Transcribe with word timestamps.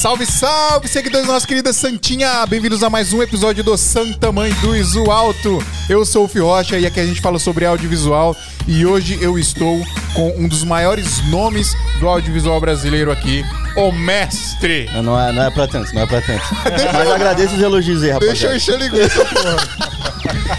Salve, 0.00 0.24
salve, 0.24 0.88
seguidores 0.88 1.26
da 1.26 1.34
nossa 1.34 1.46
querida 1.46 1.74
Santinha! 1.74 2.46
Bem-vindos 2.46 2.82
a 2.82 2.88
mais 2.88 3.12
um 3.12 3.22
episódio 3.22 3.62
do 3.62 3.76
Santa 3.76 4.32
Mãe 4.32 4.50
do 4.62 4.74
Iso 4.74 5.10
Alto. 5.10 5.58
Eu 5.90 6.06
sou 6.06 6.24
o 6.24 6.28
Fio 6.28 6.46
Rocha 6.46 6.78
e 6.78 6.86
aqui 6.86 6.98
a 7.00 7.04
gente 7.04 7.20
fala 7.20 7.38
sobre 7.38 7.66
audiovisual 7.66 8.34
e 8.66 8.86
hoje 8.86 9.18
eu 9.20 9.38
estou 9.38 9.78
com 10.14 10.30
um 10.38 10.48
dos 10.48 10.64
maiores 10.64 11.22
nomes 11.28 11.74
do 12.00 12.08
audiovisual 12.08 12.58
brasileiro 12.58 13.12
aqui, 13.12 13.44
o 13.76 13.92
mestre. 13.92 14.88
Não, 14.92 15.02
não 15.02 15.20
é, 15.20 15.32
não 15.32 15.42
é 15.44 15.50
pra 15.50 15.66
tanto, 15.66 15.94
não 15.94 16.02
é 16.02 16.06
pra 16.06 16.20
tanto. 16.20 16.42
Mas 16.92 17.08
agradeço 17.10 17.54
os 17.54 17.62
elogios 17.62 18.02
aí, 18.02 18.18
Deixa 18.20 18.46
eu 18.48 18.56
encher 18.56 18.78
linguiça, 18.78 19.24
porra. 19.24 19.56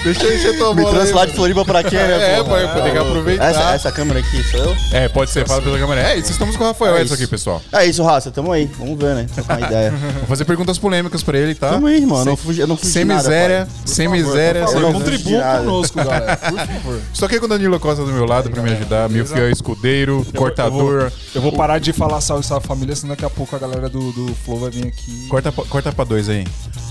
Deixa 0.03 0.23
eu 0.23 0.35
encher 0.35 0.57
tua 0.57 0.73
Me 0.73 0.81
bola. 0.81 0.97
lá 0.99 1.05
de 1.05 1.13
mano. 1.13 1.33
Floripa 1.33 1.65
pra 1.65 1.83
quê, 1.83 1.95
né? 1.95 2.39
É, 2.39 2.43
pô, 2.43 2.57
eu 2.57 2.69
que 2.91 2.97
aproveitar. 2.97 3.45
Essa, 3.51 3.73
essa 3.73 3.91
câmera 3.91 4.19
aqui 4.19 4.43
sou 4.49 4.59
eu? 4.59 4.75
É, 4.91 5.07
pode 5.07 5.29
ser, 5.31 5.47
fala 5.47 5.61
pela 5.61 5.77
câmera. 5.77 6.02
É 6.02 6.17
isso, 6.17 6.31
estamos 6.31 6.55
com 6.57 6.63
o 6.63 6.67
Rafael 6.67 6.95
É 6.97 7.03
isso. 7.03 7.13
aqui, 7.13 7.27
pessoal. 7.27 7.61
É 7.71 7.85
isso, 7.85 8.02
raça, 8.03 8.31
tamo 8.31 8.52
aí. 8.52 8.66
Vamos 8.79 8.97
ver, 8.97 9.13
né? 9.16 9.27
Trocar 9.33 9.57
uma 9.59 9.67
ideia. 9.67 9.91
Vou 9.91 10.27
fazer 10.27 10.45
perguntas 10.45 10.77
polêmicas 10.80 11.21
pra 11.21 11.38
ele, 11.38 11.53
tá? 11.53 11.69
Tamo 11.71 11.88
aí, 11.88 11.97
irmão. 11.97 12.17
Sem- 12.17 12.25
Não 12.25 12.38
fugi, 12.38 12.61
eu 12.61 12.67
não 12.67 12.77
fugi 12.77 12.91
Sem 12.91 13.05
nada, 13.05 13.21
miséria, 13.21 13.57
pai. 13.67 13.75
sem 13.85 14.07
miséria. 14.07 14.67
sem 14.67 14.73
favor, 14.75 14.88
miséria. 14.88 14.93
contribua. 14.93 15.11
Contribuam 15.11 15.41
Tirado. 15.41 15.66
conosco, 15.66 15.97
galera. 15.97 16.38
Por 16.38 16.59
favor. 16.67 17.02
Estou 17.13 17.25
aqui 17.27 17.39
com 17.39 17.45
o 17.45 17.49
Danilo 17.49 17.80
Costa 17.80 18.03
do 18.03 18.11
meu 18.11 18.25
lado 18.25 18.49
pra 18.49 18.63
me 18.63 18.71
ajudar, 18.71 19.09
meu 19.09 19.25
fiel 19.25 19.49
escudeiro, 19.52 20.25
cortador. 20.35 20.93
Eu 21.03 21.09
vou, 21.09 21.11
eu 21.35 21.41
vou 21.41 21.52
parar 21.53 21.80
de 21.80 21.93
falar 21.93 22.21
salve, 22.21 22.45
salve 22.45 22.66
família, 22.66 22.95
senão 23.01 23.13
daqui 23.15 23.25
a 23.25 23.29
pouco 23.29 23.55
a 23.55 23.59
galera 23.59 23.89
do, 23.89 24.11
do 24.11 24.33
Flow 24.45 24.59
vai 24.59 24.69
vir 24.71 24.87
aqui. 24.87 25.27
Corta, 25.27 25.51
pra- 25.51 25.65
corta 25.65 25.91
pra 25.91 26.03
dois 26.05 26.29
aí. 26.29 26.45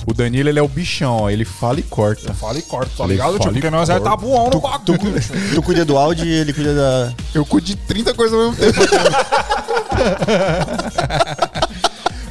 O 0.06 0.12
Danilo, 0.14 0.48
ele 0.48 0.58
é 0.58 0.62
o 0.62 0.68
bichão, 0.68 1.22
ó. 1.22 1.30
Ele 1.30 1.44
fala 1.44 1.80
e 1.80 1.82
corta. 1.82 2.32
Fala 2.34 2.58
e 2.58 2.62
corta, 2.62 2.90
tá 2.90 2.96
Falei, 2.98 3.16
ligado? 3.16 3.32
Tipo, 3.32 3.44
fala 3.44 3.52
e 3.56 3.60
porque 3.60 3.70
nós 3.70 3.88
já 3.88 3.98
tá 4.00 4.16
bom 4.16 4.44
no 4.46 4.50
Tu, 4.50 4.60
bagulho. 4.60 5.22
tu 5.54 5.62
cuida 5.62 5.84
do 5.84 5.96
áudio 5.96 6.24
e 6.26 6.28
ele 6.32 6.52
cuida 6.52 6.74
da. 6.74 7.12
Eu 7.34 7.44
cuido 7.46 7.66
de 7.66 7.76
30 7.76 8.14
coisas 8.14 8.38
ao 8.38 8.50
mesmo 8.50 8.56
tempo. 8.56 8.78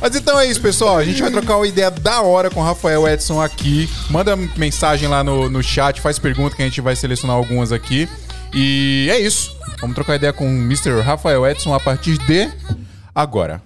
Mas 0.02 0.16
então 0.16 0.40
é 0.40 0.46
isso, 0.46 0.62
pessoal. 0.62 0.98
A 0.98 1.04
gente 1.04 1.22
vai 1.22 1.30
trocar 1.30 1.58
uma 1.58 1.68
ideia 1.68 1.92
da 1.92 2.22
hora 2.22 2.50
com 2.50 2.62
o 2.62 2.64
Rafael 2.64 3.06
Edson 3.08 3.42
aqui. 3.42 3.90
Manda 4.10 4.36
mensagem 4.36 5.10
lá 5.10 5.24
no, 5.24 5.50
no 5.50 5.62
chat, 5.62 6.00
faz 6.00 6.18
pergunta 6.18 6.56
que 6.56 6.62
a 6.62 6.66
gente 6.66 6.80
vai 6.80 6.96
selecionar 6.96 7.36
algumas 7.36 7.72
aqui. 7.74 8.08
E 8.54 9.08
é 9.12 9.20
isso. 9.20 9.54
Vamos 9.82 9.96
trocar 9.96 10.16
ideia 10.16 10.32
com 10.34 10.46
o 10.46 10.50
Mr. 10.50 11.02
Rafael 11.02 11.46
Edson 11.46 11.74
a 11.74 11.80
partir 11.80 12.18
de 12.18 12.50
agora. 13.14 13.62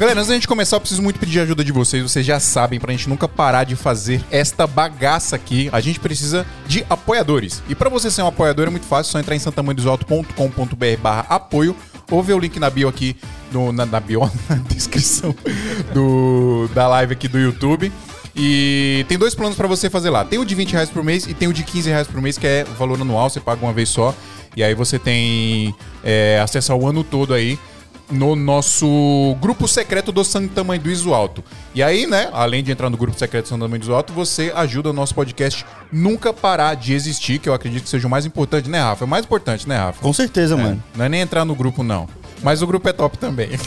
Galera, 0.00 0.18
antes 0.18 0.28
da 0.28 0.34
gente 0.34 0.48
começar, 0.48 0.76
eu 0.76 0.80
preciso 0.80 1.02
muito 1.02 1.20
pedir 1.20 1.40
a 1.40 1.42
ajuda 1.42 1.62
de 1.62 1.72
vocês. 1.72 2.02
Vocês 2.02 2.24
já 2.24 2.40
sabem, 2.40 2.80
pra 2.80 2.90
gente 2.90 3.06
nunca 3.06 3.28
parar 3.28 3.64
de 3.64 3.76
fazer 3.76 4.24
esta 4.30 4.66
bagaça 4.66 5.36
aqui, 5.36 5.68
a 5.70 5.78
gente 5.78 6.00
precisa 6.00 6.46
de 6.66 6.86
apoiadores. 6.88 7.62
E 7.68 7.74
pra 7.74 7.90
você 7.90 8.10
ser 8.10 8.22
um 8.22 8.26
apoiador 8.26 8.68
é 8.68 8.70
muito 8.70 8.86
fácil, 8.86 9.10
é 9.10 9.12
só 9.12 9.20
entrar 9.20 9.36
em 9.36 9.38
santamanhodosalto.com.br 9.38 11.02
barra 11.02 11.26
apoio 11.28 11.76
ou 12.10 12.22
ver 12.22 12.32
o 12.32 12.38
link 12.38 12.58
na 12.58 12.70
bio 12.70 12.88
aqui, 12.88 13.14
no, 13.52 13.72
na, 13.72 13.84
na 13.84 14.00
bio, 14.00 14.20
na 14.48 14.56
descrição 14.70 15.36
do, 15.92 16.66
da 16.74 16.88
live 16.88 17.12
aqui 17.12 17.28
do 17.28 17.38
YouTube. 17.38 17.92
E 18.34 19.04
tem 19.08 19.18
dois 19.18 19.34
planos 19.34 19.56
pra 19.56 19.66
você 19.66 19.90
fazer 19.90 20.10
lá. 20.10 20.24
Tem 20.24 20.38
o 20.38 20.44
de 20.44 20.54
20 20.54 20.72
reais 20.72 20.90
por 20.90 21.02
mês 21.02 21.26
e 21.26 21.34
tem 21.34 21.48
o 21.48 21.52
de 21.52 21.62
15 21.62 21.90
reais 21.90 22.06
por 22.06 22.20
mês, 22.20 22.38
que 22.38 22.46
é 22.46 22.64
o 22.68 22.74
valor 22.74 23.00
anual, 23.00 23.28
você 23.28 23.40
paga 23.40 23.64
uma 23.64 23.72
vez 23.72 23.88
só. 23.88 24.14
E 24.56 24.62
aí 24.62 24.74
você 24.74 24.98
tem 24.98 25.74
é, 26.02 26.40
acesso 26.42 26.72
ao 26.72 26.86
ano 26.86 27.04
todo 27.04 27.34
aí 27.34 27.58
no 28.10 28.34
nosso 28.34 29.36
grupo 29.40 29.68
secreto 29.68 30.10
do 30.10 30.24
Santa 30.24 30.64
Mãe 30.64 30.78
do 30.78 30.90
Iso 30.90 31.14
Alto. 31.14 31.44
E 31.74 31.82
aí, 31.82 32.06
né, 32.06 32.28
além 32.32 32.62
de 32.62 32.72
entrar 32.72 32.90
no 32.90 32.96
grupo 32.96 33.18
secreto 33.18 33.44
do 33.44 33.48
Santa 33.48 33.68
Mãe 33.68 33.78
do 33.78 33.84
Iso 33.84 33.94
Alto, 33.94 34.12
você 34.12 34.52
ajuda 34.54 34.90
o 34.90 34.92
nosso 34.92 35.14
podcast 35.14 35.64
nunca 35.92 36.32
parar 36.32 36.74
de 36.74 36.92
existir, 36.92 37.38
que 37.38 37.48
eu 37.48 37.54
acredito 37.54 37.84
que 37.84 37.88
seja 37.88 38.06
o 38.06 38.10
mais 38.10 38.26
importante, 38.26 38.68
né, 38.68 38.80
Rafa? 38.80 39.04
É 39.04 39.06
o 39.06 39.08
mais 39.08 39.24
importante, 39.24 39.68
né, 39.68 39.76
Rafa? 39.76 40.02
Com 40.02 40.12
certeza, 40.12 40.56
mano. 40.56 40.82
Não 40.96 41.04
é 41.04 41.08
nem 41.08 41.20
entrar 41.20 41.44
no 41.44 41.54
grupo, 41.54 41.82
não. 41.82 42.08
Mas 42.42 42.62
o 42.62 42.66
grupo 42.66 42.88
é 42.88 42.92
top 42.92 43.18
também. 43.18 43.50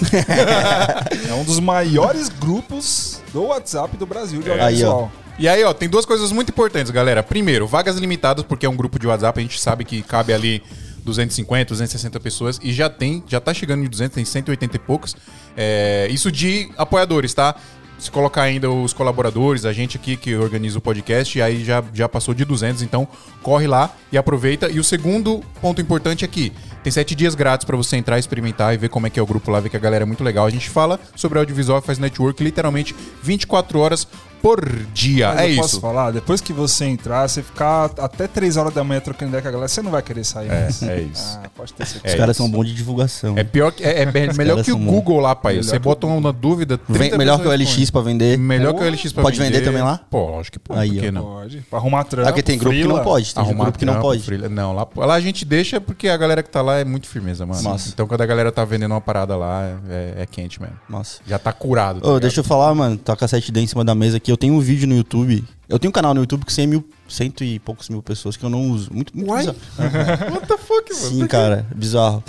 É 1.30 1.34
um 1.34 1.44
dos 1.44 1.60
maiores 1.60 2.30
grupos 2.30 3.22
do 3.34 3.44
WhatsApp 3.46 3.98
do 3.98 4.06
Brasil 4.06 4.42
de 4.42 4.52
Aí, 4.52 4.60
audiovisual. 4.60 5.12
E 5.40 5.48
aí, 5.48 5.64
ó, 5.64 5.74
tem 5.74 5.90
duas 5.90 6.06
coisas 6.06 6.32
muito 6.32 6.50
importantes, 6.50 6.92
galera. 6.92 7.24
Primeiro, 7.24 7.66
vagas 7.66 7.98
limitadas, 7.98 8.44
porque 8.44 8.66
é 8.66 8.70
um 8.70 8.76
grupo 8.76 9.00
de 9.00 9.08
WhatsApp, 9.08 9.40
a 9.40 9.42
gente 9.42 9.60
sabe 9.60 9.84
que 9.84 10.02
cabe 10.04 10.32
ali 10.32 10.62
250, 11.04 11.70
260 11.70 12.20
pessoas 12.20 12.60
e 12.64 12.72
já 12.72 12.90
tem, 12.90 13.24
já 13.28 13.40
tá 13.40 13.54
chegando 13.54 13.84
em 13.84 13.88
200, 13.88 14.16
tem 14.16 14.26
180 14.26 14.76
e 14.76 14.80
poucos. 14.80 15.16
É, 15.58 16.08
isso 16.10 16.32
de 16.32 16.70
apoiadores, 16.78 17.34
tá? 17.34 17.56
Se 18.00 18.12
colocar 18.12 18.42
ainda 18.42 18.70
os 18.70 18.92
colaboradores, 18.92 19.66
a 19.66 19.72
gente 19.72 19.96
aqui 19.96 20.18
que 20.18 20.36
organiza 20.36 20.78
o 20.78 20.82
podcast, 20.82 21.38
e 21.38 21.42
aí 21.42 21.64
já, 21.64 21.84
já 21.94 22.10
passou 22.10 22.34
de 22.34 22.44
200, 22.44 22.82
então 22.82 23.08
corre 23.42 23.66
lá 23.66 23.94
e 24.12 24.18
aproveita. 24.18 24.70
E 24.70 24.80
o 24.80 24.84
segundo 24.84 25.42
ponto 25.62 25.82
importante 25.82 26.26
aqui, 26.26 26.52
tem 26.84 26.92
sete 26.92 27.16
dias 27.16 27.34
grátis 27.34 27.66
pra 27.66 27.78
você 27.78 27.96
entrar, 27.96 28.20
experimentar 28.20 28.74
e 28.74 28.78
ver 28.78 28.90
como 28.90 29.08
é 29.08 29.10
que 29.10 29.20
é 29.20 29.24
o 29.24 29.26
grupo 29.26 29.50
lá, 29.50 29.62
ver 29.62 29.70
que 29.70 29.78
a 29.78 29.80
galera 29.80 30.04
é 30.04 30.06
muito 30.06 30.24
legal. 30.24 30.46
A 30.46 30.50
gente 30.50 30.70
fala 30.70 31.00
sobre 31.16 31.40
audiovisual, 31.40 31.82
faz 31.82 31.98
network 31.98 32.44
literalmente 32.44 32.94
24 33.22 33.80
horas 33.80 34.08
por 34.44 34.70
dia. 34.94 35.30
Mas 35.30 35.40
é 35.40 35.46
eu 35.46 35.50
isso. 35.52 35.62
posso 35.62 35.80
falar, 35.80 36.12
depois 36.12 36.42
que 36.42 36.52
você 36.52 36.84
entrar, 36.86 37.28
você 37.30 37.42
ficar 37.42 37.90
até 37.98 38.28
3 38.28 38.58
horas 38.58 38.74
da 38.74 38.84
manhã 38.84 39.00
trocando 39.00 39.30
ideia 39.30 39.42
com 39.42 39.48
a 39.48 39.52
galera, 39.52 39.68
você 39.70 39.82
não 39.82 39.90
vai 39.90 40.02
querer 40.02 40.26
sair. 40.26 40.50
É, 40.50 40.64
mais. 40.64 40.84
é 40.84 41.00
isso. 41.02 41.40
Ah, 41.42 41.50
pode 41.56 41.74
ter 41.74 41.84
Os 41.84 41.90
certeza. 41.90 42.18
caras 42.18 42.36
isso. 42.36 42.44
são 42.44 42.52
bons 42.52 42.66
de 42.68 42.74
divulgação. 42.74 43.38
É 43.38 43.44
pior 43.46 43.72
que 43.72 43.82
é, 43.84 44.02
é 44.02 44.06
me- 44.06 44.12
melhor 44.34 44.56
caras 44.56 44.66
que 44.66 44.72
o 44.74 44.78
Google 44.78 45.22
lá, 45.22 45.34
pai. 45.34 45.54
Melhor 45.54 45.64
Você 45.64 45.72
que 45.72 45.80
bota 45.80 46.06
uma 46.06 46.34
dúvida. 46.34 46.78
30 46.78 47.00
Vem- 47.00 47.18
melhor 47.18 47.40
que 47.40 47.48
o 47.48 47.52
LX 47.54 47.90
pra 47.90 48.02
vender. 48.02 48.38
Melhor 48.38 48.74
que 48.74 48.84
o 48.84 48.86
LX 48.86 49.14
pra 49.14 49.24
Pode 49.24 49.40
vender 49.40 49.62
também 49.62 49.82
lá? 49.82 50.02
Pô, 50.12 50.38
acho 50.38 50.52
que 50.52 50.60
pode. 50.60 50.80
Aí, 50.82 50.92
por 50.92 51.00
que 51.00 51.12
não? 51.12 51.24
Pode. 51.24 51.58
Pra 51.70 51.80
arrumar 51.80 52.04
trampo. 52.04 52.28
Ah, 52.28 52.32
porque 52.34 52.44
tem 52.44 52.58
grupo 52.58 52.76
que 52.76 52.82
freela. 52.84 52.98
não 52.98 53.04
pode. 53.06 53.34
Tem 53.34 53.44
Arrumar 53.44 53.64
grupo 53.64 53.80
que 53.80 53.86
não 53.86 54.02
pode. 54.02 54.22
freela- 54.24 54.50
Não, 54.50 54.74
lá, 54.74 54.86
lá 54.94 55.14
a 55.14 55.22
gente 55.22 55.46
deixa 55.46 55.80
porque 55.80 56.10
a 56.10 56.18
galera 56.18 56.44
que 56.44 56.50
tá 56.50 56.62
lá 56.62 56.80
é 56.80 56.84
muito 56.84 57.08
firmeza, 57.08 57.46
mano. 57.46 57.64
Massa. 57.64 57.90
Então 57.94 58.06
quando 58.08 58.20
a 58.22 58.26
galera 58.26 58.52
tá 58.52 58.66
vendendo 58.66 58.92
uma 58.92 59.00
parada 59.02 59.38
lá, 59.38 59.80
é, 59.90 60.14
é 60.24 60.26
quente 60.30 60.62
mesmo. 60.62 60.76
Nossa. 60.90 61.22
Já 61.26 61.40
tá 61.40 61.54
curado. 61.54 62.02
tá 62.02 62.10
Ô, 62.10 62.20
deixa 62.20 62.42
eu 62.42 62.44
falar, 62.44 62.76
mano. 62.76 62.98
Tá 62.98 63.16
com 63.16 63.24
a 63.24 63.28
7D 63.28 63.62
em 63.62 63.68
cima 63.68 63.86
da 63.86 63.96
mesa 63.96 64.18
aqui. 64.18 64.33
Eu 64.34 64.38
tenho 64.38 64.56
um 64.56 64.60
vídeo 64.60 64.88
no 64.88 64.96
YouTube. 64.96 65.44
Eu 65.70 65.78
tenho 65.78 65.90
um 65.90 65.94
canal 65.94 66.12
no 66.12 66.22
YouTube 66.22 66.44
com 66.44 66.50
100 66.50 66.66
mil, 66.66 66.84
cento 67.08 67.44
e 67.44 67.60
poucos 67.60 67.88
mil 67.88 68.02
pessoas 68.02 68.36
que 68.36 68.44
eu 68.44 68.50
não 68.50 68.72
uso. 68.72 68.92
Muito, 68.92 69.16
muito 69.16 69.30
Uai? 69.30 69.42
bizarro. 69.46 69.58
What 70.34 70.48
the 70.48 70.58
fuck, 70.58 70.92
mano? 70.92 71.06
Sim, 71.08 71.28
cara. 71.28 71.68
Bizarro. 71.76 72.24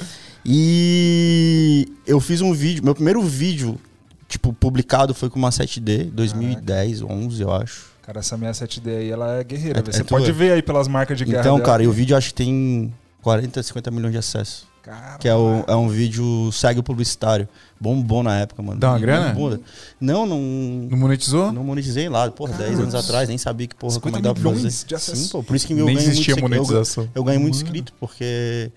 E 0.45 1.89
eu 2.07 2.21
fiz 2.21 2.43
um 2.43 2.53
vídeo. 2.53 2.85
Meu 2.85 2.95
primeiro 2.95 3.23
vídeo, 3.23 3.81
tipo, 4.29 4.53
publicado 4.53 5.15
foi 5.15 5.31
com 5.31 5.39
uma 5.39 5.49
7D, 5.49 6.11
2010, 6.11 7.01
11, 7.01 7.43
eu 7.43 7.51
acho. 7.51 7.87
Cara, 8.03 8.19
essa 8.21 8.37
minha 8.37 8.53
7D 8.53 8.99
aí, 8.99 9.11
ela 9.11 9.37
é 9.37 9.45
guerreira. 9.45 9.79
É- 9.79 9.83
velho. 9.83 9.95
é 9.95 9.97
você 9.97 10.05
pode 10.05 10.27
tua? 10.27 10.35
ver 10.35 10.53
aí 10.53 10.63
pelas 10.63 10.87
marcas 10.87 11.17
de 11.17 11.25
guerra 11.25 11.41
Então, 11.41 11.55
dela. 11.57 11.67
cara, 11.67 11.83
e 11.83 11.87
o 11.87 11.93
vídeo 11.93 12.15
acho 12.15 12.29
que 12.29 12.35
tem 12.35 12.93
40, 13.23 13.63
50 13.63 13.91
milhões 13.91 14.13
de 14.13 14.19
acessos. 14.19 14.67
Cara, 14.85 15.17
Que 15.19 15.27
é, 15.27 15.35
o, 15.35 15.65
é 15.67 15.75
um 15.75 15.89
vídeo 15.89 16.53
segue 16.53 16.79
o 16.79 16.83
publicitário. 16.83 17.49
Bombom 17.81 18.23
na 18.23 18.41
época, 18.41 18.63
mano. 18.63 18.79
Dá 18.79 18.91
uma 18.91 18.99
grana? 18.99 19.33
Bombom. 19.33 19.59
Não, 19.99 20.27
não. 20.27 20.39
Não 20.39 20.99
monetizou? 20.99 21.51
Não 21.51 21.65
monetizei 21.65 22.07
lá, 22.07 22.31
porra, 22.31 22.53
10 22.53 22.81
anos 22.81 22.95
atrás, 22.95 23.27
nem 23.29 23.39
sabia 23.39 23.67
que 23.67 23.75
porra 23.75 23.95
50 23.95 24.03
como 24.03 24.17
é 24.17 24.19
que 24.19 24.23
dá 24.23 24.35
pra 24.35 24.53
fazer. 24.53 24.71
Sim, 24.99 25.29
pô, 25.29 25.43
por 25.43 25.57
isso 25.57 25.67
que 25.67 25.73
eu 25.73 25.87
Nem 25.87 25.97
ganho 25.97 26.07
existia 26.11 26.35
muito, 26.37 26.51
monetização. 26.51 27.05
Eu, 27.05 27.11
eu 27.15 27.25
ganho 27.25 27.41
muito 27.41 27.55
inscrito, 27.55 27.95
porque 27.99 28.71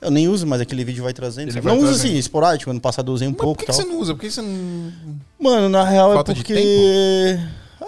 eu 0.00 0.12
nem 0.12 0.28
uso, 0.28 0.46
mas 0.46 0.60
aquele 0.60 0.84
vídeo 0.84 1.02
vai 1.02 1.12
trazendo. 1.12 1.50
Ele 1.50 1.60
vai 1.60 1.74
não 1.74 1.82
uso 1.82 1.92
assim, 1.94 2.16
esporádico, 2.16 2.70
ano 2.70 2.80
passado 2.80 3.10
eu 3.10 3.14
usei 3.14 3.26
um 3.26 3.32
Mas 3.32 3.36
por 3.38 3.44
pouco 3.44 3.58
que, 3.58 3.64
e 3.64 3.66
que 3.66 3.72
tal. 3.72 3.82
você 3.82 3.88
não 3.88 4.00
usa? 4.00 4.14
Por 4.14 4.20
que 4.20 4.30
você 4.30 4.42
não. 4.42 4.92
Mano, 5.40 5.68
na 5.68 5.84
real 5.84 6.14
Falta 6.14 6.30
é 6.30 6.34
porque. 6.36 7.38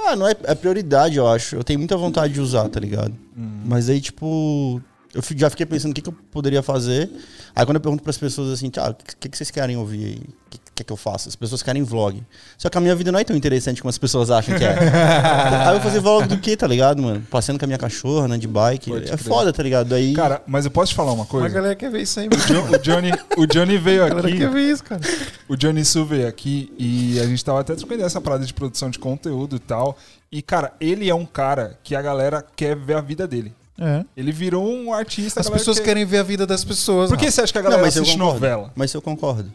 Ah, 0.07 0.17
não 0.17 0.29
é, 0.29 0.35
é 0.43 0.55
prioridade, 0.57 1.17
eu 1.17 1.27
acho. 1.29 1.55
Eu 1.57 1.63
tenho 1.65 1.79
muita 1.79 1.97
vontade 1.97 2.35
de 2.35 2.41
usar, 2.41 2.69
tá 2.69 2.81
ligado? 2.81 3.15
Hum. 3.37 3.61
Mas 3.65 3.89
aí, 3.89 4.01
tipo. 4.01 4.83
Eu 5.15 5.23
já 5.37 5.49
fiquei 5.49 5.65
pensando 5.65 5.93
o 5.93 5.95
que, 5.95 6.03
que 6.03 6.09
eu 6.09 6.15
poderia 6.33 6.61
fazer. 6.63 7.09
Aí 7.55 7.65
quando 7.65 7.77
eu 7.77 7.81
pergunto 7.81 8.03
pras 8.03 8.19
pessoas 8.19 8.53
assim, 8.53 8.67
o 8.69 8.95
que, 9.21 9.29
que 9.29 9.37
vocês 9.39 9.51
querem 9.51 9.77
ouvir 9.77 10.05
aí? 10.05 10.17
O 10.17 10.51
que, 10.51 10.59
que, 10.75 10.85
que 10.85 10.93
eu 10.93 10.97
faço? 10.97 11.29
As 11.29 11.37
pessoas 11.37 11.63
querem 11.63 11.85
vlog. 11.85 12.21
Só 12.59 12.69
que 12.69 12.77
a 12.77 12.81
minha 12.81 12.97
vida 12.97 13.13
não 13.13 13.19
é 13.21 13.23
tão 13.25 13.37
interessante 13.37 13.81
como 13.81 13.91
as 13.91 13.97
pessoas 13.99 14.29
acham 14.31 14.59
que 14.59 14.65
é. 14.65 14.75
aí 15.63 15.69
eu 15.69 15.73
vou 15.75 15.81
fazer 15.81 16.01
vlog 16.01 16.27
do 16.27 16.37
que, 16.39 16.57
tá 16.57 16.67
ligado, 16.67 17.01
mano? 17.01 17.25
Passeando 17.31 17.61
com 17.61 17.65
a 17.65 17.69
minha 17.69 17.79
cachorra, 17.79 18.27
né, 18.27 18.37
de 18.39 18.49
bike. 18.49 18.91
Pode 18.91 19.05
é 19.05 19.07
crer. 19.17 19.19
foda, 19.19 19.53
tá 19.53 19.63
ligado? 19.63 19.95
Aí. 19.95 20.15
Cara, 20.15 20.43
mas 20.49 20.65
eu 20.65 20.71
posso 20.73 20.91
te 20.93 20.97
falar 20.97 21.13
uma 21.13 21.19
Mas 21.19 21.29
a 21.29 21.31
coisa? 21.31 21.49
galera 21.49 21.77
quer 21.77 21.91
ver 21.93 22.03
isso 22.03 22.19
aí, 22.19 22.27
O 22.29 22.37
Jo- 22.37 22.75
O 22.75 22.79
Johnny, 22.79 23.11
o 23.37 23.47
Johnny 23.47 23.79
veio 23.79 24.05
A 24.05 24.09
galera 24.09 24.27
aqui. 24.29 24.39
quer 24.39 24.51
ver 24.51 24.63
isso, 24.71 24.83
cara. 24.83 25.01
O 25.49 25.57
Johnny 25.57 25.85
Sul 25.85 26.07
veio 26.07 26.27
aqui 26.27 26.73
e 26.77 27.21
a 27.21 27.27
gente 27.27 27.45
tava 27.45 27.61
até 27.61 27.75
discutindo 27.75 28.03
essa 28.05 28.21
parada 28.21 28.45
de 28.45 28.53
produção 28.53 28.91
de 28.91 28.99
conteúdo 28.99 29.55
e 29.57 29.61
tal. 29.61 29.97
E, 30.33 30.43
cara, 30.43 30.73
ele 30.81 31.09
é 31.09 31.15
um 31.15 31.25
cara 31.27 31.79
que 31.85 31.95
a 31.95 32.03
galera 32.03 32.45
quer 32.57 32.75
ver 32.75 32.95
a 32.97 33.01
vida 33.01 33.29
dele. 33.29 33.53
É. 33.79 34.05
Ele 34.17 34.31
virou 34.31 34.67
um 34.73 34.93
artista. 34.93 35.41
As 35.41 35.51
pessoas 35.51 35.79
quer- 35.79 35.87
querem 35.87 36.05
ver 36.05 36.19
a 36.19 36.23
vida 36.23 36.47
das 36.47 36.65
pessoas. 36.65 37.11
Por 37.11 37.19
que 37.19 37.31
você 37.31 37.41
acha 37.43 37.53
que 37.53 37.59
a 37.59 37.63
Não, 37.63 37.71
galera 37.71 37.87
mas 37.87 37.97
eu 37.97 38.03
assiste 38.03 38.17
concordo. 38.19 38.35
novela? 38.41 38.73
Mas 38.77 38.95
eu 38.95 39.03
concordo. 39.03 39.53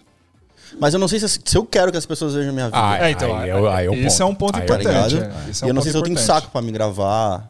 Mas 0.80 0.94
eu 0.94 1.00
não 1.00 1.08
sei 1.08 1.20
se, 1.20 1.28
se 1.44 1.58
eu 1.58 1.66
quero 1.66 1.92
que 1.92 1.98
as 1.98 2.06
pessoas 2.06 2.34
vejam 2.36 2.50
a 2.52 2.54
minha 2.54 2.66
vida. 2.68 2.78
Ah, 2.80 3.08
É, 3.08 3.12
então, 3.12 3.36
aí, 3.38 3.50
é, 3.50 3.56
o- 3.56 3.68
aí 3.70 3.86
é 3.88 3.90
o 3.90 3.94
esse 3.96 4.18
ponto. 4.18 4.22
é 4.22 4.26
um 4.26 4.36
ponto 4.36 4.56
Aí 4.58 4.62
é 4.62 4.66
importante. 4.66 5.16
é. 5.16 5.20
É 5.20 5.24
e 5.24 5.66
um 5.66 5.68
eu 5.70 5.74
não 5.74 5.82
sei 5.82 5.92
se 5.92 5.98
eu 5.98 6.02
tenho 6.04 6.18
saco 6.18 6.52
pra 6.52 6.62
me 6.62 6.72
gravar 6.72 7.50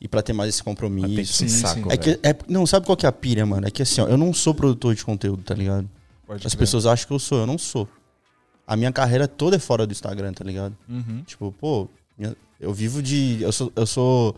e 0.00 0.08
pra 0.08 0.20
ter 0.22 0.32
mais 0.32 0.48
esse 0.48 0.62
compromisso. 0.62 1.06
Tem 1.14 1.24
que 1.24 1.32
ser 1.32 1.44
um 1.44 1.48
Sim, 1.48 1.60
saco, 1.60 1.80
sim. 1.82 1.86
É 1.90 1.96
que, 1.96 2.18
é, 2.22 2.34
não, 2.48 2.66
sabe 2.66 2.84
qual 2.86 2.96
que 2.96 3.06
é 3.06 3.08
a 3.08 3.12
pilha, 3.12 3.44
mano? 3.46 3.66
É 3.66 3.70
que 3.70 3.82
assim, 3.82 4.00
ó, 4.00 4.08
eu 4.08 4.16
não 4.16 4.32
sou 4.34 4.52
produtor 4.54 4.94
de 4.94 5.04
conteúdo, 5.04 5.42
tá 5.44 5.54
ligado? 5.54 5.88
Pode 6.26 6.44
As 6.46 6.54
crer. 6.54 6.58
pessoas 6.60 6.86
acham 6.86 7.06
que 7.06 7.12
eu 7.12 7.18
sou, 7.20 7.38
eu 7.38 7.46
não 7.46 7.56
sou. 7.58 7.86
A 8.66 8.74
minha 8.74 8.90
carreira 8.90 9.28
toda 9.28 9.54
é 9.54 9.58
fora 9.60 9.86
do 9.86 9.92
Instagram, 9.92 10.32
tá 10.32 10.42
ligado? 10.42 10.76
Uhum. 10.88 11.22
Tipo, 11.24 11.52
pô, 11.52 11.88
minha- 12.18 12.34
eu 12.60 12.72
vivo 12.74 13.00
de. 13.00 13.38
Eu 13.42 13.52
sou, 13.52 13.70
eu 13.76 13.86
sou 13.86 14.34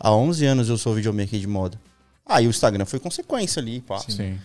Há 0.00 0.12
11 0.14 0.46
anos 0.46 0.68
eu 0.70 0.78
sou 0.78 0.94
videomaker 0.94 1.38
de 1.38 1.46
moda. 1.46 1.78
Aí 2.26 2.46
o 2.46 2.50
Instagram 2.50 2.84
foi 2.86 2.98
consequência 2.98 3.60
ali, 3.60 3.80
pá. 3.80 3.98
Sim. 3.98 4.38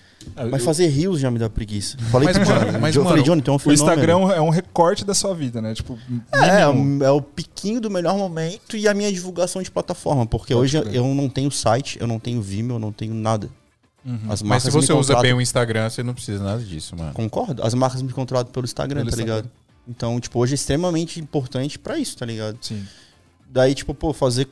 Mas 0.50 0.64
fazer 0.64 0.88
rios 0.88 1.20
já 1.20 1.30
me 1.30 1.38
dá 1.38 1.48
preguiça. 1.48 1.98
Falei 2.12 2.28
Mas, 2.28 2.38
mano, 2.40 2.66
Johnny. 2.66 2.78
mas, 2.80 2.96
eu 2.96 3.04
falei, 3.04 3.18
mano, 3.22 3.26
Johnny, 3.26 3.42
tem 3.44 3.54
um 3.54 3.58
O. 3.64 3.72
Instagram 3.72 4.20
é 4.34 4.42
um 4.42 4.50
recorte 4.50 5.06
da 5.06 5.14
sua 5.14 5.36
vida, 5.36 5.62
né? 5.62 5.76
Tipo, 5.76 6.00
É, 6.32 6.62
é, 6.62 7.06
é 7.06 7.10
o 7.12 7.22
piquinho 7.22 7.80
do 7.80 7.92
melhor 7.92 8.18
momento 8.18 8.76
e 8.76 8.88
a 8.88 8.94
minha 8.94 9.12
divulgação 9.14 9.62
de 9.62 9.70
plataforma. 9.70 10.26
Porque 10.26 10.54
Pode 10.56 10.64
hoje 10.78 10.82
crer. 10.82 10.96
eu 10.96 11.06
não 11.14 11.30
tenho 11.30 11.52
site, 11.52 12.00
eu 12.02 12.08
não 12.08 12.18
tenho 12.20 12.42
Vimeo, 12.42 12.76
eu 12.78 12.80
não 12.80 12.92
tenho 12.92 13.14
nada. 13.14 13.50
Uhum. 14.04 14.16
As 14.24 14.42
Mas 14.42 14.42
marcas 14.42 14.64
se 14.64 14.72
você 14.72 14.92
usa 14.94 15.20
bem 15.22 15.34
o 15.34 15.40
Instagram, 15.42 15.90
você 15.90 16.02
não 16.02 16.14
precisa 16.16 16.44
nada 16.44 16.64
disso, 16.64 16.96
mano. 16.96 17.14
Concordo. 17.14 17.62
As 17.64 17.76
marcas 17.76 18.02
me 18.02 18.12
contratam 18.12 18.52
pelo 18.52 18.66
Instagram, 18.66 19.02
Pelo 19.02 19.12
tá 19.12 19.16
Instagram. 19.18 19.36
ligado? 19.36 19.52
Então, 19.88 20.20
tipo, 20.20 20.40
hoje 20.40 20.54
é 20.54 20.56
extremamente 20.56 21.20
importante 21.20 21.78
pra 21.78 22.00
isso, 22.00 22.18
tá 22.18 22.26
ligado? 22.26 22.58
Sim. 22.62 22.84
Daí, 23.48 23.76
tipo, 23.76 23.94
pô, 23.94 24.12
fazer 24.12 24.48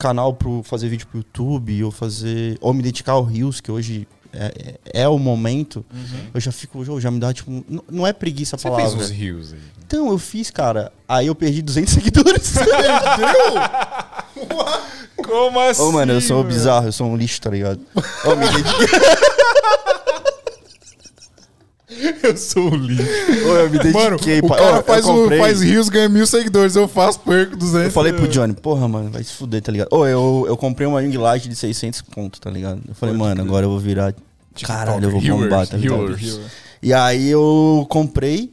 canal 0.00 0.32
pro 0.34 0.62
fazer 0.64 0.88
vídeo 0.88 1.06
pro 1.06 1.18
YouTube, 1.18 1.84
ou 1.84 1.90
fazer. 1.90 2.56
Ou 2.60 2.72
me 2.74 2.82
dedicar 2.82 3.12
ao 3.12 3.22
Rios, 3.22 3.60
que 3.60 3.70
hoje 3.70 4.08
é, 4.32 4.78
é, 4.94 5.02
é 5.02 5.08
o 5.08 5.18
momento, 5.18 5.84
eu 6.32 6.40
já 6.40 6.50
fico, 6.50 6.82
eu 6.84 7.00
já 7.00 7.10
me 7.10 7.20
dá, 7.20 7.32
tipo. 7.32 7.64
Não 7.90 8.06
é 8.06 8.12
preguiça 8.12 8.56
a 8.56 8.58
Você 8.58 8.68
palavra. 8.68 8.90
fez 8.90 9.02
uns 9.02 9.10
rios 9.10 9.52
aí. 9.52 9.58
Então, 9.86 10.08
eu 10.10 10.18
fiz, 10.18 10.50
cara. 10.50 10.92
Aí 11.08 11.26
eu 11.26 11.34
perdi 11.34 11.62
200 11.62 11.92
seguidores. 11.94 12.54
Como 15.16 15.60
assim? 15.60 15.82
Ô, 15.82 15.92
mano, 15.92 16.12
eu 16.12 16.20
sou 16.20 16.42
velho? 16.42 16.48
bizarro, 16.54 16.86
eu 16.88 16.92
sou 16.92 17.06
um 17.06 17.16
lixo, 17.16 17.40
tá 17.40 17.50
ligado? 17.50 17.80
Ô, 18.24 18.34
me 18.36 18.48
dediquei. 18.48 18.86
Eu 22.22 22.36
sou 22.36 22.70
o 22.70 22.76
lixo. 22.76 23.02
Ô, 23.02 23.56
eu 23.56 23.70
me 23.70 23.78
dediquei, 23.78 23.92
Mano, 23.92 24.16
o 24.16 24.48
pá. 24.48 24.54
Ô, 24.54 24.58
cara 24.58 24.76
eu 24.78 24.82
faz, 24.84 25.04
comprei- 25.04 25.38
faz 25.38 25.60
rios, 25.60 25.88
ganha 25.88 26.08
mil 26.08 26.26
seguidores. 26.26 26.76
Eu 26.76 26.86
faço, 26.86 27.18
perco 27.20 27.56
200. 27.56 27.86
Eu 27.86 27.90
falei 27.90 28.12
pro 28.12 28.28
Johnny, 28.28 28.52
porra, 28.54 28.86
mano, 28.86 29.10
vai 29.10 29.24
se 29.24 29.32
fuder, 29.32 29.60
tá 29.60 29.72
ligado? 29.72 29.88
Ô, 29.90 30.06
eu, 30.06 30.44
eu 30.48 30.56
comprei 30.56 30.86
uma 30.86 31.00
ring 31.00 31.16
light 31.16 31.48
de 31.48 31.56
600 31.56 32.02
conto, 32.02 32.40
tá 32.40 32.50
ligado? 32.50 32.80
Eu 32.86 32.94
falei, 32.94 33.14
Pode 33.16 33.28
mano, 33.28 33.42
agora 33.42 33.66
eu 33.66 33.70
vou 33.70 33.78
virar. 33.78 34.14
Caralho, 34.62 35.04
eu 35.04 35.10
vou 35.10 35.20
bombar, 35.20 35.66
tá 35.66 35.76
ligado? 35.76 36.16
E 36.82 36.94
aí 36.94 37.28
eu 37.28 37.86
comprei 37.90 38.52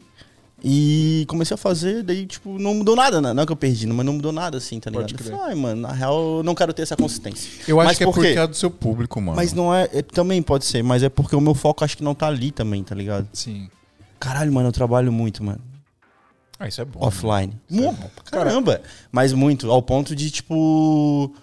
e 0.69 1.25
comecei 1.27 1.55
a 1.55 1.57
fazer, 1.57 2.03
daí, 2.03 2.25
tipo, 2.25 2.59
não 2.59 2.73
mudou 2.73 2.93
nada, 2.93 3.21
né? 3.21 3.31
Não 3.31 3.41
é 3.41 3.45
que 3.45 3.51
eu 3.53 3.55
perdi, 3.55 3.87
mas 3.87 4.05
não 4.05 4.11
mudou 4.11 4.33
nada 4.33 4.57
assim, 4.57 4.81
tá 4.81 4.89
ligado? 4.89 5.09
Eu 5.09 5.17
falei, 5.17 5.39
ai, 5.45 5.55
mano, 5.55 5.81
na 5.83 5.93
real 5.93 6.39
eu 6.39 6.43
não 6.43 6.53
quero 6.53 6.73
ter 6.73 6.81
essa 6.81 6.97
consistência. 6.97 7.49
Eu 7.65 7.79
acho 7.79 7.87
Mas 7.87 7.97
que 7.97 8.03
é 8.03 8.05
por 8.05 8.13
porque 8.15 8.33
quê? 8.33 8.39
é 8.39 8.45
do 8.45 8.53
seu 8.53 8.69
público, 8.69 9.21
mano. 9.21 9.37
Mas 9.37 9.53
não 9.53 9.73
é, 9.73 9.87
é- 9.93 10.01
Também 10.01 10.41
pode 10.41 10.65
ser, 10.65 10.83
mas 10.83 11.03
é 11.03 11.07
porque 11.07 11.33
o 11.37 11.39
meu 11.39 11.53
foco 11.53 11.85
acho 11.85 11.95
que 11.95 12.03
não 12.03 12.13
tá 12.13 12.27
ali 12.27 12.51
também, 12.51 12.83
tá 12.83 12.93
ligado? 12.93 13.29
Sim. 13.31 13.69
Caralho, 14.19 14.51
mano, 14.51 14.67
eu 14.67 14.73
trabalho 14.73 15.09
muito, 15.09 15.41
mano. 15.41 15.61
Ah, 16.59 16.67
isso 16.67 16.81
é 16.81 16.85
bom. 16.85 16.99
offline. 17.01 17.53
Isso 17.69 17.83
é 17.85 17.91
bom. 17.93 18.09
Caramba! 18.29 18.81
Mas 19.09 19.31
muito, 19.31 19.71
ao 19.71 19.81
ponto 19.81 20.13
de, 20.13 20.29
tipo. 20.29 21.33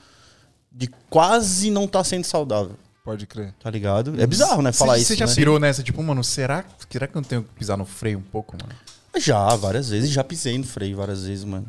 De 0.71 0.87
quase 1.09 1.71
não 1.71 1.87
tá 1.89 2.05
sendo 2.05 2.25
saudável, 2.25 2.77
Pode 3.03 3.27
crer. 3.27 3.55
tá 3.63 3.71
ligado? 3.71 4.21
É 4.21 4.27
bizarro, 4.27 4.61
né? 4.61 4.71
Falar 4.71 4.97
você, 4.97 5.01
isso. 5.01 5.09
Você 5.13 5.17
já 5.17 5.27
né? 5.27 5.35
pirou 5.35 5.59
nessa? 5.59 5.83
Tipo, 5.83 6.03
mano, 6.03 6.23
será, 6.23 6.63
será 6.91 7.07
que 7.07 7.17
eu 7.17 7.23
não 7.23 7.29
tenho 7.29 7.43
que 7.45 7.51
pisar 7.55 7.79
no 7.79 7.87
freio 7.87 8.19
um 8.19 8.23
pouco, 8.23 8.55
mano? 8.61 8.75
Já, 9.17 9.55
várias 9.57 9.89
vezes. 9.91 10.11
Já 10.11 10.23
pisei 10.25 10.59
no 10.59 10.65
freio 10.65 10.97
várias 10.97 11.25
vezes, 11.25 11.45
mano. 11.45 11.67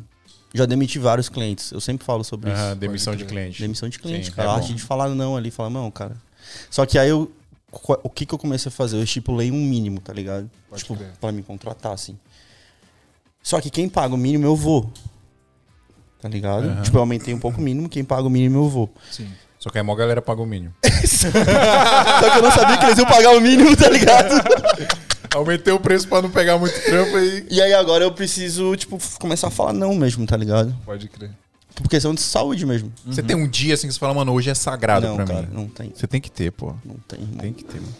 Já 0.54 0.64
demiti 0.66 0.98
vários 0.98 1.28
clientes. 1.28 1.70
Eu 1.72 1.80
sempre 1.80 2.04
falo 2.06 2.24
sobre 2.24 2.50
Ah, 2.50 2.68
isso. 2.70 2.76
demissão 2.76 3.14
de 3.14 3.24
cliente. 3.24 3.60
Demissão 3.60 3.88
de 3.88 3.98
cliente, 3.98 4.26
Sim, 4.26 4.32
cara. 4.32 4.48
é 4.48 4.52
a 4.52 4.54
arte 4.54 4.72
de 4.74 4.82
falar 4.82 5.08
não 5.10 5.36
ali, 5.36 5.50
falar 5.50 5.70
não, 5.70 5.90
cara. 5.90 6.16
Só 6.70 6.86
que 6.86 6.98
aí 6.98 7.08
eu. 7.10 7.30
O 8.02 8.08
que 8.08 8.24
que 8.24 8.32
eu 8.34 8.38
comecei 8.38 8.68
a 8.70 8.72
fazer? 8.72 8.96
Eu 8.96 9.02
estipulei 9.02 9.50
um 9.50 9.56
mínimo, 9.62 10.00
tá 10.00 10.12
ligado? 10.12 10.50
Pode 10.70 10.82
tipo, 10.82 10.96
crer. 10.96 11.10
pra 11.20 11.30
me 11.30 11.42
contratar, 11.42 11.92
assim. 11.92 12.16
Só 13.42 13.60
que 13.60 13.68
quem 13.68 13.88
paga 13.88 14.14
o 14.14 14.18
mínimo 14.18 14.46
eu 14.46 14.56
vou. 14.56 14.90
Tá 16.22 16.28
ligado? 16.28 16.68
Aham. 16.68 16.82
Tipo, 16.82 16.96
eu 16.96 17.00
aumentei 17.00 17.34
um 17.34 17.38
pouco 17.38 17.60
o 17.60 17.62
mínimo, 17.62 17.88
quem 17.88 18.02
paga 18.02 18.22
o 18.22 18.30
mínimo 18.30 18.64
eu 18.64 18.68
vou. 18.68 18.90
Sim. 19.10 19.28
Só 19.58 19.68
que 19.68 19.76
aí 19.78 19.80
a 19.80 19.84
maior 19.84 19.96
galera 19.96 20.22
paga 20.22 20.40
o 20.40 20.46
mínimo. 20.46 20.72
Só 21.06 21.30
que 22.30 22.38
eu 22.38 22.42
não 22.42 22.50
sabia 22.50 22.78
que 22.78 22.84
eles 22.86 22.98
iam 22.98 23.06
pagar 23.06 23.30
o 23.36 23.40
mínimo, 23.40 23.76
tá 23.76 23.88
ligado? 23.90 24.34
Aumentei 25.34 25.72
o 25.72 25.80
preço 25.80 26.08
pra 26.08 26.22
não 26.22 26.30
pegar 26.30 26.58
muito 26.58 26.74
trampo 26.84 27.16
aí. 27.16 27.46
E 27.50 27.60
aí 27.60 27.72
agora 27.74 28.04
eu 28.04 28.12
preciso, 28.12 28.74
tipo, 28.76 28.98
começar 29.18 29.48
a 29.48 29.50
falar 29.50 29.72
não 29.72 29.94
mesmo, 29.94 30.26
tá 30.26 30.36
ligado? 30.36 30.74
Pode 30.84 31.08
crer. 31.08 31.30
Por 31.74 31.88
questão 31.90 32.14
de 32.14 32.22
saúde 32.22 32.64
mesmo. 32.64 32.90
Você 33.04 33.22
tem 33.22 33.36
um 33.36 33.46
dia 33.46 33.74
assim 33.74 33.86
que 33.86 33.92
você 33.92 33.98
fala, 34.00 34.14
mano, 34.14 34.32
hoje 34.32 34.48
é 34.48 34.54
sagrado 34.54 35.06
não, 35.06 35.16
pra 35.16 35.26
cara, 35.26 35.42
mim. 35.42 35.48
não 35.52 35.68
tem. 35.68 35.92
Você 35.94 36.06
tem 36.06 36.20
que 36.20 36.30
ter, 36.30 36.50
pô. 36.50 36.74
Não 36.84 36.94
tem, 37.06 37.20
irmão. 37.20 37.38
Tem 37.38 37.52
que 37.52 37.64
ter, 37.64 37.80
mano. 37.80 37.92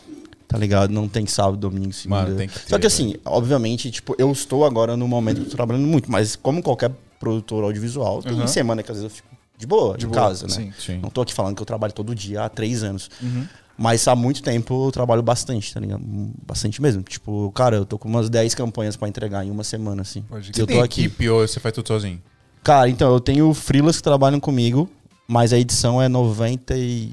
Tá 0.49 0.57
ligado? 0.57 0.91
Não 0.93 1.09
tem 1.09 1.27
sábado, 1.27 1.57
domingo, 1.59 1.93
segunda. 1.93 2.23
Mano, 2.23 2.37
tem 2.37 2.49
que 2.49 2.59
ter, 2.59 2.69
Só 2.71 2.79
que 2.79 2.87
assim, 2.87 3.17
obviamente, 3.25 3.91
tipo, 3.91 4.15
eu 4.19 4.31
estou 4.33 4.65
agora 4.65 4.97
no 4.97 5.07
momento 5.07 5.39
que 5.39 5.47
eu 5.47 5.51
tô 5.51 5.57
trabalhando 5.57 5.87
muito, 5.87 6.11
mas 6.11 6.37
como 6.37 6.63
qualquer 6.63 6.91
produtor 7.21 7.65
audiovisual, 7.65 8.23
tem 8.23 8.33
Uhum. 8.41 8.47
semana 8.47 8.83
que 8.83 8.91
às 8.91 8.97
vezes 8.99 9.11
eu 9.11 9.15
fico 9.17 9.29
de 9.59 9.67
boa, 9.67 9.97
de, 9.99 10.07
boa, 10.07 10.21
casa, 10.23 10.47
né? 10.47 10.53
sim. 10.55 10.73
Sim. 10.79 10.99
Não 11.03 11.11
tô 11.11 11.21
aqui 11.23 11.35
falando 11.35 11.57
que 11.57 11.63
eu 11.63 11.67
trabalho 11.67 11.93
todo 11.93 12.15
dia 12.15 12.45
há 12.45 12.49
três 12.49 12.83
anos. 12.83 13.11
Uhum. 13.23 13.47
Mas 13.79 14.09
há 14.09 14.17
muito 14.17 14.43
tempo 14.43 14.87
eu 14.87 14.91
trabalho 14.93 15.23
bastante, 15.23 15.73
tá 15.75 15.79
ligado? 15.81 16.01
Bastante 16.47 16.81
mesmo. 16.81 17.03
Tipo, 17.03 17.53
cara, 17.53 17.77
eu 17.77 17.85
tô 17.85 17.99
com 17.99 18.09
umas 18.09 18.31
10 18.31 18.55
campanhas 18.55 18.97
pra 18.97 19.07
entregar 19.09 19.45
em 19.45 19.51
uma 19.51 19.63
semma, 19.65 19.95
assim. 20.01 20.23
Pode 20.23 20.49
Eu 20.49 20.53
crer. 20.53 20.67
tô 20.67 20.67
tem 20.67 20.83
aqui. 20.83 21.01
equipe 21.03 21.29
ou 21.29 21.47
você 21.47 21.61
faz 21.61 21.75
tudo 21.75 21.87
sozinho? 21.89 22.23
Cara, 22.65 22.89
então, 22.89 23.13
eu 23.13 23.21
tenho 23.21 23.53
freelas 23.53 23.97
que 23.99 24.03
trabalham 24.03 24.41
comigo, 24.41 24.89
mas 25.29 25.53
a 25.53 25.59
edição 25.59 26.01
é 26.01 26.09
99% 26.09 27.13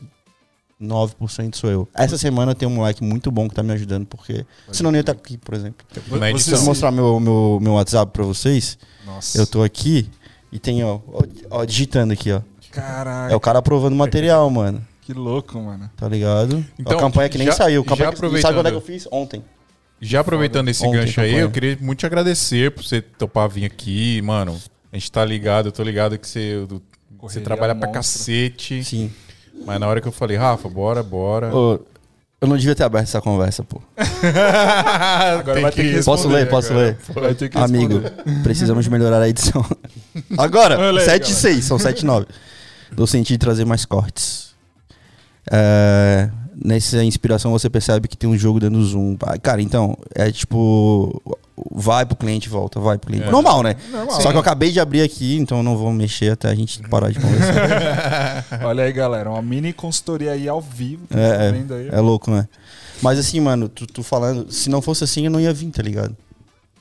sou 1.56 1.70
eu. 1.70 1.88
Essa 1.94 2.18
semana 2.18 2.56
tem 2.56 2.68
um 2.68 2.72
moleque 2.72 3.04
muito 3.04 3.30
bom 3.32 3.48
que 3.48 3.56
tá 3.56 3.62
me 3.64 3.72
ajudando, 3.74 4.06
porque 4.06 4.46
senão 4.72 4.90
eu 4.90 4.92
não 4.94 4.98
ia 4.98 5.02
estar 5.02 5.12
aqui, 5.12 5.38
por 5.38 5.54
exemplo. 5.54 5.86
Na 6.12 6.18
você 6.18 6.26
edição. 6.30 6.40
Se 6.40 6.52
eu 6.54 6.58
se- 6.60 6.66
mostrar 6.66 6.92
meu, 6.92 7.20
meu, 7.20 7.60
meu 7.62 7.74
WhatsApp 7.74 8.12
pra 8.12 8.24
vocês, 8.24 8.78
Nossa. 9.06 9.38
eu 9.38 9.46
tô 9.46 9.64
aqui 9.64 10.10
e 10.52 10.60
tem, 10.60 10.84
ó, 10.84 11.00
ó, 11.08 11.24
ó, 11.50 11.66
digitando 11.66 12.14
aqui, 12.14 12.32
ó. 12.32 12.42
Caraca, 12.72 13.32
É 13.32 13.36
o 13.36 13.40
cara 13.40 13.60
aprovando 13.60 13.96
material, 13.96 14.50
mano. 14.50 14.82
Que 15.06 15.14
louco, 15.14 15.60
mano. 15.60 15.90
Tá 15.98 16.08
ligado? 16.08 16.64
Então, 16.80 16.98
a 16.98 17.00
campanha 17.02 17.30
que 17.30 17.38
nem 17.38 17.48
já- 17.48 17.54
saiu. 17.54 17.82
já 17.84 17.90
Campanha 17.90 18.10
que, 18.10 18.16
aproveitando- 18.16 18.42
sabe 18.42 18.58
quando 18.58 18.68
é 18.68 18.72
que 18.72 18.78
eu 18.78 18.82
fiz? 18.82 19.08
Ontem. 19.12 19.44
Já 20.02 20.20
aproveitando 20.20 20.68
esse 20.70 20.86
Ontem, 20.86 20.98
gancho 21.00 21.22
aí, 21.22 21.36
eu 21.36 21.50
queria 21.50 21.78
muito 21.80 22.00
te 22.00 22.06
agradecer 22.06 22.72
por 22.72 22.84
você 22.84 23.02
topar 23.02 23.48
vir 23.50 23.66
aqui, 23.66 24.22
mano. 24.22 24.60
A 24.92 24.98
gente 24.98 25.12
tá 25.12 25.24
ligado, 25.24 25.68
eu 25.68 25.72
tô 25.72 25.82
ligado 25.84 26.18
que 26.18 26.28
você, 26.28 26.66
do- 26.68 26.82
você 27.22 27.40
trabalha 27.40 27.74
pra 27.74 27.88
cacete. 27.90 28.84
Sim. 28.84 29.12
Mas 29.66 29.80
na 29.80 29.88
hora 29.88 30.02
que 30.02 30.08
eu 30.08 30.12
falei, 30.12 30.36
Rafa, 30.36 30.68
bora, 30.68 31.02
bora. 31.02 31.56
Ô, 31.56 31.80
eu 32.42 32.48
não 32.48 32.58
devia 32.58 32.76
ter 32.76 32.84
aberto 32.84 33.04
essa 33.06 33.22
conversa, 33.22 33.64
pô. 33.64 33.82
Agora 35.40 35.62
vai 35.62 35.72
ter 35.72 35.84
que 35.84 35.90
responder 35.92 36.04
Posso 36.04 36.28
ler? 36.28 36.50
Posso 36.50 36.72
agora. 36.74 36.86
ler? 36.88 36.98
Vai 37.22 37.34
ter 37.36 37.50
que 37.50 37.58
Amigo, 37.58 38.02
precisamos 38.44 38.88
melhorar 38.88 39.22
a 39.22 39.30
edição. 39.30 39.66
Agora, 40.38 40.78
Olha 40.78 41.00
aí, 41.00 41.06
7 41.06 41.32
e 41.32 41.34
6, 41.36 41.64
são 41.66 41.80
7 41.80 42.02
e 42.02 42.06
9. 42.06 42.26
Dou 42.92 43.08
sentido 43.08 43.36
de 43.36 43.40
trazer 43.40 43.66
mais 43.66 43.86
cortes. 43.86 44.53
É, 45.52 46.30
nessa 46.56 47.04
inspiração 47.04 47.52
você 47.52 47.70
percebe 47.70 48.08
que 48.08 48.18
tem 48.18 48.30
um 48.30 48.38
jogo 48.38 48.60
dando 48.60 48.84
zoom. 48.84 49.18
Ah, 49.22 49.38
Cara, 49.38 49.62
então, 49.62 49.98
é 50.16 50.32
tipo. 50.32 51.22
Vai 51.72 52.04
pro 52.06 52.16
cliente 52.16 52.48
e 52.48 52.50
volta, 52.52 52.80
vai 52.80 52.98
pro 52.98 53.08
cliente. 53.08 53.28
É. 53.28 53.32
Normal, 53.32 53.62
né? 53.62 53.76
Normal. 53.92 54.22
Só 54.22 54.32
que 54.32 54.36
eu 54.36 54.42
acabei 54.42 54.72
de 54.72 54.80
abrir 54.80 55.02
aqui, 55.02 55.38
então 55.38 55.60
eu 55.60 55.64
não 55.64 55.78
vou 55.78 55.94
mexer 55.94 56.32
até 56.32 56.50
a 56.50 56.56
gente 56.56 56.82
parar 56.90 57.12
de 57.12 57.20
conversar. 57.20 58.46
Olha 58.66 58.84
aí, 58.84 58.92
galera. 58.92 59.30
Uma 59.30 59.42
mini 59.42 59.72
consultoria 59.72 60.32
aí 60.32 60.48
ao 60.50 60.60
vivo. 60.60 61.04
É, 61.12 61.38
tá 61.38 61.44
é. 61.44 61.52
vendo 61.52 61.74
aí. 61.76 61.90
É 61.90 62.00
louco, 62.00 62.32
né? 62.32 62.48
Mas 63.04 63.20
assim, 63.20 63.40
mano, 63.40 63.70
tu, 63.70 63.86
tu 63.86 64.02
falando, 64.02 64.52
se 64.52 64.68
não 64.68 64.82
fosse 64.82 65.04
assim, 65.04 65.26
eu 65.26 65.32
não 65.32 65.40
ia 65.40 65.54
vir, 65.54 65.70
tá 65.70 65.84
ligado? 65.84 66.18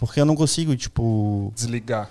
Porque 0.01 0.21
eu 0.21 0.25
não 0.25 0.35
consigo, 0.35 0.75
tipo. 0.75 1.53
Desligar. 1.55 2.11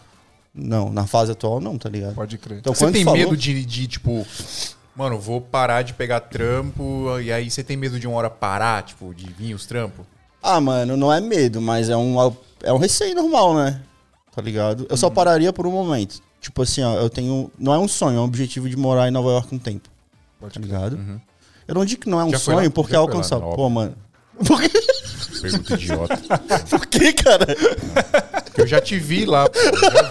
Não, 0.53 0.91
na 0.91 1.07
fase 1.07 1.31
atual 1.31 1.59
não, 1.59 1.77
tá 1.77 1.89
ligado? 1.89 2.13
Pode 2.13 2.37
crer. 2.37 2.59
Então, 2.59 2.75
Você 2.75 2.83
quando 2.85 2.93
tem 2.93 3.03
falou- 3.05 3.19
medo 3.19 3.37
de, 3.37 3.65
de, 3.65 3.87
tipo, 3.87 4.25
mano, 4.95 5.19
vou 5.19 5.41
parar 5.41 5.81
de 5.81 5.93
pegar 5.93 6.19
trampo, 6.21 7.19
e 7.19 7.31
aí 7.31 7.49
você 7.49 7.63
tem 7.63 7.77
medo 7.77 7.99
de 7.99 8.07
uma 8.07 8.17
hora 8.17 8.29
parar, 8.29 8.83
tipo, 8.83 9.13
de 9.13 9.25
vir 9.31 9.53
os 9.53 9.65
trampos? 9.65 10.05
Ah, 10.41 10.59
mano, 10.59 10.97
não 10.97 11.11
é 11.13 11.19
medo, 11.21 11.61
mas 11.61 11.89
é 11.89 11.95
um, 11.95 12.15
é 12.63 12.73
um 12.73 12.77
receio 12.77 13.15
normal, 13.15 13.55
né? 13.55 13.81
Tá 14.35 14.41
ligado? 14.41 14.87
Eu 14.89 14.97
só 14.97 15.07
Uhum. 15.07 15.13
pararia 15.13 15.51
por 15.53 15.67
um 15.67 15.71
momento. 15.71 16.21
Tipo 16.39 16.63
assim, 16.63 16.81
ó, 16.81 16.95
eu 16.95 17.09
tenho. 17.09 17.51
Não 17.59 17.73
é 17.73 17.77
um 17.77 17.87
sonho, 17.87 18.17
é 18.17 18.19
um 18.21 18.23
objetivo 18.23 18.67
de 18.67 18.75
morar 18.75 19.07
em 19.07 19.11
Nova 19.11 19.29
York 19.29 19.53
um 19.53 19.59
tempo, 19.59 19.87
Pode 20.39 20.53
tá 20.55 20.59
ligado? 20.59 20.93
Uhum. 20.93 21.19
Eu 21.67 21.75
não 21.75 21.85
digo 21.85 22.01
que 22.01 22.09
não 22.09 22.19
é 22.19 22.23
um 22.23 22.31
Já 22.31 22.39
sonho 22.39 22.63
lá? 22.63 22.69
porque 22.71 22.95
é 22.95 22.97
lá, 22.97 23.03
alcançável. 23.03 23.49
Pô, 23.49 23.69
mano. 23.69 23.95
Por 24.47 24.59
que, 24.59 24.69
Pergunta 25.41 25.73
idiota. 25.75 26.17
por 26.69 26.85
que, 26.87 27.13
cara? 27.13 27.45
Porque 28.45 28.61
eu 28.61 28.67
já 28.67 28.81
te 28.81 28.97
vi 28.97 29.25
lá, 29.25 29.47
pô. 29.47 29.59
eu 29.59 29.77
Já 29.77 30.01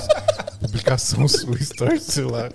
vi 0.00 0.58
publicação 0.60 1.28
sua, 1.28 1.56
story 1.58 1.98
do 1.98 2.00
celular. 2.04 2.50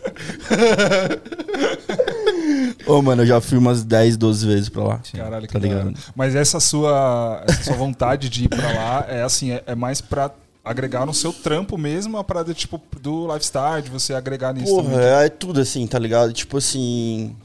Ô, 2.86 3.02
mano, 3.02 3.24
eu 3.24 3.26
já 3.26 3.42
fui 3.42 3.58
umas 3.58 3.84
10, 3.84 4.18
12 4.18 4.46
vezes 4.46 4.70
pra 4.70 4.84
lá. 4.84 5.02
Caralho, 5.16 5.48
que 5.48 5.54
Tá 5.54 5.60
ligado? 5.60 5.94
Mas 6.16 6.36
essa 6.36 6.60
sua, 6.60 7.44
essa 7.48 7.64
sua 7.66 7.76
vontade 7.76 8.30
de 8.30 8.46
ir 8.46 8.50
pra 8.50 8.72
lá 8.72 9.06
é 9.08 9.22
assim, 9.24 9.52
é, 9.52 9.64
é 9.66 9.76
mais 9.76 10.00
pra 10.02 10.32
agregar 10.64 11.06
no 11.06 11.14
seu 11.14 11.32
trampo 11.32 11.78
mesmo 11.78 12.18
a 12.18 12.24
parada 12.24 12.54
tipo 12.54 12.82
do 13.02 13.28
lifestyle, 13.34 13.82
de 13.82 13.90
você 13.90 14.14
agregar 14.14 14.54
nisso 14.54 14.74
Porra, 14.74 14.84
também. 14.92 15.00
é, 15.06 15.26
é 15.26 15.30
tudo 15.30 15.60
assim, 15.62 15.86
tá 15.88 15.98
ligado? 16.00 16.32
Tipo 16.34 16.58
assim. 16.58 17.36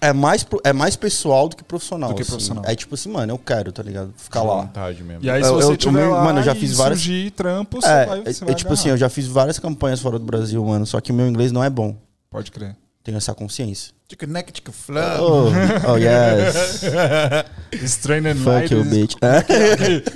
É 0.00 0.12
mais, 0.12 0.46
é 0.64 0.72
mais 0.72 0.94
pessoal 0.94 1.48
do 1.48 1.56
que 1.56 1.64
profissional. 1.64 2.10
Do 2.10 2.14
que 2.16 2.22
assim. 2.22 2.30
profissional. 2.30 2.64
É 2.66 2.74
tipo 2.74 2.94
assim, 2.94 3.10
mano, 3.10 3.32
eu 3.32 3.38
quero, 3.38 3.72
tá 3.72 3.82
ligado? 3.82 4.12
Ficar 4.16 4.42
lá. 4.42 4.60
vontade 4.62 5.02
mesmo. 5.02 5.24
E 5.24 5.30
aí, 5.30 5.42
se 5.42 5.48
Eu- 5.48 5.54
você 5.56 5.66
eu- 5.68 5.70
eu 5.72 5.76
tiver 5.76 6.04
me- 6.06 6.12
lá 6.12 6.22
mano, 6.24 6.38
eu 6.40 6.42
já 6.44 6.54
fiz 6.54 6.76
várias- 6.76 6.98
surgir 7.00 7.30
trampo, 7.32 7.80
você 7.80 7.88
É, 7.88 8.06
vai, 8.06 8.20
é, 8.20 8.32
você 8.32 8.44
é 8.44 8.54
tipo 8.54 8.72
assim, 8.72 8.90
eu 8.90 8.96
já 8.96 9.08
fiz 9.08 9.26
várias 9.26 9.58
campanhas 9.58 10.00
fora 10.00 10.18
do 10.18 10.24
Brasil, 10.24 10.62
mano. 10.64 10.86
Só 10.86 11.00
que 11.00 11.10
o 11.10 11.14
meu 11.14 11.26
inglês 11.26 11.50
não 11.50 11.64
é 11.64 11.70
bom, 11.70 11.96
Pode 12.30 12.50
crer. 12.52 12.76
Tenho 13.02 13.16
essa 13.18 13.34
consciência. 13.34 13.92
Neck, 14.28 14.52
tica 14.52 14.70
flow. 14.70 15.00
Oh, 15.50 15.92
oh 15.92 15.96
yes. 15.96 16.82
Strain 17.90 18.26
and 18.26 18.36
Fuck 18.36 18.72
you, 18.72 18.84
bitch. 18.84 19.14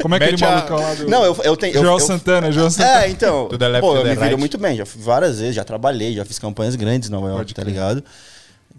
Como 0.03 0.15
é 0.15 0.19
aquele 0.19 0.33
Mete 0.37 0.45
a- 0.45 0.51
malucão 0.51 0.77
lá 0.79 0.95
do... 0.95 1.09
Não, 1.09 1.25
eu, 1.25 1.35
eu 1.43 1.57
tenho. 1.57 1.75
eu- 1.77 1.83
eu- 1.83 1.99
Santana, 2.01 2.53
Joel 2.53 2.71
Santana. 2.71 3.05
É, 3.05 3.09
então. 3.11 3.49
To 3.49 3.57
left, 3.57 3.81
pô, 3.81 3.93
to 3.93 3.99
eu 4.01 4.05
me 4.05 4.11
viro 4.11 4.21
right. 4.23 4.37
muito 4.37 4.59
bem. 4.59 4.77
Já 4.77 4.85
fui 4.85 5.01
várias 5.01 5.39
vezes, 5.39 5.55
já 5.55 5.65
trabalhei, 5.65 6.15
já 6.15 6.27
fiz 6.27 6.39
campanhas 6.39 6.77
grandes 6.77 7.09
em 7.09 7.13
Nova 7.13 7.29
York, 7.29 7.41
Pode 7.45 7.55
tá 7.55 7.65
ligado? 7.65 8.05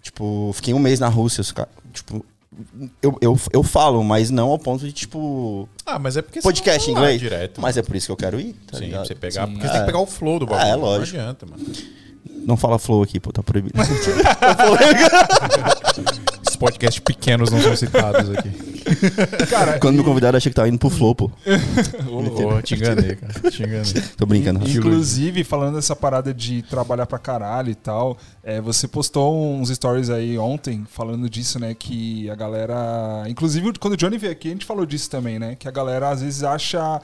Tipo, 0.03 0.51
fiquei 0.53 0.73
um 0.75 0.79
mês 0.79 0.99
na 0.99 1.07
Rússia. 1.07 1.43
Tipo, 1.91 2.23
eu, 3.01 3.17
eu, 3.19 3.39
eu 3.51 3.63
falo, 3.63 4.03
mas 4.03 4.29
não 4.29 4.49
ao 4.49 4.59
ponto 4.59 4.85
de, 4.85 4.91
tipo, 4.91 5.67
Ah, 5.83 5.97
mas 5.97 6.15
é 6.15 6.21
porque 6.21 6.41
podcast 6.41 6.89
em 6.89 6.93
inglês. 6.93 7.19
direto. 7.19 7.59
Mas 7.59 7.75
é 7.75 7.81
por 7.81 7.95
isso 7.95 8.05
que 8.05 8.11
eu 8.11 8.15
quero 8.17 8.39
ir, 8.39 8.53
tá 8.71 8.77
Sim, 8.77 8.85
ligado? 8.85 9.07
você 9.07 9.15
pegar, 9.15 9.47
Sim. 9.47 9.53
porque 9.53 9.65
você 9.67 9.71
tem 9.73 9.81
que 9.81 9.85
pegar 9.87 9.99
o 9.99 10.05
flow 10.05 10.37
do 10.39 10.45
bagulho. 10.45 10.67
É, 10.69 10.75
lógico. 10.75 11.17
Não 11.17 11.23
adianta, 11.23 11.45
mano. 11.47 11.65
Não 12.47 12.55
fala 12.55 12.79
flow 12.79 13.03
aqui, 13.03 13.19
pô, 13.19 13.33
tá 13.33 13.43
proibido. 13.43 13.77
Esses 16.41 16.55
podcasts 16.55 17.03
pequenos 17.03 17.51
não 17.51 17.61
são 17.61 17.75
citados 17.75 18.29
aqui. 18.29 18.49
Cara, 19.49 19.77
Quando 19.79 19.97
me 19.97 20.03
convidaram, 20.03 20.37
achei 20.37 20.49
que 20.49 20.55
tava 20.55 20.69
indo 20.69 20.79
pro 20.79 20.89
flow, 20.89 21.13
pô. 21.13 21.29
Pô, 21.29 22.61
te 22.61 22.75
enganei, 22.75 23.17
cara. 23.17 23.51
Te 23.51 23.63
enganei. 23.63 24.01
Tô 24.15 24.25
brincando. 24.25 24.65
Inclusive, 24.65 25.43
falando 25.43 25.75
dessa 25.75 25.93
parada 25.93 26.33
de 26.33 26.61
trabalhar 26.61 27.05
pra 27.05 27.19
caralho 27.19 27.69
e 27.69 27.75
tal, 27.75 28.17
é, 28.41 28.61
você 28.61 28.87
postou 28.87 29.53
uns 29.53 29.67
stories 29.67 30.09
aí 30.09 30.37
ontem 30.37 30.85
falando 30.89 31.29
disso, 31.29 31.59
né? 31.59 31.75
Que 31.77 32.29
a 32.29 32.35
galera. 32.35 33.25
Inclusive, 33.27 33.73
quando 33.77 33.95
o 33.95 33.97
Johnny 33.97 34.17
veio 34.17 34.31
aqui, 34.31 34.47
a 34.47 34.51
gente 34.51 34.65
falou 34.65 34.85
disso 34.85 35.09
também, 35.09 35.37
né? 35.37 35.55
Que 35.59 35.67
a 35.67 35.71
galera 35.71 36.07
às 36.11 36.21
vezes 36.21 36.45
acha 36.45 37.01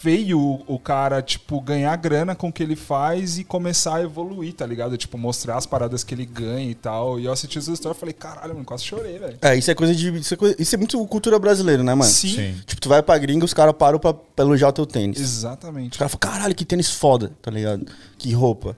feio 0.00 0.62
o- 0.66 0.78
cara, 0.78 1.20
tipo, 1.20 1.60
ganhar 1.60 1.94
grana 1.96 2.34
com 2.34 2.48
o 2.48 2.52
que 2.52 2.62
ele 2.62 2.74
faz 2.76 3.38
e 3.38 3.44
começar 3.44 3.96
a 3.96 4.02
evoluir, 4.02 4.54
tá 4.54 4.64
ligado? 4.64 4.96
Tipo, 4.96 5.18
mostrar 5.18 5.56
as 5.56 5.66
paradas 5.66 6.02
que 6.02 6.14
ele 6.14 6.24
ganha 6.24 6.70
e 6.70 6.74
tal. 6.74 7.20
E 7.20 7.26
eu 7.26 7.32
assisti 7.32 7.58
os 7.58 7.66
stories 7.66 7.96
e 7.96 8.00
falei, 8.00 8.12
caralho, 8.14 8.54
mano, 8.54 8.64
quase 8.64 8.84
chorei, 8.84 9.18
velho. 9.18 9.36
É, 9.42 9.56
isso 9.56 9.70
é 9.70 9.74
coisa 9.74 9.94
de. 9.94 10.10
Isso 10.18 10.34
é, 10.34 10.36
coisa- 10.36 10.56
isso 10.58 10.74
é 10.74 10.78
muito 10.78 11.06
cultura 11.06 11.38
brasileira, 11.38 11.82
né, 11.82 11.94
mano? 11.94 12.10
Sim, 12.10 12.34
Sim. 12.34 12.54
Tipo, 12.66 12.80
tu 12.80 12.88
vai 12.88 13.02
pra 13.02 13.18
gringa, 13.18 13.44
os 13.44 13.52
caras 13.54 13.74
param 13.78 13.98
pra, 13.98 14.14
pra 14.14 14.44
elogiar 14.44 14.68
o 14.68 14.72
teu 14.72 14.86
tênis. 14.86 15.20
exatamente. 15.20 15.92
Os 15.92 15.98
caras 15.98 16.12
falam, 16.18 16.34
caralho, 16.36 16.54
que 16.54 16.64
tênis 16.64 16.90
foda, 16.90 17.32
tá 17.42 17.50
ligado? 17.50 17.86
Que 18.16 18.32
roupa. 18.32 18.76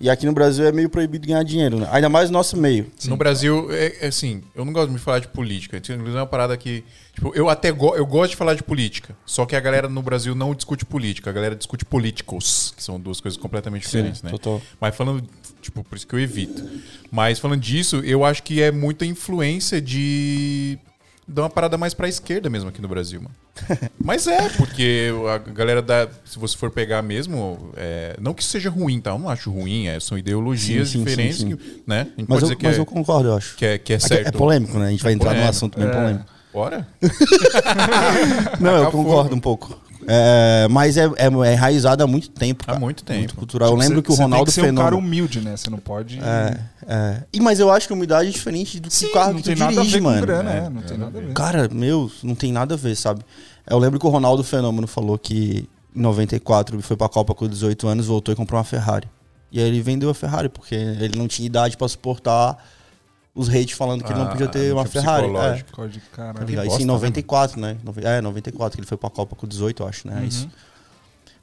E 0.00 0.08
aqui 0.08 0.26
no 0.26 0.32
Brasil 0.32 0.64
é 0.64 0.70
meio 0.70 0.88
proibido 0.88 1.26
ganhar 1.26 1.42
dinheiro, 1.42 1.80
né? 1.80 1.88
Ainda 1.90 2.08
mais 2.08 2.30
no 2.30 2.34
nosso 2.34 2.56
meio. 2.56 2.86
No 3.06 3.16
Brasil, 3.16 3.66
é, 3.70 3.96
é 4.00 4.06
assim, 4.06 4.42
eu 4.54 4.64
não 4.64 4.72
gosto 4.72 4.88
de 4.88 4.92
me 4.92 4.98
falar 4.98 5.18
de 5.18 5.28
política. 5.28 5.76
Inclusive 5.76 6.10
é 6.10 6.20
uma 6.20 6.26
parada 6.26 6.56
que. 6.56 6.84
Tipo, 7.12 7.32
eu 7.34 7.48
até 7.48 7.72
go 7.72 7.96
eu 7.96 8.06
gosto 8.06 8.30
de 8.30 8.36
falar 8.36 8.54
de 8.54 8.62
política. 8.62 9.16
Só 9.26 9.44
que 9.44 9.56
a 9.56 9.60
galera 9.60 9.88
no 9.88 10.00
Brasil 10.00 10.36
não 10.36 10.54
discute 10.54 10.84
política, 10.84 11.30
a 11.30 11.32
galera 11.32 11.56
discute 11.56 11.84
políticos, 11.84 12.72
que 12.76 12.82
são 12.82 13.00
duas 13.00 13.20
coisas 13.20 13.38
completamente 13.38 13.82
diferentes, 13.82 14.22
né? 14.22 14.30
total. 14.30 14.62
Mas 14.80 14.94
falando, 14.94 15.24
tipo, 15.60 15.82
por 15.82 15.96
isso 15.96 16.06
que 16.06 16.14
eu 16.14 16.20
evito. 16.20 16.64
Mas 17.10 17.40
falando 17.40 17.60
disso, 17.60 17.96
eu 18.04 18.24
acho 18.24 18.42
que 18.44 18.62
é 18.62 18.70
muita 18.70 19.04
influência 19.04 19.80
de. 19.80 20.78
Dar 21.30 21.42
uma 21.42 21.50
parada 21.50 21.76
mais 21.76 21.92
pra 21.92 22.08
esquerda 22.08 22.48
mesmo 22.48 22.70
aqui 22.70 22.80
no 22.80 22.88
Brasil, 22.88 23.20
mano. 23.20 23.34
Mas 24.02 24.26
é, 24.26 24.48
porque 24.50 25.10
a 25.30 25.36
galera 25.50 25.82
da. 25.82 26.08
Se 26.24 26.38
você 26.38 26.56
for 26.56 26.70
pegar 26.70 27.02
mesmo. 27.02 27.70
é, 27.76 28.16
não 28.18 28.32
que 28.32 28.42
seja 28.42 28.70
ruim, 28.70 28.98
tá? 28.98 29.10
Eu 29.10 29.18
não 29.18 29.28
acho 29.28 29.50
ruim, 29.50 29.88
é, 29.88 30.00
são 30.00 30.16
ideologias 30.16 30.88
Sim, 30.88 30.98
sim, 31.00 31.04
diferentes, 31.04 31.38
sim, 31.38 31.56
que, 31.56 31.82
né? 31.86 32.00
A 32.00 32.04
gente 32.04 32.14
Mas, 32.16 32.26
pode 32.26 32.32
eu, 32.32 32.40
dizer 32.46 32.56
que 32.56 32.66
mas 32.66 32.76
é, 32.76 32.80
eu 32.80 32.86
concordo, 32.86 33.28
eu 33.28 33.36
acho. 33.36 33.56
que 33.56 33.66
é, 33.66 33.76
que 33.78 33.92
é 33.92 33.96
É 33.96 33.98
certo. 33.98 34.26
É 34.28 34.32
polêmico, 34.32 34.78
né? 34.78 34.86
A 34.86 34.90
gente 34.90 35.02
vai 35.04 35.12
entrar 35.12 35.34
num 35.34 35.46
assunto 35.46 35.78
bem 35.78 35.86
É. 35.88 35.92
polêmico. 35.92 36.24
Bora? 36.50 36.88
Não, 38.58 38.76
eu 38.84 38.90
concordo 38.90 39.34
um 39.36 39.40
pouco. 39.40 39.78
É, 40.10 40.66
mas 40.70 40.96
é, 40.96 41.04
é, 41.04 41.26
é 41.26 41.52
enraizado 41.52 42.02
há 42.02 42.06
muito 42.06 42.30
tempo. 42.30 42.64
Há 42.64 42.68
cara. 42.68 42.80
muito 42.80 43.04
tempo. 43.04 43.18
Muito 43.18 43.34
cultural. 43.34 43.68
eu 43.68 43.72
Tipo, 43.74 43.80
lembro 43.82 43.96
você- 43.96 44.02
que 44.02 44.10
o 44.12 44.16
você 44.16 44.22
Ronaldo 44.22 44.44
tem 44.46 44.54
que 44.54 44.60
ser 44.60 44.72
um 44.72 44.74
cara 44.74 44.88
Fenômeno. 44.88 45.06
humilde, 45.06 45.40
né? 45.40 45.56
Você 45.56 45.68
não 45.70 45.78
pode. 45.78 46.18
É, 46.18 46.60
é. 46.86 47.22
E, 47.32 47.40
mas 47.40 47.60
eu 47.60 47.70
acho 47.70 47.86
que 47.86 47.92
humildade 47.92 48.28
é 48.30 48.32
diferente 48.32 48.80
do 48.80 48.88
que 48.88 49.04
o 49.06 49.12
carro 49.12 49.34
que 49.34 49.42
tem 49.42 49.54
tu 49.54 49.58
nada 49.58 49.72
dirige, 49.72 49.96
a 49.96 49.98
ver 49.98 50.04
mano. 50.04 50.20
grana, 50.22 50.50
É, 50.52 50.56
é, 50.58 50.68
não 50.70 50.80
tem 50.82 50.96
nada 50.98 51.18
a 51.18 51.22
ver. 51.22 51.32
Cara, 51.34 51.68
meu, 51.70 52.10
não 52.22 52.34
tem 52.34 52.50
nada 52.52 52.74
a 52.74 52.76
ver, 52.78 52.96
sabe? 52.96 53.20
Eu 53.68 53.78
lembro 53.78 54.00
que 54.00 54.06
o 54.06 54.08
Ronaldo 54.08 54.42
Fenômeno 54.42 54.86
falou 54.86 55.18
que 55.18 55.68
em 55.94 56.00
94 56.00 56.74
ele 56.74 56.82
foi 56.82 56.96
pra 56.96 57.08
Copa 57.08 57.34
com 57.34 57.46
18 57.46 57.86
anos, 57.86 58.06
voltou 58.06 58.32
e 58.32 58.36
comprou 58.36 58.56
uma 58.58 58.64
Ferrari. 58.64 59.06
E 59.52 59.60
aí 59.60 59.66
ele 59.68 59.80
vendeu 59.82 60.08
a 60.08 60.14
Ferrari, 60.14 60.48
porque 60.48 60.74
ele 60.74 61.18
não 61.18 61.28
tinha 61.28 61.44
idade 61.46 61.76
pra 61.76 61.86
suportar 61.88 62.56
os 63.38 63.48
hates 63.48 63.72
falando 63.72 64.02
que 64.04 64.10
ele 64.12 64.18
não 64.18 64.26
Ah, 64.26 64.30
podia 64.30 64.48
ter 64.48 64.72
uma 64.72 64.84
Ferrari. 64.84 65.26
É. 65.28 65.64
Código, 65.72 66.04
tá 66.10 66.16
caralho. 66.32 66.46
bosta, 66.46 66.66
Isso 66.66 66.76
em 66.82 66.84
né, 66.86 66.92
94, 66.92 67.60
né? 67.60 67.76
Nove- 67.84 68.02
É, 68.04 68.20
94, 68.20 68.76
que 68.76 68.80
ele 68.80 68.86
foi 68.88 68.98
pra 68.98 69.08
Copa 69.08 69.36
com 69.36 69.46
18, 69.46 69.82
eu 69.82 69.88
acho, 69.88 70.06
né? 70.08 70.16
Uhum. 70.20 70.24
Isso. 70.26 70.48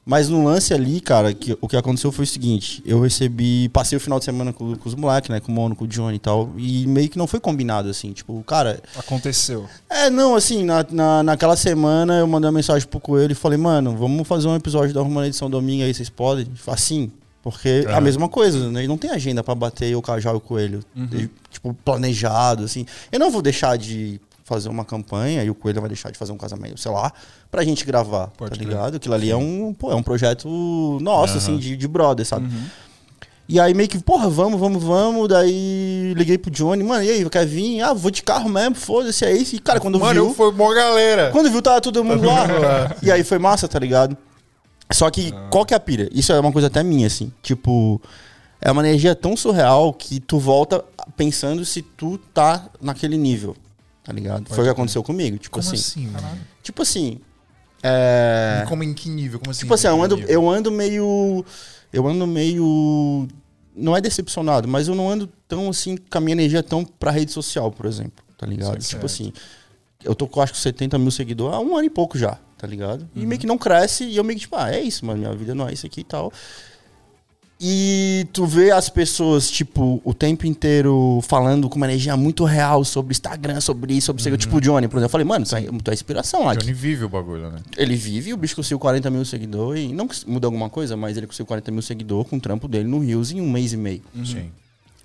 Mas 0.08 0.28
no 0.28 0.44
lance 0.44 0.72
ali, 0.72 1.00
cara, 1.00 1.34
que, 1.34 1.58
o 1.60 1.66
que 1.66 1.76
aconteceu 1.76 2.12
foi 2.12 2.24
o 2.24 2.28
seguinte: 2.28 2.80
eu 2.86 3.00
recebi. 3.00 3.68
Passei 3.70 3.96
o 3.96 4.00
final 4.00 4.20
de 4.20 4.24
semana 4.24 4.52
com, 4.52 4.76
com 4.76 4.88
os 4.88 4.94
moleques, 4.94 5.30
né? 5.30 5.40
Com 5.40 5.50
o 5.50 5.54
Mono, 5.54 5.74
com 5.74 5.84
o 5.84 5.88
Johnny 5.88 6.14
e 6.14 6.18
tal. 6.20 6.48
E 6.56 6.86
meio 6.86 7.08
que 7.08 7.18
não 7.18 7.26
foi 7.26 7.40
combinado, 7.40 7.88
assim. 7.88 8.12
Tipo, 8.12 8.40
cara, 8.44 8.80
Aconteceu. 8.96 9.66
é, 9.90 10.08
não, 10.08 10.36
assim, 10.36 10.64
na, 10.64 10.86
na, 10.92 11.22
naquela 11.24 11.56
semana 11.56 12.20
eu 12.20 12.26
mandei 12.28 12.46
uma 12.46 12.52
mensagem 12.54 12.86
pro 12.86 13.00
Coelho 13.00 13.32
e 13.32 13.34
falei, 13.34 13.58
mano, 13.58 13.96
vamos 13.96 14.28
fazer 14.28 14.46
um 14.46 14.54
episódio 14.54 14.94
da 14.94 15.00
Rumana 15.00 15.26
Edição 15.26 15.50
Domingo 15.50 15.82
aí, 15.82 15.92
vocês 15.92 16.08
podem? 16.08 16.46
Assim, 16.68 17.10
porque 17.46 17.84
É. 17.86 17.92
a 17.94 18.00
mesma 18.00 18.28
coisa, 18.28 18.68
né? 18.72 18.88
Não 18.88 18.98
tem 18.98 19.08
agenda 19.08 19.40
pra 19.40 19.54
bater 19.54 19.94
o 19.94 20.02
Cajal 20.02 20.34
e 20.34 20.36
o 20.38 20.40
Coelho. 20.40 20.80
E, 20.96 21.30
Tipo, 21.48 21.72
planejado, 21.84 22.64
assim. 22.64 22.84
Eu 23.12 23.20
não 23.20 23.30
vou 23.30 23.40
deixar 23.40 23.78
de 23.78 24.20
fazer 24.42 24.68
uma 24.68 24.84
campanha 24.84 25.44
e 25.44 25.48
o 25.50 25.54
Coelho 25.54 25.80
vai 25.80 25.88
deixar 25.88 26.10
de 26.10 26.18
fazer 26.18 26.32
um 26.32 26.36
casamento, 26.36 26.80
sei 26.80 26.90
lá, 26.90 27.12
pra 27.48 27.62
gente 27.62 27.84
gravar, 27.84 28.32
Pode 28.36 28.50
tá 28.50 28.56
ligado? 28.64 28.96
Aquilo 28.96 29.14
ali 29.14 29.30
é 29.30 29.36
um, 29.36 29.72
pô, 29.72 29.92
é 29.92 29.94
um 29.94 30.02
projeto 30.02 30.98
nosso, 31.00 31.34
Aham. 31.34 31.38
assim, 31.38 31.56
de, 31.56 31.76
de 31.76 31.86
brother, 31.86 32.26
sabe? 32.26 32.46
Uhum. 32.46 32.64
E 33.48 33.60
aí 33.60 33.72
meio 33.74 33.88
que, 33.88 33.96
porra, 34.00 34.28
vamos, 34.28 34.58
vamos, 34.58 34.82
vamos. 34.82 35.28
Daí 35.28 36.14
liguei 36.16 36.36
pro 36.38 36.50
Johnny, 36.50 36.82
mano, 36.82 37.04
e 37.04 37.10
aí, 37.10 37.30
quer 37.30 37.46
vir? 37.46 37.80
Ah, 37.80 37.92
vou 37.92 38.10
de 38.10 38.24
carro 38.24 38.48
mesmo, 38.48 38.74
foda-se, 38.74 39.24
é 39.24 39.30
isso. 39.30 39.54
E, 39.54 39.60
cara, 39.60 39.78
quando 39.78 40.00
Mano, 40.00 40.14
viu... 40.14 40.24
eu 40.30 40.34
fui 40.34 40.50
mó 40.50 40.74
galera. 40.74 41.30
Quando 41.30 41.48
viu, 41.48 41.62
tava 41.62 41.80
todo 41.80 42.02
mundo 42.02 42.26
lá. 42.26 42.48
e 43.00 43.08
aí 43.12 43.22
foi 43.22 43.38
massa, 43.38 43.68
tá 43.68 43.78
ligado? 43.78 44.16
Só 44.92 45.10
que, 45.10 45.32
qual 45.50 45.66
que 45.66 45.74
é 45.74 45.76
a 45.76 45.80
pira? 45.80 46.08
Isso 46.12 46.32
é 46.32 46.38
uma 46.38 46.52
coisa 46.52 46.68
até 46.68 46.82
minha, 46.82 47.06
assim. 47.06 47.32
Tipo, 47.42 48.00
é 48.60 48.70
uma 48.70 48.86
energia 48.86 49.14
tão 49.14 49.36
surreal 49.36 49.92
que 49.92 50.20
tu 50.20 50.38
volta 50.38 50.84
pensando 51.16 51.64
se 51.64 51.82
tu 51.82 52.18
tá 52.32 52.68
naquele 52.80 53.16
nível, 53.16 53.56
tá 54.02 54.12
ligado? 54.12 54.48
foi 54.48 54.60
o 54.60 54.62
que 54.64 54.70
aconteceu 54.70 55.02
comigo. 55.02 55.38
Tipo 55.38 55.58
Como 55.58 55.68
assim. 55.68 55.76
assim, 55.76 56.06
mano? 56.08 56.38
Tipo 56.62 56.82
assim. 56.82 57.18
É. 57.82 58.64
Como 58.68 58.82
em 58.82 58.94
que 58.94 59.08
nível? 59.08 59.38
Como 59.38 59.50
assim? 59.50 59.60
Tipo 59.60 59.74
assim, 59.74 59.88
eu 59.88 60.02
ando, 60.02 60.16
nível? 60.16 60.30
eu 60.30 60.50
ando 60.50 60.70
meio. 60.70 61.44
Eu 61.92 62.06
ando 62.06 62.26
meio. 62.26 63.28
Não 63.74 63.96
é 63.96 64.00
decepcionado, 64.00 64.66
mas 64.66 64.88
eu 64.88 64.94
não 64.94 65.08
ando 65.10 65.28
tão 65.46 65.68
assim, 65.68 65.96
com 65.96 66.18
a 66.18 66.20
minha 66.20 66.32
energia 66.32 66.62
tão 66.62 66.84
pra 66.84 67.10
rede 67.10 67.30
social, 67.32 67.70
por 67.70 67.86
exemplo. 67.86 68.24
Tá 68.38 68.46
ligado? 68.46 68.80
Sim, 68.82 68.88
tipo 68.88 69.06
certo. 69.06 69.06
assim. 69.06 69.32
Eu 70.02 70.14
tô 70.14 70.26
com 70.26 70.40
acho 70.40 70.52
que 70.52 70.58
70 70.58 70.98
mil 70.98 71.10
seguidores 71.10 71.54
há 71.54 71.60
um 71.60 71.76
ano 71.76 71.86
e 71.86 71.90
pouco 71.90 72.16
já, 72.16 72.38
tá 72.58 72.66
ligado? 72.66 73.08
E 73.14 73.26
meio 73.26 73.40
que 73.40 73.46
não 73.46 73.58
cresce, 73.58 74.04
e 74.04 74.16
eu 74.16 74.24
meio 74.24 74.38
que, 74.38 74.44
tipo, 74.44 74.56
ah, 74.56 74.70
é 74.70 74.80
isso, 74.80 75.04
mano, 75.04 75.18
minha 75.18 75.34
vida 75.34 75.54
não 75.54 75.68
é 75.68 75.72
isso 75.72 75.86
aqui 75.86 76.00
e 76.00 76.04
tal. 76.04 76.32
E 77.58 78.26
tu 78.34 78.44
vê 78.44 78.70
as 78.70 78.90
pessoas, 78.90 79.50
tipo, 79.50 80.00
o 80.04 80.12
tempo 80.12 80.46
inteiro 80.46 81.20
falando 81.22 81.70
com 81.70 81.76
uma 81.76 81.86
energia 81.86 82.14
muito 82.14 82.44
real 82.44 82.84
sobre 82.84 83.12
Instagram, 83.12 83.62
sobre 83.62 83.94
isso, 83.94 84.06
sobre 84.06 84.20
isso. 84.20 84.36
Tipo 84.36 84.58
o 84.58 84.60
Johnny, 84.60 84.88
por 84.88 84.98
exemplo. 84.98 85.06
Eu 85.06 85.08
falei, 85.08 85.26
mano, 85.26 85.46
tu 85.46 85.56
é, 85.56 85.62
tu 85.62 85.90
é 85.90 85.94
inspiração 85.94 86.44
lá. 86.44 86.54
Johnny 86.54 86.74
vive 86.74 87.04
o 87.04 87.08
bagulho, 87.08 87.50
né? 87.50 87.60
Ele 87.78 87.96
vive, 87.96 88.34
o 88.34 88.36
bicho 88.36 88.54
conseguiu 88.54 88.78
40 88.78 89.08
mil 89.08 89.24
seguidores. 89.24 89.84
E 89.84 89.94
não 89.94 90.06
muda 90.26 90.46
alguma 90.46 90.68
coisa, 90.68 90.98
mas 90.98 91.16
ele 91.16 91.26
conseguiu 91.26 91.46
40 91.46 91.70
mil 91.70 91.80
seguidores 91.80 92.28
com 92.28 92.36
o 92.36 92.40
trampo 92.40 92.68
dele 92.68 92.86
no 92.86 92.98
Rios 92.98 93.32
em 93.32 93.40
um 93.40 93.50
mês 93.50 93.72
e 93.72 93.78
meio. 93.78 94.02
Sim. 94.22 94.50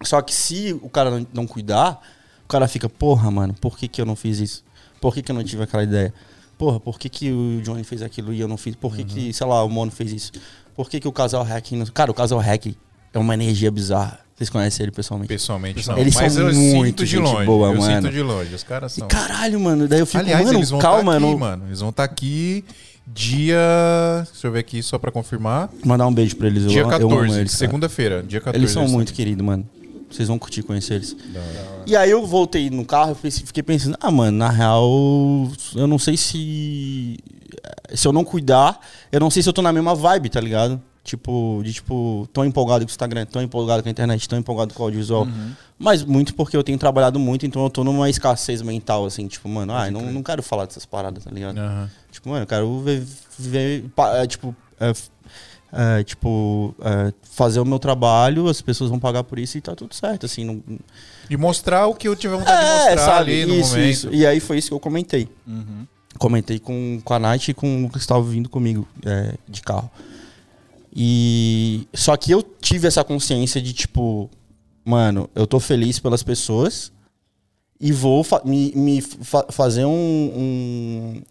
Só 0.03 0.21
que 0.21 0.35
se 0.35 0.77
o 0.81 0.89
cara 0.89 1.09
não, 1.09 1.27
não 1.33 1.47
cuidar, 1.47 2.01
o 2.43 2.47
cara 2.49 2.67
fica, 2.67 2.89
porra, 2.89 3.31
mano, 3.31 3.53
por 3.53 3.77
que, 3.77 3.87
que 3.87 4.01
eu 4.01 4.05
não 4.05 4.15
fiz 4.15 4.39
isso? 4.39 4.63
Por 4.99 5.13
que, 5.13 5.21
que 5.21 5.31
eu 5.31 5.35
não 5.35 5.43
tive 5.43 5.63
aquela 5.63 5.83
ideia? 5.83 6.13
Porra, 6.61 6.79
por 6.79 6.99
que, 6.99 7.09
que 7.09 7.31
o 7.31 7.59
Johnny 7.63 7.83
fez 7.83 8.03
aquilo 8.03 8.31
e 8.31 8.39
eu 8.39 8.47
não 8.47 8.55
fiz? 8.55 8.75
Por 8.75 8.95
que, 8.95 9.03
que 9.03 9.33
sei 9.33 9.47
lá, 9.47 9.63
o 9.63 9.67
Mono 9.67 9.89
fez 9.89 10.13
isso? 10.13 10.31
Por 10.75 10.87
que, 10.87 10.99
que 10.99 11.07
o 11.07 11.11
casal 11.11 11.41
hack. 11.43 11.71
Não... 11.71 11.87
Cara, 11.87 12.11
o 12.11 12.13
casal 12.13 12.37
hack 12.37 12.67
é 13.11 13.17
uma 13.17 13.33
energia 13.33 13.71
bizarra. 13.71 14.19
Vocês 14.35 14.47
conhecem 14.47 14.83
ele 14.83 14.91
pessoalmente? 14.91 15.27
Pessoalmente 15.27 15.87
não. 15.87 15.97
Eles 15.97 16.13
Mas 16.13 16.33
são 16.33 16.49
eu 16.49 16.53
muito 16.53 16.99
sinto 17.01 17.05
de 17.09 17.17
longe. 17.17 17.45
boa, 17.47 17.69
eu 17.69 17.79
mano. 17.81 18.03
sinto 18.03 18.13
de 18.13 18.21
longe. 18.21 18.53
Os 18.53 18.61
caras 18.61 18.91
E 18.95 18.99
são. 18.99 19.07
caralho, 19.07 19.59
mano, 19.59 19.87
daí 19.87 20.01
eu 20.01 20.05
fico, 20.05 20.19
Aliás, 20.19 20.45
mano, 20.45 20.59
eles 20.59 20.69
vão 20.69 20.79
calma, 20.79 21.15
estar 21.15 21.25
aqui, 21.25 21.25
não... 21.31 21.39
mano. 21.39 21.65
Eles 21.67 21.79
vão 21.79 21.89
estar 21.89 22.03
aqui 22.03 22.63
dia. 23.07 23.57
Deixa 24.31 24.45
eu 24.45 24.51
ver 24.51 24.59
aqui 24.59 24.83
só 24.83 24.99
pra 24.99 25.11
confirmar. 25.11 25.67
Mandar 25.83 26.05
um 26.05 26.13
beijo 26.13 26.35
pra 26.35 26.45
eles. 26.45 26.67
Dia 26.67 26.81
eu, 26.81 26.89
eu 26.91 26.93
amo 26.93 27.09
14, 27.09 27.39
eles, 27.39 27.51
cara. 27.53 27.57
segunda-feira. 27.57 28.21
Dia 28.21 28.39
14. 28.39 28.55
Eles 28.61 28.69
são 28.69 28.83
estão 28.83 28.95
muito 28.95 29.13
queridos, 29.13 29.43
mano. 29.43 29.67
Vocês 30.11 30.27
vão 30.27 30.37
curtir 30.37 30.61
conhecer 30.63 30.95
eles. 30.95 31.15
E 31.85 31.95
aí 31.95 32.09
eu 32.11 32.25
voltei 32.27 32.69
no 32.69 32.85
carro 32.85 33.17
e 33.23 33.31
fiquei 33.31 33.63
pensando, 33.63 33.97
ah, 33.99 34.11
mano, 34.11 34.37
na 34.37 34.49
real, 34.49 34.83
eu 35.75 35.87
não 35.87 35.97
sei 35.97 36.17
se. 36.17 37.17
Se 37.93 38.07
eu 38.07 38.13
não 38.13 38.23
cuidar, 38.23 38.79
eu 39.11 39.19
não 39.19 39.29
sei 39.29 39.41
se 39.43 39.49
eu 39.49 39.53
tô 39.53 39.61
na 39.61 39.71
mesma 39.73 39.93
vibe, 39.95 40.29
tá 40.29 40.39
ligado? 40.39 40.81
Tipo, 41.03 41.61
de 41.63 41.73
tipo, 41.73 42.27
tão 42.31 42.45
empolgado 42.45 42.85
com 42.85 42.89
o 42.89 42.91
Instagram, 42.91 43.25
tão 43.25 43.41
empolgado 43.41 43.81
com 43.81 43.89
a 43.89 43.91
internet, 43.91 44.29
tão 44.29 44.37
empolgado 44.37 44.73
com 44.73 44.83
o 44.83 44.85
audiovisual. 44.85 45.27
Mas 45.77 46.03
muito 46.03 46.35
porque 46.35 46.55
eu 46.55 46.63
tenho 46.63 46.77
trabalhado 46.77 47.19
muito, 47.19 47.45
então 47.45 47.63
eu 47.63 47.69
tô 47.71 47.83
numa 47.83 48.07
escassez 48.09 48.61
mental, 48.61 49.05
assim, 49.05 49.27
tipo, 49.27 49.49
mano, 49.49 49.73
ah, 49.75 49.87
eu 49.87 49.91
não, 49.91 50.01
não 50.11 50.21
quero 50.23 50.43
falar 50.43 50.65
dessas 50.65 50.85
paradas, 50.85 51.23
tá 51.23 51.31
ligado? 51.31 51.57
Aham. 51.57 51.89
Tipo, 52.11 52.29
mano, 52.29 52.43
eu 52.43 52.47
quero 52.47 52.79
ver, 52.81 53.03
ver 53.39 53.85
pa- 53.95 54.15
é, 54.17 54.27
tipo, 54.27 54.55
é, 54.79 54.93
é, 55.73 56.03
tipo, 56.03 56.75
é, 56.81 57.13
fazer 57.23 57.59
o 57.59 57.65
meu 57.65 57.79
trabalho, 57.79 58.47
as 58.47 58.61
pessoas 58.61 58.89
vão 58.89 58.99
pagar 58.99 59.23
por 59.23 59.39
isso 59.39 59.57
e 59.57 59.61
tá 59.61 59.75
tudo 59.75 59.93
certo, 59.95 60.25
assim. 60.25 60.43
Não... 60.43 60.61
E 61.29 61.37
mostrar 61.37 61.87
o 61.87 61.95
que 61.95 62.07
eu 62.07 62.15
tiver 62.15 62.35
vontade 62.37 62.59
de 62.65 62.71
É, 62.71 62.77
mostrar 62.95 62.97
sabe? 63.05 63.31
ali 63.41 63.45
no 63.45 63.55
Isso, 63.55 63.69
momento. 63.71 63.89
isso. 63.89 64.09
E 64.13 64.25
aí 64.25 64.39
foi 64.39 64.57
isso 64.57 64.67
que 64.69 64.73
eu 64.73 64.79
comentei. 64.79 65.29
Uhum. 65.47 65.85
Comentei 66.17 66.59
com, 66.59 66.99
com 67.03 67.13
a 67.13 67.19
Nath 67.19 67.47
e 67.47 67.53
com 67.53 67.85
o 67.85 67.89
que 67.89 67.97
estava 67.97 68.21
vindo 68.21 68.49
comigo 68.49 68.85
é, 69.05 69.33
de 69.47 69.61
carro. 69.61 69.89
E. 70.93 71.87
Só 71.93 72.15
que 72.17 72.31
eu 72.31 72.43
tive 72.43 72.87
essa 72.87 73.03
consciência 73.03 73.61
de, 73.61 73.71
tipo, 73.73 74.29
mano, 74.83 75.29
eu 75.33 75.47
tô 75.47 75.59
feliz 75.59 75.99
pelas 75.99 76.21
pessoas 76.21 76.91
e 77.79 77.91
vou 77.91 78.23
fa- 78.23 78.41
me, 78.43 78.73
me 78.75 79.01
fa- 79.01 79.45
fazer 79.49 79.85
um. 79.85 79.91
um, 79.91 81.21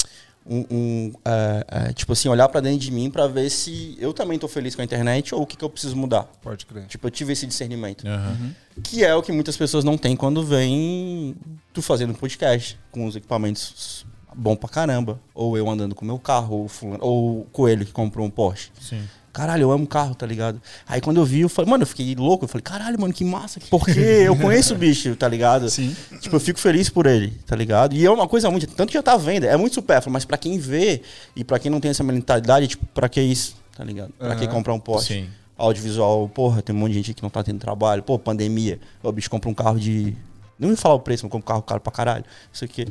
um- 0.47 0.65
um, 0.71 1.13
é, 1.25 1.67
é, 1.89 1.93
tipo 1.93 2.13
assim, 2.13 2.29
olhar 2.29 2.49
pra 2.49 2.61
dentro 2.61 2.79
de 2.81 2.91
mim 2.91 3.11
pra 3.11 3.27
ver 3.27 3.51
se 3.51 3.97
eu 4.01 4.13
também 4.13 4.39
tô 4.39 4.49
feliz 4.49 4.75
com 4.75 4.83
a 4.83 4.85
internet 4.85 5.35
ou 5.35 5.43
o 5.43 5.47
que, 5.47 5.57
que 5.57 5.65
eu 5.65 5.71
preciso 5.71 5.97
mudar. 5.97 6.25
Pode 6.43 6.67
crer. 6.67 6.87
Tipo, 6.87 7.07
eu 7.07 7.11
tive 7.11 7.33
esse 7.33 7.47
discernimento. 7.47 8.07
Aham. 8.07 8.55
Que 8.83 9.05
é 9.05 9.15
o 9.15 9.23
que 9.23 9.31
muitas 9.33 9.57
pessoas 9.57 9.85
não 9.85 9.99
têm 9.99 10.17
quando 10.17 10.43
vem 10.45 11.37
tu 11.73 11.83
fazendo 11.83 12.15
podcast 12.15 12.79
com 12.91 13.07
os 13.07 13.15
equipamentos 13.17 14.07
bom 14.35 14.57
pra 14.57 14.69
caramba. 14.69 15.21
Ou 15.35 15.57
eu 15.59 15.69
andando 15.69 15.95
com 15.95 16.05
meu 16.05 16.19
carro, 16.19 16.57
ou, 16.63 16.69
fulano, 16.69 17.05
ou 17.05 17.41
o 17.41 17.45
Coelho 17.53 17.85
que 17.85 17.93
comprou 17.93 18.27
um 18.27 18.31
Porsche. 18.31 18.71
Sim. 18.81 19.03
Caralho, 19.33 19.63
eu 19.63 19.71
amo 19.71 19.87
carro, 19.87 20.15
tá 20.15 20.27
ligado? 20.27 20.61
Aí 20.89 21.01
quando 21.01 21.19
eu 21.19 21.25
vi, 21.25 21.41
eu 21.43 21.49
falei, 21.49 21.71
mano, 21.71 21.83
eu 21.83 21.87
fiquei 21.87 22.15
louco. 22.17 22.45
Eu 22.45 22.49
falei, 22.49 22.63
caralho, 22.63 23.01
mano, 23.01 23.15
que 23.15 23.25
massa. 23.25 23.61
Porque 23.71 24.01
eu 24.27 24.37
conheço 24.37 24.75
o 24.75 24.77
bicho, 24.77 25.15
tá 25.15 25.29
ligado? 25.29 25.71
Sim. 25.71 25.95
Tipo, 26.21 26.37
eu 26.37 26.41
fico 26.41 26.59
feliz 26.59 26.89
por 26.89 27.07
ele, 27.07 27.31
tá 27.47 27.55
ligado? 27.55 27.95
E 27.95 28.05
é 28.05 28.11
uma 28.11 28.27
coisa 28.27 28.51
muito. 28.51 28.67
Tanto 28.67 28.89
que 28.89 28.95
já 28.95 29.03
tá 29.03 29.13
à 29.13 29.17
venda, 29.17 29.47
é 29.47 29.57
muito 29.57 29.75
supérfluo, 29.75 30.13
mas 30.13 30.25
pra 30.25 30.37
quem 30.37 30.59
vê 30.59 31.03
e 31.37 31.45
pra 31.45 31.59
quem 31.59 31.71
não 31.71 31.79
tem 31.81 31.91
essa 31.93 32.03
mentalidade, 32.03 32.67
tipo, 32.67 32.85
pra 32.87 33.09
que 33.09 33.21
isso, 33.21 33.57
tá 33.77 33.85
ligado? 33.85 34.13
Pra 34.19 34.35
que 34.35 34.45
Aham. 34.45 34.53
comprar 34.53 34.75
um 34.75 34.81
Porsche? 34.81 35.15
Sim. 35.15 35.29
Audiovisual, 35.57 36.29
porra, 36.31 36.63
tem 36.63 36.75
um 36.75 36.79
monte 36.79 36.93
de 36.93 36.97
gente 36.99 37.15
que 37.15 37.23
não 37.23 37.31
tá 37.31 37.43
tendo 37.45 37.59
trabalho. 37.61 38.03
Pô, 38.03 38.19
pandemia. 38.19 38.81
O 39.03 39.13
bicho 39.13 39.31
compra 39.31 39.49
um 39.49 39.55
carro 39.55 39.79
de. 39.79 40.17
Não 40.59 40.71
me 40.71 40.77
falar 40.77 40.95
o 40.95 41.01
preço, 41.01 41.25
mas 41.25 41.31
compra 41.31 41.39
um 41.39 41.49
carro 41.49 41.63
caro 41.63 41.81
pra 41.81 41.93
caralho. 41.93 42.25
Isso 42.53 42.65
aqui. 42.65 42.87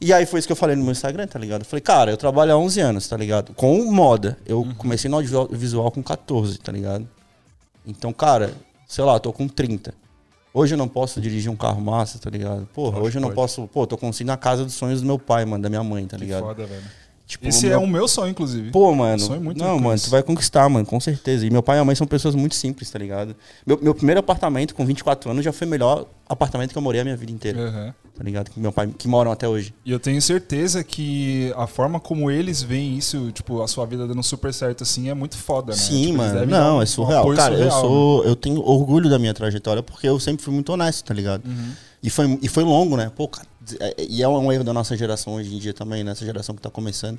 E 0.00 0.12
aí 0.12 0.24
foi 0.26 0.38
isso 0.38 0.46
que 0.46 0.52
eu 0.52 0.56
falei 0.56 0.76
no 0.76 0.82
meu 0.84 0.92
Instagram, 0.92 1.26
tá 1.26 1.38
ligado? 1.38 1.62
Eu 1.62 1.66
falei, 1.66 1.80
cara, 1.80 2.10
eu 2.12 2.16
trabalho 2.16 2.52
há 2.52 2.56
11 2.56 2.80
anos, 2.80 3.08
tá 3.08 3.16
ligado? 3.16 3.52
Com 3.54 3.90
moda. 3.90 4.38
Eu 4.46 4.66
comecei 4.78 5.10
no 5.10 5.16
audiovisual 5.16 5.90
com 5.90 6.02
14, 6.02 6.56
tá 6.58 6.70
ligado? 6.70 7.08
Então, 7.84 8.12
cara, 8.12 8.52
sei 8.86 9.02
lá, 9.04 9.14
eu 9.14 9.20
tô 9.20 9.32
com 9.32 9.48
30. 9.48 9.92
Hoje 10.54 10.74
eu 10.74 10.78
não 10.78 10.88
posso 10.88 11.20
dirigir 11.20 11.50
um 11.50 11.56
carro 11.56 11.80
massa, 11.80 12.18
tá 12.18 12.30
ligado? 12.30 12.66
Porra, 12.72 12.92
Pode, 12.92 13.06
hoje 13.06 13.18
eu 13.18 13.20
não 13.20 13.28
pode. 13.28 13.36
posso. 13.36 13.66
Pô, 13.68 13.86
tô 13.86 13.98
conseguindo 13.98 14.32
a 14.32 14.36
casa 14.36 14.64
dos 14.64 14.74
sonhos 14.74 15.00
do 15.00 15.06
meu 15.06 15.18
pai, 15.18 15.44
mano, 15.44 15.62
da 15.62 15.68
minha 15.68 15.82
mãe, 15.82 16.06
tá 16.06 16.16
Que 16.16 16.24
ligado? 16.24 16.42
foda, 16.42 16.64
velho. 16.64 16.82
Tipo, 17.28 17.46
Esse 17.46 17.66
meu- 17.66 17.74
é 17.74 17.76
o 17.78 17.86
meu 17.86 18.08
sonho, 18.08 18.30
inclusive. 18.30 18.70
Pô, 18.70 18.94
mano. 18.94 19.20
Sonho 19.20 19.38
muito 19.42 19.58
não, 19.62 19.78
mano, 19.78 20.00
tu 20.00 20.08
vai 20.08 20.22
conquistar, 20.22 20.66
mano, 20.70 20.86
com 20.86 20.98
certeza. 20.98 21.44
E 21.44 21.50
meu 21.50 21.62
pai 21.62 21.76
e 21.76 21.78
minha 21.78 21.84
mãe 21.84 21.94
são 21.94 22.06
pessoas 22.06 22.34
muito 22.34 22.54
simples, 22.54 22.90
tá 22.90 22.98
ligado? 22.98 23.36
Meu, 23.66 23.78
meu 23.82 23.94
primeiro 23.94 24.18
apartamento 24.20 24.74
com 24.74 24.86
24 24.86 25.30
anos 25.30 25.44
já 25.44 25.52
foi 25.52 25.66
o 25.66 25.70
melhor 25.70 26.06
apartamento 26.26 26.72
que 26.72 26.78
eu 26.78 26.82
morei 26.82 27.02
a 27.02 27.04
minha 27.04 27.16
vida 27.18 27.30
inteira, 27.30 27.60
Aham. 27.68 27.94
tá 28.16 28.24
ligado? 28.24 28.50
Que 28.50 28.58
meu 28.58 28.72
pai, 28.72 28.88
que 28.96 29.06
moram 29.06 29.30
até 29.30 29.46
hoje. 29.46 29.74
E 29.84 29.92
eu 29.92 30.00
tenho 30.00 30.20
certeza 30.22 30.82
que 30.82 31.52
a 31.54 31.66
forma 31.66 32.00
como 32.00 32.30
eles 32.30 32.62
veem 32.62 32.96
isso, 32.96 33.30
tipo, 33.32 33.60
a 33.62 33.68
sua 33.68 33.84
vida 33.84 34.06
dando 34.06 34.22
super 34.22 34.52
certo 34.54 34.82
assim, 34.82 35.10
é 35.10 35.14
muito 35.14 35.36
foda, 35.36 35.72
né? 35.72 35.78
Sim, 35.78 36.06
Tipo, 36.06 36.16
mano. 36.16 36.46
Não, 36.46 36.80
é 36.80 36.86
surreal. 36.86 37.30
Cara, 37.34 37.52
eu 37.54 37.58
surreal, 37.70 37.82
né? 37.82 37.88
sou. 37.88 38.24
Eu 38.24 38.34
tenho 38.36 38.60
orgulho 38.66 39.10
da 39.10 39.18
minha 39.18 39.34
trajetória 39.34 39.82
porque 39.82 40.08
eu 40.08 40.18
sempre 40.18 40.42
fui 40.42 40.54
muito 40.54 40.72
honesto, 40.72 41.04
tá 41.04 41.12
ligado? 41.12 41.44
Uhum. 41.46 41.72
E, 42.02 42.08
foi, 42.10 42.38
e 42.42 42.48
foi 42.48 42.62
longo, 42.64 42.96
né? 42.96 43.10
Pô, 43.14 43.26
cara, 43.28 43.46
é- 43.80 44.06
e 44.08 44.22
é 44.22 44.28
um 44.28 44.52
erro 44.52 44.62
da 44.64 44.72
nossa 44.72 44.96
geração 44.96 45.34
hoje 45.34 45.54
em 45.54 45.58
dia 45.58 45.74
também, 45.74 46.04
nessa 46.04 46.24
geração 46.24 46.54
que 46.54 46.62
tá 46.62 46.70
começando, 46.70 47.18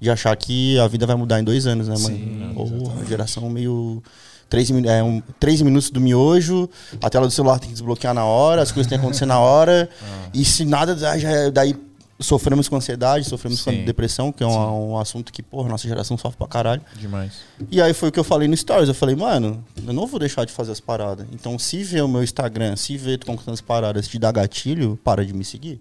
de 0.00 0.10
achar 0.10 0.34
que 0.36 0.78
a 0.78 0.86
vida 0.88 1.06
vai 1.06 1.16
mudar 1.16 1.40
em 1.40 1.44
dois 1.44 1.66
anos, 1.66 1.88
né, 1.88 1.94
mano? 1.98 2.16
Sim, 2.16 2.52
Porra, 2.54 3.04
geração 3.06 3.48
meio. 3.48 4.02
Três, 4.48 4.70
é, 4.70 5.02
um, 5.02 5.20
três 5.40 5.60
minutos 5.60 5.90
do 5.90 6.00
miojo, 6.00 6.70
a 7.02 7.10
tela 7.10 7.26
do 7.26 7.32
celular 7.32 7.58
tem 7.58 7.68
que 7.68 7.72
desbloquear 7.74 8.14
na 8.14 8.24
hora, 8.24 8.62
as 8.62 8.70
coisas 8.70 8.88
têm 8.88 8.96
que 8.96 9.04
acontecer 9.04 9.26
na 9.26 9.40
hora. 9.40 9.88
E 10.34 10.44
se 10.44 10.64
nada, 10.64 10.96
é- 11.18 11.50
daí 11.50 11.74
sofremos 12.18 12.68
com 12.68 12.76
ansiedade, 12.76 13.28
sofremos 13.28 13.60
Sim. 13.60 13.78
com 13.78 13.84
depressão, 13.84 14.32
que 14.32 14.42
é 14.42 14.46
um, 14.46 14.92
um 14.92 14.98
assunto 14.98 15.32
que, 15.32 15.42
porra, 15.42 15.68
nossa 15.68 15.86
geração 15.86 16.16
sofre 16.16 16.38
pra 16.38 16.46
caralho. 16.46 16.82
Demais. 16.94 17.40
E 17.70 17.80
aí 17.80 17.92
foi 17.92 18.08
o 18.08 18.12
que 18.12 18.18
eu 18.18 18.24
falei 18.24 18.48
no 18.48 18.56
Stories. 18.56 18.88
Eu 18.88 18.94
falei, 18.94 19.14
mano, 19.14 19.64
eu 19.86 19.92
não 19.92 20.06
vou 20.06 20.18
deixar 20.18 20.44
de 20.44 20.52
fazer 20.52 20.72
as 20.72 20.80
paradas. 20.80 21.26
Então, 21.32 21.58
se 21.58 21.82
ver 21.82 22.02
o 22.02 22.08
meu 22.08 22.22
Instagram, 22.22 22.74
se 22.76 22.96
ver 22.96 23.18
tu 23.18 23.26
conquistando 23.26 23.54
as 23.54 23.60
paradas, 23.60 24.08
te 24.08 24.18
dar 24.18 24.32
gatilho, 24.32 24.98
para 25.04 25.24
de 25.24 25.32
me 25.32 25.44
seguir. 25.44 25.80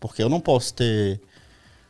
Porque 0.00 0.22
eu 0.22 0.28
não 0.28 0.40
posso 0.40 0.74
ter 0.74 1.20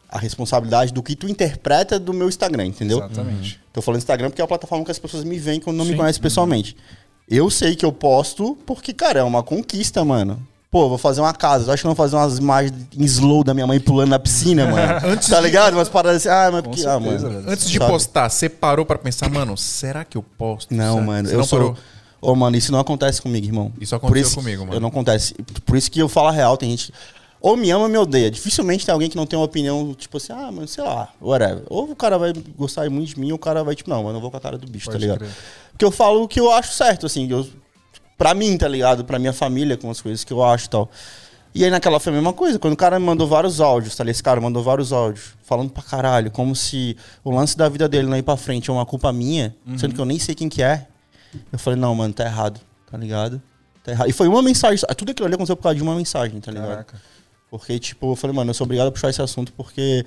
a 0.09 0.19
responsabilidade 0.19 0.93
do 0.93 1.03
que 1.03 1.17
tu 1.17 1.29
interpreta 1.29 1.99
do 1.99 2.13
meu 2.13 2.29
Instagram, 2.29 2.67
entendeu? 2.67 2.99
Exatamente. 2.99 3.61
Tô 3.73 3.83
falando 3.83 3.99
Instagram 3.99 4.31
porque 4.31 4.41
é 4.41 4.45
a 4.45 4.49
plataforma 4.49 4.85
que 4.85 4.91
as 4.91 4.99
pessoas 4.99 5.25
me 5.25 5.39
veem 5.39 5.61
quando 5.61 5.77
não 5.77 5.85
me 5.85 5.93
Sim. 5.93 5.97
conhecem 5.97 6.23
pessoalmente. 6.23 6.77
Eu 7.29 7.51
sei 7.51 7.75
que 7.75 7.85
eu 7.85 7.93
posto 7.93 8.57
porque, 8.65 8.93
cara, 8.93 9.21
é 9.21 9.23
uma 9.23 9.43
conquista, 9.43 10.05
mano. 10.05 10.41
Pô, 10.77 10.91
vou 10.91 10.99
fazer 10.99 11.23
uma 11.23 11.33
casa. 11.33 11.71
Eu 11.71 11.73
acho 11.73 11.81
que 11.83 11.87
eu 11.87 11.95
vou 11.95 11.97
fazer 11.97 12.17
umas 12.17 12.37
imagens 12.37 12.75
em 12.95 13.05
slow 13.05 13.43
da 13.43 13.55
minha 13.55 13.67
mãe 13.67 13.81
pulando 13.81 14.11
na 14.11 14.19
piscina, 14.19 14.67
mano. 14.71 15.17
tá 15.27 15.41
ligado? 15.41 15.73
Umas 15.73 15.89
paradas 15.89 16.19
assim. 16.27 16.29
Ah, 16.29 16.51
mas 16.53 16.61
porque. 16.61 16.81
Ah, 16.87 17.01
certeza, 17.01 17.29
mano. 17.29 17.41
velho. 17.41 17.51
Antes 17.53 17.71
de 17.71 17.79
Sabe? 17.79 17.91
postar, 17.91 18.29
você 18.29 18.47
parou 18.51 18.85
pra 18.85 18.99
pensar, 18.99 19.31
mano, 19.31 19.57
será 19.57 20.05
que 20.05 20.19
eu 20.19 20.23
posto? 20.23 20.75
Não, 20.75 20.95
Será? 20.97 21.07
mano, 21.07 21.29
Você 21.29 21.35
eu 21.35 21.39
não 21.39 21.47
sou. 21.47 21.59
parou? 21.61 21.77
Ô, 22.21 22.35
mano, 22.35 22.57
isso 22.59 22.71
não 22.73 22.79
acontece 22.79 23.23
comigo, 23.23 23.47
irmão. 23.47 23.73
Isso 23.81 23.95
aconteceu 23.95 24.27
isso- 24.27 24.37
comigo, 24.37 24.65
mano. 24.65 24.75
Eu 24.75 24.81
não 24.81 24.89
acontece. 24.91 25.35
Por 25.65 25.79
isso 25.79 25.91
que 25.91 25.99
eu 25.99 26.11
falo 26.11 26.29
a 26.29 26.33
real, 26.33 26.59
tem 26.59 26.69
gente. 26.73 26.93
Ou 27.41 27.57
me 27.57 27.71
ama 27.71 27.85
ou 27.85 27.89
me 27.89 27.97
odeia. 27.97 28.31
Dificilmente 28.31 28.85
tem 28.85 28.93
alguém 28.93 29.09
que 29.09 29.17
não 29.17 29.25
tem 29.25 29.39
uma 29.39 29.47
opinião, 29.47 29.95
tipo 29.95 30.19
assim, 30.19 30.35
ah, 30.35 30.53
mano, 30.53 30.69
sei 30.69 30.85
lá, 30.85 31.09
whatever. 31.23 31.63
Ou 31.71 31.91
o 31.91 31.97
cara 31.97 32.19
vai 32.19 32.35
gostar 32.59 32.91
muito 32.91 33.15
de 33.15 33.19
mim, 33.21 33.31
ou 33.31 33.37
o 33.37 33.39
cara 33.39 33.65
vai, 33.65 33.75
tipo, 33.75 33.89
não, 33.89 33.99
mano, 33.99 34.11
eu 34.11 34.13
não 34.15 34.21
vou 34.21 34.31
com 34.31 34.37
a 34.37 34.41
cara 34.41 34.59
do 34.59 34.67
bicho, 34.67 34.87
Pode 34.87 34.99
tá 34.99 35.01
ligado? 35.01 35.19
crer. 35.21 35.31
Porque 35.73 35.85
eu 35.87 35.91
falo 35.91 36.23
o 36.25 36.29
que 36.29 36.39
eu 36.39 36.53
acho 36.53 36.75
certo, 36.75 37.07
assim, 37.07 37.31
eu, 37.31 37.47
pra 38.17 38.35
mim, 38.35 38.57
tá 38.57 38.69
ligado? 38.69 39.05
Pra 39.05 39.19
minha 39.19 39.33
família, 39.33 39.77
com 39.77 39.91
as 39.91 40.01
coisas 40.01 40.25
que 40.25 40.33
eu 40.33 40.43
acho 40.43 40.67
e 40.67 40.71
tal. 40.71 40.91
E 41.55 41.65
aí 41.65 41.71
naquela 41.71 41.99
foi 41.99 42.13
a 42.13 42.17
mesma 42.17 42.35
coisa, 42.35 42.59
quando 42.59 42.75
o 42.75 42.77
cara 42.77 42.99
me 43.01 43.07
mandou 43.07 43.27
vários 43.27 43.63
áudios, 43.63 43.97
tá 43.97 44.05
ligado? 44.05 44.15
Esse 44.15 44.23
cara 44.23 44.41
mandou 44.41 44.63
vários 44.63 44.93
áudios, 44.93 45.35
falando 45.43 45.71
pra 45.71 45.83
caralho, 45.83 46.31
como 46.31 46.55
se 46.55 46.97
o 47.25 47.31
lance 47.31 47.57
da 47.57 47.67
vida 47.69 47.89
dele 47.89 48.07
não 48.07 48.17
ir 48.17 48.23
pra 48.23 48.37
frente 48.37 48.69
é 48.69 48.73
uma 48.73 48.85
culpa 48.85 49.11
minha, 49.11 49.57
sendo 49.79 49.95
que 49.95 50.01
eu 50.01 50.05
nem 50.05 50.19
sei 50.19 50.35
quem 50.35 50.51
que 50.51 50.63
é. 50.63 50.87
Eu 51.51 51.59
falei, 51.59 51.79
não, 51.79 51.95
mano, 51.95 52.13
tá 52.13 52.25
errado, 52.25 52.61
tá 52.91 52.99
ligado? 52.99 53.41
Tá 53.83 53.93
errado. 53.93 54.09
E 54.09 54.13
foi 54.13 54.29
uma 54.29 54.43
mensagem, 54.43 54.85
tudo 54.97 55.13
aquilo 55.13 55.27
ali 55.27 55.35
aconteceu 55.35 55.57
por 55.57 55.63
causa 55.63 55.77
de 55.77 55.83
uma 55.83 55.95
mensagem, 55.95 56.41
tá 56.41 56.51
ligado? 56.51 56.69
Caraca. 56.69 57.01
Porque, 57.51 57.79
tipo, 57.79 58.13
eu 58.13 58.17
falei, 58.17 58.37
mano, 58.37 58.51
eu 58.51 58.55
sou 58.55 58.67
obrigado 58.67 58.89
a 58.89 58.93
puxar 58.93 59.09
esse 59.09 59.23
assunto 59.23 59.51
porque 59.55 60.05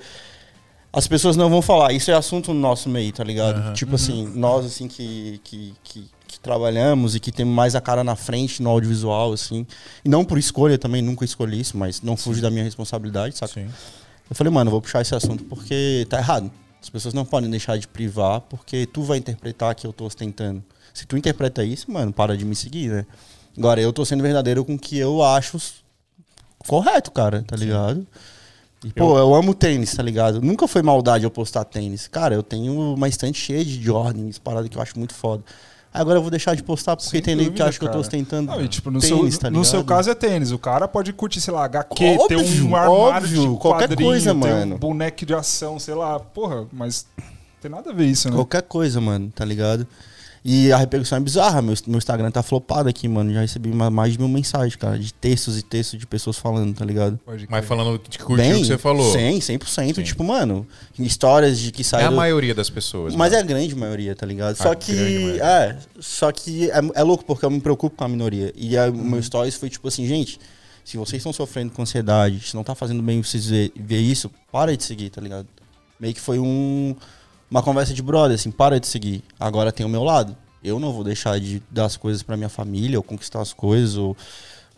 as 0.92 1.08
pessoas 1.08 1.36
não 1.36 1.48
vão 1.50 1.62
falar. 1.62 1.92
Isso 1.92 2.10
é 2.10 2.14
assunto 2.14 2.52
no 2.52 2.60
nosso 2.60 2.88
meio, 2.88 3.12
tá 3.12 3.24
ligado? 3.24 3.72
Tipo 3.74 3.94
assim, 3.96 4.30
nós, 4.36 4.66
assim, 4.66 4.86
que, 4.86 5.40
que, 5.42 5.74
que 5.82 6.08
trabalhamos 6.42 7.14
e 7.14 7.20
que 7.20 7.30
temos 7.30 7.54
mais 7.54 7.74
a 7.74 7.80
cara 7.80 8.02
na 8.02 8.16
frente 8.16 8.62
no 8.62 8.70
audiovisual, 8.70 9.32
assim. 9.32 9.66
E 10.04 10.08
não 10.08 10.24
por 10.24 10.38
escolha 10.38 10.78
também, 10.78 11.02
nunca 11.02 11.24
escolhi 11.24 11.60
isso, 11.60 11.76
mas 11.76 12.02
não 12.02 12.16
fuge 12.16 12.40
da 12.40 12.50
minha 12.50 12.64
responsabilidade, 12.64 13.36
saca? 13.36 13.54
Sim. 13.54 13.68
Eu 14.28 14.36
falei, 14.36 14.52
mano, 14.52 14.68
eu 14.68 14.72
vou 14.72 14.80
puxar 14.80 15.02
esse 15.02 15.14
assunto 15.14 15.44
porque 15.44 16.06
tá 16.08 16.18
errado. 16.18 16.50
As 16.82 16.88
pessoas 16.88 17.12
não 17.12 17.24
podem 17.24 17.50
deixar 17.50 17.76
de 17.76 17.86
privar 17.86 18.40
porque 18.42 18.86
tu 18.86 19.02
vai 19.02 19.18
interpretar 19.18 19.74
que 19.74 19.86
eu 19.86 19.92
tô 19.92 20.06
ostentando. 20.06 20.62
Se 20.94 21.06
tu 21.06 21.16
interpreta 21.16 21.62
isso, 21.62 21.90
mano, 21.90 22.12
para 22.12 22.36
de 22.36 22.44
me 22.44 22.54
seguir, 22.54 22.90
né? 22.90 23.06
Agora, 23.56 23.80
eu 23.80 23.92
tô 23.92 24.04
sendo 24.04 24.22
verdadeiro 24.22 24.64
com 24.64 24.74
o 24.74 24.78
que 24.78 24.96
eu 24.96 25.22
acho 25.22 25.58
correto, 26.58 27.10
cara, 27.10 27.42
tá 27.46 27.56
ligado? 27.56 28.06
E, 28.84 28.90
pô, 28.90 29.18
eu 29.18 29.34
amo 29.34 29.54
tênis, 29.54 29.94
tá 29.94 30.02
ligado? 30.02 30.40
Nunca 30.40 30.66
foi 30.66 30.80
maldade 30.80 31.24
eu 31.24 31.30
postar 31.30 31.64
tênis. 31.64 32.08
Cara, 32.08 32.34
eu 32.34 32.42
tenho 32.42 32.94
uma 32.94 33.08
estante 33.08 33.38
cheia 33.38 33.62
de 33.62 33.82
Jordans, 33.82 34.38
parada 34.38 34.68
que 34.68 34.76
eu 34.76 34.80
acho 34.80 34.98
muito 34.98 35.12
foda. 35.12 35.44
Agora 35.92 36.18
eu 36.18 36.22
vou 36.22 36.30
deixar 36.30 36.54
de 36.54 36.62
postar 36.62 36.96
porque 36.96 37.10
Sem 37.10 37.20
tem 37.20 37.34
nego 37.34 37.52
que 37.52 37.62
acha 37.62 37.78
que 37.78 37.84
eu 37.84 37.90
tô 37.90 37.98
ostentando 37.98 38.52
Não, 38.52 38.62
e, 38.62 38.68
tipo, 38.68 38.92
no, 38.92 39.00
tênis, 39.00 39.34
seu, 39.34 39.40
tá 39.40 39.50
no 39.50 39.64
seu 39.64 39.82
caso 39.82 40.08
é 40.08 40.14
tênis. 40.14 40.52
O 40.52 40.58
cara 40.58 40.86
pode 40.86 41.12
curtir, 41.12 41.40
sei 41.40 41.52
lá, 41.52 41.64
HQ, 41.64 41.94
ter 42.28 42.36
Óbvio, 42.36 42.68
um 42.68 42.76
armário 42.76 42.92
óbvio, 42.92 43.52
de 43.54 43.58
qualquer 43.58 43.96
coisa, 43.96 44.30
ter 44.30 44.36
mano. 44.36 44.76
um 44.76 44.78
boneco 44.78 45.26
de 45.26 45.34
ação, 45.34 45.80
sei 45.80 45.94
lá. 45.94 46.20
Porra, 46.20 46.64
mas 46.72 47.06
tem 47.60 47.68
nada 47.68 47.90
a 47.90 47.92
ver 47.92 48.06
isso, 48.06 48.30
né? 48.30 48.36
Qualquer 48.36 48.62
coisa, 48.62 49.00
mano, 49.00 49.32
tá 49.34 49.44
ligado? 49.44 49.84
E 50.42 50.72
a 50.72 50.78
repercussão 50.78 51.18
é 51.18 51.20
bizarra. 51.20 51.60
Meu, 51.60 51.74
meu 51.86 51.98
Instagram 51.98 52.30
tá 52.30 52.42
flopado 52.42 52.88
aqui, 52.88 53.06
mano. 53.06 53.30
Já 53.30 53.42
recebi 53.42 53.68
ma- 53.70 53.90
mais 53.90 54.14
de 54.14 54.18
mil 54.18 54.26
mensagens, 54.28 54.74
cara, 54.74 54.98
de 54.98 55.12
textos 55.12 55.58
e 55.58 55.62
textos 55.62 55.98
de 56.00 56.06
pessoas 56.06 56.38
falando, 56.38 56.74
tá 56.74 56.82
ligado? 56.82 57.18
Pode 57.26 57.46
Mas 57.50 57.66
falando 57.66 57.98
que 57.98 58.18
curtiu 58.18 58.56
o 58.56 58.58
que 58.60 58.64
você 58.66 58.78
falou. 58.78 59.12
100, 59.12 59.38
100%. 59.38 59.94
Sim. 59.96 60.02
Tipo, 60.02 60.24
mano, 60.24 60.66
histórias 60.98 61.58
de 61.58 61.70
que 61.70 61.82
É 61.82 61.84
saíram... 61.84 62.08
a 62.08 62.16
maioria 62.16 62.54
das 62.54 62.70
pessoas. 62.70 63.14
Mas 63.14 63.32
mano. 63.32 63.34
é 63.42 63.44
a 63.44 63.46
grande 63.46 63.74
maioria, 63.76 64.14
tá 64.16 64.24
ligado? 64.24 64.52
A 64.52 64.54
Só 64.62 64.74
que. 64.74 65.38
É, 65.40 65.76
só 66.00 66.32
que 66.32 66.70
é, 66.70 66.80
é 66.94 67.02
louco 67.02 67.22
porque 67.24 67.44
eu 67.44 67.50
me 67.50 67.60
preocupo 67.60 67.94
com 67.96 68.04
a 68.04 68.08
minoria. 68.08 68.50
E 68.56 68.78
o 68.78 68.84
Uhum. 68.86 68.92
meu 69.10 69.22
stories 69.22 69.56
foi 69.56 69.68
tipo 69.68 69.86
assim, 69.88 70.06
gente, 70.06 70.40
se 70.82 70.96
vocês 70.96 71.20
estão 71.20 71.34
sofrendo 71.34 71.70
com 71.72 71.82
ansiedade, 71.82 72.40
se 72.40 72.54
não 72.54 72.64
tá 72.64 72.74
fazendo 72.74 73.02
bem 73.02 73.22
vocês 73.22 73.44
ver, 73.46 73.72
ver 73.76 74.00
isso, 74.00 74.30
para 74.50 74.74
de 74.74 74.82
seguir, 74.84 75.10
tá 75.10 75.20
ligado? 75.20 75.46
Meio 76.00 76.14
que 76.14 76.20
foi 76.20 76.38
um, 76.38 76.96
uma 77.50 77.62
conversa 77.62 77.92
de 77.92 78.02
brother, 78.02 78.34
assim, 78.36 78.50
para 78.50 78.78
de 78.78 78.86
seguir. 78.86 79.22
Agora 79.38 79.72
tem 79.72 79.84
o 79.84 79.88
meu 79.88 80.04
lado. 80.04 80.36
Eu 80.62 80.78
não 80.78 80.92
vou 80.92 81.02
deixar 81.02 81.40
de 81.40 81.62
dar 81.70 81.86
as 81.86 81.96
coisas 81.96 82.22
pra 82.22 82.36
minha 82.36 82.48
família, 82.48 82.98
ou 82.98 83.02
conquistar 83.02 83.40
as 83.40 83.52
coisas, 83.52 83.96
ou. 83.96 84.16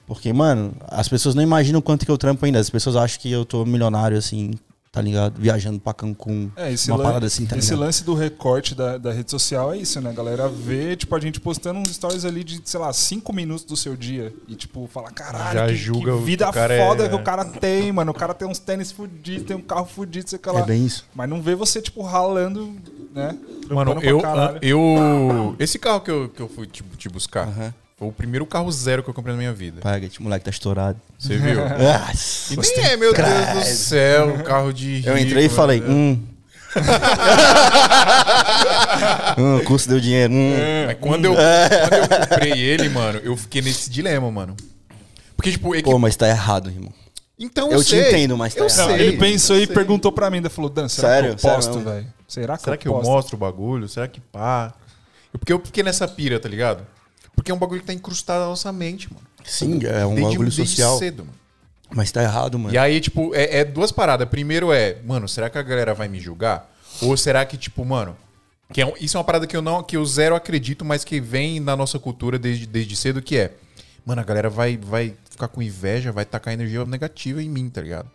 Porque, 0.07 0.33
mano, 0.33 0.75
as 0.89 1.09
pessoas 1.09 1.35
não 1.35 1.43
imaginam 1.43 1.81
quanto 1.81 2.05
que 2.05 2.11
eu 2.11 2.19
trampo 2.19 2.45
ainda. 2.45 2.59
As 2.59 2.71
pessoas 2.71 2.97
acham 2.97 3.21
que 3.21 3.31
eu 3.31 3.45
tô 3.45 3.65
milionário, 3.65 4.17
assim, 4.17 4.53
tá 4.93 5.01
ligado? 5.01 5.41
Viajando 5.41 5.81
pra 5.81 5.95
Cancún. 5.95 6.51
É, 6.55 6.71
esse, 6.71 6.91
uma 6.91 6.99
lan- 6.99 7.05
parada 7.05 7.27
assim, 7.27 7.47
tá 7.47 7.57
esse 7.57 7.75
lance 7.75 8.05
do 8.05 8.13
recorte 8.13 8.75
da, 8.75 8.99
da 8.99 9.11
rede 9.11 9.31
social 9.31 9.73
é 9.73 9.79
isso, 9.79 9.99
né? 10.03 10.11
A 10.11 10.13
galera 10.13 10.49
vê, 10.51 10.95
tipo, 10.95 11.17
a 11.17 11.19
gente 11.19 11.41
postando 11.41 11.81
uns 11.81 11.89
stories 11.89 12.27
ali 12.27 12.45
de, 12.45 12.61
sei 12.63 12.79
lá, 12.79 12.93
cinco 12.93 13.33
minutos 13.33 13.65
do 13.65 13.75
seu 13.75 13.97
dia. 13.97 14.35
E, 14.47 14.55
tipo, 14.55 14.87
fala, 14.93 15.11
caralho, 15.11 15.55
Já 15.59 15.67
que, 15.67 15.75
julga 15.75 16.05
que 16.05 16.11
o 16.11 16.21
vida 16.21 16.53
cara 16.53 16.77
foda 16.77 17.05
é- 17.07 17.09
que 17.09 17.15
o 17.15 17.23
cara 17.23 17.43
tem, 17.47 17.91
mano. 17.91 18.11
O 18.11 18.15
cara 18.15 18.35
tem 18.35 18.47
uns 18.47 18.59
tênis 18.59 18.93
fudidos, 18.93 19.45
tem 19.47 19.57
um 19.57 19.63
carro 19.63 19.87
fudido, 19.87 20.29
sei 20.29 20.39
lá. 20.45 20.61
É 20.61 20.65
bem 20.67 20.85
isso. 20.85 21.07
Mas 21.15 21.27
não 21.27 21.41
vê 21.41 21.55
você, 21.55 21.81
tipo, 21.81 22.03
ralando, 22.03 22.77
né? 23.15 23.35
Mano, 23.71 23.99
eu, 24.03 24.21
caralho. 24.21 24.59
eu. 24.61 25.57
Esse 25.59 25.79
carro 25.79 26.03
que 26.03 26.11
eu, 26.11 26.29
que 26.29 26.43
eu 26.43 26.49
fui 26.51 26.67
te, 26.67 26.83
te 26.99 27.09
buscar 27.09 27.49
Aham. 27.49 27.73
Foi 28.03 28.09
o 28.09 28.13
primeiro 28.13 28.45
carro 28.45 28.73
zero 28.73 29.05
que 29.05 29.11
eu 29.11 29.15
comprei 29.15 29.33
na 29.33 29.39
minha 29.39 29.53
vida. 29.53 29.81
Paga, 29.81 30.05
esse 30.05 30.21
moleque 30.21 30.45
tá 30.45 30.51
estourado. 30.51 31.01
Você 31.17 31.37
viu? 31.37 31.61
Nossa. 31.79 32.53
E 32.53 32.57
nem 32.57 32.85
é, 32.85 32.97
meu 32.97 33.15
Deus 33.15 33.29
do 33.55 33.65
céu, 33.65 34.35
um 34.35 34.43
carro 34.43 34.73
de. 34.73 35.07
Eu 35.07 35.15
rico, 35.15 35.29
entrei 35.29 35.47
e 35.47 35.49
falei, 35.49 35.81
mano. 35.81 35.95
hum. 35.95 36.21
hum, 39.39 39.59
o 39.59 39.65
curso 39.65 39.89
deu 39.89 40.01
dinheiro. 40.01 40.33
Hum. 40.33 40.53
Mas 40.87 40.99
quando 40.99 41.27
eu, 41.27 41.35
quando 41.35 41.95
eu 41.95 42.09
comprei 42.19 42.59
ele, 42.59 42.89
mano, 42.89 43.21
eu 43.23 43.37
fiquei 43.37 43.63
nesse 43.63 43.89
dilema, 43.89 44.29
mano. 44.33 44.57
Porque, 45.37 45.53
tipo, 45.53 45.73
equi... 45.73 45.85
Pô, 45.85 45.97
mas 45.97 46.17
tá 46.17 46.27
errado, 46.27 46.71
irmão. 46.71 46.93
então 47.39 47.71
eu 47.71 47.85
te 47.85 47.91
sei. 47.91 48.09
entendo, 48.09 48.37
mas 48.37 48.53
tá 48.53 48.63
eu 48.63 48.67
errado. 48.67 48.89
Não, 48.89 48.97
sei, 48.97 49.07
ele 49.07 49.17
pensou 49.17 49.55
eu 49.55 49.63
e 49.63 49.67
sei. 49.67 49.75
perguntou 49.75 50.11
pra 50.11 50.29
mim, 50.29 50.39
ainda 50.39 50.51
falou, 50.51 50.69
Dan, 50.69 50.89
será 50.89 51.09
Sério? 51.09 51.37
que 51.37 51.47
eu 51.47 51.51
posto, 51.53 51.79
velho? 51.79 52.07
Será 52.27 52.57
que 52.57 52.65
Será 52.65 52.75
eu 52.75 52.79
que 52.79 52.89
eu 52.89 53.01
mostro 53.01 53.37
o 53.37 53.39
bagulho? 53.39 53.89
Será 53.89 54.09
que 54.09 54.21
pá? 54.21 54.75
Porque 55.31 55.53
eu 55.53 55.63
fiquei 55.65 55.85
nessa 55.85 56.09
pira, 56.09 56.41
tá 56.41 56.49
ligado? 56.49 56.85
Porque 57.35 57.51
é 57.51 57.55
um 57.55 57.59
bagulho 57.59 57.81
que 57.81 57.87
tá 57.87 57.93
incrustado 57.93 58.41
na 58.41 58.47
nossa 58.49 58.71
mente, 58.73 59.13
mano. 59.13 59.27
Sim, 59.45 59.81
é 59.85 60.05
um 60.07 60.15
Desde, 60.15 60.31
bagulho 60.33 60.51
desde 60.51 60.67
social. 60.67 60.99
cedo, 60.99 61.25
mano. 61.25 61.35
Mas 61.95 62.11
tá 62.11 62.23
errado, 62.23 62.59
mano. 62.59 62.75
E 62.75 62.79
aí, 62.79 63.01
tipo, 63.01 63.35
é, 63.35 63.59
é 63.59 63.65
duas 63.65 63.93
paradas. 63.93 64.29
Primeiro 64.29 64.73
é, 64.73 64.97
mano, 65.05 65.29
será 65.29 65.51
que 65.51 65.59
a 65.59 65.63
galera 65.63 65.93
vai 65.95 66.09
me 66.09 66.19
julgar? 66.21 66.71
Ou 67.03 67.17
será 67.17 67.45
que, 67.45 67.57
tipo, 67.57 67.85
mano. 67.85 68.17
Que 68.73 68.81
é 68.81 68.87
um- 68.87 68.95
isso 69.01 69.17
é 69.17 69.19
uma 69.19 69.25
parada 69.25 69.47
que 69.47 69.55
eu 69.57 69.61
não, 69.61 69.83
que 69.83 69.97
eu 69.99 70.05
zero 70.07 70.35
acredito, 70.35 70.85
mas 70.85 71.05
que 71.05 71.21
vem 71.21 71.61
na 71.61 71.77
nossa 71.77 71.99
cultura 71.99 72.39
desde, 72.39 72.67
desde 72.67 72.97
cedo, 72.97 73.21
que 73.21 73.37
é. 73.37 73.53
Mano, 74.07 74.21
a 74.21 74.25
galera 74.25 74.49
vai, 74.49 74.79
vai 74.79 75.15
ficar 75.29 75.49
com 75.49 75.61
inveja, 75.61 76.11
vai 76.11 76.25
tacar 76.25 76.55
energia 76.55 76.85
negativa 76.87 77.43
em 77.43 77.49
mim, 77.51 77.69
tá 77.69 77.81
ligado? 77.83 78.09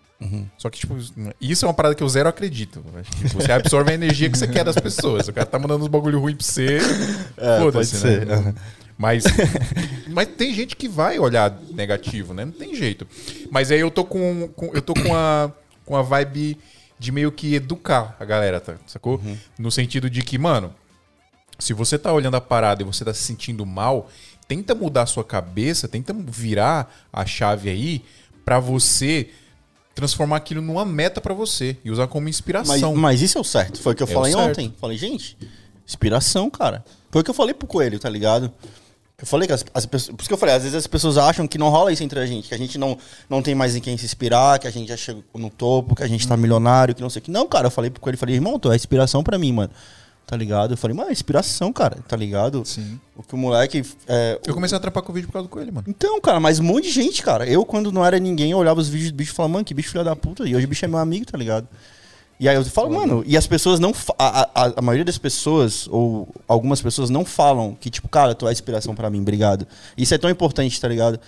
Só 0.58 0.67
que, 0.71 0.80
tipo, 0.80 0.97
isso 1.39 1.63
é 1.63 1.67
uma 1.67 1.73
parada 1.75 1.93
que 1.93 2.01
eu 2.01 2.10
zero 2.10 2.27
acredito. 2.27 2.84
Que 3.21 3.36
você 3.36 3.51
absorve 3.51 3.91
a 3.91 3.93
energia 3.93 4.27
que 4.32 4.36
você 4.38 4.47
quer 4.47 4.63
das 4.65 4.75
pessoas. 4.75 5.27
O 5.27 5.34
cara 5.34 5.45
tá 5.45 5.60
mandando 5.60 5.84
uns 5.84 5.88
bagulho 5.89 6.19
ruim 6.19 6.36
pra 6.36 6.43
você. 6.45 6.80
É, 7.38 7.71
pode 7.71 7.86
ser. 7.86 8.25
né? 8.25 8.34
Aham. 8.34 8.56
Mas, 8.97 9.23
mas 10.10 10.27
tem 10.29 10.53
gente 10.53 10.75
que 10.75 10.88
vai 10.89 11.19
olhar 11.19 11.55
negativo, 11.71 12.33
né? 12.33 12.45
Não 12.45 12.51
tem 12.51 12.73
jeito. 12.73 13.07
Mas 13.51 13.71
aí 13.71 13.79
eu 13.79 13.91
tô 13.91 14.03
com, 14.03 14.47
com- 14.55 14.71
eu 14.73 14.81
tô 14.81 14.93
com 14.93 15.13
a 15.15 15.51
com 15.86 15.95
a 15.95 16.01
vibe 16.01 16.57
de 16.99 17.12
meio 17.13 17.31
que 17.31 17.55
educar 17.55 18.17
a 18.19 18.25
galera, 18.25 18.60
tá? 18.60 18.75
Sacou? 18.88 19.21
No 19.57 19.71
sentido 19.71 20.10
de 20.10 20.21
que, 20.21 20.38
mano, 20.38 20.73
se 21.57 21.71
você 21.71 21.97
tá 21.97 22.12
olhando 22.12 22.36
a 22.36 22.41
parada 22.41 22.81
e 22.81 22.86
você 22.86 23.05
tá 23.05 23.13
se 23.13 23.23
sentindo 23.23 23.65
mal, 23.65 24.10
tenta 24.49 24.75
mudar 24.75 25.03
a 25.03 25.05
sua 25.05 25.23
cabeça, 25.23 25.88
tenta 25.88 26.13
virar 26.13 26.93
a 27.13 27.25
chave 27.25 27.69
aí 27.69 28.03
pra 28.43 28.60
você 28.60 29.29
transformar 29.95 30.38
aquilo 30.38 30.62
numa 30.62 30.83
meta 30.83 31.21
pra 31.21 31.33
você 31.33 31.77
e 31.86 31.89
usar 31.89 32.07
como 32.07 32.25
Mas, 32.25 32.36
inspiração. 32.36 32.95
mas 32.95 33.21
isso 33.21 33.38
é 33.38 33.41
o 33.41 33.43
certo. 33.45 33.79
Foi 33.81 33.93
o 33.93 33.95
que 33.95 34.03
eu 34.03 34.07
É 34.07 34.12
falei 34.12 34.36
ontem. 34.36 34.73
Falei, 34.79 34.97
gente, 34.97 35.38
inspiração, 35.88 36.49
cara. 36.49 36.83
Foi 37.10 37.21
o 37.21 37.23
que 37.23 37.29
eu 37.29 37.33
falei 37.33 37.53
pro 37.53 37.65
Coelho, 37.67 37.97
tá 37.97 38.10
ligado? 38.10 38.51
Eu 39.19 39.25
falei 39.25 39.47
que 39.47 39.53
as, 39.53 39.65
as 39.73 39.84
pessoas. 39.88 40.15
Por 40.15 40.21
isso 40.21 40.30
que 40.30 40.34
eu 40.34 40.38
falei, 40.38 40.53
às 40.53 40.62
vezes 40.62 40.75
as 40.77 40.86
pessoas 40.86 41.17
acham 41.17 41.47
que 41.47 41.58
não 41.58 41.69
rola 41.69 41.91
isso 41.91 42.03
entre 42.03 42.19
a 42.19 42.25
gente, 42.27 42.49
que 42.49 42.53
a 42.53 42.58
gente 42.58 42.77
não, 42.77 42.95
não 43.27 43.41
tem 43.41 43.56
mais 43.56 43.75
em 43.75 43.82
quem 43.82 43.97
se 43.97 44.06
inspirar, 44.06 44.60
que 44.60 44.67
a 44.67 44.69
gente 44.71 44.89
já 44.89 44.95
chegou 44.95 45.23
no 45.34 45.49
topo, 45.49 45.95
que 45.95 46.03
a 46.03 46.08
gente 46.08 46.27
tá 46.27 46.38
milionário, 46.38 46.93
que 46.93 47.01
não 47.01 47.10
sei 47.10 47.19
o 47.19 47.23
que. 47.23 47.32
Não, 47.32 47.47
cara, 47.47 47.65
eu 47.65 47.71
falei 47.71 47.89
pro 47.89 47.99
Coelho, 47.99 48.15
falei, 48.15 48.36
irmão, 48.36 48.60
tu 48.60 48.71
é 48.71 48.75
inspiração 48.75 49.23
pra 49.23 49.39
mim, 49.39 49.51
mano. 49.51 49.71
Tá 50.27 50.38
ligado? 50.38 50.73
Eu 50.73 50.77
falei, 50.77 50.95
mano, 50.95 51.10
é 51.10 51.13
inspiração, 51.13 51.73
cara, 51.73 51.97
tá 52.08 52.15
ligado? 52.15 52.63
Sim. 52.63 52.99
O 53.15 53.23
que 53.23 53.34
o 53.34 53.38
moleque. 53.38 53.84
é, 54.08 54.39
Eu 54.45 54.53
comecei 54.53 54.75
a 54.75 54.77
atrapar 54.77 55.01
com 55.01 55.12
o 55.12 55.15
vídeo 55.15 55.25
por 55.27 55.34
causa 55.34 55.47
do 55.47 55.51
coelho, 55.51 55.73
mano. 55.73 55.86
então, 55.89 56.21
cara, 56.21 56.39
mas 56.39 56.60
um 56.60 56.63
monte 56.63 56.84
de 56.84 56.91
gente, 56.91 57.23
cara. 57.23 57.47
Eu, 57.47 57.65
quando 57.65 57.91
não 57.91 58.06
era 58.06 58.19
ninguém, 58.19 58.51
eu 58.51 58.58
olhava 58.60 58.80
os 58.80 58.88
vídeos 58.88 59.12
do 59.12 59.15
bicho 59.15 59.32
e 59.32 59.36
falava, 59.36 59.53
mano, 59.53 59.65
que 59.65 59.73
bicho 59.73 59.89
filho 59.89 60.03
da 60.03 60.15
puta. 60.15 60.47
E 60.47 60.56
hoje 60.56 60.65
o 60.65 60.69
bicho 60.69 60.86
é 60.86 60.88
meu 60.88 60.99
amigo, 60.99 61.25
tá 61.25 61.38
ligado? 61.38 61.67
E 62.39 62.47
aí 62.47 62.56
eu 62.56 62.63
falo, 62.65 62.93
mano, 62.93 63.23
e 63.26 63.36
as 63.36 63.47
pessoas 63.47 63.80
não. 63.80 63.93
A, 64.19 64.47
a, 64.54 64.73
a 64.78 64.82
maioria 64.82 65.04
das 65.06 65.17
pessoas, 65.17 65.88
ou 65.89 66.28
algumas 66.47 66.82
pessoas, 66.82 67.10
não 67.10 67.26
falam 67.26 67.76
que, 67.80 67.89
tipo, 67.89 68.08
cara, 68.08 68.36
tu 68.36 68.47
é 68.47 68.52
inspiração 68.52 68.93
pra 68.93 69.10
mim, 69.10 69.21
obrigado. 69.21 69.65
Isso 69.97 70.13
é 70.13 70.17
tão 70.19 70.30
importante, 70.30 70.80
tá 70.80 70.88
ligado? 70.88 71.19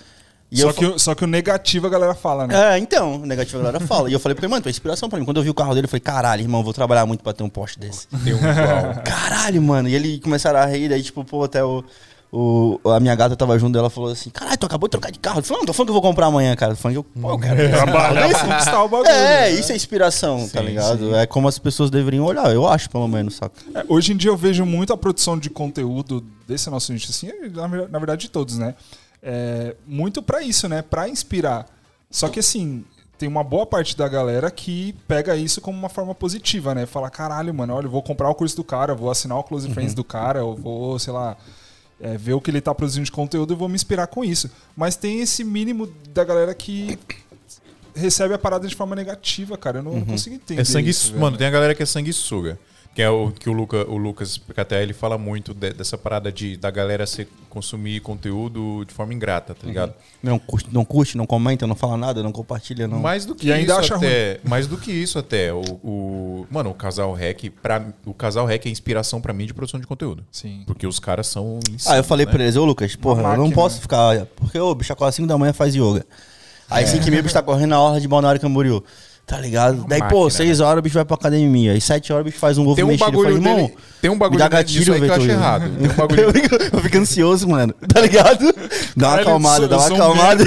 E 0.52 0.58
Só 0.60 0.68
eu 0.68 0.74
que, 0.74 0.84
o- 0.86 0.98
só 0.98 1.14
que 1.14 1.22
o 1.24 1.28
negativo 1.28 1.86
a 1.86 1.90
galera 1.90 2.14
fala, 2.14 2.46
né? 2.46 2.74
É, 2.74 2.78
então, 2.78 3.18
negativo 3.18 3.58
a 3.58 3.62
galera 3.64 3.86
fala. 3.86 4.08
E 4.10 4.12
eu 4.12 4.18
falei 4.20 4.34
pra 4.34 4.44
ele, 4.44 4.50
mano, 4.50 4.62
tu 4.62 4.68
é 4.68 4.70
inspiração 4.70 5.08
pra 5.08 5.18
mim. 5.18 5.24
Quando 5.24 5.36
eu 5.38 5.42
vi 5.44 5.50
o 5.50 5.54
carro 5.54 5.74
dele, 5.74 5.84
eu 5.84 5.88
falei, 5.88 6.00
caralho, 6.00 6.42
irmão, 6.42 6.62
vou 6.64 6.72
trabalhar 6.72 7.06
muito 7.06 7.22
pra 7.22 7.32
ter 7.32 7.42
um 7.44 7.48
poste 7.48 7.78
desse. 7.78 8.06
Tem 8.24 8.34
um. 8.34 8.38
Caralho, 9.04 9.62
mano. 9.62 9.88
E 9.88 9.94
ele 9.94 10.18
começaram 10.20 10.58
a 10.58 10.66
rir, 10.66 10.88
daí, 10.88 11.02
tipo, 11.02 11.24
pô, 11.24 11.44
até 11.44 11.62
o. 11.64 11.84
o 12.32 12.78
a 12.84 13.00
minha 13.00 13.14
gata 13.14 13.34
tava 13.36 13.58
junto 13.58 13.72
dela 13.72 13.90
falou 13.90 14.10
assim: 14.10 14.30
Caralho, 14.30 14.56
tu 14.58 14.66
acabou 14.66 14.88
de 14.88 14.92
trocar 14.92 15.10
de 15.10 15.18
carro. 15.18 15.40
Eu 15.40 15.42
falei, 15.42 15.60
não, 15.60 15.66
tô 15.66 15.72
falando 15.72 15.88
que 15.88 15.90
eu 15.90 16.00
vou 16.00 16.02
comprar 16.02 16.26
amanhã, 16.26 16.54
cara. 16.54 16.76
Falando 16.76 16.94
que 16.94 16.98
eu. 16.98 17.22
Pô, 17.22 17.30
eu 17.30 17.38
quero 17.38 17.70
Trabalhar 17.70 18.28
pra 18.28 18.38
conquistar 18.46 18.84
o 18.84 18.88
bagulho. 18.88 19.10
É, 19.10 19.40
né? 19.40 19.50
isso 19.52 19.72
é 19.72 19.76
inspiração, 19.76 20.48
tá 20.48 20.60
Sim, 20.60 20.66
ligado? 20.66 21.14
É 21.16 21.26
como 21.26 21.48
as 21.48 21.58
pessoas 21.58 21.90
deveriam 21.90 22.24
olhar, 22.24 22.52
eu 22.52 22.66
acho, 22.68 22.88
pelo 22.88 23.08
menos, 23.08 23.34
saca? 23.36 23.54
É, 23.74 23.84
hoje 23.88 24.12
em 24.12 24.16
dia 24.16 24.30
eu 24.30 24.36
vejo 24.36 24.64
muito 24.64 24.92
a 24.92 24.96
produção 24.96 25.38
de 25.38 25.50
conteúdo 25.50 26.24
desse 26.46 26.70
nosso 26.70 26.92
nicho, 26.92 27.10
assim, 27.10 27.30
na, 27.52 27.66
ver- 27.66 27.88
na 27.88 27.98
verdade 27.98 28.22
de 28.22 28.30
todos, 28.30 28.58
né? 28.58 28.74
É, 29.22 29.74
muito 29.86 30.22
pra 30.22 30.42
isso, 30.42 30.68
né? 30.68 30.82
Pra 30.82 31.08
inspirar. 31.08 31.66
Só 32.10 32.28
que 32.28 32.40
assim, 32.40 32.84
tem 33.18 33.28
uma 33.28 33.44
boa 33.44 33.66
parte 33.66 33.96
da 33.96 34.08
galera 34.08 34.50
que 34.50 34.94
pega 35.06 35.36
isso 35.36 35.60
como 35.60 35.76
uma 35.76 35.88
forma 35.88 36.14
positiva, 36.14 36.74
né? 36.74 36.86
Fala, 36.86 37.10
caralho, 37.10 37.52
mano, 37.52 37.74
olha, 37.74 37.86
eu 37.86 37.90
vou 37.90 38.02
comprar 38.02 38.30
o 38.30 38.34
curso 38.34 38.56
do 38.56 38.64
cara, 38.64 38.92
eu 38.92 38.96
vou 38.96 39.10
assinar 39.10 39.38
o 39.38 39.42
Close 39.44 39.68
Friends 39.70 39.94
do 39.94 40.02
cara, 40.02 40.38
eu 40.40 40.54
vou, 40.56 40.98
sei 40.98 41.12
lá, 41.12 41.36
é, 42.00 42.16
ver 42.16 42.32
o 42.32 42.40
que 42.40 42.50
ele 42.50 42.60
tá 42.60 42.74
produzindo 42.74 43.04
de 43.04 43.12
conteúdo 43.12 43.52
e 43.52 43.56
vou 43.56 43.68
me 43.68 43.74
inspirar 43.74 44.06
com 44.06 44.24
isso. 44.24 44.50
Mas 44.76 44.96
tem 44.96 45.20
esse 45.20 45.44
mínimo 45.44 45.86
da 46.12 46.24
galera 46.24 46.54
que 46.54 46.98
recebe 47.94 48.34
a 48.34 48.38
parada 48.38 48.66
de 48.66 48.74
forma 48.74 48.96
negativa, 48.96 49.56
cara. 49.58 49.78
Eu 49.78 49.82
não, 49.82 49.92
não 49.96 50.04
consigo 50.04 50.36
entender. 50.36 50.62
É 50.62 50.64
sangue, 50.64 50.90
isso, 50.90 51.08
velho. 51.08 51.20
mano, 51.20 51.36
tem 51.36 51.46
a 51.46 51.50
galera 51.50 51.74
que 51.74 51.82
é 51.82 51.86
sanguessuga. 51.86 52.58
Que 52.92 53.02
é 53.02 53.08
o 53.08 53.30
que 53.30 53.48
o, 53.48 53.52
Luca, 53.52 53.88
o 53.88 53.96
Lucas 53.96 54.40
ele 54.72 54.92
fala 54.92 55.16
muito 55.16 55.54
de- 55.54 55.72
dessa 55.72 55.96
parada 55.96 56.30
de 56.32 56.56
da 56.56 56.72
galera 56.72 57.06
se 57.06 57.26
consumir 57.48 58.00
conteúdo 58.00 58.84
de 58.84 58.92
forma 58.92 59.14
ingrata, 59.14 59.54
tá 59.54 59.64
ligado? 59.64 59.94
Não 60.20 60.40
curte, 60.40 60.68
não 60.72 60.84
curte, 60.84 61.16
não 61.16 61.24
comenta, 61.24 61.68
não 61.68 61.76
fala 61.76 61.96
nada, 61.96 62.20
não 62.20 62.32
compartilha, 62.32 62.88
não. 62.88 62.98
Mais 62.98 63.24
do 63.24 63.36
que 63.36 63.46
E 63.46 63.52
ainda 63.52 63.72
isso 63.74 63.80
acha 63.80 63.94
até, 63.96 64.40
mais 64.42 64.66
do 64.66 64.76
que 64.76 64.90
isso 64.90 65.20
até, 65.20 65.52
o, 65.52 65.60
o- 65.84 66.46
mano, 66.50 66.70
o 66.70 66.74
casal 66.74 67.12
Rec, 67.12 67.48
para 67.62 67.94
o 68.04 68.12
casal 68.12 68.44
Rec 68.44 68.66
é 68.66 68.68
inspiração 68.68 69.20
pra 69.20 69.32
mim 69.32 69.46
de 69.46 69.54
produção 69.54 69.78
de 69.78 69.86
conteúdo. 69.86 70.24
Sim. 70.32 70.64
Porque 70.66 70.84
os 70.86 70.98
caras 70.98 71.28
são 71.28 71.60
Ah, 71.86 71.96
eu 71.96 72.04
falei 72.04 72.26
né? 72.26 72.32
pra 72.32 72.42
eles, 72.42 72.56
ô 72.56 72.64
Lucas, 72.64 72.96
porra, 72.96 73.22
eu 73.22 73.36
não 73.38 73.52
posso 73.52 73.76
né? 73.76 73.82
ficar. 73.82 74.26
Porque 74.34 74.58
o 74.58 74.74
bicho 74.74 74.92
acorda 74.92 75.10
às 75.10 75.14
5 75.14 75.28
da 75.28 75.38
manhã 75.38 75.52
faz 75.52 75.76
yoga. 75.76 76.04
Aí 76.68 76.86
5 76.86 77.06
e 77.06 77.10
meia 77.10 77.20
o 77.20 77.22
bicho 77.22 77.34
tá 77.34 77.42
correndo 77.42 77.70
na 77.70 77.80
orla 77.80 78.00
de 78.00 78.06
Balneário 78.08 78.40
Camboriú. 78.40 78.82
Tá 79.30 79.38
ligado? 79.40 79.84
Daí, 79.86 80.00
pô, 80.00 80.24
máquina, 80.24 80.30
6 80.30 80.58
horas 80.58 80.80
o 80.80 80.82
bicho 80.82 80.94
vai 80.96 81.04
pra 81.04 81.14
academia. 81.14 81.70
Aí 81.70 81.80
7 81.80 82.12
horas 82.12 82.22
o 82.22 82.24
bicho 82.24 82.38
faz 82.38 82.58
um 82.58 82.64
ovo 82.66 82.74
Tem 82.74 82.84
um 82.84 82.88
mexido. 82.88 83.04
Bagulho 83.12 83.28
falei, 83.36 83.36
irmão, 83.52 83.66
dele, 83.68 83.78
tem 84.02 84.10
um 84.10 84.18
bagulho 84.18 84.38
dá 84.40 84.48
gatilho, 84.48 84.80
disso 84.80 84.92
aí 84.92 85.00
que 85.00 85.06
eu 85.06 85.14
acho 85.14 85.30
errado. 85.30 85.70
Tem 85.70 85.88
um 85.88 85.94
bagulho 85.94 86.20
eu, 86.22 86.32
fico, 86.32 86.54
eu 86.76 86.80
fico 86.80 86.98
ansioso, 86.98 87.48
mano. 87.48 87.72
Tá 87.72 88.00
ligado? 88.00 88.52
Dá 88.96 89.08
uma 89.10 89.20
acalmada, 89.20 89.64
eu 89.64 89.68
dá 89.68 89.76
uma 89.78 89.88
um 89.88 89.94
acalmada. 89.94 90.44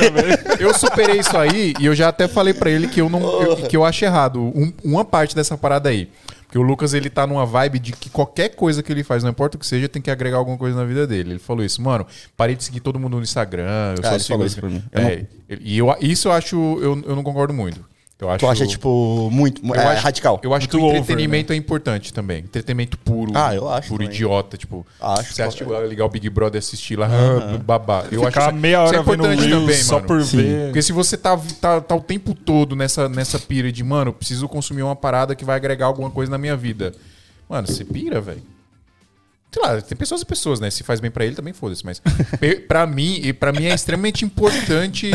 Eu 0.59 0.73
superei 0.77 1.17
isso 1.21 1.37
aí 1.37 1.73
e 1.79 1.85
eu 1.85 1.95
já 1.95 2.09
até 2.09 2.27
falei 2.27 2.53
pra 2.53 2.69
ele 2.69 2.89
que 2.89 2.99
eu 2.99 3.07
não 3.09 3.21
eu- 3.41 3.55
que 3.55 3.77
eu 3.77 3.85
acho 3.85 4.03
errado 4.03 4.41
um- 4.41 4.73
uma 4.83 5.05
parte 5.05 5.33
dessa 5.33 5.57
parada 5.57 5.87
aí. 5.87 6.09
Porque 6.45 6.59
o 6.59 6.61
Lucas 6.61 6.93
ele 6.93 7.09
tá 7.09 7.25
numa 7.25 7.45
vibe 7.45 7.79
de 7.79 7.93
que 7.93 8.09
qualquer 8.09 8.49
coisa 8.49 8.83
que 8.83 8.91
ele 8.91 9.03
faz, 9.03 9.23
não 9.23 9.29
importa 9.31 9.55
o 9.55 9.59
que 9.59 9.65
seja, 9.65 9.87
tem 9.87 10.01
que 10.01 10.11
agregar 10.11 10.37
alguma 10.37 10.57
coisa 10.57 10.75
na 10.77 10.83
vida 10.83 11.07
dele. 11.07 11.31
Ele 11.31 11.39
falou 11.39 11.63
isso, 11.63 11.81
mano, 11.81 12.05
parei 12.37 12.53
de 12.55 12.63
seguir 12.65 12.79
todo 12.81 12.99
mundo 12.99 13.15
no 13.15 13.23
Instagram, 13.23 13.63
eu 13.97 14.03
Ah, 14.03 14.07
só 14.07 14.09
ele 14.11 14.19
sigo 14.19 14.33
falou 14.33 14.45
isso 14.45 14.59
pra 14.59 14.69
mim. 14.69 14.83
Eu 14.91 15.01
É, 15.01 15.25
ele- 15.49 15.61
e 15.63 15.77
eu, 15.77 15.95
isso 16.01 16.27
eu 16.27 16.31
acho, 16.33 16.55
eu, 16.81 17.01
eu 17.07 17.15
não 17.15 17.23
concordo 17.23 17.53
muito. 17.53 17.92
Eu 18.19 18.29
acho, 18.29 18.39
Tu 18.39 18.47
acha, 18.47 18.65
tipo, 18.67 19.27
muito 19.31 19.61
eu 19.65 19.75
é, 19.75 19.85
acho- 19.87 20.03
radical? 20.03 20.39
Eu 20.43 20.53
acho 20.53 20.69
que 20.69 20.77
o 20.77 20.79
Muito 20.79 20.89
over, 20.91 21.01
entretenimento 21.01 21.51
é 21.51 21.55
importante 21.57 22.13
também. 22.13 22.39
Entretenimento 22.39 22.97
puro. 22.97 23.31
Ah, 23.35 23.53
eu 23.53 23.67
acho 23.67 23.89
Puro 23.89 24.03
também. 24.03 24.15
idiota, 24.15 24.55
tipo. 24.55 24.85
Acho, 25.01 25.33
Você 25.33 25.41
acha 25.41 25.57
tipo, 25.57 25.73
ligar 25.81 26.05
o 26.05 26.09
Big 26.09 26.29
Brother 26.29 26.57
e 26.57 26.59
assistir 26.59 26.95
lá, 26.97 27.07
ah, 27.07 27.57
babá. 27.65 28.05
Eu 28.11 28.21
acho 28.21 28.31
Ficar 28.31 28.51
isso- 28.51 28.61
meia 28.61 28.85
isso 28.85 28.95
é 28.95 28.97
hora 28.99 29.03
vendo 29.03 29.13
importante 29.25 29.45
Reels 29.45 29.61
também, 29.61 29.77
só 29.83 29.95
mano. 29.95 30.07
por 30.07 30.23
Sim. 30.23 30.37
ver. 30.37 30.65
Porque 30.67 30.81
se 30.81 30.91
você 30.93 31.17
tá, 31.17 31.37
tá, 31.59 31.81
tá 31.81 31.95
o 31.95 32.01
tempo 32.01 32.33
todo 32.33 32.75
nessa, 32.77 33.09
nessa 33.09 33.37
pira 33.39 33.69
de, 33.71 33.83
mano, 33.83 34.13
preciso 34.13 34.47
consumir 34.47 34.83
uma 34.83 34.95
parada 34.95 35.35
que 35.35 35.43
vai 35.43 35.57
agregar 35.57 35.87
alguma 35.87 36.09
coisa 36.09 36.31
na 36.31 36.37
minha 36.37 36.55
vida. 36.55 36.93
Mano, 37.49 37.67
você 37.67 37.83
pira, 37.83 38.21
velho. 38.21 38.41
Sei 39.53 39.61
lá, 39.61 39.79
tem 39.79 39.95
pessoas 39.95 40.21
e 40.21 40.25
pessoas, 40.25 40.59
né? 40.59 40.71
Se 40.71 40.83
faz 40.83 40.99
bem 40.99 41.11
pra 41.11 41.23
ele, 41.23 41.35
também 41.35 41.53
foda-se. 41.53 41.85
Mas 41.85 42.01
pra 42.67 42.87
mim, 42.87 43.19
e 43.23 43.31
pra 43.31 43.51
mim 43.51 43.65
é 43.65 43.73
extremamente 43.75 44.25
importante 44.25 45.11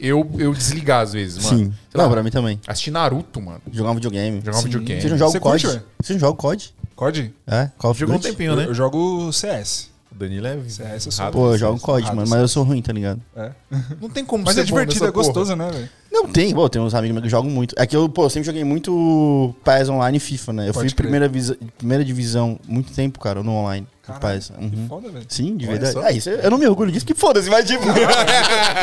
eu, 0.00 0.30
eu 0.38 0.52
desligar 0.52 1.00
às 1.00 1.14
vezes, 1.14 1.42
mano. 1.42 1.58
Sim. 1.58 1.64
Sei 1.64 1.74
Não, 1.94 2.04
lá, 2.04 2.10
pra 2.10 2.22
mim 2.22 2.30
também. 2.30 2.60
Assistir 2.66 2.90
Naruto, 2.90 3.40
mano. 3.40 3.62
Jogar 3.72 3.92
um 3.92 3.94
videogame. 3.94 4.42
Jogar 4.44 4.58
um 4.58 4.62
videogame. 4.62 5.00
Você 5.00 5.08
não 5.08 5.16
joga 5.16 5.38
o 5.38 5.40
COD? 5.40 5.82
Você 6.02 6.12
não 6.12 6.20
joga 6.20 6.32
o 6.32 6.36
COD? 6.36 6.74
COD? 6.94 7.34
É? 7.46 7.70
Call 7.78 7.90
of 7.92 7.98
Jogou 8.00 8.16
um 8.16 8.18
tempinho, 8.18 8.52
Eu, 8.52 8.56
né? 8.56 8.66
eu 8.66 8.74
jogo 8.74 9.32
CS. 9.32 9.90
O 10.14 10.18
Danilo 10.18 10.46
é 10.46 10.58
CS 10.68 11.06
eu 11.06 11.12
sou- 11.12 11.24
rato 11.24 11.32
Pô, 11.38 11.52
eu 11.52 11.58
jogo 11.58 11.72
CS. 11.78 11.82
COD, 11.84 12.00
Errado, 12.02 12.16
mano, 12.16 12.28
mas 12.28 12.40
eu 12.40 12.48
sou 12.48 12.62
ruim, 12.64 12.82
tá 12.82 12.92
ligado? 12.92 13.20
É. 13.34 13.50
Não 14.00 14.10
tem 14.10 14.24
como 14.24 14.44
Mas 14.44 14.54
ser 14.54 14.60
é 14.60 14.64
divertido, 14.64 15.00
bom 15.00 15.08
é 15.08 15.10
gostoso, 15.10 15.56
né, 15.56 15.70
velho? 15.70 15.88
Não, 16.12 16.28
tem, 16.28 16.52
pô, 16.54 16.68
tem 16.68 16.80
uns 16.82 16.94
amigos 16.94 17.14
meus 17.14 17.24
que 17.24 17.30
jogam 17.30 17.50
muito. 17.50 17.74
É 17.78 17.86
que 17.86 17.96
eu, 17.96 18.06
pô, 18.08 18.24
eu 18.24 18.30
sempre 18.30 18.44
joguei 18.46 18.62
muito 18.62 19.54
PES 19.64 19.88
Online 19.88 20.18
e 20.18 20.20
FIFA, 20.20 20.52
né? 20.52 20.68
Eu 20.68 20.74
Pode 20.74 20.88
fui 20.90 20.94
crer. 20.94 21.04
primeira, 21.04 21.26
visa- 21.28 21.56
primeira 21.78 22.04
divisão 22.04 22.60
muito 22.68 22.92
tempo, 22.92 23.18
cara, 23.18 23.42
no 23.42 23.50
online. 23.52 23.86
do 23.86 24.06
Caralho, 24.06 24.34
PES. 24.38 24.50
que 24.50 24.64
Uhum. 24.76 24.86
foda, 24.88 25.08
velho. 25.10 25.24
Sim, 25.28 25.56
de 25.56 25.64
Olha 25.64 25.72
verdade. 25.78 25.92
só. 25.94 26.02
É, 26.06 26.12
isso, 26.12 26.28
eu 26.28 26.50
não 26.50 26.58
me 26.58 26.66
orgulho 26.66 26.92
disso, 26.92 27.06
que 27.06 27.14
foda-se, 27.14 27.48
mas 27.48 27.64
tipo. 27.70 27.84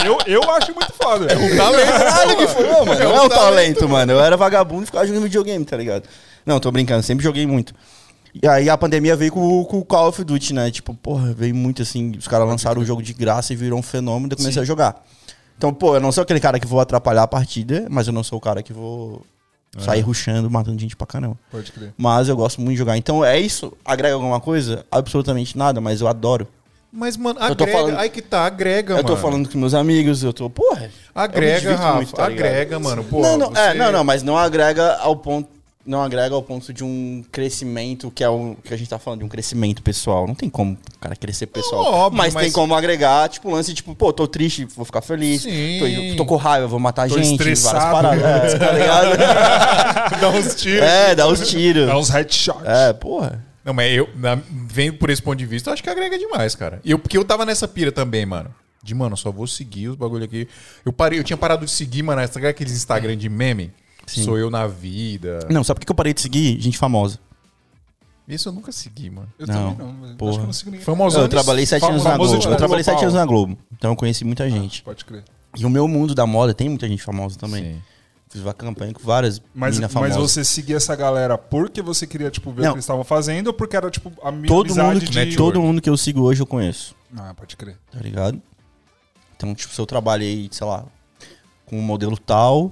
Eu, 0.06 0.18
eu 0.26 0.52
acho 0.52 0.74
muito 0.74 0.92
foda. 0.94 1.32
É 1.32 1.38
um 1.38 1.56
talento. 1.56 1.86
Caralho, 1.92 2.36
que 2.38 2.64
não, 2.64 2.86
mano. 2.86 3.00
É 3.02 3.04
Não 3.04 3.12
um 3.12 3.16
é 3.16 3.22
o 3.22 3.30
talento, 3.30 3.36
talento, 3.80 3.90
mano. 3.90 4.12
Eu 4.14 4.20
era 4.22 4.36
vagabundo 4.36 4.84
e 4.84 4.86
ficava 4.88 5.06
jogando 5.06 5.24
videogame, 5.24 5.64
tá 5.66 5.78
ligado? 5.78 6.04
Não, 6.46 6.60
tô 6.60 6.72
brincando, 6.72 7.04
sempre 7.04 7.24
joguei 7.24 7.46
muito. 7.46 7.74
E 8.34 8.48
aí 8.48 8.70
a 8.70 8.78
pandemia 8.78 9.16
veio 9.16 9.32
com, 9.32 9.60
o- 9.62 9.66
com 9.66 9.80
o 9.80 9.86
Call 9.86 10.10
of 10.10 10.24
Duty, 10.24 10.54
né? 10.54 10.70
Tipo, 10.72 10.94
porra, 10.94 11.34
veio 11.34 11.56
muito 11.56 11.82
assim. 11.82 12.12
Os 12.18 12.28
caras 12.28 12.48
lançaram 12.48 12.82
o 12.82 12.86
jogo 12.86 13.02
de 13.02 13.14
graça 13.14 13.54
e 13.54 13.56
virou 13.56 13.80
um 13.80 13.84
fenômeno 13.84 14.32
e 14.32 14.34
eu 14.34 14.38
comecei 14.38 14.62
a 14.62 14.66
jogar. 14.66 15.04
Então, 15.58 15.74
pô, 15.74 15.96
eu 15.96 16.00
não 16.00 16.12
sou 16.12 16.22
aquele 16.22 16.40
cara 16.40 16.60
que 16.60 16.68
vou 16.68 16.80
atrapalhar 16.80 17.24
a 17.24 17.28
partida, 17.28 17.86
mas 17.90 18.08
eu 18.08 18.14
não 18.14 18.24
sou 18.24 18.38
o 18.38 18.42
cara 18.42 18.62
que 18.64 18.72
vou 18.72 19.26
sair 19.78 20.02
ruxando, 20.02 20.50
matando 20.50 20.80
gente 20.80 20.96
pra 20.96 21.06
caramba. 21.06 21.38
Pode 21.52 21.72
crer. 21.72 21.94
Mas 21.98 22.28
eu 22.30 22.36
gosto 22.36 22.60
muito 22.62 22.72
de 22.74 22.78
jogar. 22.80 22.98
Então 22.98 23.24
é 23.26 23.40
isso. 23.40 23.74
Agrega 23.84 24.16
alguma 24.16 24.40
coisa? 24.40 24.86
Absolutamente 24.92 25.58
nada, 25.58 25.82
mas 25.82 26.00
eu 26.02 26.08
adoro. 26.08 26.48
Mas, 26.92 27.16
mano, 27.18 27.40
Eu 27.40 27.56
tô 27.56 27.64
agrega. 27.66 27.72
falando- 27.80 27.98
Aí 28.00 28.10
que 28.10 28.20
tá, 28.22 28.46
agrega, 28.48 28.94
eu 28.96 29.04
tô 29.04 29.10
mano. 29.10 29.22
falando 29.22 29.50
com 29.50 29.58
meus 29.60 29.76
amigos, 29.76 30.24
eu 30.24 30.34
tô, 30.34 30.50
porra. 30.50 30.86
eu 30.86 30.90
Agrega, 31.14 31.76
Rafa. 31.76 31.96
muito, 31.98 32.14
tá 32.14 32.26
agrega, 32.26 32.80
mano. 32.80 33.04
Pô, 33.04 33.22
não, 33.22 33.38
não, 33.38 33.52
é, 33.56 33.74
você- 33.74 33.78
não, 33.78 33.92
não, 33.92 34.04
mas 34.04 34.24
não 34.24 34.36
agrega 34.38 34.96
ao 34.96 35.16
ponto. 35.16 35.48
Não 35.90 36.04
agrega 36.04 36.36
ao 36.36 36.44
ponto 36.44 36.72
de 36.72 36.84
um 36.84 37.24
crescimento 37.32 38.12
que 38.12 38.24
é 38.24 38.30
o 38.30 38.56
que 38.64 38.72
a 38.74 38.78
gente 38.78 38.88
tá 38.88 39.00
falando, 39.00 39.22
de 39.22 39.26
um 39.26 39.28
crescimento 39.28 39.82
pessoal. 39.82 40.28
Não 40.28 40.36
tem 40.36 40.48
como 40.48 40.74
o 40.74 41.00
cara 41.00 41.16
crescer 41.16 41.48
pessoal. 41.48 41.84
Não, 41.84 41.92
óbvio, 41.92 42.18
mas, 42.20 42.34
mas- 42.34 42.44
tem 42.44 42.52
como 42.52 42.76
agregar, 42.76 43.28
tipo, 43.28 43.50
lance, 43.50 43.74
tipo, 43.74 43.96
pô, 43.96 44.14
tô 44.14 44.28
triste, 44.28 44.66
vou 44.66 44.86
ficar 44.86 45.02
feliz. 45.02 45.44
Tô, 45.44 46.16
tô 46.18 46.26
com 46.26 46.36
raiva, 46.36 46.68
vou 46.68 46.80
matar 46.80 47.10
Tô 47.10 47.16
gente, 47.18 47.32
estressado. 47.32 47.80
várias 47.80 48.22
paradas. 48.22 48.54
É, 48.54 48.58
tá 48.60 48.72
ligado? 48.78 50.20
Dá 50.22 50.30
uns 50.30 50.56
tiros. 50.56 50.84
é, 50.84 51.16
dá 51.16 51.28
os 51.28 51.50
tiros. 51.50 51.88
Dá 51.88 51.98
uns 51.98 52.10
headshots. 52.10 52.68
É, 52.68 52.94
porra. 52.94 53.44
Não, 53.66 53.74
mas 53.74 53.92
eu, 53.92 54.08
na- 54.16 54.38
vendo 54.52 54.94
por 54.98 55.10
esse 55.10 55.22
ponto 55.24 55.38
de 55.38 55.46
vista, 55.48 55.70
eu 55.70 55.74
acho 55.74 55.82
que 55.84 55.90
agrega 55.90 56.18
demais, 56.20 56.54
cara. 56.54 56.80
E 56.84 56.92
Eu, 56.92 57.00
porque 57.00 57.18
eu 57.18 57.26
tava 57.26 57.46
nessa 57.46 57.68
pira 57.68 57.92
também, 57.92 58.26
mano. 58.28 58.54
De, 58.84 58.94
mano, 58.94 59.18
só 59.18 59.32
vou 59.32 59.46
seguir 59.48 59.90
os 59.90 59.96
bagulho 59.96 60.24
aqui. 60.24 60.48
Eu 60.86 60.94
parei, 60.94 61.20
eu 61.20 61.24
tinha 61.24 61.36
parado 61.36 61.66
de 61.66 61.72
seguir, 61.72 62.02
mano, 62.04 62.22
aqueles 62.22 62.74
Instagram 62.74 63.18
de 63.18 63.28
meme? 63.28 63.72
Sim. 64.10 64.24
Sou 64.24 64.38
eu 64.38 64.50
na 64.50 64.68
vida. 64.68 65.40
Não, 65.50 65.64
sabe 65.64 65.80
por 65.80 65.86
que 65.86 65.92
eu 65.92 65.96
parei 65.96 66.14
de 66.14 66.22
seguir? 66.22 66.60
Gente 66.60 66.78
famosa. 66.78 67.20
Isso 68.28 68.48
eu 68.50 68.54
nunca 68.54 68.72
segui, 68.72 69.10
mano. 69.10 69.28
Eu 69.40 69.48
Não, 69.48 69.74
também 69.74 69.88
não. 69.94 70.02
velho. 70.04 70.16
porra. 70.16 70.30
Acho 70.32 70.38
que 70.40 70.44
eu 70.44 70.46
não 70.48 70.54
sigo 70.54 70.72
ninguém. 70.72 70.86
Famosão. 70.86 71.22
Eu 71.24 71.28
trabalhei 71.30 71.66
sete 71.66 71.86
anos 71.86 72.04
na 72.04 72.16
Globo. 72.16 72.36
Eu 72.44 72.56
trabalhei 72.58 72.84
sete 72.84 73.02
anos 73.02 73.14
na 73.16 73.26
Globo. 73.26 73.58
Então 73.72 73.92
eu 73.92 73.96
conheci 73.96 74.24
muita 74.24 74.48
gente. 74.50 74.84
Pode 74.84 75.04
crer. 75.04 75.24
E 75.58 75.66
o 75.66 75.70
meu 75.70 75.88
mundo 75.88 76.14
da 76.14 76.28
moda 76.28 76.54
tem 76.54 76.70
muita 76.70 76.88
gente 76.88 77.02
famosa 77.02 77.40
também. 77.40 77.64
Sim. 77.64 77.82
Fiz 78.32 78.44
uma 78.44 78.54
campanha 78.54 78.94
com 78.94 79.02
várias 79.02 79.42
Mas, 79.56 79.80
meninas 79.80 79.92
mas 79.96 80.16
você 80.16 80.44
seguia 80.46 80.78
essa 80.78 80.96
galera 80.96 81.36
porque 81.36 81.82
você 81.82 82.06
queria, 82.06 82.30
tipo, 82.30 82.52
ver 82.52 82.62
Não. 82.62 82.70
o 82.70 82.74
que 82.74 82.76
eles 82.76 82.84
estavam 82.86 83.04
fazendo 83.04 83.48
ou 83.48 83.54
porque 83.54 83.76
era, 83.76 83.90
tipo, 83.90 84.12
a 84.22 84.32
minha 84.32 84.46
todo 84.48 84.76
mundo, 84.76 85.00
de... 85.00 85.08
que, 85.08 85.16
network. 85.16 85.36
todo 85.36 85.60
mundo 85.60 85.82
que 85.82 85.90
eu 85.90 85.98
sigo 85.98 86.22
hoje 86.22 86.40
eu 86.40 86.46
conheço, 86.46 86.96
Ah, 87.18 87.34
pode 87.34 87.58
crer. 87.58 87.76
tá 87.92 88.00
ligado? 88.00 88.40
Então, 89.36 89.56
tipo, 89.56 89.74
se 89.74 89.82
eu 89.82 89.86
trabalhei, 89.88 90.48
sei 90.52 90.68
lá, 90.68 90.86
com 91.66 91.80
um 91.80 91.82
modelo 91.82 92.16
tal, 92.20 92.72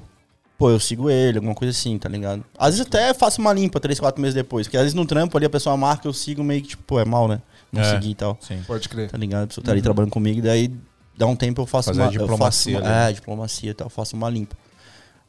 pô, 0.58 0.70
eu 0.72 0.80
sigo 0.80 1.10
ele, 1.10 1.38
alguma 1.38 1.54
coisa 1.56 1.72
assim, 1.72 1.98
tá 1.98 2.10
ligado? 2.10 2.44
Às 2.58 2.76
vezes 2.76 2.82
até 2.88 3.14
faço 3.14 3.40
uma 3.42 3.54
limpa 3.54 3.80
três, 3.80 4.00
quatro 4.00 4.22
meses 4.22 4.34
depois, 4.36 4.66
porque 4.68 4.78
às 4.78 4.84
vezes 4.84 4.94
no 4.96 5.06
trampo 5.06 5.38
ali 5.38 5.46
a 5.46 5.50
pessoa 5.50 5.76
marca, 5.78 6.08
eu 6.08 6.14
sigo 6.14 6.44
meio 6.44 6.62
que, 6.62 6.70
tipo, 6.70 6.84
pô, 6.84 7.00
é 7.00 7.06
mal, 7.06 7.28
né? 7.28 7.42
Não 7.72 7.82
É. 7.82 7.92
seguir 7.94 8.12
e 8.12 8.16
tal, 8.16 8.38
Sim. 8.42 8.62
Pode 8.66 8.88
crer. 8.90 9.10
tá 9.10 9.18
ligado? 9.18 9.44
A 9.44 9.48
pessoa 9.48 9.64
tá 9.64 9.72
ali 9.72 9.82
trabalhando 9.82 10.12
comigo, 10.12 10.40
e 10.40 10.42
daí 10.42 10.72
dá 11.18 11.28
um 11.28 11.36
tempo 11.36 11.62
eu 11.62 11.66
faço 11.66 11.90
Fazer 11.90 12.02
uma... 12.02 12.08
eu 12.08 12.12
diplomacia 12.12 12.74
faço 12.80 12.86
uma- 12.90 12.98
ali. 13.04 13.12
É, 13.12 13.14
diplomacia 13.14 13.72
e 13.72 13.74
tal, 13.74 13.86
eu 13.88 13.90
faço 13.92 14.16
uma 14.16 14.30
limpa. 14.30 14.56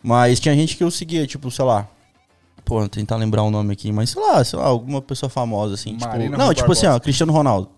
Mas 0.03 0.39
tinha 0.41 0.55
gente 0.55 0.77
que 0.77 0.85
eu 0.85 0.91
seguia, 0.91 1.27
tipo, 1.27 1.51
sei 1.51 1.65
lá, 1.65 1.89
pô, 2.65 2.79
vou 2.79 2.89
tentar 2.89 3.17
lembrar 3.17 3.43
o 3.43 3.51
nome 3.51 3.73
aqui, 3.73 3.91
mas 3.93 4.11
sei 4.11 4.23
lá, 4.23 4.43
sei 4.45 4.59
lá, 4.59 4.67
alguma 4.67 5.03
pessoa 5.03 5.29
famosa, 5.29 5.75
assim, 5.75 5.97
Marina 6.01 6.25
tipo... 6.27 6.39
Não, 6.39 6.47
Rui 6.47 6.55
tipo 6.55 6.73
assim, 6.73 6.87
ó. 6.87 6.99
Cristiano 7.01 7.33
Ronaldo. 7.33 7.69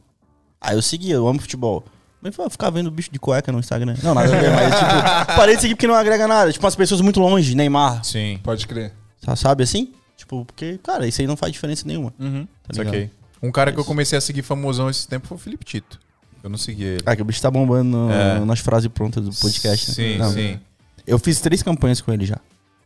Aí 0.60 0.76
eu 0.76 0.82
seguia, 0.82 1.14
eu 1.14 1.26
amo 1.26 1.40
futebol. 1.40 1.82
Mas 2.22 2.35
ficar 2.52 2.68
vendo 2.70 2.90
bicho 2.90 3.11
de 3.11 3.18
cueca 3.18 3.50
no 3.50 3.59
Instagram. 3.61 3.94
Não, 4.02 4.14
nada 4.14 4.37
a 4.37 4.40
ver, 4.40 4.50
mas 4.50 4.74
tipo, 4.74 5.26
parei 5.37 5.56
de 5.56 5.62
seguir 5.62 5.74
porque 5.74 5.87
não 5.87 5.94
agrega 5.94 6.28
nada. 6.28 6.52
Tipo, 6.52 6.66
as 6.66 6.76
pessoas 6.76 7.00
muito 7.00 7.18
longe, 7.20 7.54
Neymar, 7.54 8.04
Sim. 8.04 8.38
Pode 8.42 8.66
crer. 8.66 8.92
sabe 9.37 9.62
assim? 9.64 9.92
Tipo, 10.16 10.44
porque, 10.44 10.78
cara, 10.83 11.06
isso 11.09 11.20
aí 11.20 11.26
não 11.26 11.37
faz 11.37 11.52
diferença 11.52 11.85
nenhuma. 11.87 12.12
Uhum. 12.18 12.46
Tá 12.62 12.72
ligado? 12.72 12.87
Saquei. 12.92 13.11
Um 13.42 13.50
cara 13.50 13.72
que 13.72 13.80
eu 13.80 13.85
comecei 13.87 14.18
a 14.18 14.20
seguir 14.20 14.42
famosão 14.42 14.90
esse 14.90 15.09
tempo 15.09 15.26
foi 15.26 15.37
o 15.37 15.40
Felipe 15.40 15.64
Tito. 15.64 15.98
Eu 16.42 16.50
não 16.50 16.59
segui 16.59 16.85
ele. 16.85 17.02
Ah, 17.06 17.16
que 17.16 17.22
o 17.22 17.24
bicho 17.24 17.40
tá 17.40 17.50
bombando 17.50 17.96
no- 17.96 18.12
É. 18.12 18.38
nas 18.40 18.61
frases 18.61 18.88
prontas 18.88 19.24
do 19.24 19.30
podcast. 19.35 19.88
né? 19.88 19.94
Sim, 19.94 20.18
Não, 20.18 20.30
sim. 20.30 20.61
Eu 21.06 21.18
fiz 21.18 21.40
três 21.40 21.62
campanhas 21.62 22.00
com 22.02 22.12
ele 22.12 22.26
já. 22.26 22.38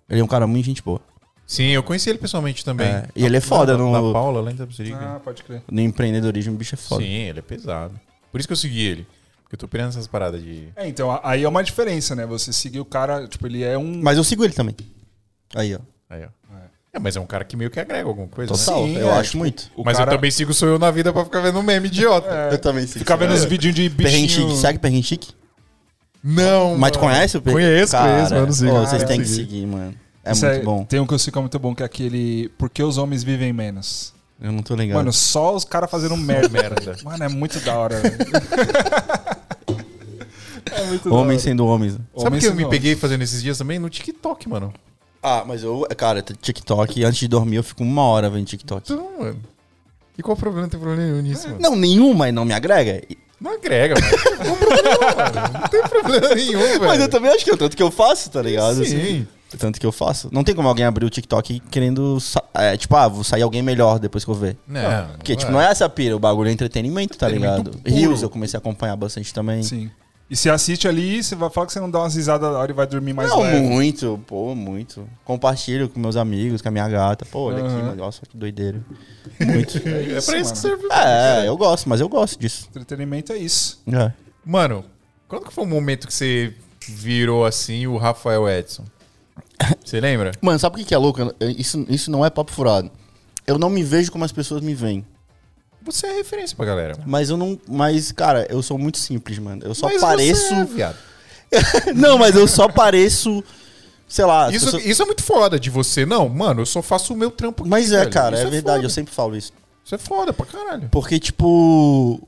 Ele 0.08 0.20
é 0.20 0.24
um 0.24 0.28
cara 0.28 0.46
muito 0.46 0.64
gente 0.64 0.80
boa. 0.82 1.00
Sim, 1.46 1.64
eu 1.70 1.82
conheci 1.82 2.08
ele 2.08 2.18
pessoalmente 2.18 2.64
também. 2.64 2.86
É, 2.86 3.08
e 3.14 3.24
ele 3.24 3.36
é 3.36 3.40
foda 3.40 3.72
na, 3.76 3.82
no- 3.82 3.92
Na 3.92 4.12
Paula, 4.12 4.40
lá 4.40 4.50
em 4.52 4.56
Tapsirica. 4.56 4.98
Ah, 4.98 5.20
pode 5.22 5.42
crer. 5.42 5.62
No 5.70 5.80
empreendedorismo, 5.80 6.54
o 6.54 6.56
bicho 6.56 6.74
é 6.74 6.78
foda. 6.78 7.02
Sim, 7.02 7.10
ele 7.10 7.40
é 7.40 7.42
pesado. 7.42 7.98
Por 8.32 8.38
isso 8.38 8.48
que 8.48 8.52
eu 8.52 8.56
segui 8.56 8.80
ele. 8.86 9.06
Eu 9.54 9.58
tô 9.58 9.68
pirando 9.68 9.90
essas 9.90 10.08
paradas 10.08 10.42
de. 10.42 10.68
É, 10.74 10.88
então, 10.88 11.18
aí 11.22 11.44
é 11.44 11.48
uma 11.48 11.62
diferença, 11.62 12.16
né? 12.16 12.26
Você 12.26 12.52
seguir 12.52 12.80
o 12.80 12.84
cara, 12.84 13.28
tipo, 13.28 13.46
ele 13.46 13.62
é 13.62 13.78
um... 13.78 14.00
Mas 14.02 14.18
eu 14.18 14.24
sigo 14.24 14.44
ele 14.44 14.52
também. 14.52 14.74
Aí, 15.54 15.72
ó. 15.76 15.78
Aí, 16.10 16.24
ó. 16.24 16.54
É, 16.92 16.98
mas 16.98 17.16
é 17.16 17.20
um 17.20 17.26
cara 17.26 17.44
que 17.44 17.56
meio 17.56 17.70
que 17.70 17.78
agrega 17.78 18.08
alguma 18.08 18.26
coisa. 18.26 18.52
né? 18.52 18.58
Total, 18.58 18.84
Sim, 18.84 18.96
eu 18.96 19.08
é, 19.08 19.12
acho 19.12 19.30
tipo, 19.30 19.38
muito. 19.38 19.70
Mas 19.84 19.96
cara 19.96 20.10
eu 20.10 20.16
também 20.16 20.30
sigo 20.30 20.52
Sou 20.52 20.68
Eu 20.68 20.78
na 20.78 20.90
Vida 20.90 21.12
pra 21.12 21.24
ficar 21.24 21.40
vendo 21.40 21.62
meme 21.62 21.86
idiota. 21.86 22.28
É, 22.28 22.56
também 22.56 22.84
sigo. 22.86 22.98
Ficar 23.00 23.14
vendo 23.14 23.32
os 23.32 23.44
vidinhos 23.44 23.76
de 23.76 23.88
Perrenchique. 23.90 24.42
bichinho... 24.42 24.56
Segue 24.56 24.78
Perrenchique? 24.80 25.32
Não. 26.22 26.76
Mas 26.76 26.90
tu 26.92 26.98
conhece 26.98 27.36
o 27.36 27.42
Pe- 27.42 27.52
Conheço, 27.52 27.92
Cara, 27.92 28.12
conheço, 28.12 28.34
mano. 28.34 28.52
Sigo. 28.52 28.72
ô, 28.72 28.80
vocês 28.86 29.04
têm 29.04 29.20
que 29.20 29.26
segui. 29.28 29.40
seguir, 29.50 29.66
mano. 29.66 29.94
É 30.24 30.32
Isso 30.32 30.46
muito 30.46 30.64
bom. 30.64 30.84
Tem 30.84 30.98
um 30.98 31.06
que 31.06 31.14
eu 31.14 31.18
sigo 31.18 31.40
muito 31.40 31.58
bom, 31.60 31.74
que 31.74 31.82
é 31.82 31.86
aquele... 31.86 32.48
Por 32.58 32.70
que 32.70 32.82
os 32.82 32.96
homens 32.98 33.22
vivem 33.22 33.52
menos? 33.52 34.12
Eu 34.40 34.52
não 34.52 34.62
tô 34.62 34.74
ligado. 34.74 34.96
Mano, 34.96 35.12
só 35.12 35.54
os 35.54 35.64
caras 35.64 35.90
fazendo 35.90 36.16
merda. 36.18 36.48
merda. 36.48 36.96
Mano, 37.02 37.24
é 37.24 37.28
muito 37.28 37.60
da 37.60 37.78
hora, 37.78 38.00
velho. 38.00 38.16
é 40.72 40.86
muito 40.86 41.08
da 41.08 41.14
homens 41.14 41.42
hora. 41.42 41.50
sendo 41.50 41.66
homens. 41.66 41.98
Sabe 42.16 42.36
o 42.36 42.40
que 42.40 42.46
eu 42.46 42.50
sendo 42.50 42.56
me 42.56 42.68
peguei 42.68 42.96
fazendo 42.96 43.22
esses 43.22 43.42
dias 43.42 43.58
também? 43.58 43.78
No 43.78 43.88
TikTok, 43.88 44.48
mano. 44.48 44.72
Ah, 45.22 45.42
mas 45.46 45.62
eu, 45.62 45.86
cara, 45.96 46.20
TikTok, 46.20 47.02
antes 47.02 47.18
de 47.18 47.28
dormir 47.28 47.56
eu 47.56 47.62
fico 47.64 47.82
uma 47.82 48.02
hora 48.02 48.28
vendo 48.28 48.44
TikTok. 48.44 48.92
Então, 48.92 49.10
mano. 49.18 49.40
E 50.18 50.22
qual 50.22 50.36
o 50.36 50.38
problema? 50.38 50.62
Não 50.62 50.68
tem 50.68 50.78
problema 50.78 51.02
nenhum 51.02 51.22
nisso, 51.22 51.48
mano. 51.48 51.60
Não, 51.60 51.74
nenhuma, 51.74 52.30
não 52.30 52.44
me 52.44 52.52
agrega. 52.52 53.02
Não 53.40 53.52
agrega, 53.52 53.94
mano. 53.94 54.16
Não, 54.44 54.56
problema, 54.56 54.98
mano. 55.16 55.58
não 55.60 55.68
tem 55.68 55.82
problema 55.82 56.34
nenhum, 56.34 56.60
velho. 56.60 56.80
Mas 56.86 57.00
eu 57.00 57.08
também 57.08 57.30
acho 57.30 57.44
que 57.44 57.50
é 57.50 57.54
o 57.54 57.56
tanto 57.56 57.76
que 57.76 57.82
eu 57.82 57.90
faço, 57.90 58.30
tá 58.30 58.42
ligado? 58.42 58.84
Sim. 58.84 59.26
Tanto 59.58 59.78
que 59.80 59.86
eu 59.86 59.92
faço. 59.92 60.28
Não 60.32 60.42
tem 60.44 60.54
como 60.54 60.68
alguém 60.68 60.84
abrir 60.84 61.04
o 61.04 61.10
TikTok 61.10 61.60
querendo. 61.70 62.18
É, 62.52 62.76
tipo, 62.76 62.94
ah, 62.96 63.08
vou 63.08 63.22
sair 63.24 63.42
alguém 63.42 63.62
melhor 63.62 63.98
depois 63.98 64.24
que 64.24 64.30
eu 64.30 64.34
ver. 64.34 64.56
Não, 64.66 65.08
Porque, 65.16 65.36
tipo, 65.36 65.50
não 65.52 65.60
é 65.60 65.66
essa 65.70 65.88
pira, 65.88 66.16
o 66.16 66.18
bagulho 66.18 66.48
é 66.48 66.52
entretenimento, 66.52 67.16
tá 67.18 67.26
Entretenimento 67.28 67.70
ligado? 67.70 67.82
puro. 67.82 67.94
Rios 67.94 68.22
eu 68.22 68.30
comecei 68.30 68.56
a 68.56 68.60
acompanhar 68.60 68.96
bastante 68.96 69.32
também. 69.32 69.62
Sim. 69.62 69.90
E 70.30 70.34
se 70.36 70.48
assiste 70.48 70.88
ali, 70.88 71.22
você 71.22 71.36
vai 71.36 71.50
falar 71.50 71.66
que 71.66 71.72
você 71.74 71.78
não 71.80 71.90
dá 71.90 71.98
umas 72.00 72.14
risadas 72.14 72.50
na 72.50 72.58
hora 72.58 72.72
e 72.72 72.74
vai 72.74 72.86
dormir 72.86 73.12
mais 73.12 73.28
não, 73.28 73.40
leve. 73.42 73.60
muito, 73.60 74.18
pô, 74.26 74.54
muito. 74.54 75.06
Compartilho 75.22 75.86
com 75.88 76.00
meus 76.00 76.16
amigos, 76.16 76.62
com 76.62 76.68
a 76.68 76.70
minha 76.70 76.88
gata. 76.88 77.26
Pô, 77.26 77.48
olha 77.48 77.58
aqui, 77.58 77.66
Aham. 77.68 77.82
mano, 77.82 77.96
nossa, 77.96 78.22
que 78.26 78.36
doideira. 78.36 78.80
Muito. 79.38 79.76
É 79.78 80.20
pra 80.22 80.38
isso 80.38 80.52
que 80.52 80.58
serve. 80.58 80.86
é, 80.90 81.46
eu 81.46 81.56
gosto, 81.56 81.88
mas 81.88 82.00
eu 82.00 82.08
gosto 82.08 82.38
disso. 82.40 82.66
Entretenimento 82.70 83.32
é 83.32 83.36
isso. 83.36 83.82
É. 83.92 84.12
Mano, 84.44 84.84
quando 85.28 85.44
que 85.44 85.52
foi 85.52 85.64
o 85.64 85.66
momento 85.66 86.06
que 86.06 86.14
você 86.14 86.54
virou 86.88 87.44
assim 87.44 87.86
o 87.86 87.96
Rafael 87.98 88.48
Edson? 88.48 88.84
Você 89.84 90.00
lembra? 90.00 90.32
Mano, 90.40 90.58
sabe 90.58 90.80
o 90.80 90.84
que 90.84 90.94
é 90.94 90.98
louco? 90.98 91.20
Isso, 91.56 91.84
isso 91.88 92.10
não 92.10 92.24
é 92.24 92.30
papo 92.30 92.50
furado. 92.52 92.90
Eu 93.46 93.58
não 93.58 93.70
me 93.70 93.82
vejo 93.82 94.10
como 94.10 94.24
as 94.24 94.32
pessoas 94.32 94.60
me 94.62 94.74
veem. 94.74 95.04
Você 95.82 96.06
é 96.06 96.12
referência 96.14 96.56
pra 96.56 96.64
galera. 96.66 96.94
mano. 96.96 97.04
Mas 97.06 97.28
eu 97.30 97.36
não. 97.36 97.58
Mas, 97.68 98.10
cara, 98.10 98.46
eu 98.50 98.62
sou 98.62 98.78
muito 98.78 98.98
simples, 98.98 99.38
mano. 99.38 99.62
Eu 99.64 99.74
só 99.74 99.86
Mas 99.86 100.00
pareço. 100.00 100.48
você 100.48 100.54
é, 100.54 100.64
viado. 100.64 100.96
não, 101.94 102.18
mas 102.18 102.34
eu 102.34 102.48
só 102.48 102.68
pareço. 102.68 103.44
Sei 104.08 104.24
lá. 104.24 104.50
Isso, 104.50 104.64
pessoas- 104.66 104.84
isso 104.86 105.02
é 105.02 105.04
muito 105.04 105.22
foda 105.22 105.58
de 105.60 105.70
você. 105.70 106.04
Não, 106.06 106.28
mano, 106.28 106.62
eu 106.62 106.66
só 106.66 106.80
faço 106.82 107.12
o 107.12 107.16
meu 107.16 107.30
trampo 107.30 107.62
aqui, 107.62 107.70
Mas 107.70 107.92
é, 107.92 107.98
velho. 108.00 108.10
cara, 108.10 108.36
Isso 108.38 108.46
é 108.46 108.50
verdade. 108.50 108.76
foda. 108.78 108.86
Eu 108.86 108.90
sempre 108.90 109.14
falo 109.14 109.36
isso. 109.36 109.52
Isso 109.84 109.94
é 109.94 109.98
foda 109.98 110.32
pra 110.32 110.46
caralho. 110.46 110.88
Porque, 110.90 111.18
tipo. 111.18 112.26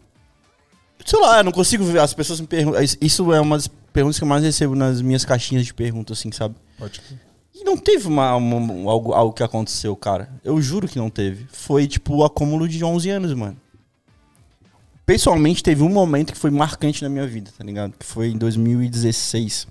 Sei 1.05 1.19
lá, 1.21 1.39
eu 1.39 1.45
não 1.45 1.53
consigo 1.53 1.85
ver. 1.85 2.01
As 2.01 2.13
pessoas 2.15 2.41
me 2.41 2.47
perguntam. 2.47 2.81
Isso 3.01 3.33
é 3.33 3.41
uma 3.41 3.57
das 3.57 3.69
perguntas 3.93 4.19
que 4.19 4.25
eu 4.25 4.29
mais 4.29 4.43
recebo 4.45 4.75
nas 4.75 5.01
minhas 5.01 5.25
caixinhas 5.25 5.65
de 5.65 5.73
perguntas, 5.73 6.19
assim, 6.19 6.31
sabe? 6.31 6.55
Crer. 6.79 7.21
E 7.55 7.65
não 7.65 7.77
teve 7.77 8.07
uma, 8.07 8.35
uma- 8.37 8.91
algo, 8.91 9.13
algo 9.13 9.33
que 9.33 9.43
aconteceu, 9.43 9.97
cara. 9.97 10.29
Eu 10.45 10.61
juro 10.61 10.87
que 10.87 10.99
não 10.99 11.09
teve. 11.09 11.47
Foi, 11.51 11.87
tipo, 11.87 12.15
o 12.17 12.25
acúmulo 12.25 12.69
de 12.69 12.85
11 12.85 13.09
anos, 13.11 13.33
mano. 13.33 13.57
Pessoalmente, 15.05 15.63
teve 15.63 15.83
um 15.83 15.89
momento 15.89 16.33
que 16.33 16.39
foi 16.39 16.51
marcante 16.51 17.03
na 17.03 17.09
minha 17.09 17.27
vida, 17.27 17.51
tá 17.57 17.63
ligado? 17.65 17.93
Que 17.99 18.05
foi 18.05 18.29
em 18.29 18.37
2016. 18.37 19.67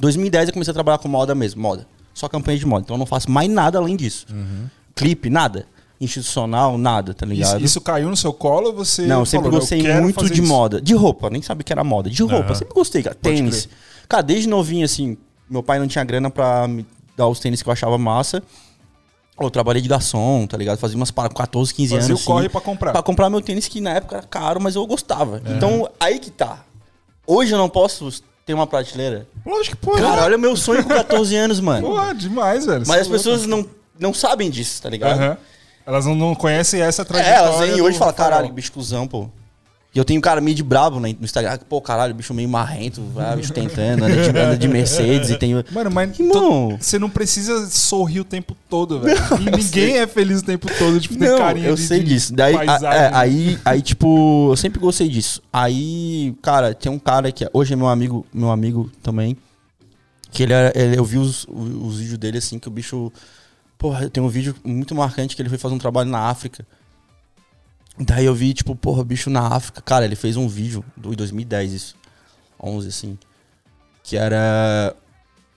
2010 0.00 0.48
eu 0.48 0.52
comecei 0.54 0.70
a 0.70 0.74
trabalhar 0.74 0.98
com 0.98 1.06
moda 1.08 1.34
mesmo, 1.34 1.60
moda. 1.60 1.86
Só 2.14 2.28
campanha 2.28 2.58
de 2.58 2.64
moda. 2.66 2.82
Então 2.84 2.94
eu 2.94 2.98
não 2.98 3.06
faço 3.06 3.30
mais 3.30 3.48
nada 3.50 3.78
além 3.78 3.94
disso. 3.94 4.26
Clipe, 4.94 5.28
nada. 5.28 5.66
Institucional, 6.00 6.76
nada, 6.76 7.14
tá 7.14 7.24
Isso, 7.26 7.34
ligado? 7.34 7.64
isso 7.64 7.80
caiu 7.80 8.10
no 8.10 8.16
seu 8.16 8.32
colo 8.32 8.68
ou 8.68 8.74
você 8.74 9.06
Não, 9.06 9.20
eu 9.20 9.26
sempre 9.26 9.44
falou, 9.46 9.60
gostei 9.60 9.86
eu 9.86 10.02
muito 10.02 10.26
de 10.28 10.40
isso? 10.40 10.48
moda. 10.48 10.80
De 10.80 10.92
roupa, 10.94 11.30
nem 11.30 11.40
sabia 11.40 11.62
que 11.62 11.72
era 11.72 11.84
moda. 11.84 12.10
De 12.10 12.22
roupa, 12.22 12.46
Aham. 12.48 12.54
sempre 12.54 12.74
gostei, 12.74 13.02
cara. 13.02 13.14
Pode 13.14 13.36
Tênis. 13.36 13.68
Cara, 14.08 14.22
desde 14.22 14.48
novinho, 14.48 14.84
assim, 14.84 15.16
meu 15.48 15.62
pai 15.62 15.78
não 15.78 15.86
tinha 15.86 16.04
grana 16.04 16.30
pra 16.30 16.66
me 16.68 16.86
dar 17.16 17.26
os 17.28 17.38
tênis 17.40 17.62
que 17.62 17.68
eu 17.68 17.72
achava 17.72 17.96
massa. 17.98 18.42
Eu 19.40 19.50
trabalhei 19.50 19.82
de 19.82 19.88
garçom, 19.88 20.46
tá 20.46 20.56
ligado? 20.56 20.78
Fazia 20.78 20.96
umas 20.96 21.10
para 21.10 21.28
14, 21.28 21.74
15 21.74 21.94
Fazia 21.96 22.08
anos. 22.12 22.22
o 22.22 22.24
corre 22.24 22.48
pra 22.48 22.60
comprar. 22.60 22.92
Pra 22.92 23.02
comprar 23.02 23.28
meu 23.28 23.40
tênis, 23.40 23.66
que 23.66 23.80
na 23.80 23.90
época 23.94 24.18
era 24.18 24.26
caro, 24.26 24.60
mas 24.60 24.76
eu 24.76 24.86
gostava. 24.86 25.42
Então, 25.46 25.88
aí 25.98 26.18
que 26.20 26.30
tá. 26.30 26.64
Hoje 27.26 27.52
eu 27.52 27.58
não 27.58 27.68
posso 27.68 28.08
ter 28.46 28.54
uma 28.54 28.66
prateleira. 28.66 29.26
Lógico 29.44 29.76
que 29.76 29.84
pode. 29.86 30.00
Cara, 30.02 30.22
olha 30.24 30.36
o 30.36 30.40
meu 30.40 30.56
sonho 30.56 30.84
com 30.84 30.90
14 30.90 31.34
anos, 31.34 31.58
mano. 31.58 31.88
Porra, 31.88 32.14
demais, 32.14 32.64
velho. 32.64 32.84
Mas 32.86 33.02
as 33.02 33.08
é 33.08 33.10
pessoas 33.10 33.44
não, 33.46 33.66
não 33.98 34.14
sabem 34.14 34.48
disso, 34.50 34.80
tá 34.80 34.88
ligado? 34.88 35.18
Aham. 35.18 35.36
Elas 35.86 36.06
não, 36.06 36.14
não 36.14 36.34
conhecem 36.34 36.80
essa 36.80 37.02
É, 37.02 37.04
trajetória. 37.04 37.36
elas 37.38 37.58
vêm 37.60 37.80
hoje 37.80 37.96
e 37.96 37.98
falam, 37.98 38.14
caralho, 38.14 38.52
bicho 38.52 38.70
cuzão, 38.72 39.06
pô. 39.08 39.28
E 39.94 39.98
eu 39.98 40.04
tenho 40.04 40.18
um 40.18 40.20
cara 40.20 40.40
meio 40.40 40.56
de 40.56 40.62
brabo 40.64 40.98
né, 40.98 41.14
no 41.16 41.24
Instagram. 41.24 41.56
Pô, 41.68 41.80
caralho, 41.80 42.12
bicho 42.12 42.34
meio 42.34 42.48
marrento, 42.48 43.00
vai, 43.14 43.36
bicho 43.36 43.52
tentando, 43.52 44.02
anda 44.04 44.16
de, 44.16 44.28
anda 44.38 44.56
de 44.56 44.66
Mercedes 44.66 45.30
e 45.30 45.38
tem. 45.38 45.54
Mano, 45.70 45.88
mas 45.90 46.18
Irmão. 46.18 46.32
to- 46.70 46.78
você 46.80 46.98
não 46.98 47.08
precisa 47.08 47.66
sorrir 47.70 48.18
o 48.18 48.24
tempo 48.24 48.56
todo, 48.68 48.98
velho. 49.00 49.16
E 49.40 49.50
ninguém 49.56 49.98
é 49.98 50.06
feliz 50.08 50.40
o 50.40 50.44
tempo 50.44 50.66
todo, 50.78 50.98
tipo, 51.00 51.16
tem 51.16 51.28
Não, 51.28 51.38
carinha 51.38 51.68
eu 51.68 51.76
de, 51.76 51.82
sei 51.82 52.02
disso. 52.02 52.34
Daí, 52.34 52.56
a- 52.56 52.94
é, 52.94 53.10
aí, 53.14 53.58
aí, 53.64 53.80
tipo, 53.82 54.48
eu 54.50 54.56
sempre 54.56 54.80
gostei 54.80 55.08
disso. 55.08 55.40
Aí, 55.52 56.34
cara, 56.42 56.74
tem 56.74 56.90
um 56.90 56.98
cara 56.98 57.30
que 57.30 57.48
hoje 57.52 57.72
é 57.72 57.76
meu 57.76 57.86
amigo, 57.86 58.26
meu 58.34 58.50
amigo 58.50 58.90
também. 59.00 59.36
Que 60.32 60.42
ele, 60.42 60.52
era, 60.52 60.72
ele- 60.76 60.98
eu 60.98 61.04
vi 61.04 61.18
os, 61.18 61.46
os 61.48 61.98
vídeos 62.00 62.18
dele 62.18 62.38
assim, 62.38 62.58
que 62.58 62.66
o 62.66 62.70
bicho. 62.72 63.12
Porra, 63.78 64.08
tem 64.10 64.20
um 64.20 64.28
vídeo 64.28 64.56
muito 64.64 64.92
marcante 64.92 65.36
que 65.36 65.42
ele 65.42 65.48
foi 65.48 65.58
fazer 65.58 65.74
um 65.74 65.78
trabalho 65.78 66.10
na 66.10 66.18
África. 66.18 66.66
Daí 67.98 68.24
eu 68.24 68.34
vi, 68.34 68.52
tipo, 68.54 68.74
porra, 68.74 69.02
o 69.02 69.04
bicho 69.04 69.30
na 69.30 69.46
África. 69.48 69.80
Cara, 69.80 70.04
ele 70.04 70.16
fez 70.16 70.36
um 70.36 70.48
vídeo 70.48 70.84
do 70.96 71.12
em 71.12 71.16
2010, 71.16 71.72
isso. 71.72 71.94
11, 72.62 72.88
assim. 72.88 73.18
Que 74.02 74.16
era 74.16 74.94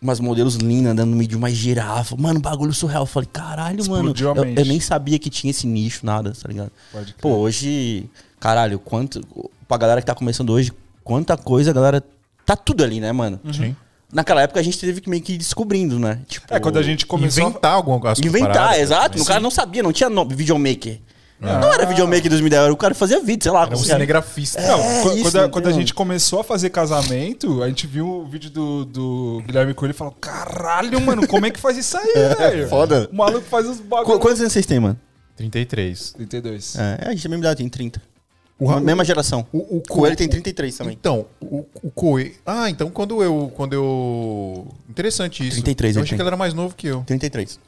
umas 0.01 0.19
modelos 0.19 0.55
lindas 0.55 0.91
andando 0.91 1.09
no 1.09 1.15
meio 1.17 1.27
de 1.27 1.35
uma 1.35 1.49
girafa. 1.49 2.15
Mano, 2.15 2.39
bagulho 2.39 2.73
surreal. 2.73 3.03
Eu 3.03 3.07
falei, 3.07 3.27
caralho, 3.31 3.79
Explodiu 3.81 4.27
mano. 4.29 4.41
Eu, 4.41 4.45
mente. 4.45 4.59
eu 4.59 4.65
nem 4.65 4.79
sabia 4.79 5.17
que 5.17 5.29
tinha 5.29 5.49
esse 5.51 5.65
nicho, 5.65 6.05
nada, 6.05 6.31
tá 6.31 6.47
ligado? 6.47 6.71
Pode 6.91 7.05
crer. 7.13 7.21
Pô, 7.21 7.29
hoje, 7.37 8.07
caralho, 8.39 8.77
quanto. 8.79 9.21
Pra 9.67 9.77
galera 9.77 9.99
que 9.99 10.05
tá 10.07 10.13
começando 10.15 10.51
hoje, 10.51 10.71
quanta 11.03 11.35
coisa, 11.35 11.71
a 11.71 11.73
galera. 11.73 12.03
Tá 12.45 12.55
tudo 12.55 12.83
ali, 12.83 12.99
né, 12.99 13.11
mano? 13.11 13.39
Sim. 13.51 13.75
Naquela 14.13 14.41
época 14.43 14.59
a 14.59 14.63
gente 14.63 14.79
teve 14.79 15.01
que 15.01 15.09
meio 15.09 15.21
que 15.21 15.33
ir 15.33 15.37
descobrindo, 15.37 15.99
né? 15.99 16.21
Tipo, 16.27 16.45
É, 16.53 16.59
quando 16.59 16.77
a 16.77 16.83
gente 16.83 17.05
começou. 17.05 17.43
a- 17.45 17.49
Inventar 17.49 17.73
algumas 17.73 18.19
Inventar, 18.19 18.51
paradas, 18.53 18.79
exato. 18.79 19.17
né? 19.17 19.23
O 19.23 19.25
cara 19.27 19.39
não 19.41 19.51
sabia, 19.51 19.83
não 19.83 19.91
tinha 19.91 20.09
nome, 20.09 20.33
videomaker. 20.35 20.99
Não 21.39 21.71
era 21.71 21.85
videomaker 21.85 22.25
em 22.25 22.29
2010, 22.29 22.63
era 22.63 22.73
o 22.73 22.77
cara 22.77 22.95
fazia 22.95 23.19
vídeo, 23.21 23.43
sei 23.43 23.51
lá. 23.51 23.63
Era 23.63 23.75
um 23.75 23.77
cinegrafista. 23.77 24.59
Não, 24.61 24.79
É, 24.79 25.01
qu- 25.03 25.11
isso, 25.13 25.21
quando, 25.23 25.35
a, 25.37 25.41
não 25.43 25.49
quando 25.51 25.67
a 25.67 25.71
gente 25.71 25.93
começou 25.93 26.39
a 26.39 26.43
fazer 26.43 26.71
casamento, 26.71 27.61
a 27.61 27.67
gente 27.67 27.85
viu 27.85 28.07
o 28.07 28.25
vídeo 28.25 28.49
do, 28.49 28.85
do 28.85 29.43
Guilherme 29.45 29.73
Coelho 29.75 29.91
e 29.91 29.93
falou: 29.95 30.13
caralho, 30.19 30.99
mano, 30.99 31.27
como 31.27 31.45
é 31.45 31.51
que 31.51 31.59
faz 31.59 31.77
isso 31.77 31.95
aí, 31.97 32.13
velho? 32.37 32.67
foda. 32.67 33.07
O 33.11 33.15
maluco 33.15 33.45
faz 33.47 33.67
os 33.67 33.77
Qu- 33.77 33.83
bagulhos. 33.83 34.19
Quantos 34.19 34.39
anos 34.41 34.53
vocês 34.53 34.65
têm, 34.65 34.79
mano? 34.79 34.99
33. 35.35 36.13
32. 36.13 36.75
É, 36.75 37.07
a 37.07 37.11
gente 37.11 37.27
a 37.27 37.29
mesma 37.29 37.43
idade, 37.45 37.57
tem 37.59 37.69
30. 37.69 38.01
O 38.59 38.65
Ra- 38.65 38.79
mesma 38.79 39.05
geração. 39.05 39.45
O, 39.53 39.77
o 39.77 39.83
Coelho 39.87 40.15
tem 40.15 40.27
33 40.27 40.75
também. 40.75 40.97
Então, 40.99 41.27
o, 41.39 41.63
o 41.83 41.91
Coelho. 41.91 42.33
Ah, 42.43 42.67
então 42.71 42.89
quando 42.89 43.21
eu. 43.21 43.51
Quando 43.55 43.73
eu. 43.73 44.67
Interessante 44.89 45.43
isso. 45.47 45.57
33 45.57 45.95
Eu 45.97 46.01
achei 46.01 46.15
que 46.17 46.21
ele 46.23 46.27
era 46.29 46.35
mais 46.37 46.55
novo 46.55 46.73
que 46.75 46.87
eu. 46.87 47.03
33. 47.05 47.59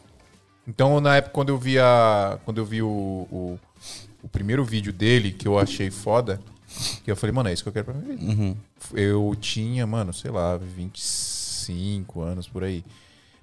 Então, 0.70 1.02
na 1.02 1.16
época, 1.16 1.34
quando 1.34 1.50
eu 1.50 1.58
vi 1.58 1.80
a. 1.80 2.38
Quando 2.46 2.60
eu 2.60 2.66
vi 2.66 2.82
o, 2.84 2.88
o, 2.88 3.60
o 4.22 4.28
primeiro 4.30 4.64
vídeo 4.64 4.94
dele, 4.94 5.32
que 5.32 5.48
eu 5.48 5.58
achei 5.58 5.90
foda, 5.90 6.40
que 7.04 7.10
eu 7.10 7.16
falei, 7.16 7.34
mano, 7.34 7.50
é 7.50 7.54
isso 7.54 7.64
que 7.64 7.70
eu 7.70 7.74
quero 7.74 7.86
pra 7.86 7.94
minha 7.96 8.16
vida. 8.16 8.32
Uhum. 8.32 8.56
Eu 8.94 9.36
tinha, 9.42 9.88
mano, 9.88 10.14
sei 10.14 10.30
lá, 10.30 10.58
25 10.58 12.22
anos 12.22 12.48
por 12.48 12.64
aí. 12.64 12.84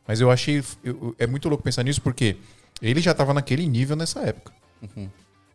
Mas 0.06 0.20
eu 0.20 0.30
achei. 0.30 0.62
eu- 0.84 1.16
é 1.18 1.26
muito 1.26 1.48
louco 1.48 1.64
pensar 1.64 1.82
nisso 1.82 2.00
porque 2.00 2.36
ele 2.80 3.00
já 3.00 3.12
tava 3.12 3.34
naquele 3.34 3.66
nível 3.66 3.96
nessa 3.96 4.20
época. 4.20 4.52
Uhum. 4.96 5.08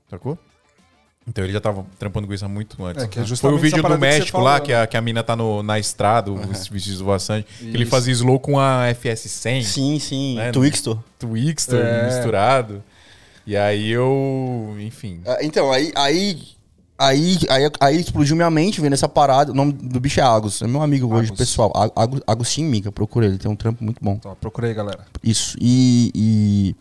Sacou? 0.10 0.38
Então 1.28 1.44
ele 1.44 1.54
já 1.54 1.62
tava 1.62 1.86
trampando 2.00 2.26
com 2.28 2.34
isso 2.34 2.44
há 2.44 2.50
muito 2.50 2.84
antes. 2.84 3.04
É, 3.04 3.08
que 3.08 3.20
é 3.20 3.26
Foi 3.26 3.54
o 3.54 3.58
vídeo 3.58 3.82
do 3.82 3.88
que 3.88 3.98
México 3.98 4.32
falou, 4.32 4.48
lá, 4.48 4.56
né? 4.56 4.66
que 4.66 4.74
a, 4.74 4.88
que 4.88 4.98
a 4.98 5.02
mina 5.02 5.22
tá 5.24 5.36
no, 5.36 5.62
na 5.62 5.78
estrada, 5.80 6.32
os 6.32 6.68
vestidos 6.68 7.00
voaçantes. 7.00 7.50
Que 7.60 7.66
ele 7.68 7.86
fazia 7.86 8.12
slow 8.14 8.40
com 8.40 8.60
a 8.60 8.88
FS100, 8.94 9.64
Sim, 9.64 10.00
sim. 10.00 10.36
Né, 10.36 10.52
Twixtor. 10.52 10.98
Twixtor 11.20 11.80
É. 11.80 12.08
misturado. 12.08 12.84
E 13.46 13.56
aí 13.56 13.90
eu. 13.90 14.76
Enfim. 14.80 15.22
Ah, 15.26 15.38
Então, 15.42 15.72
aí, 15.72 15.92
aí, 15.96 16.42
aí, 16.98 17.38
aí, 17.50 17.70
aí 17.80 18.00
explodiu 18.02 18.36
minha 18.36 18.50
mente 18.50 18.82
vendo 18.82 18.94
essa 18.94 19.08
parada. 19.08 19.52
O 19.52 19.56
nome 19.56 19.74
do 19.74 20.00
bicho 20.00 20.20
é 20.20 20.24
Agus. 20.24 20.62
É 20.62 20.68
meu 20.68 20.82
amigo 20.82 21.08
hoje, 21.14 21.28
Agus. 21.30 21.38
pessoal. 21.38 21.72
A- 21.76 22.04
Agus- 22.04 22.22
Agostinho 22.26 22.70
Mica, 22.70 22.92
procura 22.92 23.28
ele. 23.28 23.38
Tem 23.38 23.50
um 23.50 23.56
trampo 23.56 23.84
muito 23.84 24.04
bom. 24.04 24.14
Então, 24.20 24.36
procurei, 24.42 24.74
galera. 24.74 25.06
Isso. 25.24 25.56
E. 25.62 26.12
E, 26.16 26.76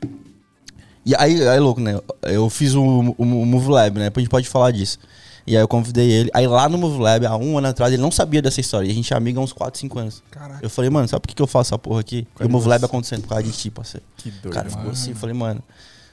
e 1.05 1.15
aí, 1.17 1.47
aí, 1.49 1.59
louco, 1.61 1.81
né? 1.81 1.99
Eu 2.23 2.49
fiz 2.51 2.75
o, 2.75 2.83
o, 2.83 3.15
o 3.19 3.25
Move 3.47 3.69
Lab, 3.71 3.99
né? 3.99 4.11
A 4.15 4.21
gente 4.21 4.29
pode 4.29 4.49
falar 4.49 4.71
disso. 4.71 4.99
E 5.47 5.57
aí 5.57 5.63
eu 5.63 5.69
convidei 5.69 6.11
ele. 6.11 6.31
Aí 6.35 6.47
lá 6.47 6.69
no 6.69 6.79
Move 6.79 7.01
Lab, 7.01 7.27
há 7.27 7.37
um 7.37 7.59
ano 7.59 7.69
atrás, 7.69 7.93
ele 7.93 8.03
não 8.03 8.11
sabia 8.11 8.43
dessa 8.43 8.61
história. 8.61 8.87
E 8.87 8.91
a 8.91 8.95
gente 8.95 9.13
é 9.13 9.17
amigo 9.17 9.41
há 9.41 9.43
uns 9.43 9.53
4, 9.53 9.81
5 9.81 9.99
anos. 9.99 10.23
Caraca. 10.31 10.61
Eu 10.63 10.71
falei, 10.71 10.91
mano, 10.91 11.09
sabe 11.09 11.23
por 11.23 11.29
que, 11.29 11.35
que 11.35 11.43
eu 11.43 11.47
faço 11.47 11.71
essa 11.71 11.79
porra 11.79 12.01
aqui? 12.01 12.27
E 12.39 12.45
o 12.45 12.49
Move 12.49 12.69
Lab 12.69 12.85
acontecendo 12.85 13.23
por 13.23 13.31
causa 13.31 13.43
de 13.43 13.53
ti, 13.53 13.71
parceiro. 13.71 14.05
Que 14.17 14.31
doido. 14.31 14.49
O 14.49 14.51
cara 14.51 14.71
ficou 14.71 14.91
assim, 14.91 15.11
eu 15.11 15.17
falei, 15.17 15.35
mano, 15.35 15.63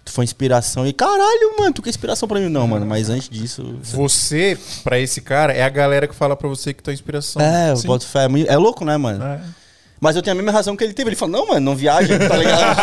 tu 0.06 0.12
foi 0.12 0.24
inspiração. 0.24 0.88
E 0.88 0.94
caralho, 0.94 1.56
mano, 1.60 1.74
tu 1.74 1.82
que 1.82 1.90
é 1.90 1.92
inspiração 1.92 2.28
pra 2.28 2.40
mim. 2.40 2.50
Não, 2.50 2.68
mano, 2.68 2.86
mas 2.86 3.10
antes 3.10 3.30
disso. 3.30 3.76
Você, 3.84 4.58
pra 4.84 4.98
esse 5.00 5.22
cara, 5.22 5.54
é 5.54 5.64
a 5.64 5.70
galera 5.70 6.08
que 6.08 6.16
fala 6.16 6.36
pra 6.36 6.48
você 6.48 6.74
que 6.74 6.82
tua 6.82 6.94
inspiração. 6.94 7.42
É, 7.42 7.72
eu 7.72 7.78
Sim. 7.78 7.88
boto 7.88 8.06
fé. 8.06 8.26
É 8.26 8.54
É 8.54 8.58
louco, 8.58 8.86
né, 8.86 8.98
mano? 8.98 9.24
É. 9.24 9.42
Mas 10.00 10.16
eu 10.16 10.22
tenho 10.22 10.34
a 10.34 10.38
mesma 10.38 10.52
razão 10.52 10.76
que 10.76 10.84
ele 10.84 10.94
teve. 10.94 11.10
Ele 11.10 11.16
falou, 11.16 11.40
não, 11.40 11.48
mano, 11.48 11.60
não 11.60 11.76
viaja, 11.76 12.18
tá 12.20 12.38
ligado? 12.38 12.78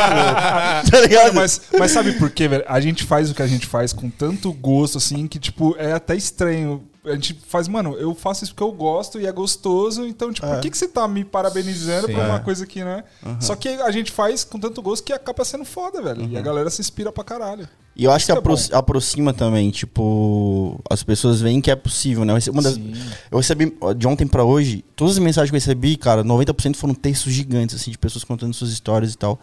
Tá 0.90 1.00
ligado? 1.00 1.34
Mas, 1.34 1.60
mas 1.78 1.90
sabe 1.90 2.12
por 2.12 2.30
quê, 2.30 2.48
velho? 2.48 2.64
A 2.66 2.80
gente 2.80 3.04
faz 3.04 3.30
o 3.30 3.34
que 3.34 3.42
a 3.42 3.46
gente 3.46 3.66
faz 3.66 3.92
com 3.92 4.10
tanto 4.10 4.52
gosto, 4.52 4.98
assim, 4.98 5.26
que, 5.26 5.38
tipo, 5.38 5.74
é 5.78 5.92
até 5.92 6.14
estranho. 6.14 6.82
A 7.04 7.12
gente 7.12 7.38
faz, 7.48 7.68
mano, 7.68 7.94
eu 7.98 8.14
faço 8.14 8.44
isso 8.44 8.54
porque 8.54 8.62
eu 8.64 8.72
gosto 8.72 9.20
e 9.20 9.26
é 9.26 9.32
gostoso, 9.32 10.06
então, 10.06 10.32
tipo, 10.32 10.46
por 10.46 10.60
que, 10.60 10.70
que 10.70 10.78
você 10.78 10.88
tá 10.88 11.06
me 11.06 11.22
parabenizando 11.24 12.06
Sim. 12.06 12.14
por 12.14 12.24
uma 12.24 12.36
É. 12.36 12.38
coisa 12.38 12.66
que, 12.66 12.82
né? 12.82 13.04
Só 13.40 13.54
que 13.54 13.68
a 13.68 13.90
gente 13.90 14.10
faz 14.10 14.42
com 14.42 14.58
tanto 14.58 14.80
gosto 14.80 15.04
que 15.04 15.12
acaba 15.12 15.44
sendo 15.44 15.64
foda, 15.66 16.00
velho. 16.00 16.26
E 16.30 16.36
a 16.36 16.40
galera 16.40 16.70
se 16.70 16.80
inspira 16.80 17.12
pra 17.12 17.22
caralho. 17.22 17.68
E 17.96 18.04
eu 18.04 18.10
acho 18.10 18.26
que 18.26 18.32
é 18.32 18.34
apro- 18.36 18.56
bom. 18.56 18.62
aproxima 18.76 19.32
também, 19.32 19.70
tipo, 19.70 20.80
as 20.90 21.02
pessoas 21.02 21.40
veem 21.40 21.60
que 21.60 21.70
é 21.70 21.76
possível, 21.76 22.24
né? 22.24 22.32
Eu 22.32 22.36
recebi, 22.36 22.56
uma 22.56 22.62
das- 22.62 22.74
Sim. 22.74 22.92
eu 23.30 23.38
recebi 23.38 23.76
de 23.96 24.06
ontem 24.08 24.26
pra 24.26 24.42
hoje, 24.42 24.84
todas 24.96 25.14
as 25.14 25.18
mensagens 25.22 25.50
que 25.50 25.56
eu 25.56 25.60
recebi, 25.60 25.96
cara, 25.96 26.24
90% 26.24 26.76
foram 26.76 26.94
textos 26.94 27.32
gigantes, 27.32 27.76
assim, 27.76 27.90
de 27.90 27.98
pessoas 27.98 28.24
contando 28.24 28.52
suas 28.54 28.70
histórias 28.70 29.12
e 29.12 29.16
tal. 29.18 29.38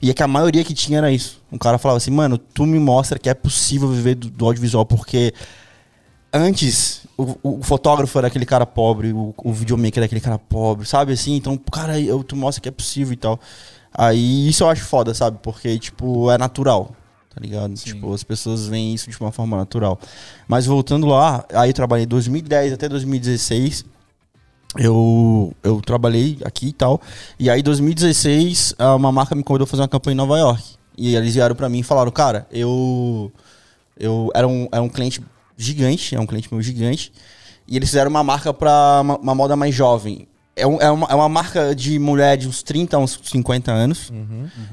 E 0.00 0.08
é 0.10 0.14
que 0.14 0.22
a 0.22 0.28
maioria 0.28 0.64
que 0.64 0.72
tinha 0.72 0.98
era 0.98 1.10
isso. 1.12 1.42
Um 1.50 1.58
cara 1.58 1.76
falava 1.78 1.98
assim, 1.98 2.10
mano, 2.10 2.38
tu 2.38 2.64
me 2.64 2.78
mostra 2.78 3.18
que 3.18 3.28
é 3.28 3.34
possível 3.34 3.88
viver 3.88 4.14
do, 4.14 4.30
do 4.30 4.46
audiovisual, 4.46 4.86
porque 4.86 5.34
antes 6.32 7.02
o, 7.16 7.36
o 7.42 7.62
fotógrafo 7.62 8.18
era 8.18 8.28
aquele 8.28 8.46
cara 8.46 8.66
pobre, 8.66 9.12
o, 9.12 9.34
o 9.36 9.52
videomaker 9.52 9.98
era 9.98 10.06
aquele 10.06 10.20
cara 10.20 10.38
pobre, 10.38 10.86
sabe 10.86 11.12
assim? 11.12 11.34
Então, 11.36 11.56
cara, 11.56 12.00
eu, 12.00 12.24
tu 12.24 12.34
mostra 12.36 12.62
que 12.62 12.68
é 12.68 12.72
possível 12.72 13.12
e 13.12 13.16
tal. 13.16 13.38
Aí 13.94 14.48
isso 14.48 14.64
eu 14.64 14.70
acho 14.70 14.84
foda, 14.84 15.12
sabe? 15.12 15.38
Porque, 15.42 15.78
tipo, 15.78 16.30
é 16.30 16.38
natural, 16.38 16.94
tá 17.34 17.40
ligado? 17.40 17.76
Sim. 17.76 17.94
Tipo, 17.94 18.14
as 18.14 18.22
pessoas 18.22 18.66
veem 18.66 18.94
isso 18.94 19.10
de 19.10 19.20
uma 19.20 19.30
forma 19.30 19.56
natural. 19.56 19.98
Mas 20.48 20.64
voltando 20.66 21.06
lá, 21.06 21.44
aí 21.52 21.70
eu 21.70 21.74
trabalhei 21.74 22.06
de 22.06 22.10
2010 22.10 22.72
até 22.72 22.88
2016. 22.88 23.84
Eu, 24.78 25.52
eu 25.62 25.82
trabalhei 25.82 26.38
aqui 26.44 26.68
e 26.68 26.72
tal. 26.72 26.98
E 27.38 27.50
aí, 27.50 27.60
em 27.60 27.62
2016, 27.62 28.74
ah, 28.78 28.94
uma 28.94 29.12
marca 29.12 29.34
me 29.34 29.42
convidou 29.42 29.64
a 29.64 29.66
fazer 29.66 29.82
uma 29.82 29.88
campanha 29.88 30.14
em 30.14 30.16
Nova 30.16 30.38
York. 30.38 30.62
E 30.96 31.14
eles 31.14 31.34
vieram 31.34 31.54
pra 31.54 31.68
mim 31.68 31.80
e 31.80 31.82
falaram, 31.82 32.10
cara, 32.10 32.46
eu. 32.50 33.30
Eu 33.98 34.30
era 34.34 34.48
um, 34.48 34.66
era 34.72 34.82
um 34.82 34.88
cliente 34.88 35.20
gigante, 35.56 36.14
é 36.14 36.20
um 36.20 36.26
cliente 36.26 36.48
meu 36.52 36.62
gigante. 36.62 37.12
E 37.66 37.76
eles 37.76 37.88
fizeram 37.88 38.10
uma 38.10 38.22
marca 38.24 38.52
pra 38.52 39.00
uma, 39.02 39.16
uma 39.18 39.34
moda 39.34 39.54
mais 39.56 39.74
jovem. 39.74 40.26
É, 40.54 40.66
um- 40.66 40.80
é 40.80 40.90
uma, 40.90 41.06
é 41.06 41.14
uma 41.14 41.28
marca 41.28 41.74
de 41.74 41.98
mulher 41.98 42.36
de 42.36 42.46
uns 42.48 42.62
30 42.62 42.96
a 42.96 43.00
uns 43.00 43.18
50 43.22 43.72
anos. 43.72 44.12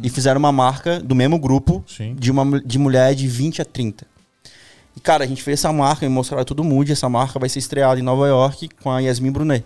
E 0.04 0.10
fizeram 0.10 0.40
uma 0.40 0.52
marca 0.52 1.00
do 1.00 1.16
mesmo 1.16 1.40
grupo 1.40 1.84
Sim. 1.88 2.16
de, 2.16 2.30
uma, 2.32 2.60
de 2.62 2.78
mulher 2.80 3.16
de 3.16 3.28
20 3.28 3.62
a 3.62 3.66
30. 3.66 4.06
E, 4.96 5.00
cara, 5.00 5.24
a 5.24 5.28
gente 5.28 5.42
fez 5.42 5.60
essa 5.60 5.72
marca 5.72 6.06
e 6.06 6.10
mostraram 6.10 6.44
todo 6.44 6.64
mundo. 6.64 6.90
E 6.90 6.92
essa 6.92 7.08
marca 7.08 7.40
vai 7.40 7.48
ser 7.48 7.60
estreada 7.60 8.00
em 8.00 8.04
Nova 8.04 8.28
York 8.28 8.70
com 8.82 8.90
a 8.92 9.00
Yasmin 9.00 9.32
Brunet. 9.32 9.64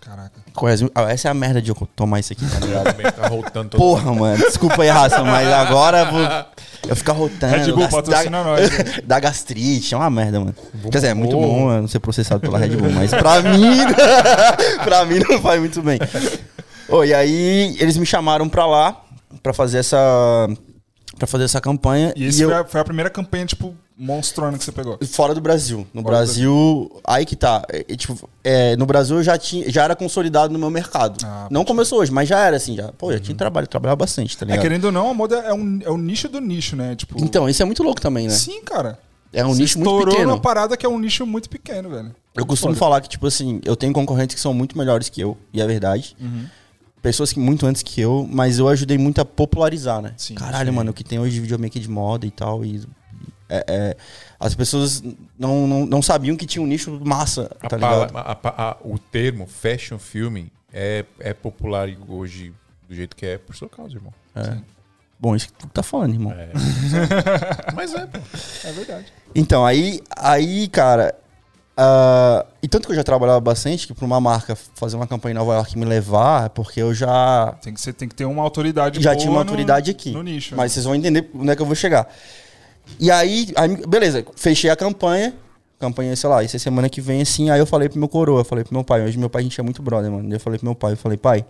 Caraca. 0.00 0.41
Com 0.54 0.66
a 0.66 0.70
Yasmin- 0.70 0.90
ah, 0.94 1.10
essa 1.10 1.28
é 1.28 1.30
a 1.30 1.34
merda 1.34 1.62
de 1.62 1.70
eu 1.70 1.88
tomar 1.96 2.20
isso 2.20 2.32
aqui, 2.32 2.44
tá 2.46 2.58
ligado? 2.64 3.12
Tá 3.14 3.28
rotando 3.28 3.70
todo 3.70 3.78
Porra, 3.80 4.12
mano. 4.14 4.36
Desculpa 4.36 4.82
aí, 4.82 4.88
raça, 4.88 5.22
mas 5.24 5.48
agora 5.48 6.00
eu 6.00 6.10
vou. 6.12 6.52
Eu 6.90 6.96
ficar 6.96 7.12
rotando. 7.12 7.56
Red 7.56 7.72
Bull 7.72 7.88
patrocina 7.88 8.42
nós, 8.42 8.68
Dá 9.06 9.20
gastrite, 9.20 9.94
é 9.94 9.96
uma 9.96 10.10
merda, 10.10 10.40
mano. 10.40 10.54
Quer 10.84 10.98
dizer, 10.98 11.06
é 11.08 11.14
muito 11.14 11.36
bom. 11.36 11.42
bom 11.68 11.80
não 11.80 11.88
ser 11.88 12.00
processado 12.00 12.40
pela 12.40 12.58
Red 12.58 12.70
Bull, 12.76 12.90
mas 12.90 13.10
pra 13.10 13.40
mim. 13.40 13.76
pra 14.84 15.04
mim 15.04 15.20
não 15.28 15.40
faz 15.40 15.60
muito 15.60 15.80
bem. 15.82 15.98
Ô, 16.88 17.04
e 17.04 17.14
aí 17.14 17.76
eles 17.80 17.96
me 17.96 18.04
chamaram 18.04 18.48
pra 18.48 18.66
lá 18.66 19.00
pra 19.42 19.52
fazer 19.54 19.78
essa. 19.78 19.96
pra 21.18 21.26
fazer 21.26 21.44
essa 21.44 21.60
campanha. 21.60 22.12
E 22.16 22.24
esse 22.26 22.42
eu- 22.42 22.48
foi, 22.50 22.58
a, 22.58 22.64
foi 22.64 22.80
a 22.80 22.84
primeira 22.84 23.08
campanha, 23.10 23.46
tipo, 23.46 23.74
monstrona 24.04 24.58
que 24.58 24.64
você 24.64 24.72
pegou? 24.72 24.98
Fora 25.06 25.34
do 25.34 25.40
Brasil. 25.40 25.86
No 25.94 26.02
Fora 26.02 26.16
do 26.16 26.18
Brasil, 26.18 27.00
aí 27.04 27.24
que 27.24 27.36
tá. 27.36 27.62
É, 27.70 27.84
é, 27.88 27.96
tipo, 27.96 28.28
é, 28.42 28.76
no 28.76 28.84
Brasil 28.84 29.16
eu 29.16 29.22
já, 29.22 29.38
tinha, 29.38 29.70
já 29.70 29.84
era 29.84 29.94
consolidado 29.94 30.52
no 30.52 30.58
meu 30.58 30.70
mercado. 30.70 31.24
Ah, 31.24 31.46
não 31.50 31.64
começou 31.64 32.00
hoje, 32.00 32.10
mas 32.10 32.28
já 32.28 32.38
era 32.40 32.56
assim. 32.56 32.74
Já, 32.76 32.90
pô, 32.92 33.12
já 33.12 33.20
tinha 33.20 33.36
trabalho, 33.36 33.66
trabalhava 33.66 33.96
bastante, 33.96 34.36
tá 34.36 34.44
É, 34.44 34.46
ligado? 34.46 34.62
querendo 34.62 34.84
ou 34.86 34.92
não, 34.92 35.10
a 35.10 35.14
moda 35.14 35.36
é 35.36 35.54
um, 35.54 35.78
é 35.84 35.90
um 35.90 35.98
nicho 35.98 36.28
do 36.28 36.40
nicho, 36.40 36.74
né? 36.74 36.96
Tipo, 36.96 37.14
Então, 37.22 37.48
isso 37.48 37.62
é 37.62 37.64
muito 37.64 37.82
louco 37.82 38.00
também, 38.00 38.26
né? 38.26 38.34
sim, 38.34 38.60
cara. 38.62 38.98
É 39.32 39.42
um 39.44 39.54
Você 39.54 39.62
nicho 39.62 39.78
muito 39.78 39.88
estourou 39.90 40.14
pequeno. 40.14 40.32
uma 40.32 40.40
parada 40.40 40.76
que 40.76 40.84
é 40.84 40.88
um 40.88 40.98
nicho 40.98 41.24
muito 41.24 41.48
pequeno, 41.48 41.88
velho. 41.88 42.14
Eu 42.34 42.44
costumo 42.44 42.74
falar 42.74 43.00
que, 43.00 43.08
tipo 43.08 43.26
assim, 43.26 43.60
eu 43.64 43.74
tenho 43.74 43.92
concorrentes 43.92 44.34
que 44.34 44.40
são 44.40 44.52
muito 44.52 44.76
melhores 44.76 45.08
que 45.08 45.20
eu, 45.22 45.38
e 45.54 45.60
é 45.62 45.66
verdade. 45.66 46.14
Uhum. 46.20 46.44
Pessoas 47.00 47.32
que 47.32 47.40
muito 47.40 47.64
antes 47.66 47.82
que 47.82 48.00
eu, 48.00 48.28
mas 48.30 48.58
eu 48.58 48.68
ajudei 48.68 48.96
muito 48.98 49.20
a 49.20 49.24
popularizar, 49.24 50.02
né? 50.02 50.12
Sim, 50.18 50.34
Caralho, 50.34 50.68
sim. 50.70 50.76
mano, 50.76 50.90
o 50.90 50.94
que 50.94 51.02
tem 51.02 51.18
hoje 51.18 51.32
de 51.34 51.40
videomaker 51.40 51.80
de 51.80 51.88
moda 51.88 52.26
e 52.26 52.30
tal. 52.30 52.62
E, 52.64 52.82
é- 53.58 53.64
é, 53.68 53.96
as 54.40 54.54
pessoas 54.54 55.02
não, 55.38 55.66
não, 55.66 55.86
não 55.86 56.02
sabiam 56.02 56.36
que 56.36 56.46
tinha 56.46 56.62
um 56.62 56.66
nicho 56.66 57.00
massa, 57.04 57.50
A 57.60 57.68
tá 57.68 57.76
ligado? 57.76 58.16
a- 58.16 58.38
a- 58.42 58.70
a- 58.70 58.76
o 58.84 58.98
termo 58.98 59.46
fashion 59.46 59.98
filming 59.98 60.50
é, 60.72 61.04
é 61.20 61.32
popular 61.34 61.88
hoje 62.08 62.52
do 62.88 62.94
jeito 62.94 63.14
que 63.14 63.26
é 63.26 63.38
por 63.38 63.54
sua 63.54 63.68
causa, 63.68 63.94
irmão. 63.96 64.12
Bom, 65.20 65.36
isso 65.36 65.46
que 65.48 65.52
tu 65.54 65.66
tá 65.68 65.82
falando, 65.82 66.14
irmão. 66.14 66.32
É. 66.32 66.48
Mas 67.74 67.94
é, 67.94 68.06
pô. 68.06 68.18
É 68.64 68.72
verdade. 68.72 69.06
Então, 69.34 69.64
aí, 69.64 70.00
aí 70.16 70.66
cara. 70.68 71.14
ah, 71.76 72.44
e 72.62 72.66
tanto 72.68 72.86
que 72.86 72.92
eu 72.92 72.96
já 72.96 73.04
trabalhava 73.04 73.40
bastante, 73.40 73.86
que 73.86 73.94
pra 73.94 74.04
uma 74.04 74.20
marca 74.20 74.56
fazer 74.74 74.96
uma 74.96 75.06
campanha 75.06 75.32
em 75.32 75.38
Nova 75.38 75.54
York 75.54 75.74
e 75.74 75.78
me 75.78 75.84
levar, 75.84 76.46
é 76.46 76.48
porque 76.48 76.80
eu 76.82 76.92
já 76.92 77.54
Tem 77.62 77.72
que, 77.72 77.80
ser, 77.80 77.92
tem 77.92 78.08
que 78.08 78.14
ter 78.16 78.24
uma 78.24 78.42
autoridade 78.42 79.00
já 79.00 79.10
boa 79.10 79.20
tinha 79.20 79.30
uma 79.30 79.44
no- 79.44 79.50
autoridade 79.50 79.90
aqui. 79.90 80.10
No 80.10 80.22
nicho. 80.22 80.56
Mas 80.56 80.72
vocês 80.72 80.84
vão 80.84 80.94
entender 80.94 81.30
onde 81.34 81.50
é 81.50 81.56
que 81.56 81.62
eu 81.62 81.66
vou 81.66 81.74
chegar. 81.76 82.08
E 82.98 83.10
aí, 83.10 83.48
aí, 83.56 83.86
beleza, 83.86 84.24
fechei 84.36 84.70
a 84.70 84.76
campanha. 84.76 85.34
Campanha, 85.78 86.14
sei 86.14 86.30
lá, 86.30 86.44
essa 86.44 86.58
semana 86.58 86.88
que 86.88 87.00
vem, 87.00 87.22
assim, 87.22 87.50
aí 87.50 87.58
eu 87.58 87.66
falei 87.66 87.88
pro 87.88 87.98
meu 87.98 88.08
coroa, 88.08 88.40
eu 88.40 88.44
falei 88.44 88.62
pro 88.62 88.72
meu 88.72 88.84
pai, 88.84 89.02
hoje 89.04 89.18
meu 89.18 89.28
pai 89.28 89.40
a 89.40 89.42
gente 89.42 89.58
é 89.58 89.62
muito 89.64 89.82
brother, 89.82 90.10
mano. 90.10 90.32
Eu 90.32 90.38
falei 90.38 90.58
pro 90.58 90.66
meu 90.66 90.74
pai, 90.76 90.92
eu 90.92 90.96
falei, 90.96 91.18
pai, 91.18 91.44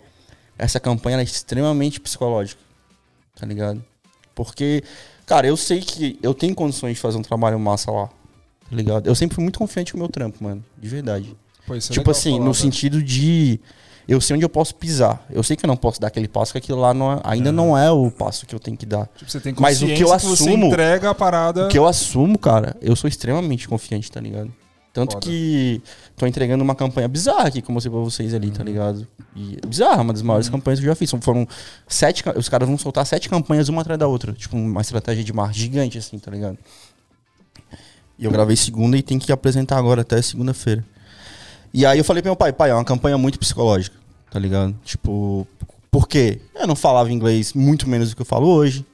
essa 0.57 0.81
campanha 0.81 1.19
é 1.19 1.23
extremamente 1.23 2.01
psicológica. 2.01 2.61
Tá 3.39 3.47
ligado? 3.47 3.85
Porque, 4.35 4.83
cara, 5.27 5.47
eu 5.47 5.57
sei 5.57 5.81
que 5.81 6.19
eu 6.23 6.33
tenho 6.33 6.55
condições 6.55 6.95
de 6.95 7.01
fazer 7.01 7.19
um 7.19 7.23
trabalho 7.23 7.59
massa 7.59 7.91
lá. 7.91 8.07
Tá 8.07 8.77
ligado? 8.77 9.07
Eu 9.07 9.15
sempre 9.15 9.35
fui 9.35 9.43
muito 9.43 9.59
confiante 9.59 9.93
com 9.93 9.99
o 9.99 10.01
meu 10.01 10.09
trampo, 10.09 10.43
mano. 10.43 10.65
De 10.79 10.89
verdade. 10.89 11.37
Pô, 11.67 11.75
é 11.75 11.79
tipo 11.79 12.11
assim, 12.11 12.33
falar, 12.33 12.45
no 12.45 12.53
velho. 12.53 12.63
sentido 12.63 13.03
de. 13.03 13.61
Eu 14.09 14.21
sei 14.21 14.35
onde 14.37 14.45
eu 14.45 14.49
posso 14.49 14.75
pisar. 14.75 15.25
Eu 15.31 15.43
sei 15.43 15.57
que 15.57 15.65
eu 15.65 15.69
não 15.69 15.77
posso 15.77 16.01
dar 16.01 16.09
aquele 16.09 16.27
passo, 16.29 16.53
que 16.53 16.59
aquilo 16.59 16.81
lá 16.81 16.93
não 16.93 17.13
é- 17.13 17.21
ainda 17.25 17.53
não 17.53 17.77
é 17.79 17.91
o 17.91 18.11
passo 18.11 18.45
que 18.47 18.55
eu 18.55 18.59
tenho 18.59 18.77
que 18.77 18.85
dar. 18.85 19.09
Tipo, 19.17 19.31
você 19.31 19.39
tem 19.41 19.55
Mas 19.59 19.81
o 19.83 19.87
que 19.87 19.93
eu 20.03 20.09
consciência 20.09 20.29
você 20.37 20.45
assumo- 20.51 20.67
entrega 20.67 21.11
a 21.11 21.15
parada. 21.15 21.67
O 21.67 21.69
que 21.69 21.79
eu 21.79 21.87
assumo, 21.87 22.39
cara, 22.39 22.77
eu 22.83 22.97
sou 22.97 23.07
extremamente 23.09 23.69
confiante, 23.69 24.11
tá 24.11 24.21
ligado? 24.21 24.53
Tanto 24.93 25.13
Foda. 25.15 25.25
que 25.27 25.81
tô 26.17 26.27
entregando 26.27 26.63
uma 26.63 26.75
campanha 26.75 27.09
bizarra 27.09 27.47
aqui, 27.49 27.63
como 27.63 27.73
eu 27.73 27.75
mostrei 27.77 27.91
pra 27.93 28.01
vocês 28.03 28.35
ali, 28.35 28.49
Uhum. 28.49 28.53
tá 28.53 28.63
ligado? 28.63 29.07
E 29.35 29.57
é 29.63 29.67
bizarra, 29.67 30.03
uma 30.03 30.13
das 30.13 30.21
maiores 30.21 30.51
campanhas 30.51 30.81
que 30.81 30.85
eu 30.87 30.91
já 30.91 30.95
fiz. 30.95 31.11
Foram 31.23 31.49
sete. 31.89 32.23
Os 32.37 32.49
caras 32.49 32.69
vão 32.69 32.77
soltar 32.77 33.07
sete 33.07 33.29
campanhas 33.31 33.71
uma 33.71 33.81
atrás 33.81 33.99
da 33.99 34.07
outra. 34.07 34.33
Tipo, 34.35 34.55
uma 34.57 34.83
estratégia 34.83 35.25
de 35.25 35.33
marketing 35.33 35.61
gigante, 35.61 35.97
assim, 35.99 36.19
tá 36.19 36.31
ligado? 36.31 36.59
E 38.19 38.25
eu 38.25 38.31
gravei 38.31 38.55
segunda 38.57 38.97
e 38.97 39.03
tem 39.03 39.19
que 39.19 39.33
apresentar 39.33 39.79
agora 39.79 40.03
até 40.03 40.21
segunda-feira. 40.21 40.85
E 41.75 41.87
aí 41.87 41.99
eu 41.99 42.05
falei 42.05 42.23
pro 42.23 42.29
meu 42.31 42.37
pai, 42.37 42.53
pai, 42.53 42.71
é 42.71 42.75
uma 42.75 42.85
campanha 42.85 43.17
muito 43.17 43.39
psicológica, 43.39 43.97
tá 44.31 44.39
ligado? 44.39 44.75
Tipo, 44.85 45.47
por 45.91 46.07
quê? 46.09 46.41
Eu 46.55 46.67
não 46.67 46.77
falava 46.77 47.11
inglês 47.13 47.53
muito 47.55 47.89
menos 47.89 48.11
do 48.11 48.17
que 48.17 48.23
eu 48.23 48.27
falo 48.27 48.47
hoje. 48.49 48.85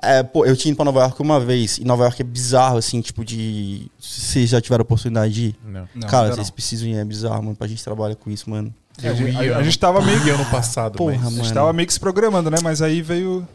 É, 0.00 0.22
pô, 0.22 0.46
eu 0.46 0.56
tinha 0.56 0.70
ido 0.70 0.76
pra 0.76 0.84
Nova 0.84 1.00
York 1.00 1.20
uma 1.20 1.40
vez, 1.40 1.78
e 1.78 1.84
Nova 1.84 2.04
York 2.04 2.22
é 2.22 2.24
bizarro, 2.24 2.78
assim, 2.78 3.00
tipo 3.00 3.24
de. 3.24 3.90
Vocês 4.00 4.48
já 4.48 4.60
tiveram 4.60 4.82
a 4.82 4.84
oportunidade 4.84 5.34
de 5.34 5.44
ir? 5.46 5.56
Não. 5.66 5.88
Não, 5.94 6.08
Cara, 6.08 6.24
ainda 6.26 6.36
vocês 6.36 6.50
precisam 6.50 6.88
ir, 6.88 6.94
é 6.96 7.04
bizarro, 7.04 7.42
mano. 7.42 7.56
Pra 7.56 7.66
gente 7.66 7.82
trabalhar 7.82 8.14
com 8.14 8.30
isso, 8.30 8.48
mano. 8.48 8.72
É, 9.02 9.08
a, 9.08 9.14
gente, 9.14 9.36
a- 9.36 9.58
a 9.58 9.62
gente 9.62 9.78
tava 9.78 10.00
meio. 10.00 10.24
ia 10.24 10.34
ano 10.34 10.44
passado, 10.46 10.96
Porra, 10.96 11.14
mas... 11.14 11.26
A 11.26 11.30
gente 11.30 11.38
mano. 11.42 11.54
tava 11.54 11.72
meio 11.72 11.86
que 11.86 11.92
se 11.92 12.00
programando, 12.00 12.48
né? 12.50 12.58
Mas 12.62 12.80
aí 12.80 13.02
veio 13.02 13.46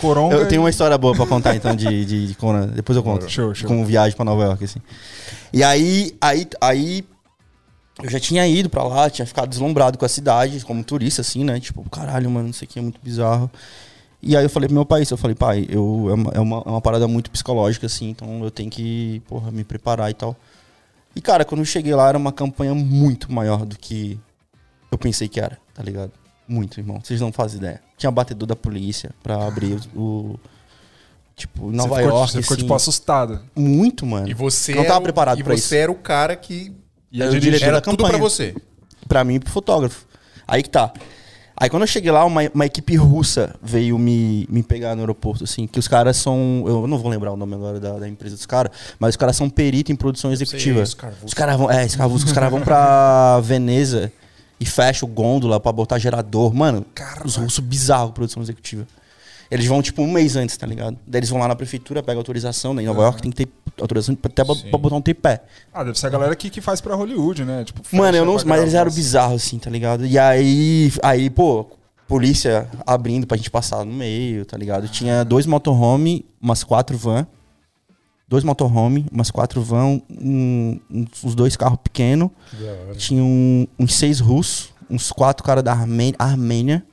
Coronga. 0.00 0.36
Eu 0.36 0.46
tenho 0.46 0.60
e- 0.60 0.62
uma 0.62 0.70
história 0.70 0.96
boa 0.96 1.14
pra 1.14 1.26
contar, 1.26 1.56
então, 1.56 1.74
de, 1.74 2.04
de, 2.04 2.26
de 2.28 2.34
Conan. 2.34 2.68
Depois 2.68 2.96
eu 2.96 3.02
conto. 3.02 3.28
Show, 3.28 3.52
show. 3.54 3.66
Com 3.68 3.84
viagem 3.84 4.14
pra 4.16 4.24
Nova 4.24 4.44
York, 4.44 4.62
assim. 4.64 4.78
E 5.52 5.64
aí, 5.64 6.16
aí, 6.20 6.46
aí. 6.60 7.04
Eu 8.02 8.10
já 8.10 8.20
tinha 8.20 8.46
ido 8.46 8.68
pra 8.70 8.82
lá, 8.82 9.08
tinha 9.10 9.26
ficado 9.26 9.48
deslumbrado 9.48 9.98
com 9.98 10.04
a 10.04 10.08
cidade, 10.08 10.64
como 10.64 10.82
turista, 10.84 11.20
assim, 11.20 11.44
né? 11.44 11.58
Tipo, 11.60 11.88
caralho, 11.90 12.30
mano, 12.30 12.48
isso 12.50 12.64
aqui 12.64 12.78
é 12.78 12.82
muito 12.82 13.00
bizarro. 13.02 13.50
E 14.22 14.36
aí 14.36 14.44
eu 14.44 14.50
falei 14.50 14.68
pro 14.68 14.74
meu 14.74 14.84
pai 14.84 15.02
isso, 15.02 15.14
eu 15.14 15.18
falei, 15.18 15.34
pai, 15.34 15.66
eu, 15.70 16.06
é, 16.10 16.14
uma, 16.14 16.30
é, 16.34 16.40
uma, 16.40 16.56
é 16.66 16.68
uma 16.68 16.80
parada 16.80 17.08
muito 17.08 17.30
psicológica, 17.30 17.86
assim, 17.86 18.10
então 18.10 18.42
eu 18.44 18.50
tenho 18.50 18.68
que, 18.70 19.22
porra, 19.28 19.50
me 19.50 19.64
preparar 19.64 20.10
e 20.10 20.14
tal. 20.14 20.36
E, 21.16 21.20
cara, 21.20 21.44
quando 21.44 21.60
eu 21.60 21.64
cheguei 21.64 21.94
lá, 21.94 22.08
era 22.08 22.18
uma 22.18 22.30
campanha 22.32 22.74
muito 22.74 23.32
maior 23.32 23.64
do 23.64 23.76
que 23.78 24.18
eu 24.92 24.98
pensei 24.98 25.26
que 25.28 25.40
era, 25.40 25.58
tá 25.74 25.82
ligado? 25.82 26.12
Muito, 26.46 26.78
irmão. 26.80 27.00
Vocês 27.02 27.20
não 27.20 27.32
fazem 27.32 27.58
ideia. 27.58 27.80
Tinha 27.96 28.10
batedor 28.10 28.46
da 28.46 28.56
polícia 28.56 29.10
pra 29.22 29.46
abrir 29.46 29.78
o. 29.94 30.00
o- 30.00 30.40
tipo, 31.36 31.70
Nova 31.70 31.94
você 31.94 32.00
ficou, 32.02 32.10
York. 32.18 32.32
Você 32.32 32.42
ficou, 32.42 32.54
assim, 32.54 32.62
tipo, 32.62 32.74
assustado. 32.74 33.40
Muito, 33.56 34.04
mano. 34.04 34.28
E 34.28 34.34
você 34.34 34.74
Não 34.74 34.84
tava 34.84 34.98
o- 35.00 35.02
preparado 35.02 35.38
e 35.40 35.42
pra 35.44 35.54
você 35.56 35.58
isso. 35.64 35.74
era 35.74 35.90
o 35.90 35.94
cara 35.94 36.36
que 36.36 36.72
E 37.12 37.22
a 37.22 37.26
o 37.26 37.30
dirigir- 37.30 37.52
diretor 37.52 37.64
era 37.66 37.74
da 37.76 37.80
tudo 37.80 37.96
pra 37.98 38.06
campanha. 38.06 38.22
você. 38.22 38.54
Pra 39.08 39.24
mim 39.24 39.34
e 39.34 39.40
pro 39.40 39.50
fotógrafo. 39.50 40.06
Aí 40.46 40.62
que 40.62 40.70
tá. 40.70 40.92
Aí 41.56 41.68
quando 41.68 41.82
eu 41.82 41.86
cheguei 41.86 42.10
lá, 42.10 42.24
uma, 42.24 42.40
uma 42.54 42.64
equipe 42.64 42.96
russa 42.96 43.54
veio 43.62 43.98
me, 43.98 44.46
me 44.48 44.62
pegar 44.62 44.94
no 44.94 45.02
aeroporto, 45.02 45.44
assim, 45.44 45.66
que 45.66 45.78
os 45.78 45.86
caras 45.86 46.16
são. 46.16 46.64
Eu 46.66 46.86
não 46.86 46.96
vou 46.98 47.10
lembrar 47.10 47.32
o 47.32 47.36
nome 47.36 47.54
agora 47.54 47.78
da, 47.78 47.98
da 47.98 48.08
empresa 48.08 48.34
dos 48.34 48.46
caras, 48.46 48.72
mas 48.98 49.10
os 49.10 49.16
caras 49.16 49.36
são 49.36 49.50
perito 49.50 49.92
em 49.92 49.96
produção 49.96 50.32
executiva. 50.32 50.84
Scarvusco. 50.86 51.26
Os 51.26 51.34
caras 51.34 51.56
vão. 51.58 51.70
É, 51.70 51.86
Scarvusco, 51.86 52.28
os 52.28 52.32
caras 52.32 52.50
vão 52.50 52.62
pra 52.62 53.40
Veneza 53.44 54.10
e 54.58 54.64
fecha 54.64 55.04
o 55.04 55.08
gôndola 55.08 55.60
pra 55.60 55.70
botar 55.72 55.98
gerador. 55.98 56.54
Mano, 56.54 56.86
os 57.24 57.36
russos 57.36 57.60
bizarros 57.64 58.12
produção 58.12 58.42
executiva. 58.42 58.86
Eles 59.50 59.66
vão, 59.66 59.82
tipo, 59.82 60.00
um 60.02 60.10
mês 60.12 60.36
antes, 60.36 60.56
tá 60.56 60.66
ligado? 60.66 60.96
Daí 61.06 61.18
eles 61.18 61.28
vão 61.28 61.40
lá 61.40 61.48
na 61.48 61.56
prefeitura, 61.56 62.02
pegam 62.02 62.20
autorização, 62.20 62.72
né? 62.72 62.82
Em 62.82 62.86
Nova 62.86 63.02
York 63.02 63.20
tem 63.22 63.32
que 63.32 63.44
ter 63.46 63.52
autorização 63.80 64.16
até 64.22 64.44
pra, 64.44 64.54
botar 64.78 64.94
um 64.96 65.00
tripé. 65.02 65.42
Ah, 65.74 65.82
deve 65.82 65.98
ser 65.98 66.06
a 66.06 66.10
galera 66.10 66.36
que, 66.36 66.48
que 66.50 66.60
faz 66.60 66.80
pra 66.80 66.94
Hollywood, 66.94 67.44
né? 67.44 67.64
Tipo, 67.64 67.80
Mano, 67.96 68.16
eu 68.16 68.24
não. 68.24 68.36
Mas 68.46 68.62
eles 68.62 68.74
eram 68.74 68.86
assim. 68.88 68.96
bizarros, 68.96 69.42
assim, 69.42 69.58
tá 69.58 69.68
ligado? 69.68 70.06
E 70.06 70.16
aí, 70.18 70.92
aí, 71.02 71.28
pô, 71.28 71.66
polícia 72.06 72.68
abrindo 72.86 73.26
pra 73.26 73.36
gente 73.36 73.50
passar 73.50 73.84
no 73.84 73.92
meio, 73.92 74.44
tá 74.44 74.56
ligado? 74.56 74.86
Tinha 74.88 75.24
dois 75.24 75.46
motorhome, 75.46 76.24
umas 76.40 76.62
quatro 76.62 76.96
van. 76.96 77.26
Dois 78.28 78.44
motorhome, 78.44 79.04
umas 79.10 79.28
quatro 79.32 79.60
van, 79.60 80.00
um, 80.08 80.78
uns 81.24 81.34
dois 81.34 81.56
carros 81.56 81.80
pequenos. 81.82 82.30
Tinha 82.96 83.20
um- 83.24 83.66
uns 83.76 83.94
seis 83.94 84.20
russos, 84.20 84.72
uns 84.88 85.10
quatro 85.10 85.42
caras 85.42 85.64
da 85.64 85.72
Armê- 85.72 86.14
Armênia. 86.16 86.84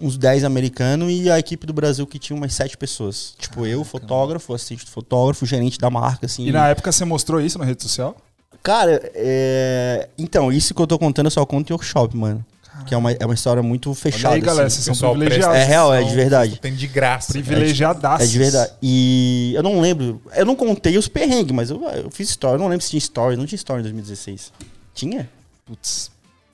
Uns 0.00 0.16
dez 0.16 0.44
americanos 0.44 1.12
e 1.12 1.30
a 1.30 1.38
equipe 1.38 1.66
do 1.66 1.72
Brasil 1.72 2.06
que 2.06 2.18
tinha 2.18 2.36
umas 2.36 2.54
sete 2.54 2.76
pessoas. 2.76 3.34
Tipo, 3.38 3.66
eu, 3.66 3.82
fotógrafo, 3.84 4.54
assistente 4.54 4.84
do 4.84 4.90
fotógrafo, 4.90 5.44
gerente 5.44 5.78
da 5.78 5.90
marca, 5.90 6.26
assim. 6.26 6.46
E 6.46 6.52
na 6.52 6.68
época 6.68 6.92
você 6.92 7.04
mostrou 7.04 7.40
isso 7.40 7.58
na 7.58 7.64
rede 7.64 7.82
social? 7.82 8.16
Cara, 8.62 9.00
é... 9.14 10.08
então, 10.18 10.52
isso 10.52 10.74
que 10.74 10.80
eu 10.82 10.86
tô 10.86 10.98
contando 10.98 11.26
eu 11.26 11.30
só 11.30 11.44
conto 11.44 11.70
em 11.70 11.72
workshop, 11.72 12.16
mano. 12.16 12.44
Que 12.86 12.94
é 12.94 12.96
uma, 12.96 13.12
é 13.12 13.24
uma 13.24 13.34
história 13.34 13.62
muito 13.62 13.92
fechada. 13.94 14.28
Olha 14.28 14.36
aí, 14.36 14.40
galera, 14.40 14.66
assim. 14.68 14.82
vocês 14.82 14.96
são 14.96 15.10
privilegiados. 15.10 15.56
É 15.56 15.64
real, 15.64 15.92
é 15.92 16.02
de 16.02 16.14
verdade. 16.14 16.60
Tem 16.60 16.74
de 16.74 16.86
graça. 16.86 17.32
Privilegiadaços. 17.32 18.28
É 18.28 18.30
de 18.30 18.38
verdade. 18.38 18.72
E 18.80 19.52
eu 19.54 19.62
não 19.62 19.80
lembro. 19.80 20.22
Eu 20.34 20.46
não 20.46 20.54
contei 20.54 20.96
os 20.96 21.08
perrengues, 21.08 21.52
mas 21.52 21.70
eu, 21.70 21.82
eu 21.90 22.10
fiz 22.10 22.30
story. 22.30 22.54
Eu 22.54 22.60
não 22.60 22.68
lembro 22.68 22.84
se 22.84 22.90
tinha 22.90 22.98
story. 22.98 23.36
Não 23.36 23.46
tinha 23.46 23.56
story 23.56 23.80
em 23.80 23.82
2016. 23.82 24.52
Tinha? 24.94 25.28
Putz. 25.66 26.10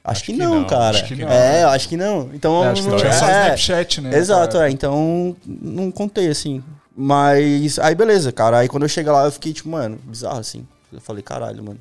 Acho, 0.07 0.19
Acho 0.19 0.25
que, 0.25 0.33
que 0.33 0.39
não, 0.39 0.57
não, 0.57 0.65
cara. 0.67 0.91
acho 0.99 1.07
que 1.07 1.17
não. 1.17 1.29
É, 1.31 1.63
eu 1.63 1.69
acho 1.71 1.89
que 1.89 1.97
não. 1.97 2.31
Então. 2.35 2.63
É, 2.63 2.69
acho 2.69 2.83
que 2.83 2.89
não- 2.91 2.97
tinha 2.99 3.13
só 3.13 3.27
é. 3.27 3.45
Snapchat, 3.55 4.01
né? 4.03 4.19
Exato, 4.19 4.53
Cara. 4.59 4.69
é. 4.69 4.71
Então, 4.71 5.35
não 5.47 5.91
contei, 5.91 6.29
assim. 6.29 6.63
Mas. 6.95 7.79
Aí, 7.79 7.95
beleza, 7.95 8.31
cara. 8.31 8.59
Aí 8.59 8.69
quando 8.69 8.83
eu 8.83 8.89
cheguei 8.89 9.11
lá, 9.11 9.25
eu 9.25 9.33
fiquei, 9.33 9.55
tipo, 9.55 9.69
mano, 9.71 9.99
bizarro, 10.05 10.39
assim. 10.41 10.67
Eu 10.93 11.01
falei, 11.01 11.23
caralho, 11.23 11.65
mano. 11.65 11.81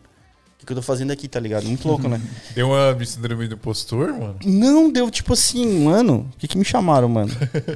O 0.55 0.59
que, 0.59 0.65
que 0.67 0.71
eu 0.71 0.77
tô 0.77 0.81
fazendo 0.81 1.11
aqui, 1.11 1.27
tá 1.27 1.37
ligado? 1.37 1.65
Muito 1.65 1.85
louco, 1.85 2.07
né? 2.07 2.21
Deu 2.55 2.69
uma 2.69 3.05
síndrome 3.05 3.45
do 3.49 3.55
impostor, 3.55 4.13
mano? 4.13 4.37
Não, 4.45 4.89
deu 4.89 5.11
tipo 5.11 5.33
assim, 5.33 5.83
mano. 5.83 6.25
O 6.33 6.37
que, 6.37 6.47
que 6.47 6.57
me 6.57 6.63
chamaram, 6.63 7.09
mano? 7.09 7.29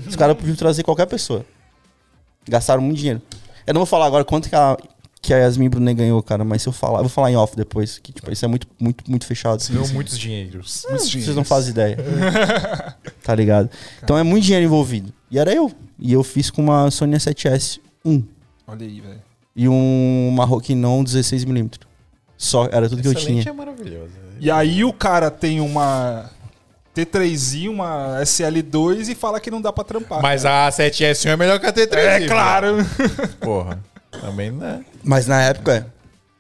Os 0.08 0.16
caras 0.16 0.38
podiam 0.38 0.56
trazer 0.56 0.84
qualquer 0.84 1.06
pessoa. 1.08 1.46
Gastaram 2.48 2.82
muito 2.82 2.98
dinheiro. 3.00 3.22
Eu 3.66 3.74
não 3.74 3.80
vou 3.82 3.86
falar 3.86 4.06
agora 4.06 4.24
quanto 4.24 4.48
que 4.48 4.56
a, 4.56 4.78
que 5.22 5.34
a 5.34 5.38
Yasmin 5.38 5.70
Brunet 5.70 5.96
ganhou, 5.96 6.22
cara, 6.22 6.44
mas 6.44 6.62
se 6.62 6.70
eu 6.70 6.74
falar, 6.74 7.00
eu 7.00 7.04
vou 7.04 7.10
falar 7.10 7.32
em 7.32 7.36
off 7.36 7.56
depois. 7.56 7.98
Que, 8.00 8.12
tipo, 8.14 8.32
isso 8.32 8.46
é 8.46 8.48
muito, 8.48 8.68
muito, 8.80 9.04
muito 9.10 9.26
fechado. 9.26 9.62
Deu 9.70 9.88
muitos 9.90 10.18
dinheiros. 10.18 10.86
Muitos 10.90 11.10
Vocês 11.12 11.36
não 11.36 11.44
fazem 11.44 11.72
ideia. 11.72 11.98
tá 13.24 13.36
ligado? 13.36 13.70
Então 14.04 14.18
é 14.18 14.24
muito 14.24 14.44
dinheiro 14.44 14.66
envolvido. 14.66 15.12
E 15.30 15.38
era 15.40 15.54
eu. 15.54 15.72
E 16.00 16.14
eu 16.14 16.24
fiz 16.24 16.50
com 16.50 16.62
uma 16.62 16.90
Sony 16.92 17.16
A7S 17.16 17.80
1 18.06 18.24
Olha 18.68 18.86
aí, 18.86 19.02
velho. 19.02 19.22
e 19.56 19.68
um 19.68 20.32
Marroquinon 20.36 21.04
16mm. 21.04 21.80
Só, 22.38 22.68
era 22.72 22.88
tudo 22.88 23.02
que 23.02 23.08
eu 23.08 23.14
Excelente 23.14 23.42
tinha. 23.42 23.52
é 23.52 23.56
maravilhosa. 23.56 24.12
E 24.40 24.52
aí 24.52 24.84
o 24.84 24.94
cara 24.94 25.32
tem 25.32 25.60
uma 25.60 26.30
T3i, 26.96 27.68
uma 27.68 28.20
SL2 28.22 29.10
e 29.10 29.16
fala 29.16 29.40
que 29.40 29.50
não 29.50 29.60
dá 29.60 29.74
pra 29.74 29.84
trampar. 29.84 30.22
Mas 30.22 30.46
a 30.46 30.70
7S1 30.70 31.30
é 31.30 31.36
melhor 31.36 31.60
que 31.60 31.66
a 31.66 31.74
T3. 31.74 31.96
é 31.96 32.28
claro. 32.28 32.78
Porra. 33.40 33.80
Também 34.22 34.52
não. 34.52 34.84
Mas 35.04 35.28
na 35.28 35.42
época, 35.42 35.88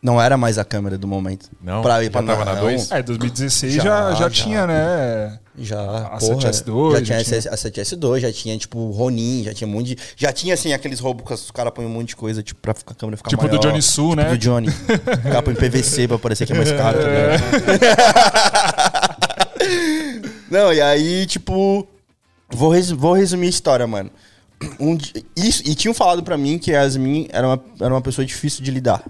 não 0.01 0.21
era 0.21 0.37
mais 0.37 0.57
a 0.57 0.65
câmera 0.65 0.97
do 0.97 1.07
momento. 1.07 1.49
Não? 1.61 1.81
Pra 1.81 2.01
ir 2.03 2.05
Já 2.05 2.11
pra 2.11 2.23
tava 2.23 2.45
na 2.45 2.53
não, 2.55 2.61
dois? 2.61 2.91
É, 2.91 3.01
2016 3.01 3.73
Já, 3.73 3.83
já, 3.83 4.09
já, 4.11 4.15
já. 4.15 4.29
tinha, 4.29 4.67
né? 4.67 5.39
Já, 5.59 5.79
A 5.81 6.17
porra, 6.19 6.35
7S2, 6.51 6.91
já 6.91 6.99
já 6.99 7.23
tinha, 7.23 7.41
tinha. 7.41 7.51
a 7.51 7.55
7S2, 7.55 8.19
já 8.19 8.31
tinha, 8.31 8.55
tipo, 8.59 8.91
Ronin, 8.91 9.43
já 9.43 9.55
tinha 9.55 9.67
um 9.67 9.71
monte 9.71 9.95
de... 9.95 9.97
Já 10.15 10.31
tinha, 10.31 10.53
assim, 10.53 10.71
aqueles 10.71 10.99
robôs 10.99 11.27
que 11.27 11.33
os 11.33 11.49
caras 11.49 11.73
põem 11.73 11.87
um 11.87 11.89
monte 11.89 12.09
de 12.09 12.15
coisa, 12.15 12.43
tipo, 12.43 12.59
pra 12.61 12.75
ficar- 12.75 12.91
a 12.91 12.95
câmera 12.95 13.17
ficar 13.17 13.29
Tipo 13.31 13.41
maior. 13.43 13.57
do 13.57 13.67
Johnny 13.67 13.81
Su, 13.81 14.09
tipo 14.09 14.15
né? 14.17 14.29
do 14.29 14.37
Johnny. 14.37 14.67
O 14.69 15.23
cara 15.23 15.41
põe 15.41 15.55
PVC 15.55 16.07
pra 16.07 16.19
parecer 16.19 16.45
que 16.45 16.53
é 16.53 16.55
mais 16.57 16.71
caro, 16.71 16.99
tá 16.99 17.07
ligado? 17.07 18.47
Não, 20.49 20.71
e 20.73 20.79
aí, 20.81 21.25
tipo... 21.25 21.87
Vou, 22.49 22.69
res- 22.71 22.91
vou 22.91 23.13
resumir 23.13 23.47
a 23.47 23.49
história, 23.49 23.85
mano. 23.87 24.09
Um 24.79 24.97
isso, 25.35 25.61
e 25.65 25.75
tinham 25.75 25.93
falado 25.93 26.23
pra 26.23 26.37
mim 26.37 26.57
que 26.57 26.73
a 26.73 26.81
Yasmin 26.83 27.27
era 27.31 27.47
uma, 27.47 27.63
era 27.79 27.93
uma 27.93 28.01
pessoa 28.01 28.25
difícil 28.25 28.63
de 28.63 28.71
lidar. 28.71 29.03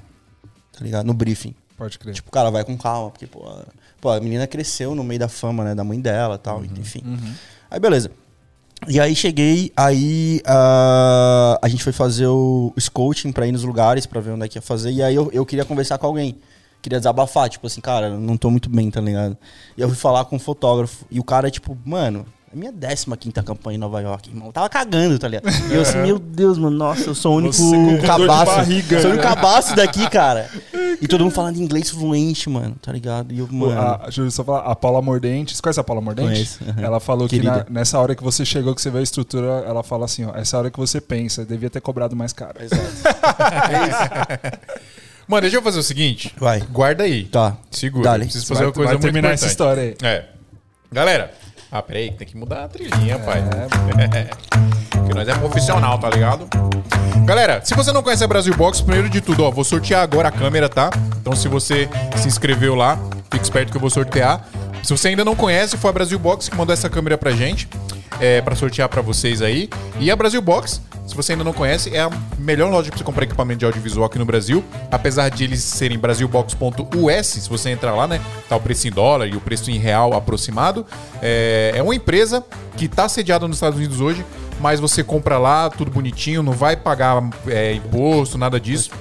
Tá 0.71 0.83
ligado? 0.83 1.05
No 1.05 1.13
briefing. 1.13 1.55
Pode 1.77 1.97
crer. 1.97 2.13
Tipo, 2.15 2.29
cara, 2.31 2.49
vai 2.49 2.63
com 2.65 2.77
calma, 2.77 3.09
porque, 3.11 3.25
pô, 3.27 3.47
a- 3.47 3.65
pô, 4.01 4.09
a 4.09 4.19
menina 4.19 4.45
cresceu 4.47 4.93
no 4.95 5.03
meio 5.03 5.19
da 5.19 5.27
fama, 5.27 5.63
né, 5.63 5.73
da 5.75 5.83
mãe 5.83 5.99
dela 6.01 6.35
e 6.35 6.39
tal, 6.39 6.63
enfim. 6.65 7.01
Aí, 7.71 7.79
beleza. 7.79 8.11
E 8.87 8.99
aí 8.99 9.15
cheguei, 9.15 9.71
aí 9.75 10.39
ah, 10.45 11.57
a 11.61 11.67
gente 11.67 11.83
foi 11.83 11.93
fazer 11.93 12.27
o 12.27 12.71
scouting 12.79 13.31
pra 13.31 13.47
ir 13.47 13.51
nos 13.51 13.63
lugares, 13.63 14.05
pra 14.05 14.21
ver 14.21 14.31
onde 14.31 14.45
é 14.45 14.47
que 14.47 14.57
ia 14.57 14.61
fazer, 14.61 14.91
e 14.91 15.01
aí 15.01 15.15
eu, 15.15 15.29
eu 15.33 15.45
queria 15.45 15.65
conversar 15.65 15.97
com 15.97 16.05
alguém. 16.07 16.37
Queria 16.81 16.99
desabafar, 16.99 17.49
tipo 17.49 17.65
assim, 17.65 17.81
cara, 17.81 18.11
não 18.17 18.37
tô 18.37 18.51
muito 18.51 18.69
bem, 18.69 18.91
tá 18.91 19.01
ligado? 19.01 19.35
E 19.75 19.81
eu 19.81 19.87
fui 19.87 19.97
falar 19.97 20.25
com 20.25 20.35
um 20.35 20.39
fotógrafo, 20.39 21.05
e 21.09 21.19
o 21.19 21.23
cara, 21.23 21.49
tipo, 21.49 21.75
mano, 21.85 22.25
é 22.49 22.55
minha 22.55 22.71
15 22.71 23.05
campanha 23.43 23.75
em 23.75 23.79
Nova 23.79 23.99
York, 23.99 24.29
irmão. 24.29 24.47
Eu 24.47 24.53
tava 24.53 24.69
cagando, 24.69 25.19
tá 25.19 25.27
ligado? 25.27 25.49
E 25.69 25.73
eu 25.75 25.81
assim, 25.81 25.97
meu 25.97 26.17
Deus, 26.17 26.57
mano, 26.57 26.77
nossa, 26.77 27.09
eu 27.09 27.15
sou 27.15 27.33
o 27.33 27.37
único 27.37 27.57
cabaço. 28.05 28.45
barriga, 28.45 29.01
sou 29.01 29.09
o 29.09 29.13
único 29.13 29.27
né? 29.27 29.35
cabaço 29.35 29.75
daqui, 29.75 30.07
cara. 30.09 30.49
E 31.01 31.07
todo 31.07 31.25
mundo 31.25 31.33
falando 31.33 31.57
inglês 31.57 31.89
fluente, 31.89 32.49
mano, 32.49 32.75
tá 32.81 32.91
ligado? 32.93 33.33
E 33.33 33.39
eu, 33.39 33.47
mano. 33.51 33.77
a, 33.79 33.97
deixa 34.03 34.21
eu 34.21 34.31
só 34.31 34.43
falar, 34.45 34.59
a 34.61 34.75
Paula 34.75 35.01
Mordente, 35.01 35.53
você 35.55 35.61
conhece 35.61 35.79
a 35.79 35.83
Paula 35.83 36.01
Mordente? 36.01 36.29
Conheço, 36.29 36.59
aham. 36.63 36.81
Ela 36.81 36.99
falou 37.01 37.27
Querida. 37.27 37.65
que 37.65 37.73
na- 37.73 37.79
nessa 37.79 37.99
hora 37.99 38.15
que 38.15 38.23
você 38.23 38.45
chegou, 38.45 38.73
que 38.73 38.81
você 38.81 38.89
vê 38.89 38.99
a 38.99 39.03
estrutura, 39.03 39.47
ela 39.67 39.83
fala 39.83 40.05
assim, 40.05 40.25
ó, 40.25 40.33
essa 40.33 40.57
hora 40.57 40.71
que 40.71 40.79
você 40.79 41.01
pensa, 41.01 41.43
devia 41.45 41.69
ter 41.69 41.81
cobrado 41.81 42.15
mais 42.15 42.31
caro. 42.31 42.55
Mano, 45.27 45.41
deixa 45.41 45.57
eu 45.57 45.61
fazer 45.61 45.79
o 45.79 45.83
seguinte. 45.83 46.33
Vai. 46.37 46.61
Guarda 46.61 47.03
aí. 47.03 47.25
Tá. 47.25 47.57
Segura. 47.69 48.05
Dale. 48.05 48.23
Preciso 48.23 48.47
fazer 48.47 48.59
Vai, 48.59 48.67
uma 48.67 48.73
coisa 48.73 48.87
vai 48.87 48.93
muito 48.95 49.03
terminar 49.03 49.33
essa 49.33 49.47
história 49.47 49.83
aí. 49.83 49.95
É. 50.01 50.23
Galera. 50.89 51.33
Ah, 51.71 51.81
peraí, 51.81 52.11
tem 52.11 52.27
que 52.27 52.37
mudar 52.37 52.63
a 52.63 52.67
trilhinha, 52.67 53.19
pai. 53.19 53.43
Porque 54.91 55.13
nós 55.15 55.27
é 55.27 55.33
profissional, 55.35 55.99
tá 55.99 56.09
ligado? 56.09 56.47
Galera, 57.25 57.61
se 57.63 57.73
você 57.75 57.91
não 57.91 58.01
conhece 58.01 58.23
a 58.23 58.27
Brasil 58.27 58.55
Box, 58.55 58.81
primeiro 58.81 59.09
de 59.09 59.19
tudo, 59.19 59.43
ó, 59.43 59.51
vou 59.51 59.63
sortear 59.63 60.01
agora 60.01 60.29
a 60.29 60.31
câmera, 60.31 60.69
tá? 60.69 60.89
Então 61.19 61.35
se 61.35 61.49
você 61.49 61.89
se 62.15 62.27
inscreveu 62.27 62.73
lá, 62.73 62.97
fique 63.29 63.43
esperto 63.43 63.71
que 63.71 63.77
eu 63.77 63.81
vou 63.81 63.89
sortear. 63.89 64.47
Se 64.87 64.95
você 64.95 65.09
ainda 65.09 65.25
não 65.25 65.35
conhece, 65.35 65.75
foi 65.75 65.89
a 65.89 65.93
Brasil 65.93 66.17
Box 66.17 66.47
que 66.47 66.55
mandou 66.55 66.71
essa 66.71 66.89
câmera 66.89 67.17
pra 67.17 67.31
gente, 67.31 67.67
é, 68.21 68.39
pra 68.39 68.55
sortear 68.55 68.87
pra 68.87 69.01
vocês 69.01 69.41
aí. 69.41 69.69
E 69.99 70.09
a 70.09 70.15
Brasil 70.15 70.41
Box, 70.41 70.81
se 71.05 71.13
você 71.13 71.33
ainda 71.33 71.43
não 71.43 71.51
conhece, 71.51 71.93
é 71.93 71.99
a 71.99 72.09
melhor 72.39 72.71
loja 72.71 72.89
pra 72.89 72.97
você 72.97 73.03
comprar 73.03 73.25
equipamento 73.25 73.59
de 73.59 73.65
audiovisual 73.65 74.05
aqui 74.05 74.17
no 74.17 74.23
Brasil. 74.23 74.63
Apesar 74.89 75.27
de 75.27 75.43
eles 75.43 75.61
serem 75.61 75.99
brasilbox.us, 75.99 77.27
se 77.27 77.49
você 77.49 77.69
entrar 77.69 77.93
lá, 77.95 78.07
né? 78.07 78.21
Tá 78.47 78.55
o 78.55 78.61
preço 78.61 78.87
em 78.87 78.91
dólar 78.91 79.27
e 79.27 79.35
o 79.35 79.41
preço 79.41 79.69
em 79.69 79.77
real 79.77 80.13
aproximado. 80.13 80.85
É, 81.21 81.73
é 81.75 81.83
uma 81.83 81.93
empresa 81.93 82.41
que 82.77 82.87
tá 82.87 83.09
sediada 83.09 83.45
nos 83.45 83.57
Estados 83.57 83.77
Unidos 83.77 83.99
hoje, 83.99 84.25
mas 84.61 84.79
você 84.79 85.03
compra 85.03 85.37
lá, 85.37 85.69
tudo 85.69 85.91
bonitinho, 85.91 86.41
não 86.41 86.53
vai 86.53 86.77
pagar 86.77 87.29
é, 87.47 87.73
imposto, 87.73 88.37
nada 88.37 88.57
disso. 88.57 88.91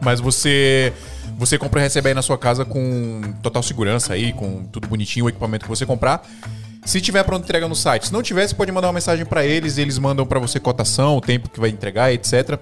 Mas 0.00 0.20
você 0.20 0.92
você 1.38 1.56
compra 1.56 1.80
e 1.80 1.84
recebe 1.84 2.08
aí 2.08 2.14
na 2.14 2.20
sua 2.20 2.36
casa 2.36 2.64
com 2.64 3.20
total 3.42 3.62
segurança 3.62 4.12
aí, 4.12 4.32
com 4.32 4.64
tudo 4.64 4.88
bonitinho, 4.88 5.26
o 5.26 5.28
equipamento 5.28 5.64
que 5.64 5.70
você 5.70 5.86
comprar. 5.86 6.26
Se 6.84 7.00
tiver 7.00 7.22
pronto 7.22 7.44
entrega 7.44 7.68
no 7.68 7.76
site. 7.76 8.08
Se 8.08 8.12
não 8.12 8.22
tiver, 8.22 8.48
você 8.48 8.54
pode 8.54 8.72
mandar 8.72 8.88
uma 8.88 8.94
mensagem 8.94 9.24
pra 9.24 9.44
eles, 9.44 9.78
eles 9.78 9.98
mandam 9.98 10.26
pra 10.26 10.40
você 10.40 10.58
cotação, 10.58 11.16
o 11.16 11.20
tempo 11.20 11.48
que 11.48 11.60
vai 11.60 11.70
entregar, 11.70 12.12
etc. 12.12 12.58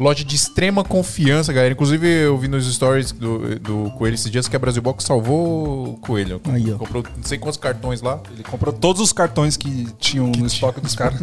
Loja 0.00 0.24
de 0.24 0.34
extrema 0.34 0.82
confiança, 0.82 1.52
galera. 1.52 1.74
Inclusive, 1.74 2.08
eu 2.08 2.38
vi 2.38 2.48
nos 2.48 2.66
stories 2.72 3.12
do, 3.12 3.58
do 3.60 3.90
Coelho 3.98 4.14
esses 4.14 4.30
dias 4.30 4.48
que 4.48 4.56
a 4.56 4.58
Brasil 4.58 4.80
Box 4.80 5.04
salvou 5.04 5.90
o 5.90 5.96
Coelho. 5.98 6.40
Aí, 6.50 6.72
ó. 6.72 6.78
Comprou 6.78 7.04
não 7.14 7.22
sei 7.22 7.36
quantos 7.36 7.58
cartões 7.58 8.00
lá. 8.00 8.18
Ele 8.32 8.42
comprou 8.42 8.72
todos 8.72 9.02
os 9.02 9.12
cartões 9.12 9.58
que 9.58 9.86
tinham 9.98 10.28
no 10.28 10.46
estoque 10.46 10.80
dos 10.80 10.94
caras. 10.96 11.20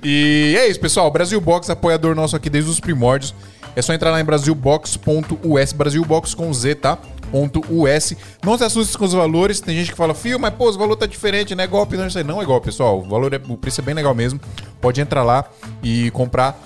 E 0.00 0.54
é 0.56 0.68
isso, 0.68 0.78
pessoal. 0.78 1.10
Brasil 1.10 1.40
Box, 1.40 1.68
apoiador 1.68 2.14
nosso 2.14 2.36
aqui 2.36 2.48
desde 2.48 2.70
os 2.70 2.78
primórdios. 2.78 3.34
É 3.74 3.82
só 3.82 3.92
entrar 3.92 4.10
lá 4.10 4.20
em 4.20 4.24
brasilbox.us, 4.24 5.72
Brasilbox 5.72 6.34
com 6.34 6.52
Z, 6.52 6.74
tá? 6.76 6.98
Ponto 7.30 7.62
.us. 7.70 8.14
Não 8.44 8.56
se 8.56 8.64
assuste 8.64 8.96
com 8.96 9.04
os 9.04 9.12
valores. 9.12 9.60
Tem 9.60 9.76
gente 9.76 9.90
que 9.90 9.96
fala, 9.96 10.14
fio, 10.14 10.38
mas 10.38 10.52
pô, 10.54 10.68
os 10.68 10.76
valores 10.76 10.98
tá 10.98 11.06
diferente, 11.06 11.54
não 11.54 11.62
é 11.62 11.66
golpe, 11.66 11.96
não 11.96 12.08
sei. 12.10 12.24
Não 12.24 12.40
é 12.40 12.44
golpe, 12.44 12.66
pessoal. 12.66 12.98
O 12.98 13.08
valor 13.08 13.32
é, 13.32 13.40
o 13.48 13.56
preço 13.56 13.80
é 13.80 13.84
bem 13.84 13.94
legal 13.94 14.14
mesmo. 14.14 14.40
Pode 14.80 15.00
entrar 15.00 15.22
lá 15.22 15.44
e 15.82 16.10
comprar, 16.10 16.58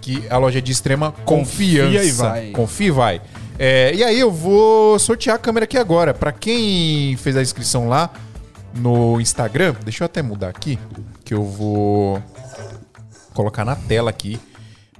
que 0.00 0.24
a 0.28 0.38
loja 0.38 0.58
é 0.58 0.62
de 0.62 0.72
extrema 0.72 1.12
confiança. 1.24 1.86
Confia 1.86 2.04
e 2.04 2.12
vai. 2.12 2.50
Confia 2.50 2.86
e 2.86 2.90
vai. 2.90 3.22
É, 3.58 3.94
e 3.94 4.02
aí 4.02 4.18
eu 4.18 4.30
vou 4.30 4.98
sortear 4.98 5.36
a 5.36 5.38
câmera 5.38 5.64
aqui 5.64 5.76
agora. 5.76 6.14
Pra 6.14 6.32
quem 6.32 7.16
fez 7.16 7.36
a 7.36 7.42
inscrição 7.42 7.88
lá 7.88 8.10
no 8.74 9.20
Instagram, 9.20 9.74
deixa 9.84 10.02
eu 10.02 10.06
até 10.06 10.22
mudar 10.22 10.48
aqui, 10.48 10.78
que 11.24 11.34
eu 11.34 11.44
vou 11.44 12.22
colocar 13.34 13.64
na 13.64 13.76
tela 13.76 14.10
aqui 14.10 14.40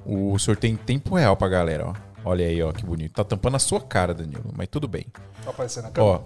o 0.04 0.38
sorteio 0.38 0.74
em 0.74 0.76
tempo 0.76 1.14
real 1.16 1.36
pra 1.36 1.48
galera, 1.48 1.86
ó. 1.88 1.94
Olha 2.24 2.46
aí, 2.46 2.62
ó, 2.62 2.72
que 2.72 2.84
bonito. 2.84 3.14
Tá 3.14 3.24
tampando 3.24 3.56
a 3.56 3.58
sua 3.58 3.80
cara, 3.80 4.12
Danilo, 4.12 4.52
mas 4.54 4.68
tudo 4.68 4.86
bem. 4.86 5.06
Tá 5.44 5.50
aparecendo 5.50 5.84
na 5.84 5.90
câmera. 5.90 6.16
Ó, 6.16 6.20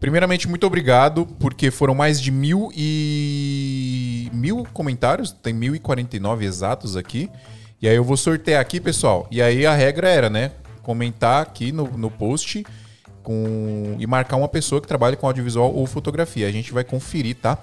primeiramente, 0.00 0.48
muito 0.48 0.66
obrigado, 0.66 1.26
porque 1.38 1.70
foram 1.70 1.94
mais 1.94 2.20
de 2.20 2.30
mil 2.30 2.70
e... 2.74 4.28
Mil 4.32 4.66
comentários, 4.72 5.30
tem 5.30 5.52
1049 5.52 6.44
exatos 6.44 6.96
aqui. 6.96 7.30
E 7.80 7.88
aí 7.88 7.96
eu 7.96 8.04
vou 8.04 8.16
sortear 8.16 8.60
aqui, 8.60 8.80
pessoal. 8.80 9.26
E 9.30 9.40
aí 9.40 9.64
a 9.66 9.74
regra 9.74 10.08
era, 10.08 10.28
né? 10.30 10.52
Comentar 10.82 11.42
aqui 11.42 11.72
no, 11.72 11.84
no 11.96 12.10
post 12.10 12.64
com 13.22 13.96
e 13.98 14.06
marcar 14.06 14.36
uma 14.36 14.48
pessoa 14.48 14.80
que 14.80 14.86
trabalha 14.88 15.16
com 15.16 15.26
audiovisual 15.26 15.72
ou 15.74 15.86
fotografia. 15.86 16.46
A 16.46 16.52
gente 16.52 16.72
vai 16.72 16.84
conferir, 16.84 17.36
tá? 17.36 17.58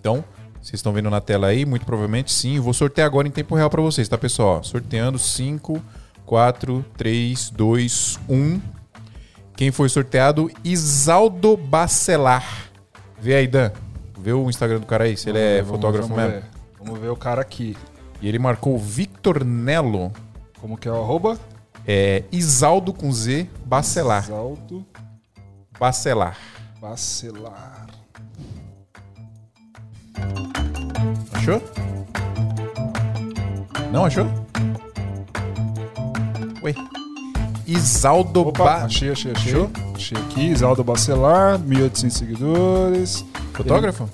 Então, 0.00 0.24
vocês 0.60 0.74
estão 0.74 0.92
vendo 0.92 1.10
na 1.10 1.20
tela 1.20 1.48
aí, 1.48 1.64
muito 1.64 1.84
provavelmente 1.86 2.32
sim. 2.32 2.56
Eu 2.56 2.62
Vou 2.62 2.72
sortear 2.74 3.06
agora 3.06 3.28
em 3.28 3.30
tempo 3.30 3.54
real 3.54 3.70
pra 3.70 3.82
vocês, 3.82 4.08
tá, 4.08 4.16
pessoal? 4.18 4.62
Sorteando 4.64 5.18
5, 5.18 5.82
4, 6.26 6.84
3, 6.96 7.50
2, 7.50 8.20
1. 8.28 8.60
Quem 9.56 9.70
foi 9.70 9.88
sorteado? 9.88 10.50
Isaldo 10.64 11.56
Bacelar. 11.56 12.70
Vê 13.20 13.34
aí, 13.34 13.46
Dan. 13.46 13.70
Vê 14.18 14.32
o 14.32 14.48
Instagram 14.48 14.80
do 14.80 14.86
cara 14.86 15.04
aí, 15.04 15.16
se 15.16 15.28
ele 15.28 15.38
é 15.38 15.56
Vamos- 15.62 15.70
fotógrafo 15.70 16.08
vamos 16.08 16.24
mesmo. 16.24 16.40
Ver. 16.40 16.48
Vamos 16.82 17.00
ver 17.00 17.08
o 17.08 17.16
cara 17.16 17.40
aqui. 17.42 17.76
E 18.20 18.28
ele 18.28 18.38
marcou 18.38 18.78
Victor 18.78 19.44
Nelo. 19.44 20.12
Como 20.60 20.76
que 20.76 20.86
é 20.88 20.92
o 20.92 21.02
arroba? 21.02 21.38
É 21.86 22.24
Isaldo 22.30 22.92
com 22.92 23.10
Z 23.10 23.48
Bacelar. 23.64 24.24
Exaldo 24.24 24.84
Bacelar. 25.78 26.36
Bacelar. 26.80 27.86
Achou? 31.32 31.62
Não 33.90 34.04
achou? 34.04 34.26
Ué. 36.62 36.74
Isaldo 37.66 38.48
Opa, 38.48 38.64
Ba... 38.64 38.74
achei, 38.84 39.10
achei, 39.10 39.32
achei. 39.32 39.52
Achou? 39.52 39.70
Achei 39.94 40.18
aqui, 40.18 40.48
Exaldo 40.48 40.84
Bacelar, 40.84 41.58
1.800 41.58 42.10
seguidores. 42.10 43.24
Fotógrafo? 43.54 44.08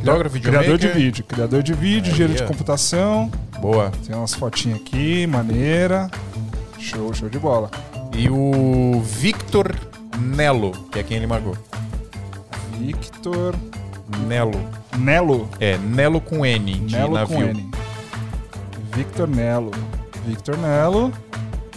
Fotógrafo, 0.00 0.40
Criador 0.40 0.62
de 0.78 0.86
videomaker? 0.86 0.94
vídeo. 0.94 1.24
Criador 1.24 1.62
de 1.62 1.72
vídeo, 1.74 2.10
engenheiro 2.12 2.34
de 2.34 2.42
computação. 2.44 3.30
Boa. 3.60 3.90
Tem 4.06 4.14
umas 4.16 4.34
fotinhas 4.34 4.80
aqui, 4.80 5.26
maneira. 5.26 6.10
Show, 6.78 7.12
show 7.14 7.28
de 7.28 7.38
bola. 7.38 7.70
E 8.16 8.28
o 8.30 9.00
Victor 9.04 9.74
Nelo, 10.18 10.72
que 10.90 10.98
é 10.98 11.02
quem 11.02 11.16
ele 11.16 11.26
marcou. 11.26 11.56
Victor 12.78 13.54
Nelo. 14.26 14.60
Nelo. 14.96 15.48
É, 15.60 15.76
Nelo 15.78 16.20
com 16.20 16.44
N, 16.46 16.72
de 16.74 16.94
Nelo 16.96 17.14
navio. 17.14 17.36
com 17.36 17.42
N. 17.42 17.70
Victor 18.94 19.28
Nelo. 19.28 19.70
Victor 20.26 20.56
Nelo. 20.56 21.12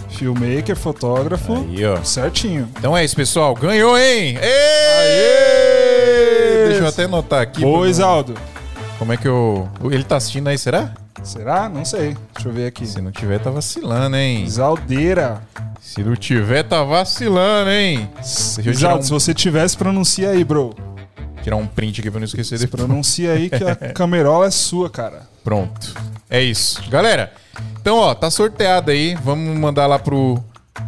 Filmmaker, 0.10 0.76
fotógrafo. 0.76 1.54
Aí, 1.54 1.86
ó. 1.86 2.04
Certinho. 2.04 2.70
Então 2.78 2.96
é 2.96 3.04
isso, 3.04 3.16
pessoal. 3.16 3.56
Ganhou, 3.56 3.98
hein? 3.98 4.38
Ê! 4.42 5.71
Deixa 6.72 6.84
eu 6.84 6.90
até 6.90 7.04
anotar 7.06 7.42
aqui. 7.42 7.62
Pra- 7.62 7.88
Exaldo. 7.90 8.36
Como 9.00 9.14
é 9.14 9.18
que 9.18 9.28
eu... 9.28 9.68
Ele 9.92 10.04
tá 10.04 10.18
assistindo 10.18 10.48
aí, 10.48 10.58
será? 10.58 10.94
Será? 11.24 11.68
Não 11.70 11.84
sei. 11.86 12.16
Deixa 12.34 12.50
eu 12.50 12.54
ver 12.54 12.68
aqui. 12.68 12.86
Se 12.86 13.02
não 13.02 13.12
tiver, 13.12 13.40
tá 13.40 13.50
vacilando, 13.50 14.16
hein? 14.16 14.44
Exaldeira. 14.44 15.42
Se 15.82 16.04
não 16.04 16.16
tiver, 16.16 16.64
tá 16.64 16.84
vacilando, 16.84 17.70
hein? 17.72 18.10
Deixa 18.16 18.60
eu 18.60 18.64
tirar 18.64 18.72
Exaldo, 18.72 19.06
se 19.06 19.14
um, 19.14 19.20
você 19.20 19.34
tivesse, 19.34 19.76
pronuncia 19.78 20.30
aí, 20.30 20.44
bro. 20.44 20.76
tirar 21.44 21.56
um 21.58 21.66
print 21.68 22.00
aqui 22.02 22.10
pra 22.12 22.20
não 22.20 22.26
esquecer 22.26 22.58
depois. 22.60 22.84
Pronuncia 22.84 23.34
aí 23.34 23.50
que 23.50 23.64
a 23.64 23.76
camerola 23.94 24.46
é 24.48 24.52
sua, 24.52 24.90
cara. 24.90 25.24
Pronto. 25.44 25.94
É 26.30 26.42
isso. 26.42 26.82
Galera, 26.90 27.32
então, 27.82 27.98
ó, 27.98 28.14
tá 28.14 28.30
sorteado 28.30 28.92
aí. 28.92 29.16
Vamos 29.24 29.58
mandar 29.58 29.88
lá 29.88 29.98
pro, 30.00 30.38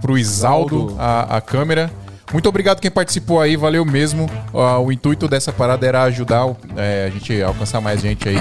pro 0.01 0.17
Isaldo 0.17 0.75
Isaldo. 0.75 0.95
a, 0.99 1.38
a 1.38 1.41
câmera. 1.41 1.91
Muito 2.34 2.49
obrigado 2.49 2.81
quem 2.81 2.89
participou 2.89 3.39
aí, 3.39 3.55
valeu 3.55 3.86
mesmo. 3.86 4.29
Ó, 4.51 4.79
o 4.79 4.91
intuito 4.91 5.27
dessa 5.27 5.53
parada 5.53 5.86
era 5.86 6.01
ajudar 6.03 6.47
é, 6.75 7.05
a 7.07 7.09
gente 7.11 7.41
a 7.41 7.47
alcançar 7.47 7.79
mais 7.79 8.01
gente 8.01 8.27
aí 8.27 8.38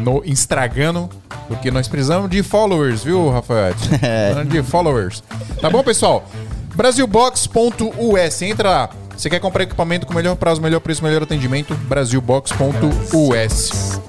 no 0.00 0.22
Instagram, 0.24 1.08
porque 1.46 1.70
nós 1.70 1.86
precisamos 1.86 2.30
de 2.30 2.42
followers, 2.42 3.04
viu, 3.04 3.30
Rafael? 3.30 3.74
Precisamos 3.76 4.48
de 4.48 4.62
followers. 4.62 5.22
Tá 5.60 5.68
bom, 5.68 5.82
pessoal? 5.82 6.26
Brasilbox.us, 6.74 8.42
entra 8.42 8.70
lá. 8.70 8.90
Você 9.16 9.30
quer 9.30 9.40
comprar 9.40 9.64
equipamento 9.64 10.06
com 10.06 10.14
melhor 10.14 10.36
prazo, 10.36 10.60
melhor 10.60 10.80
preço, 10.80 11.02
melhor 11.02 11.22
atendimento? 11.22 11.74
Brasilbox.us. 11.74 14.00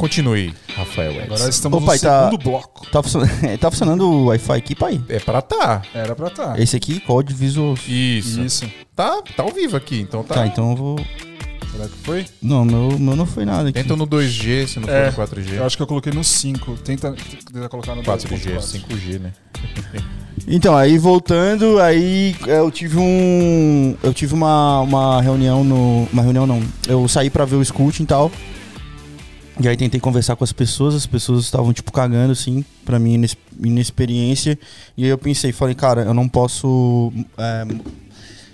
Continue, 0.00 0.54
Rafael 0.74 1.12
Edson. 1.12 1.24
Agora 1.34 1.50
estamos 1.50 1.82
Ô, 1.82 1.84
pai, 1.86 1.96
no 1.96 2.02
tá- 2.02 2.24
segundo 2.24 2.42
bloco. 2.42 2.86
Tá 2.90 3.02
funcionando, 3.02 3.30
tá 3.60 3.70
funcionando 3.70 4.10
o 4.10 4.24
Wi-Fi 4.28 4.56
aqui, 4.56 4.74
pai? 4.74 4.98
É 5.10 5.18
pra 5.18 5.42
tá. 5.42 5.82
Era 5.94 6.16
pra 6.16 6.30
tá. 6.30 6.54
Esse 6.58 6.74
aqui, 6.74 7.00
Code 7.00 7.34
Visual. 7.34 7.74
Isso. 7.86 8.40
Isso. 8.40 8.64
Tá, 8.96 9.20
tá 9.36 9.42
ao 9.42 9.50
vivo 9.50 9.76
aqui, 9.76 10.00
então 10.00 10.22
tá. 10.24 10.36
Tá, 10.36 10.46
então 10.46 10.70
eu 10.70 10.76
vou. 10.76 11.00
Será 11.70 11.86
que 11.86 11.96
foi? 12.02 12.24
Não, 12.40 12.64
meu, 12.64 12.98
meu 12.98 13.14
não 13.14 13.26
foi 13.26 13.44
nada 13.44 13.68
aqui. 13.68 13.74
Tenta 13.80 13.94
no 13.94 14.06
2G, 14.06 14.66
se 14.68 14.80
não 14.80 14.88
for 14.88 14.94
É, 14.94 15.06
no 15.10 15.12
4G. 15.12 15.52
Eu 15.56 15.64
acho 15.66 15.76
que 15.76 15.82
eu 15.82 15.86
coloquei 15.86 16.12
no 16.14 16.24
5. 16.24 16.78
Tenta, 16.78 17.14
tenta 17.52 17.68
colocar 17.68 17.94
no 17.94 18.02
4G, 18.02 18.56
2.4. 18.56 18.80
5G, 18.88 19.18
né? 19.20 19.32
Então, 20.48 20.74
aí 20.74 20.96
voltando, 20.96 21.78
aí 21.80 22.34
eu 22.46 22.70
tive 22.70 22.96
um. 22.96 23.94
Eu 24.02 24.12
tive 24.14 24.32
uma, 24.32 24.80
uma 24.80 25.20
reunião 25.20 25.62
no. 25.62 26.08
Uma 26.10 26.22
reunião 26.22 26.46
não. 26.46 26.62
Eu 26.88 27.06
saí 27.06 27.28
pra 27.28 27.44
ver 27.44 27.56
o 27.56 27.64
Scoot 27.64 28.02
e 28.02 28.06
tal. 28.06 28.32
E 29.58 29.68
aí 29.68 29.76
tentei 29.76 30.00
conversar 30.00 30.36
com 30.36 30.44
as 30.44 30.52
pessoas, 30.52 30.94
as 30.94 31.06
pessoas 31.06 31.44
estavam, 31.44 31.72
tipo, 31.72 31.92
cagando, 31.92 32.32
assim, 32.32 32.64
pra 32.84 32.98
minha 32.98 33.16
inex- 33.16 33.36
inexperiência. 33.62 34.58
E 34.96 35.04
aí 35.04 35.10
eu 35.10 35.18
pensei, 35.18 35.52
falei, 35.52 35.74
cara, 35.74 36.02
eu 36.02 36.14
não 36.14 36.28
posso. 36.28 37.12
é, 37.36 37.66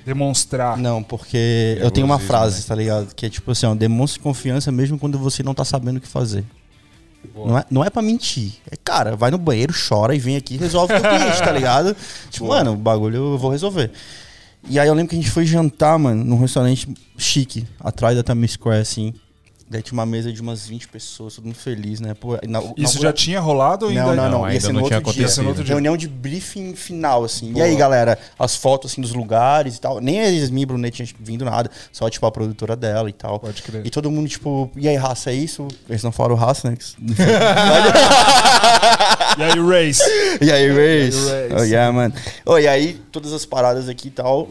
Demonstrar. 0.05 0.77
não, 0.77 1.03
porque 1.03 1.79
eu 1.81 1.91
tenho 1.91 2.07
uma 2.07 2.19
frase, 2.19 2.61
né? 2.61 2.65
tá 2.69 2.75
ligado? 2.75 3.15
Que 3.15 3.27
é 3.27 3.29
tipo 3.29 3.51
assim, 3.51 3.67
ó, 3.67 3.75
demonstre 3.75 4.21
confiança 4.21 4.71
mesmo 4.71 4.99
quando 4.99 5.19
você 5.19 5.43
não 5.43 5.53
tá 5.55 5.65
sabendo 5.65 5.97
o 5.97 6.01
que 6.01 6.09
fazer. 6.09 6.45
Não 7.35 7.59
é, 7.59 7.65
não 7.71 7.85
é 7.85 7.91
pra 7.91 8.01
mentir. 8.03 8.53
É, 8.71 8.77
cara, 8.77 9.17
vai 9.17 9.33
no 9.33 9.39
banheiro, 9.39 9.75
chora 9.89 10.15
e 10.15 10.19
vem 10.19 10.37
aqui 10.37 10.55
e 10.55 10.59
resolve 10.59 10.95
o 10.95 11.01
cliente, 11.01 11.39
tá 11.43 11.51
ligado? 11.51 11.97
Tipo, 12.31 12.47
mano, 12.49 12.73
o 12.73 12.77
bagulho 12.77 13.17
eu 13.17 13.39
vou 13.39 13.51
resolver. 13.51 13.91
E 14.69 14.79
aí 14.79 14.87
eu 14.87 14.95
lembro 14.95 15.11
que 15.11 15.17
a 15.17 15.21
gente 15.21 15.31
foi 15.31 15.45
jantar, 15.45 15.99
mano, 15.99 16.25
num 16.25 16.39
restaurante 16.39 16.89
chique, 17.19 17.65
atrás 17.81 18.17
da 18.17 18.23
Times 18.23 18.53
Square, 18.53 18.81
assim. 18.81 19.13
Daí 19.69 19.83
tinha 19.83 19.95
uma 19.95 20.07
mesa 20.07 20.33
de 20.33 20.41
umas 20.41 20.65
20 20.69 20.87
pessoas, 20.87 21.35
todo 21.35 21.45
mundo 21.47 21.57
feliz, 21.57 21.99
né? 21.99 22.15
Pô, 22.15 22.39
na- 22.49 22.63
Isso 22.77 22.97
na- 22.97 23.01
já 23.03 23.13
tinha 23.13 23.41
rolado 23.41 23.87
ou 23.87 23.91
ainda 23.91 24.05
não, 24.05 24.15
não, 24.15 24.31
não. 24.31 24.43
Não, 24.43 24.53
Ia 24.53 24.61
ser 24.61 24.73
não 24.73 24.81
no 24.83 24.87
tinha 24.87 24.99
outro 24.99 25.13
dia. 25.13 25.23
acontecido. 25.23 25.23
Ia 25.23 25.29
ser 25.29 25.43
no 25.43 25.49
outro 25.49 25.65
dia. 25.65 25.75
Reunião 25.75 25.97
de 25.97 26.07
briefing 26.07 26.77
final, 26.77 27.25
assim. 27.25 27.53
Boa. 27.53 27.67
E 27.67 27.71
aí, 27.71 27.77
galera, 27.77 28.17
as 28.39 28.55
fotos, 28.55 28.93
assim, 28.93 29.01
dos 29.01 29.13
lugares 29.13 29.77
e 29.77 29.81
tal. 29.81 30.01
Nem 30.01 30.21
a 30.21 30.25
Yasmin 30.29 30.67
Brunet 30.67 30.93
tinha 30.95 31.09
vindo 31.19 31.45
nada. 31.45 31.69
Só, 31.91 32.09
tipo, 32.09 32.25
a 32.27 32.31
produtora 32.31 32.77
dela 32.77 33.11
e 33.11 33.13
tal. 33.13 33.41
Pode 33.41 33.61
crer. 33.63 33.85
E 33.85 33.91
todo 33.91 34.09
mundo, 34.09 34.29
tipo, 34.29 34.71
e 34.77 34.87
aí, 34.89 34.95
raça, 34.95 35.31
é 35.31 35.35
isso? 35.35 35.67
Eles 35.89 36.03
não 36.05 36.13
falaram 36.13 36.37
raça, 36.37 36.71
né? 36.71 36.77
E 39.39 39.43
aí, 39.43 39.61
Race? 39.61 40.03
e 40.41 40.51
aí, 40.51 40.69
Race? 40.69 41.19
Race. 41.29 41.55
Oh, 41.59 41.63
yeah, 41.65 41.93
mano. 41.93 42.15
Oh, 42.45 42.57
e 42.59 42.67
aí, 42.67 42.95
todas 43.13 43.33
as 43.33 43.45
paradas 43.45 43.89
aqui 43.89 44.09
e 44.09 44.11
tal. 44.11 44.49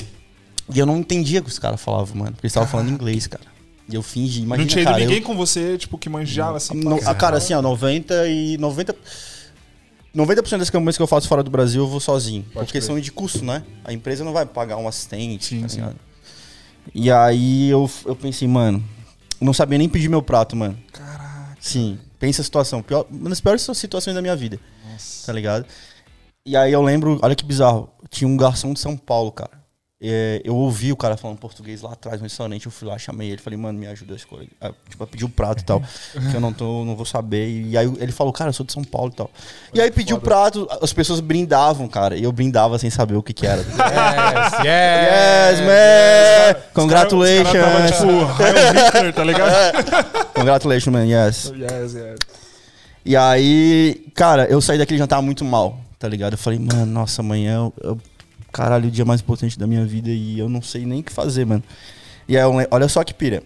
E 0.74 0.78
eu 0.80 0.86
não 0.86 0.98
entendia 0.98 1.40
o 1.40 1.44
que 1.44 1.50
os 1.50 1.58
caras 1.60 1.82
falavam, 1.82 2.16
mano. 2.18 2.32
Porque 2.34 2.46
eles 2.46 2.52
estavam 2.52 2.70
falando 2.70 2.90
inglês, 2.92 3.26
cara. 3.28 3.44
E 3.88 3.94
eu 3.96 4.02
fingi, 4.02 4.42
imagina, 4.42 4.64
não 4.64 4.68
tinha 4.68 4.82
ido 4.82 4.90
cara, 4.90 5.02
eu- 5.02 5.08
ninguém 5.08 5.22
com 5.22 5.36
você, 5.36 5.78
tipo, 5.78 5.98
que 5.98 6.10
manjava 6.10 6.58
assim. 6.58 6.74
No- 6.76 7.00
pá, 7.00 7.12
a 7.12 7.16
cara, 7.16 7.38
assim, 7.38 7.54
ó, 7.54 7.62
90 7.62 8.28
e 8.28 8.58
90... 8.58 8.96
90% 10.16 10.60
das 10.60 10.70
campanhas 10.70 10.96
que 10.96 11.04
eu 11.04 11.08
faço 11.08 11.28
fora 11.28 11.44
do 11.44 11.52
Brasil 11.52 11.84
eu 11.84 11.88
vou 11.88 12.00
sozinho. 12.00 12.46
Pode 12.54 12.82
são 12.82 12.98
de 13.00 13.12
custo, 13.12 13.44
né? 13.44 13.64
A 13.84 13.92
empresa 13.92 14.24
não 14.24 14.32
vai 14.32 14.46
pagar 14.46 14.78
um 14.78 14.88
assistente. 14.88 15.46
Sim, 15.46 15.62
tá 15.62 15.68
sim. 15.68 15.82
E 16.94 17.12
aí 17.12 17.70
eu, 17.70 17.90
eu 18.06 18.16
pensei, 18.16 18.48
mano, 18.48 18.82
eu 19.42 19.46
não 19.46 19.54
sabia 19.54 19.78
nem 19.78 19.90
pedir 19.90 20.08
meu 20.08 20.22
prato, 20.22 20.56
mano. 20.56 20.78
Caraca. 20.94 21.58
Sim, 21.60 22.00
pensa 22.18 22.42
a 22.42 22.46
situação. 22.46 22.82
Pior, 22.82 23.06
uma 23.12 23.30
das 23.30 23.42
piores 23.42 23.68
situações 23.74 24.14
da 24.14 24.22
minha 24.22 24.36
vida, 24.36 24.58
Nossa. 24.90 25.26
tá 25.28 25.34
ligado? 25.34 25.66
E 26.46 26.56
aí 26.56 26.72
eu 26.72 26.82
lembro, 26.82 27.20
olha 27.22 27.36
que 27.36 27.44
bizarro, 27.44 27.90
tinha 28.10 28.28
um 28.28 28.38
garçom 28.38 28.72
de 28.72 28.80
São 28.80 28.96
Paulo, 28.96 29.32
cara. 29.32 29.55
É, 30.02 30.42
eu 30.44 30.54
ouvi 30.54 30.92
o 30.92 30.98
cara 30.98 31.16
falando 31.16 31.38
português 31.38 31.82
lá 31.82 31.94
atrás 31.94 32.18
no 32.20 32.24
restaurante, 32.24 32.66
eu 32.66 32.72
fui 32.72 32.86
lá, 32.86 32.98
chamei 32.98 33.30
ele, 33.30 33.38
falei, 33.42 33.58
mano, 33.58 33.80
me 33.80 33.88
ajuda 33.88 34.14
a 34.14 34.18
escolher. 34.18 34.50
Ah, 34.60 34.72
Tipo, 34.90 35.04
a 35.06 35.08
pedir 35.08 35.24
o 35.24 35.30
prato 35.30 35.62
e 35.62 35.66
tal, 35.66 35.82
que 36.30 36.36
eu 36.36 36.42
não, 36.42 36.52
tô, 36.52 36.84
não 36.84 36.98
vou 36.98 37.06
saber. 37.06 37.48
E 37.48 37.78
aí 37.78 37.88
ele 38.00 38.12
falou, 38.12 38.34
cara, 38.34 38.50
eu 38.50 38.54
sou 38.54 38.66
de 38.66 38.74
São 38.74 38.84
Paulo 38.84 39.12
e 39.14 39.16
tal. 39.16 39.32
E 39.74 39.80
aí 39.80 39.90
pediu 39.90 40.18
o 40.18 40.20
prato, 40.22 40.68
as 40.82 40.92
pessoas 40.92 41.22
brindavam, 41.22 41.88
cara, 41.88 42.18
e 42.18 42.24
eu 42.24 42.32
brindava 42.34 42.78
sem 42.78 42.90
saber 42.90 43.16
o 43.16 43.24
que 43.24 43.34
que 43.34 43.48
era. 43.48 43.64
Yes, 44.66 44.66
yes, 44.66 45.60
yes! 45.60 45.60
man! 45.66 46.62
Congratulations! 46.74 47.48
Os 47.48 47.54
caras 47.54 47.98
tava, 47.98 48.28
tipo, 48.34 48.86
Hitler, 48.86 49.14
tá 49.14 49.24
ligado? 49.24 49.54
Congratulations, 50.36 50.94
man, 50.94 51.06
yes. 51.06 51.52
yes, 51.56 51.94
yes. 51.94 52.18
E 53.06 53.16
aí, 53.16 54.06
cara, 54.14 54.46
eu 54.48 54.60
saí 54.60 54.78
daquele 54.78 54.98
jantar 54.98 55.22
muito 55.22 55.46
mal, 55.46 55.80
tá 55.98 56.08
ligado? 56.08 56.34
Eu 56.34 56.38
falei, 56.38 56.60
mano, 56.60 56.86
nossa, 56.86 57.22
amanhã 57.22 57.56
eu, 57.56 57.74
eu- 57.92 58.02
caralho, 58.56 58.88
o 58.88 58.92
dia 58.92 59.04
mais 59.04 59.20
importante 59.22 59.60
da 59.60 59.68
minha 59.68 59.86
vida 59.86 60.10
e 60.10 60.40
eu 60.40 60.48
não 60.48 60.62
sei 60.62 60.86
nem 60.86 61.02
o 61.02 61.04
que 61.04 61.12
fazer, 61.12 61.46
mano. 61.46 61.64
E 62.28 62.38
aí, 62.38 62.44
le- 62.44 62.68
olha 62.72 62.88
só 62.88 63.04
que 63.04 63.14
pira. 63.14 63.44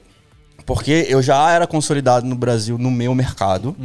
Porque 0.65 1.07
eu 1.09 1.19
já 1.21 1.49
era 1.51 1.65
consolidado 1.65 2.27
no 2.27 2.35
Brasil 2.35 2.77
no 2.77 2.91
meu 2.91 3.15
mercado. 3.15 3.75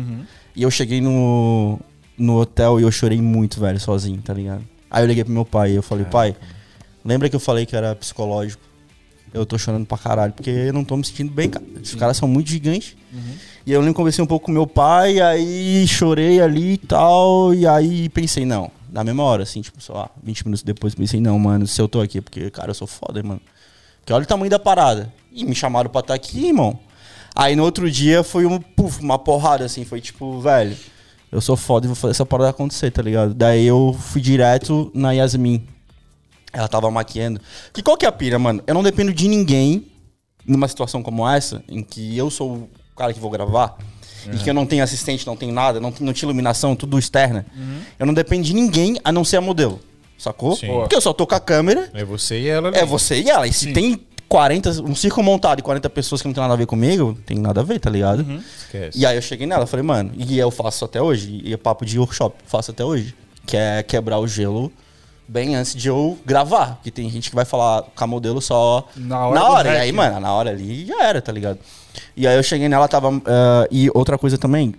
E 0.54 0.62
eu 0.62 0.70
cheguei 0.70 1.00
no, 1.00 1.80
no 2.18 2.38
hotel 2.40 2.78
e 2.78 2.82
eu 2.82 2.90
chorei 2.92 3.20
muito, 3.20 3.58
velho, 3.58 3.80
sozinho, 3.80 4.20
tá 4.20 4.34
ligado? 4.34 4.62
Aí 4.90 5.02
eu 5.02 5.06
liguei 5.08 5.24
pro 5.24 5.32
meu 5.32 5.44
pai 5.46 5.72
e 5.72 5.74
eu 5.76 5.82
falei, 5.82 6.04
pai, 6.04 6.36
lembra 7.04 7.28
que 7.30 7.34
eu 7.34 7.40
falei 7.40 7.64
que 7.66 7.74
era 7.74 7.94
psicológico? 7.96 8.62
Eu 9.32 9.44
tô 9.44 9.58
chorando 9.58 9.84
pra 9.86 9.98
caralho, 9.98 10.32
porque 10.32 10.50
eu 10.50 10.72
não 10.72 10.84
tô 10.84 10.96
me 10.96 11.04
sentindo 11.04 11.32
bem, 11.32 11.48
cara. 11.50 11.64
Os 11.82 11.94
caras 11.96 12.16
são 12.16 12.28
muito 12.28 12.48
gigantes. 12.50 12.94
E 13.66 13.72
eu 13.72 13.82
que 13.82 13.92
conversei 13.92 14.22
um 14.22 14.26
pouco 14.28 14.46
com 14.46 14.52
meu 14.52 14.66
pai, 14.66 15.20
aí 15.20 15.84
chorei 15.88 16.40
ali 16.40 16.74
e 16.74 16.78
tal, 16.78 17.52
e 17.54 17.66
aí 17.66 18.08
pensei, 18.10 18.44
não, 18.44 18.70
na 18.94 19.02
mesma 19.02 19.24
hora, 19.24 19.42
assim, 19.42 19.60
tipo, 19.60 19.80
sei 19.80 19.92
lá, 19.92 20.08
20 20.22 20.44
minutos 20.44 20.62
depois, 20.62 20.94
pensei, 20.94 21.20
não, 21.20 21.36
mano, 21.36 21.66
se 21.66 21.82
eu 21.82 21.88
tô 21.88 22.00
aqui, 22.00 22.18
é 22.18 22.20
porque, 22.20 22.48
cara, 22.48 22.70
eu 22.70 22.74
sou 22.74 22.86
foda, 22.86 23.20
mano. 23.24 23.40
Porque 23.98 24.12
olha 24.12 24.22
o 24.22 24.26
tamanho 24.26 24.48
da 24.48 24.58
parada. 24.58 25.12
E 25.32 25.44
me 25.44 25.52
chamaram 25.52 25.90
pra 25.90 26.00
estar 26.00 26.14
aqui, 26.14 26.46
irmão. 26.46 26.78
Aí 27.34 27.56
no 27.56 27.64
outro 27.64 27.90
dia 27.90 28.22
foi 28.22 28.46
um, 28.46 28.60
puf, 28.60 29.00
uma 29.02 29.18
porrada, 29.18 29.64
assim, 29.64 29.84
foi 29.84 30.00
tipo, 30.00 30.40
velho, 30.40 30.76
eu 31.32 31.40
sou 31.40 31.56
foda 31.56 31.86
e 31.86 31.88
vou 31.88 31.96
fazer 31.96 32.12
essa 32.12 32.24
parada 32.24 32.50
acontecer, 32.50 32.92
tá 32.92 33.02
ligado? 33.02 33.34
Daí 33.34 33.66
eu 33.66 33.96
fui 33.98 34.20
direto 34.20 34.92
na 34.94 35.10
Yasmin. 35.10 35.66
Ela 36.52 36.68
tava 36.68 36.88
maquiando. 36.88 37.40
Que 37.72 37.82
qual 37.82 37.96
que 37.96 38.06
é 38.06 38.08
a 38.08 38.12
pira, 38.12 38.38
mano? 38.38 38.62
Eu 38.64 38.74
não 38.74 38.82
dependo 38.84 39.12
de 39.12 39.26
ninguém 39.26 39.90
numa 40.46 40.68
situação 40.68 41.02
como 41.02 41.28
essa, 41.28 41.64
em 41.68 41.82
que 41.82 42.16
eu 42.16 42.30
sou 42.30 42.54
o 42.54 42.70
cara 42.96 43.12
que 43.12 43.18
vou 43.18 43.30
gravar, 43.30 43.76
e 44.32 44.38
que 44.38 44.48
eu 44.48 44.54
não 44.54 44.66
tenho 44.66 44.82
assistente, 44.84 45.26
não 45.26 45.36
tenho 45.36 45.52
nada, 45.52 45.80
não, 45.80 45.92
não 46.00 46.12
tinha 46.12 46.26
iluminação, 46.26 46.74
tudo 46.76 46.98
externa. 46.98 47.44
Eu 47.98 48.06
não 48.06 48.14
dependo 48.14 48.42
de 48.44 48.54
ninguém 48.54 48.98
a 49.04 49.10
não 49.12 49.24
ser 49.24 49.36
a 49.36 49.40
modelo. 49.40 49.80
Sacou? 50.18 50.56
Sim. 50.56 50.68
Porque 50.68 50.94
eu 50.94 51.00
só 51.00 51.12
tô 51.12 51.26
com 51.26 51.34
a 51.34 51.40
câmera, 51.40 51.90
É 51.92 52.04
você 52.04 52.40
e 52.40 52.48
ela 52.48 52.68
ali. 52.68 52.78
é 52.78 52.84
você 52.86 53.20
e 53.20 53.28
ela. 53.28 53.46
E 53.46 53.52
se 53.52 53.72
tem 53.72 54.00
40, 54.28 54.82
um 54.82 54.94
círculo 54.94 55.24
montado 55.24 55.58
e 55.58 55.62
40 55.62 55.90
pessoas 55.90 56.22
que 56.22 56.28
não 56.28 56.32
tem 56.34 56.40
nada 56.42 56.54
a 56.54 56.56
ver 56.56 56.66
comigo, 56.66 57.16
tem 57.26 57.38
nada 57.38 57.60
a 57.60 57.64
ver, 57.64 57.78
tá 57.78 57.90
ligado? 57.90 58.24
Esquece. 58.58 58.98
E 58.98 59.04
aí 59.04 59.16
eu 59.16 59.22
cheguei 59.22 59.46
nela, 59.46 59.66
falei, 59.66 59.84
mano, 59.84 60.12
e 60.16 60.38
eu 60.38 60.50
faço 60.50 60.84
até 60.84 61.00
hoje, 61.02 61.40
e 61.44 61.52
é 61.52 61.56
papo 61.56 61.84
de 61.84 61.98
workshop, 61.98 62.36
faço 62.46 62.70
até 62.70 62.84
hoje, 62.84 63.14
que 63.46 63.56
é 63.56 63.82
quebrar 63.82 64.18
o 64.18 64.26
gelo 64.26 64.72
bem 65.28 65.54
antes 65.56 65.74
de 65.74 65.88
eu 65.88 66.18
gravar, 66.24 66.76
porque 66.76 66.90
tem 66.90 67.08
gente 67.10 67.28
que 67.30 67.36
vai 67.36 67.44
falar 67.44 67.82
com 67.94 68.04
a 68.04 68.06
modelo 68.06 68.40
só 68.40 68.86
Na 68.96 69.26
hora 69.26 69.40
na 69.40 69.48
hora, 69.48 69.74
e 69.74 69.76
aí, 69.78 69.92
mano, 69.92 70.20
na 70.20 70.32
hora 70.32 70.50
ali 70.50 70.86
já 70.86 71.02
era, 71.02 71.20
tá 71.22 71.32
ligado? 71.32 71.58
E 72.16 72.26
aí 72.26 72.36
eu 72.36 72.42
cheguei 72.42 72.68
nela, 72.68 72.88
tava, 72.88 73.08
eh, 73.08 73.68
e 73.70 73.90
outra 73.94 74.16
coisa 74.18 74.36
também, 74.38 74.74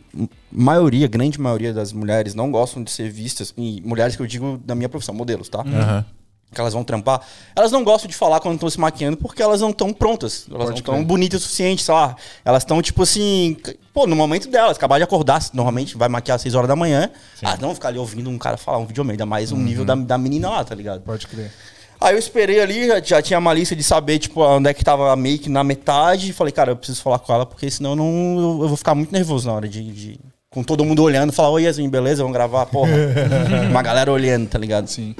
maioria, 0.51 1.07
grande 1.07 1.39
maioria 1.39 1.73
das 1.73 1.91
mulheres 1.93 2.33
não 2.33 2.51
gostam 2.51 2.83
de 2.83 2.91
ser 2.91 3.09
vistas, 3.09 3.53
e 3.57 3.81
mulheres 3.85 4.15
que 4.15 4.21
eu 4.21 4.27
digo 4.27 4.59
da 4.65 4.75
minha 4.75 4.89
profissão, 4.89 5.13
modelos, 5.15 5.49
tá? 5.49 5.61
Aham. 5.61 6.05
que 6.53 6.61
elas 6.61 6.73
vão 6.73 6.85
trampar, 6.85 7.19
elas 7.53 7.69
não 7.69 7.83
gostam 7.83 8.07
de 8.09 8.15
falar 8.15 8.39
quando 8.39 8.53
estão 8.53 8.69
se 8.69 8.79
maquiando 8.79 9.17
porque 9.17 9.43
elas 9.43 9.59
não 9.59 9.71
estão 9.71 9.91
prontas. 9.91 10.45
Elas 10.49 10.59
Pode 10.59 10.69
não 10.69 10.77
estão 10.77 11.03
bonitas 11.03 11.41
o 11.41 11.43
suficiente, 11.43 11.83
sei 11.83 11.93
lá. 11.93 12.15
Elas 12.45 12.63
estão, 12.63 12.81
tipo 12.81 13.03
assim, 13.03 13.57
pô, 13.93 14.07
no 14.07 14.15
momento 14.15 14.47
delas, 14.47 14.77
acabar 14.77 14.97
de 14.97 15.03
acordar, 15.03 15.41
normalmente 15.53 15.97
vai 15.97 16.07
maquiar 16.07 16.35
às 16.35 16.43
6 16.43 16.55
horas 16.55 16.69
da 16.69 16.75
manhã. 16.75 17.11
Ah, 17.43 17.57
não 17.57 17.69
vou 17.69 17.75
ficar 17.75 17.89
ali 17.89 17.97
ouvindo 17.97 18.29
um 18.29 18.37
cara 18.37 18.55
falar 18.55 18.77
um 18.77 18.85
videomaker, 18.85 19.15
ainda 19.15 19.25
mais 19.25 19.51
um 19.51 19.57
nível 19.57 19.83
da, 19.83 19.95
da 19.95 20.17
menina 20.17 20.49
lá, 20.49 20.63
tá 20.63 20.73
ligado? 20.73 21.01
Pode 21.01 21.27
crer. 21.27 21.51
Aí 21.99 22.13
eu 22.13 22.19
esperei 22.19 22.59
ali, 22.59 22.87
já, 22.87 22.99
já 23.01 23.21
tinha 23.21 23.39
uma 23.39 23.53
lista 23.53 23.75
de 23.75 23.83
saber, 23.83 24.19
tipo, 24.19 24.41
onde 24.43 24.69
é 24.69 24.73
que 24.73 24.83
tava 24.83 25.11
a 25.11 25.15
make 25.15 25.49
na 25.49 25.63
metade. 25.63 26.29
E 26.29 26.33
falei, 26.33 26.51
cara, 26.51 26.71
eu 26.71 26.75
preciso 26.75 27.01
falar 27.01 27.19
com 27.19 27.33
ela, 27.33 27.45
porque 27.45 27.69
senão 27.71 27.91
eu, 27.91 27.95
não, 27.95 28.05
eu, 28.37 28.61
eu 28.63 28.67
vou 28.67 28.77
ficar 28.77 28.93
muito 28.95 29.11
nervoso 29.11 29.47
na 29.47 29.53
hora 29.53 29.67
de. 29.67 29.81
de- 29.91 30.19
com 30.49 30.63
todo 30.63 30.85
mundo 30.85 31.03
olhando, 31.03 31.33
falar, 31.33 31.49
oi 31.49 31.63
Yasmin, 31.63 31.89
beleza? 31.89 32.23
Vamos 32.23 32.33
gravar, 32.33 32.65
porra. 32.67 32.91
uma 33.69 33.81
galera 33.81 34.09
olhando, 34.09 34.47
tá 34.47 34.57
ligado? 34.57 34.87
Sim. 34.87 35.13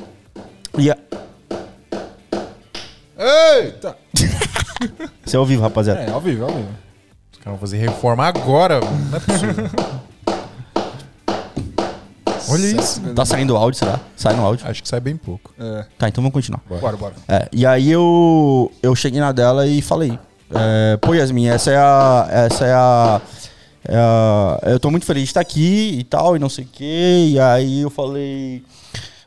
E 0.78 0.90
a... 0.90 0.98
Ei! 3.18 3.72
Tá. 3.74 3.96
Você 5.26 5.36
é 5.36 5.40
ao 5.40 5.46
vivo, 5.46 5.62
rapaziada. 5.62 6.02
É, 6.02 6.10
ao 6.10 6.22
vivo, 6.22 6.46
ao 6.46 6.52
vivo. 6.52 6.70
Vamos 7.44 7.60
fazer 7.60 7.78
reforma 7.78 8.26
agora, 8.26 8.80
mano. 8.80 9.10
Não 9.10 9.18
é 9.18 9.20
possível. 9.20 9.66
Olha 12.50 12.66
isso. 12.82 13.02
Tá 13.14 13.26
saindo 13.26 13.56
áudio, 13.56 13.80
será? 13.80 14.00
Sai 14.16 14.36
no 14.36 14.46
áudio. 14.46 14.68
Acho 14.68 14.82
que 14.82 14.88
sai 14.89 15.00
bem 15.00 15.16
pouco. 15.18 15.54
É. 15.60 15.86
Tá, 15.98 16.08
então 16.08 16.22
vamos 16.22 16.34
continuar. 16.34 16.62
Bora, 16.68 16.98
bora. 16.98 17.14
É, 17.28 17.48
e 17.52 17.66
aí 17.66 17.91
eu, 17.91 18.72
eu 18.82 18.96
cheguei 18.96 19.20
na 19.20 19.32
dela 19.32 19.68
e 19.68 19.82
falei, 19.82 20.18
é, 20.54 20.98
pô 20.98 21.14
Yasmin, 21.14 21.48
essa 21.48 21.72
é 21.72 21.78
a. 21.78 22.28
Essa 22.30 22.66
é 22.66 22.74
a. 22.74 23.22
é 23.88 23.96
a- 23.98 24.60
eu 24.72 24.80
tô 24.80 24.89
muito 24.91 25.06
feliz 25.06 25.24
de 25.24 25.30
estar 25.30 25.41
aqui 25.41 25.98
e 26.00 26.04
tal, 26.04 26.36
e 26.36 26.39
não 26.39 26.50
sei 26.50 26.66
o 26.66 26.68
quê. 26.72 27.28
E 27.32 27.39
aí 27.39 27.82
eu 27.82 27.89
falei. 27.89 28.64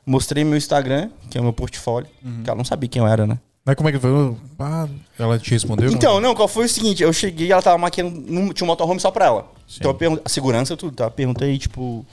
Mostrei 0.06 0.42
meu 0.42 0.56
Instagram, 0.56 1.10
que 1.30 1.36
é 1.36 1.40
o 1.40 1.44
meu 1.44 1.52
portfólio. 1.52 2.08
Que 2.42 2.48
ela 2.48 2.56
não 2.56 2.64
sabia 2.64 2.88
quem 2.88 3.02
eu 3.02 3.06
era, 3.08 3.26
né? 3.26 3.38
Mas 3.64 3.74
como 3.76 3.90
é 3.90 3.92
que 3.92 3.98
foi? 3.98 4.34
Ah, 4.58 4.88
ela 5.18 5.38
te 5.38 5.50
respondeu? 5.50 5.90
Então, 5.92 6.18
não, 6.20 6.34
qual 6.34 6.48
foi 6.48 6.64
o 6.64 6.68
seguinte? 6.68 7.02
Eu 7.02 7.12
cheguei, 7.12 7.52
ela 7.52 7.60
tava 7.60 7.76
maquiando, 7.76 8.54
tinha 8.54 8.64
um 8.64 8.66
motorhome 8.66 8.98
só 8.98 9.10
pra 9.10 9.26
ela. 9.26 9.52
Então 9.76 9.90
eu 9.90 9.94
perguntei, 9.94 10.22
a 10.24 10.28
segurança, 10.30 10.74
tudo, 10.74 10.96
tá? 10.96 11.10
Perguntei, 11.10 11.58
tipo, 11.58 12.06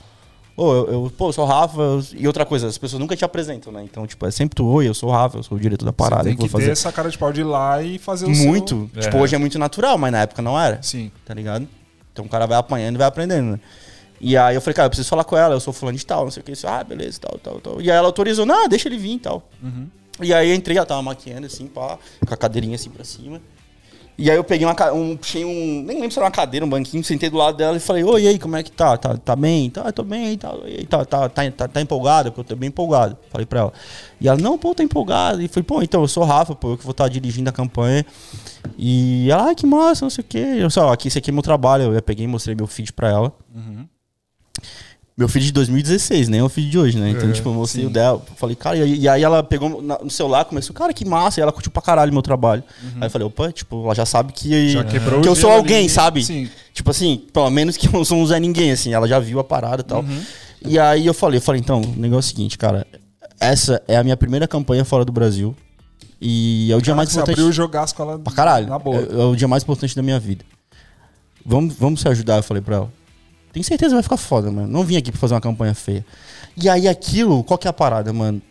ô, 0.56 0.72
eu, 0.74 0.92
eu, 1.04 1.12
pô, 1.16 1.28
eu 1.28 1.32
sou 1.32 1.44
o 1.44 1.46
Rafa, 1.48 1.80
eu- 1.80 2.02
e 2.14 2.26
outra 2.26 2.44
coisa, 2.46 2.66
as 2.66 2.78
pessoas 2.78 2.98
nunca 3.00 3.14
te 3.16 3.24
apresentam, 3.24 3.72
né? 3.72 3.82
Então, 3.84 4.06
tipo, 4.06 4.24
é 4.26 4.30
sempre 4.30 4.54
tu, 4.56 4.66
oi, 4.66 4.88
eu 4.88 4.94
sou 4.94 5.08
o 5.08 5.12
Rafa, 5.12 5.38
eu 5.38 5.42
sou 5.42 5.56
o 5.56 5.60
diretor 5.60 5.84
da 5.84 5.92
parada, 5.92 6.22
Você 6.24 6.28
tem 6.30 6.36
que 6.36 6.42
que 6.44 6.48
fazer. 6.48 6.64
ter 6.66 6.70
essa 6.72 6.90
cara 6.90 7.10
de 7.10 7.18
pau 7.18 7.32
de 7.32 7.40
ir 7.42 7.44
lá 7.44 7.82
e 7.82 7.98
fazer 7.98 8.26
o 8.26 8.30
Muito. 8.30 8.88
seu... 8.94 9.02
Tipo, 9.02 9.18
hoje 9.18 9.34
é 9.34 9.38
muito 9.38 9.58
natural, 9.58 9.96
mas 9.98 10.10
na 10.12 10.22
época 10.22 10.40
não 10.42 10.58
era. 10.58 10.82
Sim. 10.82 11.10
Tá 11.24 11.34
ligado? 11.34 11.66
Então 12.12 12.24
o 12.24 12.28
cara 12.28 12.46
vai 12.46 12.56
apanhando 12.58 12.94
e 12.94 12.98
vai 12.98 13.06
aprendendo, 13.06 13.52
né? 13.52 13.60
E 14.18 14.34
aí 14.36 14.54
eu 14.54 14.60
falei, 14.62 14.74
cara, 14.74 14.86
eu 14.86 14.90
preciso 14.90 15.08
falar 15.10 15.24
com 15.24 15.36
ela, 15.36 15.54
eu 15.54 15.60
sou 15.60 15.74
fulano 15.74 15.98
de 15.98 16.06
tal, 16.06 16.24
não 16.24 16.30
sei 16.30 16.40
o 16.40 16.44
que. 16.44 16.52
Isso, 16.52 16.66
ah, 16.66 16.82
beleza, 16.82 17.18
tal, 17.20 17.38
tal, 17.38 17.60
tal. 17.60 17.80
E 17.82 17.90
aí 17.90 17.96
ela 17.96 18.06
autorizou, 18.06 18.46
não, 18.46 18.66
deixa 18.66 18.88
ele 18.88 18.96
vir 18.96 19.16
e 19.16 19.18
tal. 19.18 19.46
E 20.22 20.32
aí 20.32 20.48
eu 20.48 20.54
entrei, 20.54 20.78
ela 20.78 20.86
tava 20.86 21.02
maquiando 21.02 21.46
assim, 21.46 21.66
pá, 21.66 21.98
com 22.26 22.32
a 22.32 22.36
cadeirinha 22.38 22.76
assim 22.76 22.88
pra 22.88 23.04
cima. 23.04 23.38
E 24.18 24.30
aí 24.30 24.36
eu 24.36 24.44
peguei 24.44 24.66
uma, 24.66 24.92
um, 24.92 25.16
puxei 25.16 25.44
um, 25.44 25.82
nem 25.82 25.96
lembro 25.96 26.10
se 26.10 26.18
era 26.18 26.24
uma 26.24 26.30
cadeira, 26.30 26.64
um 26.64 26.68
banquinho, 26.68 27.04
sentei 27.04 27.28
do 27.28 27.36
lado 27.36 27.56
dela 27.56 27.76
e 27.76 27.80
falei, 27.80 28.02
oi, 28.02 28.22
e 28.22 28.28
aí, 28.28 28.38
como 28.38 28.56
é 28.56 28.62
que 28.62 28.72
tá? 28.72 28.96
Tá, 28.96 29.16
tá 29.16 29.36
bem? 29.36 29.68
Tá, 29.68 29.92
tô 29.92 30.02
bem 30.02 30.38
tal. 30.38 30.66
E 30.66 30.86
tá, 30.86 31.04
tá, 31.04 31.28
tá, 31.28 31.50
tá, 31.50 31.68
tá 31.68 31.80
empolgada? 31.82 32.30
Porque 32.30 32.40
eu 32.40 32.56
tô 32.56 32.56
bem 32.56 32.68
empolgado. 32.68 33.16
Falei 33.30 33.46
pra 33.46 33.60
ela. 33.60 33.72
E 34.18 34.26
ela, 34.26 34.38
não, 34.38 34.56
pô, 34.56 34.74
tá 34.74 34.82
empolgada. 34.82 35.42
E 35.42 35.48
falei, 35.48 35.64
pô, 35.64 35.82
então, 35.82 36.00
eu 36.00 36.08
sou 36.08 36.24
Rafa, 36.24 36.54
pô, 36.54 36.70
eu 36.70 36.78
que 36.78 36.84
vou 36.84 36.92
estar 36.92 37.08
dirigindo 37.08 37.50
a 37.50 37.52
campanha. 37.52 38.06
E 38.78 39.30
ela, 39.30 39.48
ai, 39.48 39.54
que 39.54 39.66
massa, 39.66 40.06
não 40.06 40.10
sei 40.10 40.22
o 40.22 40.26
quê. 40.26 40.38
Eu 40.38 40.70
só, 40.70 40.92
aqui, 40.92 41.08
esse 41.08 41.18
aqui 41.18 41.30
é 41.30 41.32
meu 41.32 41.42
trabalho. 41.42 41.94
Eu 41.94 42.02
peguei 42.02 42.24
e 42.24 42.28
mostrei 42.28 42.54
meu 42.56 42.66
feed 42.66 42.94
pra 42.94 43.10
ela. 43.10 43.32
Meu 45.18 45.28
feed 45.28 45.46
de 45.46 45.52
2016, 45.52 46.28
nem 46.28 46.40
é 46.40 46.44
o 46.44 46.48
feed 46.48 46.68
de 46.68 46.78
hoje, 46.78 46.98
né? 46.98 47.08
Então, 47.08 47.32
tipo, 47.32 47.48
eu 47.48 47.54
mostrei 47.54 47.86
o 47.86 47.90
dela. 47.90 48.22
Falei, 48.36 48.54
cara, 48.54 48.76
e 48.76 48.82
aí, 48.82 48.98
e 48.98 49.08
aí 49.08 49.22
ela 49.22 49.42
pegou 49.42 49.80
na- 49.80 49.98
no 49.98 50.10
celular, 50.10 50.44
começou, 50.44 50.74
cara, 50.76 50.92
que 50.92 51.06
massa. 51.06 51.40
E 51.40 51.42
ela 51.42 51.50
curtiu 51.52 51.72
pra 51.72 51.80
caralho 51.80 52.12
meu 52.12 52.20
trabalho. 52.20 52.62
Aí 53.00 53.06
eu 53.06 53.10
falei, 53.10 53.26
opa, 53.26 53.50
tipo, 53.50 53.82
ela 53.86 53.94
já 53.94 54.04
sabe 54.04 54.34
que, 54.34 54.68
Já 54.68 54.84
quebrou 54.84 55.22
que 55.22 55.28
eu 55.28 55.34
sou 55.34 55.50
alguém, 55.50 55.78
ali. 55.84 55.88
sabe? 55.88 56.22
Sim. 56.22 56.50
Tipo 56.74 56.90
assim, 56.90 57.22
pelo 57.32 57.48
menos 57.48 57.78
que 57.78 57.88
eu 57.94 58.04
sou 58.04 58.18
um 58.18 58.26
Zé 58.26 58.38
Ninguém, 58.38 58.70
assim. 58.72 58.92
Ela 58.92 59.08
já 59.08 59.18
viu 59.18 59.40
a 59.40 59.44
parada 59.44 59.80
e 59.80 59.84
tal. 59.84 60.00
Uhum. 60.02 60.20
E 60.66 60.78
aí 60.78 61.06
eu 61.06 61.14
falei, 61.14 61.38
eu 61.38 61.42
falei, 61.42 61.62
então, 61.62 61.80
o 61.80 61.98
negócio 61.98 62.28
é 62.28 62.32
o 62.32 62.36
seguinte, 62.36 62.58
cara. 62.58 62.86
Essa 63.40 63.82
é 63.88 63.96
a 63.96 64.02
minha 64.04 64.18
primeira 64.18 64.46
campanha 64.46 64.84
fora 64.84 65.02
do 65.04 65.12
Brasil. 65.12 65.56
E 66.20 66.70
é 66.70 66.76
o 66.76 66.82
dia 66.82 66.94
mais 66.94 67.08
Você 67.08 67.14
importante. 67.16 67.34
abriu 67.36 67.48
o 67.48 67.52
jogaço 67.52 67.94
com 67.94 68.02
ela 68.02 68.18
Pra 68.18 68.32
caralho. 68.34 68.66
na 68.68 68.78
boa. 68.78 68.98
É, 68.98 69.14
é 69.20 69.24
o 69.24 69.34
dia 69.34 69.48
mais 69.48 69.62
importante 69.62 69.96
da 69.96 70.02
minha 70.02 70.20
vida. 70.20 70.44
Vamos, 71.44 71.74
vamos 71.74 72.00
se 72.02 72.08
ajudar, 72.08 72.36
eu 72.36 72.42
falei 72.42 72.62
pra 72.62 72.76
ela. 72.76 72.92
Tenho 73.56 73.64
certeza 73.64 73.88
que 73.88 73.94
vai 73.94 74.02
ficar 74.02 74.18
foda, 74.18 74.50
mano. 74.50 74.68
Não 74.68 74.84
vim 74.84 74.98
aqui 74.98 75.10
pra 75.10 75.18
fazer 75.18 75.32
uma 75.32 75.40
campanha 75.40 75.74
feia. 75.74 76.04
E 76.62 76.68
aí 76.68 76.86
aquilo, 76.86 77.42
qual 77.42 77.56
que 77.56 77.66
é 77.66 77.70
a 77.70 77.72
parada, 77.72 78.12
mano? 78.12 78.42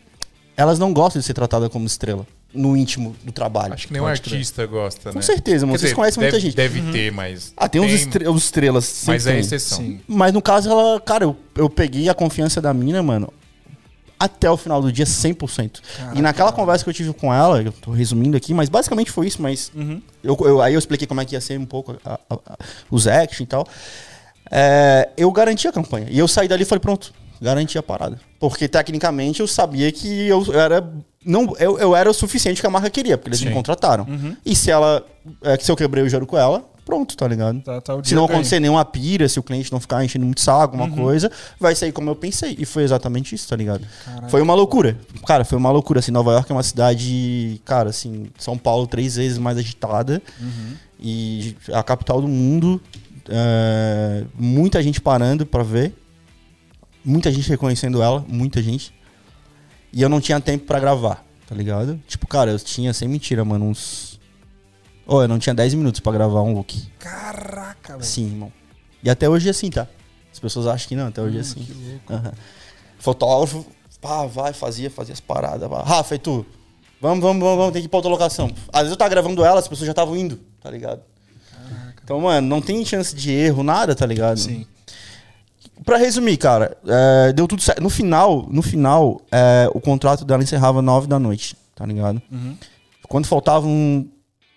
Elas 0.58 0.80
não 0.80 0.92
gostam 0.92 1.20
de 1.20 1.26
ser 1.28 1.36
tratadas 1.36 1.70
como 1.70 1.86
estrela. 1.86 2.26
No 2.52 2.76
íntimo 2.76 3.16
do 3.24 3.32
trabalho. 3.32 3.76
Acho 3.76 3.86
que 3.86 3.94
nenhum 3.94 4.08
artista 4.08 4.66
gosta, 4.66 5.12
Com 5.12 5.18
né? 5.20 5.22
certeza, 5.22 5.64
mano. 5.68 5.74
Quer 5.78 5.82
Vocês 5.82 5.90
dizer, 5.92 5.96
conhecem 5.96 6.20
deve, 6.22 6.32
muita 6.32 6.40
gente. 6.40 6.56
Deve 6.56 6.92
ter, 6.92 7.12
mas. 7.12 7.54
Ah, 7.56 7.70
tem, 7.70 7.80
uns 7.82 7.92
estre- 7.92 8.28
os 8.28 8.44
estrelas. 8.46 9.04
Mas 9.06 9.28
é 9.28 9.32
tem. 9.34 9.42
exceção. 9.42 9.78
Sim. 9.78 10.00
Mas 10.08 10.34
no 10.34 10.42
caso, 10.42 10.68
ela, 10.72 11.00
cara, 11.00 11.24
eu, 11.26 11.36
eu 11.56 11.70
peguei 11.70 12.10
a 12.10 12.16
confiança 12.16 12.60
da 12.60 12.74
mina, 12.74 13.04
mano, 13.04 13.32
até 14.20 14.50
o 14.50 14.58
final 14.58 14.82
do 14.82 14.92
dia 14.92 15.06
100%. 15.06 15.82
e 16.16 16.22
naquela 16.22 16.52
conversa 16.52 16.84
que 16.84 16.90
eu 16.90 16.94
tive 16.96 17.14
com 17.14 17.32
ela, 17.32 17.62
eu 17.62 17.72
tô 17.74 17.92
resumindo 17.92 18.36
aqui, 18.38 18.56
mas 18.56 18.70
basicamente 18.70 19.12
foi 19.12 19.28
isso, 19.28 19.40
mas 19.40 19.72
eu, 20.24 20.36
eu- 20.42 20.62
aí 20.62 20.74
eu 20.74 20.80
expliquei 20.80 21.06
como 21.06 21.22
é 21.22 21.26
que 21.26 21.36
ia 21.36 21.42
ser 21.42 21.60
um 21.60 21.66
pouco 21.66 21.96
a- 22.04 22.20
a- 22.28 22.34
a- 22.34 22.58
os 22.90 23.06
action 23.06 23.44
e 23.44 23.48
tal. 23.48 23.68
É, 24.52 25.10
eu 25.18 25.32
garanti 25.32 25.68
a 25.68 25.72
campanha. 25.72 26.08
E 26.10 26.18
eu 26.20 26.28
saí 26.28 26.48
dali 26.48 26.64
e 26.64 26.66
falei, 26.66 26.80
pronto, 26.80 27.14
garanti 27.42 27.78
a 27.78 27.84
parada. 27.84 28.20
Porque 28.40 28.68
tecnicamente 28.68 29.40
eu 29.40 29.48
sabia 29.48 29.92
que 29.92 30.28
eu 30.28 30.44
era. 30.54 30.88
Não, 31.26 31.56
eu, 31.58 31.80
eu 31.80 31.96
era 31.96 32.10
o 32.10 32.14
suficiente 32.14 32.62
que 32.62 32.68
a 32.68 32.70
marca 32.70 32.90
queria, 32.90 33.18
porque 33.18 33.30
eles 33.30 33.40
me 33.42 33.48
contrataram. 33.56 34.06
E 34.46 34.56
se 34.56 34.70
ela. 34.70 35.04
é, 35.44 35.58
se 35.58 35.72
eu 35.72 35.76
quebrei 35.76 36.04
o 36.04 36.10
juro 36.10 36.28
com 36.28 36.38
ela, 36.38 36.64
pronto, 36.86 37.18
tá 37.18 37.28
ligado? 37.28 37.60
Tá- 37.62 37.82
tá 37.82 37.94
se 38.04 38.14
não 38.14 38.26
acontecer 38.36 38.60
nenhuma 38.60 38.86
pira, 38.86 39.28
se 39.28 39.40
o 39.40 39.44
cliente 39.44 39.72
não 39.72 39.80
ficar 39.80 40.06
enchendo 40.06 40.24
muito 40.24 40.40
saco, 40.42 40.78
alguma 40.78 40.88
coisa, 40.96 41.32
vai 41.60 41.74
sair 41.74 41.92
como 41.92 42.12
eu 42.12 42.16
pensei. 42.16 42.56
E 42.60 42.64
foi 42.64 42.84
exatamente 42.84 43.34
isso, 43.34 43.50
tá 43.50 43.56
ligado? 43.56 43.84
foi 44.30 44.40
uma 44.44 44.54
loucura. 44.54 44.96
Cara, 45.26 45.44
foi 45.44 45.58
uma 45.58 45.72
loucura. 45.72 46.00
Assim, 46.00 46.12
Nova 46.12 46.32
York 46.34 46.52
é 46.52 46.54
uma 46.54 46.62
cidade, 46.62 47.60
cara, 47.66 47.90
assim, 47.90 48.28
São 48.38 48.56
Paulo 48.56 48.86
três 48.86 49.16
vezes 49.16 49.40
mais 49.40 49.58
agitada. 49.58 50.22
E 51.00 51.56
a 51.74 51.82
capital 51.84 52.22
do 52.22 52.28
mundo. 52.28 52.80
É, 53.30 54.26
muita 54.38 54.82
gente 54.82 55.02
parando 55.02 55.46
pra 55.46 55.64
ver. 55.64 55.94
Muita 57.04 57.32
gente 57.32 57.48
reconhecendo 57.50 58.02
ela, 58.02 58.26
muita 58.28 58.62
gente. 58.62 58.94
E 59.94 60.02
eu 60.02 60.10
não 60.10 60.20
tinha 60.20 60.40
tempo 60.42 60.66
pra 60.66 60.80
gravar, 60.80 61.24
tá 61.48 61.56
ligado? 61.56 62.02
Tipo, 62.08 62.28
cara, 62.28 62.52
eu 62.52 62.60
tinha, 62.60 62.94
sem 62.94 63.08
mentira, 63.08 63.46
mano, 63.46 63.66
uns. 63.66 64.20
Ô, 65.06 65.22
eu 65.22 65.28
não 65.28 65.38
tinha 65.38 65.54
10 65.54 65.76
minutos 65.76 66.00
pra 66.00 66.12
gravar 66.12 66.42
um 66.42 66.54
look. 66.54 66.82
Caraca, 66.98 67.94
velho. 67.94 68.04
Sim, 68.04 68.26
irmão. 68.26 68.52
E 69.04 69.10
até 69.10 69.30
hoje 69.30 69.48
é 69.48 69.52
assim, 69.52 69.70
tá? 69.70 69.88
As 70.34 70.40
pessoas 70.40 70.66
acham 70.66 70.88
que 70.88 70.96
não, 70.96 71.08
até 71.08 71.22
hoje 71.22 71.38
é 71.38 71.42
assim. 71.42 72.00
Aham. 72.10 72.34
Fotógrafo, 72.98 73.66
pá, 74.02 74.26
vai, 74.26 74.52
fazia, 74.52 74.90
fazia 74.90 75.14
as 75.14 75.20
paradas. 75.20 75.70
Pá. 75.70 75.84
Rafa, 75.84 76.16
e 76.16 76.18
tu? 76.20 76.44
Vamos, 77.00 77.24
vamos, 77.24 77.42
vamos, 77.42 77.58
vamos, 77.58 77.74
tem 77.74 77.82
que 77.84 77.86
ir 77.86 77.90
pra 77.90 77.98
outra 77.98 78.10
locação. 78.10 78.50
Às 78.74 78.82
vezes 78.82 78.92
eu 78.92 78.98
tava 78.98 79.10
gravando 79.10 79.46
ela, 79.46 79.60
as 79.60 79.68
pessoas 79.68 79.86
já 79.86 79.92
estavam 79.92 80.18
indo, 80.18 80.40
tá 80.60 80.72
ligado? 80.72 81.02
Então, 82.06 82.22
mano, 82.22 82.48
não 82.48 82.62
tem 82.62 82.86
chance 82.86 83.16
de 83.16 83.32
erro, 83.32 83.64
nada, 83.64 83.96
tá 83.96 84.06
ligado? 84.06 84.38
Sim. 84.38 84.64
Pra 85.84 85.98
resumir, 85.98 86.38
cara, 86.38 86.78
é, 86.88 87.34
deu 87.34 87.48
tudo 87.48 87.64
certo. 87.64 87.82
No 87.82 87.90
final, 87.90 88.48
no 88.50 88.62
final, 88.62 89.20
é, 89.32 89.68
o 89.74 89.82
contrato 89.82 90.24
dela 90.24 90.44
encerrava 90.44 90.84
nove 90.84 91.08
da 91.08 91.18
noite, 91.18 91.58
tá 91.76 91.84
ligado? 91.84 92.22
Quando 93.10 93.26
faltavam 93.26 94.08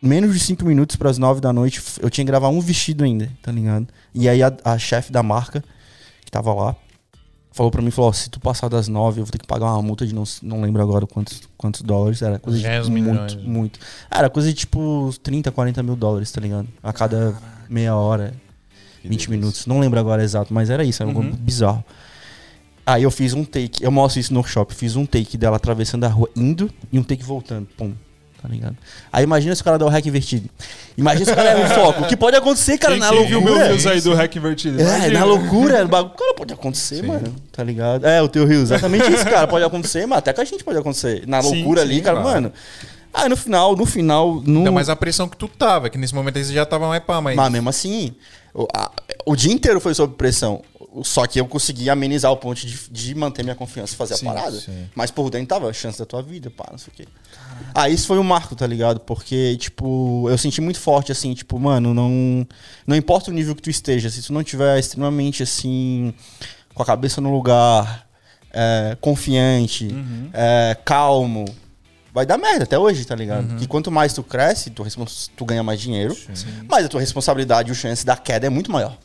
menos 0.00 0.34
de 0.34 0.40
cinco 0.40 0.64
minutos 0.66 0.96
pras 0.96 1.16
nove 1.16 1.40
da 1.40 1.50
noite, 1.50 1.82
eu 2.00 2.10
tinha 2.10 2.24
que 2.24 2.30
gravar 2.30 2.50
um 2.50 2.60
vestido 2.60 3.02
ainda, 3.02 3.30
tá 3.42 3.50
ligado? 3.50 3.88
E 4.14 4.28
aí 4.28 4.42
a, 4.42 4.52
a 4.62 4.78
chefe 4.78 5.10
da 5.10 5.22
marca, 5.22 5.64
que 6.24 6.30
tava 6.30 6.52
lá, 6.52 6.76
falou 7.58 7.72
pra 7.72 7.82
mim, 7.82 7.90
falou, 7.90 8.12
se 8.12 8.30
tu 8.30 8.38
passar 8.38 8.68
das 8.68 8.86
nove, 8.86 9.20
eu 9.20 9.24
vou 9.24 9.32
ter 9.32 9.38
que 9.38 9.46
pagar 9.46 9.66
uma 9.72 9.82
multa 9.82 10.06
de 10.06 10.14
não, 10.14 10.22
não 10.42 10.62
lembro 10.62 10.80
agora 10.80 11.08
quantos, 11.08 11.42
quantos 11.56 11.82
dólares, 11.82 12.22
era 12.22 12.38
coisa 12.38 12.56
de 12.56 12.64
10 12.64 12.88
muito, 12.88 13.10
milhões. 13.10 13.34
muito. 13.34 13.80
Era 14.08 14.30
coisa 14.30 14.48
de 14.48 14.54
tipo 14.54 15.12
30, 15.24 15.50
40 15.50 15.82
mil 15.82 15.96
dólares, 15.96 16.30
tá 16.30 16.40
ligado? 16.40 16.68
A 16.80 16.92
cada 16.92 17.36
meia 17.68 17.96
hora. 17.96 18.32
20 19.04 19.30
minutos. 19.30 19.66
Não 19.66 19.80
lembro 19.80 19.98
agora 19.98 20.22
exato, 20.22 20.54
mas 20.54 20.70
era 20.70 20.84
isso, 20.84 21.02
era 21.02 21.10
um 21.10 21.32
bizarro. 21.32 21.84
Aí 22.86 23.02
eu 23.02 23.10
fiz 23.10 23.34
um 23.34 23.44
take, 23.44 23.82
eu 23.82 23.90
mostro 23.90 24.20
isso 24.20 24.32
no 24.32 24.38
workshop, 24.38 24.72
fiz 24.72 24.94
um 24.94 25.04
take 25.04 25.36
dela 25.36 25.56
atravessando 25.56 26.04
a 26.04 26.08
rua, 26.08 26.30
indo, 26.36 26.70
e 26.92 26.98
um 26.98 27.02
take 27.02 27.24
voltando. 27.24 27.66
Pum. 27.76 27.92
Tá 28.40 28.48
ligado? 28.48 28.76
Aí 29.12 29.24
imagina 29.24 29.52
se 29.54 29.62
o 29.62 29.64
cara 29.64 29.76
dá 29.78 29.84
o 29.84 29.88
hack 29.88 30.06
invertido. 30.06 30.48
Imagina 30.96 31.24
se 31.26 31.32
o 31.32 31.34
cara 31.34 31.50
erra 31.50 31.64
o 31.72 31.74
foco. 31.74 32.02
O 32.04 32.06
que 32.06 32.16
pode 32.16 32.36
acontecer, 32.36 32.78
cara, 32.78 32.92
Quem, 32.94 33.00
na 33.00 33.08
quem 33.10 33.26
viu 33.26 33.40
meu 33.40 33.54
loucura. 33.54 33.90
aí 33.92 34.00
do 34.00 34.14
Hack 34.14 34.36
Invertido? 34.36 34.80
É, 34.80 35.10
na 35.10 35.24
loucura, 35.24 35.84
o 35.84 35.88
bagulho. 35.88 36.14
Cara, 36.14 36.34
pode 36.34 36.54
acontecer, 36.54 37.02
mano. 37.02 37.34
Tá 37.50 37.64
ligado? 37.64 38.06
É, 38.06 38.22
o 38.22 38.28
teu 38.28 38.46
rio, 38.46 38.60
exatamente 38.60 39.12
isso, 39.12 39.24
cara. 39.24 39.48
Pode 39.48 39.64
acontecer, 39.64 40.06
mas 40.06 40.18
até 40.18 40.32
que 40.32 40.40
a 40.40 40.44
gente 40.44 40.62
pode 40.62 40.78
acontecer. 40.78 41.24
Na 41.26 41.42
Sim, 41.42 41.56
loucura 41.56 41.80
sim, 41.82 41.86
ali, 41.88 42.00
cara, 42.00 42.20
claro. 42.20 42.42
mano. 42.42 42.52
Aí 43.12 43.28
no 43.28 43.36
final, 43.36 43.74
no 43.74 43.84
final, 43.86 44.34
no. 44.46 44.62
Não, 44.62 44.72
mas 44.72 44.88
a 44.88 44.94
pressão 44.94 45.28
que 45.28 45.36
tu 45.36 45.48
tava, 45.48 45.90
que 45.90 45.98
nesse 45.98 46.14
momento 46.14 46.36
aí 46.36 46.44
você 46.44 46.52
já 46.52 46.64
tava 46.64 46.86
mais 46.86 47.02
pá, 47.02 47.20
mas. 47.20 47.34
Mas 47.34 47.50
mesmo 47.50 47.68
assim, 47.68 48.12
o, 48.54 48.66
a- 48.72 48.90
o 49.26 49.34
dia 49.34 49.52
inteiro 49.52 49.80
foi 49.80 49.94
sob 49.94 50.14
pressão. 50.14 50.62
Só 51.02 51.26
que 51.26 51.38
eu 51.38 51.46
consegui 51.46 51.90
amenizar 51.90 52.32
o 52.32 52.36
ponto 52.36 52.66
de, 52.66 52.76
de 52.90 53.14
manter 53.14 53.42
minha 53.42 53.54
confiança 53.54 53.92
e 53.94 53.96
fazer 53.96 54.16
Sim, 54.16 54.28
a 54.28 54.32
parada. 54.32 54.58
sim. 54.58 54.88
Mas 54.94 55.10
por 55.10 55.28
dentro 55.30 55.46
tava 55.48 55.68
a 55.68 55.72
chance 55.72 55.98
da 55.98 56.06
tua 56.06 56.22
vida, 56.22 56.50
pá, 56.50 56.66
não 56.70 56.78
sei 56.78 56.92
o 56.92 56.96
quê. 56.96 57.06
Ah, 57.74 57.88
isso 57.88 58.06
foi 58.06 58.18
um 58.18 58.22
marco, 58.22 58.56
tá 58.56 58.66
ligado? 58.66 59.00
Porque, 59.00 59.56
tipo, 59.58 60.26
eu 60.30 60.38
senti 60.38 60.60
muito 60.60 60.80
forte, 60.80 61.12
assim, 61.12 61.34
tipo, 61.34 61.58
mano, 61.58 61.92
não. 61.92 62.46
Não 62.86 62.96
importa 62.96 63.30
o 63.30 63.34
nível 63.34 63.54
que 63.54 63.62
tu 63.62 63.70
esteja, 63.70 64.08
se 64.08 64.22
tu 64.22 64.32
não 64.32 64.42
tiver 64.42 64.78
extremamente, 64.78 65.42
assim, 65.42 66.14
com 66.74 66.82
a 66.82 66.86
cabeça 66.86 67.20
no 67.20 67.30
lugar, 67.30 68.08
é, 68.50 68.96
confiante, 69.00 69.88
é, 70.32 70.76
calmo, 70.84 71.44
vai 72.18 72.26
dar 72.26 72.36
merda 72.38 72.64
até 72.64 72.78
hoje, 72.78 73.04
tá 73.04 73.14
ligado? 73.14 73.62
E 73.62 73.66
quanto 73.66 73.90
mais 73.90 74.12
tu 74.12 74.22
cresce, 74.22 74.70
tu, 74.70 74.84
tu 75.36 75.44
ganha 75.44 75.62
mais 75.62 75.80
dinheiro, 75.80 76.16
mas 76.68 76.84
a 76.84 76.88
tua 76.88 77.00
responsabilidade 77.00 77.68
e 77.68 77.72
o 77.72 77.74
chance 77.74 78.04
da 78.04 78.16
queda 78.16 78.46
é 78.46 78.50
muito 78.50 78.70
maior. 78.70 78.96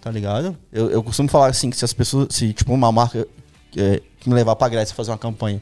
Tá 0.00 0.10
ligado? 0.10 0.56
Eu, 0.72 0.90
eu 0.90 1.02
costumo 1.02 1.28
falar 1.28 1.48
assim 1.48 1.70
que 1.70 1.76
se 1.76 1.84
as 1.84 1.92
pessoas, 1.92 2.28
se 2.30 2.52
tipo 2.52 2.72
uma 2.72 2.92
marca 2.92 3.26
é, 3.76 4.00
que 4.20 4.28
me 4.28 4.34
levar 4.34 4.54
pra 4.56 4.68
Grécia 4.68 4.94
fazer 4.94 5.10
uma 5.10 5.18
campanha 5.18 5.60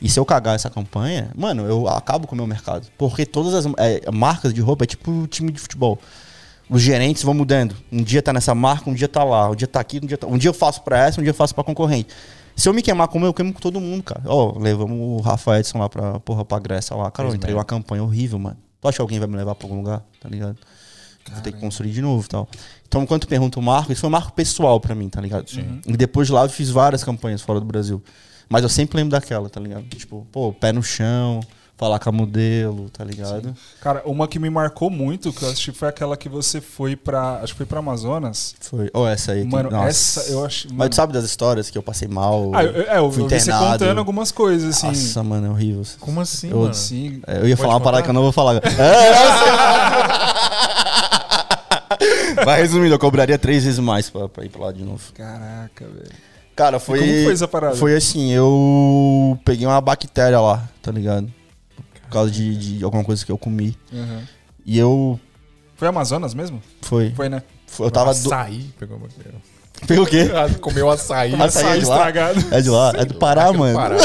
e 0.00 0.08
se 0.08 0.18
eu 0.18 0.24
cagar 0.24 0.54
essa 0.54 0.70
campanha, 0.70 1.30
mano, 1.36 1.66
eu 1.66 1.86
acabo 1.86 2.26
com 2.26 2.34
o 2.34 2.36
meu 2.36 2.46
mercado. 2.46 2.86
Porque 2.96 3.26
todas 3.26 3.52
as 3.54 3.66
é, 3.76 4.10
marcas 4.10 4.54
de 4.54 4.60
roupa 4.62 4.84
é 4.84 4.86
tipo 4.86 5.26
time 5.26 5.52
de 5.52 5.60
futebol. 5.60 5.98
os 6.70 6.80
gerentes 6.80 7.22
vão 7.22 7.34
mudando. 7.34 7.76
Um 7.92 8.02
dia 8.02 8.22
tá 8.22 8.32
nessa 8.32 8.54
marca, 8.54 8.88
um 8.88 8.94
dia 8.94 9.08
tá 9.08 9.22
lá, 9.22 9.50
um 9.50 9.54
dia 9.54 9.68
tá 9.68 9.78
aqui, 9.80 10.00
um 10.02 10.06
dia 10.06 10.16
tá... 10.16 10.26
Um 10.26 10.38
dia 10.38 10.48
eu 10.48 10.54
faço 10.54 10.80
pra 10.82 11.06
essa, 11.06 11.20
um 11.20 11.22
dia 11.22 11.30
eu 11.30 11.34
faço 11.34 11.54
pra 11.54 11.62
concorrente. 11.62 12.08
Se 12.60 12.68
eu 12.68 12.74
me 12.74 12.82
queimar 12.82 13.08
como 13.08 13.24
eu 13.24 13.32
queimo 13.32 13.54
com 13.54 13.58
todo 13.58 13.80
mundo, 13.80 14.02
cara. 14.02 14.20
Ó, 14.26 14.58
levamos 14.58 14.98
o 15.00 15.22
Rafa 15.22 15.58
Edson 15.58 15.78
lá 15.78 15.88
pra, 15.88 16.20
porra, 16.20 16.44
pra 16.44 16.58
Grécia 16.58 16.94
lá. 16.94 17.10
Cara, 17.10 17.30
eu 17.30 17.34
entrei 17.34 17.54
uma 17.54 17.64
campanha 17.64 18.02
horrível, 18.02 18.38
mano. 18.38 18.58
Tu 18.78 18.86
acha 18.86 18.96
que 18.96 19.00
alguém 19.00 19.18
vai 19.18 19.26
me 19.26 19.34
levar 19.34 19.54
pra 19.54 19.66
algum 19.66 19.78
lugar? 19.78 20.02
Tá 20.20 20.28
ligado? 20.28 20.58
Vou 21.32 21.40
ter 21.40 21.52
que 21.52 21.58
construir 21.58 21.90
de 21.90 22.02
novo 22.02 22.22
e 22.22 22.28
tal. 22.28 22.46
Então, 22.86 23.06
quando 23.06 23.22
tu 23.22 23.28
pergunta 23.28 23.58
o 23.58 23.62
marco, 23.62 23.92
isso 23.92 24.02
foi 24.02 24.08
um 24.08 24.10
marco 24.10 24.32
pessoal 24.32 24.78
pra 24.78 24.94
mim, 24.94 25.08
tá 25.08 25.22
ligado? 25.22 25.46
E 25.86 25.96
depois 25.96 26.26
de 26.26 26.34
lá 26.34 26.42
eu 26.44 26.50
fiz 26.50 26.68
várias 26.68 27.02
campanhas 27.02 27.40
fora 27.40 27.58
do 27.58 27.64
Brasil. 27.64 28.02
Mas 28.46 28.62
eu 28.62 28.68
sempre 28.68 28.98
lembro 28.98 29.12
daquela, 29.12 29.48
tá 29.48 29.58
ligado? 29.58 29.84
Tipo, 29.84 30.26
pô, 30.30 30.52
pé 30.52 30.70
no 30.70 30.82
chão, 30.82 31.40
falar 31.80 31.98
com 31.98 32.10
a 32.10 32.12
modelo, 32.12 32.90
tá 32.90 33.02
ligado? 33.02 33.54
Cara, 33.80 34.02
uma 34.04 34.28
que 34.28 34.38
me 34.38 34.50
marcou 34.50 34.90
muito, 34.90 35.32
que 35.32 35.42
eu 35.42 35.48
assisti, 35.48 35.72
foi 35.72 35.88
aquela 35.88 36.14
que 36.14 36.28
você 36.28 36.60
foi 36.60 36.94
pra. 36.94 37.40
Acho 37.42 37.54
que 37.54 37.56
foi 37.56 37.64
pra 37.66 37.78
Amazonas. 37.78 38.54
Foi. 38.60 38.90
Ó, 38.92 39.08
essa 39.08 39.32
aí. 39.32 39.40
que- 39.40 39.48
Mano, 39.48 39.70
nossa. 39.70 39.88
essa 39.88 40.20
eu 40.30 40.44
acho. 40.44 40.68
Mas 40.68 40.76
mano- 40.76 40.90
tu 40.90 40.96
sabe 40.96 41.14
das 41.14 41.24
histórias 41.24 41.70
que 41.70 41.78
eu 41.78 41.82
passei 41.82 42.06
mal? 42.06 42.50
Ah, 42.54 42.62
eu, 42.62 42.82
é, 42.82 42.98
eu 42.98 43.10
fui 43.10 43.26
vi 43.26 43.40
você 43.40 43.50
contando 43.50 43.96
algumas 43.96 44.30
coisas, 44.30 44.76
assim. 44.76 44.88
Nossa, 44.88 45.22
mano, 45.22 45.46
é 45.46 45.50
horrível. 45.50 45.82
Como 45.98 46.20
assim, 46.20 46.50
Eu- 46.50 46.58
mano? 46.58 46.74
Sim. 46.74 47.22
É, 47.26 47.38
Eu 47.38 47.48
ia 47.48 47.56
Pode 47.56 47.62
falar 47.62 47.74
uma 47.74 47.80
parada 47.80 48.02
que 48.02 48.10
eu 48.10 48.14
não 48.14 48.22
vou 48.22 48.32
falar. 48.32 48.60
Mas 52.44 52.58
resumindo, 52.60 52.94
eu 52.94 52.98
cobraria 52.98 53.38
três 53.38 53.64
vezes 53.64 53.78
mais 53.78 54.08
pra, 54.10 54.28
pra 54.28 54.44
ir 54.44 54.48
pra 54.48 54.66
lá 54.66 54.72
de 54.72 54.82
novo. 54.84 55.02
Caraca, 55.14 55.84
velho. 55.86 56.10
Cara, 56.54 56.78
foi. 56.78 56.98
como 57.00 57.24
foi 57.24 57.32
essa 57.32 57.48
parada? 57.48 57.76
Foi 57.76 57.94
assim, 57.96 58.30
eu 58.32 59.38
peguei 59.44 59.66
uma 59.66 59.80
bactéria 59.80 60.38
lá, 60.40 60.68
tá 60.82 60.92
ligado? 60.92 61.32
Por 62.10 62.14
causa 62.14 62.30
de, 62.32 62.56
de 62.78 62.84
alguma 62.84 63.04
coisa 63.04 63.24
que 63.24 63.30
eu 63.30 63.38
comi. 63.38 63.76
Uhum. 63.92 64.20
E 64.66 64.76
eu. 64.76 65.18
Foi 65.76 65.86
Amazonas 65.86 66.34
mesmo? 66.34 66.60
Foi. 66.82 67.12
Foi, 67.14 67.28
né? 67.28 67.40
foi- 67.68 67.86
eu 67.86 67.90
tava. 67.90 68.12
Do... 68.12 68.16
Açaí. 68.34 68.68
Pegou 68.78 68.96
uma... 68.96 69.06
Pegou 69.86 70.04
o 70.04 70.06
quê? 70.08 70.28
Comeu 70.60 70.90
açaí. 70.90 71.34
Açaí 71.40 71.78
é 71.78 71.80
de 71.80 71.86
lá? 71.86 71.96
estragado. 71.96 72.44
É 72.50 72.60
de 72.60 72.68
lá? 72.68 72.92
É 72.96 73.04
do 73.04 73.14
Pará, 73.14 73.52
no 73.52 73.60
mano. 73.60 73.78
Pará. 73.78 73.96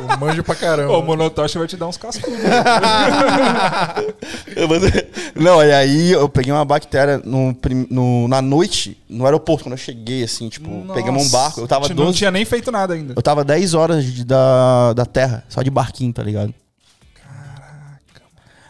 Eu 0.00 0.16
manjo 0.18 0.44
pra 0.44 0.54
caramba. 0.54 0.92
Ô, 0.92 1.00
o 1.00 1.02
Monotoshi 1.02 1.58
vai 1.58 1.66
te 1.66 1.76
dar 1.76 1.88
uns 1.88 1.96
cascudos. 1.96 2.38
Não, 5.34 5.62
e 5.64 5.72
aí 5.72 6.12
eu 6.12 6.28
peguei 6.28 6.52
uma 6.52 6.64
bactéria 6.64 7.20
no, 7.24 7.56
no- 7.90 8.28
na 8.28 8.40
noite, 8.40 8.96
no 9.08 9.24
aeroporto, 9.24 9.64
quando 9.64 9.72
eu 9.72 9.78
cheguei, 9.78 10.22
assim, 10.22 10.48
tipo, 10.48 10.68
pegamos 10.94 11.26
um 11.26 11.30
barco. 11.30 11.60
Eu 11.60 11.66
tava 11.66 11.80
Nossa, 11.82 11.94
Não 11.94 12.04
12, 12.06 12.18
tinha 12.18 12.30
nem 12.30 12.44
feito 12.44 12.70
nada 12.70 12.94
ainda. 12.94 13.14
Eu 13.16 13.22
tava 13.22 13.44
10 13.44 13.74
horas 13.74 14.04
de- 14.04 14.24
da, 14.24 14.92
da 14.92 15.04
terra, 15.04 15.44
só 15.48 15.62
de 15.62 15.70
barquinho, 15.70 16.12
tá 16.12 16.22
ligado? 16.22 16.54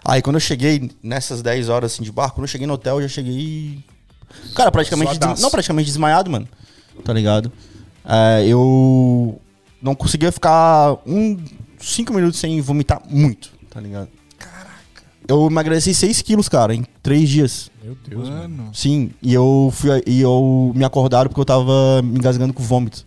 Aí 0.09 0.23
quando 0.23 0.37
eu 0.37 0.41
cheguei 0.41 0.91
nessas 1.03 1.43
10 1.43 1.69
horas 1.69 1.93
assim 1.93 2.03
de 2.03 2.11
barco, 2.11 2.37
quando 2.37 2.45
eu 2.45 2.49
cheguei 2.49 2.67
no 2.67 2.73
hotel, 2.73 2.97
eu 2.97 3.03
já 3.07 3.15
cheguei. 3.15 3.85
Cara, 4.55 4.73
praticamente. 4.73 5.19
Des- 5.19 5.41
Não, 5.41 5.51
praticamente 5.51 5.87
desmaiado, 5.87 6.31
mano. 6.31 6.49
Tá 7.05 7.13
ligado? 7.13 7.53
É, 8.05 8.47
eu 8.47 9.39
não 9.83 9.95
conseguia 9.95 10.33
ficar 10.33 10.97
um 11.07 11.37
5 11.79 12.13
minutos 12.15 12.41
sem 12.41 12.59
vomitar 12.63 13.03
muito, 13.07 13.51
tá 13.71 13.79
ligado? 13.81 14.09
Caraca. 14.39 15.03
Eu 15.29 15.47
emagreci 15.47 15.93
6 15.93 16.23
quilos, 16.23 16.49
cara, 16.49 16.75
em 16.75 16.85
3 17.03 17.29
dias. 17.29 17.71
Meu 17.85 17.95
Deus, 18.09 18.29
mano. 18.31 18.57
Mano. 18.57 18.71
Sim, 18.75 19.11
e 19.23 19.35
eu 19.35 19.71
fui 19.75 19.91
e 20.07 20.23
eu 20.23 20.73
me 20.75 20.85
acordaram 20.87 21.29
porque 21.29 21.41
eu 21.41 21.45
tava 21.45 22.01
me 22.03 22.19
engasgando 22.19 22.55
com 22.55 22.63
vômito. 22.63 23.07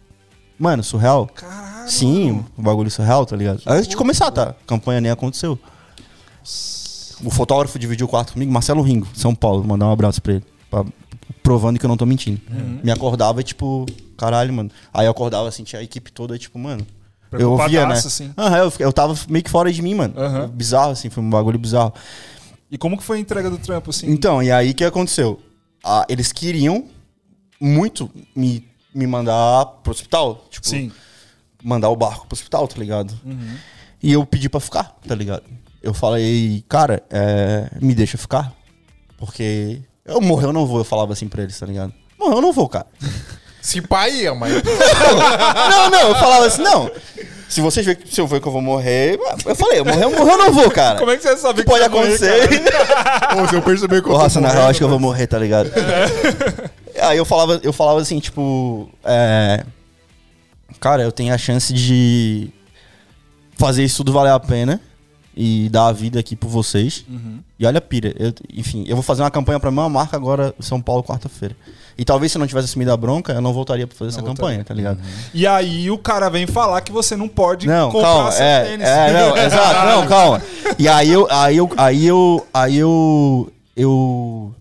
Mano, 0.57 0.83
surreal. 0.83 1.25
Caralho. 1.33 1.89
Sim, 1.89 2.43
um 2.55 2.61
bagulho 2.61 2.91
surreal, 2.91 3.25
tá 3.25 3.35
ligado? 3.35 3.63
Antes 3.65 3.87
de 3.87 3.97
começar, 3.97 4.29
tá? 4.29 4.49
A 4.51 4.55
campanha 4.67 5.01
nem 5.01 5.11
aconteceu. 5.11 5.57
O 7.24 7.30
fotógrafo 7.30 7.78
dividiu 7.78 8.05
o 8.05 8.09
quarto 8.09 8.34
comigo, 8.34 8.51
Marcelo 8.51 8.82
Ringo, 8.82 9.07
São 9.13 9.34
Paulo, 9.36 9.63
mandar 9.63 9.88
um 9.88 9.91
abraço 9.91 10.22
pra 10.22 10.34
ele. 10.34 10.43
pra- 10.69 10.86
provando 11.43 11.80
que 11.80 11.86
eu 11.86 11.89
não 11.89 11.97
tô 11.97 12.05
mentindo. 12.05 12.39
Me 12.84 12.91
acordava 12.91 13.41
e, 13.41 13.43
tipo, 13.43 13.86
caralho, 14.17 14.53
mano. 14.53 14.69
Aí 14.93 15.05
eu 15.07 15.11
acordava, 15.11 15.47
assim, 15.49 15.63
tinha 15.63 15.80
a 15.80 15.84
equipe 15.84 16.11
toda, 16.11 16.38
tipo, 16.38 16.57
mano. 16.59 16.86
Eu 17.32 17.53
ouvia, 17.53 17.86
né? 17.88 17.95
Assim. 17.95 18.32
Eu, 18.38 18.74
eu 18.88 18.93
tava 18.93 19.17
meio 19.30 19.43
que 19.43 19.49
fora 19.49 19.72
de 19.72 19.82
mim, 19.82 19.95
mano. 19.95 20.13
Aham. 20.17 20.47
Bizarro, 20.49 20.91
assim, 20.91 21.09
foi 21.09 21.24
um 21.24 21.30
bagulho 21.30 21.57
bizarro. 21.57 21.93
E 22.69 22.78
como 22.78 22.97
que 22.97 23.03
foi 23.03 23.17
a 23.17 23.19
entrega 23.22 23.49
do 23.49 23.57
trampo, 23.57 23.89
assim? 23.89 24.09
Então, 24.11 24.41
e 24.43 24.51
aí 24.51 24.72
o 24.72 24.74
que 24.76 24.84
aconteceu? 24.84 25.39
Ah, 25.84 26.05
eles 26.07 26.32
queriam 26.32 26.86
muito 27.59 28.09
me, 28.36 28.65
me 28.93 29.07
mandar 29.07 29.65
pro 29.84 29.91
hospital. 29.91 30.45
Tipo, 30.49 30.67
Sim. 30.67 30.91
mandar 31.63 31.89
o 31.89 31.95
barco 31.95 32.28
pro 32.28 32.36
hospital, 32.36 32.67
tá 32.67 32.78
ligado? 32.78 33.13
Uhum. 33.26 33.55
E 34.03 34.11
eu 34.13 34.26
pedi 34.26 34.47
pra 34.49 34.59
ficar, 34.59 34.95
tá 35.07 35.15
ligado? 35.15 35.43
Eu 35.82 35.93
falei, 35.93 36.63
cara, 36.69 37.01
é, 37.09 37.67
me 37.82 37.95
deixa 37.95 38.17
ficar. 38.17 38.53
Porque 39.17 39.82
eu 40.05 40.21
morrer 40.21 40.45
eu 40.45 40.53
não 40.53 40.65
vou, 40.65 40.79
eu 40.79 40.84
falava 40.84 41.13
assim 41.13 41.27
pra 41.27 41.43
eles, 41.43 41.59
tá 41.59 41.65
ligado? 41.65 41.93
Morrer 42.19 42.36
eu 42.36 42.41
não 42.41 42.53
vou, 42.53 42.69
cara. 42.69 42.88
Se 43.61 43.79
pai 43.79 44.11
ia, 44.11 44.34
mas. 44.34 44.53
não, 45.69 45.89
não, 45.91 46.09
eu 46.09 46.15
falava 46.15 46.47
assim, 46.47 46.63
não. 46.63 46.89
Se 47.47 47.61
vocês 47.61 47.86
verem 47.86 48.03
se 48.09 48.19
eu 48.19 48.25
ver 48.25 48.41
que 48.41 48.47
eu 48.47 48.51
vou 48.51 48.61
morrer, 48.61 49.19
eu 49.45 49.55
falei, 49.55 49.79
eu 49.79 49.86
morrer, 49.86 50.05
eu 50.05 50.09
morrer 50.09 50.32
eu 50.32 50.38
não 50.38 50.51
vou, 50.51 50.71
cara. 50.71 50.97
Como 50.97 51.11
é 51.11 51.17
que 51.17 51.21
você 51.21 51.38
sabe 51.38 51.61
que 51.61 51.69
pode 51.69 51.82
vai 51.82 51.89
morrer, 51.89 52.15
acontecer? 52.15 52.63
Pô, 53.38 53.47
se 53.47 53.55
eu 53.55 53.61
perceber 53.61 54.01
que 54.01 54.09
eu 54.09 54.13
Nossa, 54.13 54.41
na 54.41 54.49
real, 54.49 54.67
acho 54.67 54.79
que 54.79 54.84
eu 54.84 54.89
vou 54.89 54.99
morrer, 54.99 55.27
tá 55.27 55.38
ligado? 55.38 55.69
Aí 56.99 57.17
eu 57.17 57.25
falava, 57.25 57.59
eu 57.61 57.71
falava 57.73 57.99
assim, 58.01 58.19
tipo, 58.19 58.89
é, 59.03 59.63
cara, 60.79 61.03
eu 61.03 61.11
tenho 61.11 61.34
a 61.34 61.38
chance 61.38 61.71
de 61.71 62.49
fazer 63.57 63.84
isso 63.84 63.97
tudo 63.97 64.13
valer 64.13 64.32
a 64.32 64.39
pena 64.39 64.82
e 65.36 65.69
dar 65.69 65.88
a 65.88 65.91
vida 65.91 66.19
aqui 66.19 66.36
por 66.36 66.49
vocês. 66.49 67.05
Uhum. 67.09 67.39
E 67.57 67.65
olha 67.65 67.77
a 67.77 67.82
pira, 67.82 68.13
eu- 68.19 68.34
enfim, 68.53 68.84
eu 68.88 68.95
vou 68.95 69.03
fazer 69.03 69.21
uma 69.23 69.32
campanha 69.32 69.59
pra 69.59 69.71
minha 69.71 69.88
marca 69.89 70.15
agora, 70.17 70.53
São 70.59 70.82
Paulo, 70.82 71.03
quarta-feira. 71.03 71.55
E 71.97 72.03
talvez 72.05 72.32
se 72.32 72.38
eu 72.38 72.39
não 72.39 72.47
tivesse 72.47 72.65
assumido 72.65 72.91
a 72.91 72.97
bronca, 72.97 73.34
eu 73.34 73.41
não 73.41 73.53
voltaria 73.53 73.86
pra 73.86 73.95
fazer 73.95 74.09
essa 74.09 74.21
voltaria. 74.21 74.36
campanha, 74.41 74.63
tá 74.63 74.73
ligado? 74.73 74.99
E 75.34 75.45
aí 75.45 75.91
o 75.91 75.97
cara 75.97 76.29
vem 76.29 76.47
falar 76.47 76.82
que 76.82 76.91
você 76.91 77.15
não 77.15 77.27
pode 77.27 77.67
Não, 77.67 77.91
comprar 77.91 78.07
calma, 78.07 78.32
seu 78.32 78.43
é, 78.45 78.63
tênis. 78.65 78.88
é, 78.88 79.13
não, 79.13 79.38
exato, 79.38 79.86
não, 79.88 80.07
calma. 80.07 80.41
E 80.79 80.88
aí 80.88 81.09
eu, 81.11 81.27
aí 81.29 81.57
eu, 81.57 81.69
aí 81.77 82.05
eu, 82.07 82.47
aí 82.53 82.77
eu, 82.77 83.51
eu, 83.75 84.55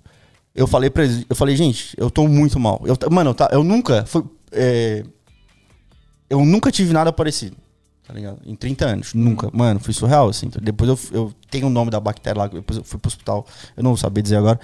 eu 0.54 0.66
falei 0.66 0.90
pra 0.90 1.04
eles, 1.04 1.24
eu 1.30 1.36
falei, 1.36 1.56
gente, 1.56 1.94
eu 1.96 2.10
tô 2.10 2.26
muito 2.28 2.58
mal. 2.60 2.82
Eu, 2.84 2.96
mano, 3.10 3.30
eu, 3.30 3.34
tá, 3.34 3.48
eu 3.52 3.62
nunca, 3.64 4.04
foi, 4.06 4.22
é, 4.52 5.04
eu 6.28 6.44
nunca 6.44 6.70
tive 6.70 6.92
nada 6.92 7.12
parecido, 7.12 7.56
tá 8.10 8.14
ligado? 8.16 8.38
Em 8.44 8.56
30 8.56 8.86
anos, 8.86 9.14
nunca. 9.14 9.48
Mano, 9.52 9.78
foi 9.78 9.94
surreal, 9.94 10.28
assim. 10.28 10.50
Depois 10.60 10.90
eu, 10.90 10.98
eu 11.12 11.34
tenho 11.48 11.68
o 11.68 11.70
nome 11.70 11.92
da 11.92 12.00
bactéria 12.00 12.40
lá, 12.40 12.48
depois 12.48 12.76
eu 12.76 12.84
fui 12.84 12.98
pro 12.98 13.06
hospital, 13.06 13.46
eu 13.76 13.84
não 13.84 13.90
vou 13.90 13.96
saber 13.96 14.20
dizer 14.20 14.36
agora. 14.36 14.58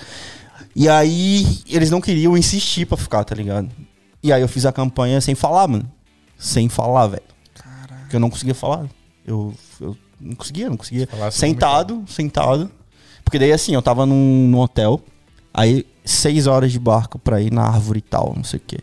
E 0.74 0.88
aí 0.88 1.46
eles 1.68 1.88
não 1.88 2.00
queriam 2.00 2.36
insistir 2.36 2.86
pra 2.86 2.96
ficar, 2.96 3.22
tá 3.22 3.36
ligado? 3.36 3.70
E 4.20 4.32
aí 4.32 4.42
eu 4.42 4.48
fiz 4.48 4.66
a 4.66 4.72
campanha 4.72 5.20
sem 5.20 5.36
falar, 5.36 5.68
mano. 5.68 5.88
Sem 6.36 6.68
falar, 6.68 7.06
velho. 7.06 7.22
Porque 8.00 8.16
eu 8.16 8.20
não 8.20 8.28
conseguia 8.28 8.54
falar. 8.54 8.86
Eu, 9.24 9.54
eu 9.80 9.96
não 10.20 10.34
conseguia, 10.34 10.68
não 10.68 10.76
conseguia. 10.76 11.08
Assim, 11.24 11.38
Sentado, 11.38 12.04
sentado. 12.08 12.68
Porque 13.22 13.38
daí 13.38 13.52
assim, 13.52 13.74
eu 13.74 13.82
tava 13.82 14.04
num, 14.04 14.48
num 14.48 14.58
hotel. 14.58 15.00
Aí, 15.54 15.86
seis 16.04 16.48
horas 16.48 16.72
de 16.72 16.80
barco 16.80 17.16
pra 17.16 17.40
ir 17.40 17.52
na 17.52 17.62
árvore 17.62 18.00
e 18.00 18.02
tal, 18.02 18.34
não 18.36 18.44
sei 18.44 18.58
o 18.58 18.62
quê. 18.66 18.78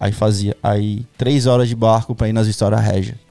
Aí 0.00 0.12
fazia. 0.12 0.56
Aí, 0.62 1.06
três 1.18 1.46
horas 1.46 1.68
de 1.68 1.74
barco 1.74 2.14
pra 2.14 2.26
ir 2.28 2.32
nas 2.32 2.46
histórias 2.46 2.80
régia. 2.80 3.25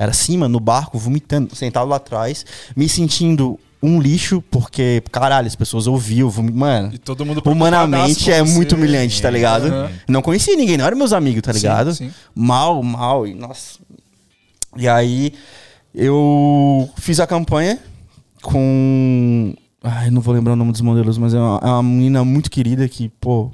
Era 0.00 0.12
mano, 0.30 0.48
no 0.54 0.60
barco, 0.60 0.98
vomitando, 0.98 1.54
sentado 1.54 1.86
lá 1.86 1.96
atrás, 1.96 2.46
me 2.74 2.88
sentindo 2.88 3.60
um 3.82 4.00
lixo, 4.00 4.42
porque, 4.50 5.02
caralho, 5.12 5.46
as 5.46 5.54
pessoas 5.54 5.86
ouviam, 5.86 6.32
mano. 6.54 6.90
E 6.94 6.96
todo 6.96 7.24
mundo 7.26 7.42
Humanamente 7.44 8.30
é 8.32 8.42
você. 8.42 8.50
muito 8.54 8.76
humilhante, 8.76 9.20
tá 9.20 9.28
ligado? 9.28 9.66
Aham. 9.66 9.90
Não 10.08 10.22
conhecia 10.22 10.56
ninguém, 10.56 10.78
não 10.78 10.86
eram 10.86 10.96
meus 10.96 11.12
amigos, 11.12 11.42
tá 11.42 11.52
Sim, 11.52 11.58
ligado? 11.58 11.94
sim. 11.94 12.10
Mal, 12.34 12.82
mal, 12.82 13.26
e 13.26 13.34
nossa. 13.34 13.78
E 14.74 14.88
aí 14.88 15.34
eu 15.94 16.88
fiz 16.96 17.20
a 17.20 17.26
campanha 17.26 17.78
com. 18.40 19.54
Ai, 19.84 20.10
não 20.10 20.22
vou 20.22 20.32
lembrar 20.32 20.54
o 20.54 20.56
nome 20.56 20.72
dos 20.72 20.80
modelos, 20.80 21.18
mas 21.18 21.34
é 21.34 21.38
uma, 21.38 21.60
é 21.62 21.66
uma 21.66 21.82
menina 21.82 22.24
muito 22.24 22.50
querida 22.50 22.88
que, 22.88 23.10
pô. 23.20 23.50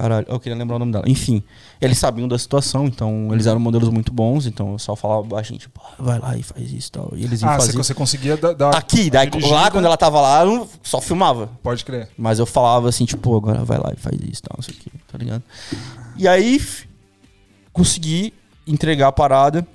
Caralho, 0.00 0.26
eu 0.30 0.40
queria 0.40 0.56
lembrar 0.56 0.76
o 0.76 0.78
nome 0.78 0.92
dela. 0.92 1.04
Enfim, 1.06 1.42
eles 1.78 1.98
sabiam 1.98 2.26
da 2.26 2.38
situação, 2.38 2.86
então 2.86 3.28
eles 3.32 3.46
eram 3.46 3.60
modelos 3.60 3.90
muito 3.90 4.10
bons, 4.10 4.46
então 4.46 4.72
eu 4.72 4.78
só 4.78 4.96
falava 4.96 5.22
baixinho, 5.24 5.58
tipo, 5.58 5.78
"Ah, 5.84 5.94
vai 6.02 6.18
lá 6.18 6.36
e 6.38 6.42
faz 6.42 6.72
isso 6.72 6.88
e 6.88 6.92
tal. 6.92 7.12
E 7.14 7.22
eles 7.24 7.42
iam 7.42 7.50
Ah, 7.50 7.56
você, 7.60 7.66
fazer. 7.66 7.76
você 7.76 7.94
conseguia 7.94 8.36
dar. 8.38 8.54
dar 8.54 8.70
Aqui, 8.70 9.10
daí, 9.10 9.28
dirigida? 9.28 9.54
lá 9.54 9.70
quando 9.70 9.84
ela 9.84 9.98
tava 9.98 10.18
lá, 10.20 10.42
eu 10.44 10.66
só 10.82 11.02
filmava. 11.02 11.50
Pode 11.62 11.84
crer. 11.84 12.08
Mas 12.16 12.38
eu 12.38 12.46
falava 12.46 12.88
assim, 12.88 13.04
tipo, 13.04 13.20
"Pô, 13.20 13.36
agora 13.36 13.62
vai 13.62 13.76
lá 13.76 13.92
e 13.94 14.00
faz 14.00 14.18
isso, 14.22 14.42
tal, 14.42 14.56
não 14.56 14.62
sei 14.62 14.74
o 14.74 14.78
que, 14.78 14.90
tá 15.12 15.18
ligado? 15.18 15.42
E 16.16 16.26
aí, 16.26 16.58
consegui 17.72 18.32
entregar 18.66 19.08
a 19.08 19.12
parada, 19.12 19.66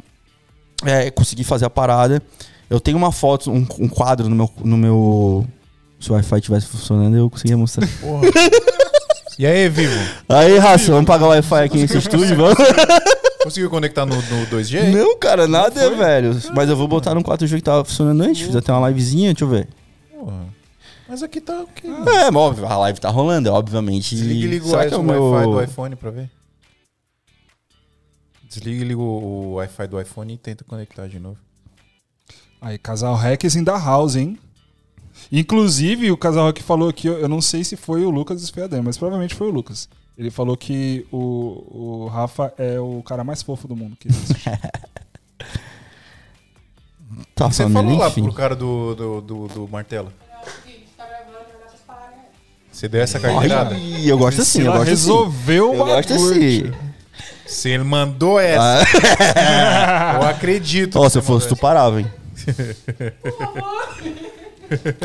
é, 0.84 1.12
consegui 1.12 1.44
fazer 1.44 1.66
a 1.66 1.70
parada. 1.70 2.22
Eu 2.68 2.80
tenho 2.80 2.98
uma 2.98 3.12
foto, 3.12 3.52
um, 3.52 3.66
um 3.80 3.88
quadro 3.88 4.28
no 4.28 4.36
meu, 4.36 4.50
no 4.64 4.76
meu... 4.78 5.48
Se 6.00 6.10
o 6.12 6.14
Wi-Fi 6.14 6.38
estivesse 6.38 6.66
funcionando, 6.68 7.16
eu 7.16 7.30
conseguia 7.30 7.56
mostrar. 7.58 7.88
Porra. 8.02 8.24
E 9.38 9.46
aí, 9.46 9.68
Vivo? 9.68 9.94
Aí, 10.30 10.58
raça, 10.58 10.92
vamos 10.92 11.06
pagar 11.06 11.26
o 11.26 11.30
Wi-Fi 11.30 11.64
aqui 11.66 11.78
nesse 11.78 11.98
estúdio, 11.98 12.38
vamos? 12.38 12.56
Conseguiu 13.44 13.70
conectar 13.70 14.06
no, 14.06 14.16
no 14.16 14.48
2G? 14.48 14.80
aí? 14.82 14.94
Não, 14.94 15.18
cara, 15.20 15.48
nada, 15.48 15.90
velho. 15.96 16.40
Mas 16.56 16.70
eu 16.70 16.76
vou 16.76 16.88
botar 16.88 17.14
no 17.14 17.22
4G 17.22 17.58
que 17.58 17.62
tava 17.62 17.84
funcionando 17.84 18.22
antes, 18.24 18.42
fiz 18.42 18.56
até 18.56 18.72
uma 18.72 18.88
livezinha, 18.88 19.34
deixa 19.34 19.44
eu 19.44 19.50
ver. 19.50 19.68
Porra. 20.12 20.46
Mas 21.08 21.22
aqui 21.22 21.42
tá 21.42 21.62
o 21.62 21.68
quê? 21.68 21.86
É, 21.86 22.32
mas 22.32 22.36
óbvio, 22.36 22.66
a 22.66 22.78
live 22.78 23.00
tá 23.00 23.10
rolando, 23.10 23.50
é, 23.50 23.52
obviamente. 23.52 24.16
Desliga 24.16 24.46
e 24.46 24.48
liga 24.48 24.66
o, 24.66 24.70
Será 24.70 24.82
wi- 24.84 24.88
que 24.88 24.94
é 24.94 24.98
o 24.98 25.04
meu... 25.04 25.24
Wi-Fi 25.32 25.52
do 25.52 25.64
iPhone 25.64 25.96
pra 25.98 26.12
ver. 26.12 26.32
Desliga 28.50 28.84
e 28.84 28.88
liga 28.88 29.02
o, 29.02 29.54
Wi-Fi 29.56 29.88
do 29.88 30.02
iPhone 30.02 30.34
e 30.34 30.38
tenta 30.38 30.64
conectar 30.64 31.08
de 31.08 31.20
novo. 31.20 31.38
Aí, 32.62 32.78
casal 32.80 33.20
in 33.56 33.66
the 33.66 33.72
house, 33.72 34.16
hein? 34.16 34.40
Inclusive, 35.32 36.12
o 36.12 36.18
casal 36.18 36.52
que 36.54 36.62
falou 36.64 36.90
aqui, 36.90 37.08
eu 37.08 37.20
eu 37.20 37.28
não 37.30 37.42
sei 37.42 37.64
se 37.64 37.76
foi 37.76 38.06
o 38.06 38.10
Lucas 38.10 38.42
Espeadem, 38.42 38.82
mas 38.82 38.98
provavelmente 38.98 39.34
foi 39.36 39.48
o 39.48 39.52
Lucas. 39.52 39.90
Ele 40.18 40.32
falou 40.32 40.56
que 40.56 41.06
o, 41.12 42.06
o 42.06 42.08
Rafa 42.08 42.54
é 42.58 42.80
o 42.80 43.02
cara 43.04 43.24
mais 43.24 43.42
fofo 43.44 43.68
do 43.68 43.76
mundo. 43.76 43.98
Que 44.00 44.08
existe. 44.08 44.50
Tá 47.34 47.48
Você 47.50 47.64
falou 47.70 47.84
dele, 47.84 47.98
lá 48.00 48.08
enfim. 48.08 48.24
pro 48.24 48.34
cara 48.34 48.56
do, 48.56 48.96
do, 48.96 49.22
do, 49.22 49.48
do 49.48 49.68
martelo. 49.68 50.12
Você 52.72 52.88
deu 52.90 53.02
essa 53.02 53.20
carteirada? 53.20 53.76
Ai, 53.76 54.04
eu 54.06 54.18
gosto 54.18 54.42
assim, 54.42 54.62
eu 54.62 54.66
gosto 54.72 54.82
assim. 54.84 54.90
resolveu 54.92 55.74
Eu 55.74 55.82
o 55.82 55.86
gosto 55.86 56.14
assim. 56.14 56.72
Se 57.46 57.70
ele 57.70 57.84
mandou 57.84 58.40
essa, 58.40 58.84
Ah, 59.36 60.20
eu 60.22 60.28
acredito. 60.28 60.98
Ó, 60.98 61.04
que 61.06 61.10
se 61.12 61.18
eu 61.18 61.22
fosse, 61.22 61.48
tu 61.48 61.56
parava, 61.56 62.02
hein? 62.02 62.12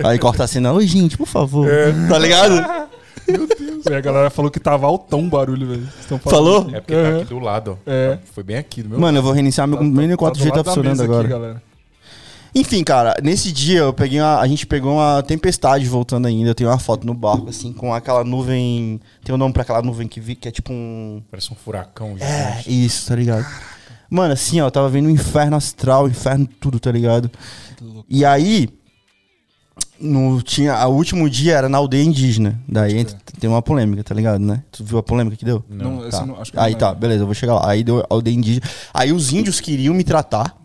Aí 0.05 0.19
corta 0.19 0.45
assim, 0.45 0.61
não, 0.61 0.77
oi, 0.77 0.87
gente, 0.87 1.17
por 1.17 1.27
favor. 1.27 1.69
Tá 2.09 2.19
ligado? 2.19 2.91
E 3.89 3.95
a 3.95 4.01
galera 4.01 4.31
falou 4.31 4.51
que 4.51 4.59
tava 4.59 4.87
altão 4.87 5.21
o 5.25 5.29
barulho, 5.29 5.69
velho. 5.69 5.89
Falou? 6.25 6.67
essa. 6.69 6.77
É 6.77 6.81
porque 6.81 6.95
tá 6.95 7.09
aqui 7.17 7.25
do 7.27 7.39
lado, 7.39 7.79
ó. 7.87 7.91
É. 7.91 8.19
Foi 8.33 8.43
bem 8.43 8.57
aqui 8.57 8.83
do 8.83 8.89
meu 8.91 8.99
Mano, 9.01 9.19
eu 9.19 9.23
vou 9.23 9.33
reiniciar 9.33 9.67
meu 9.69 9.79
Tá- 9.79 9.85
meu 9.85 10.17
tá 10.17 10.25
4G 10.25 10.45
do 10.45 10.51
tá 10.51 10.57
lado 10.57 10.65
da 10.65 10.73
funcionando 10.75 11.01
aqui, 11.01 11.13
agora. 11.13 11.29
galera. 11.29 11.63
Enfim, 12.53 12.83
cara, 12.83 13.15
nesse 13.23 13.53
dia 13.53 13.79
eu 13.81 13.93
peguei 13.93 14.21
uma, 14.21 14.41
a 14.41 14.47
gente 14.49 14.67
pegou 14.67 14.95
uma 14.95 15.23
tempestade 15.23 15.87
voltando 15.87 16.27
ainda. 16.27 16.51
Eu 16.51 16.55
tenho 16.55 16.69
uma 16.69 16.79
foto 16.81 17.07
no 17.07 17.15
barco, 17.15 17.49
assim, 17.49 17.73
com 17.73 17.95
aquela 17.95 18.25
nuvem. 18.25 19.01
Tem 19.25 19.33
um 19.33 19.39
nome 19.39 19.53
pra 19.53 19.63
aquela 19.63 19.81
nuvem 19.83 20.09
que 20.09 20.19
vi, 20.19 20.35
que 20.35 20.49
é 20.49 20.51
tipo 20.51 20.73
um. 20.73 21.23
Parece 21.31 21.53
um 21.53 21.57
furacão 21.57 22.17
É, 22.19 22.63
isso, 22.67 23.07
tá 23.07 23.15
ligado? 23.15 23.47
Mano, 24.11 24.33
assim, 24.33 24.61
ó, 24.61 24.67
eu 24.67 24.71
tava 24.73 24.89
vendo 24.89 25.07
o 25.07 25.11
inferno 25.11 25.57
astral, 25.57 26.09
inferno 26.09 26.49
tudo, 26.61 26.81
tá 26.81 26.91
ligado? 26.91 27.31
E 28.09 28.25
aí, 28.25 28.69
no, 30.01 30.40
tinha, 30.42 30.86
o 30.88 30.94
último 30.94 31.28
dia 31.28 31.55
era 31.57 31.68
na 31.68 31.78
aldeia 31.78 32.03
indígena. 32.05 32.61
Daí 32.68 32.98
ent- 32.98 33.14
tem 33.38 33.48
uma 33.51 33.61
polêmica, 33.62 34.03
tá 34.03 34.14
ligado, 34.14 34.40
né? 34.40 34.62
Tu 34.72 34.82
viu 34.84 34.98
a 34.98 35.03
polêmica 35.03 35.36
que 35.36 35.44
deu? 35.44 35.62
Não, 35.68 36.09
Tá. 36.11 36.18
eu 36.20 36.26
não- 36.26 36.40
acho 36.40 36.53
que 36.53 36.59
Aí 36.59 36.72
não 36.72 36.78
tá, 36.78 36.94
beleza, 36.94 37.22
eu 37.22 37.26
vou 37.26 37.34
chegar 37.34 37.55
lá. 37.55 37.68
Aí 37.70 37.84
deu 37.84 38.01
a 38.01 38.07
aldeia 38.09 38.34
indígena. 38.34 38.66
Aí 38.94 39.12
os 39.12 39.32
índios 39.32 39.61
queriam 39.61 39.92
me 39.94 40.05
tratar, 40.05 40.57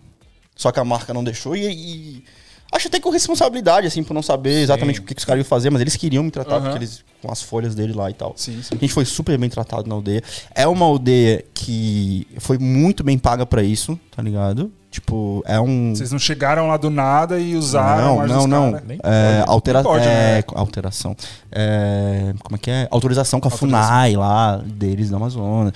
só 0.56 0.72
que 0.72 0.80
a 0.80 0.84
marca 0.86 1.14
não 1.14 1.24
deixou 1.24 1.56
e. 1.56 1.66
e 1.66 2.24
acho 2.72 2.88
até 2.88 3.00
com 3.00 3.10
responsabilidade, 3.10 3.88
assim, 3.88 4.04
por 4.04 4.14
não 4.14 4.22
saber 4.24 4.62
exatamente 4.62 5.00
o 5.00 5.04
que, 5.04 5.14
que 5.16 5.20
os 5.20 5.26
caras 5.26 5.42
iam 5.44 5.48
fazer, 5.50 5.70
mas 5.70 5.82
eles 5.82 5.96
queriam 5.96 6.24
me 6.24 6.32
tratar 6.32 6.60
porque 6.60 6.78
eles. 6.78 7.04
com 7.22 7.32
as 7.32 7.42
folhas 7.42 7.74
dele 7.76 7.94
lá 7.94 8.10
e 8.10 8.14
tal. 8.14 8.34
Sim, 8.36 8.62
sim. 8.62 8.76
A 8.76 8.78
gente 8.78 8.94
foi 8.94 9.06
super 9.06 9.38
bem 9.38 9.50
tratado 9.50 9.88
na 9.88 9.96
aldeia. 9.96 10.22
É 10.54 10.68
uma 10.68 10.86
aldeia 10.86 11.44
que 11.54 12.28
foi 12.40 12.58
muito 12.58 13.04
bem 13.04 13.18
paga 13.18 13.46
pra 13.46 13.64
isso, 13.64 13.98
tá 14.16 14.22
ligado? 14.22 14.72
Tipo, 14.96 15.44
é 15.46 15.60
um. 15.60 15.94
Vocês 15.94 16.10
não 16.14 16.20
chegaram 16.20 16.68
lá 16.70 16.78
do 16.78 16.90
nada 16.90 17.38
e 17.38 17.54
usaram 17.58 18.26
Não, 18.26 18.48
não, 18.48 18.72
não. 18.72 18.82
É, 19.04 19.44
altera 19.46 19.84
pode, 19.84 20.06
é, 20.06 20.38
né? 20.38 20.44
alteração. 20.56 21.14
É, 21.52 22.34
como 22.42 22.56
é 22.56 22.58
que 22.58 22.72
é? 22.72 22.88
Autorização 22.90 23.42
com 23.42 23.50
a 23.50 23.52
Autorização. 23.52 23.84
FUNAI 23.90 24.16
lá, 24.16 24.56
deles 24.66 25.10
da 25.10 25.18
Amazônia. 25.18 25.74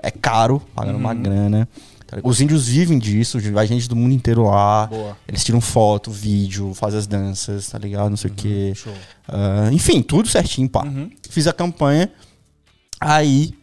É 0.00 0.12
caro, 0.12 0.62
pagando 0.76 0.96
uma 0.96 1.12
Uhum. 1.12 1.22
grana. 1.22 1.68
tá? 2.06 2.18
Os 2.22 2.40
índios 2.40 2.68
vivem 2.68 3.00
disso, 3.00 3.40
vai 3.52 3.66
gente 3.66 3.88
do 3.88 3.96
mundo 3.96 4.14
inteiro 4.14 4.44
lá. 4.44 4.86
Boa. 4.86 5.16
Eles 5.26 5.42
tiram 5.42 5.60
foto, 5.60 6.08
vídeo, 6.12 6.72
fazem 6.72 7.00
as 7.00 7.06
danças, 7.08 7.68
tá 7.68 7.78
ligado? 7.78 8.10
Não 8.10 8.16
sei 8.16 8.30
o 8.30 8.34
quê. 8.34 8.72
Show. 8.76 8.92
Ah, 9.26 9.70
enfim, 9.72 10.02
tudo 10.02 10.28
certinho, 10.28 10.68
pá. 10.68 10.84
Uhum. 10.84 11.10
Fiz 11.28 11.48
a 11.48 11.52
campanha. 11.52 12.08
Aí, 13.00 13.54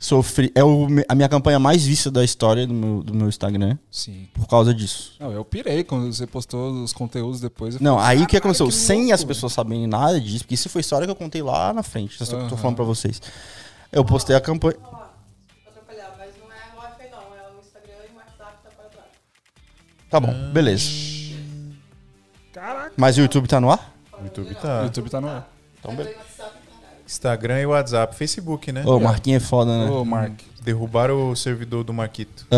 sofri. 0.00 0.50
É 0.54 0.64
o, 0.64 0.86
a 1.06 1.14
minha 1.14 1.28
campanha 1.28 1.58
mais 1.58 1.84
vista 1.84 2.10
da 2.10 2.24
história 2.24 2.66
do 2.66 2.72
meu, 2.72 3.02
do 3.02 3.14
meu 3.14 3.28
Instagram 3.28 3.76
Sim. 3.90 4.26
por 4.32 4.48
causa 4.48 4.72
disso. 4.74 5.14
Não, 5.20 5.30
eu 5.30 5.44
pirei 5.44 5.84
quando 5.84 6.10
você 6.12 6.26
postou 6.26 6.82
os 6.82 6.92
conteúdos 6.94 7.38
depois. 7.40 7.78
Não, 7.78 7.98
falei, 7.98 8.08
aí 8.08 8.16
o 8.24 8.26
que 8.26 8.32
"Caralho, 8.32 8.38
aconteceu? 8.38 8.70
Sem 8.70 9.00
louco, 9.00 9.14
as 9.14 9.22
pessoas 9.22 9.52
saberem 9.52 9.86
nada 9.86 10.18
disso, 10.18 10.38
porque 10.40 10.54
isso 10.54 10.70
foi 10.70 10.80
história 10.80 11.06
que 11.06 11.10
eu 11.10 11.16
contei 11.16 11.42
lá 11.42 11.72
na 11.74 11.82
frente. 11.82 12.14
Isso 12.20 12.34
que 12.34 12.42
eu 12.42 12.48
tô 12.48 12.56
falando 12.56 12.76
pra 12.76 12.84
vocês. 12.84 13.20
Eu 13.92 14.02
postei 14.04 14.34
a 14.34 14.40
campanha. 14.40 14.76
É 14.76 14.86
o 14.86 14.88
é 14.88 16.00
o 17.50 17.58
o 17.58 17.62
tá. 18.38 19.04
Tá 20.08 20.18
bom, 20.18 20.32
beleza. 20.52 20.88
velho." 20.88 21.20
Caraca. 22.52 22.92
Mas 22.96 23.18
o 23.18 23.20
YouTube 23.20 23.46
tá 23.46 23.60
no 23.60 23.70
ar? 23.70 23.94
O 24.18 24.24
YouTube 24.24 24.50
O 24.50 24.54
tá. 24.54 24.82
YouTube 24.82 25.10
tá 25.10 25.20
no 25.20 25.28
ar. 25.28 25.48
Então, 25.78 25.94
beleza. 25.94 26.29
Instagram 27.10 27.60
e 27.60 27.66
WhatsApp. 27.66 28.14
Facebook, 28.14 28.70
né? 28.70 28.84
Ô, 28.86 28.96
o 28.96 29.00
Marquinhos 29.00 29.42
é 29.42 29.46
foda, 29.46 29.76
né? 29.76 29.90
Ô, 29.90 30.04
Mark. 30.04 30.32
Derrubaram 30.62 31.30
o 31.30 31.36
servidor 31.36 31.82
do 31.82 31.92
Marquito. 31.92 32.46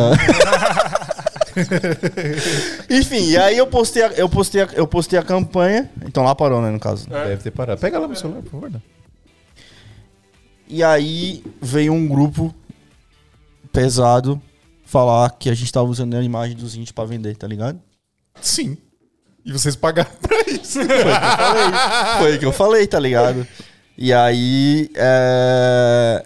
Enfim, 2.90 3.30
e 3.30 3.38
aí 3.38 3.56
eu 3.56 3.66
postei, 3.66 4.02
a, 4.02 4.08
eu, 4.08 4.28
postei 4.28 4.62
a, 4.62 4.68
eu 4.74 4.86
postei 4.86 5.18
a 5.18 5.22
campanha. 5.22 5.90
Então 6.04 6.22
lá 6.22 6.34
parou, 6.34 6.60
né, 6.60 6.70
no 6.70 6.78
caso. 6.78 7.06
É. 7.10 7.28
Deve 7.28 7.42
ter 7.42 7.50
parado. 7.50 7.80
Pega 7.80 7.98
lá 7.98 8.06
meu 8.06 8.16
celular, 8.16 8.42
por 8.42 8.50
favor. 8.50 8.70
né? 8.70 8.80
E 10.68 10.82
aí 10.82 11.42
veio 11.60 11.92
um 11.92 12.06
grupo 12.06 12.54
pesado 13.72 14.40
falar 14.84 15.30
que 15.30 15.48
a 15.48 15.54
gente 15.54 15.72
tava 15.72 15.88
usando 15.88 16.14
a 16.14 16.22
imagem 16.22 16.56
dos 16.56 16.74
índios 16.74 16.92
pra 16.92 17.04
vender, 17.04 17.36
tá 17.36 17.46
ligado? 17.46 17.80
Sim. 18.40 18.76
E 19.44 19.52
vocês 19.52 19.76
pagaram 19.76 20.10
pra 20.20 20.40
isso. 20.52 20.78
Foi 22.18 22.36
o 22.36 22.38
que 22.38 22.44
eu 22.44 22.52
falei, 22.52 22.86
tá 22.86 22.98
ligado? 22.98 23.46
E 23.96 24.12
aí. 24.12 24.90
é, 24.94 26.24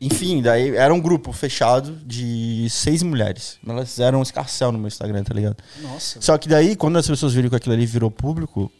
Enfim, 0.00 0.42
daí 0.42 0.76
era 0.76 0.92
um 0.92 1.00
grupo 1.00 1.32
fechado 1.32 1.96
de 2.04 2.68
seis 2.70 3.02
mulheres. 3.02 3.58
Elas 3.66 3.98
eram 3.98 4.20
um 4.20 4.22
escarcel 4.22 4.70
no 4.72 4.78
meu 4.78 4.88
Instagram, 4.88 5.24
tá 5.24 5.34
ligado? 5.34 5.56
Nossa. 5.80 6.20
Só 6.20 6.38
que 6.38 6.48
daí, 6.48 6.76
quando 6.76 6.98
as 6.98 7.06
pessoas 7.06 7.32
viram 7.34 7.48
que 7.48 7.56
aquilo 7.56 7.74
ali 7.74 7.86
virou 7.86 8.10
público, 8.10 8.70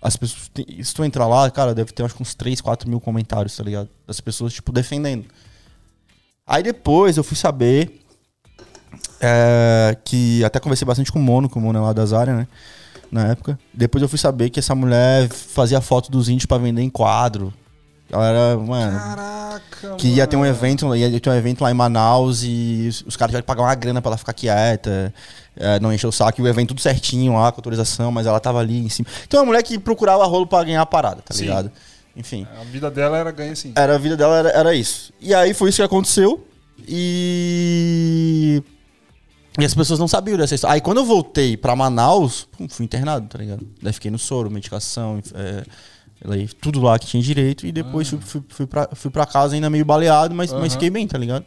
as 0.00 0.16
pessoas. 0.16 0.50
Se 0.82 0.94
tu 0.94 1.04
entrar 1.04 1.26
lá, 1.26 1.50
cara, 1.50 1.74
deve 1.74 1.92
ter 1.92 2.04
acho 2.04 2.14
que 2.14 2.22
uns 2.22 2.34
3, 2.34 2.60
4 2.60 2.88
mil 2.88 3.00
comentários, 3.00 3.56
tá 3.56 3.64
ligado? 3.64 3.88
Das 4.06 4.20
pessoas, 4.20 4.52
tipo, 4.52 4.70
defendendo. 4.72 5.26
Aí 6.46 6.62
depois 6.62 7.16
eu 7.16 7.24
fui 7.24 7.36
saber. 7.36 8.00
é, 9.20 9.96
que 10.04 10.44
até 10.44 10.60
conversei 10.60 10.84
bastante 10.84 11.10
com 11.10 11.18
o 11.18 11.22
Mono, 11.22 11.48
com 11.48 11.58
o 11.58 11.62
Mono 11.62 11.78
é 11.78 11.82
lá 11.82 11.92
das 11.92 12.12
áreas, 12.12 12.36
né? 12.36 12.46
Na 13.12 13.26
época. 13.28 13.58
Depois 13.74 14.00
eu 14.00 14.08
fui 14.08 14.18
saber 14.18 14.48
que 14.48 14.58
essa 14.58 14.74
mulher 14.74 15.28
fazia 15.28 15.82
foto 15.82 16.10
dos 16.10 16.30
índios 16.30 16.46
pra 16.46 16.56
vender 16.56 16.80
em 16.80 16.88
quadro. 16.88 17.52
Ela 18.10 18.26
era, 18.26 18.56
mano. 18.56 18.98
Caraca, 18.98 19.94
Que 19.96 20.08
ia 20.08 20.26
ter 20.26 20.36
um 20.36 20.44
evento, 20.44 20.96
ia 20.96 21.20
ter 21.20 21.30
um 21.30 21.34
evento 21.34 21.62
lá 21.62 21.70
em 21.70 21.74
Manaus 21.74 22.42
e 22.42 22.88
os, 23.06 23.16
caras 23.16 23.30
tiveram 23.30 23.42
que 23.42 23.46
pagar 23.46 23.62
uma 23.62 23.74
grana 23.74 24.00
pra 24.00 24.10
ela 24.10 24.16
ficar 24.18 24.32
quieta, 24.32 25.12
é, 25.56 25.78
não 25.78 25.92
encher 25.92 26.06
o 26.06 26.12
saco, 26.12 26.40
e 26.40 26.44
o 26.44 26.48
evento 26.48 26.68
tudo 26.68 26.80
certinho 26.80 27.34
lá, 27.34 27.52
com 27.52 27.58
autorização, 27.58 28.10
mas 28.10 28.26
ela 28.26 28.40
tava 28.40 28.60
ali 28.60 28.84
em 28.84 28.88
cima. 28.88 29.08
Então 29.26 29.38
é 29.38 29.42
uma 29.42 29.46
mulher 29.46 29.62
que 29.62 29.78
procurava 29.78 30.24
rolo 30.24 30.46
pra 30.46 30.64
ganhar 30.64 30.82
a 30.82 30.86
parada, 30.86 31.22
tá 31.22 31.34
Sim. 31.34 31.44
ligado? 31.44 31.70
Enfim. 32.16 32.46
A 32.58 32.64
vida 32.64 32.90
dela 32.90 33.18
era 33.18 33.30
ganha 33.30 33.52
assim. 33.52 33.72
Era 33.74 33.94
a 33.94 33.98
vida 33.98 34.16
dela, 34.16 34.38
era, 34.38 34.48
era 34.50 34.74
isso. 34.74 35.12
E 35.20 35.34
aí 35.34 35.54
foi 35.54 35.70
isso 35.70 35.76
que 35.76 35.82
aconteceu. 35.82 36.46
E. 36.86 38.62
E 39.58 39.64
as 39.64 39.74
pessoas 39.74 39.98
não 39.98 40.08
sabiam 40.08 40.38
dessa 40.38 40.54
história. 40.54 40.74
Aí 40.74 40.80
quando 40.80 40.98
eu 40.98 41.04
voltei 41.04 41.56
pra 41.56 41.76
Manaus, 41.76 42.48
pum, 42.50 42.68
fui 42.68 42.84
internado, 42.84 43.28
tá 43.28 43.38
ligado? 43.38 43.66
Daí 43.82 43.92
fiquei 43.92 44.10
no 44.10 44.18
soro, 44.18 44.50
medicação, 44.50 45.20
é, 45.34 45.64
tudo 46.60 46.80
lá 46.80 46.98
que 46.98 47.06
tinha 47.06 47.22
direito. 47.22 47.66
E 47.66 47.72
depois 47.72 48.08
fui, 48.08 48.18
fui, 48.20 48.42
fui, 48.48 48.66
pra, 48.66 48.88
fui 48.94 49.10
pra 49.10 49.26
casa 49.26 49.54
ainda 49.54 49.68
meio 49.68 49.84
baleado, 49.84 50.34
mas, 50.34 50.52
mas 50.52 50.72
fiquei 50.72 50.90
bem, 50.90 51.06
tá 51.06 51.18
ligado? 51.18 51.44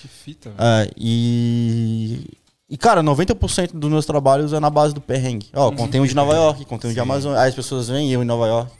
Que 0.00 0.08
fita, 0.08 0.50
velho. 0.50 0.60
É, 0.60 0.90
e. 0.96 2.26
E, 2.70 2.76
cara, 2.76 3.02
90% 3.02 3.72
dos 3.72 3.90
meus 3.90 4.04
trabalhos 4.04 4.52
é 4.52 4.60
na 4.60 4.68
base 4.68 4.92
do 4.92 5.00
perrengue. 5.00 5.48
Ó, 5.54 5.72
contei 5.72 5.98
um 5.98 6.06
de 6.06 6.14
Nova 6.14 6.34
York, 6.34 6.66
contei 6.66 6.90
um 6.90 6.92
de 6.92 7.00
Amazônia. 7.00 7.40
Aí 7.40 7.48
as 7.48 7.54
pessoas 7.54 7.88
vêm, 7.88 8.12
eu 8.12 8.22
em 8.22 8.26
Nova 8.26 8.46
York. 8.46 8.70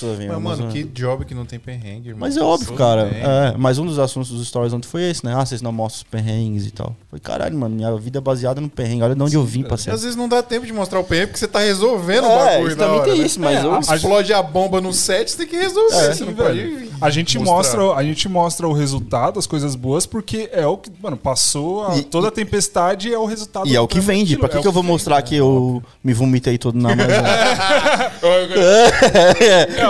As 0.00 0.02
pessoas 0.02 0.18
vêm, 0.18 0.28
Mas, 0.28 0.36
mano, 0.38 0.46
Amazônia. 0.62 0.72
que 0.72 0.84
job 0.84 1.24
que 1.24 1.34
não 1.34 1.44
tem 1.44 1.58
perrengue, 1.58 2.08
irmão. 2.08 2.20
Mas 2.20 2.36
é 2.36 2.40
óbvio, 2.42 2.74
cara. 2.74 3.06
tem. 3.06 3.20
É, 3.20 3.54
mas 3.58 3.78
um 3.78 3.84
dos 3.86 3.98
assuntos 3.98 4.30
dos 4.30 4.46
stories 4.48 4.72
ontem 4.72 4.88
foi 4.88 5.02
esse, 5.10 5.24
né? 5.24 5.34
Ah, 5.36 5.44
vocês 5.44 5.60
não 5.62 5.72
mostram 5.72 5.98
os 5.98 6.02
perrengues 6.04 6.66
e 6.66 6.70
tal. 6.70 6.94
Foi 7.10 7.20
caralho, 7.20 7.56
mano. 7.58 7.74
Minha 7.74 7.94
vida 7.96 8.18
é 8.18 8.20
baseada 8.20 8.60
no 8.60 8.68
perrengue. 8.68 9.02
Olha 9.02 9.14
de 9.14 9.22
onde 9.22 9.34
eu 9.36 9.44
vim, 9.44 9.62
parceiro. 9.62 9.94
Às 9.94 10.02
vezes 10.02 10.16
não 10.16 10.28
dá 10.28 10.42
tempo 10.42 10.64
de 10.66 10.72
mostrar 10.72 11.00
o 11.00 11.04
perrengue 11.04 11.28
porque 11.28 11.38
você 11.40 11.48
tá 11.48 11.60
resolvendo 11.60 12.24
o 12.24 12.30
É, 12.30 12.36
bagulho 12.56 12.68
isso 12.68 12.76
na 12.78 12.84
também 12.84 13.00
hora, 13.00 13.10
tem 13.10 13.20
né? 13.20 13.26
isso, 13.26 13.40
mas 13.40 13.64
eu- 13.64 13.74
Ah, 13.74 13.80
Explode 13.96 14.32
a 14.32 14.42
bomba 14.42 14.80
no 14.80 14.92
set, 14.92 15.30
você 15.30 15.36
tem 15.38 15.46
que 15.46 15.56
resolver. 15.56 15.94
É, 15.96 16.14
você 16.14 16.24
não 16.24 16.30
Sim, 16.30 16.34
pode 16.36 16.58
velho. 16.60 16.90
A 17.00 17.10
gente 17.10 17.38
mostrar. 17.38 17.54
mostra, 17.80 17.94
a 17.94 18.02
gente 18.04 18.28
mostra 18.28 18.68
o 18.68 18.72
resultado, 18.72 19.38
as 19.38 19.46
coisas 19.46 19.74
boas, 19.74 20.06
porque 20.06 20.48
é 20.52 20.66
o 20.66 20.76
que, 20.76 20.90
mano, 21.02 21.16
passou 21.16 21.86
a- 21.86 21.96
E- 21.96 22.02
toda 22.02 22.28
a 22.28 22.30
tempestade 22.30 23.12
é 23.12 23.18
o 23.18 23.24
resultado. 23.26 23.66
E 23.68 23.74
é 23.76 23.80
o 23.80 23.88
que 23.88 24.00
vende. 24.00 24.34
aquilo, 24.34 24.40
Pra 24.40 24.48
que, 24.48 24.58
é 24.58 24.60
que 24.60 24.66
eu 24.66 24.70
o 24.70 24.74
vou 24.74 24.82
vende, 24.82 24.92
mostrar 24.92 25.16
né? 25.16 25.22
que 25.22 25.36
eu 25.36 25.82
me 26.04 26.12
vomitei 26.12 26.56
todo 26.58 26.78
na 26.78 26.90
Amazônia? 26.92 27.20
É, 29.40 29.86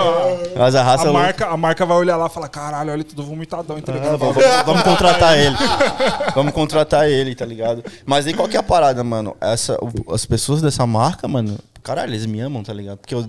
mas 0.57 0.75
a 0.75 0.83
raça 0.83 1.03
a, 1.03 1.07
é 1.07 1.09
louca. 1.11 1.23
marca, 1.23 1.47
a 1.47 1.57
marca 1.57 1.85
vai 1.85 1.97
olhar 1.97 2.17
lá 2.17 2.27
e 2.27 2.29
falar: 2.29 2.49
caralho, 2.49 2.91
olha 2.91 3.03
tudo 3.03 3.23
vomitadão 3.23 3.77
entregando. 3.77 4.13
Ah, 4.13 4.17
vamos, 4.17 4.35
vamos- 4.35 4.65
vamos 4.65 4.81
contratar 4.83 5.37
ele. 5.37 5.55
Vamos 6.35 6.53
contratar 6.53 7.09
ele, 7.09 7.35
tá 7.35 7.45
ligado? 7.45 7.83
Mas 8.05 8.25
aí 8.27 8.33
qual 8.33 8.47
que 8.47 8.55
é 8.55 8.59
a 8.59 8.63
parada, 8.63 9.03
mano? 9.03 9.35
Essa, 9.41 9.77
o- 9.83 10.13
as 10.13 10.25
pessoas 10.25 10.61
dessa 10.61 10.85
marca, 10.85 11.27
mano, 11.27 11.57
caralho, 11.83 12.11
eles 12.11 12.25
me 12.25 12.39
amam, 12.39 12.63
tá 12.63 12.73
ligado? 12.73 12.99
Porque 12.99 13.13
eu, 13.15 13.21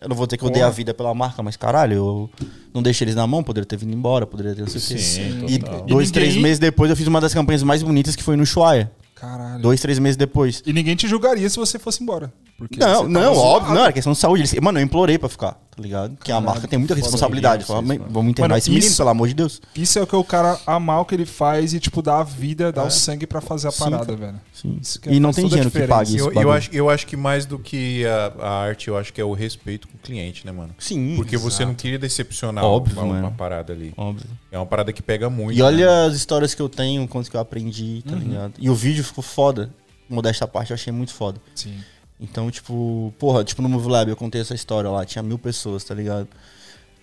eu 0.00 0.08
não 0.08 0.16
vou 0.16 0.26
dizer 0.26 0.36
que 0.38 0.44
eu 0.44 0.50
dei 0.50 0.62
a 0.62 0.70
vida 0.70 0.92
pela 0.94 1.14
marca, 1.14 1.42
mas 1.42 1.56
caralho, 1.56 1.94
eu 1.94 2.30
não 2.74 2.82
deixei 2.82 3.04
eles 3.04 3.14
na 3.14 3.26
mão, 3.26 3.42
poderia 3.42 3.66
ter 3.66 3.76
vindo 3.76 3.94
embora, 3.94 4.26
poderia 4.26 4.54
ter 4.54 4.60
não 4.62 4.68
sei 4.68 4.80
o 4.80 4.84
quê. 4.84 4.98
Sim, 5.04 5.46
E 5.48 5.58
total. 5.58 5.82
dois, 5.82 6.08
E 6.08 6.12
três 6.12 6.28
ninguém- 6.28 6.42
meses 6.42 6.58
depois 6.58 6.90
eu 6.90 6.96
fiz 6.96 7.06
uma 7.06 7.20
das 7.20 7.32
campanhas 7.34 7.62
mais 7.62 7.82
bonitas 7.82 8.14
que 8.14 8.22
foi 8.22 8.36
no 8.36 8.42
Ushuaia. 8.42 8.90
Caralho. 9.20 9.60
Dois, 9.62 9.80
três 9.80 9.98
meses 9.98 10.16
depois. 10.16 10.62
E 10.66 10.72
ninguém 10.72 10.94
te 10.96 11.06
julgaria 11.08 11.48
se 11.48 11.56
você 11.56 11.78
fosse 11.78 12.02
embora. 12.02 12.32
Porque 12.56 12.76
você 12.80 12.86
Não, 12.88 13.08
não, 13.08 13.34
óbvio, 13.36 13.72
não, 13.74 13.82
era 13.84 13.92
questão 13.92 14.12
de 14.12 14.18
saúde. 14.18 14.40
Eles- 14.42 14.54
Mano, 14.60 14.80
eu 14.80 14.82
implorei 14.82 15.16
pra 15.16 15.28
ficar, 15.28 15.52
tá 15.52 15.80
ligado? 15.80 16.16
Porque 16.16 16.32
a 16.32 16.40
marca 16.40 16.66
tem 16.66 16.76
muita 16.76 16.92
responsabilidade. 16.92 17.62
isso, 17.62 17.68
Fala, 17.72 17.80
isso, 17.82 17.88
"Mãe, 17.88 17.98
mano." 18.00 18.10
vamos 18.12 18.30
internar 18.32 18.48
Mano, 18.48 18.58
esse 18.58 18.68
menino, 18.68 18.86
isso- 18.88 18.96
pelo 18.96 19.08
amor 19.10 19.28
de 19.28 19.34
Deus. 19.34 19.60
Isso 19.76 19.96
é 19.96 20.02
o 20.02 20.06
que 20.08 20.16
o 20.16 20.24
cara 20.24 20.58
amar 20.66 21.00
o 21.00 21.04
que 21.04 21.14
ele 21.14 21.24
faz 21.24 21.72
e, 21.72 21.78
tipo, 21.78 22.02
dar 22.02 22.18
a 22.18 22.24
vida, 22.24 22.72
dar 22.72 22.84
o 22.84 22.90
sangue 22.90 23.28
pra 23.28 23.40
fazer 23.40 23.68
a 23.68 23.70
Sim, 23.70 23.78
parada, 23.78 24.06
cara. 24.06 24.16
velho. 24.18 24.40
Sim. 24.52 24.78
Isso 24.82 25.00
que 25.00 25.08
E 25.08 25.20
não 25.20 25.32
tem 25.32 25.46
dinheiro 25.46 25.70
que 25.70 25.86
pague 25.86 26.16
isso. 26.16 26.30
Eu, 26.30 26.42
eu, 26.42 26.50
acho, 26.50 26.70
eu 26.72 26.90
acho 26.90 27.06
que 27.06 27.16
mais 27.16 27.46
do 27.46 27.60
que 27.60 28.04
a, 28.06 28.32
a 28.44 28.50
arte, 28.62 28.88
eu 28.88 28.96
acho 28.98 29.12
que 29.12 29.20
é 29.20 29.24
o 29.24 29.32
respeito 29.34 29.86
com 29.86 29.94
o 29.94 30.00
cliente, 30.00 30.44
né, 30.44 30.50
mano? 30.50 30.74
Sim. 30.80 31.14
Porque 31.14 31.36
você 31.36 31.64
não 31.64 31.74
queria 31.74 31.98
decepcionar 31.98 32.64
Óbvio, 32.64 33.00
uma, 33.00 33.14
uma 33.20 33.30
parada 33.30 33.72
ali. 33.72 33.94
Óbvio. 33.96 34.26
É 34.50 34.58
uma 34.58 34.66
parada 34.66 34.92
que 34.92 35.00
pega 35.02 35.30
muito. 35.30 35.56
E 35.56 35.62
olha 35.62 35.86
né? 35.86 36.06
as 36.08 36.14
histórias 36.16 36.54
que 36.54 36.62
eu 36.62 36.68
tenho, 36.68 37.06
quanto 37.06 37.30
que 37.30 37.36
eu 37.36 37.40
aprendi, 37.40 38.02
Uhum. 38.04 38.12
tá 38.12 38.16
ligado? 38.18 38.52
E 38.58 38.68
o 38.68 38.74
vídeo 38.74 39.04
ficou 39.08 39.22
foda. 39.22 39.70
Modesta 40.08 40.46
parte, 40.46 40.70
eu 40.70 40.74
achei 40.74 40.92
muito 40.92 41.12
foda. 41.12 41.40
Sim. 41.54 41.78
Então, 42.20 42.50
tipo, 42.50 43.12
porra, 43.18 43.44
tipo 43.44 43.62
no 43.62 43.68
Move 43.68 43.88
Lab 43.88 44.10
eu 44.10 44.16
contei 44.16 44.40
essa 44.40 44.54
história 44.54 44.90
lá, 44.90 45.04
tinha 45.04 45.22
mil 45.22 45.38
pessoas, 45.38 45.84
tá 45.84 45.94
ligado? 45.94 46.28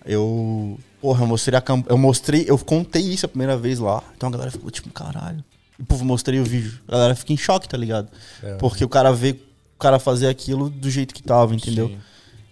Eu, 0.04 0.78
porra, 1.00 1.24
eu 1.24 1.26
mostrei 1.26 1.58
a 1.58 1.60
camp... 1.60 1.86
eu 1.88 1.98
mostrei, 1.98 2.44
eu 2.48 2.58
contei 2.58 3.02
isso 3.02 3.26
a 3.26 3.28
primeira 3.28 3.56
vez 3.56 3.78
lá. 3.78 4.02
Então 4.16 4.28
a 4.28 4.32
galera 4.32 4.50
ficou 4.50 4.70
tipo, 4.70 4.90
caralho. 4.90 5.42
E, 5.78 5.82
pô, 5.82 5.96
mostrei 5.98 6.38
o 6.40 6.44
vídeo. 6.44 6.78
A 6.86 6.92
galera 6.92 7.14
fica 7.14 7.32
em 7.32 7.36
choque, 7.36 7.68
tá 7.68 7.76
ligado? 7.76 8.08
É. 8.42 8.54
Porque 8.54 8.84
o 8.84 8.88
cara 8.88 9.12
vê 9.12 9.30
o 9.74 9.78
cara 9.78 9.98
fazer 9.98 10.28
aquilo 10.28 10.70
do 10.70 10.90
jeito 10.90 11.14
que 11.14 11.22
tava, 11.22 11.54
entendeu? 11.54 11.88
Sim. 11.88 11.98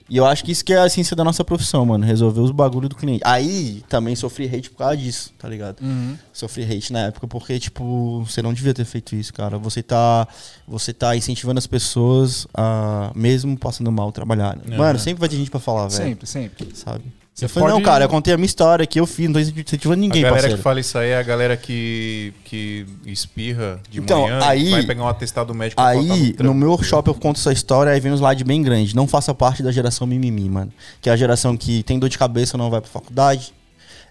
E 0.08 0.16
eu 0.18 0.26
acho 0.26 0.44
que 0.44 0.52
isso 0.52 0.64
que 0.64 0.72
é 0.72 0.78
a 0.78 0.86
essência 0.86 1.16
da 1.16 1.24
nossa 1.24 1.42
profissão, 1.42 1.84
mano. 1.86 2.04
Resolver 2.04 2.40
os 2.40 2.50
bagulho 2.50 2.88
do 2.88 2.94
cliente. 2.94 3.22
Aí 3.24 3.82
também 3.88 4.14
sofri 4.14 4.44
hate 4.44 4.70
por 4.70 4.78
causa 4.78 4.96
disso, 4.96 5.32
tá 5.38 5.48
ligado? 5.48 5.80
Uhum. 5.80 6.16
Sofri 6.32 6.62
hate 6.62 6.92
na 6.92 7.06
época 7.06 7.26
porque, 7.26 7.58
tipo, 7.58 8.22
você 8.22 8.42
não 8.42 8.52
devia 8.52 8.74
ter 8.74 8.84
feito 8.84 9.16
isso, 9.16 9.32
cara. 9.32 9.58
Você 9.58 9.82
tá, 9.82 10.28
você 10.68 10.92
tá 10.92 11.16
incentivando 11.16 11.58
as 11.58 11.66
pessoas 11.66 12.46
a, 12.52 13.12
mesmo 13.14 13.58
passando 13.58 13.90
mal, 13.90 14.12
trabalhar. 14.12 14.58
Aham. 14.68 14.76
Mano, 14.76 14.98
sempre 14.98 15.20
vai 15.20 15.28
ter 15.28 15.36
gente 15.36 15.50
pra 15.50 15.60
falar, 15.60 15.88
velho. 15.88 16.04
Sempre, 16.04 16.26
sempre. 16.26 16.76
Sabe? 16.76 17.04
Você 17.34 17.46
eu 17.46 17.48
falei, 17.48 17.68
não, 17.68 17.74
pode- 17.78 17.84
cara, 17.84 18.04
eu 18.04 18.08
contei 18.08 18.32
a 18.32 18.36
minha 18.36 18.46
história 18.46 18.84
aqui, 18.84 19.00
eu 19.00 19.06
fiz, 19.06 19.26
não 19.26 19.32
tô 19.32 19.40
incentivando 19.40 20.00
ninguém, 20.00 20.20
a 20.22 20.26
galera 20.26 20.34
parceiro. 20.42 20.56
que 20.58 20.62
fala 20.62 20.78
isso 20.78 20.96
aí 20.96 21.10
é 21.10 21.18
a 21.18 21.22
galera 21.24 21.56
que, 21.56 22.32
que 22.44 22.86
espirra 23.04 23.80
de 23.90 23.98
Então, 23.98 24.22
manhã 24.22 24.38
aí- 24.42 24.68
e 24.68 24.70
vai 24.70 24.86
pegar 24.86 25.02
um 25.02 25.08
atestado 25.08 25.52
médico 25.52 25.82
Aí, 25.82 26.32
trampo. 26.34 26.42
no 26.44 26.54
meu 26.54 26.68
workshop, 26.70 27.08
eu 27.08 27.14
conto 27.14 27.40
essa 27.40 27.52
história, 27.52 27.90
aí 27.90 27.98
vem 27.98 28.12
um 28.12 28.14
slide 28.14 28.44
bem 28.44 28.62
grande. 28.62 28.94
Não 28.94 29.08
faça 29.08 29.34
parte 29.34 29.64
da 29.64 29.72
geração 29.72 30.06
mimimi, 30.06 30.48
mano. 30.48 30.72
Que 31.00 31.10
é 31.10 31.12
a 31.12 31.16
geração 31.16 31.56
que 31.56 31.82
tem 31.82 31.98
dor 31.98 32.08
de 32.08 32.16
cabeça, 32.16 32.56
não 32.56 32.70
vai 32.70 32.80
pra 32.80 32.88
faculdade. 32.88 33.52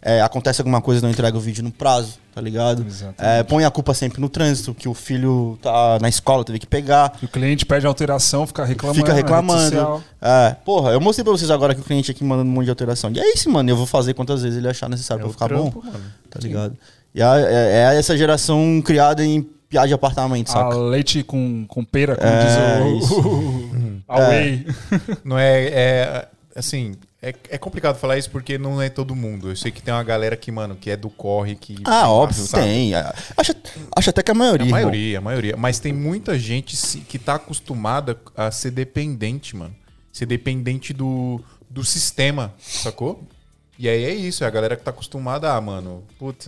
É, 0.06 0.22
acontece 0.22 0.60
alguma 0.60 0.82
coisa, 0.82 1.02
não 1.02 1.10
entrega 1.10 1.38
o 1.38 1.40
vídeo 1.40 1.64
no 1.64 1.72
prazo, 1.72 2.20
tá 2.36 2.42
ligado? 2.42 2.86
É, 3.18 3.42
põe 3.42 3.64
a 3.64 3.72
culpa 3.72 3.94
sempre 3.94 4.20
no 4.20 4.28
trânsito, 4.28 4.74
que 4.74 4.90
o 4.90 4.94
filho 4.94 5.58
tá 5.62 5.98
na 6.02 6.10
escola, 6.10 6.44
teve 6.44 6.60
que 6.60 6.68
pegar. 6.68 7.14
E 7.22 7.26
o 7.26 7.30
cliente 7.30 7.66
pede 7.66 7.88
alteração, 7.88 8.46
fica 8.46 8.66
reclamando. 8.66 9.00
Fica 9.00 9.14
reclamando. 9.14 9.62
social. 9.62 10.04
É, 10.22 10.56
porra, 10.66 10.92
eu 10.92 11.00
mostrei 11.00 11.24
pra 11.24 11.32
vocês 11.32 11.50
agora 11.50 11.74
que 11.74 11.80
o 11.80 11.84
cliente 11.86 12.12
aqui 12.12 12.22
mandando 12.22 12.50
um 12.50 12.54
monte 12.54 12.66
de 12.66 12.70
alteração. 12.72 13.12
E 13.16 13.20
é 13.20 13.34
isso, 13.34 13.50
mano. 13.50 13.70
Eu 13.70 13.78
vou 13.78 13.86
fazer 13.86 14.14
quantas 14.14 14.44
vezes 14.44 14.58
ele 14.58 14.68
achar 14.68 14.90
necessário 14.90 15.22
É 15.22 15.24
pra 15.24 15.32
ficar 15.32 15.48
trampo, 15.48 15.82
bom. 15.82 15.88
mano. 15.90 16.04
Tá 16.30 16.40
ligado? 16.42 16.76
E 17.16 17.22
é, 17.22 17.26
é- 17.26 17.94
é 17.94 17.98
essa 17.98 18.18
geração 18.18 18.82
criada 18.84 19.24
em 19.26 19.42
piada 19.70 19.88
de 19.88 19.94
apartamento, 19.94 20.50
A 20.50 20.52
saca? 20.52 20.76
leite 20.76 21.24
com, 21.24 21.66
com 21.66 21.84
pera, 21.86 22.18
como 22.18 22.30
É, 22.30 22.44
diz 22.44 22.82
o... 22.84 22.98
isso. 22.98 23.70
a 24.08 24.20
whey. 24.30 24.68
Não 25.24 25.40
é, 25.40 25.64
é 25.68 26.28
assim, 26.56 26.94
é, 27.30 27.36
é 27.52 27.58
complicado 27.58 27.98
falar 27.98 28.18
isso 28.18 28.30
porque 28.30 28.58
não 28.58 28.82
é 28.82 28.90
todo 28.90 29.16
mundo. 29.16 29.50
Eu 29.50 29.56
sei 29.56 29.72
que 29.72 29.82
tem 29.82 29.94
uma 29.94 30.04
galera 30.04 30.36
que, 30.36 30.52
mano, 30.52 30.76
que 30.76 30.92
é 30.92 30.98
do 30.98 31.10
corre, 31.10 31.56
que 31.56 31.78
Ah, 31.86 32.10
óbvio, 32.10 32.46
tem. 32.50 32.94
Acho, 32.94 33.54
acho 33.96 34.10
até 34.10 34.22
que 34.22 34.30
a 34.32 34.34
maioria. 34.34 34.66
A 34.66 34.68
irmão. 34.68 34.82
maioria, 34.82 35.18
a 35.18 35.22
maioria. 35.22 35.58
Mas 35.58 35.80
tem 35.80 35.94
muita 35.94 36.38
gente 36.38 36.76
que 37.02 37.18
tá 37.18 37.36
acostumada 37.36 38.20
a 38.36 38.52
ser 38.52 38.72
dependente, 38.72 39.56
mano. 39.56 39.76
Ser 40.12 40.26
dependente 40.28 40.94
do, 40.94 41.42
do 41.70 41.84
sistema, 41.84 42.54
sacou? 42.60 43.24
E 43.80 43.90
aí 43.90 44.04
é 44.04 44.14
isso, 44.14 44.44
é 44.44 44.48
a 44.48 44.52
galera 44.52 44.76
que 44.76 44.84
tá 44.84 44.92
acostumada, 44.92 45.52
ah, 45.52 45.60
mano, 45.60 46.04
putz, 46.20 46.48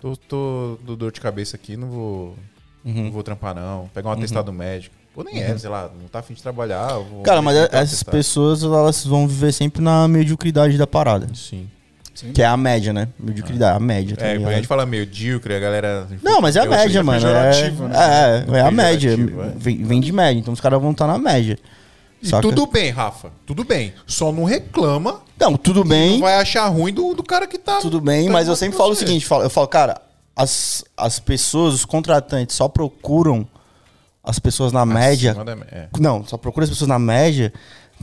tô, 0.00 0.16
tô 0.16 0.78
do 0.82 0.94
dor 0.96 1.10
de 1.10 1.20
cabeça 1.20 1.56
aqui, 1.56 1.76
não 1.76 1.88
vou, 1.90 2.36
Uhum. 2.84 3.04
não 3.04 3.10
vou 3.10 3.22
trampar 3.22 3.54
não. 3.54 3.88
Pegar 3.92 4.10
um 4.10 4.12
atestado 4.12 4.52
médico. 4.52 4.94
Ou 5.16 5.22
nem 5.24 5.40
é, 5.42 5.56
sei 5.56 5.70
lá, 5.70 5.90
não 6.00 6.08
tá 6.08 6.18
afim 6.18 6.34
de 6.34 6.42
trabalhar. 6.42 6.88
Cara, 7.22 7.40
mas 7.40 7.56
botar 7.56 7.78
essas 7.78 8.02
pessoas, 8.02 8.62
elas 8.62 9.04
vão 9.06 9.28
viver 9.28 9.52
sempre 9.52 9.80
na 9.80 10.08
mediocridade 10.08 10.76
da 10.76 10.86
parada. 10.86 11.28
Sim. 11.34 11.68
Que 12.32 12.42
é 12.42 12.46
a 12.46 12.56
média, 12.56 12.92
né? 12.92 13.08
Mediocridade, 13.18 13.76
a 13.76 13.80
média, 13.80 14.16
tá 14.16 14.24
É, 14.26 14.36
quando 14.38 14.48
a 14.48 14.54
gente 14.54 14.68
fala 14.68 14.86
medíocre, 14.86 15.54
a 15.54 15.58
galera. 15.58 16.06
Não, 16.22 16.40
mas 16.40 16.54
é 16.54 16.60
a 16.60 16.66
média, 16.66 16.88
sei, 16.92 17.02
mano. 17.02 17.26
É, 17.26 17.32
né? 17.32 18.46
é, 18.52 18.58
é 18.58 18.60
a 18.60 18.70
média. 18.70 19.12
É. 19.12 19.52
Vem, 19.56 19.82
vem 19.84 20.00
de 20.00 20.12
média. 20.12 20.38
Então 20.38 20.54
os 20.54 20.60
caras 20.60 20.80
vão 20.80 20.92
estar 20.92 21.06
na 21.08 21.18
média. 21.18 21.58
E 22.22 22.28
saca? 22.28 22.40
tudo 22.42 22.66
bem, 22.66 22.90
Rafa. 22.90 23.30
Tudo 23.44 23.64
bem. 23.64 23.92
Só 24.06 24.32
não 24.32 24.44
reclama 24.44 25.20
Não, 25.38 25.56
tudo 25.56 25.80
Não 25.80 25.88
bem. 25.88 26.20
vai 26.20 26.36
achar 26.36 26.66
ruim 26.68 26.92
do, 26.92 27.14
do 27.14 27.22
cara 27.22 27.46
que 27.46 27.58
tá. 27.58 27.80
Tudo 27.80 28.00
bem, 28.00 28.26
tá 28.26 28.32
mas 28.32 28.48
eu 28.48 28.54
sempre 28.56 28.78
falo 28.78 28.92
o 28.92 28.96
seguinte: 28.96 29.26
falo- 29.26 29.42
eu 29.42 29.50
falo, 29.50 29.66
cara, 29.66 30.00
as, 30.36 30.84
as 30.96 31.18
pessoas, 31.18 31.74
os 31.74 31.84
contratantes 31.84 32.54
só 32.56 32.68
procuram 32.68 33.46
as 34.24 34.38
pessoas 34.38 34.72
na 34.72 34.84
média. 34.86 35.34
Da- 35.34 35.52
é, 35.70 35.88
Não, 36.00 36.24
só 36.26 36.36
procura 36.36 36.64
as 36.64 36.70
pessoas 36.70 36.88
na 36.88 36.98
média 36.98 37.52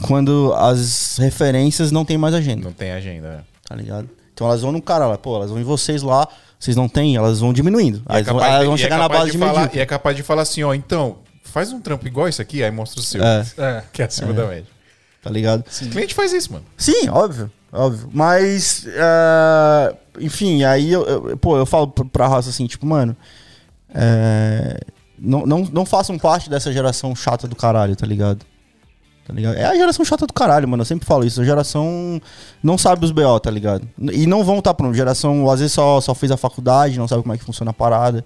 quando 0.04 0.54
as 0.56 1.18
referências 1.18 1.92
não 1.92 2.06
tem 2.06 2.18
mais 2.18 2.34
agenda, 2.34 2.64
não 2.66 2.74
tem 2.74 2.92
agenda. 2.92 3.44
é. 3.48 3.52
tá 3.68 3.76
ligado? 3.76 4.10
Então 4.34 4.48
elas 4.48 4.62
vão 4.62 4.72
no 4.72 4.82
cara 4.82 5.06
lá, 5.08 5.18
pô, 5.18 5.36
elas 5.38 5.50
vão 5.50 5.60
em 5.60 5.64
vocês 5.64 6.02
lá, 6.02 6.28
vocês 6.60 6.76
não 6.76 6.90
têm, 6.90 7.16
elas 7.16 7.40
vão 7.40 7.54
diminuindo. 7.54 8.02
Aí 8.06 8.18
é 8.18 8.20
elas 8.20 8.34
vão- 8.34 8.44
elas 8.44 8.60
de- 8.60 8.66
vão 8.66 8.76
é 8.76 8.78
chegar 8.78 8.98
na 8.98 9.04
capaz 9.04 9.20
base 9.22 9.32
de, 9.32 9.38
falar, 9.38 9.52
medíocre. 9.54 9.78
E 9.78 9.82
é 9.82 9.86
capaz 9.86 10.16
de 10.18 10.24
falar 10.24 10.42
assim, 10.42 10.64
ó, 10.64 10.74
então, 10.74 11.18
faz 11.44 11.72
um 11.72 11.80
trampo 11.80 12.06
igual 12.08 12.28
isso 12.28 12.42
aqui, 12.42 12.64
aí 12.64 12.72
mostra 12.72 13.00
o 13.00 13.04
seu. 13.04 13.24
É, 13.24 13.46
É. 13.58 13.84
Que 13.94 14.02
é 14.02 14.06
acima 14.06 14.34
da 14.34 14.46
média. 14.48 14.68
tá 15.22 15.30
ligado? 15.30 15.64
O 15.82 15.90
cliente 15.90 16.14
faz 16.14 16.34
isso, 16.34 16.52
mano. 16.52 16.66
Sim, 16.78 17.08
óbvio, 17.10 17.50
óbvio. 17.72 18.10
Mas, 18.12 18.86
é, 18.88 19.96
enfim, 20.20 20.64
aí 20.64 20.92
eu, 20.92 21.06
eu- 21.06 21.38
pô, 21.38 21.58
eu 21.58 21.66
falo 21.66 21.88
pra- 21.88 22.06
pra 22.06 22.28
raça 22.28 22.50
assim, 22.50 22.66
tipo, 22.68 22.86
mano, 22.86 23.16
é, 23.94 24.78
não, 25.22 25.46
não, 25.46 25.70
não 25.72 25.86
façam 25.86 26.18
parte 26.18 26.50
dessa 26.50 26.74
geração 26.74 27.16
chata 27.16 27.48
do 27.48 27.56
caralho, 27.56 27.96
tá 27.96 28.08
ligado? 28.08 28.44
Tá 29.32 29.36
ligado? 29.36 29.56
É 29.56 29.66
a 29.66 29.76
geração 29.76 30.04
chata 30.04 30.26
do 30.26 30.34
caralho, 30.34 30.68
mano. 30.68 30.82
Eu 30.82 30.86
sempre 30.86 31.06
falo 31.06 31.24
isso. 31.24 31.40
A 31.42 31.46
geração 31.46 32.20
não 32.62 32.76
sabe 32.76 33.06
os 33.06 33.12
BO, 33.12 33.40
tá 33.40 33.52
ligado? 33.52 33.88
E 34.12 34.26
não 34.26 34.44
vão 34.44 34.58
estar 34.58 34.72
tá 34.72 34.74
pronto. 34.74 34.96
Geração, 34.96 35.50
às 35.50 35.60
vezes, 35.60 35.74
só, 35.74 36.02
só 36.02 36.16
fez 36.16 36.32
a 36.32 36.38
faculdade, 36.38 36.98
não 36.98 37.08
sabe 37.08 37.22
como 37.22 37.34
é 37.34 37.38
que 37.38 37.44
funciona 37.44 37.70
a 37.70 37.74
parada. 37.74 38.26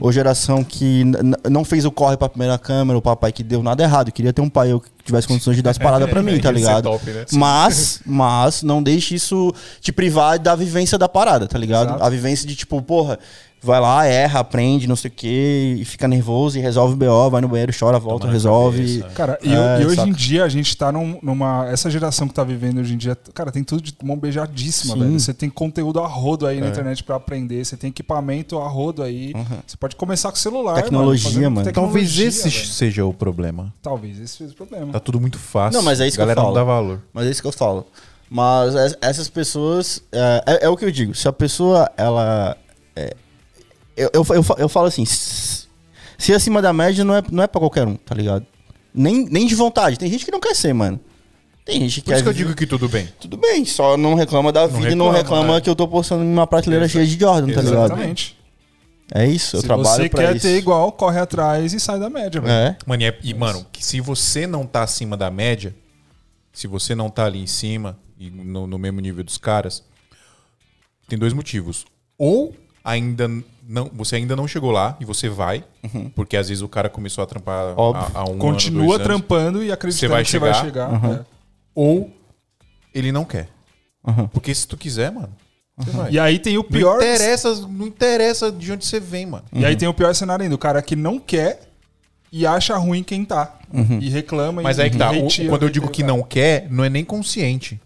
Ou 0.00 0.10
geração 0.10 0.64
que 0.64 1.04
não 1.48 1.64
fez 1.64 1.84
o 1.84 1.92
corre 1.92 2.16
pra 2.16 2.28
primeira 2.28 2.58
câmera, 2.58 2.98
o 2.98 3.02
papai 3.02 3.30
que 3.30 3.44
deu 3.44 3.62
nada 3.62 3.82
errado. 3.84 4.10
Queria 4.10 4.32
ter 4.32 4.42
um 4.42 4.50
pai 4.50 4.72
eu 4.72 4.80
que 4.80 4.90
tivesse 5.04 5.28
condições 5.28 5.54
de 5.54 5.62
dar 5.62 5.70
as 5.70 5.78
paradas 5.80 6.10
pra 6.10 6.22
mim, 6.22 6.40
tá 6.40 6.48
é 6.48 6.52
ligado? 6.52 6.84
top, 6.84 7.08
né? 7.08 7.24
Mas, 7.32 8.00
mas, 8.04 8.62
não 8.64 8.82
deixe 8.82 9.14
isso 9.14 9.54
te 9.80 9.92
privar 9.92 10.40
da 10.40 10.56
vivência 10.56 10.98
da 10.98 11.08
parada, 11.08 11.46
tá 11.46 11.56
ligado? 11.56 11.90
Exato. 11.90 12.04
A 12.04 12.10
vivência 12.10 12.48
de 12.48 12.56
tipo, 12.56 12.82
porra, 12.82 13.18
vai 13.62 13.80
lá, 13.80 14.04
erra, 14.04 14.40
aprende, 14.40 14.86
não 14.88 14.96
sei 14.96 15.08
o 15.10 15.14
quê, 15.14 15.76
e 15.78 15.84
fica 15.84 16.08
nervoso 16.08 16.58
e 16.58 16.60
resolve 16.60 16.94
o 16.94 16.96
BO, 16.96 17.30
vai 17.30 17.40
no 17.40 17.48
banheiro, 17.48 17.72
chora, 17.78 17.98
volta, 17.98 18.22
Toma 18.22 18.32
resolve. 18.32 18.98
cabeça. 18.98 19.14
Cara, 19.14 19.38
e, 19.42 19.52
É, 19.54 19.82
e 19.82 19.86
hoje 19.86 19.96
saca. 19.96 20.08
em 20.08 20.12
dia 20.12 20.44
a 20.44 20.48
gente 20.48 20.76
tá 20.76 20.90
num- 20.90 21.18
numa. 21.22 21.68
Essa 21.70 21.90
geração 21.90 22.26
que 22.26 22.34
tá 22.34 22.42
vivendo 22.42 22.78
hoje 22.80 22.94
em 22.94 22.96
dia, 22.96 23.16
cara, 23.32 23.52
tem 23.52 23.62
tudo 23.62 23.80
de 23.82 23.94
mão 24.02 24.16
beijadíssima, 24.18 24.94
Sim. 24.94 25.00
velho. 25.00 25.20
Você 25.20 25.32
tem 25.32 25.48
conteúdo 25.48 26.00
a 26.00 26.06
rodo 26.06 26.46
aí 26.46 26.60
na 26.60 26.68
internet 26.68 27.04
pra 27.04 27.16
aprender, 27.16 27.64
você 27.64 27.76
tem 27.76 27.90
equipamento 27.90 28.58
a 28.58 28.66
rodo 28.68 29.02
aí. 29.02 29.32
Você 29.66 29.76
pode 29.76 29.94
começar 29.96 30.30
com 30.30 30.36
celular. 30.36 30.74
Tecnologia, 30.82 31.48
mano. 31.48 31.70
Talvez 31.72 32.10
tecnologia, 32.10 32.26
esse 32.28 32.48
velho. 32.48 32.66
seja 32.66 33.04
o 33.06 33.14
problema. 33.14 33.72
Talvez 33.82 34.18
esse 34.18 34.38
seja 34.38 34.52
o 34.52 34.56
problema. 34.56 34.92
Tá 34.92 35.00
tudo 35.00 35.20
muito 35.20 35.38
fácil. 35.38 35.78
Não, 35.78 35.84
mas 35.84 36.00
é 36.00 36.08
isso 36.08 36.16
a 36.16 36.24
galera 36.24 36.40
que 36.40 36.46
eu 36.46 36.48
não 36.48 36.54
falo. 36.54 36.66
dá 36.66 36.72
valor. 36.72 37.00
Mas 37.12 37.26
é 37.26 37.30
isso 37.30 37.40
que 37.42 37.48
eu 37.48 37.52
falo. 37.52 37.86
Mas 38.28 38.74
es- 38.74 38.96
essas 39.00 39.28
pessoas. 39.28 40.02
É, 40.10 40.42
é- 40.46 40.64
é 40.66 40.68
o 40.68 40.76
que 40.76 40.84
eu 40.84 40.90
digo. 40.90 41.14
Se 41.14 41.28
a 41.28 41.32
pessoa, 41.32 41.90
ela. 41.96 42.56
Eu, 43.96 44.10
eu, 44.12 44.26
eu, 44.30 44.44
eu 44.58 44.68
falo 44.68 44.86
assim: 44.86 45.04
se 45.04 46.32
acima 46.34 46.62
da 46.62 46.72
média 46.72 47.04
não 47.04 47.14
é, 47.14 47.22
não 47.30 47.42
é 47.42 47.46
pra 47.46 47.60
qualquer 47.60 47.86
um, 47.86 47.96
tá 47.96 48.14
ligado? 48.14 48.46
Nem, 48.94 49.24
nem 49.26 49.46
de 49.46 49.54
vontade. 49.54 49.98
Tem 49.98 50.10
gente 50.10 50.24
que 50.24 50.30
não 50.30 50.40
quer 50.40 50.54
ser, 50.54 50.72
mano. 50.72 51.00
Tem 51.64 51.78
gente 51.80 52.00
que 52.00 52.06
Por 52.06 52.14
isso 52.14 52.18
quer 52.18 52.22
que 52.22 52.28
eu 52.28 52.46
digo 52.46 52.56
que 52.56 52.66
tudo 52.66 52.88
bem. 52.88 53.08
Tudo 53.20 53.36
bem, 53.36 53.64
só 53.64 53.96
não 53.96 54.14
reclama 54.14 54.50
da 54.52 54.66
vida 54.66 54.90
e 54.90 54.94
não 54.94 55.10
reclama, 55.10 55.36
reclama 55.42 55.56
é. 55.56 55.60
que 55.60 55.70
eu 55.70 55.76
tô 55.76 55.86
postando 55.86 56.24
em 56.24 56.32
uma 56.32 56.46
prateleira 56.46 56.84
Exa- 56.86 56.92
cheia 56.94 57.06
de 57.06 57.18
Jordan, 57.18 57.52
tá 57.54 57.62
ligado? 57.62 57.84
Exatamente. 57.84 58.36
É 59.14 59.26
isso, 59.26 59.56
eu 59.56 59.60
Se 59.60 59.66
trabalho 59.66 59.88
você 59.88 60.08
pra 60.08 60.22
quer 60.22 60.36
isso. 60.36 60.46
ter 60.46 60.56
igual, 60.56 60.90
corre 60.92 61.20
atrás 61.20 61.72
e 61.72 61.78
sai 61.78 62.00
da 62.00 62.08
média, 62.10 62.40
velho. 62.40 62.52
É. 62.52 62.76
Mano, 62.86 63.02
e, 63.02 63.06
é- 63.06 63.18
e, 63.22 63.34
mano, 63.34 63.64
que 63.70 63.84
se 63.84 64.00
você 64.00 64.46
não 64.46 64.66
tá 64.66 64.82
acima 64.82 65.16
da 65.16 65.30
média, 65.30 65.74
se 66.52 66.66
você 66.66 66.94
não 66.94 67.08
tá 67.08 67.26
ali 67.26 67.38
em 67.38 67.46
cima 67.46 67.98
e 68.18 68.30
no, 68.30 68.66
no 68.66 68.78
mesmo 68.78 69.00
nível 69.00 69.22
dos 69.22 69.38
caras, 69.38 69.84
tem 71.08 71.18
dois 71.18 71.32
motivos. 71.32 71.84
Ou 72.18 72.54
ainda 72.84 73.30
não, 73.66 73.90
você 73.94 74.16
ainda 74.16 74.34
não 74.34 74.46
chegou 74.48 74.70
lá 74.70 74.96
e 75.00 75.04
você 75.04 75.28
vai, 75.28 75.64
porque 76.14 76.36
às 76.36 76.48
vezes 76.48 76.62
o 76.62 76.68
cara 76.68 76.88
começou 76.88 77.22
a 77.22 77.26
trampar 77.26 77.78
Óbvio. 77.78 78.10
há 78.14 78.24
um 78.28 78.38
Continua 78.38 78.80
ano, 78.82 78.86
dois 78.88 79.00
anos, 79.00 79.06
trampando 79.06 79.62
e 79.64 79.70
acreditando 79.72 80.00
Você 80.00 80.08
vai 80.08 80.24
que 80.24 80.30
você 80.30 80.38
vai 80.38 80.54
chegar? 80.54 80.90
chegar. 80.90 81.20
é. 81.20 81.24
ou 81.74 82.10
ele 82.94 83.12
não 83.12 83.24
quer. 83.24 83.48
Uhum. 84.06 84.26
Porque 84.28 84.54
se 84.54 84.66
tu 84.66 84.76
quiser, 84.76 85.10
mano, 85.12 85.30
vai. 85.76 86.10
E 86.12 86.18
aí 86.18 86.38
tem 86.38 86.58
o 86.58 86.62
Não 86.62 86.68
pior. 86.68 86.96
interessa, 86.96 87.54
não 87.68 87.86
interessa 87.86 88.50
de 88.50 88.72
onde 88.72 88.84
você 88.84 88.98
vem, 89.00 89.26
mano. 89.26 89.44
E 89.52 89.64
aí 89.64 89.76
tem 89.76 89.88
o 89.88 89.94
pior 89.94 90.14
cenário 90.14 90.42
ainda, 90.42 90.54
o 90.54 90.58
cara 90.58 90.82
que 90.82 90.96
não 90.96 91.18
quer 91.20 91.60
e 92.30 92.46
acha 92.46 92.76
ruim 92.76 93.02
quem 93.02 93.24
tá. 93.24 93.58
E 94.00 94.08
reclama 94.10 94.60
Mas 94.60 94.76
e 94.78 94.82
aí 94.82 94.90
que 94.90 94.98
tá. 94.98 95.10
o- 95.12 95.26
hateia 95.26 95.48
quando 95.48 95.62
eu 95.62 95.70
digo 95.70 95.88
que 95.88 96.02
não 96.02 96.22
quer, 96.22 96.66
não 96.70 96.84
é 96.84 96.90
nem 96.90 97.04
consciente. 97.04 97.80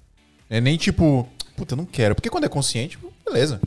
É 0.50 0.60
nem 0.60 0.76
tipo, 0.76 1.28
puta, 1.56 1.74
eu 1.74 1.76
não 1.76 1.84
quero. 1.84 2.14
Porque 2.14 2.30
quando 2.30 2.44
é 2.44 2.48
consciente, 2.48 2.98
beleza. 3.26 3.60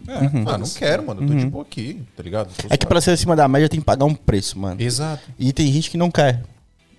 Ah, 0.47 0.57
não 0.57 0.67
quero, 0.67 1.05
mano. 1.05 1.21
Eu 1.23 1.27
tô 1.27 1.33
de 1.35 1.45
boa 1.45 1.63
aqui, 1.63 2.01
tá 2.15 2.23
ligado? 2.23 2.49
É 2.69 2.77
que 2.77 2.85
pra 2.85 2.99
ser 3.01 3.11
acima 3.11 3.35
da 3.35 3.47
média 3.47 3.69
tem 3.69 3.79
que 3.79 3.85
pagar 3.85 4.05
um 4.05 4.15
preço, 4.15 4.57
mano. 4.57 4.81
Exato. 4.81 5.23
E 5.37 5.51
tem 5.53 5.71
gente 5.71 5.89
que 5.91 5.97
não 5.97 6.09
quer. 6.09 6.41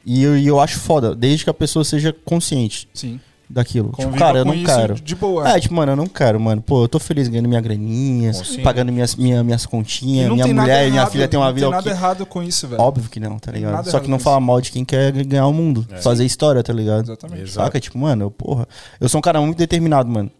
E 0.04 0.22
eu, 0.22 0.36
e 0.38 0.46
eu 0.46 0.58
acho 0.60 0.78
foda, 0.78 1.14
desde 1.14 1.44
que 1.44 1.50
a 1.50 1.54
pessoa 1.54 1.84
seja 1.84 2.14
consciente 2.24 2.88
Sim. 2.94 3.20
daquilo. 3.48 3.90
tipo, 3.90 4.02
Conviva 4.04 4.16
cara, 4.18 4.38
eu 4.38 4.44
não 4.46 4.64
quero. 4.64 4.94
de 4.94 5.14
boa. 5.14 5.46
É, 5.50 5.60
tipo, 5.60 5.74
mano, 5.74 5.92
eu 5.92 5.96
não 5.96 6.06
quero, 6.06 6.40
mano. 6.40 6.62
Pô, 6.62 6.84
eu 6.84 6.88
tô 6.88 6.98
feliz 6.98 7.28
ganhando 7.28 7.48
minha 7.48 7.60
graninha, 7.60 8.32
Consciente. 8.32 8.62
pagando 8.62 8.90
minhas, 8.92 9.14
minha, 9.14 9.44
minhas 9.44 9.66
continhas, 9.66 10.28
não 10.28 10.36
minha 10.36 10.46
mulher 10.54 10.88
e 10.88 10.90
minha 10.90 11.06
filha 11.06 11.28
tem 11.28 11.38
uma 11.38 11.46
não 11.46 11.54
vida 11.54 11.66
tem 11.66 11.74
nada 11.76 11.90
errado 11.90 12.24
com 12.24 12.42
isso, 12.42 12.66
velho. 12.66 12.80
Óbvio 12.80 13.10
que 13.10 13.20
não, 13.20 13.38
tá 13.38 13.52
ligado? 13.52 13.72
Nada 13.72 13.90
Só 13.90 14.00
que 14.00 14.08
não 14.08 14.18
fala 14.18 14.38
isso. 14.38 14.46
mal 14.46 14.60
de 14.60 14.72
quem 14.72 14.84
quer 14.86 15.12
ganhar 15.24 15.46
o 15.46 15.52
mundo, 15.52 15.86
fazer 16.02 16.24
história, 16.24 16.62
tá 16.62 16.72
ligado? 16.72 17.04
Exatamente. 17.04 17.42
Exato. 17.42 17.66
Saca? 17.66 17.78
Tipo, 17.78 17.98
mano, 17.98 18.24
eu, 18.24 18.30
porra. 18.30 18.66
Eu 18.98 19.08
sou 19.08 19.18
um 19.18 19.22
cara 19.22 19.38
muito 19.42 19.58
determinado, 19.58 20.08
mano. 20.10 20.30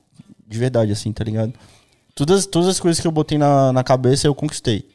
De 0.48 0.58
verdade, 0.58 0.90
assim, 0.90 1.12
tá 1.12 1.22
ligado? 1.22 1.52
Todas, 2.26 2.46
todas 2.46 2.68
as 2.68 2.78
coisas 2.80 3.00
que 3.00 3.06
eu 3.06 3.10
botei 3.12 3.38
na, 3.38 3.72
na 3.72 3.82
cabeça 3.84 4.26
eu 4.26 4.34
conquistei. 4.34 4.86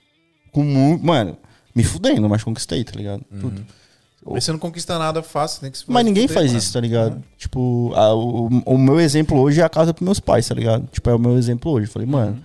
Com 0.51 0.63
muito. 0.63 1.05
Mano, 1.05 1.37
me 1.73 1.83
fudendo, 1.83 2.27
mas 2.29 2.43
conquistei, 2.43 2.83
tá 2.83 2.93
ligado? 2.95 3.23
Tudo. 3.39 3.65
Mas 4.27 4.43
você 4.43 4.51
não 4.51 4.57
conquista 4.59 4.97
nada 4.97 5.21
fácil, 5.21 5.61
tem 5.61 5.69
que 5.71 5.77
se 5.77 5.83
Mas 5.87 6.03
ninguém 6.03 6.27
faz 6.27 6.51
isso, 6.51 6.73
tá 6.73 6.79
ligado? 6.79 7.21
Tipo, 7.37 7.91
a- 7.95 8.13
o, 8.15 8.47
o 8.65 8.77
meu 8.77 8.99
exemplo 8.99 9.37
hoje 9.39 9.61
é 9.61 9.63
a 9.63 9.69
casa 9.69 9.93
pros 9.93 10.05
meus 10.05 10.19
pais, 10.19 10.47
tá 10.47 10.55
ligado? 10.55 10.87
Tipo, 10.91 11.09
é 11.09 11.15
o 11.15 11.19
meu 11.19 11.37
exemplo 11.37 11.71
hoje. 11.71 11.87
Eu 11.87 11.91
falei, 11.91 12.07
mano, 12.07 12.41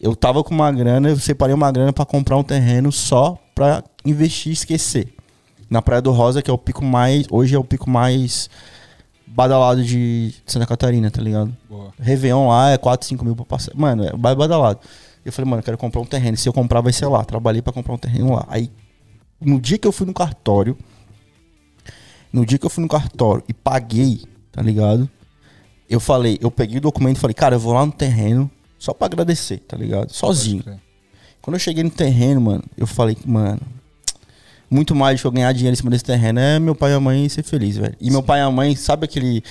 eu 0.00 0.14
tava 0.14 0.44
com 0.44 0.54
uma 0.54 0.70
grana, 0.70 1.08
eu 1.08 1.16
separei 1.18 1.54
uma 1.54 1.70
grana 1.72 1.92
pra 1.92 2.04
comprar 2.04 2.36
um 2.36 2.42
terreno 2.42 2.92
só 2.92 3.38
pra 3.54 3.82
investir 4.04 4.50
e 4.50 4.52
esquecer. 4.52 5.14
Na 5.70 5.80
Praia 5.80 6.02
do 6.02 6.10
Rosa, 6.12 6.42
que 6.42 6.50
é 6.50 6.52
o 6.54 6.58
pico 6.58 6.84
mais. 6.84 7.26
Hoje 7.30 7.54
é 7.54 7.58
o 7.58 7.64
pico 7.64 7.88
mais 7.88 8.50
badalado 9.26 9.84
de 9.84 10.34
Santa 10.46 10.66
Catarina, 10.66 11.10
tá 11.10 11.20
ligado? 11.20 11.54
Boa. 11.68 11.92
Réveillon 11.98 12.48
lá 12.48 12.70
é 12.70 12.78
4, 12.78 13.06
5 13.06 13.24
mil 13.24 13.36
pra 13.36 13.44
passar. 13.44 13.72
Mano, 13.74 14.04
é 14.04 14.16
mais 14.16 14.36
badalado. 14.36 14.80
Eu 15.24 15.32
falei, 15.32 15.50
mano, 15.50 15.60
eu 15.60 15.64
quero 15.64 15.76
comprar 15.76 16.00
um 16.00 16.06
terreno. 16.06 16.36
Se 16.36 16.48
eu 16.48 16.52
comprar, 16.52 16.80
vai 16.80 16.92
ser 16.92 17.06
lá. 17.06 17.24
Trabalhei 17.24 17.60
pra 17.60 17.72
comprar 17.72 17.94
um 17.94 17.98
terreno 17.98 18.32
lá. 18.34 18.46
Aí, 18.48 18.70
no 19.40 19.60
dia 19.60 19.76
que 19.76 19.86
eu 19.86 19.92
fui 19.92 20.06
no 20.06 20.14
cartório, 20.14 20.78
no 22.32 22.46
dia 22.46 22.58
que 22.58 22.66
eu 22.66 22.70
fui 22.70 22.82
no 22.82 22.88
cartório 22.88 23.42
e 23.48 23.52
paguei, 23.52 24.22
tá 24.52 24.62
ligado? 24.62 25.08
Eu 25.88 26.00
falei, 26.00 26.38
eu 26.40 26.50
peguei 26.50 26.78
o 26.78 26.80
documento 26.80 27.16
e 27.16 27.20
falei, 27.20 27.34
cara, 27.34 27.56
eu 27.56 27.60
vou 27.60 27.72
lá 27.72 27.84
no 27.84 27.92
terreno 27.92 28.50
só 28.78 28.92
pra 28.92 29.06
agradecer, 29.06 29.58
tá 29.58 29.76
ligado? 29.76 30.12
Sozinho. 30.12 30.64
Quando 31.40 31.54
eu 31.54 31.60
cheguei 31.60 31.82
no 31.82 31.90
terreno, 31.90 32.40
mano, 32.40 32.64
eu 32.76 32.86
falei, 32.86 33.16
mano, 33.24 33.60
muito 34.70 34.94
mais 34.94 35.18
do 35.18 35.22
que 35.22 35.26
eu 35.26 35.32
ganhar 35.32 35.52
dinheiro 35.52 35.74
em 35.74 35.76
cima 35.76 35.90
desse 35.90 36.04
terreno 36.04 36.40
é 36.40 36.58
meu 36.58 36.74
pai 36.74 36.92
e 36.92 36.94
a 36.94 37.00
mãe 37.00 37.28
ser 37.28 37.42
feliz, 37.42 37.76
velho. 37.76 37.94
E 38.00 38.10
meu 38.10 38.22
pai 38.22 38.40
e 38.40 38.42
a 38.42 38.50
mãe, 38.50 38.74
sabe 38.74 39.04
aquele 39.04 39.42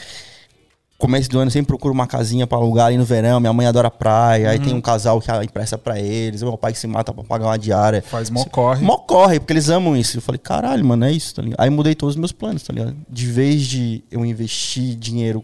começo 0.97 1.29
do 1.29 1.39
ano 1.39 1.51
sempre 1.51 1.67
procura 1.67 1.93
uma 1.93 2.07
casinha 2.07 2.47
pra 2.47 2.57
alugar 2.57 2.87
ali 2.87 2.97
no 2.97 3.03
verão, 3.03 3.39
minha 3.39 3.51
mãe 3.51 3.67
adora 3.67 3.91
praia, 3.91 4.49
aí 4.49 4.59
tem 4.59 4.73
um 4.73 4.81
casal 4.81 5.19
que 5.19 5.29
empresta 5.43 5.77
pra 5.77 5.99
eles, 5.99 6.41
meu 6.41 6.57
pai 6.57 6.71
que 6.71 6.79
se 6.79 6.87
mata 6.87 7.13
pra 7.13 7.23
pagar 7.23 7.47
uma 7.47 7.59
diária. 7.59 8.01
Faz 8.01 8.29
mó 8.29 8.43
corre. 8.45 8.83
Mó 8.83 8.97
corre, 8.97 9.39
porque 9.39 9.53
eles 9.53 9.69
amam 9.69 9.95
isso. 9.95 10.17
Eu 10.17 10.21
falei, 10.21 10.39
caralho, 10.39 10.85
mano, 10.85 11.05
é 11.05 11.11
isso, 11.11 11.35
tá 11.35 11.41
ligado? 11.41 11.59
Aí 11.59 11.69
mudei 11.69 11.95
todos 11.95 12.15
os 12.15 12.19
meus 12.19 12.31
planos, 12.31 12.63
tá 12.63 12.73
ligado? 12.73 12.95
De 13.09 13.27
vez 13.27 13.63
de 13.63 14.03
eu 14.09 14.25
investir 14.25 14.95
dinheiro 14.95 15.43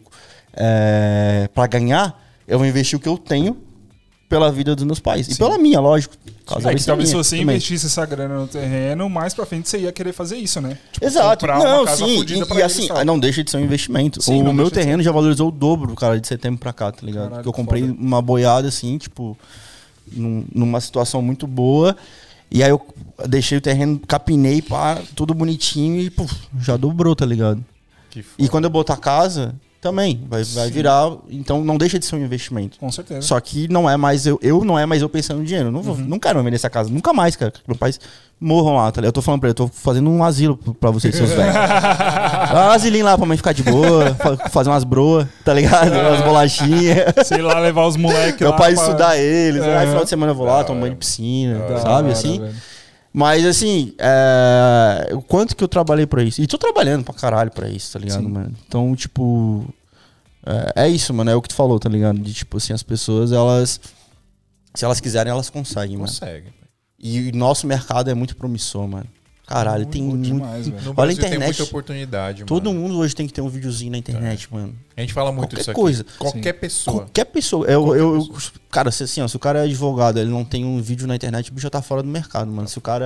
é, 0.54 1.50
para 1.54 1.68
ganhar, 1.68 2.20
eu 2.48 2.58
vou 2.58 2.68
investir 2.68 2.98
o 2.98 3.02
que 3.02 3.10
eu 3.10 3.18
tenho 3.18 3.58
pela 4.32 4.50
vida 4.50 4.74
dos 4.76 4.86
meus 4.86 5.00
pais. 5.00 5.28
E 5.28 5.36
pela 5.38 5.58
minha, 5.58 5.80
lógico. 5.82 6.16
Caso 6.48 6.68
É 6.70 6.74
que 6.74 6.84
talvez 6.86 7.10
se 7.10 7.16
você 7.16 7.36
também. 7.38 7.56
investisse 7.56 7.86
essa 7.86 8.06
grana 8.06 8.36
no 8.40 8.48
terreno, 8.48 9.10
mais 9.10 9.34
pra 9.34 9.46
frente 9.46 9.68
você 9.70 9.80
ia 9.80 9.92
querer 9.92 10.14
fazer 10.14 10.38
isso, 10.38 10.60
né? 10.62 10.78
Tipo, 10.94 11.06
Exato. 11.06 11.46
Não, 11.46 11.86
sim. 11.86 12.24
E, 12.26 12.58
e 12.58 12.64
assim, 12.64 12.88
sabe? 12.88 13.04
não 13.04 13.20
deixa 13.20 13.44
de 13.44 13.52
ser 13.52 13.58
um 13.58 13.64
investimento. 13.64 14.22
Sim, 14.24 14.42
o 14.48 14.54
meu 14.54 14.72
terreno 14.72 15.04
já 15.04 15.12
valorizou 15.12 15.50
o 15.50 15.52
dobro, 15.52 15.94
cara, 15.96 16.20
de 16.20 16.26
setembro 16.28 16.60
pra 16.62 16.72
cá, 16.72 16.92
tá 16.92 17.06
ligado? 17.06 17.24
Caralho, 17.26 17.36
Porque 17.44 17.50
eu 17.50 17.54
comprei 17.54 17.82
foda. 17.86 17.96
uma 18.00 18.22
boiada 18.22 18.68
assim, 18.70 18.98
tipo, 18.98 19.38
num- 20.12 20.46
numa 20.56 20.80
situação 20.80 21.22
muito 21.22 21.46
boa. 21.46 21.96
E 22.50 22.64
aí 22.64 22.70
eu 22.70 22.82
deixei 23.28 23.58
o 23.58 23.62
terreno, 23.62 24.00
capinei, 24.08 24.62
pá, 24.62 24.98
tudo 25.16 25.34
bonitinho 25.34 26.00
e, 26.02 26.10
puf, 26.10 26.34
já 26.60 26.76
dobrou, 26.78 27.16
tá 27.16 27.26
ligado? 27.26 27.64
E 28.38 28.48
quando 28.50 28.64
eu 28.66 28.70
botar 28.70 28.98
casa, 28.98 29.54
também 29.82 30.24
vai, 30.30 30.44
vai 30.44 30.70
virar. 30.70 31.12
Então 31.30 31.64
não 31.64 31.76
deixa 31.78 31.98
de 31.98 32.06
ser 32.06 32.16
um 32.16 32.20
investimento. 32.24 32.78
Com 32.80 32.92
certeza. 32.92 33.22
Só 33.24 33.40
que 33.40 33.68
não 33.68 33.90
é 33.90 33.98
mais 33.98 34.26
eu, 34.28 34.40
eu 34.42 34.64
não 34.64 34.78
é 34.78 34.86
mais 34.86 35.02
eu 35.02 35.10
pensando 35.10 35.40
no 35.40 35.44
dinheiro. 35.46 35.72
Não, 35.72 35.82
vou, 35.82 35.96
Uhum. 35.96 36.02
não 36.06 36.20
quero 36.20 36.42
vender 36.44 36.56
essa 36.56 36.70
casa. 36.70 36.90
Nunca 36.90 37.12
mais, 37.12 37.36
cara. 37.36 37.52
Meus 37.68 37.78
pais 37.80 38.00
morram 38.40 38.76
lá, 38.76 38.92
tá 38.92 39.02
ligado? 39.02 39.10
Eu 39.10 39.12
tô 39.14 39.22
falando 39.22 39.40
pra 39.42 39.50
ele, 39.50 39.52
eu 39.54 39.56
tô 39.56 39.68
fazendo 39.68 40.10
um 40.10 40.24
asilo 40.24 40.56
pra 40.80 40.90
vocês, 40.92 41.16
seus 41.16 41.32
velhos. 41.32 41.54
Dá 41.54 42.68
um 42.70 42.72
asilinho 42.72 43.06
lá 43.06 43.18
pra 43.18 43.26
mãe 43.26 43.38
ficar 43.38 43.54
de 43.54 43.64
boa, 43.64 44.14
fa- 44.16 44.50
fazer 44.50 44.70
umas 44.70 44.84
broas, 44.84 45.28
tá 45.44 45.54
ligado? 45.54 45.92
Umas 45.94 46.22
bolachinhas. 46.22 47.14
Sei 47.26 47.42
lá, 47.42 47.60
levar 47.60 47.86
os 47.88 47.98
moleques 47.98 48.40
Meu 48.42 48.52
pai 48.56 48.74
pra- 48.74 48.84
estudar 48.84 49.18
eles. 49.18 49.64
É. 49.64 49.78
Aí 49.78 49.88
final 49.88 50.04
de 50.04 50.10
semana 50.10 50.32
eu 50.32 50.36
vou 50.36 50.46
lá, 50.46 50.64
tomo 50.64 50.80
banho 50.82 50.94
de 50.94 51.00
piscina, 51.00 51.60
sabe? 51.82 52.12
assim. 52.12 52.40
velho. 52.40 52.54
Mas 53.14 53.46
assim, 53.46 53.94
é... 53.98 55.10
o 55.14 55.22
quanto 55.22 55.56
que 55.56 55.64
eu 55.64 55.68
trabalhei 55.68 56.06
pra 56.06 56.24
isso? 56.24 56.42
E 56.42 56.48
tô 56.48 56.58
trabalhando 56.58 57.04
pra 57.04 57.14
caralho 57.14 57.52
pra 57.52 57.68
isso, 57.70 57.92
tá 57.92 58.00
ligado, 58.00 58.24
Sim. 58.24 58.30
mano? 58.30 58.56
Então, 58.68 58.96
tipo. 58.96 59.68
É, 60.46 60.86
é 60.86 60.90
isso, 60.90 61.14
mano. 61.14 61.30
É 61.30 61.36
o 61.36 61.42
que 61.42 61.50
tu 61.50 61.56
falou, 61.56 61.80
tá 61.80 61.90
ligado? 61.90 62.20
De 62.20 62.34
tipo 62.34 62.58
assim, 62.58 62.74
as 62.74 62.84
pessoas, 62.84 63.32
elas. 63.32 63.80
Se 64.74 64.86
elas 64.86 65.02
quiserem, 65.02 65.32
elas 65.32 65.50
conseguem, 65.50 65.98
mano. 65.98 66.08
Consegue. 66.08 66.48
E 66.98 67.30
o 67.30 67.36
nosso 67.36 67.68
mercado 67.68 68.10
é 68.10 68.14
muito 68.14 68.36
promissor, 68.36 68.88
mano. 68.88 69.08
Caralho, 69.54 69.86
tem 69.86 70.02
Muito 70.02 70.30
muito. 70.30 70.34
demais. 70.46 70.68
No 70.68 70.74
Olha 70.76 70.90
a 70.90 70.94
Brasil 70.94 71.16
tem 71.18 71.26
internet. 71.28 71.48
muita 71.48 71.64
oportunidade, 71.64 72.44
Todo 72.46 72.66
mano. 72.72 72.80
mundo 72.80 72.98
hoje 73.00 73.16
tem 73.16 73.28
que 73.28 73.34
ter 73.34 73.42
um 73.42 73.50
videozinho 73.50 73.92
na 73.92 73.98
internet, 73.98 74.48
mano. 74.52 74.74
A 74.96 75.02
gente 75.02 75.14
fala 75.14 75.32
muito 75.32 75.50
Qualquer 75.50 75.58
disso 75.58 75.72
aqui. 75.72 75.80
coisa. 75.80 76.06
Qualquer 76.20 76.54
pessoa. 76.54 76.98
Qualquer 77.02 77.26
pessoa. 77.26 77.66
Eu, 77.66 77.96
eu, 77.96 78.16
eu- 78.18 78.36
cara, 78.70 78.92
se, 78.92 79.04
assim, 79.04 79.22
ó, 79.22 79.28
se 79.28 79.36
o 79.36 79.40
cara 79.40 79.60
é 79.60 79.64
advogado, 79.64 80.20
ele 80.20 80.30
não 80.30 80.44
tem 80.46 80.64
um 80.64 80.82
vídeo 80.82 81.08
na 81.08 81.16
internet, 81.16 81.50
o 81.50 81.54
bicho 81.54 81.64
já 81.64 81.70
tá 81.70 81.82
fora 81.82 82.04
do 82.04 82.10
mercado, 82.10 82.52
mano. 82.52 82.68
Se 82.68 82.78
o 82.78 82.82
cara 82.82 83.06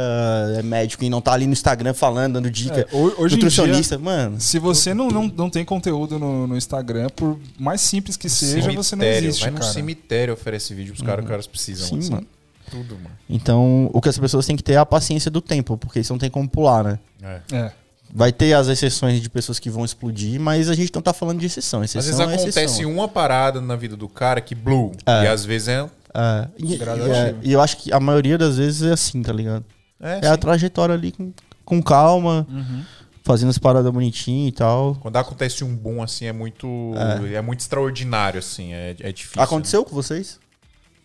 é 0.58 0.62
médico 0.62 1.04
e 1.04 1.10
não 1.10 1.22
tá 1.22 1.32
ali 1.34 1.46
no 1.48 1.54
Instagram 1.54 1.94
falando, 1.94 2.34
dando 2.34 2.50
dica, 2.52 2.82
É, 2.82 2.88
ho- 2.96 3.14
hoje 3.18 3.36
nutricionista, 3.36 3.98
mano. 3.98 4.40
Se 4.42 4.60
você 4.60 4.94
não, 4.94 5.10
não, 5.10 5.28
não 5.28 5.50
tem 5.50 5.64
conteúdo 5.64 6.20
no, 6.20 6.48
no 6.48 6.58
Instagram, 6.58 7.08
por 7.16 7.40
mais 7.58 7.82
simples 7.82 8.18
que 8.18 8.28
seja, 8.30 8.72
você 8.72 8.76
não 8.76 8.84
Cemitério. 8.84 9.28
existe, 9.30 9.42
Vai 9.44 9.52
no 9.52 9.60
cara. 9.60 9.72
cemitério 9.72 10.34
oferece 10.34 10.74
vídeo 10.74 10.94
pros 10.94 11.06
caras, 11.06 11.24
os 11.24 11.30
caras 11.30 11.48
precisam. 11.48 11.88
Sim, 11.88 12.00
assim. 12.00 12.12
mano. 12.12 12.28
Tudo, 12.70 12.96
mano. 12.96 13.12
Então, 13.30 13.90
o 13.94 14.02
que 14.02 14.10
as 14.10 14.18
pessoas 14.18 14.46
têm 14.46 14.56
que 14.56 14.64
ter 14.64 14.74
é 14.74 14.78
a 14.78 14.86
paciência 14.86 15.30
do 15.32 15.42
tempo, 15.42 15.78
porque 15.78 16.00
isso 16.00 16.14
não 16.14 16.20
tem 16.20 16.30
como 16.30 16.48
pular, 16.50 16.84
né? 16.84 17.00
É. 17.22 17.42
É. 17.56 17.72
Vai 18.14 18.32
ter 18.32 18.54
as 18.54 18.68
exceções 18.68 19.22
de 19.22 19.30
pessoas 19.30 19.60
que 19.60 19.70
vão 19.70 19.84
explodir, 19.84 20.40
mas 20.40 20.70
a 20.70 20.74
gente 20.74 20.94
não 20.94 21.02
tá 21.02 21.12
falando 21.14 21.40
de 21.40 21.48
exceção. 21.48 21.82
Às 21.82 21.94
Exceção 21.96 22.28
vezes 22.28 22.42
é 22.42 22.44
acontece 22.50 22.60
exceção. 22.76 22.92
uma 22.94 23.08
parada 23.08 23.60
na 23.60 23.76
vida 23.76 23.98
do 23.98 24.08
cara 24.08 24.40
que 24.40 24.56
blue. 24.56 24.92
É. 25.06 25.24
E 25.24 25.28
às 25.28 25.44
vezes 25.44 25.68
é. 25.68 25.90
É, 26.14 26.48
e, 26.58 26.76
e, 26.76 26.80
é, 27.12 27.36
e 27.44 27.52
eu 27.52 27.60
acho 27.62 27.76
que 27.78 27.92
a 27.92 28.00
maioria 28.00 28.38
das 28.38 28.56
vezes 28.58 28.84
é 28.84 28.94
assim, 28.94 29.22
tá 29.22 29.34
ligado? 29.34 29.66
É, 30.00 30.28
É 30.28 30.28
a 30.30 30.38
trajetória 30.38 30.96
ali 30.96 31.12
com, 31.12 31.34
com 31.66 31.84
calma, 31.84 32.48
Uhum. 32.50 32.84
fazendo 33.22 33.50
as 33.50 33.58
paradas 33.58 33.92
bonitinhas 33.92 34.48
e 34.50 34.52
tal. 34.54 34.96
Quando 35.02 35.18
acontece 35.18 35.64
um 35.66 35.76
boom 35.76 36.02
assim, 36.02 36.26
é 36.26 36.32
muito. 36.32 36.94
É, 37.34 37.42
muito 37.42 37.60
extraordinário, 37.60 38.40
assim. 38.40 38.72
É, 38.72 38.96
é 39.00 39.12
difícil. 39.12 39.42
Aconteceu 39.42 39.84
com 39.84 39.94
vocês? 39.94 40.40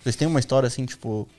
Vocês 0.00 0.14
têm 0.14 0.28
uma 0.28 0.38
história 0.38 0.66
assim, 0.68 0.86
tipo, 0.86 1.26
né? 1.26 1.34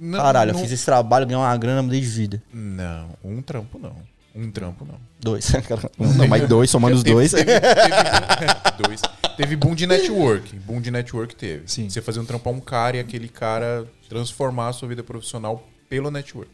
Não, 0.00 0.18
caralho, 0.18 0.52
não, 0.52 0.60
eu 0.60 0.62
fiz 0.64 0.72
esse 0.72 0.84
trabalho, 0.84 1.26
ganhei 1.26 1.42
uma 1.42 1.56
grana, 1.56 1.82
mudei 1.82 2.00
de 2.00 2.06
vida. 2.06 2.42
Não, 2.52 3.10
um 3.24 3.42
trampo 3.42 3.78
não. 3.78 3.96
Um 4.34 4.50
trampo 4.50 4.84
não. 4.84 4.94
Dois. 5.18 5.50
não, 6.16 6.28
mas 6.28 6.48
dois, 6.48 6.70
somando 6.70 6.94
os 6.96 7.02
dois. 7.02 7.32
Teve, 7.32 7.44
teve- 7.60 8.78
dois. 8.86 9.02
Teve 9.36 9.56
boom 9.56 9.74
de 9.74 9.86
network. 9.86 10.54
Boom 10.60 10.80
de 10.80 10.90
network 10.90 11.34
teve. 11.34 11.64
Sim. 11.66 11.88
Você 11.90 12.00
fazer 12.00 12.20
um 12.20 12.24
trampo 12.24 12.48
a 12.48 12.52
um 12.52 12.60
cara 12.60 12.96
e 12.96 13.00
aquele 13.00 13.28
cara 13.28 13.86
transformar 14.08 14.68
a 14.68 14.72
sua 14.72 14.86
vida 14.88 15.02
profissional 15.02 15.66
pelo 15.88 16.10
network. 16.10 16.50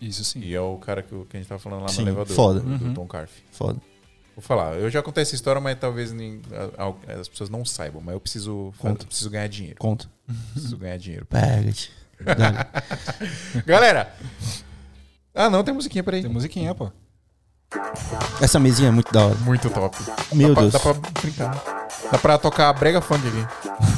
Isso 0.00 0.24
sim. 0.24 0.40
E 0.40 0.52
é 0.54 0.60
o 0.60 0.76
cara 0.78 1.00
que, 1.02 1.08
que 1.10 1.36
a 1.36 1.40
gente 1.40 1.48
tava 1.48 1.60
falando 1.60 1.82
lá 1.82 1.88
Sim, 1.88 2.02
no 2.02 2.08
elevador. 2.08 2.34
foda. 2.34 2.60
Do, 2.60 2.76
do 2.78 2.94
Tom 2.94 3.06
Carf. 3.06 3.30
Foda. 3.52 3.80
Vou 4.34 4.42
falar, 4.42 4.74
eu 4.74 4.90
já 4.90 5.00
contei 5.00 5.22
essa 5.22 5.34
história, 5.36 5.60
mas 5.60 5.78
talvez 5.78 6.12
nem, 6.12 6.40
a- 6.76 6.86
a- 6.88 7.20
as 7.20 7.28
pessoas 7.28 7.48
não 7.48 7.64
saibam, 7.64 8.02
mas 8.04 8.14
eu 8.14 8.20
preciso, 8.20 8.74
Conta. 8.78 9.04
eu 9.04 9.06
preciso 9.06 9.30
ganhar 9.30 9.46
dinheiro. 9.46 9.76
Conta. 9.78 10.10
Preciso 10.52 10.76
ganhar 10.76 10.96
dinheiro. 10.96 11.24
Pega-te. 11.26 11.92
Galera! 13.66 14.12
Ah, 15.34 15.50
não, 15.50 15.64
tem 15.64 15.74
musiquinha, 15.74 16.04
peraí. 16.04 16.22
Tem 16.22 16.30
musiquinha, 16.30 16.74
pô. 16.74 16.90
Essa 18.40 18.60
mesinha 18.60 18.88
é 18.88 18.92
muito 18.92 19.12
da 19.12 19.24
hora. 19.26 19.34
Muito 19.40 19.68
top. 19.68 19.96
Meu 20.32 20.54
dá 20.54 20.60
Deus. 20.60 20.72
Pra, 20.76 20.92
dá 20.92 21.00
pra 21.00 21.20
brincar. 21.20 21.64
Dá 22.12 22.18
pra 22.18 22.38
tocar 22.38 22.72
brega 22.74 23.00
funk 23.00 23.26
aqui. 23.26 23.46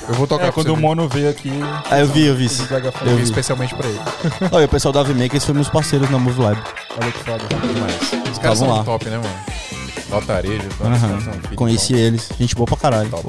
Eu 0.09 0.15
vou 0.15 0.27
tocar 0.27 0.47
É, 0.47 0.53
quando 0.53 0.73
o 0.73 0.77
ver. 0.77 0.81
Mono 0.81 1.09
veio 1.09 1.29
aqui. 1.29 1.51
Ah, 1.91 1.99
eu 2.01 2.07
vi, 2.07 2.25
eu 2.27 2.35
vi. 2.35 2.49
Pega 2.49 2.91
fogo. 2.91 3.11
Eu 3.11 3.17
vi 3.17 3.25
especialmente 3.25 3.75
pra 3.75 3.87
ele. 3.87 4.01
Olha, 4.51 4.65
o 4.65 4.69
pessoal 4.69 4.93
da 4.93 5.05
Makers 5.05 5.45
foi 5.45 5.55
meus 5.55 5.69
parceiros 5.69 6.09
na 6.09 6.19
Move 6.19 6.41
Lab. 6.41 6.59
Olha 7.01 7.13
que 7.13 7.19
foda. 7.19 7.45
Demais. 7.49 8.01
Os 8.33 8.39
caras 8.39 8.59
Vamos 8.59 8.59
são 8.59 8.69
lá. 8.71 8.85
top, 8.85 9.05
né, 9.11 9.19
mano? 9.19 9.41
Lotarejo. 10.09 10.69
Aham. 10.81 11.55
Conheci 11.57 11.95
eles. 11.95 12.31
Gente 12.39 12.55
boa 12.55 12.67
pra 12.67 12.77
caralho. 12.77 13.11
Top. 13.11 13.27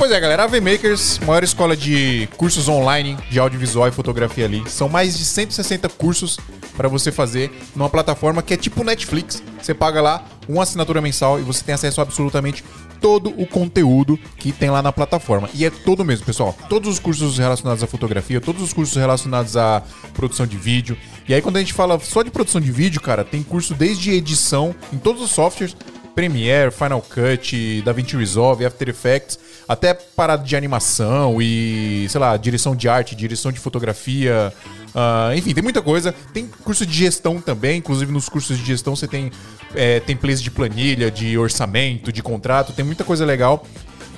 Pois 0.00 0.12
é, 0.12 0.18
galera, 0.18 0.44
a 0.44 0.46
VMakers, 0.46 1.18
maior 1.26 1.44
escola 1.44 1.76
de 1.76 2.26
cursos 2.38 2.68
online 2.68 3.18
de 3.30 3.38
audiovisual 3.38 3.86
e 3.86 3.92
fotografia 3.92 4.46
ali. 4.46 4.62
São 4.66 4.88
mais 4.88 5.18
de 5.18 5.26
160 5.26 5.90
cursos 5.90 6.38
para 6.74 6.88
você 6.88 7.12
fazer 7.12 7.52
numa 7.76 7.90
plataforma 7.90 8.42
que 8.42 8.54
é 8.54 8.56
tipo 8.56 8.82
Netflix. 8.82 9.42
Você 9.60 9.74
paga 9.74 10.00
lá 10.00 10.24
uma 10.48 10.62
assinatura 10.62 11.02
mensal 11.02 11.38
e 11.38 11.42
você 11.42 11.62
tem 11.62 11.74
acesso 11.74 12.00
a 12.00 12.02
absolutamente 12.02 12.64
todo 12.98 13.28
o 13.38 13.46
conteúdo 13.46 14.18
que 14.38 14.52
tem 14.52 14.70
lá 14.70 14.80
na 14.80 14.90
plataforma. 14.90 15.50
E 15.52 15.66
é 15.66 15.70
todo 15.70 16.02
mesmo, 16.02 16.24
pessoal. 16.24 16.56
Todos 16.70 16.88
os 16.88 16.98
cursos 16.98 17.36
relacionados 17.36 17.82
à 17.82 17.86
fotografia, 17.86 18.40
todos 18.40 18.62
os 18.62 18.72
cursos 18.72 18.96
relacionados 18.96 19.54
à 19.54 19.82
produção 20.14 20.46
de 20.46 20.56
vídeo. 20.56 20.96
E 21.28 21.34
aí, 21.34 21.42
quando 21.42 21.58
a 21.58 21.60
gente 21.60 21.74
fala 21.74 22.00
só 22.00 22.22
de 22.22 22.30
produção 22.30 22.58
de 22.58 22.72
vídeo, 22.72 23.02
cara, 23.02 23.22
tem 23.22 23.42
curso 23.42 23.74
desde 23.74 24.12
edição 24.12 24.74
em 24.94 24.96
todos 24.96 25.20
os 25.20 25.30
softwares. 25.30 25.76
Premiere, 26.14 26.70
Final 26.70 27.02
Cut, 27.02 27.82
DaVinci 27.82 28.16
Resolve, 28.16 28.64
After 28.64 28.88
Effects, 28.88 29.38
até 29.70 29.94
parada 29.94 30.42
de 30.42 30.56
animação 30.56 31.40
e, 31.40 32.04
sei 32.10 32.20
lá, 32.20 32.36
direção 32.36 32.74
de 32.74 32.88
arte, 32.88 33.14
direção 33.14 33.52
de 33.52 33.60
fotografia, 33.60 34.52
ah, 34.92 35.30
enfim, 35.36 35.54
tem 35.54 35.62
muita 35.62 35.80
coisa. 35.80 36.12
Tem 36.34 36.44
curso 36.64 36.84
de 36.84 36.92
gestão 36.92 37.40
também, 37.40 37.78
inclusive 37.78 38.10
nos 38.10 38.28
cursos 38.28 38.58
de 38.58 38.64
gestão 38.64 38.96
você 38.96 39.06
tem 39.06 39.30
é, 39.72 40.00
templates 40.00 40.42
de 40.42 40.50
planilha, 40.50 41.08
de 41.08 41.38
orçamento, 41.38 42.12
de 42.12 42.20
contrato, 42.20 42.72
tem 42.72 42.84
muita 42.84 43.04
coisa 43.04 43.24
legal. 43.24 43.64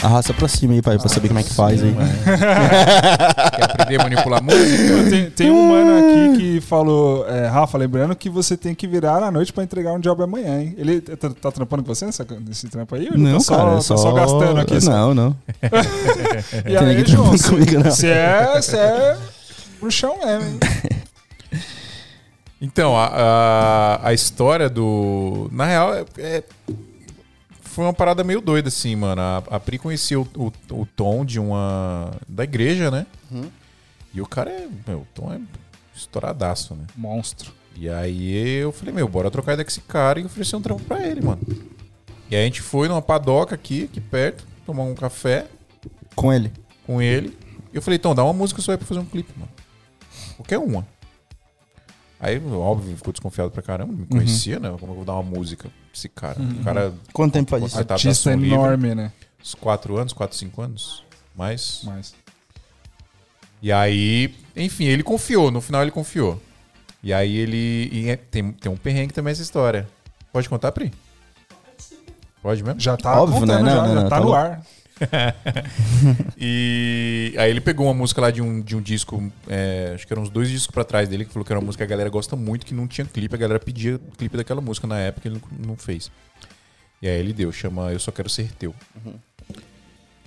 Arrasta 0.04 0.34
pra 0.34 0.48
cima 0.48 0.74
aí, 0.74 0.82
pai, 0.82 0.98
pra 1.00 1.10
saber 1.10 1.28
como 1.28 1.40
é 1.40 1.44
que 1.44 1.54
faz 1.54 1.82
aí. 1.84 1.94
Quer 3.56 3.64
aprender 3.64 4.00
a 4.00 4.04
manipular 4.04 4.44
música? 4.44 5.10
Tem, 5.10 5.30
tem 5.32 5.52
um 5.52 5.70
mano 5.70 5.98
aqui 5.98 6.38
que 6.38 6.62
falou, 6.68 7.28
é, 7.28 7.48
Rafa, 7.48 7.78
lembrando 7.78 8.16
que 8.16 8.30
você 8.30 8.56
tem 8.56 8.76
que 8.76 8.88
virar 8.88 9.24
à 9.24 9.32
noite 9.32 9.52
pra 9.52 9.64
entregar 9.64 9.94
um 9.94 10.00
job 10.00 10.22
amanhã, 10.24 10.62
hein? 10.62 10.76
Ele 10.78 11.02
tá, 11.02 11.30
tá 11.30 11.52
trampando 11.52 11.84
com 11.84 11.94
você 11.94 12.06
nessa, 12.06 12.26
nesse 12.46 12.68
trampo 12.68 12.94
aí? 12.96 13.10
ou 13.12 13.18
Não, 13.18 13.34
tá 13.34 13.40
só, 13.40 13.58
cara, 13.58 13.72
é 13.72 13.76
tá 13.76 13.82
só... 13.82 13.98
só 13.98 14.12
gastando 14.12 14.60
aqui. 14.60 14.80
só? 14.82 14.92
Não, 14.92 15.14
não. 15.14 15.36
E 16.66 16.78
Tem 16.78 16.78
aí, 16.78 17.06
João, 17.06 17.26
não. 17.32 17.38
você 17.84 18.08
é, 18.08 18.62
você 18.62 18.78
é 18.78 19.18
bruxão 19.80 20.16
mesmo, 20.24 20.44
hein? 20.44 20.60
Então, 22.62 22.98
a, 22.98 23.06
a, 24.04 24.08
a 24.10 24.14
história 24.14 24.68
do. 24.70 25.48
Na 25.52 25.66
real, 25.66 25.94
é, 25.94 26.06
é- 26.18 26.44
foi 27.78 27.86
uma 27.86 27.94
parada 27.94 28.24
meio 28.24 28.42
doida, 28.42 28.70
assim, 28.70 28.96
mano. 28.96 29.22
A, 29.22 29.38
a 29.52 29.60
Pri 29.60 29.78
conhecia 29.78 30.20
o, 30.20 30.28
o, 30.36 30.52
o 30.82 30.86
Tom 30.88 31.24
de 31.24 31.40
uma. 31.40 32.10
da 32.28 32.44
igreja, 32.44 32.90
né? 32.90 33.06
E 34.12 34.20
o 34.20 34.26
cara 34.26 34.50
é. 34.50 34.68
Meu, 34.88 35.02
o 35.02 35.08
Tom 35.14 35.32
é 35.32 35.40
estouradaço, 35.96 36.74
né? 36.74 36.86
Monstro. 36.96 37.54
E 37.76 37.88
aí 37.88 38.56
eu 38.56 38.72
falei, 38.72 38.92
meu, 38.96 39.08
bora 39.08 39.30
trocar 39.30 39.54
ideia 39.54 39.64
com 39.64 39.70
esse 39.70 39.82
cara 39.82 40.20
e 40.20 40.26
oferecer 40.26 40.56
um 40.56 40.62
trampo 40.62 40.82
pra 40.86 41.06
ele, 41.06 41.22
mano. 41.22 41.40
E 42.32 42.36
aí 42.36 42.42
a 42.42 42.46
gente 42.46 42.64
foi 42.64 42.88
numa 42.88 43.00
padoca 43.00 43.54
aqui, 43.54 43.84
aqui 43.84 44.02
perto, 44.02 44.44
tomar 44.66 44.82
um 44.82 44.96
café 44.96 45.46
Com 46.16 46.34
ele. 46.34 46.52
com 46.84 47.00
ele. 47.00 47.38
E 47.72 47.76
eu 47.76 47.82
falei, 47.84 47.98
então, 47.98 48.16
dá 48.16 48.24
uma 48.24 48.34
música 48.34 48.60
só 48.60 48.72
aí 48.72 48.78
pra 48.80 48.88
fazer 48.88 49.02
um 49.02 49.06
clipe, 49.06 49.32
mano. 49.38 49.52
Qualquer 50.36 50.58
uma. 50.58 50.88
Aí, 52.20 52.42
óbvio, 52.44 52.98
ficou 52.98 53.14
desconfiado 53.14 53.52
pra 53.52 53.62
caramba, 53.62 53.92
não 53.92 54.00
me 54.00 54.08
conhecia, 54.08 54.60
né? 54.60 54.76
Como 54.80 54.92
eu 54.92 54.96
vou 54.96 55.06
dar 55.06 55.14
uma 55.14 55.22
música 55.38 55.70
esse 55.98 56.10
cara? 56.10 56.40
O 56.40 56.64
cara, 56.64 56.94
Quanto 57.12 57.34
tempo 57.34 57.50
faz 57.50 57.64
isso? 57.64 57.80
Artista 57.80 58.14
Som 58.14 58.36
Livre. 58.36 58.54
enorme, 58.54 58.96
né? 58.96 59.12
uns 59.42 59.56
4 59.56 59.98
anos, 59.98 60.14
4, 60.14 60.38
5 60.38 60.62
anos. 60.62 61.04
Mas. 61.36 61.82
Mas. 61.84 62.16
E 63.62 63.72
aí, 63.72 64.34
enfim, 64.56 64.86
ele 64.86 65.04
confiou, 65.04 65.50
no 65.50 65.62
final 65.62 65.82
ele 65.82 65.92
confiou. 65.92 66.42
E 67.02 67.14
aí 67.14 67.36
ele. 67.38 67.90
e 67.92 68.10
é- 68.10 68.16
tem, 68.16 68.52
tem 68.52 68.72
um 68.72 68.78
perrengue 68.78 69.14
também 69.14 69.32
essa 69.32 69.42
história. 69.42 69.88
Pode 70.32 70.48
contar, 70.50 70.72
Pri? 70.72 70.92
Pode 72.42 72.64
mesmo? 72.64 72.80
Já 72.80 72.96
tá 72.98 73.20
Óbvio, 73.20 73.40
contando, 73.40 73.64
né? 73.64 73.72
Não, 73.72 73.76
já, 73.76 73.82
não, 73.82 73.96
já 73.96 74.02
não, 74.02 74.10
tá 74.10 74.16
tá 74.18 74.22
no 74.22 74.34
ar. 74.34 74.62
E 76.38 77.34
aí 77.38 77.50
ele 77.50 77.62
pegou 77.62 77.88
uma 77.88 77.94
música 77.94 78.22
lá 78.22 78.32
de 78.32 78.42
um, 78.42 78.62
de 78.62 78.76
um 78.76 78.82
disco, 78.82 79.32
é, 79.48 79.92
acho 79.96 80.06
que 80.06 80.14
eram 80.14 80.24
uns 80.24 80.30
dois 80.30 80.50
discos 80.50 80.74
pra 80.74 80.84
trás 80.84 81.10
dele, 81.10 81.26
que 81.26 81.32
falou 81.32 81.46
que 81.46 81.52
era 81.52 81.60
uma 81.60 81.66
música 81.66 81.86
que 81.86 81.92
a 81.92 81.96
galera 81.96 82.10
gosta 82.10 82.36
muito, 82.36 82.66
que 82.66 82.74
não 82.74 82.88
tinha 82.88 83.06
clipe, 83.06 83.34
a 83.34 83.38
galera 83.38 83.60
pedia 83.60 84.00
clipe 84.18 84.38
daquela 84.38 84.62
música 84.62 84.88
na 84.88 85.00
época, 85.00 85.28
ele 85.28 85.42
não, 85.52 85.70
não 85.70 85.76
fez. 85.76 86.12
E 87.02 87.08
aí 87.08 87.20
ele 87.20 87.34
deu, 87.34 87.52
chama 87.52 87.92
Eu 87.92 88.00
Só 88.00 88.12
Quero 88.12 88.30
Ser 88.30 88.52
Teu. 88.54 88.74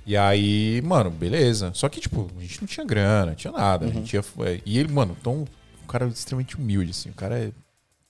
E 0.06 0.16
aí, 0.16 0.80
mano, 0.82 1.10
beleza. 1.10 1.72
Só 1.74 1.88
que, 1.88 2.00
tipo, 2.00 2.30
a 2.36 2.40
gente 2.40 2.60
não 2.60 2.66
tinha 2.66 2.86
grana, 2.86 3.26
não 3.26 3.34
tinha 3.34 3.52
nada. 3.52 3.86
A 3.86 3.88
gente 3.88 4.14
ia, 4.14 4.24
é, 4.46 4.60
e 4.64 4.78
ele, 4.78 4.92
mano, 4.92 5.16
então, 5.20 5.46
um 5.82 5.86
cara 5.86 6.06
extremamente 6.06 6.56
humilde, 6.56 6.90
assim, 6.90 7.10
o 7.10 7.14
cara 7.14 7.38
é 7.38 7.52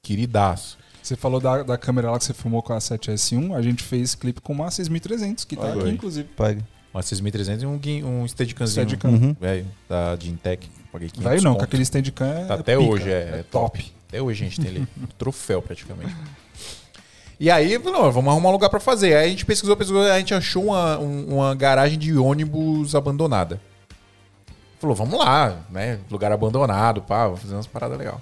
queridaço. 0.02 0.78
Você 1.02 1.16
falou 1.16 1.40
da, 1.40 1.62
da 1.62 1.78
câmera 1.78 2.10
lá 2.10 2.18
que 2.18 2.24
você 2.24 2.34
filmou 2.34 2.62
com 2.62 2.72
a 2.72 2.78
7S1, 2.78 3.54
a 3.56 3.62
gente 3.62 3.82
fez 3.82 4.14
clipe 4.14 4.40
com 4.40 4.52
uma 4.52 4.70
6300, 4.70 5.44
que 5.44 5.56
tá 5.56 5.62
Olha 5.62 5.74
aqui, 5.74 5.84
aí. 5.88 5.90
inclusive. 5.94 6.28
Paga. 6.36 6.62
Uma 6.92 7.02
6300 7.02 7.62
e 7.62 7.66
um, 7.66 7.78
guin- 7.78 8.02
um 8.04 8.26
Steadicamzinho. 8.26 8.86
Steadicam. 8.88 9.10
Uhum. 9.10 9.36
Velho, 9.40 9.66
da 9.88 10.16
Gintec. 10.18 10.68
Paguei 10.92 11.08
500 11.08 11.30
Velho 11.30 11.42
não, 11.42 11.52
com 11.52 11.58
conto. 11.60 11.64
aquele 11.68 11.84
Steadicam 11.84 12.26
é 12.26 12.44
Tá 12.46 12.54
até 12.54 12.76
pica, 12.76 12.90
hoje, 12.90 13.10
é, 13.10 13.38
é 13.40 13.44
top. 13.50 13.92
Até 14.08 14.20
hoje 14.20 14.44
a 14.44 14.48
gente 14.48 14.60
tem 14.60 14.70
ele. 14.70 14.88
um 15.00 15.06
troféu, 15.16 15.62
praticamente. 15.62 16.14
E 17.38 17.50
aí, 17.50 17.78
não, 17.78 18.10
vamos 18.12 18.30
arrumar 18.30 18.48
um 18.50 18.52
lugar 18.52 18.68
pra 18.68 18.80
fazer. 18.80 19.14
Aí 19.16 19.26
a 19.26 19.28
gente 19.30 19.46
pesquisou, 19.46 19.76
pesquisou, 19.76 20.02
a 20.02 20.18
gente 20.18 20.34
achou 20.34 20.64
uma, 20.66 20.98
um- 20.98 21.36
uma 21.36 21.54
garagem 21.54 21.98
de 21.98 22.14
ônibus 22.18 22.94
abandonada. 22.94 23.60
Falou, 24.78 24.96
vamos 24.96 25.18
lá, 25.18 25.60
né? 25.70 26.00
Lugar 26.10 26.32
abandonado, 26.32 27.02
pá, 27.02 27.24
vamos 27.26 27.40
fazer 27.40 27.54
umas 27.54 27.66
paradas 27.66 27.96
legais. 27.98 28.18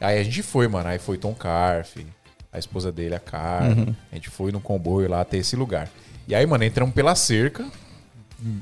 Aí 0.00 0.18
a 0.18 0.22
gente 0.22 0.42
foi, 0.42 0.68
mano. 0.68 0.88
Aí 0.88 0.98
foi 0.98 1.16
Tom 1.16 1.34
Carf, 1.34 2.06
a 2.52 2.58
esposa 2.58 2.92
dele, 2.92 3.14
a 3.14 3.20
Cara. 3.20 3.74
A 4.10 4.14
gente 4.14 4.30
foi 4.30 4.52
no 4.52 4.60
comboio 4.60 5.08
lá 5.08 5.20
até 5.20 5.36
esse 5.36 5.56
lugar. 5.56 5.88
E 6.26 6.34
aí, 6.34 6.46
mano, 6.46 6.64
entramos 6.64 6.94
pela 6.94 7.14
cerca, 7.14 7.66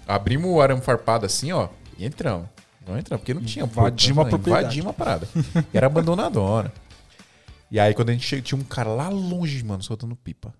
abrimos 0.06 0.50
o 0.50 0.60
arame 0.60 0.80
farpado 0.80 1.26
assim, 1.26 1.52
ó, 1.52 1.68
e 1.96 2.04
entramos. 2.04 2.48
Não 2.86 2.98
entramos, 2.98 3.20
porque 3.20 3.34
não 3.34 3.42
tinha 3.42 3.64
Invadimos 3.64 4.16
porta, 4.16 4.36
a 4.36 4.38
propriedade. 4.38 4.80
Invadimos 4.80 4.90
a 4.90 4.92
parada. 4.92 5.28
E 5.72 5.76
era 5.76 5.86
abandonadona. 5.86 6.72
E 7.70 7.80
aí, 7.80 7.94
quando 7.94 8.10
a 8.10 8.12
gente 8.12 8.26
chega, 8.26 8.42
tinha 8.42 8.60
um 8.60 8.64
cara 8.64 8.90
lá 8.90 9.08
longe, 9.08 9.64
mano, 9.64 9.82
soltando 9.82 10.14
pipa. 10.14 10.52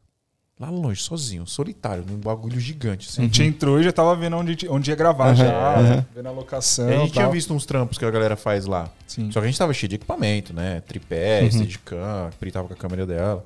Lá 0.61 0.70
longe, 0.70 1.03
sozinho, 1.03 1.45
solitário, 1.47 2.05
num 2.09 2.19
bagulho 2.19 2.61
gigante. 2.61 3.09
A 3.09 3.11
Assim. 3.11 3.23
gente 3.23 3.43
entrou 3.43 3.81
e 3.81 3.83
já 3.83 3.91
tava 3.93 4.15
vendo 4.15 4.37
onde, 4.37 4.69
onde 4.69 4.91
ia 4.91 4.97
gravar 4.97 5.35
já, 5.35 6.05
vendo 6.15 6.29
a 6.29 6.31
locação. 6.31 6.89
E 6.89 6.95
a 6.95 6.99
gente 6.99 7.09
e 7.09 7.12
tinha 7.12 7.24
tal. 7.24 7.33
visto 7.33 7.53
uns 7.53 7.66
trampos 7.66 7.99
que 7.99 8.05
a 8.05 8.11
galera 8.11 8.37
faz 8.37 8.65
lá. 8.66 8.89
Sim. 9.07 9.31
Só 9.33 9.41
que 9.41 9.47
a 9.47 9.49
gente 9.49 9.59
tava 9.59 9.73
cheio 9.74 9.89
de 9.89 9.97
equipamento, 9.97 10.53
né? 10.55 10.81
Tripé, 10.83 11.51
Steadicam, 11.51 11.99
a 11.99 12.31
Pri 12.39 12.53
tava 12.53 12.69
com 12.69 12.74
a 12.74 12.77
câmera 12.77 13.05
dela. 13.07 13.45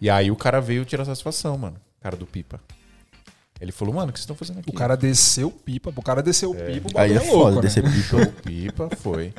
E 0.00 0.08
aí 0.08 0.30
o 0.30 0.36
cara 0.36 0.60
veio 0.60 0.84
tirar 0.84 1.04
satisfação, 1.04 1.58
mano. 1.58 1.76
Cara 2.00 2.16
do 2.16 2.26
Pipa. 2.26 2.60
Ele 3.60 3.72
falou, 3.72 3.92
mano, 3.94 4.10
o 4.10 4.12
que 4.12 4.18
vocês 4.20 4.24
estão 4.24 4.36
fazendo 4.36 4.60
aqui? 4.60 4.70
O 4.70 4.72
cara 4.72 4.96
desceu 4.96 5.50
pipa, 5.50 5.92
o 5.96 6.02
cara 6.02 6.22
desceu 6.22 6.54
pipa, 6.54 6.90
o 6.94 7.00
Aí 7.00 7.12
bagulho 7.14 7.18
é 7.20 7.26
é 7.26 7.32
louco, 7.32 7.42
foda 7.42 7.56
né? 7.56 7.62
descer 7.62 7.82
pipa. 7.82 8.26
Pipa, 8.44 8.88
foi. 8.98 9.34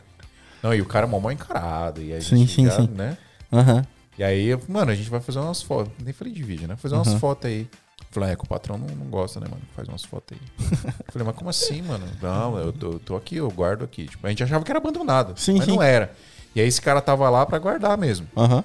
Não, 0.62 0.74
e 0.74 0.82
o 0.82 0.86
cara 0.86 1.08
mó 1.08 1.20
mal 1.22 1.32
encarado. 1.32 2.02
E 2.02 2.14
a 2.14 2.20
Sim, 2.20 2.40
gente 2.40 2.54
sim, 2.54 2.66
já, 2.66 2.72
sim. 2.82 2.90
né? 2.90 3.18
Aham. 3.54 3.86
E 4.20 4.24
aí, 4.24 4.50
mano, 4.68 4.92
a 4.92 4.96
gente 4.96 5.10
vai 5.10 5.22
fazer 5.22 5.40
umas 5.40 5.62
fotos. 5.62 5.94
Nem 6.04 6.12
falei 6.12 6.34
de 6.34 6.44
vídeo, 6.44 6.68
né? 6.68 6.76
Fazer 6.76 6.94
umas 6.94 7.14
fotos 7.14 7.46
aí. 7.46 7.66
Falei, 8.12 8.32
é 8.32 8.36
que 8.36 8.44
o 8.44 8.48
patrão 8.48 8.78
não, 8.78 8.88
não 8.94 9.06
gosta, 9.06 9.40
né, 9.40 9.48
mano? 9.50 9.62
Faz 9.74 9.88
umas 9.88 10.04
fotos 10.04 10.38
aí. 10.38 10.68
Falei, 11.08 11.26
mas 11.26 11.36
como 11.38 11.50
assim, 11.50 11.82
mano? 11.82 12.06
Não, 12.22 12.58
eu 12.60 12.74
tô, 12.74 13.00
tô 13.00 13.16
aqui, 13.16 13.38
eu 13.38 13.50
guardo 13.50 13.86
aqui. 13.86 14.08
Tipo, 14.08 14.28
a 14.28 14.30
gente 14.30 14.44
achava 14.44 14.66
que 14.66 14.70
era 14.70 14.78
abandonado. 14.78 15.40
Sim, 15.40 15.54
mas 15.54 15.64
sim. 15.64 15.72
não 15.72 15.82
era. 15.82 16.12
E 16.54 16.60
aí 16.60 16.68
esse 16.68 16.82
cara 16.82 17.00
tava 17.00 17.30
lá 17.30 17.46
pra 17.46 17.58
guardar 17.60 17.98
mesmo. 17.98 18.28
Aham. 18.36 18.62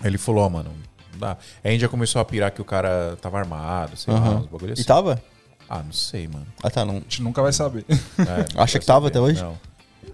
Aí 0.00 0.08
ele 0.08 0.18
falou, 0.18 0.44
ó, 0.44 0.48
mano, 0.50 0.72
não 1.12 1.20
dá. 1.20 1.36
Aí 1.62 1.68
a 1.68 1.70
gente 1.70 1.82
já 1.82 1.88
começou 1.88 2.20
a 2.20 2.24
pirar 2.24 2.50
que 2.50 2.60
o 2.60 2.64
cara 2.64 3.16
tava 3.22 3.38
armado, 3.38 3.96
sei 3.96 4.12
lá, 4.12 4.18
Aham. 4.18 4.36
uns 4.38 4.46
bagulho 4.46 4.72
assim. 4.72 4.82
E 4.82 4.84
tava? 4.84 5.22
Ah, 5.68 5.84
não 5.84 5.92
sei, 5.92 6.26
mano. 6.26 6.48
Ah, 6.64 6.68
tá, 6.68 6.84
não. 6.84 6.96
A 6.96 7.00
gente 7.00 7.22
nunca 7.22 7.40
vai 7.40 7.52
saber. 7.52 7.84
É, 7.88 8.60
Acha 8.60 8.80
que 8.80 8.86
tava 8.86 9.06
saber. 9.06 9.18
até 9.18 9.20
hoje? 9.20 9.40
Não. 9.40 9.56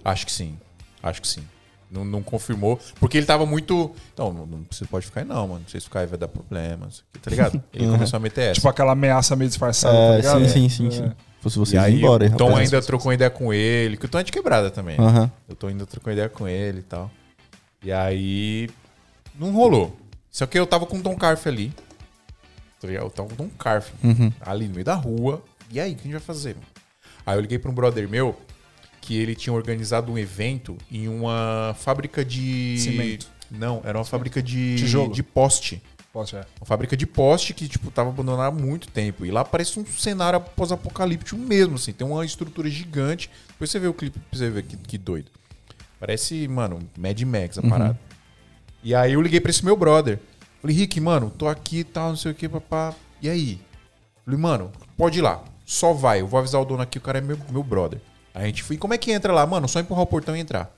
Acho 0.05 0.27
que 0.27 0.33
sim. 0.33 0.59
Acho 1.03 1.23
que 1.23 1.29
sim. 1.29 1.47
Não, 1.91 2.05
não 2.05 2.23
confirmou. 2.23 2.79
Porque 2.99 3.17
ele 3.17 3.27
tava 3.27 3.47
muito. 3.47 3.95
Então, 4.13 4.33
não, 4.33 4.45
não, 4.47 4.65
você 4.71 4.85
pode 4.85 5.07
ficar 5.07 5.21
aí, 5.21 5.27
não, 5.27 5.47
mano. 5.47 5.63
Se 5.67 5.73
vocês 5.73 5.85
ficarem 5.85 6.09
vai 6.09 6.19
dar 6.19 6.29
problema. 6.29 6.89
isso 6.89 7.05
aqui, 7.13 7.21
Tá 7.23 7.31
ligado? 7.31 7.63
Ele 7.73 7.87
começou 7.91 8.17
a 8.17 8.21
meter 8.21 8.41
essa. 8.43 8.55
Tipo 8.55 8.69
aquela 8.69 8.93
ameaça 8.93 9.37
meio 9.37 9.49
disfarçada, 9.49 9.95
tá 9.97 10.15
É, 10.15 10.17
ligado? 10.17 10.49
sim, 10.49 10.69
sim, 10.69 10.69
sim, 10.69 10.87
É. 10.89 10.91
sim. 11.09 11.13
Fosse 11.41 11.57
e 11.57 11.61
vocês 11.61 11.81
aí, 11.83 11.95
ir 11.95 11.99
embora. 11.99 12.27
o 12.27 12.37
Tom 12.37 12.49
rapaz. 12.49 12.65
ainda 12.73 12.83
trocou 12.85 13.07
uma 13.09 13.15
ideia 13.15 13.31
com 13.31 13.53
ele, 13.55 13.97
que 13.97 14.05
o 14.05 14.09
Tom 14.09 14.19
é 14.19 14.23
de 14.25 14.33
quebrada 14.33 14.69
também. 14.71 14.99
Aham. 14.99 15.31
Eu 15.49 15.55
tô 15.55 15.69
ainda 15.69 15.87
trocando 15.87 16.13
ideia 16.15 16.29
com 16.29 16.49
ele 16.49 16.81
e 16.81 16.83
tal. 16.83 17.09
E 17.85 17.93
aí. 17.93 18.69
Não 19.39 19.53
rolou. 19.53 19.97
Só 20.31 20.45
que 20.47 20.59
eu 20.59 20.67
tava 20.67 20.87
com 20.87 20.99
o 20.99 21.03
Tom 21.03 21.15
Carf 21.17 21.47
ali. 21.47 21.73
Tá 22.81 22.89
ligado? 22.89 23.05
Eu 23.05 23.11
tava 23.11 23.29
com 23.29 23.35
o 23.35 23.37
Tom 23.37 23.49
Carf 23.57 23.91
Uhum. 24.03 24.33
ali 24.41 24.67
no 24.67 24.75
meio 24.75 24.85
da 24.85 24.95
rua. 24.95 25.43
E 25.71 25.79
aí, 25.81 25.93
o 25.93 25.95
que 25.95 26.01
a 26.01 26.05
gente 26.05 26.13
vai 26.13 26.21
fazer? 26.21 26.55
mano? 26.55 26.67
Aí 27.25 27.37
eu 27.37 27.41
liguei 27.41 27.59
pra 27.59 27.71
um 27.71 27.75
brother 27.75 28.09
meu 28.09 28.37
que 29.07 29.17
ele 29.17 29.37
tinha 29.37 29.53
organizado 29.53 30.11
um 30.11 30.19
evento 30.19 30.77
em 30.91 31.07
uma 31.07 31.77
fábrica 31.79 32.25
de. 32.25 32.77
Cimento. 32.77 33.29
Não, 33.49 33.81
era 33.85 33.97
uma 33.97 34.05
fábrica 34.05 34.43
de. 34.43 34.75
Tijolo. 34.77 35.15
de 35.15 35.23
poste. 35.23 35.81
Posso, 36.13 36.37
é. 36.37 36.45
Uma 36.61 36.67
fábrica 36.67 36.97
de 36.97 37.07
poste 37.07 37.55
que, 37.55 37.69
tipo, 37.69 37.89
tava 37.93 38.09
abandonada 38.09 38.49
há 38.49 38.51
muito 38.51 38.89
tempo. 38.89 39.25
E 39.25 39.31
lá 39.31 39.45
parece 39.45 39.79
um 39.79 39.87
cenário 39.87 40.41
pós-apocalíptico 40.41 41.39
mesmo, 41.39 41.77
assim. 41.77 41.93
Tem 41.93 42.05
uma 42.05 42.25
estrutura 42.25 42.69
gigante. 42.69 43.31
Depois 43.49 43.71
você 43.71 43.79
vê 43.79 43.87
o 43.87 43.95
clipe 43.95 44.19
pra 44.19 44.39
você 44.39 44.51
ver 44.51 44.65
que, 44.65 44.77
que 44.77 44.99
doido. 44.99 45.31
Parece, 46.01 46.49
mano, 46.49 46.81
Mad 46.99 47.21
Max 47.23 47.59
a 47.59 47.63
parada. 47.63 47.99
E 48.83 48.93
aí 48.93 49.13
eu 49.13 49.23
liguei 49.23 49.41
pra 49.41 49.51
esse 49.51 49.65
meu 49.65 49.77
brother. 49.77 50.19
Falei, 50.61 50.75
Rick, 50.75 51.01
mano, 51.01 51.31
tô 51.31 51.47
aqui 51.47 51.79
e 51.79 51.85
tal, 51.85 52.09
não 52.09 52.17
sei 52.17 52.33
o 52.33 52.35
que, 52.35 52.49
papá. 52.49 52.93
E 53.23 53.29
aí? 53.29 53.61
Falei, 54.25 54.41
mano, 54.41 54.73
pode 54.97 55.21
ir 55.21 55.23
lá. 55.23 55.45
Só 55.65 55.93
vai. 55.93 56.23
Eu 56.23 56.27
vou 56.27 56.41
avisar 56.41 56.61
o 56.61 56.65
dono 56.65 56.83
aqui, 56.83 56.99
o 56.99 57.01
cara 57.01 57.19
é 57.19 57.21
meu, 57.21 57.39
meu 57.51 57.63
brother. 57.63 58.01
A 58.37 58.45
gente 58.47 58.63
foi. 58.63 58.77
Como 58.77 58.93
é 58.95 58.99
que 58.99 59.11
entra 59.13 59.33
lá? 59.33 59.47
Mano, 59.47 59.67
só 59.69 59.81
empurrar 59.81 60.03
o 60.03 60.07
portão 60.07 60.37
e 60.37 60.41
entrar. 60.41 60.71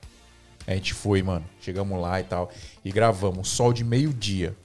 A 0.65 0.73
gente 0.73 0.93
foi, 0.93 1.21
mano. 1.21 1.45
Chegamos 1.61 1.99
lá 1.99 2.19
e 2.19 2.23
tal. 2.23 2.49
E 2.85 2.91
gravamos. 2.91 3.49
Sol 3.49 3.73
de 3.73 3.83
meio-dia. 3.83 4.55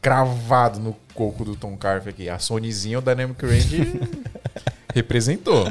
Cravado 0.00 0.78
no 0.78 0.94
coco 1.14 1.44
do 1.44 1.56
Tom 1.56 1.76
Carf 1.76 2.06
aqui. 2.08 2.28
A 2.28 2.38
Sonyzinha, 2.38 2.98
o 2.98 3.02
Dynamic 3.02 3.44
Range 3.44 4.00
representou. 4.94 5.64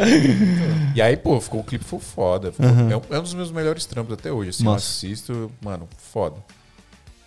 E 0.95 1.02
aí, 1.02 1.15
pô, 1.15 1.39
ficou, 1.39 1.61
o 1.61 1.64
clipe 1.64 1.85
foi 1.85 1.99
foda. 1.99 2.52
Ficou- 2.52 2.65
é, 2.68 2.98
um, 2.98 3.02
é 3.15 3.19
um 3.19 3.23
dos 3.23 3.34
meus 3.34 3.52
melhores 3.52 3.85
trampos 3.85 4.14
até 4.14 4.31
hoje. 4.31 4.49
Assim, 4.49 4.65
eu 4.65 4.72
Massa. 4.72 4.85
assisto, 4.88 5.52
mano, 5.61 5.88
foda. 5.98 6.35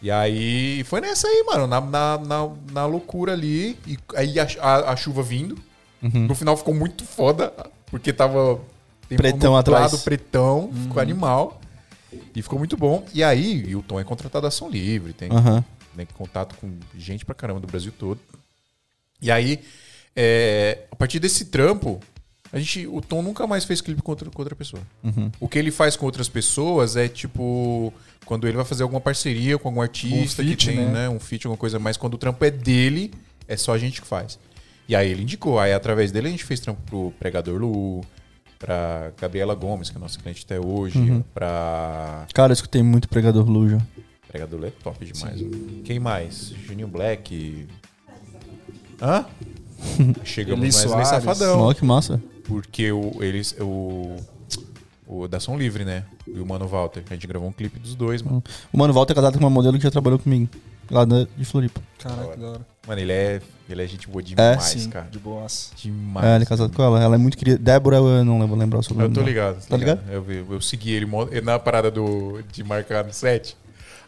E 0.03 0.11
aí, 0.11 0.83
foi 0.85 1.01
nessa 1.01 1.27
aí, 1.29 1.45
mano, 1.47 1.67
na, 1.67 1.81
na, 1.81 2.19
na, 2.19 2.49
na 2.73 2.87
loucura 2.87 3.33
ali. 3.33 3.79
E 3.87 3.99
aí 4.17 4.39
a, 4.39 4.47
a, 4.61 4.93
a 4.93 4.97
chuva 4.97 5.23
vindo. 5.23 5.59
Uhum. 6.03 6.27
No 6.27 6.35
final 6.35 6.57
ficou 6.57 6.75
muito 6.75 7.05
foda, 7.05 7.53
porque 7.87 8.13
tava 8.13 8.59
tempo 9.17 9.23
Pretão 9.23 9.57
atrás. 9.57 9.95
pretão, 10.03 10.71
ficou 10.83 11.03
animal. 11.03 11.61
E 12.35 12.43
ficou 12.43 12.59
muito 12.59 12.77
bom. 12.77 13.05
E 13.15 13.23
aí, 13.23 13.65
e 13.69 13.77
o 13.77 13.83
Tom 13.83 14.01
é 14.01 14.05
contratado 14.05 14.47
ação 14.47 14.69
livre, 14.69 15.13
tem, 15.13 15.31
Aham. 15.31 15.65
tem 15.97 16.07
contato 16.07 16.57
com 16.57 16.71
gente 16.97 17.25
pra 17.25 17.35
caramba 17.35 17.61
do 17.61 17.67
Brasil 17.67 17.93
todo. 17.97 18.21
E 19.23 19.31
aí, 19.31 19.61
é, 20.17 20.79
a 20.91 20.97
partir 20.97 21.19
desse 21.21 21.45
trampo, 21.47 22.01
a 22.53 22.59
gente, 22.59 22.87
o 22.87 23.01
Tom 23.01 23.23
nunca 23.23 23.47
mais 23.47 23.65
fez 23.65 23.81
clipe 23.81 24.03
com 24.03 24.11
outra, 24.11 24.29
com 24.29 24.43
outra 24.43 24.57
pessoa. 24.57 24.83
Uhum. 25.05 25.31
O 25.39 25.49
que 25.49 25.59
ele 25.59 25.71
faz 25.71 25.95
com 25.97 26.05
outras 26.07 26.29
pessoas 26.29 26.97
é 26.97 27.09
tipo. 27.09 27.93
Quando 28.25 28.47
ele 28.47 28.57
vai 28.57 28.65
fazer 28.67 28.83
alguma 28.83 29.01
parceria 29.01 29.59
com 29.59 29.69
algum 29.69 29.81
artista 29.83 30.43
Um 30.43 30.47
feat, 30.47 30.57
que 30.67 30.67
tem, 30.75 30.87
né? 30.87 30.93
né? 30.93 31.09
Um 31.09 31.19
feat, 31.19 31.47
alguma 31.47 31.59
coisa 31.59 31.79
mais. 31.79 31.97
Quando 31.97 32.15
o 32.15 32.19
trampo 32.19 32.45
é 32.45 32.51
dele, 32.51 33.13
é 33.49 33.57
só 33.57 33.73
a 33.73 33.79
gente 33.79 34.01
que 34.01 34.07
faz. 34.07 34.39
E 34.89 34.95
aí 34.97 35.11
ele 35.11 35.23
indicou. 35.23 35.59
Aí 35.59 35.73
através 35.73 36.11
dele 36.13 36.29
a 36.29 36.31
gente 36.31 36.45
fez 36.45 36.61
trampo 36.61 36.81
pro 36.87 37.13
Pregador 37.19 37.61
Lu, 37.61 38.05
pra 38.61 39.11
Gabriela 39.21 39.55
Gomes, 39.57 39.91
que 39.91 39.97
é 39.97 39.99
nossa 40.01 40.21
cliente 40.21 40.45
até 40.45 40.61
hoje, 40.61 40.99
Uhum. 40.99 41.23
pra. 41.35 42.27
Cara, 42.33 42.53
eu 42.53 42.55
escutei 42.55 42.83
muito 42.83 43.09
Pregador 43.09 43.49
Lu 43.51 43.69
já. 43.69 43.79
Pregador 44.29 44.61
Lu 44.61 44.67
é 44.67 44.71
top 44.71 45.05
demais. 45.05 45.41
Quem 45.85 45.99
mais? 45.99 46.53
Juninho 46.67 46.87
Black. 46.87 47.67
Hã? 49.03 49.25
Chegamos 50.23 50.61
Eli 50.63 50.75
Wesley 50.75 50.89
Soares. 50.89 51.09
Safadão. 51.09 51.61
Ó, 51.61 51.75
que 51.75 51.85
massa. 51.85 52.23
Porque 52.45 52.93
o, 52.93 53.23
eles. 53.23 53.57
O, 53.59 54.17
o 55.07 55.27
da 55.27 55.41
Som 55.41 55.57
Livre, 55.57 55.85
né? 55.85 56.05
E 56.27 56.39
o 56.39 56.47
Mano 56.47 56.69
Walter. 56.69 57.03
A 57.09 57.15
gente 57.15 57.27
gravou 57.27 57.49
um 57.49 57.53
clipe 57.53 57.79
dos 57.79 57.95
dois, 57.95 58.23
mano. 58.23 58.45
O 58.73 58.79
Mano 58.79 58.93
Walter 58.93 59.13
é 59.15 59.17
casado 59.17 59.35
com 59.39 59.41
uma 59.45 59.51
modelo 59.51 59.77
que 59.79 59.83
já 59.85 59.91
trabalhou 59.91 60.19
comigo. 60.19 60.49
Lá 60.91 61.05
da- 61.05 61.27
de 61.37 61.45
Floripa. 61.45 61.81
Caraca, 61.99 62.33
que 62.33 62.41
da 62.41 62.49
hora. 62.49 62.67
Mano, 62.89 63.01
ele 63.01 63.13
é, 63.13 63.41
ele 63.69 63.83
é 63.83 63.87
gente 63.87 64.09
boa 64.09 64.23
demais, 64.23 64.63
Sim, 64.65 64.89
cara. 64.91 65.07
de 65.11 65.19
boas. 65.19 65.71
Demais. 65.77 66.27
É, 66.27 66.35
ele 66.37 66.45
é 66.45 66.47
casado 66.47 66.73
com 66.75 66.83
ela. 66.83 67.01
Ela 67.01 67.15
é 67.15 67.19
muito 67.19 67.37
querida. 67.39 67.59
Débora, 67.59 67.97
eu 67.99 68.25
não 68.25 68.41
lembro 68.41 68.57
lembrar 68.57 68.79
o 68.79 68.83
sobrenome. 68.83 69.15
Eu 69.17 69.23
tô 69.23 69.29
ligado. 69.29 69.65
Tá 69.67 69.77
ligado? 69.77 70.01
Eu, 70.11 70.23
vi- 70.23 70.45
eu 70.49 70.61
segui 70.61 70.93
ele 70.93 71.07
na 71.43 71.59
parada 71.59 71.91
do, 71.91 72.43
de 72.51 72.65
marcar 72.65 73.05
no 73.05 73.13
set. 73.13 73.57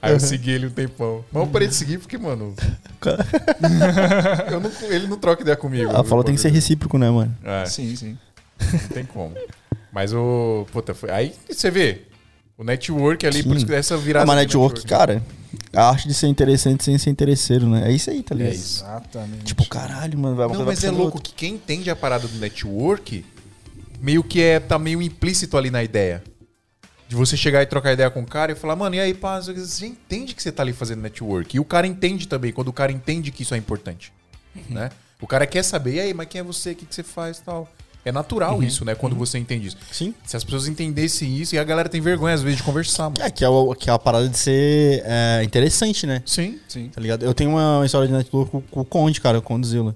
Aí 0.00 0.12
eu 0.12 0.18
segui 0.18 0.50
ele 0.50 0.66
um 0.66 0.70
tempão. 0.70 1.24
Mas 1.30 1.42
eu 1.44 1.48
parei 1.48 1.68
de 1.68 1.74
seguir 1.76 1.98
porque, 1.98 2.18
mano. 2.18 2.54
eu 4.50 4.60
não, 4.60 4.70
ele 4.90 5.06
não 5.06 5.16
troca 5.18 5.42
ideia 5.42 5.56
comigo. 5.56 5.94
A 5.94 6.02
fala 6.02 6.24
tem 6.24 6.34
que 6.34 6.40
ser 6.40 6.50
recíproco, 6.50 6.98
né, 6.98 7.08
mano? 7.10 7.36
É, 7.44 7.64
Sim, 7.66 7.94
sim. 7.94 8.18
não 8.72 8.88
tem 8.88 9.04
como. 9.04 9.34
Mas 9.92 10.12
o. 10.12 10.66
Puta, 10.72 10.94
foi. 10.94 11.10
Aí 11.10 11.34
você 11.48 11.70
vê. 11.70 12.02
O 12.56 12.64
network 12.64 13.26
ali, 13.26 13.42
por 13.42 13.50
Sim. 13.50 13.56
isso 13.56 13.66
que 13.66 13.74
essa 13.74 13.96
virada. 13.96 14.24
Ah, 14.24 14.26
mas 14.26 14.36
do 14.36 14.40
network, 14.40 14.86
cara, 14.86 15.22
a 15.72 15.88
arte 15.88 16.06
de 16.06 16.14
ser 16.14 16.26
interessante 16.26 16.84
sem 16.84 16.96
ser 16.98 17.10
interesseiro, 17.10 17.66
né? 17.66 17.88
É 17.88 17.92
isso 17.92 18.10
aí, 18.10 18.22
tá 18.22 18.34
ligado? 18.34 18.52
É. 18.52 18.54
Exatamente. 18.54 19.44
Tipo, 19.44 19.66
caralho, 19.68 20.18
mano, 20.18 20.36
vai 20.36 20.48
Não, 20.48 20.64
mas 20.64 20.82
vai 20.82 20.90
é 20.90 20.92
louco 20.92 21.20
que 21.20 21.32
quem 21.32 21.54
entende 21.54 21.90
a 21.90 21.96
parada 21.96 22.28
do 22.28 22.38
network 22.38 23.24
meio 24.00 24.24
que 24.24 24.42
é, 24.42 24.58
tá 24.58 24.78
meio 24.78 25.00
implícito 25.00 25.56
ali 25.56 25.70
na 25.70 25.82
ideia. 25.82 26.22
De 27.08 27.14
você 27.14 27.36
chegar 27.36 27.62
e 27.62 27.66
trocar 27.66 27.92
ideia 27.92 28.10
com 28.10 28.22
o 28.22 28.26
cara 28.26 28.52
e 28.52 28.54
falar, 28.54 28.74
mano, 28.74 28.96
e 28.96 29.00
aí, 29.00 29.14
pá, 29.14 29.38
você 29.38 29.86
entende 29.86 30.34
que 30.34 30.42
você 30.42 30.50
tá 30.50 30.62
ali 30.62 30.72
fazendo 30.72 31.02
network. 31.02 31.56
E 31.56 31.60
o 31.60 31.64
cara 31.64 31.86
entende 31.86 32.26
também, 32.26 32.52
quando 32.52 32.68
o 32.68 32.72
cara 32.72 32.90
entende 32.90 33.30
que 33.30 33.42
isso 33.42 33.54
é 33.54 33.58
importante. 33.58 34.12
Né? 34.68 34.90
O 35.20 35.26
cara 35.26 35.46
quer 35.46 35.62
saber, 35.62 35.94
e 35.94 36.00
aí, 36.00 36.14
mas 36.14 36.26
quem 36.26 36.40
é 36.40 36.44
você? 36.44 36.72
O 36.72 36.74
que, 36.74 36.86
que 36.86 36.94
você 36.94 37.02
faz 37.02 37.38
e 37.38 37.42
tal? 37.42 37.70
É 38.04 38.10
natural 38.10 38.62
isso, 38.62 38.84
né? 38.84 38.94
Quando 38.94 39.14
você 39.14 39.38
entende 39.38 39.68
isso. 39.68 39.76
Sim. 39.92 40.12
Se 40.24 40.36
as 40.36 40.42
pessoas 40.42 40.66
entendessem 40.66 41.36
isso, 41.36 41.54
e 41.54 41.58
a 41.58 41.64
galera 41.64 41.88
tem 41.88 42.00
vergonha, 42.00 42.34
às 42.34 42.42
vezes, 42.42 42.56
de 42.56 42.62
conversar, 42.64 43.04
mano. 43.04 43.16
É, 43.20 43.30
que 43.30 43.44
é, 43.44 43.48
o, 43.48 43.74
que 43.74 43.88
é 43.88 43.92
a 43.92 43.98
parada 43.98 44.28
de 44.28 44.36
ser 44.36 45.02
é, 45.06 45.42
interessante, 45.44 46.06
né? 46.06 46.22
Sim. 46.26 46.58
Sim. 46.66 46.88
Tá 46.88 47.00
ligado? 47.00 47.24
Eu 47.24 47.32
tenho 47.32 47.50
uma 47.50 47.84
história 47.86 48.08
de 48.08 48.12
network 48.14 48.50
com, 48.50 48.60
com 48.60 48.80
o 48.80 48.84
Conde, 48.84 49.20
cara, 49.20 49.40
com 49.40 49.54
o 49.54 49.56
Condzilla. 49.56 49.94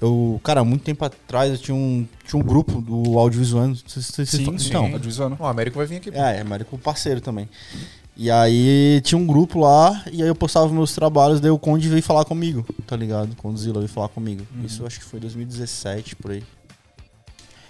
Eu, 0.00 0.40
cara, 0.44 0.60
há 0.60 0.64
muito 0.64 0.82
tempo 0.82 1.04
atrás 1.04 1.50
eu 1.50 1.58
tinha 1.58 1.74
um, 1.74 2.06
tinha 2.26 2.40
um 2.40 2.44
grupo 2.46 2.80
do 2.80 3.18
audiovisual. 3.18 3.66
Não 3.68 3.74
sei 3.74 4.02
se 4.02 4.12
vocês 4.12 4.30
Sim, 4.30 4.44
falam- 4.44 4.58
sim. 4.58 4.68
Então, 4.68 4.84
Audiovisual, 4.84 5.30
né? 5.30 5.36
O 5.38 5.44
Américo 5.46 5.76
vai 5.76 5.86
vir 5.86 5.96
aqui. 5.96 6.10
É, 6.14 6.36
é 6.36 6.40
Américo 6.40 6.78
parceiro 6.78 7.20
também. 7.20 7.48
E 8.16 8.30
aí 8.30 9.00
tinha 9.02 9.18
um 9.18 9.26
grupo 9.26 9.58
lá, 9.58 10.04
e 10.12 10.22
aí 10.22 10.28
eu 10.28 10.34
postava 10.34 10.68
meus 10.72 10.94
trabalhos, 10.94 11.40
daí 11.40 11.50
o 11.50 11.58
Conde 11.58 11.88
veio 11.88 12.02
falar 12.02 12.24
comigo, 12.24 12.66
tá 12.86 12.94
ligado? 12.94 13.32
O 13.32 13.36
Condzilla 13.36 13.78
veio 13.78 13.88
falar 13.88 14.08
comigo. 14.08 14.46
Isso 14.64 14.82
eu 14.82 14.86
acho 14.86 14.98
que 14.98 15.04
foi 15.04 15.18
2017, 15.20 16.16
por 16.16 16.32
aí. 16.32 16.42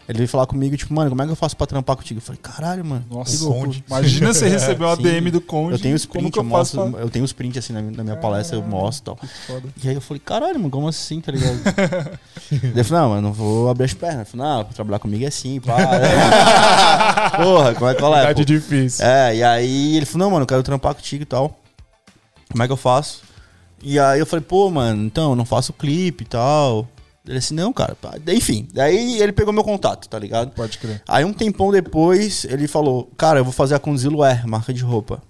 Ele 0.08 0.18
veio 0.18 0.28
falar 0.28 0.44
comigo, 0.46 0.76
tipo, 0.76 0.92
mano, 0.92 1.08
como 1.10 1.22
é 1.22 1.24
que 1.24 1.30
eu 1.30 1.36
faço 1.36 1.56
pra 1.56 1.68
trampar 1.68 1.94
contigo? 1.96 2.18
Eu 2.18 2.22
falei, 2.22 2.40
caralho, 2.42 2.84
mano. 2.84 3.04
Nossa. 3.08 3.44
Conde. 3.46 3.84
Imagina 3.86 4.34
você 4.34 4.48
receber 4.48 4.84
uma. 4.84 4.96
DM 4.96 5.30
do 5.30 5.40
Conde. 5.40 5.74
Eu 5.74 5.78
tenho 5.78 5.94
os 5.94 6.04
que 6.04 6.18
eu, 6.18 6.22
eu 6.22 6.30
faço 6.32 6.44
mostro, 6.76 6.90
pra- 6.90 7.00
eu 7.00 7.08
tenho 7.08 7.24
os 7.24 7.32
prints 7.32 7.58
assim 7.58 7.72
na, 7.72 7.80
minha- 7.80 8.16
palestra, 8.16 8.56
eu 8.56 8.62
mostro 8.62 9.14
e 9.14 9.16
tal. 9.16 9.28
E 9.84 9.88
aí 9.88 9.94
eu 9.94 10.00
falei, 10.00 10.20
caralho, 10.24 10.54
mano, 10.58 10.68
como 10.70 10.88
assim, 10.88 11.20
tá 11.20 11.30
ligado? 11.30 11.58
Eu 12.74 12.84
falei, 12.84 13.02
não, 13.02 13.08
mano, 13.10 13.22
não 13.22 13.32
vou 13.32 13.68
abrir 13.70 13.84
as 13.84 13.94
pernas. 13.94 14.20
Eu 14.20 14.26
falei, 14.26 14.46
não, 14.46 14.64
pra 14.64 14.74
trabalhar 14.74 14.98
comigo 14.98 15.22
é 15.24 15.28
assim, 15.28 15.60
pá. 15.60 15.76
Porra, 17.36 17.74
como 17.74 17.88
é 17.90 17.94
que 17.94 18.02
é? 18.04 18.08
Verdade 18.10 18.44
difícil. 18.44 19.04
É, 19.06 19.36
e 19.36 19.42
aí 19.44 19.96
ele 19.96 20.06
falou, 20.06 20.26
não, 20.26 20.30
mano, 20.32 20.42
eu 20.42 20.46
quero 20.48 20.62
trampar 20.62 20.94
contigo 20.94 21.22
e 21.22 21.26
tal. 21.26 21.56
Como 22.50 22.62
é 22.62 22.66
que 22.66 22.72
eu 22.72 22.76
faço? 22.76 23.22
E 23.82 23.98
aí 23.98 24.18
eu 24.18 24.26
falei, 24.26 24.44
pô, 24.44 24.68
mano, 24.70 25.04
então, 25.04 25.30
eu 25.30 25.36
não 25.36 25.44
faço 25.44 25.72
clipe 25.72 26.24
e 26.24 26.26
tal. 26.26 26.88
Ele 27.30 27.38
assim, 27.38 27.54
não, 27.54 27.72
cara. 27.72 27.94
pá. 27.94 28.14
Enfim, 28.26 28.66
daí 28.74 29.22
ele 29.22 29.30
pegou 29.30 29.52
meu 29.52 29.62
contato, 29.62 30.08
tá 30.08 30.18
ligado? 30.18 30.50
Pode 30.50 30.78
crer. 30.78 31.00
Aí 31.06 31.24
um 31.24 31.32
tempão 31.32 31.70
depois, 31.70 32.44
ele 32.44 32.66
falou, 32.66 33.08
cara, 33.16 33.38
eu 33.38 33.44
vou 33.44 33.52
fazer 33.52 33.76
a 33.76 33.78
Conzilo 33.78 34.24
Air, 34.24 34.48
marca 34.48 34.74
de 34.74 34.82
roupa. 34.82 35.22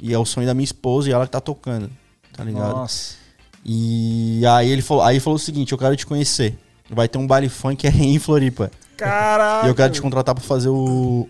E 0.00 0.12
é 0.12 0.18
o 0.18 0.24
sonho 0.24 0.44
da 0.46 0.54
minha 0.54 0.64
esposa 0.64 1.08
e 1.08 1.12
ela 1.12 1.26
que 1.26 1.30
tá 1.30 1.40
tocando, 1.40 1.88
tá 2.36 2.42
ligado? 2.42 2.74
Nossa. 2.74 3.14
E 3.64 4.42
aí 4.44 4.68
ele 4.70 4.82
falou, 4.82 5.04
aí 5.04 5.14
ele 5.14 5.20
falou 5.20 5.36
o 5.36 5.38
seguinte, 5.38 5.70
eu 5.70 5.78
quero 5.78 5.94
te 5.94 6.04
conhecer. 6.04 6.58
Vai 6.88 7.06
ter 7.06 7.18
um 7.18 7.26
baile 7.28 7.48
funk 7.48 7.86
em 7.86 8.18
Floripa. 8.18 8.68
Caralho. 8.96 9.68
E 9.68 9.70
eu 9.70 9.74
quero 9.76 9.92
te 9.92 10.02
contratar 10.02 10.34
pra 10.34 10.42
fazer 10.42 10.68
o. 10.68 10.74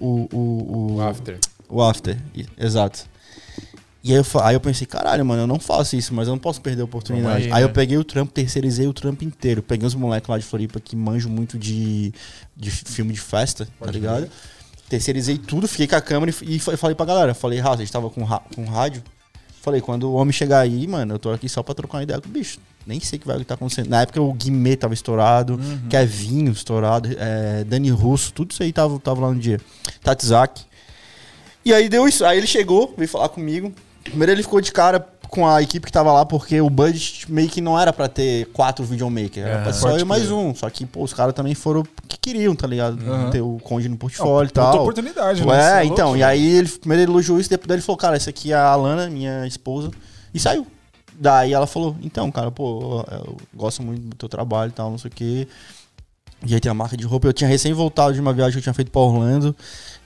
o, 0.00 0.28
o, 0.32 0.38
o, 0.38 0.94
O 0.96 1.02
after. 1.02 1.38
o 1.68 1.82
after. 1.82 2.16
Exato. 2.56 3.04
E 4.02 4.12
aí 4.12 4.18
eu, 4.18 4.40
aí 4.42 4.54
eu 4.56 4.60
pensei, 4.60 4.86
caralho, 4.86 5.24
mano, 5.26 5.42
eu 5.42 5.46
não 5.46 5.60
faço 5.60 5.94
isso, 5.94 6.14
mas 6.14 6.26
eu 6.26 6.32
não 6.32 6.38
posso 6.38 6.60
perder 6.60 6.80
a 6.82 6.84
oportunidade. 6.86 7.44
Aí, 7.46 7.52
aí, 7.52 7.62
eu 7.62 7.68
né? 7.68 7.74
peguei 7.74 7.98
o 7.98 8.04
trampo, 8.04 8.32
terceirizei 8.32 8.86
o 8.86 8.92
trampo 8.94 9.24
inteiro. 9.24 9.62
Peguei 9.62 9.86
os 9.86 9.94
moleques 9.94 10.28
lá 10.28 10.38
de 10.38 10.44
Floripa 10.44 10.80
que 10.80 10.96
manjam 10.96 11.30
muito 11.30 11.58
de, 11.58 12.12
de 12.56 12.70
filme 12.70 13.12
de 13.12 13.20
festa, 13.20 13.68
tá 13.78 13.90
ligado? 13.90 14.28
Terceirizei 14.88 15.36
tudo, 15.38 15.68
fiquei 15.68 15.86
com 15.86 15.96
a 15.96 16.00
câmera 16.00 16.34
e, 16.42 16.56
e 16.56 16.58
fa- 16.58 16.76
falei 16.76 16.96
pra 16.96 17.04
galera. 17.06 17.34
Falei, 17.34 17.58
Raça, 17.58 17.76
a 17.76 17.78
gente 17.84 17.92
tava 17.92 18.08
com, 18.08 18.26
com 18.54 18.64
rádio. 18.64 19.02
Falei, 19.60 19.82
quando 19.82 20.04
o 20.04 20.14
homem 20.14 20.32
chegar 20.32 20.60
aí, 20.60 20.86
mano, 20.86 21.14
eu 21.14 21.18
tô 21.18 21.30
aqui 21.30 21.46
só 21.46 21.62
pra 21.62 21.74
trocar 21.74 21.98
uma 21.98 22.02
ideia 22.02 22.18
com 22.20 22.28
o 22.28 22.32
bicho. 22.32 22.58
Nem 22.86 22.98
sei 22.98 23.18
o 23.18 23.20
que 23.20 23.26
vai 23.26 23.36
estar 23.42 23.54
acontecendo. 23.54 23.90
Na 23.90 24.00
época 24.00 24.18
o 24.22 24.32
Guimê 24.32 24.74
tava 24.76 24.94
estourado, 24.94 25.56
Uhum. 25.62 25.88
Kevinho 25.90 26.50
estourado, 26.50 27.10
é, 27.18 27.62
Dani 27.64 27.90
Russo, 27.90 28.32
tudo 28.32 28.52
isso 28.52 28.62
aí 28.62 28.72
tava, 28.72 28.98
tava 28.98 29.20
lá 29.20 29.30
no 29.34 29.38
dia. 29.38 29.60
Tatzak. 30.02 30.62
E 31.62 31.74
aí 31.74 31.90
deu 31.90 32.08
isso. 32.08 32.24
Aí 32.24 32.38
ele 32.38 32.46
chegou, 32.46 32.94
veio 32.96 33.08
falar 33.08 33.28
comigo. 33.28 33.70
Primeiro 34.04 34.32
ele 34.32 34.42
ficou 34.42 34.60
de 34.60 34.72
cara 34.72 35.06
com 35.28 35.46
a 35.46 35.62
equipe 35.62 35.86
que 35.86 35.92
tava 35.92 36.12
lá, 36.12 36.26
porque 36.26 36.60
o 36.60 36.68
budget 36.68 37.30
meio 37.30 37.48
que 37.48 37.60
não 37.60 37.78
era 37.78 37.92
pra 37.92 38.08
ter 38.08 38.46
quatro 38.46 38.84
videomakers. 38.84 39.46
Era 39.46 39.56
Aham. 39.56 39.62
pra 39.62 39.72
só 39.72 39.96
eu 39.96 40.04
mais 40.04 40.30
um. 40.30 40.54
Só 40.54 40.68
que, 40.68 40.84
pô, 40.84 41.04
os 41.04 41.14
caras 41.14 41.34
também 41.34 41.54
foram 41.54 41.84
que 42.08 42.18
queriam, 42.18 42.54
tá 42.54 42.66
ligado? 42.66 42.98
Aham. 43.00 43.30
Ter 43.30 43.40
o 43.40 43.58
Conde 43.62 43.88
no 43.88 43.96
portfólio 43.96 44.48
e 44.48 44.52
tal. 44.52 44.80
oportunidade, 44.80 45.46
né? 45.46 45.78
É, 45.78 45.82
é 45.82 45.84
então. 45.84 46.06
louco, 46.08 46.18
e 46.18 46.22
aí 46.24 46.56
ele 46.56 46.68
primeiro 46.68 47.04
ele 47.04 47.12
elogiou 47.12 47.38
isso, 47.38 47.48
depois 47.48 47.70
ele 47.70 47.82
falou, 47.82 47.96
cara, 47.96 48.16
essa 48.16 48.30
aqui 48.30 48.52
é 48.52 48.56
a 48.56 48.66
Alana, 48.66 49.08
minha 49.08 49.46
esposa. 49.46 49.90
E 50.34 50.40
saiu. 50.40 50.66
Daí 51.14 51.52
ela 51.52 51.66
falou, 51.66 51.96
então, 52.02 52.30
cara, 52.32 52.50
pô, 52.50 53.04
eu 53.10 53.36
gosto 53.54 53.82
muito 53.82 54.00
do 54.00 54.16
teu 54.16 54.28
trabalho 54.28 54.70
e 54.70 54.72
tal, 54.72 54.90
não 54.90 54.98
sei 54.98 55.10
o 55.10 55.14
quê. 55.14 55.48
E 56.46 56.54
aí 56.54 56.60
tem 56.60 56.70
a 56.70 56.74
marca 56.74 56.96
de 56.96 57.04
roupa. 57.04 57.28
Eu 57.28 57.32
tinha 57.32 57.48
recém 57.48 57.72
voltado 57.72 58.14
de 58.14 58.20
uma 58.20 58.32
viagem 58.32 58.52
que 58.52 58.58
eu 58.58 58.62
tinha 58.62 58.74
feito 58.74 58.90
pra 58.90 59.00
Orlando. 59.02 59.54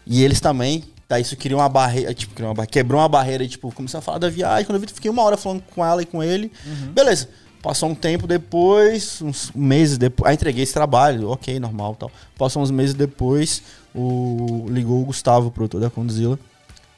E 0.07 0.23
eles 0.23 0.41
também. 0.41 0.83
Daí 1.09 1.23
isso 1.23 1.37
criou 1.37 1.61
uma 1.61 1.69
barreira, 1.69 2.15
tipo, 2.15 2.35
criou 2.35 2.49
uma 2.49 2.55
barreira, 2.55 2.73
quebrou 2.73 3.01
uma 3.01 3.09
barreira, 3.09 3.45
e, 3.45 3.49
tipo, 3.49 3.71
começou 3.73 3.99
a 3.99 4.01
falar 4.01 4.19
da 4.19 4.29
viagem. 4.29 4.65
Quando 4.65 4.77
eu 4.77 4.81
vi, 4.81 4.87
fiquei 4.87 5.11
uma 5.11 5.23
hora 5.23 5.37
falando 5.37 5.63
com 5.75 5.85
ela 5.85 6.03
e 6.03 6.07
com 6.07 6.23
ele. 6.23 6.51
Beleza. 6.93 7.29
Passou 7.63 7.89
um 7.89 7.95
tempo 7.95 8.27
depois, 8.27 9.23
uns 9.23 9.51
meses 9.55 9.97
depois. 9.97 10.29
Aí 10.29 10.35
entreguei 10.35 10.63
esse 10.63 10.75
trabalho, 10.75 11.31
ok, 11.31 11.59
normal 11.59 11.95
e 11.95 11.97
tal. 11.97 12.13
Passou 12.37 12.63
uns 12.63 12.71
meses 12.71 12.95
depois, 12.95 13.63
o, 13.95 14.67
ligou 14.69 15.01
o 15.01 15.07
Gustavo, 15.07 15.51
produtor 15.51 15.81
da 15.81 15.89
Condzilla. 15.89 16.39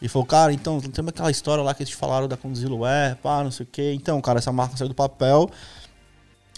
E 0.03 0.09
falou, 0.09 0.27
cara, 0.27 0.53
então, 0.53 0.81
tem 0.81 1.09
aquela 1.09 1.31
história 1.31 1.63
lá 1.63 1.73
que 1.73 1.83
eles 1.83 1.91
te 1.91 1.97
falaram 1.97 2.27
da 2.27 2.37
Condzilla, 2.37 2.77
é, 2.91 3.15
pá, 3.15 3.45
não 3.45 3.53
sei 3.53 3.65
o 3.65 3.69
quê. 3.71 3.93
Então, 3.95 4.21
cara, 4.21 4.41
essa 4.41 4.51
marca 4.51 4.77
saiu 4.77 4.89
do 4.89 4.95
papel. 4.95 5.49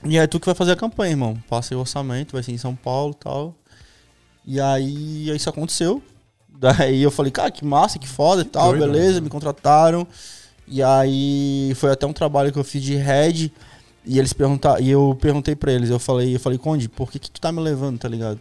E 0.05 0.16
é 0.16 0.27
tu 0.27 0.41
que 0.41 0.47
vai 0.47 0.55
fazer 0.55 0.73
a 0.73 0.77
campanha, 0.77 1.12
irmão. 1.12 1.37
Passei 1.49 1.77
o 1.77 1.81
orçamento, 1.81 2.33
vai 2.33 2.43
ser 2.43 2.53
em 2.53 2.59
São 2.59 2.75
Paulo 2.75 3.12
e 3.12 3.23
tal. 3.23 3.55
E 4.47 4.59
aí 4.59 5.29
isso 5.37 5.51
aconteceu. 5.51 6.03
Daí 6.61 7.03
eu 7.03 7.11
falei, 7.11 7.31
cara, 7.31 7.51
que 7.51 7.65
massa, 7.65 7.99
que 7.99 8.09
foda 8.09 8.43
e 8.43 8.45
tal, 8.45 8.71
doido, 8.71 8.93
beleza, 8.93 9.21
me 9.21 9.29
contrataram. 9.29 10.07
E 10.67 10.83
aí 10.83 11.73
foi 11.77 11.93
até 11.93 12.05
um 12.07 12.13
trabalho 12.13 12.53
que 12.53 12.59
eu 12.59 12.65
fiz 12.65 12.83
de 12.83 12.97
head. 12.97 13.53
E 14.05 14.19
eles 14.19 14.33
perguntaram, 14.33 14.81
e 14.83 14.91
eu 14.91 15.17
perguntei 15.21 15.55
pra 15.55 15.71
eles, 15.73 15.91
eu 15.91 15.99
falei, 15.99 16.35
eu 16.35 16.41
falei, 16.41 16.59
Conde, 16.59 16.89
por 16.89 17.11
que, 17.11 17.19
que 17.19 17.31
tu 17.31 17.41
tá 17.41 17.53
me 17.53 17.61
levando, 17.61 17.99
tá 17.99 18.09
ligado? 18.09 18.41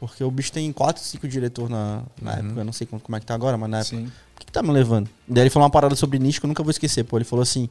Porque 0.00 0.22
o 0.24 0.30
bicho 0.30 0.50
tem 0.52 0.70
4, 0.72 1.02
5 1.02 1.26
diretores 1.28 1.70
na, 1.70 2.02
na 2.20 2.32
época, 2.34 2.60
eu 2.60 2.64
não 2.64 2.72
sei 2.72 2.86
como, 2.86 3.00
como 3.00 3.16
é 3.16 3.20
que 3.20 3.26
tá 3.26 3.32
agora, 3.34 3.56
mas 3.56 3.70
na 3.70 3.78
época. 3.80 3.96
Sim. 3.96 4.04
Por 4.34 4.40
que, 4.40 4.46
que 4.46 4.52
tá 4.52 4.62
me 4.62 4.70
levando? 4.72 5.08
Daí 5.26 5.44
ele 5.44 5.50
falou 5.50 5.64
uma 5.64 5.70
parada 5.70 5.94
sobre 5.94 6.18
nicho 6.18 6.40
que 6.40 6.46
eu 6.46 6.48
nunca 6.48 6.62
vou 6.62 6.70
esquecer, 6.70 7.04
pô. 7.04 7.16
Ele 7.16 7.24
falou 7.24 7.42
assim: 7.44 7.68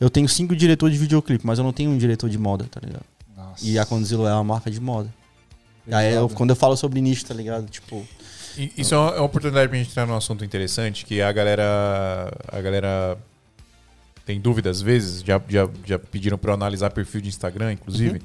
eu 0.00 0.08
tenho 0.08 0.28
cinco 0.28 0.54
diretores 0.54 0.94
de 0.94 1.00
videoclipe, 1.00 1.44
mas 1.44 1.58
eu 1.58 1.64
não 1.64 1.72
tenho 1.72 1.90
um 1.90 1.98
diretor 1.98 2.30
de 2.30 2.38
moda, 2.38 2.64
tá 2.70 2.80
ligado? 2.82 3.04
Nossa. 3.36 3.66
E 3.66 3.76
a 3.78 3.84
Condzilla 3.84 4.30
é 4.30 4.34
uma 4.34 4.44
marca 4.44 4.70
de 4.70 4.80
moda. 4.80 5.12
Aí 5.90 6.14
eu- 6.14 6.28
quando 6.28 6.50
eu 6.50 6.56
falo 6.56 6.76
sobre 6.76 7.00
nicho, 7.00 7.26
tá 7.26 7.34
ligado? 7.34 7.68
Tipo. 7.68 8.06
Isso 8.76 8.94
é 8.94 8.98
uma, 8.98 9.10
é 9.16 9.20
oportunidade 9.20 9.68
pra 9.68 9.78
gente 9.78 9.90
entrar 9.90 10.06
num 10.06 10.16
assunto 10.16 10.44
interessante, 10.44 11.04
que 11.04 11.20
a 11.20 11.32
galera. 11.32 12.32
A 12.48 12.60
galera 12.60 13.18
tem 14.24 14.40
dúvida 14.40 14.70
às 14.70 14.80
vezes, 14.80 15.22
já, 15.22 15.40
já, 15.48 15.68
já 15.84 15.98
pediram 15.98 16.38
pra 16.38 16.50
eu 16.50 16.54
analisar 16.54 16.90
perfil 16.90 17.20
de 17.20 17.28
Instagram, 17.28 17.72
inclusive. 17.72 18.22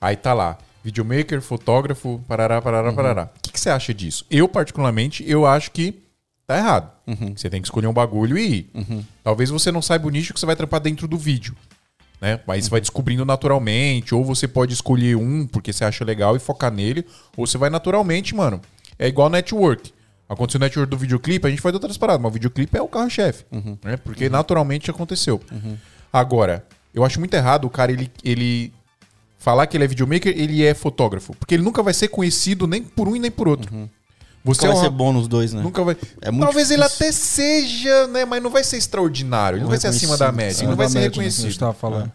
Aí 0.00 0.14
tá 0.14 0.34
lá, 0.34 0.58
videomaker, 0.84 1.40
fotógrafo, 1.40 2.22
parará, 2.28 2.60
parará, 2.60 2.92
parará. 2.92 3.30
O 3.36 3.40
que, 3.42 3.52
que 3.52 3.60
você 3.60 3.70
acha 3.70 3.94
disso? 3.94 4.24
Eu, 4.30 4.46
particularmente, 4.48 5.24
eu 5.26 5.46
acho 5.46 5.70
que 5.70 6.02
tá 6.46 6.56
errado. 6.56 6.90
Você 7.36 7.48
tem 7.48 7.60
que 7.60 7.66
escolher 7.66 7.86
um 7.86 7.92
bagulho 7.92 8.36
e 8.38 8.58
ir. 8.58 8.70
Talvez 9.24 9.50
você 9.50 9.72
não 9.72 9.82
saiba 9.82 10.06
o 10.06 10.10
nicho 10.10 10.34
que 10.34 10.40
você 10.40 10.46
vai 10.46 10.56
trampar 10.56 10.80
dentro 10.80 11.08
do 11.08 11.16
vídeo. 11.16 11.56
Né? 12.20 12.40
Mas 12.46 12.64
você 12.64 12.70
vai 12.70 12.80
descobrindo 12.80 13.24
naturalmente, 13.24 14.14
ou 14.14 14.24
você 14.24 14.48
pode 14.48 14.74
escolher 14.74 15.16
um 15.16 15.46
porque 15.46 15.72
você 15.72 15.84
acha 15.84 16.04
legal 16.04 16.34
e 16.36 16.38
focar 16.38 16.70
nele, 16.70 17.06
ou 17.36 17.46
você 17.46 17.56
vai 17.56 17.70
naturalmente, 17.70 18.34
mano. 18.34 18.60
É 18.98 19.06
igual 19.08 19.28
network. 19.30 19.92
Aconteceu 20.28 20.58
o 20.58 20.62
network 20.62 20.90
do 20.90 20.98
videoclipe, 20.98 21.46
a 21.46 21.50
gente 21.50 21.62
faz 21.62 21.74
outras 21.74 21.96
paradas, 21.96 22.20
mas 22.20 22.30
o 22.30 22.34
videoclipe 22.34 22.76
é 22.76 22.82
o 22.82 22.88
carro-chefe. 22.88 23.44
Né? 23.82 23.96
Porque 23.96 24.28
naturalmente 24.28 24.90
aconteceu. 24.90 25.40
Agora, 26.12 26.64
eu 26.94 27.04
acho 27.04 27.18
muito 27.18 27.34
errado 27.34 27.64
o 27.66 27.70
cara 27.70 27.92
ele, 27.92 28.10
ele 28.24 28.72
falar 29.38 29.66
que 29.66 29.76
ele 29.76 29.84
é 29.84 29.86
videomaker, 29.86 30.32
ele 30.36 30.64
é 30.66 30.74
fotógrafo. 30.74 31.34
Porque 31.36 31.54
ele 31.54 31.62
nunca 31.62 31.82
vai 31.82 31.94
ser 31.94 32.08
conhecido 32.08 32.66
nem 32.66 32.82
por 32.82 33.08
um 33.08 33.16
e 33.16 33.18
nem 33.18 33.30
por 33.30 33.48
outro. 33.48 33.70
Você 34.44 34.62
Nunca 34.62 34.66
é 34.66 34.68
vai 34.68 34.76
uma- 34.76 34.84
ser 34.84 34.90
bom 34.90 35.12
nos 35.12 35.28
dois, 35.28 35.52
né? 35.52 35.62
Nunca 35.62 35.82
vai. 35.82 35.96
É 36.22 36.30
muito 36.30 36.44
Talvez 36.44 36.70
ele 36.70 36.82
difícil. 36.82 37.06
até 37.06 37.12
seja, 37.12 38.06
né? 38.08 38.24
Mas 38.24 38.42
não 38.42 38.50
vai 38.50 38.62
ser 38.64 38.76
extraordinário. 38.78 39.56
Ele 39.56 39.62
não 39.62 39.68
vai 39.70 39.78
ser 39.78 39.88
acima 39.88 40.16
da 40.16 40.30
média. 40.32 40.60
Ele 40.60 40.68
não 40.68 40.76
vai 40.76 40.88
ser 40.88 41.00
né, 41.00 41.10
que 41.10 41.20
a 41.20 41.22
gente 41.22 41.34
reconhecido. 41.36 41.58
tava 41.60 41.72
falando. 41.74 42.10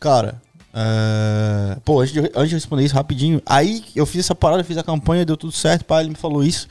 Cara, 0.00 0.42
é... 0.74 1.78
pô, 1.84 2.00
antes 2.00 2.12
de, 2.12 2.20
antes 2.20 2.48
de 2.48 2.54
responder 2.56 2.84
isso 2.84 2.94
rapidinho, 2.94 3.40
aí 3.46 3.84
eu 3.94 4.04
fiz 4.04 4.20
essa 4.20 4.34
parada, 4.34 4.64
fiz 4.64 4.76
a 4.76 4.82
campanha, 4.82 5.24
deu 5.24 5.36
tudo 5.36 5.52
certo, 5.52 5.84
pai, 5.84 6.02
ele 6.02 6.10
me 6.10 6.16
falou 6.16 6.42
isso. 6.42 6.66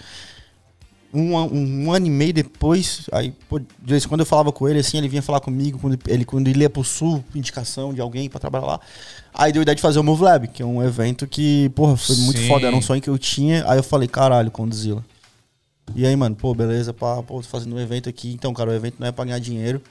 Um, 1.14 1.36
um, 1.38 1.86
um 1.86 1.92
ano 1.92 2.08
e 2.08 2.10
meio 2.10 2.34
depois, 2.34 3.08
aí, 3.12 3.32
pô, 3.48 3.60
de 3.60 3.68
vez 3.82 4.04
em 4.04 4.08
quando 4.08 4.22
eu 4.22 4.26
falava 4.26 4.52
com 4.52 4.68
ele, 4.68 4.80
assim, 4.80 4.98
ele 4.98 5.08
vinha 5.08 5.22
falar 5.22 5.40
comigo, 5.40 5.78
quando 5.80 5.98
ele, 6.08 6.26
quando 6.26 6.48
ele 6.48 6.62
ia 6.62 6.70
pro 6.70 6.84
sul, 6.84 7.24
indicação 7.36 7.94
de 7.94 8.02
alguém 8.02 8.28
pra 8.28 8.40
trabalhar 8.40 8.66
lá. 8.66 8.80
Aí 9.32 9.52
deu 9.52 9.62
a 9.62 9.64
ideia 9.64 9.76
de 9.76 9.82
fazer 9.82 10.00
o 10.00 10.04
Move 10.04 10.24
Lab, 10.24 10.48
que 10.48 10.62
é 10.62 10.66
um 10.66 10.84
evento 10.84 11.26
que, 11.28 11.70
porra, 11.70 11.96
foi 11.96 12.16
muito 12.18 12.40
Sim. 12.40 12.48
foda, 12.48 12.68
era 12.68 12.76
um 12.76 12.82
sonho 12.82 13.02
que 13.02 13.10
eu 13.10 13.18
tinha. 13.18 13.64
Aí 13.70 13.78
eu 13.78 13.84
falei, 13.84 14.08
caralho, 14.08 14.50
Condzilla. 14.52 15.04
E 15.96 16.06
aí, 16.06 16.16
mano, 16.16 16.36
pô, 16.36 16.54
beleza, 16.56 16.94
pá, 16.94 17.22
pô, 17.22 17.42
tô 17.42 17.48
fazendo 17.48 17.76
um 17.76 17.80
evento 17.80 18.10
aqui. 18.10 18.34
Então, 18.34 18.54
cara, 18.54 18.72
o 18.72 18.74
evento 18.74 18.96
não 19.00 19.08
é 19.08 19.12
pra 19.12 19.24
ganhar 19.24 19.40
dinheiro. 19.40 19.82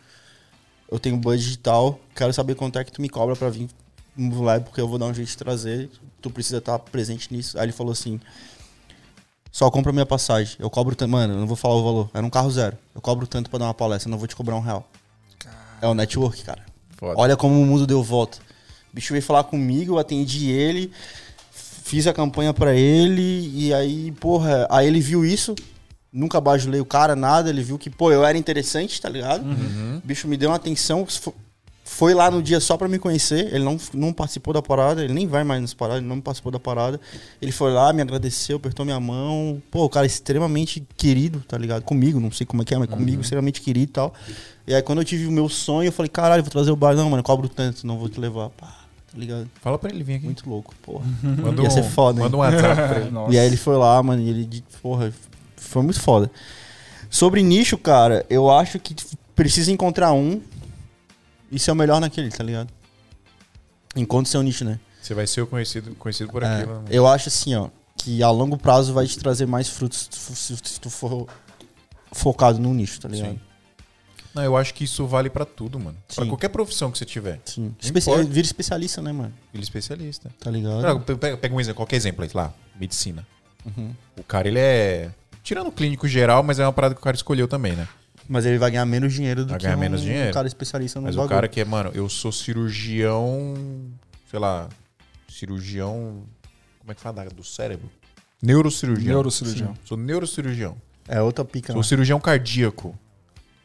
Eu 0.90 0.98
tenho 0.98 1.16
budget 1.16 1.55
e 1.55 1.59
tal. 1.59 2.01
Quero 2.14 2.32
saber 2.32 2.56
quanto 2.56 2.78
é 2.78 2.84
que 2.84 2.93
tu 2.93 3.01
me 3.01 3.09
cobra 3.09 3.36
pra 3.36 3.48
vir 3.48 3.68
no 4.16 4.43
live, 4.43 4.64
porque 4.64 4.80
eu 4.80 4.89
vou 4.89 4.98
dar 4.98 5.06
um 5.06 5.14
jeito 5.14 5.28
de 5.28 5.36
trazer. 5.36 5.90
Tu 6.20 6.30
precisa 6.30 6.59
estar 6.59 6.78
presente 6.78 7.32
nisso. 7.32 7.59
Aí 7.59 7.64
ele 7.64 7.72
falou 7.72 7.93
assim: 7.93 8.20
só 9.51 9.70
compra 9.70 9.93
minha 9.93 10.06
passagem. 10.06 10.56
Eu 10.59 10.70
cobro 10.70 10.94
tanto. 10.94 11.10
Mano, 11.10 11.34
eu 11.34 11.39
não 11.40 11.47
vou 11.47 11.56
falar 11.56 11.74
o 11.74 11.84
valor. 11.84 12.10
Era 12.14 12.24
um 12.24 12.30
carro 12.30 12.51
zero. 12.51 12.76
Eu 12.94 13.01
cobro 13.01 13.26
tanto 13.26 13.51
pra 13.51 13.59
dar 13.59 13.66
uma 13.66 13.74
palestra. 13.74 14.09
Eu 14.09 14.12
não 14.12 14.18
vou 14.18 14.28
te 14.28 14.36
cobrar 14.36 14.56
um 14.56 14.60
real. 14.60 14.89
É 15.80 15.86
o 15.86 15.94
network, 15.94 16.43
cara. 16.44 16.64
Foda. 16.97 17.20
Olha 17.20 17.36
como 17.36 17.60
o 17.60 17.66
mundo 17.66 17.86
deu 17.86 18.02
volta. 18.02 18.39
O 18.93 18.94
bicho 18.94 19.12
veio 19.12 19.22
falar 19.22 19.44
comigo, 19.44 19.94
eu 19.94 19.98
atendi 19.98 20.51
ele, 20.51 20.93
fiz 21.51 22.06
a 22.06 22.12
campanha 22.12 22.52
pra 22.52 22.74
ele, 22.74 23.51
e 23.55 23.72
aí, 23.72 24.12
porra, 24.12 24.66
aí 24.70 24.86
ele 24.86 25.01
viu 25.01 25.24
isso, 25.24 25.55
nunca 26.12 26.39
bajulei 26.39 26.78
o 26.78 26.84
cara, 26.84 27.16
nada, 27.16 27.48
ele 27.48 27.62
viu 27.62 27.78
que, 27.78 27.89
pô, 27.89 28.12
eu 28.12 28.22
era 28.22 28.36
interessante, 28.36 29.01
tá 29.01 29.09
ligado? 29.09 29.44
O 29.97 30.06
bicho 30.06 30.28
me 30.28 30.36
deu 30.36 30.51
uma 30.51 30.56
atenção, 30.56 31.06
foi 31.93 32.14
lá 32.14 32.31
no 32.31 32.43
dia 32.43 32.59
só 32.59 32.74
pra 32.78 32.89
me 32.89 32.98
conhecer, 32.98 33.55
ele 33.55 33.62
não, 33.62 33.77
não 33.93 34.14
participou 34.14 34.55
da 34.55 34.62
parada, 34.62 35.05
ele 35.05 35.12
nem 35.12 35.27
vai 35.27 35.44
mais 35.44 35.60
nessa 35.60 35.77
parada, 35.77 35.98
ele 35.98 36.06
não 36.06 36.23
participou 36.23 36.51
da 36.51 36.59
parada. 36.59 36.98
Ele 37.40 37.52
foi 37.52 37.70
lá, 37.70 37.93
me 37.93 38.01
agradeceu, 38.01 38.56
apertou 38.56 38.86
minha 38.86 38.98
mão, 38.98 39.62
pô, 39.70 39.85
o 39.85 39.90
cara 39.90 40.06
é 40.06 40.09
extremamente 40.09 40.82
querido, 40.97 41.40
tá 41.47 41.59
ligado? 41.59 41.82
Comigo, 41.82 42.19
não 42.19 42.32
sei 42.32 42.47
como 42.47 42.62
é 42.62 42.64
que 42.64 42.74
é, 42.74 42.78
mas 42.78 42.89
comigo, 42.89 43.20
extremamente 43.20 43.60
querido 43.60 43.90
e 43.90 43.93
tal. 43.93 44.14
E 44.66 44.74
aí 44.74 44.81
quando 44.81 45.02
eu 45.02 45.05
tive 45.05 45.27
o 45.27 45.31
meu 45.31 45.51
sonho, 45.51 45.89
eu 45.89 45.93
falei, 45.93 46.09
caralho, 46.09 46.43
vou 46.43 46.51
trazer 46.51 46.70
o 46.70 46.77
bar, 46.77 46.94
não, 46.97 47.10
mano, 47.10 47.23
cobro 47.23 47.47
tanto, 47.47 47.86
não 47.86 47.98
vou 47.98 48.09
te 48.09 48.19
levar, 48.19 48.48
pá, 48.48 48.74
tá 49.12 49.19
ligado? 49.19 49.48
Fala 49.60 49.78
pra 49.78 49.90
ele 49.90 50.02
vir 50.02 50.14
aqui. 50.14 50.24
Muito 50.24 50.48
louco, 50.48 50.74
porra. 50.82 51.05
Manda 51.23 51.60
Ia 51.60 51.69
um, 51.69 51.70
ser 51.70 51.85
foda, 51.85 52.20
hein? 52.20 52.24
Manda 52.24 52.36
um 52.39 52.40
WhatsApp 52.40 52.74
pra 52.74 53.01
ele. 53.01 53.10
Nossa. 53.10 53.32
E 53.36 53.39
aí 53.39 53.47
ele 53.47 53.59
foi 53.59 53.77
lá, 53.77 54.02
mano, 54.02 54.23
e 54.23 54.31
ele, 54.31 54.64
porra, 54.81 55.12
foi 55.56 55.82
muito 55.82 56.01
foda. 56.01 56.31
Sobre 57.10 57.43
nicho, 57.43 57.77
cara, 57.77 58.24
eu 58.31 58.51
acho 58.51 58.78
que 58.78 58.97
precisa 59.36 59.70
encontrar 59.70 60.14
um 60.14 60.40
e 61.52 61.58
ser 61.58 61.70
o 61.70 61.74
melhor 61.74 62.00
naquele, 62.00 62.30
tá 62.30 62.42
ligado? 62.42 62.68
Encontre 63.94 64.30
seu 64.30 64.42
nicho, 64.42 64.64
né? 64.64 64.80
Você 65.00 65.14
vai 65.14 65.26
ser 65.26 65.42
o 65.42 65.46
conhecido, 65.46 65.94
conhecido 65.96 66.30
por 66.30 66.42
É, 66.42 66.56
aquilo. 66.56 66.74
né? 66.80 66.84
eu 66.90 67.06
acho 67.06 67.28
assim, 67.28 67.54
ó, 67.54 67.68
que 67.96 68.22
a 68.22 68.30
longo 68.30 68.56
prazo 68.56 68.92
vai 68.94 69.06
te 69.06 69.18
trazer 69.18 69.46
mais 69.46 69.68
frutos 69.68 70.08
se 70.34 70.80
tu- 70.80 70.88
for 70.90 71.26
focado 72.12 72.58
no 72.58 72.72
nicho, 72.72 73.00
tá 73.00 73.08
ligado? 73.08 73.32
Sim. 73.32 73.40
Não, 74.34 74.42
eu 74.42 74.56
acho 74.56 74.72
que 74.72 74.84
isso 74.84 75.06
vale 75.06 75.28
pra 75.28 75.44
tudo, 75.44 75.78
mano. 75.78 75.96
Pra 76.14 76.24
Sim. 76.24 76.30
qualquer 76.30 76.48
profissão 76.48 76.90
que 76.90 76.96
você 76.96 77.04
tiver. 77.04 77.38
Sim. 77.44 77.64
Não 77.64 77.74
Espe- 77.78 77.98
importa. 78.00 78.24
vira 78.24 78.46
especialista, 78.46 79.02
né, 79.02 79.12
mano? 79.12 79.32
É 79.52 79.58
especialista. 79.58 80.30
Tá 80.40 80.50
ligado? 80.50 80.80
Não, 80.80 81.00
pe- 81.00 81.16
pega, 81.16 81.36
pega 81.36 81.54
um 81.54 81.60
exemplo, 81.60 81.76
qualquer 81.80 81.96
exemplo 81.96 82.24
aí, 82.24 82.30
lá. 82.32 82.50
Medicina. 82.80 83.26
Uhum. 83.66 83.92
O 84.16 84.22
cara, 84.24 84.48
ele 84.48 84.58
é. 84.58 85.10
Tirando 85.42 85.66
o 85.66 85.72
clínico 85.72 86.08
geral, 86.08 86.42
mas 86.42 86.58
é 86.58 86.64
uma 86.64 86.72
parada 86.72 86.94
que 86.94 87.00
o 87.00 87.04
cara 87.04 87.14
escolheu 87.14 87.46
também, 87.46 87.72
né? 87.76 87.86
Mas 88.28 88.47
ele 88.47 88.59
vai 88.59 88.70
ganhar 88.70 88.86
menos 88.86 89.12
dinheiro 89.12 89.44
do 89.44 89.51
Vai 89.51 89.59
que 89.59 89.65
ganhar 89.65 89.77
um, 89.77 89.81
menos 89.81 90.01
dinheiro. 90.01 90.32
cara 90.32 90.47
especialista 90.47 91.01
no 91.01 91.07
Mas 91.07 91.15
o 91.15 91.19
bagulho. 91.19 91.35
cara 91.35 91.49
que 91.49 91.61
é, 91.61 91.65
mano, 91.65 91.90
eu 91.94 92.09
sou 92.09 92.31
cirurgião. 92.32 93.55
Sei 94.31 94.39
lá. 94.39 94.69
Cirurgião. 95.28 96.23
Como 96.78 96.93
é 96.93 96.94
que 96.94 97.01
fala? 97.01 97.24
Do 97.27 97.44
cérebro? 97.44 97.90
Neurocirurgião. 98.40 99.15
Neurocirurgião. 99.15 99.74
Sou 99.85 99.97
neurocirurgião. 99.97 100.77
É 101.09 101.20
outra 101.20 101.44
pica, 101.44 101.73
Sou 101.73 101.82
né? 101.82 101.89
cirurgião 101.89 102.20
cardíaco. 102.20 102.97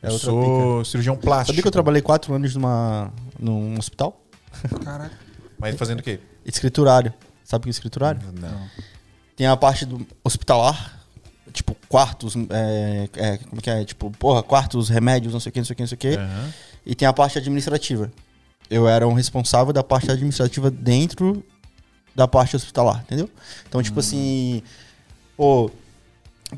É 0.02 0.08
eu 0.08 0.12
outra 0.14 0.26
sou 0.26 0.86
cirurgião 0.86 1.16
plástico. 1.16 1.48
Sabia 1.48 1.62
que 1.62 1.68
eu 1.68 1.72
trabalhei 1.72 2.02
quatro 2.02 2.34
anos 2.34 2.54
numa, 2.56 3.12
num 3.40 3.78
hospital? 3.78 4.22
Caraca. 4.84 5.16
Mas 5.60 5.76
fazendo 5.76 6.00
o 6.00 6.04
quê? 6.04 6.20
Escriturário. 6.46 7.14
Sabe 7.44 7.62
o 7.62 7.64
que 7.64 7.70
é 7.70 7.72
escriturário? 7.72 8.22
Não. 8.40 8.70
Tem 9.36 9.48
a 9.48 9.56
parte 9.56 9.86
do 9.86 10.06
hospitalar, 10.24 10.97
tipo, 11.58 11.76
quartos, 11.90 12.36
é, 12.50 13.10
é, 13.16 13.38
como 13.38 13.62
que 13.62 13.70
é? 13.70 13.84
Tipo, 13.84 14.12
porra, 14.12 14.42
quartos, 14.42 14.90
remédios, 14.90 15.34
não 15.34 15.40
sei 15.40 15.50
o 15.50 15.54
que, 15.54 15.60
não 15.60 15.66
sei 15.66 15.74
o 15.74 15.76
que, 15.76 15.84
não 15.84 15.88
sei 15.88 15.96
o 15.96 16.00
que. 16.00 16.16
Aham. 16.16 16.54
E 16.86 16.96
tem 16.96 17.08
a 17.08 17.14
parte 17.14 17.38
administrativa. 17.38 18.12
Eu 18.70 18.88
era 18.88 19.08
um 19.08 19.14
responsável 19.14 19.74
da 19.74 19.84
parte 19.84 20.12
administrativa 20.12 20.70
dentro 20.70 21.44
da 22.16 22.28
parte 22.28 22.56
hospitalar, 22.56 23.02
entendeu? 23.02 23.30
Então, 23.68 23.82
tipo 23.84 24.00
assim, 24.00 24.64
pô, 25.36 25.70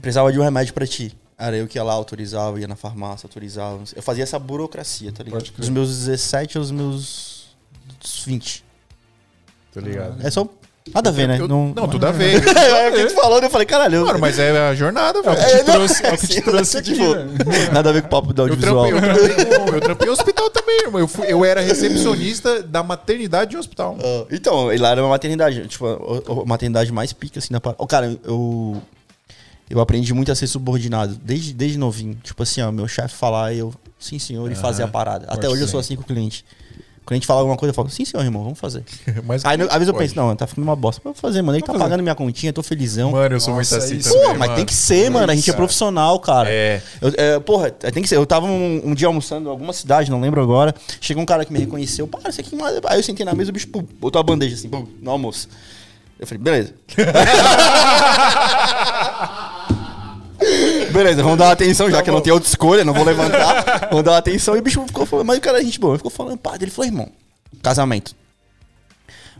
precisava 0.01 0.31
de 0.31 0.39
um 0.39 0.43
remédio 0.43 0.73
pra 0.73 0.87
ti. 0.87 1.15
Era 1.37 1.55
eu 1.55 1.67
que 1.67 1.77
ia 1.77 1.83
lá, 1.83 1.93
autorizava, 1.93 2.59
ia 2.59 2.67
na 2.67 2.75
farmácia, 2.75 3.25
autorizava. 3.25 3.81
Eu 3.95 4.01
fazia 4.01 4.23
essa 4.23 4.37
burocracia, 4.37 5.11
tá 5.11 5.23
ligado? 5.23 5.49
Dos 5.51 5.69
meus 5.69 5.89
17 5.89 6.57
aos 6.57 6.71
meus 6.71 7.55
20. 8.25 8.65
Tô 9.71 9.79
ligado. 9.79 10.25
É 10.25 10.29
só. 10.29 10.47
Nada 10.93 11.09
a 11.09 11.13
ver, 11.13 11.27
né? 11.27 11.37
Eu- 11.39 11.47
não, 11.47 11.67
não, 11.75 11.87
tudo 11.87 12.05
a 12.07 12.11
ver. 12.11 12.35
é 12.47 12.89
o 12.89 12.93
que 12.93 13.05
tu 13.05 13.13
falou, 13.13 13.39
eu 13.39 13.49
falei, 13.49 13.67
caralho. 13.67 14.05
Mano, 14.05 14.17
mas 14.19 14.39
é 14.39 14.69
a 14.69 14.73
jornada, 14.73 15.21
velho. 15.21 15.37
É, 15.37 15.57
não, 15.63 15.73
trouxe- 15.73 16.05
é 16.05 16.13
o 16.13 16.17
que 16.17 16.27
te 16.27 16.41
trouxe 16.41 16.77
aqui, 16.77 16.93
tipo, 16.93 17.13
né? 17.15 17.69
Nada 17.71 17.89
a 17.89 17.93
ver 17.93 18.01
com 18.01 18.07
o 18.07 18.09
papo 18.09 18.33
do 18.33 18.41
Eu 18.41 18.45
audiovisual. 18.45 18.87
trampei, 18.87 19.09
eu, 19.09 19.35
trampei, 19.35 19.57
no- 19.59 19.75
eu 19.75 19.81
trampei 19.81 20.07
em 20.07 20.11
hospital 20.11 20.49
também, 20.49 20.79
irmão. 20.85 20.99
Eu, 20.99 21.07
fui- 21.07 21.27
eu 21.31 21.45
era 21.45 21.61
recepcionista 21.61 22.63
da 22.63 22.81
maternidade 22.81 23.51
de 23.51 23.57
um 23.57 23.59
hospital. 23.59 23.97
Ah, 24.01 24.25
então, 24.31 24.65
lá 24.77 24.89
era 24.89 25.01
uma 25.03 25.09
maternidade, 25.09 25.67
tipo, 25.67 25.85
a, 25.85 26.41
a 26.41 26.45
maternidade 26.45 26.91
mais 26.91 27.13
pica, 27.13 27.37
assim, 27.39 27.53
na 27.53 27.59
parada. 27.61 27.81
Ô, 27.83 27.85
cara, 27.87 28.17
eu. 28.23 28.81
Eu 29.69 29.79
aprendi 29.79 30.11
muito 30.15 30.31
a 30.31 30.35
ser 30.35 30.47
subordinado, 30.47 31.15
desde, 31.23 31.53
desde 31.53 31.77
novinho. 31.77 32.15
Tipo 32.23 32.41
assim, 32.41 32.59
ó, 32.59 32.71
meu 32.71 32.87
chefe 32.87 33.13
falar 33.15 33.53
e 33.53 33.59
eu, 33.59 33.71
sim 33.99 34.17
senhor, 34.17 34.51
e 34.51 34.55
fazer 34.55 34.81
a 34.81 34.87
parada. 34.87 35.27
Até 35.29 35.47
hoje 35.47 35.61
eu 35.61 35.67
sou 35.67 35.79
assim 35.79 35.95
com 35.95 36.01
o 36.01 36.05
cliente. 36.05 36.43
Quando 37.09 37.13
a 37.13 37.15
gente 37.15 37.25
fala 37.25 37.39
alguma 37.39 37.57
coisa, 37.57 37.71
eu 37.71 37.73
falo, 37.73 37.89
sim 37.89 38.05
senhor, 38.05 38.23
irmão, 38.23 38.43
vamos 38.43 38.59
fazer. 38.59 38.83
Mas 39.25 39.43
Aí, 39.43 39.59
às 39.59 39.73
vezes 39.73 39.87
eu 39.87 39.95
pode. 39.95 40.05
penso, 40.05 40.15
não, 40.15 40.35
tá 40.35 40.45
ficando 40.45 40.63
uma 40.63 40.75
bosta. 40.75 41.01
Mas 41.03 41.15
vou 41.15 41.19
fazer, 41.19 41.41
mano. 41.41 41.57
Ele 41.57 41.63
tá 41.63 41.71
Vamos 41.71 41.81
fazer. 41.81 41.89
pagando 41.89 42.03
minha 42.03 42.13
continha, 42.13 42.53
tô 42.53 42.61
felizão. 42.61 43.09
Mano, 43.09 43.35
eu 43.35 43.39
sou 43.39 43.55
Nossa, 43.55 43.77
muito 43.77 43.83
assim 43.83 43.97
isso. 43.97 44.09
também, 44.13 44.27
Pô, 44.27 44.33
mas 44.33 44.39
mano. 44.41 44.55
tem 44.57 44.65
que 44.65 44.75
ser, 44.75 45.09
mano. 45.09 45.31
A 45.31 45.35
gente 45.35 45.49
é 45.49 45.53
profissional, 45.53 46.19
cara. 46.19 46.47
É. 46.51 46.83
Eu, 47.01 47.11
é, 47.17 47.39
porra, 47.39 47.71
tem 47.71 48.03
que 48.03 48.07
ser. 48.07 48.17
Eu 48.17 48.27
tava 48.27 48.45
um, 48.45 48.81
um 48.85 48.93
dia 48.93 49.07
almoçando 49.07 49.47
em 49.47 49.51
alguma 49.51 49.73
cidade, 49.73 50.11
não 50.11 50.21
lembro 50.21 50.39
agora. 50.39 50.75
Chegou 51.01 51.23
um 51.23 51.25
cara 51.25 51.43
que 51.43 51.51
me 51.51 51.57
reconheceu. 51.57 52.07
Para, 52.07 52.29
isso 52.29 52.41
aqui. 52.41 52.55
mano. 52.55 52.79
Aí 52.85 52.99
eu 52.99 53.03
sentei 53.03 53.25
na 53.25 53.33
mesa, 53.33 53.49
o 53.49 53.53
bicho 53.53 53.69
pum, 53.69 53.83
botou 53.99 54.19
a 54.19 54.23
bandeja 54.23 54.53
assim, 54.53 54.69
pum, 54.69 54.85
no 55.01 55.09
almoço. 55.09 55.49
Eu 56.19 56.27
falei, 56.27 56.43
beleza. 56.43 56.75
beleza, 60.89 61.23
vamos 61.23 61.37
dar 61.37 61.45
uma 61.45 61.53
atenção, 61.53 61.89
já 61.89 62.01
que 62.01 62.09
eu 62.09 62.13
não 62.13 62.21
tenho 62.21 62.35
outra 62.35 62.49
escolha, 62.49 62.83
não 62.83 62.93
vou 62.93 63.03
levantar. 63.05 63.87
Vamos 63.89 64.03
dar 64.03 64.11
uma 64.11 64.17
atenção. 64.17 64.55
E 64.55 64.59
o 64.59 64.61
bicho 64.61 64.83
ficou 64.85 65.05
falando, 65.05 65.27
mas 65.27 65.37
o 65.37 65.41
cara 65.41 65.59
é 65.59 65.63
gente 65.63 65.79
boa. 65.79 65.93
Ele 65.93 65.99
ficou 65.99 66.11
falando, 66.11 66.37
pá, 66.37 66.55
ele 66.59 66.71
falou, 66.71 66.87
irmão, 66.87 67.09
casamento. 67.61 68.15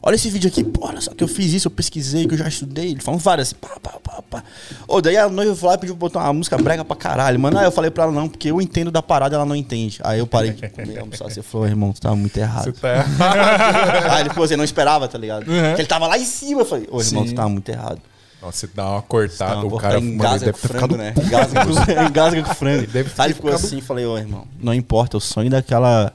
Olha 0.02 0.16
esse 0.16 0.30
vídeo 0.30 0.48
aqui, 0.48 0.64
pô, 0.64 0.88
olha 0.88 1.02
só 1.02 1.14
que 1.14 1.22
eu 1.22 1.28
fiz 1.28 1.52
isso, 1.52 1.68
eu 1.68 1.72
pesquisei, 1.72 2.26
que 2.26 2.34
eu 2.34 2.38
já 2.38 2.48
estudei. 2.48 2.92
Ele 2.92 3.02
falou 3.02 3.20
várias, 3.20 3.50
assim, 3.50 3.56
pá, 3.60 3.78
pá, 3.82 4.00
pá, 4.02 4.22
pá. 4.30 4.44
Ô, 4.88 5.02
daí 5.02 5.18
a 5.18 5.28
noiva 5.28 5.54
foi 5.54 5.68
lá 5.68 5.76
e 5.76 5.78
pediu 5.78 5.96
pra 5.96 6.08
botar 6.08 6.20
uma 6.22 6.34
música 6.34 6.58
brega 6.58 6.86
pra 6.86 6.96
caralho. 6.96 7.38
Mano, 7.38 7.58
aí 7.58 7.66
eu 7.66 7.72
falei 7.72 7.92
pra 7.92 8.06
ela 8.06 8.14
não, 8.14 8.30
porque 8.30 8.50
eu 8.50 8.62
entendo 8.62 8.92
da 8.92 9.02
parada, 9.02 9.36
ela 9.36 9.46
não 9.46 9.56
entende. 9.56 10.00
Aí 10.04 10.20
eu 10.20 10.26
parei 10.26 10.52
de 10.52 10.70
comer, 10.70 11.00
almoçar, 11.00 11.28
assim, 11.28 11.42
falou, 11.42 11.68
irmão, 11.68 11.92
tu 11.92 12.00
tá 12.00 12.16
muito 12.16 12.38
errado. 12.38 12.66
Você 12.66 12.72
tá 12.72 12.96
errado. 12.96 14.08
Aí 14.14 14.22
ele 14.22 14.30
falou 14.30 14.46
assim, 14.46 14.56
não 14.56 14.64
esperava, 14.64 15.08
tá 15.10 15.18
ligado? 15.18 15.50
Uhum. 15.50 15.62
Porque 15.68 15.82
ele 15.82 15.88
tava 15.88 16.08
lá 16.08 16.18
em 16.18 16.26
cima, 16.26 16.62
eu 16.62 16.66
falei, 16.66 16.88
ô, 16.90 17.02
irmão, 17.02 17.24
Sim. 17.26 17.34
tu 17.34 17.36
tá 17.36 17.50
muito 17.50 17.68
errado. 17.68 18.00
Nossa, 18.42 18.58
você 18.58 18.70
dá 18.74 18.90
uma 18.92 19.02
cortada, 19.02 19.56
Não, 19.56 19.68
o 19.68 19.78
cara 19.78 19.96
mano, 19.96 20.08
ele 20.08 20.16
engasga 20.16 20.46
deve 20.46 20.52
com 20.54 20.68
frango, 20.68 20.76
ficado 20.86 20.98
né? 20.98 21.14
Engasga 21.18 21.66
com, 21.66 21.72
engasga 22.08 22.44
com 22.44 22.56
frango. 22.56 22.88
deve 22.88 23.10
ter 23.10 23.22
Aí 23.22 23.28
ele 23.28 23.34
ficou 23.34 23.52
ficado- 23.52 23.66
assim, 23.66 23.82
falei, 23.82 24.06
ô, 24.06 24.18
irmão, 24.18 24.48
não 24.60 24.74
importa, 24.74 25.18
o 25.18 25.22
sonho 25.22 25.50
daquela... 25.50 26.14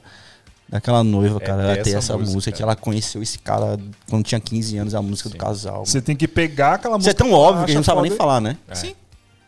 Daquela 0.67 1.05
noiva, 1.05 1.39
cara, 1.39 1.63
ter 1.63 1.69
ela 1.75 1.77
ter 1.85 1.91
essa 1.95 2.15
música, 2.17 2.35
música, 2.35 2.53
que 2.57 2.63
ela 2.63 2.75
conheceu 2.75 3.23
esse 3.23 3.39
cara 3.39 3.79
quando 4.09 4.25
tinha 4.25 4.41
15 4.41 4.79
anos, 4.79 4.95
a 4.95 5.03
música 5.03 5.29
do 5.29 5.37
casal. 5.37 5.85
Você 5.85 6.01
tem 6.01 6.17
que 6.17 6.27
pegar 6.27 6.75
aquela 6.75 6.97
Isso 6.99 7.09
é 7.09 7.13
música. 7.13 7.25
tão 7.25 7.33
óbvio 7.33 7.59
que 7.67 7.71
a 7.71 7.75
gente 7.75 7.77
não 7.77 7.95
sabe 7.95 8.09
nem 8.09 8.17
falar, 8.17 8.41
né? 8.41 8.57
Sim. 8.73 8.95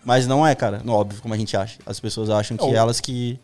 Mas 0.05 0.27
não 0.27 0.47
é, 0.47 0.55
cara. 0.55 0.83
Não 0.85 0.93
óbvio 0.93 1.21
como 1.21 1.35
a 1.35 1.37
gente 1.37 1.57
acha. 1.57 1.79
As 1.85 1.99
pessoas 1.99 2.31
acham 2.31 2.57
que 2.57 2.65
Não. 2.67 2.75
elas 2.77 3.01
que. 3.01 3.41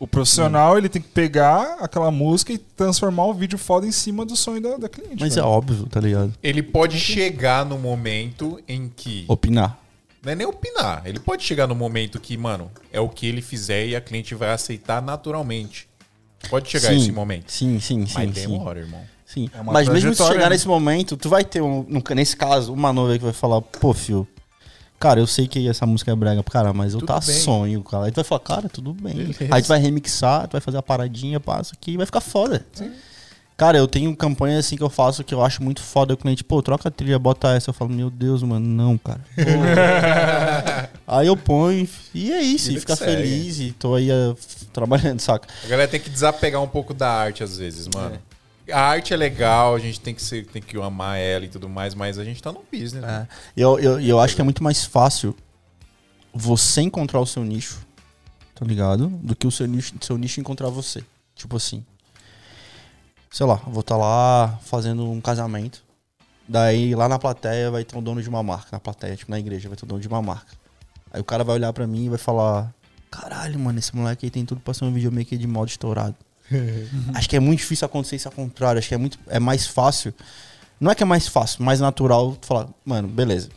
O 0.00 0.06
profissional, 0.06 0.78
ele 0.78 0.88
tem 0.88 1.02
que 1.02 1.08
pegar 1.08 1.78
aquela 1.80 2.10
música 2.10 2.52
e 2.52 2.58
transformar 2.58 3.26
o 3.26 3.34
vídeo 3.34 3.58
foda 3.58 3.86
em 3.86 3.90
cima 3.90 4.24
do 4.24 4.36
sonho 4.36 4.60
da, 4.60 4.76
da 4.76 4.88
cliente. 4.88 5.16
Mas 5.18 5.32
é 5.32 5.40
velho. 5.40 5.46
óbvio, 5.46 5.86
tá 5.86 6.00
ligado? 6.00 6.32
Ele 6.42 6.62
pode 6.62 6.98
chegar 6.98 7.64
no 7.64 7.76
momento 7.78 8.60
em 8.68 8.88
que. 8.94 9.24
Opinar. 9.26 9.78
Não 10.22 10.32
é 10.32 10.34
nem 10.34 10.46
opinar. 10.46 11.02
Ele 11.04 11.18
pode 11.18 11.42
chegar 11.42 11.66
no 11.66 11.74
momento 11.74 12.20
que, 12.20 12.36
mano, 12.36 12.70
é 12.92 13.00
o 13.00 13.08
que 13.08 13.26
ele 13.26 13.42
fizer 13.42 13.86
e 13.86 13.96
a 13.96 14.00
cliente 14.00 14.34
vai 14.34 14.50
aceitar 14.50 15.02
naturalmente. 15.02 15.88
Pode 16.48 16.68
chegar 16.68 16.90
sim, 16.90 16.98
esse 16.98 17.12
momento. 17.12 17.50
Sim, 17.50 17.80
sim, 17.80 18.06
sim. 18.06 18.12
Mas 18.14 18.34
sim. 18.34 18.48
demora, 18.48 18.78
irmão. 18.78 19.02
sim. 19.26 19.50
É 19.52 19.60
uma 19.60 19.72
Mas 19.72 19.88
mesmo 19.88 20.14
se 20.14 20.24
chegar 20.24 20.44
né? 20.44 20.50
nesse 20.50 20.68
momento, 20.68 21.16
tu 21.16 21.28
vai 21.28 21.44
ter, 21.44 21.60
um, 21.60 21.84
nesse 22.14 22.36
caso, 22.36 22.72
uma 22.72 22.92
noiva 22.92 23.18
que 23.18 23.24
vai 23.24 23.32
falar, 23.32 23.60
pô, 23.60 23.92
fio. 23.92 24.26
Cara, 24.98 25.20
eu 25.20 25.26
sei 25.26 25.46
que 25.46 25.68
essa 25.68 25.86
música 25.86 26.10
é 26.10 26.14
brega, 26.14 26.42
cara, 26.42 26.72
mas 26.72 26.92
eu 26.92 27.00
tá 27.00 27.20
bem. 27.20 27.36
sonho, 27.36 27.82
cara. 27.84 28.06
Aí 28.06 28.10
tu 28.10 28.16
vai 28.16 28.24
falar, 28.24 28.40
cara, 28.40 28.68
tudo 28.68 28.92
bem. 28.92 29.14
Beleza. 29.14 29.46
Aí 29.50 29.62
tu 29.62 29.68
vai 29.68 29.78
remixar, 29.78 30.48
tu 30.48 30.52
vai 30.52 30.60
fazer 30.60 30.78
a 30.78 30.82
paradinha, 30.82 31.38
passa 31.38 31.74
aqui 31.74 31.96
vai 31.96 32.04
ficar 32.04 32.20
foda. 32.20 32.66
Cara, 33.56 33.76
eu 33.76 33.88
tenho 33.88 34.14
campanha 34.14 34.58
assim 34.58 34.76
que 34.76 34.82
eu 34.84 34.88
faço 34.88 35.24
que 35.24 35.34
eu 35.34 35.44
acho 35.44 35.62
muito 35.64 35.82
foda. 35.82 36.14
O 36.14 36.16
cliente, 36.16 36.44
pô, 36.44 36.62
troca 36.62 36.88
a 36.88 36.92
trilha, 36.92 37.18
bota 37.18 37.56
essa. 37.56 37.70
Eu 37.70 37.74
falo, 37.74 37.90
meu 37.90 38.08
Deus, 38.08 38.40
mano, 38.44 38.64
não, 38.64 38.96
cara. 38.96 39.20
Aí 41.04 41.26
eu 41.26 41.36
ponho 41.36 41.88
e 42.14 42.32
é 42.32 42.40
isso, 42.40 42.70
e 42.70 42.78
fica 42.78 42.94
feliz 42.94 43.58
e 43.58 43.72
tô 43.72 43.94
aí 43.94 44.10
eh, 44.10 44.34
trabalhando, 44.72 45.18
saca? 45.20 45.48
A 45.64 45.66
galera 45.66 45.90
tem 45.90 45.98
que 45.98 46.10
desapegar 46.10 46.62
um 46.62 46.68
pouco 46.68 46.92
da 46.94 47.10
arte 47.10 47.42
às 47.42 47.56
vezes, 47.56 47.88
mano. 47.92 48.18
A 48.72 48.80
arte 48.80 49.14
é 49.14 49.16
legal, 49.16 49.74
a 49.74 49.78
gente 49.78 50.00
tem 50.00 50.14
que, 50.14 50.22
ser, 50.22 50.46
tem 50.46 50.60
que 50.60 50.76
amar 50.80 51.18
ela 51.18 51.44
e 51.44 51.48
tudo 51.48 51.68
mais, 51.68 51.94
mas 51.94 52.18
a 52.18 52.24
gente 52.24 52.42
tá 52.42 52.52
no 52.52 52.64
business. 52.70 53.02
né? 53.02 53.28
E 53.56 53.60
Eu, 53.60 53.78
eu, 53.78 54.00
eu 54.00 54.20
acho 54.20 54.34
que 54.34 54.40
é 54.40 54.44
muito 54.44 54.62
mais 54.62 54.84
fácil 54.84 55.34
você 56.32 56.82
encontrar 56.82 57.20
o 57.20 57.26
seu 57.26 57.42
nicho, 57.44 57.80
tá 58.54 58.64
ligado? 58.64 59.08
Do 59.08 59.34
que 59.34 59.46
o 59.46 59.50
seu 59.50 59.66
nicho, 59.66 59.94
seu 60.00 60.18
nicho 60.18 60.40
encontrar 60.40 60.68
você. 60.68 61.02
Tipo 61.34 61.56
assim. 61.56 61.84
Sei 63.30 63.46
lá, 63.46 63.56
vou 63.66 63.80
estar 63.80 63.96
lá 63.96 64.58
fazendo 64.62 65.10
um 65.10 65.20
casamento. 65.20 65.84
Daí 66.46 66.94
lá 66.94 67.08
na 67.08 67.18
plateia 67.18 67.70
vai 67.70 67.84
ter 67.84 67.96
um 67.96 68.02
dono 68.02 68.22
de 68.22 68.28
uma 68.28 68.42
marca. 68.42 68.68
Na 68.72 68.80
plateia, 68.80 69.16
tipo 69.16 69.30
na 69.30 69.38
igreja, 69.38 69.68
vai 69.68 69.76
ter 69.76 69.84
um 69.84 69.88
dono 69.88 70.00
de 70.00 70.08
uma 70.08 70.22
marca. 70.22 70.52
Aí 71.12 71.20
o 71.20 71.24
cara 71.24 71.44
vai 71.44 71.54
olhar 71.56 71.72
pra 71.72 71.86
mim 71.86 72.06
e 72.06 72.08
vai 72.08 72.18
falar: 72.18 72.72
Caralho, 73.10 73.58
mano, 73.58 73.78
esse 73.78 73.94
moleque 73.94 74.26
aí 74.26 74.30
tem 74.30 74.44
tudo 74.44 74.60
pra 74.60 74.72
ser 74.74 74.84
um 74.84 74.92
videomaker 74.92 75.38
de 75.38 75.46
modo 75.46 75.68
estourado. 75.68 76.16
acho 77.14 77.28
que 77.28 77.36
é 77.36 77.40
muito 77.40 77.58
difícil 77.60 77.86
acontecer 77.86 78.16
isso 78.16 78.28
ao 78.28 78.32
contrário. 78.32 78.78
Acho 78.78 78.88
que 78.88 78.94
é 78.94 78.98
muito. 78.98 79.18
É 79.28 79.38
mais 79.38 79.66
fácil. 79.66 80.14
Não 80.80 80.90
é 80.90 80.94
que 80.94 81.02
é 81.02 81.06
mais 81.06 81.26
fácil, 81.26 81.64
mais 81.64 81.80
natural 81.80 82.36
tu 82.40 82.46
falar, 82.46 82.68
mano, 82.84 83.08
beleza. 83.08 83.48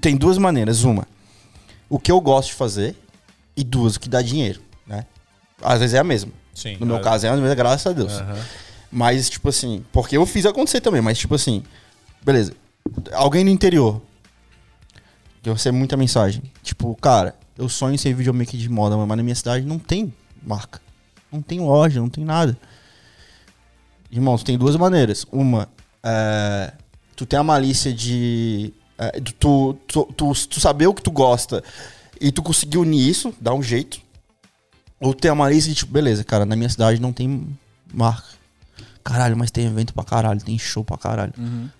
Tem 0.00 0.16
duas 0.16 0.36
maneiras. 0.36 0.84
Uma, 0.84 1.08
o 1.88 1.98
que 1.98 2.12
eu 2.12 2.20
gosto 2.20 2.48
de 2.48 2.54
fazer, 2.54 2.94
e 3.56 3.64
duas, 3.64 3.96
o 3.96 4.00
que 4.00 4.08
dá 4.08 4.20
dinheiro, 4.20 4.60
né? 4.86 5.06
Às 5.62 5.80
vezes 5.80 5.94
é 5.94 5.98
a 5.98 6.04
mesma. 6.04 6.32
Sim. 6.54 6.76
No 6.78 6.86
meu 6.86 7.00
caso 7.00 7.26
é 7.26 7.30
a 7.30 7.36
mesma, 7.36 7.54
graças 7.54 7.86
a 7.86 7.92
Deus. 7.92 8.12
aham. 8.12 8.38
Mas, 8.90 9.30
tipo 9.30 9.48
assim, 9.48 9.82
porque 9.90 10.18
eu 10.18 10.26
fiz 10.26 10.44
acontecer 10.44 10.82
também, 10.82 11.00
mas, 11.00 11.16
tipo 11.16 11.34
assim, 11.34 11.62
beleza. 12.22 12.52
Alguém 13.12 13.42
no 13.42 13.50
interior. 13.50 14.02
Que 15.42 15.48
eu 15.48 15.54
recebo 15.54 15.78
muita 15.78 15.96
mensagem. 15.96 16.42
Tipo, 16.62 16.94
cara, 16.96 17.34
eu 17.56 17.68
sonho 17.70 17.94
em 17.94 17.98
ser 17.98 18.12
videomaker 18.14 18.60
de 18.60 18.68
moda, 18.68 18.94
mas 18.96 19.16
na 19.16 19.22
minha 19.22 19.34
cidade 19.34 19.64
não 19.64 19.78
tem 19.78 20.12
marca. 20.44 20.78
Não 21.32 21.40
tem 21.40 21.60
loja, 21.60 22.00
não 22.00 22.08
tem 22.08 22.24
nada. 22.24 22.56
Irmão, 24.10 24.36
tu 24.36 24.44
tem 24.44 24.58
duas 24.58 24.76
maneiras. 24.76 25.26
Uma, 25.32 25.68
é, 26.02 26.72
tu 27.16 27.24
tem 27.24 27.38
a 27.38 27.42
malícia 27.42 27.92
de. 27.92 28.72
é, 28.98 29.20
tu, 29.38 29.74
tu, 29.86 30.04
tu, 30.16 30.32
tu 30.34 30.60
saber 30.60 30.86
o 30.86 30.94
que 30.94 31.02
tu 31.02 31.10
gosta 31.10 31.64
e 32.20 32.30
tu 32.30 32.42
conseguir 32.42 32.78
unir 32.78 33.08
isso, 33.08 33.34
dá 33.40 33.54
um 33.54 33.62
jeito. 33.62 34.00
Ou 35.00 35.14
tem 35.14 35.30
a 35.30 35.34
malícia 35.34 35.70
de, 35.70 35.76
tipo, 35.76 35.92
beleza, 35.92 36.22
cara, 36.22 36.44
na 36.44 36.54
minha 36.54 36.68
cidade 36.68 37.00
não 37.00 37.12
tem 37.12 37.48
marca. 37.92 38.28
Caralho, 39.02 39.36
mas 39.36 39.50
tem 39.50 39.66
evento 39.66 39.92
pra 39.92 40.04
caralho, 40.04 40.40
tem 40.40 40.56
show 40.58 40.84
pra 40.84 40.96
caralho. 40.96 41.32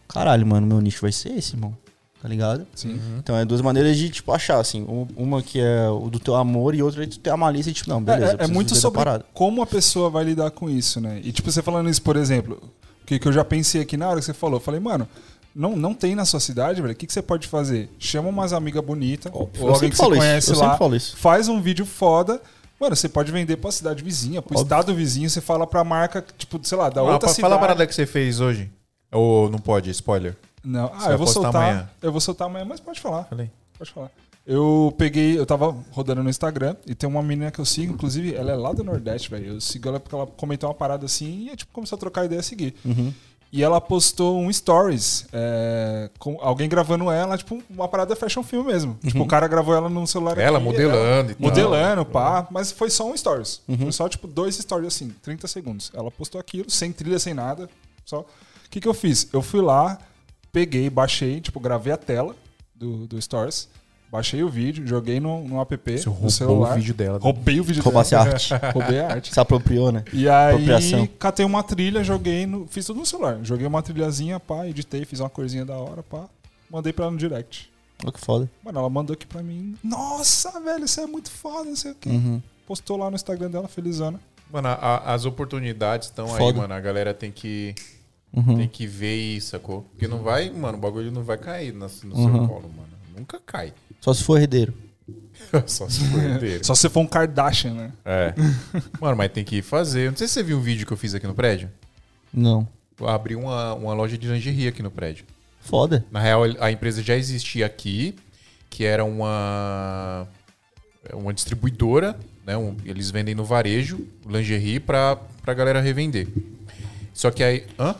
Caralho, 0.09 0.45
mano, 0.47 0.67
meu 0.67 0.81
nicho 0.81 1.01
vai 1.03 1.13
ser 1.13 1.31
esse, 1.37 1.55
irmão. 1.55 1.77
Tá 2.23 2.29
ligado? 2.29 2.65
Sim. 2.73 3.01
Então 3.19 3.37
é 3.37 3.45
duas 3.45 3.61
maneiras 3.61 3.97
de, 3.97 4.09
tipo, 4.09 4.31
achar, 4.31 4.61
assim. 4.61 4.83
Um- 4.83 5.09
Uma 5.17 5.43
que 5.43 5.59
é 5.61 5.89
o 5.89 6.09
do 6.09 6.21
teu 6.21 6.37
amor 6.37 6.73
e 6.73 6.81
outra 6.81 7.03
é 7.03 7.07
tu 7.09 7.19
ter 7.19 7.31
a 7.31 7.37
malícia 7.37 7.71
e, 7.71 7.75
tipo, 7.75 7.91
não, 7.91 8.01
beleza. 8.01 8.37
É- 8.39 8.43
é, 8.43 8.45
é 8.45 8.47
muito 8.47 8.77
sobre 8.77 9.01
como 9.35 9.61
a 9.61 9.67
pessoa 9.67 10.09
vai 10.09 10.23
lidar 10.23 10.53
com 10.53 10.71
isso, 10.71 11.01
né? 11.01 11.21
E 11.25 11.33
tipo, 11.33 11.51
você 11.51 11.61
falando 11.61 11.91
isso, 11.91 12.01
por 12.01 12.15
exemplo, 12.17 12.63
o 13.03 13.07
que, 13.07 13.19
que 13.19 13.27
eu 13.27 13.33
já 13.33 13.45
pensei 13.45 13.83
aqui 13.83 13.97
na 13.97 14.09
hora 14.09 14.21
que 14.21 14.25
você 14.27 14.33
falou, 14.33 14.59
eu 14.59 14.61
falei, 14.61 14.79
mano, 14.79 15.09
não, 15.53 15.75
não 15.77 15.93
tem 15.95 16.15
na 16.15 16.25
sua 16.25 16.39
cidade, 16.39 16.81
velho, 16.81 16.93
o 16.95 16.97
que, 16.97 17.09
que 17.09 17.13
você 17.13 17.21
pode 17.21 17.49
fazer? 17.49 17.91
Chama 17.99 18.29
umas 18.29 18.53
amigas 18.53 18.85
bonitas, 18.85 19.33
ou 19.35 19.51
Eu 19.55 19.63
alguém 19.75 19.75
sempre 19.75 19.91
que 19.91 19.97
você 19.97 20.03
isso, 20.05 20.17
conhece 20.19 20.51
eu 20.53 20.57
lá, 20.59 20.63
sempre 20.65 20.79
falo 20.79 20.95
isso. 20.97 21.17
faz 21.17 21.49
um 21.49 21.61
vídeo 21.61 21.85
foda. 21.85 22.41
Mano, 22.81 22.95
você 22.95 23.09
pode 23.09 23.33
vender 23.33 23.57
pra 23.57 23.73
cidade 23.73 24.03
vizinha, 24.05 24.41
pro 24.41 24.55
Óbvio. 24.55 24.63
estado 24.65 24.95
vizinho, 24.95 25.29
você 25.29 25.41
fala 25.41 25.67
pra 25.67 25.83
marca, 25.83 26.25
tipo, 26.39 26.61
sei 26.63 26.79
lá, 26.79 26.89
da 26.89 27.01
Ah, 27.01 27.05
outra 27.05 27.19
pa- 27.21 27.35
cidade. 27.35 27.41
Fala 27.43 27.57
a 27.57 27.59
parada 27.59 27.85
que 27.85 27.95
você 27.95 28.07
fez 28.07 28.39
hoje. 28.41 28.71
Ou 29.11 29.51
não 29.51 29.59
pode, 29.59 29.91
spoiler. 29.91 30.37
Não, 30.65 30.89
Você 30.89 31.09
ah, 31.09 31.13
eu 31.13 31.19
vou 31.19 31.27
soltar. 31.27 31.55
amanhã. 31.55 31.91
Eu 32.01 32.13
vou 32.13 32.21
soltar 32.21 32.47
amanhã, 32.47 32.65
mas 32.65 32.81
pode 32.81 33.01
falar. 33.01 33.25
Falei. 33.25 33.51
Pode 33.79 33.91
falar. 33.91 34.11
Eu 34.45 34.93
peguei, 34.99 35.39
eu 35.39 35.47
tava 35.47 35.77
rodando 35.93 36.23
no 36.23 36.29
Instagram 36.29 36.75
e 36.85 36.95
tem 36.95 37.09
uma 37.09 37.23
menina 37.23 37.51
que 37.51 37.61
eu 37.61 37.65
sigo, 37.65 37.95
inclusive, 37.95 38.35
ela 38.35 38.51
é 38.51 38.57
lá 38.57 38.73
do 38.73 38.83
Nordeste, 38.83 39.31
velho. 39.31 39.55
Eu 39.55 39.61
sigo 39.61 39.89
ela 39.89 40.01
porque 40.01 40.15
ela 40.15 40.27
comentou 40.27 40.69
uma 40.69 40.75
parada 40.75 41.07
assim 41.07 41.45
e 41.45 41.49
eu, 41.49 41.57
tipo, 41.57 41.73
começou 41.73 41.97
a 41.97 42.01
trocar 42.01 42.25
ideia 42.25 42.41
a 42.41 42.43
seguir. 42.43 42.75
Uhum. 42.85 43.13
E 43.53 43.63
ela 43.63 43.83
postou 43.83 44.41
um 44.41 44.51
stories 44.51 45.27
é, 45.31 46.09
com 46.19 46.39
alguém 46.41 46.71
gravando 46.71 47.11
ela, 47.11 47.37
tipo, 47.37 47.63
uma 47.69 47.87
parada 47.87 48.17
fashion 48.17 48.43
film 48.43 48.65
mesmo. 48.65 48.99
Tipo, 49.05 49.23
o 49.23 49.27
cara 49.27 49.47
gravou 49.47 49.75
ela 49.75 49.91
no 49.91 50.07
celular 50.07 50.39
Ela 50.39 50.57
aqui, 50.57 50.65
modelando 50.65 51.33
e 51.33 51.35
tal. 51.35 51.49
Modelando, 51.49 52.05
pá. 52.07 52.49
Mas 52.51 52.73
foi 52.73 52.89
só 52.89 53.07
um 53.07 53.15
stories. 53.15 53.61
Foi 53.79 53.93
só, 53.93 54.09
tipo, 54.09 54.27
dois 54.27 54.57
stories 54.57 54.87
assim, 54.89 55.11
30 55.23 55.47
segundos. 55.49 55.93
Ela 55.95 56.11
postou 56.11 56.41
aquilo, 56.41 56.71
sem 56.71 56.93
trilha, 56.93 57.19
sem 57.19 57.35
nada. 57.35 57.69
Só. 58.07 58.21
O 58.21 58.27
que, 58.71 58.81
que 58.81 58.89
eu 58.89 58.95
fiz? 58.95 59.29
Eu 59.35 59.43
fui 59.43 59.61
lá, 59.61 59.99
peguei, 60.53 60.89
baixei, 60.91 61.41
tipo, 61.41 61.59
gravei 61.59 61.93
a 61.93 61.97
tela 61.97 62.37
do, 62.75 63.07
do 63.07 63.21
stories. 63.21 63.69
Baixei 64.11 64.43
o 64.43 64.49
vídeo, 64.51 64.87
joguei 64.87 65.19
no, 65.19 65.43
no 65.49 65.59
app, 65.59 65.75
Você 65.97 66.05
no 66.05 66.13
roubou 66.13 66.31
celular. 66.31 66.73
o 66.73 66.75
vídeo 66.75 66.93
dela. 66.93 67.19
Roubei 67.19 67.59
o 67.61 67.65
vídeo 67.65 67.83
Roubasse 67.83 68.11
dela. 68.11 68.25
a 68.25 68.29
arte. 68.29 68.53
Roubei 68.75 69.01
a 69.01 69.09
arte. 69.13 69.33
Se 69.33 69.41
apropriou, 69.41 69.91
né? 69.91 70.05
E 70.13 70.29
aí, 70.29 71.09
catei 71.19 71.47
uma 71.47 71.63
trilha, 71.63 72.05
joguei 72.05 72.45
no. 72.45 72.67
Fiz 72.67 72.85
tudo 72.85 73.01
no 73.01 73.07
celular. 73.07 73.39
Joguei 73.43 73.67
uma 73.67 73.83
trilhazinha, 73.83 74.39
pá, 74.39 74.67
editei, 74.69 75.07
fiz 75.07 75.19
uma 75.21 75.31
coisinha 75.31 75.65
da 75.65 75.77
hora, 75.79 76.03
pá. 76.03 76.27
Mandei 76.71 76.93
pra 76.93 77.07
ela 77.07 77.13
no 77.13 77.17
direct. 77.19 77.71
Olha 78.05 78.13
que 78.13 78.21
foda. 78.21 78.51
Mano, 78.63 78.81
ela 78.81 78.91
mandou 78.91 79.15
aqui 79.15 79.27
pra 79.27 79.43
mim. 79.43 79.79
Nossa, 79.83 80.61
velho, 80.61 80.85
isso 80.85 81.01
é 81.01 81.07
muito 81.07 81.31
foda, 81.31 81.71
não 81.71 81.77
sei 81.77 81.93
o 81.93 81.95
quê. 81.95 82.11
Uhum. 82.11 82.43
Postou 82.67 82.99
lá 82.99 83.09
no 83.09 83.15
Instagram 83.17 83.51
dela, 83.51 83.67
felizona. 83.69 84.21
Mano, 84.53 84.69
a- 84.69 85.15
as 85.15 85.25
oportunidades 85.25 86.09
estão 86.09 86.35
aí, 86.35 86.53
mano. 86.53 86.75
A 86.75 86.81
galera 86.81 87.15
tem 87.15 87.31
que, 87.33 87.75
Uhum. 88.35 88.57
tem 88.57 88.69
que 88.69 88.87
ver 88.87 89.15
isso, 89.15 89.49
sacou? 89.51 89.83
Porque 89.93 90.09
não 90.09 90.23
vai, 90.23 90.49
mano, 90.51 90.79
o 90.79 90.81
bagulho 90.81 91.11
não 91.13 91.23
vai 91.23 91.37
cair 91.37 91.73
no, 91.73 91.81
no 92.05 92.17
Uhum. 92.17 92.33
seu 92.39 92.49
colo, 92.49 92.71
mano. 92.75 92.89
Nunca 93.17 93.39
cai. 93.45 93.73
Só 94.01 94.15
se 94.15 94.25
for 94.25 94.41
herdeiro. 94.41 94.73
Só 95.67 95.89
se 95.89 96.01
for 96.09 96.23
herdeiro. 96.23 96.65
Só 96.65 96.75
se 96.75 96.89
for 96.89 97.01
um 97.01 97.07
Kardashian, 97.07 97.75
né? 97.75 97.93
É. 98.05 98.35
Mano, 99.01 99.17
mas 99.17 99.31
tem 99.33 99.45
que 99.45 99.61
fazer. 99.61 100.11
Não 100.11 100.17
sei 100.17 100.27
se 100.29 100.35
você 100.35 100.43
viu 100.43 100.57
um 100.57 100.61
vídeo 100.63 100.87
que 100.87 100.93
eu 100.93 100.97
fiz 100.97 101.15
aqui 101.15 101.27
no 101.27 101.35
prédio. 101.35 101.69
Não. 102.33 102.67
Eu 102.99 103.09
abri 103.09 103.35
uma, 103.37 103.75
uma 103.75 103.93
loja 103.93 104.17
de 104.17 104.27
lingerie 104.29 104.69
aqui 104.69 104.83
no 104.83 104.91
prédio. 104.91 105.25
Foda. 105.61 106.05
Na 106.11 106.21
real, 106.21 106.43
a 106.61 106.71
empresa 106.73 107.03
já 107.03 107.15
existia 107.17 107.67
aqui, 107.67 108.15
que 108.71 108.85
era 108.85 109.05
uma 109.05 110.27
uma 111.13 111.33
distribuidora, 111.35 112.19
né? 112.47 112.57
Um- 112.57 112.77
eles 112.85 113.11
vendem 113.11 113.35
no 113.35 113.45
varejo 113.45 114.07
lingerie 114.27 114.81
pra, 114.81 115.17
pra 115.43 115.53
galera 115.53 115.81
revender. 115.81 116.29
Só 117.13 117.31
que 117.31 117.43
aí. 117.43 117.67
Hã? 117.79 117.95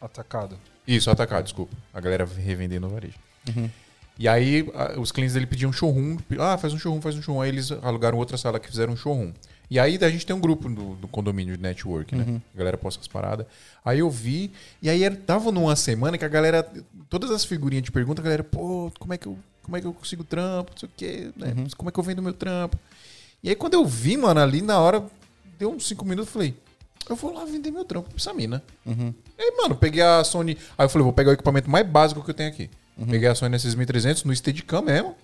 Atacado. 0.00 0.56
Isso, 0.86 1.10
atacar, 1.10 1.42
desculpa. 1.42 1.74
A 1.92 2.00
galera 2.00 2.24
revender 2.24 2.80
no 2.80 2.88
varejo. 2.88 3.18
E 4.18 4.28
aí, 4.28 4.68
a- 4.74 4.98
os 5.00 5.10
clientes 5.12 5.34
dele 5.34 5.46
pediam 5.46 5.72
showroom. 5.72 6.18
Ah, 6.38 6.58
faz 6.58 6.72
um 6.74 6.78
showroom, 6.78 7.00
faz 7.00 7.16
um 7.16 7.22
showroom. 7.22 7.42
Aí 7.42 7.48
eles 7.48 7.70
alugaram 7.72 8.18
outra 8.18 8.36
sala 8.36 8.58
que 8.60 8.68
fizeram 8.68 8.92
um 8.92 8.96
showroom. 8.96 9.32
E 9.70 9.78
aí 9.78 9.98
a 10.02 10.10
gente 10.10 10.26
tem 10.26 10.34
um 10.34 10.40
grupo 10.40 10.68
do, 10.68 10.96
do 10.96 11.08
condomínio 11.08 11.56
de 11.56 11.62
network, 11.62 12.14
né? 12.16 12.40
A 12.54 12.58
galera 12.58 12.76
posta 12.76 13.00
as 13.00 13.06
paradas. 13.08 13.46
Aí 13.84 14.00
eu 14.00 14.10
vi, 14.10 14.50
e 14.82 14.90
aí 14.90 15.04
era- 15.04 15.14
tava 15.16 15.52
numa 15.52 15.76
semana 15.76 16.18
que 16.18 16.24
a 16.24 16.28
galera. 16.28 16.68
Todas 17.08 17.30
as 17.30 17.44
figurinhas 17.44 17.84
de 17.84 17.92
pergunta, 17.92 18.20
a 18.20 18.24
galera, 18.24 18.42
pô, 18.44 18.92
como 18.98 19.14
é 19.14 19.18
que 19.18 19.26
eu, 19.26 19.38
como 19.62 19.76
é 19.76 19.80
que 19.80 19.86
eu 19.86 19.92
consigo 19.94 20.24
trampo? 20.24 20.72
Não 20.72 20.78
sei 20.78 20.88
o 20.88 20.92
quê, 20.96 21.30
né? 21.36 21.54
Como 21.76 21.88
é 21.88 21.92
que 21.92 21.98
eu 22.00 22.04
vendo 22.04 22.20
meu 22.22 22.32
trampo? 22.32 22.76
E 23.42 23.48
aí 23.48 23.54
quando 23.54 23.74
eu 23.74 23.86
vi, 23.86 24.16
mano, 24.16 24.40
ali 24.40 24.60
na 24.60 24.78
hora, 24.80 25.04
deu 25.58 25.70
uns 25.72 25.86
cinco 25.86 26.04
minutos, 26.04 26.28
eu 26.28 26.32
falei, 26.32 26.54
eu 27.08 27.16
vou 27.16 27.32
lá 27.32 27.44
vender 27.44 27.70
meu 27.70 27.84
trampo 27.84 28.08
pra 28.08 28.16
essa 28.18 28.32
mina. 28.32 28.62
E 29.38 29.42
aí, 29.42 29.56
mano, 29.56 29.74
peguei 29.74 30.02
a 30.02 30.22
Sony. 30.22 30.56
Aí 30.78 30.84
eu 30.84 30.88
falei, 30.88 31.04
vou 31.04 31.12
pegar 31.12 31.30
o 31.30 31.34
equipamento 31.34 31.68
mais 31.70 31.86
básico 31.86 32.22
que 32.22 32.30
eu 32.30 32.34
tenho 32.34 32.48
aqui. 32.50 32.70
Peguei 33.10 33.28
a 33.28 33.34
Sony 33.34 33.56
S6300 33.56 34.24
no 34.24 34.34
Steadicam 34.36 34.82
mesmo. 34.82 35.16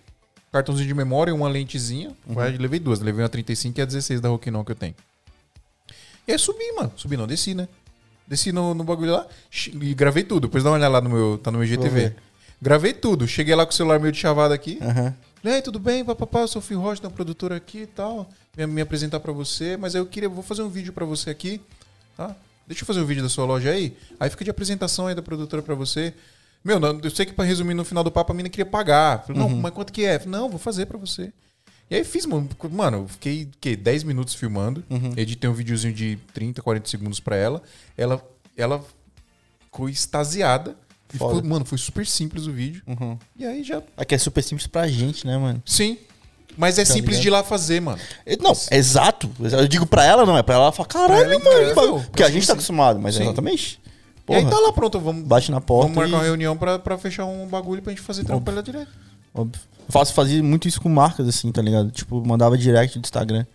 Cartãozinho 0.51 0.89
de 0.89 0.95
memória, 0.95 1.35
uma 1.35 1.49
lentezinha. 1.49 2.13
Aí 2.37 2.57
levei 2.57 2.81
duas. 2.81 3.01
Levei 3.01 3.23
uma 3.23 3.29
35 3.29 3.79
e 3.79 3.83
a 3.83 3.85
16 3.85 4.21
da 4.21 4.29
Rokinon 4.29 4.65
que 4.65 4.73
eu 4.73 4.77
tenho. 4.77 4.95
E 6.27 6.33
aí 6.33 6.39
subi, 6.39 6.73
mano. 6.73 6.93
Subi 6.97 7.17
não, 7.17 7.27
desci, 7.27 7.55
né? 7.55 7.69
Desci 8.27 8.51
no, 8.51 8.75
no 8.75 8.83
bagulho 8.83 9.13
lá 9.13 9.27
e 9.81 9.95
gravei 9.95 10.25
tudo. 10.25 10.49
Depois 10.49 10.65
dá 10.65 10.71
uma 10.71 10.77
olhada 10.77 10.93
lá 10.93 11.01
no 11.01 11.11
meu, 11.11 11.39
tá 11.39 11.51
no 11.51 11.59
meu 11.59 11.67
GTV. 11.67 12.15
Gravei 12.61 12.93
tudo. 12.93 13.29
Cheguei 13.29 13.55
lá 13.55 13.65
com 13.65 13.73
o 13.73 13.75
celular 13.75 14.01
meio 14.01 14.13
de 14.13 14.19
chavado 14.19 14.53
aqui. 14.53 14.79
Aham. 14.83 15.15
Ei, 15.45 15.63
tudo 15.63 15.79
bem, 15.79 16.05
papapá, 16.05 16.41
eu 16.41 16.49
sou 16.49 16.59
o 16.61 16.63
Phil 16.65 16.81
Rocha, 16.81 17.01
tem 17.01 17.09
uma 17.09 17.15
produtora 17.15 17.55
aqui 17.55 17.83
e 17.83 17.87
tal. 17.87 18.29
Me 18.57 18.81
apresentar 18.81 19.21
pra 19.21 19.33
você, 19.33 19.77
mas 19.77 19.95
eu 19.95 20.07
queria, 20.07 20.29
vou 20.29 20.43
fazer 20.43 20.63
um 20.63 20.69
vídeo 20.69 20.93
pra 20.93 21.05
você 21.05 21.29
aqui, 21.31 21.61
tá? 22.17 22.35
Deixa 22.67 22.83
eu 22.83 22.87
fazer 22.87 23.01
um 23.01 23.05
vídeo 23.05 23.23
da 23.23 23.29
sua 23.29 23.45
loja 23.45 23.71
aí. 23.71 23.97
Aí 24.19 24.31
fica 24.31 24.45
de 24.45 24.51
apresentação 24.51 25.07
aí 25.07 25.15
da 25.15 25.23
produtora 25.23 25.63
pra 25.63 25.75
você. 25.75 26.15
Meu, 26.65 26.81
eu 27.03 27.11
sei 27.11 27.27
que 27.27 27.33
pra 27.33 27.45
resumir 27.45 27.75
no 27.75 27.85
final 27.85 28.03
do 28.03 28.11
papo 28.11 28.33
a 28.33 28.35
mina 28.35 28.49
queria 28.49 28.67
pagar. 28.67 29.25
Falei, 29.25 29.41
não, 29.41 29.49
mas 29.49 29.73
quanto 29.73 29.93
que 29.93 30.05
é? 30.05 30.19
Falei, 30.19 30.33
não, 30.41 30.49
vou 30.49 30.59
fazer 30.59 30.87
pra 30.87 30.99
você. 30.99 31.33
E 31.89 31.95
aí 31.95 32.03
fiz, 32.03 32.27
mano. 32.27 32.49
Mano, 32.73 33.07
fiquei 33.07 33.49
que 33.61 33.77
10 33.77 34.03
minutos 34.03 34.35
filmando. 34.35 34.83
Editei 35.17 35.49
um 35.49 35.53
videozinho 35.53 35.95
de 35.95 36.19
30, 36.35 36.61
40 36.61 36.89
segundos 36.89 37.21
pra 37.21 37.37
ela. 37.37 37.63
Ela, 37.97 38.21
ela 38.57 38.85
ficou 39.61 39.89
extasiada. 39.89 40.77
Ficou, 41.09 41.41
mano, 41.45 41.65
foi 41.65 41.79
super 41.79 42.05
simples 42.05 42.49
o 42.49 42.53
vídeo. 42.53 42.83
Uhum. 42.85 43.17
E 43.37 43.47
aí 43.47 43.63
já 43.63 43.81
Aqui 43.97 44.17
é 44.17 44.19
super 44.19 44.43
simples 44.43 44.67
pra 44.67 44.89
gente, 44.89 45.25
né, 45.25 45.39
mano? 45.39 45.63
Sim. 45.65 45.99
Mas 46.57 46.79
é 46.79 46.85
Tá 46.85 46.93
simples 46.95 47.19
ligado? 47.19 47.23
de 47.23 47.29
ir 47.29 47.31
lá 47.31 47.43
fazer, 47.45 47.81
mano. 47.81 47.99
É, 48.25 48.37
Não, 48.37 48.53
exato. 48.71 49.31
Eu 49.41 49.69
digo 49.69 49.87
pra 49.87 50.05
ela, 50.05 50.25
não. 50.25 50.37
É 50.39 50.43
pra 50.43 50.55
ela 50.55 50.65
ela 50.65 50.73
fala, 50.73 50.89
caralho, 50.89 51.25
ela 51.25 51.35
é 51.35 51.75
mano. 51.75 52.03
Porque 52.05 52.23
a 52.23 52.31
gente 52.31 52.47
tá 52.47 52.55
acostumado, 52.55 52.99
mas 52.99 53.15
Sim. 53.17 53.23
exatamente. 53.25 53.79
E 54.29 54.35
aí 54.35 54.43
Porra, 54.43 54.57
tá 54.57 54.61
lá, 54.67 54.73
pronto, 54.73 54.99
vamos, 54.99 55.23
Bate 55.25 55.51
na 55.53 55.61
porta 55.61 55.83
vamos 55.85 55.97
marcar 55.97 56.11
e- 56.11 56.15
uma 56.19 56.25
reunião 56.25 56.57
pra, 56.57 56.79
pra 56.79 56.99
fechar 56.99 57.27
um 57.27 57.47
bagulho 57.47 57.81
pra 57.83 57.93
gente 57.93 58.03
fazer 58.03 58.25
trampo 58.25 58.43
pra 58.43 58.55
ela 58.55 58.63
direto. 58.63 58.89
Óbvio. 59.35 59.61
Eu 59.87 59.93
faço, 59.93 60.13
fazia 60.15 60.43
muito 60.43 60.67
isso 60.67 60.81
com 60.81 60.89
marcas, 60.89 61.29
assim, 61.29 61.53
tá 61.53 61.63
ligado? 61.63 61.91
Tipo, 61.93 62.27
mandava 62.27 62.59
direct 62.59 62.99
do 62.99 63.05
Instagram. 63.05 63.47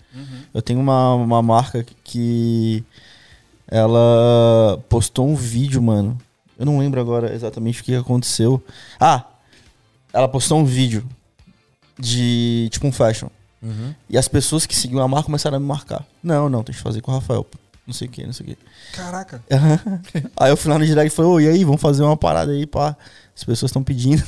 Eu 0.53 0.61
tenho 0.61 0.79
uma, 0.79 1.15
uma 1.15 1.41
marca 1.41 1.85
que 2.05 2.83
ela 3.67 4.79
postou 4.89 5.27
um 5.27 5.35
vídeo, 5.35 5.81
mano. 5.81 6.17
Eu 6.57 6.65
não 6.65 6.77
lembro 6.79 7.01
agora 7.01 7.33
exatamente 7.33 7.81
o 7.81 7.83
que 7.83 7.95
aconteceu. 7.95 8.63
Ah! 8.99 9.25
Ela 10.13 10.27
postou 10.27 10.59
um 10.59 10.65
vídeo 10.65 11.05
de, 12.01 12.67
tipo, 12.71 12.87
um 12.87 12.91
fashion. 12.91 13.27
E 14.09 14.17
as 14.17 14.27
pessoas 14.27 14.65
que 14.65 14.75
seguiam 14.75 15.01
a 15.01 15.07
marca 15.07 15.25
começaram 15.25 15.57
a 15.57 15.59
me 15.59 15.65
marcar. 15.67 16.03
Não, 16.23 16.49
não, 16.49 16.63
tem 16.63 16.73
que 16.73 16.81
fazer 16.81 17.01
com 17.01 17.11
o 17.11 17.15
Rafael. 17.15 17.45
Não 17.85 17.93
sei 17.93 18.07
o 18.07 18.11
que, 18.11 18.25
não 18.25 18.33
sei 18.33 18.45
o 18.45 18.49
que. 18.49 18.57
Caraca. 18.93 19.43
aí 20.37 20.51
eu 20.51 20.57
fui 20.57 20.71
lá 20.71 20.79
no 20.79 20.85
direct 20.85 21.13
e 21.13 21.15
falei, 21.15 21.31
ô, 21.31 21.39
e 21.39 21.47
aí, 21.47 21.63
vamos 21.63 21.81
fazer 21.81 22.01
uma 22.03 22.17
parada 22.17 22.51
aí, 22.51 22.65
pá. 22.65 22.95
As 23.35 23.43
pessoas 23.43 23.69
estão 23.69 23.83
pedindo. 23.83 24.21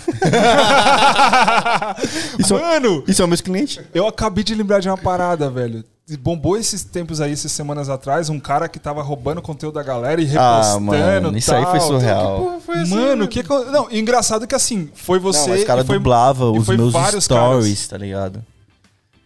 Isso, 2.40 2.56
é- 2.56 2.62
Mano, 2.62 3.04
isso 3.08 3.22
é 3.22 3.26
o 3.26 3.28
meu 3.28 3.38
cliente? 3.38 3.82
eu 3.94 4.08
acabei 4.08 4.44
de 4.44 4.56
lembrar 4.56 4.80
de 4.80 4.90
uma 4.90 4.98
parada, 4.98 5.50
velho. 5.50 5.84
Bombou 6.20 6.58
esses 6.58 6.84
tempos 6.84 7.22
aí, 7.22 7.32
essas 7.32 7.52
semanas 7.54 7.88
atrás, 7.88 8.28
um 8.30 8.38
cara 8.40 8.68
que 8.68 8.78
tava 8.78 9.02
roubando 9.02 9.42
conteúdo 9.42 9.76
da 9.76 9.84
galera 9.84 10.22
e 10.22 10.26
Ah, 10.38 10.58
repostando. 10.62 10.82
mano, 10.82 11.38
isso 11.38 11.54
aí 11.56 11.62
tal. 11.64 11.72
foi 11.72 11.80
surreal. 11.80 12.40
Porra, 12.42 12.60
foi 12.60 12.78
essa, 12.82 12.94
Mano, 12.96 13.28
que 13.28 13.42
que 13.42 13.50
eu- 13.50 13.72
Não, 13.72 13.90
engraçado 13.90 14.46
que 14.46 14.54
assim, 14.54 14.90
foi 14.94 15.18
você. 15.18 15.40
Não, 15.40 15.48
mas 15.50 15.64
o 15.64 15.66
cara 15.66 15.82
e 15.82 15.86
foi- 15.86 15.98
dublava 15.98 16.46
e 16.54 16.60
os 16.60 16.66
foi 16.66 16.76
meus 16.76 16.92
vários 16.92 17.24
stories, 17.24 17.88
tá 17.88 17.98
ligado? 17.98 18.44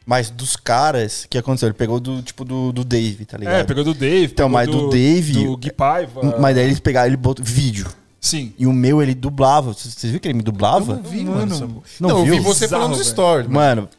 Mas 0.06 0.30
dos 0.30 0.56
caras, 0.56 1.24
o 1.24 1.30
que 1.30 1.38
aconteceu? 1.40 1.68
Ele 1.68 1.74
pegou 1.74 2.00
do, 2.00 2.22
tipo, 2.22 2.46
do, 2.46 2.72
do 2.72 2.84
Dave, 2.86 3.26
tá 3.26 3.38
ligado? 3.40 3.56
É, 3.56 3.64
pegou 3.64 3.84
do 3.84 3.94
Dave. 3.96 4.32
Então, 4.32 4.48
mas 4.48 4.70
do 4.70 4.88
Dave- 4.90 5.34
Do 5.46 5.58
Gui 5.58 5.72
Paiva. 5.72 6.36
Mas 6.40 6.56
daí 6.56 6.66
eles 6.66 6.80
pegaram, 6.80 7.08
ele 7.08 7.18
botou 7.18 7.44
vídeo. 7.44 7.88
Sim. 8.22 8.54
E 8.58 8.68
o 8.68 8.72
meu, 8.72 9.02
ele 9.02 9.16
dublava. 9.16 9.74
Vocês 9.74 9.96
viram 10.04 10.20
que 10.20 10.28
ele 10.28 10.36
me 10.38 10.44
dublava? 10.44 10.94
Eu 10.94 10.96
não 10.98 11.04
vi, 11.04 11.24
Mano, 11.26 11.60
não 12.00 12.10
Não, 12.10 12.18
eu 12.20 12.24
viu? 12.24 12.36
vi 12.36 12.40
você 12.42 12.68
falando 12.68 12.90
nos 12.90 13.00
velho. 13.00 13.10
stories. 13.10 13.48
mano. 13.48 13.82
Mano, 13.82 13.90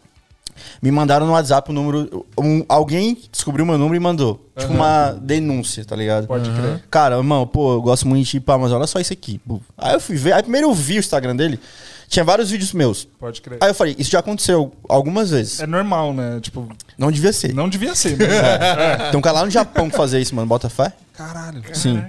me 0.82 0.90
mandaram 0.90 1.26
no 1.26 1.32
WhatsApp 1.32 1.70
o 1.70 1.72
número. 1.72 2.26
um- 2.38 2.64
alguém 2.68 3.16
descobriu 3.32 3.64
meu 3.66 3.76
número 3.78 3.96
e 3.96 4.00
mandou. 4.00 4.44
Tipo 4.56 4.72
uma 4.72 5.12
denúncia, 5.20 5.84
tá 5.84 5.94
ligado? 5.94 6.26
Pode 6.26 6.50
crer. 6.50 6.82
Cara, 6.90 7.16
irmão, 7.16 7.46
pô, 7.46 7.74
eu 7.74 7.82
gosto 7.82 8.06
muito 8.08 8.24
de 8.24 8.30
ti, 8.32 8.40
pá, 8.40 8.58
mas 8.58 8.72
olha 8.72 8.86
só 8.86 8.98
isso 8.98 9.12
aqui. 9.12 9.40
Aí 9.76 9.94
eu 9.94 10.00
fui 10.00 10.16
ver. 10.16 10.32
Aí 10.32 10.42
primeiro 10.42 10.68
eu 10.68 10.74
vi 10.74 10.96
o 10.96 10.98
Instagram 10.98 11.36
dele. 11.36 11.60
Tinha 12.08 12.24
vários 12.24 12.50
vídeos 12.50 12.72
meus. 12.72 13.06
Pode 13.20 13.42
crer. 13.42 13.58
Aí 13.60 13.68
eu 13.70 13.74
falei, 13.74 13.94
isso 13.98 14.10
já 14.10 14.18
aconteceu 14.20 14.72
algumas 14.88 15.30
vezes. 15.30 15.60
É 15.60 15.66
normal, 15.66 16.14
né? 16.14 16.38
Tipo, 16.40 16.66
Não 16.96 17.12
devia 17.12 17.32
ser. 17.34 17.54
não 17.54 17.68
devia 17.68 17.94
ser, 17.94 18.16
né? 18.16 18.26
Tem 19.12 19.18
um 19.18 19.22
cara 19.22 19.40
lá 19.40 19.44
no 19.44 19.50
Japão 19.50 19.90
que 19.90 19.96
fazia 19.96 20.18
isso, 20.18 20.34
mano. 20.34 20.48
Bota 20.48 20.68
fé? 20.70 20.92
Caralho. 21.14 21.62
Sim. 21.74 22.02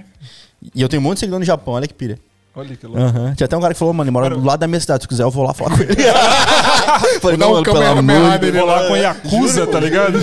E 0.74 0.80
eu 0.82 0.88
tenho 0.88 1.00
um 1.00 1.04
monte 1.04 1.14
de 1.16 1.20
seguidor 1.20 1.38
no 1.38 1.44
Japão, 1.44 1.74
olha 1.74 1.86
que 1.86 1.94
pira. 1.94 2.18
Olha 2.60 2.76
que 2.76 2.86
louco. 2.86 3.00
Aham. 3.00 3.34
Tinha 3.34 3.46
até 3.46 3.56
um 3.56 3.60
cara 3.60 3.72
que 3.72 3.78
falou, 3.78 3.94
mano, 3.94 4.08
ele 4.08 4.12
mora 4.12 4.28
Cara, 4.28 4.38
do 4.38 4.46
lado 4.46 4.60
da 4.60 4.66
minha 4.66 4.80
cidade. 4.80 5.04
Se 5.04 5.08
quiser, 5.08 5.22
eu 5.22 5.30
vou 5.30 5.44
lá 5.44 5.54
falar 5.54 5.76
com 5.76 5.82
ele. 5.82 5.94
Falei, 7.20 7.36
um 7.36 7.50
mano, 7.50 7.62
pelo 7.62 7.82
amor 7.82 8.38
de 8.38 8.50
Vou 8.50 8.66
lá 8.66 8.86
com 8.86 8.96
Yakuza, 8.96 9.66
tá 9.66 9.80
ligado? 9.80 10.18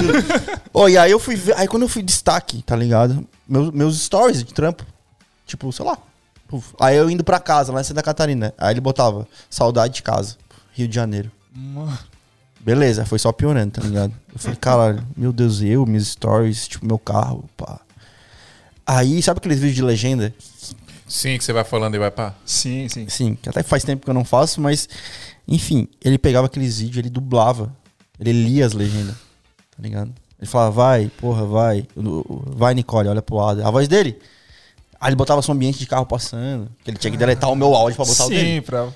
Ô, 0.72 0.88
e 0.88 0.97
aí 0.97 1.09
eu 1.09 1.19
fui 1.19 1.35
ver. 1.35 1.57
Aí 1.57 1.68
quando 1.68 1.84
eu 1.84 1.89
fui 1.89 2.03
destaque, 2.03 2.61
tá 2.61 2.76
ligado? 2.76 3.27
Meus, 3.47 3.72
meus 3.72 3.99
stories 4.01 4.43
de 4.43 4.53
trampo. 4.53 4.85
Tipo, 5.45 5.72
sei 5.72 5.84
lá. 5.84 5.97
Puf. 6.47 6.73
Aí 6.80 6.95
eu 6.95 7.09
indo 7.09 7.23
pra 7.23 7.39
casa, 7.39 7.73
lá 7.73 7.81
em 7.81 7.84
Santa 7.84 8.03
Catarina. 8.03 8.53
Aí 8.57 8.73
ele 8.73 8.81
botava 8.81 9.27
saudade 9.49 9.95
de 9.95 10.03
casa. 10.03 10.35
Rio 10.73 10.88
de 10.88 10.93
Janeiro. 10.93 11.31
Mano. 11.55 11.97
Beleza, 12.59 13.05
foi 13.05 13.18
só 13.18 13.31
piorando, 13.31 13.72
tá 13.72 13.81
ligado? 13.81 14.14
Eu 14.31 14.39
falei, 14.39 14.57
caralho, 14.57 15.07
meu 15.15 15.31
Deus, 15.31 15.61
eu, 15.61 15.85
minhas 15.85 16.07
stories, 16.07 16.68
tipo, 16.68 16.85
meu 16.85 16.99
carro, 16.99 17.45
pá. 17.55 17.80
Aí, 18.85 19.22
sabe 19.22 19.39
aqueles 19.39 19.59
vídeos 19.59 19.76
de 19.76 19.81
legenda? 19.81 20.34
Sim, 21.08 21.38
que 21.38 21.44
você 21.44 21.54
vai 21.54 21.64
falando 21.64 21.96
e 21.96 22.00
vai 22.00 22.12
pá. 22.12 22.36
Sim, 22.46 22.88
sim. 22.90 23.08
Sim, 23.08 23.38
que 23.42 23.48
até 23.50 23.64
faz 23.64 23.84
tempo 23.84 24.04
que 24.04 24.10
eu 24.10 24.14
não 24.14 24.26
faço, 24.26 24.60
mas. 24.60 24.88
Enfim, 25.48 25.88
ele 26.04 26.18
pegava 26.18 26.48
aqueles 26.48 26.80
vídeos, 26.80 26.98
ele 26.98 27.10
dublava. 27.10 27.74
Ele 28.20 28.34
lia 28.34 28.66
as 28.66 28.74
legendas, 28.74 29.16
tá 29.16 29.82
ligado? 29.82 30.12
Ele 30.40 30.50
falava, 30.50 30.72
vai, 30.72 31.12
porra, 31.18 31.46
vai. 31.46 31.88
Vai, 32.48 32.74
Nicole, 32.74 33.08
olha 33.08 33.22
pro 33.22 33.36
lado. 33.38 33.66
A 33.66 33.72
voz 33.72 33.88
dele. 33.88 34.18
Aí 35.00 35.10
ele 35.10 35.16
botava 35.16 35.42
som 35.42 35.52
ambiente 35.54 35.80
de 35.80 35.86
carro 35.86 36.06
passando. 36.06 36.70
Que 36.84 36.92
ele 36.92 36.98
tinha 36.98 37.12
que 37.12 37.18
deletar 37.18 37.50
o 37.52 37.56
meu 37.56 37.74
áudio 37.74 37.96
pra 37.96 38.06
botar 38.06 38.26
o 38.26 38.30
dele. 38.30 38.56
Sim, 38.56 38.62
pra. 38.62 38.90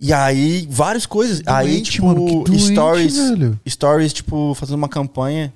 E 0.00 0.12
aí, 0.12 0.66
várias 0.70 1.06
coisas. 1.06 1.40
aí, 1.46 1.68
Doente, 1.68 1.90
tipo, 1.92 2.06
mano, 2.06 2.44
que 2.44 2.50
doente, 2.50 2.72
stories. 2.72 3.16
velho. 3.16 3.60
Stories, 3.66 4.12
tipo, 4.12 4.54
fazendo 4.54 4.76
uma 4.76 4.88
campanha. 4.88 5.52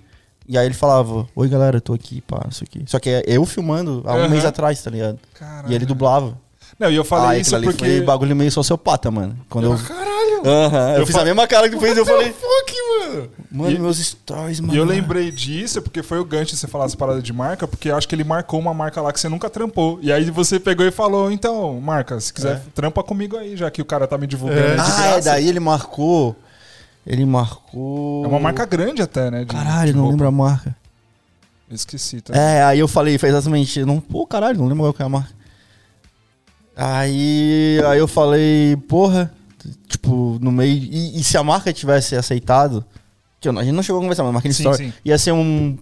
E 0.48 0.58
aí 0.58 0.66
ele 0.66 0.74
falava, 0.74 1.26
oi 1.36 1.48
galera, 1.48 1.76
eu 1.76 1.80
tô 1.80 1.92
aqui, 1.92 2.20
pá, 2.22 2.44
isso 2.50 2.64
aqui. 2.64 2.82
Só 2.86 2.98
que 2.98 3.08
é 3.10 3.22
eu 3.26 3.44
filmando 3.46 4.02
há 4.04 4.14
um 4.14 4.18
Aham. 4.20 4.28
mês 4.28 4.44
atrás, 4.44 4.82
tá 4.82 4.90
ligado? 4.90 5.18
Caralho. 5.34 5.70
E 5.70 5.74
ele 5.74 5.86
dublava. 5.86 6.36
Não, 6.78 6.90
e 6.90 6.96
eu 6.96 7.04
falei 7.04 7.28
Ah, 7.28 7.38
isso 7.40 7.54
aquilo 7.54 7.70
ali 7.70 7.78
porque. 7.78 7.90
foi 7.96 8.04
bagulho 8.04 8.34
meio 8.34 8.50
sociopata, 8.50 9.10
mano. 9.10 9.36
Quando 9.48 9.64
eu. 9.66 9.76
Caralho! 9.78 10.10
Aham, 10.44 10.94
eu, 10.96 11.06
fiz 11.06 11.14
a 11.16 11.24
mesma 11.24 11.46
cara 11.46 11.68
que 11.68 11.76
tu 11.76 11.80
fez 11.80 11.96
eu 11.96 12.06
falei. 12.06 12.32
Fuck, 12.32 12.74
mano! 13.00 13.28
Mano, 13.52 13.70
E- 13.70 13.78
meus 13.78 13.98
stories, 13.98 14.60
mano. 14.60 14.72
E 14.72 14.76
eu 14.78 14.84
lembrei 14.84 15.30
disso 15.30 15.82
porque 15.82 16.02
foi 16.02 16.18
o 16.18 16.24
gancho 16.24 16.52
de 16.52 16.56
você 16.56 16.66
falar 16.66 16.86
essa 16.86 16.96
parada 16.96 17.20
de 17.20 17.32
marca, 17.32 17.68
porque 17.68 17.90
eu 17.90 17.96
acho 17.96 18.08
que 18.08 18.14
ele 18.14 18.24
marcou 18.24 18.58
uma 18.58 18.72
marca 18.72 19.02
lá 19.02 19.12
que 19.12 19.20
você 19.20 19.28
nunca 19.28 19.50
trampou. 19.50 19.98
E 20.00 20.10
aí 20.10 20.30
você 20.30 20.58
pegou 20.58 20.86
e 20.86 20.90
falou: 20.90 21.30
então, 21.30 21.78
marca, 21.80 22.18
se 22.18 22.32
quiser, 22.32 22.62
trampa 22.74 23.02
comigo 23.02 23.36
aí, 23.36 23.56
já 23.56 23.70
que 23.70 23.82
o 23.82 23.84
cara 23.84 24.06
tá 24.06 24.16
me 24.16 24.26
divulgando. 24.26 24.60
É. 24.60 24.74
de 24.76 24.80
Ah, 24.80 24.84
graça. 24.84 25.18
é, 25.18 25.20
daí 25.20 25.48
ele 25.48 25.60
marcou. 25.60 26.34
Ele 27.06 27.24
marcou. 27.24 28.24
É 28.24 28.28
uma 28.28 28.38
marca 28.40 28.64
grande 28.66 29.02
até, 29.02 29.30
né? 29.30 29.40
de- 29.40 29.46
Caralho, 29.46 29.92
de 29.92 29.98
não 29.98 30.10
lembro 30.10 30.26
a 30.26 30.30
marca. 30.30 30.76
Eu 31.68 31.74
Esqueci, 31.76 32.20
tá? 32.20 32.34
É, 32.36 32.62
aí 32.64 32.78
eu 32.78 32.88
falei, 32.88 33.16
foi 33.16 33.28
exatamente. 33.28 33.84
Não, 33.84 34.00
pô, 34.00 34.26
caralho, 34.26 34.58
não 34.58 34.66
lembro 34.66 34.84
qual 34.84 34.92
que 34.94 35.02
é 35.02 35.06
a 35.06 35.08
marca. 35.08 35.32
Aí, 36.76 37.80
aí 37.86 37.98
eu 37.98 38.08
falei, 38.08 38.76
porra, 38.88 39.32
tipo, 39.88 40.38
no 40.40 40.50
meio. 40.50 40.72
E, 40.74 41.20
e 41.20 41.24
se 41.24 41.36
a 41.36 41.42
marca 41.44 41.72
tivesse 41.72 42.16
aceitado, 42.16 42.84
que 43.40 43.48
eu 43.48 43.58
a 43.58 43.62
gente 43.64 43.74
não 43.74 43.82
chegou 43.82 43.98
a 44.00 44.02
conversar, 44.02 44.22
mas 44.22 44.30
a 44.30 44.32
marca 44.32 44.52
Sim, 44.52 44.62
story, 44.62 44.76
sim. 44.78 44.92
ia 45.04 45.18
ser 45.18 45.32
um 45.32 45.76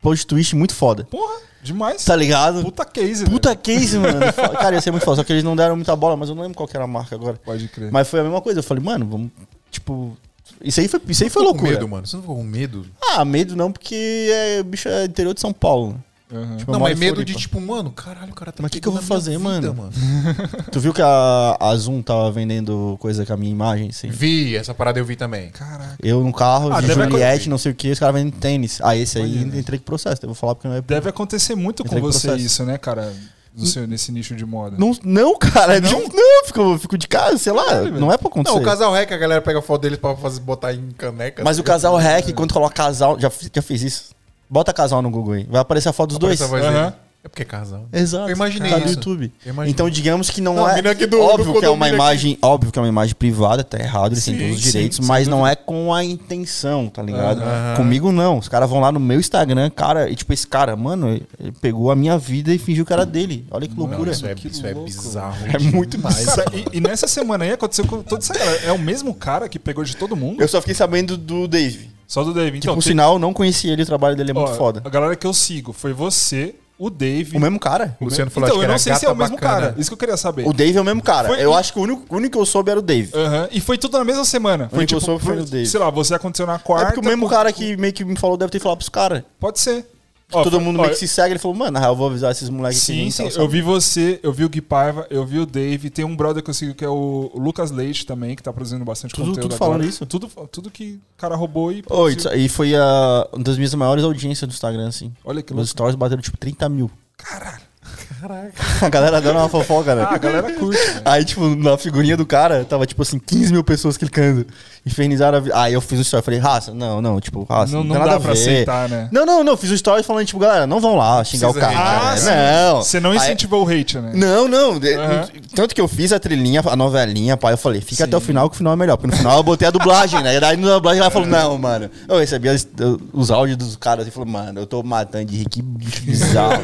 post 0.00 0.26
twist 0.26 0.54
muito 0.54 0.74
foda. 0.74 1.04
Porra, 1.04 1.40
demais. 1.62 2.04
Tá 2.04 2.14
ligado? 2.14 2.62
Puta 2.62 2.84
case, 2.84 3.24
Puta 3.24 3.56
case, 3.56 3.98
mano. 3.98 4.20
Cara, 4.60 4.74
ia 4.74 4.80
ser 4.80 4.90
muito 4.90 5.04
foda. 5.04 5.16
Só 5.16 5.24
que 5.24 5.32
eles 5.32 5.44
não 5.44 5.56
deram 5.56 5.76
muita 5.76 5.94
bola, 5.96 6.16
mas 6.16 6.28
eu 6.28 6.34
não 6.34 6.42
lembro 6.42 6.56
qual 6.56 6.68
que 6.68 6.76
era 6.76 6.84
a 6.84 6.88
marca 6.88 7.14
agora. 7.14 7.32
velho. 7.32 7.44
Pode 7.44 7.68
crer. 7.68 7.90
Mas 7.90 8.08
foi 8.08 8.20
a 8.20 8.24
mesma 8.24 8.40
coisa. 8.40 8.58
Eu 8.60 8.64
falei, 8.64 8.82
mano, 8.84 9.06
vamos. 9.06 9.30
Tipo. 9.70 10.16
Isso 10.64 10.80
aí 10.80 10.88
foi, 10.88 11.00
isso 11.08 11.24
aí 11.24 11.30
foi 11.30 11.42
Ficou 11.42 11.54
com 11.54 11.60
loucura. 11.62 11.72
medo, 11.72 11.88
mano. 11.88 12.06
Você 12.06 12.16
não 12.16 12.22
ficou 12.22 12.36
com 12.36 12.44
medo? 12.44 12.86
Ah, 13.02 13.24
medo 13.24 13.54
não, 13.56 13.70
porque 13.72 14.28
é, 14.30 14.60
o 14.60 14.64
bicho 14.64 14.88
é 14.88 15.04
interior 15.04 15.34
de 15.34 15.40
São 15.40 15.52
Paulo. 15.52 16.02
Aham. 16.34 16.56
Tipo, 16.56 16.72
não, 16.72 16.80
mas 16.80 16.98
medo 16.98 17.16
Floripa. 17.16 17.36
de 17.36 17.42
tipo, 17.42 17.60
mano, 17.60 17.90
caralho, 17.90 18.32
o 18.32 18.34
cara 18.34 18.50
tá 18.52 18.62
Mas 18.62 18.70
que 18.70 18.80
que 18.80 18.88
eu 18.88 18.92
vou 18.92 19.02
fazer, 19.02 19.36
vida, 19.36 19.70
mano? 19.74 19.90
Tu 20.72 20.80
viu 20.80 20.94
que 20.94 21.02
a, 21.02 21.58
a 21.60 21.76
Zoom 21.76 22.00
tava 22.00 22.30
vendendo 22.32 22.96
coisa 23.00 23.26
com 23.26 23.34
a 23.34 23.36
minha 23.36 23.52
imagem, 23.52 23.90
assim? 23.90 24.08
Vi, 24.08 24.56
essa 24.56 24.72
parada 24.72 24.98
eu 24.98 25.04
vi 25.04 25.14
também. 25.14 25.50
Caraca. 25.50 25.96
Eu 26.02 26.24
no 26.24 26.32
carro, 26.32 26.72
Ah, 26.72 26.80
Juliette, 26.80 27.50
não 27.50 27.58
sei 27.58 27.72
o 27.72 27.74
que, 27.74 27.90
os 27.90 27.98
caras 27.98 28.14
vendendo 28.14 28.38
tênis. 28.38 28.80
Ah, 28.82 28.96
esse 28.96 29.18
aí 29.18 29.44
Olha, 29.46 29.58
entrei 29.58 29.78
com 29.78 29.84
processo. 29.84 30.20
Eu 30.22 30.28
vou 30.28 30.34
falar 30.34 30.54
porque 30.54 30.68
não 30.68 30.74
é. 30.74 30.80
Deve 30.80 31.10
acontecer 31.10 31.54
muito 31.54 31.82
com 31.82 31.88
Entrei 31.88 32.00
com 32.00 32.06
você 32.10 32.28
processo. 32.28 32.46
isso, 32.46 32.64
né, 32.64 32.78
cara? 32.78 33.12
No 33.54 33.66
seu, 33.66 33.86
nesse 33.86 34.10
nicho 34.10 34.34
de 34.34 34.46
moda. 34.46 34.76
Não, 34.78 34.96
não, 35.04 35.38
cara. 35.38 35.78
Não, 35.78 35.90
não 36.08 36.40
eu 36.40 36.46
fico, 36.46 36.78
fico 36.78 36.98
de 36.98 37.06
casa, 37.06 37.36
sei 37.36 37.52
lá. 37.52 37.66
Caralho, 37.66 38.00
não 38.00 38.10
é 38.10 38.16
pra 38.16 38.28
acontecer. 38.28 38.54
Não, 38.54 38.62
o 38.62 38.64
casal 38.64 38.92
rec, 38.92 39.12
a 39.12 39.18
galera 39.18 39.42
pega 39.42 39.60
foto 39.60 39.82
deles 39.82 39.98
pra 39.98 40.16
fazer, 40.16 40.40
botar 40.40 40.72
em 40.72 40.90
caneca. 40.92 41.44
Mas 41.44 41.58
o 41.58 41.62
casal 41.62 41.96
hack, 41.96 42.32
quando 42.34 42.54
coloca 42.54 42.74
casal. 42.74 43.18
Já, 43.20 43.30
já 43.54 43.60
fiz 43.60 43.82
isso? 43.82 44.14
Bota 44.48 44.72
casal 44.72 45.02
no 45.02 45.10
Google 45.10 45.34
aí. 45.34 45.46
Vai 45.50 45.60
aparecer 45.60 45.88
a 45.88 45.92
foto 45.92 46.10
dos 46.10 46.18
dois. 46.18 46.40
Aparece 46.40 46.66
a 46.66 46.70
voz 46.70 46.76
Aham. 46.76 46.94
É 47.24 47.28
porque 47.28 47.42
é 47.42 47.44
casal. 47.44 47.86
Exato. 47.92 48.28
Eu 48.28 48.34
imaginei 48.34 48.68
tá 48.68 48.78
no 48.78 48.84
isso. 48.86 48.94
YouTube. 48.94 49.32
Eu 49.46 49.52
imaginei. 49.52 49.72
Então, 49.72 49.88
digamos 49.88 50.28
que 50.28 50.40
não, 50.40 50.56
Não, 50.56 50.68
é. 50.68 50.80
aqui 50.80 51.06
do- 51.06 51.20
óbvio 51.20 51.52
do 51.52 51.60
que 51.60 51.64
é 51.64 51.70
uma 51.70 51.88
imagem. 51.88 52.36
Óbvio 52.42 52.72
que 52.72 52.78
é 52.80 52.82
uma 52.82 52.88
imagem 52.88 53.14
privada, 53.14 53.62
tá 53.62 53.78
errado, 53.78 54.12
eles 54.12 54.24
têm 54.24 54.34
Sim, 54.34 54.40
todos 54.40 54.56
os 54.56 54.64
sim, 54.64 54.70
direitos, 54.72 54.96
sem 54.98 55.06
mas 55.06 55.28
não 55.28 55.46
é 55.46 55.54
com 55.54 55.94
a 55.94 56.02
intenção, 56.02 56.88
tá 56.88 57.00
ligado? 57.00 57.40
Comigo 57.76 58.10
não. 58.10 58.38
Os 58.38 58.48
caras 58.48 58.68
vão 58.68 58.80
lá 58.80 58.90
no 58.90 58.98
meu 58.98 59.20
Instagram, 59.20 59.70
cara, 59.70 60.10
e 60.10 60.16
tipo, 60.16 60.32
esse 60.32 60.46
cara, 60.48 60.74
mano, 60.74 61.10
ele 61.10 61.52
pegou 61.60 61.92
a 61.92 61.96
minha 61.96 62.18
vida 62.18 62.52
e 62.52 62.58
fingiu 62.58 62.84
que 62.84 62.92
era 62.92 63.06
dele. 63.06 63.46
Olha 63.52 63.68
que 63.68 63.76
Não, 63.76 63.86
loucura. 63.86 64.10
isso 64.10 64.26
é, 64.26 64.34
Que 64.34 64.48
isso 64.48 64.66
é 64.66 64.74
bizarro. 64.74 65.36
É 65.46 65.58
muito. 65.60 65.96
Cara, 66.02 66.44
e, 66.72 66.78
e 66.78 66.80
nessa 66.80 67.06
semana 67.06 67.44
aí 67.44 67.52
aconteceu 67.52 67.86
com 67.86 68.02
toda 68.02 68.20
essa 68.20 68.34
galera. 68.34 68.62
É 68.64 68.72
o 68.72 68.78
mesmo 68.80 69.14
cara 69.14 69.48
que 69.48 69.60
pegou 69.60 69.84
de 69.84 69.94
todo 69.96 70.16
mundo? 70.16 70.42
Eu 70.42 70.48
só 70.48 70.60
fiquei 70.60 70.74
sabendo 70.74 71.16
do 71.16 71.46
Dave. 71.46 71.90
Só 72.08 72.24
do 72.24 72.34
Dave. 72.34 72.52
Que 72.52 72.58
Então, 72.58 72.74
por 72.74 72.82
tem- 72.82 72.90
sinal, 72.90 73.14
eu 73.14 73.18
não 73.20 73.32
conhecia 73.32 73.72
ele, 73.72 73.82
o 73.84 73.86
trabalho 73.86 74.14
dele 74.16 74.32
é 74.32 74.34
muito 74.34 74.50
ó, 74.50 74.54
foda. 74.54 74.82
A 74.84 74.90
galera 74.90 75.14
que 75.16 75.26
eu 75.26 75.32
sigo 75.32 75.72
foi 75.72 75.92
você, 75.94 76.54
o 76.86 76.90
Dave. 76.90 77.36
O 77.36 77.40
mesmo 77.40 77.58
cara? 77.60 77.96
O 78.00 78.04
Luciano 78.06 78.30
falou 78.30 78.48
então, 78.48 78.56
acho 78.56 78.60
que 78.60 78.64
eu 78.64 78.68
não 78.68 78.74
era 78.74 78.78
sei 78.78 78.94
se 78.96 79.06
é 79.06 79.08
o 79.10 79.14
mesmo 79.16 79.36
bacana. 79.36 79.60
cara. 79.68 79.74
Isso 79.78 79.90
que 79.90 79.94
eu 79.94 79.98
queria 79.98 80.16
saber. 80.16 80.46
O 80.46 80.52
Dave 80.52 80.76
é 80.76 80.80
o 80.80 80.84
mesmo 80.84 81.02
cara. 81.02 81.28
Foi- 81.28 81.40
Eu 81.44 81.54
acho 81.54 81.72
que 81.72 81.78
o 81.78 81.82
único, 81.82 82.02
o 82.08 82.16
único 82.16 82.32
que 82.32 82.38
eu 82.38 82.46
soube 82.46 82.70
era 82.70 82.80
o 82.80 82.82
Dave. 82.82 83.10
Aham, 83.14 83.48
E 83.52 83.60
foi 83.60 83.78
tudo 83.78 83.98
na 83.98 84.04
mesma 84.04 84.24
semana. 84.24 84.68
Foi 84.68 84.78
único 84.80 84.88
que 84.88 84.94
eu 84.94 84.98
tipo, 85.00 85.06
soube 85.12 85.24
foi 85.24 85.34
foi- 85.34 85.42
o 85.42 85.46
Dave. 85.46 85.66
sei 85.66 85.78
lá, 85.80 85.90
você 85.90 86.14
aconteceu 86.14 86.46
na 86.46 86.54
É 86.54 86.58
quarta. 86.58 86.86
porque 86.86 87.00
o 87.00 87.04
mesmo 87.04 87.24
com- 87.28 87.34
cara 87.34 87.52
que 87.52 87.76
meio 87.76 87.92
que 87.92 88.04
me 88.04 88.16
falou 88.16 88.36
deve 88.36 88.50
ter 88.50 88.58
falado 88.60 88.78
pros 88.78 88.88
caras. 88.88 89.22
Pode 89.38 89.60
ser. 89.60 89.86
Ó, 90.32 90.42
Todo 90.42 90.60
mundo 90.60 90.78
ó, 90.78 90.82
meio 90.82 90.94
que 90.94 90.98
se 91.00 91.08
segue, 91.08 91.32
ele 91.32 91.38
falou, 91.38 91.56
mano, 91.56 91.72
na 91.72 91.80
real, 91.80 91.92
eu 91.92 91.96
vou 91.96 92.06
avisar 92.08 92.30
esses 92.32 92.48
moleques 92.48 92.80
Sim, 92.80 93.02
aqui. 93.02 93.12
sim. 93.12 93.28
Eu 93.36 93.48
vi 93.48 93.60
você, 93.62 94.18
eu 94.22 94.32
vi 94.32 94.44
o 94.44 94.48
Gui 94.48 94.60
Paiva, 94.60 95.06
eu 95.10 95.24
vi 95.24 95.38
o 95.38 95.46
Dave. 95.46 95.90
Tem 95.90 96.04
um 96.04 96.16
brother 96.16 96.42
que 96.42 96.50
eu 96.50 96.54
sigo 96.54 96.74
que 96.74 96.84
é 96.84 96.88
o 96.88 97.30
Lucas 97.34 97.70
Leite 97.70 98.06
também, 98.06 98.34
que 98.34 98.42
tá 98.42 98.52
produzindo 98.52 98.84
bastante 98.84 99.14
Tudo- 99.14 99.26
conteúdo 99.28 99.42
tudo 99.50 99.56
falando 99.58 99.74
agora. 99.76 99.88
isso? 99.88 100.06
Tudo, 100.06 100.28
tudo 100.50 100.70
que 100.70 101.00
o 101.16 101.18
cara 101.20 101.36
roubou 101.36 101.70
e. 101.72 101.82
Oi, 101.88 102.16
e 102.36 102.48
foi 102.48 102.74
a, 102.74 103.28
uma 103.32 103.44
das 103.44 103.56
minhas 103.56 103.74
maiores 103.74 104.04
audiências 104.04 104.48
do 104.48 104.52
Instagram, 104.52 104.88
assim. 104.88 105.12
Olha 105.24 105.42
que 105.42 105.52
Meus 105.52 105.68
louco. 105.68 105.70
stories 105.70 105.94
bateram 105.96 106.22
tipo 106.22 106.36
30 106.38 106.68
mil. 106.68 106.90
Caralho. 107.16 107.71
A 108.82 108.88
galera 108.88 109.20
dando 109.20 109.38
uma 109.38 109.48
fofoca, 109.48 109.94
né? 109.94 110.02
Ah, 110.08 110.14
a 110.14 110.18
galera 110.18 110.52
curte. 110.52 110.78
né? 110.94 111.00
Aí, 111.04 111.24
tipo, 111.24 111.54
na 111.56 111.76
figurinha 111.78 112.16
do 112.16 112.26
cara, 112.26 112.64
tava, 112.64 112.84
tipo 112.86 113.00
assim, 113.02 113.18
15 113.18 113.52
mil 113.52 113.62
pessoas 113.64 113.96
clicando. 113.96 114.46
Infernizaram 114.84 115.38
a 115.38 115.40
vida. 115.40 115.56
Aí 115.60 115.72
eu 115.74 115.80
fiz 115.80 116.00
o 116.00 116.02
story, 116.02 116.24
falei, 116.24 116.40
raça, 116.40 116.74
não, 116.74 117.00
não, 117.00 117.20
tipo, 117.20 117.44
raça, 117.48 117.72
Não, 117.72 117.84
não, 117.84 117.94
não 117.96 118.04
dá 118.04 118.18
pra 118.18 118.32
aceitar, 118.32 118.88
né? 118.88 119.08
Não, 119.12 119.24
não, 119.24 119.44
não, 119.44 119.56
fiz 119.56 119.70
o 119.70 119.74
story 119.74 120.02
falando, 120.02 120.26
tipo, 120.26 120.40
galera, 120.40 120.66
não 120.66 120.80
vão 120.80 120.96
lá 120.96 121.22
xingar 121.22 121.50
o 121.50 121.52
Precisa 121.54 121.72
cara. 121.72 122.10
Ah, 122.10 122.16
né? 122.16 122.62
Não. 122.72 122.82
Você 122.82 122.98
não 122.98 123.10
Aí- 123.12 123.16
incentivou 123.18 123.64
o 123.64 123.68
hate, 123.70 123.98
né? 123.98 124.10
Não, 124.14 124.48
não. 124.48 124.72
Aham. 124.72 125.28
Tanto 125.54 125.72
que 125.72 125.80
eu 125.80 125.86
fiz 125.86 126.12
a 126.12 126.18
trilhinha, 126.18 126.62
a 126.66 126.74
novelinha, 126.74 127.36
pai. 127.36 127.52
Eu 127.52 127.58
falei, 127.58 127.80
fica 127.80 127.94
Sim. 127.96 128.02
até 128.04 128.16
o 128.16 128.20
final 128.20 128.50
que 128.50 128.54
o 128.56 128.58
final 128.58 128.72
é 128.72 128.76
melhor. 128.76 128.96
Porque 128.96 129.12
no 129.12 129.16
final 129.16 129.36
eu 129.36 129.42
botei 129.44 129.68
a 129.68 129.70
dublagem, 129.70 130.20
né? 130.20 130.34
E 130.36 130.40
daí 130.40 130.56
na 130.56 130.74
dublagem 130.74 131.00
ela 131.00 131.10
falou, 131.12 131.28
não, 131.28 131.56
mano. 131.58 131.88
Eu 132.08 132.18
recebi 132.18 132.48
as- 132.48 132.66
os 133.12 133.30
áudios 133.30 133.56
dos 133.56 133.76
caras 133.76 134.04
e 134.08 134.10
falou, 134.10 134.28
mano, 134.28 134.58
eu 134.60 134.66
tô 134.66 134.82
matando 134.82 135.26
de 135.26 135.36
rir, 135.38 135.48
que 135.48 135.62
bicho 135.62 136.02
bizarro. 136.02 136.60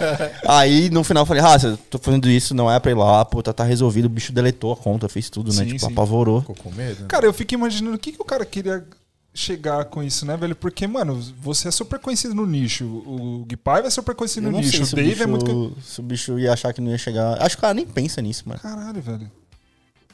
Aí 0.48 0.89
no 0.90 1.02
final 1.04 1.22
eu 1.22 1.26
falei, 1.26 1.42
raça, 1.42 1.68
eu 1.68 1.76
tô 1.76 1.98
fazendo 1.98 2.28
isso, 2.28 2.54
não 2.54 2.70
é 2.70 2.78
pra 2.78 2.90
ir 2.90 2.94
lá, 2.94 3.24
pô, 3.24 3.42
tá, 3.42 3.52
tá 3.52 3.64
resolvido. 3.64 4.04
O 4.06 4.08
bicho 4.08 4.32
deletou 4.32 4.72
a 4.72 4.76
conta, 4.76 5.08
fez 5.08 5.30
tudo, 5.30 5.52
né? 5.52 5.64
Sim, 5.64 5.66
Tipo, 5.66 5.80
sim. 5.86 5.92
apavorou. 5.92 6.40
Ficou 6.40 6.56
com 6.56 6.70
medo? 6.72 7.06
Cara, 7.06 7.24
eu 7.26 7.32
fico 7.32 7.54
imaginando 7.54 7.96
o 7.96 7.98
que, 7.98 8.12
que 8.12 8.20
o 8.20 8.24
cara 8.24 8.44
queria 8.44 8.84
chegar 9.32 9.84
com 9.86 10.02
isso, 10.02 10.26
né, 10.26 10.36
velho? 10.36 10.56
Porque, 10.56 10.86
mano, 10.86 11.22
você 11.40 11.68
é 11.68 11.70
super 11.70 11.98
conhecido 12.00 12.34
no 12.34 12.44
nicho. 12.44 12.84
O 12.84 13.44
Gui 13.46 13.56
Paiva 13.56 13.86
é 13.86 13.90
super 13.90 14.14
conhecido 14.14 14.46
Eu 14.48 14.50
no 14.52 14.58
não 14.58 14.64
nicho. 14.64 14.84
sei 14.84 14.92
O 14.92 14.96
Dave 14.96 15.10
bicho, 15.10 15.22
é 15.22 15.26
muito. 15.26 15.76
se 15.82 16.00
o 16.00 16.02
bicho 16.02 16.38
ia 16.38 16.52
achar 16.52 16.72
que 16.72 16.80
não 16.80 16.90
ia 16.90 16.98
chegar. 16.98 17.40
Acho 17.40 17.56
que 17.56 17.60
o 17.60 17.62
cara 17.62 17.74
nem 17.74 17.86
pensa 17.86 18.20
nisso, 18.20 18.42
mano. 18.46 18.60
Caralho, 18.60 19.00
velho. 19.00 19.30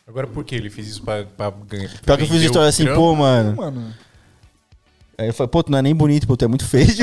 Agora 0.07 0.27
por 0.27 0.45
que 0.45 0.55
ele 0.55 0.71
fez 0.71 0.87
isso 0.87 1.03
pra, 1.03 1.25
pra 1.25 1.51
ganhar? 1.67 1.91
Pior 2.05 2.17
que 2.17 2.23
eu 2.25 2.29
fiz 2.29 2.43
história 2.43 2.69
assim, 2.69 2.85
pô, 2.95 3.15
mano. 3.15 3.57
Mano. 3.57 3.93
Aí 5.19 5.29
eu 5.29 5.33
falei, 5.35 5.49
pô, 5.51 5.63
tu 5.63 5.73
não 5.73 5.79
é 5.79 5.83
nem 5.83 5.95
bonito, 5.95 6.27
pô, 6.27 6.37
tu 6.37 6.45
é 6.45 6.49
muito 6.49 6.65
feio. 6.67 6.87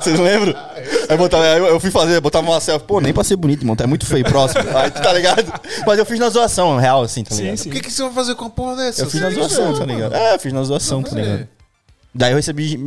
Vocês 0.00 0.18
lembram? 0.18 0.54
Aí, 1.08 1.16
botava, 1.16 1.44
aí 1.44 1.58
eu, 1.58 1.66
eu 1.66 1.80
fui 1.80 1.90
fazer, 1.90 2.20
botava 2.20 2.48
uma 2.50 2.60
selfie, 2.60 2.86
pô, 2.86 3.00
nem 3.00 3.12
pra 3.12 3.24
ser 3.24 3.36
bonito, 3.36 3.62
irmão, 3.62 3.76
é 3.78 3.86
muito 3.86 4.06
feio, 4.06 4.24
próximo. 4.24 4.62
Aí, 4.76 4.90
tu 4.90 5.00
tá 5.02 5.12
ligado? 5.12 5.44
Mas 5.86 5.98
eu 5.98 6.06
fiz 6.06 6.18
na 6.18 6.28
zoação, 6.28 6.76
real, 6.78 7.02
assim, 7.02 7.24
tá 7.24 7.34
Sim, 7.34 7.42
ligado? 7.42 7.56
sim. 7.58 7.68
O 7.68 7.72
que, 7.72 7.80
que 7.80 7.90
você 7.92 8.02
vai 8.02 8.12
fazer 8.12 8.34
com 8.34 8.44
a 8.46 8.50
porra 8.50 8.76
dessa? 8.76 9.02
Eu 9.02 9.10
fiz 9.10 9.20
na 9.20 9.28
Sim, 9.30 9.34
zoação, 9.36 9.72
tá 9.72 9.80
mano. 9.80 9.92
ligado? 9.94 10.14
É, 10.14 10.34
eu 10.34 10.38
fiz 10.38 10.52
na 10.52 10.62
zoação, 10.62 11.02
tá 11.02 11.14
ligado? 11.14 11.40
É. 11.42 11.48
Daí 12.16 12.30
eu 12.32 12.36
recebi 12.36 12.78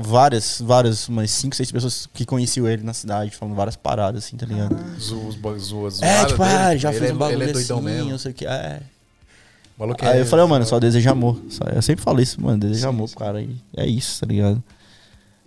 várias, 0.00 0.58
várias, 0.60 1.06
umas 1.08 1.30
5, 1.32 1.54
6 1.54 1.70
pessoas 1.70 2.08
que 2.14 2.24
conheciam 2.24 2.66
ele 2.66 2.82
na 2.82 2.94
cidade, 2.94 3.30
falando 3.36 3.54
várias 3.54 3.76
paradas, 3.76 4.24
assim, 4.24 4.36
tá 4.38 4.46
ligado? 4.46 4.74
Zoas, 4.98 5.62
zoas, 5.62 6.02
É, 6.02 6.24
tipo, 6.24 6.42
ah, 6.42 6.74
já 6.76 6.88
ele 6.90 6.98
fez 6.98 7.10
é, 7.10 7.14
um 7.14 7.16
bagulho 7.18 7.42
Ele 7.42 7.50
é 7.50 7.52
doidão 7.52 7.76
assim, 7.76 7.84
mesmo. 7.86 8.10
não 8.10 8.18
sei 8.18 8.30
o 8.30 8.34
que, 8.34 8.46
é. 8.46 8.80
Maluco 9.78 10.02
Aí 10.04 10.18
é- 10.18 10.20
eu 10.22 10.26
falei, 10.26 10.44
ó, 10.46 10.48
mano, 10.48 10.64
só 10.64 10.78
desejo 10.80 11.10
amor. 11.10 11.38
Só- 11.50 11.64
eu 11.64 11.82
sempre 11.82 12.02
falo 12.02 12.20
isso, 12.22 12.40
mano, 12.40 12.58
desejo 12.58 12.88
amor 12.88 13.08
pro 13.10 13.18
cara. 13.18 13.40
E 13.42 13.54
é 13.76 13.86
isso, 13.86 14.20
tá 14.20 14.26
ligado? 14.26 14.62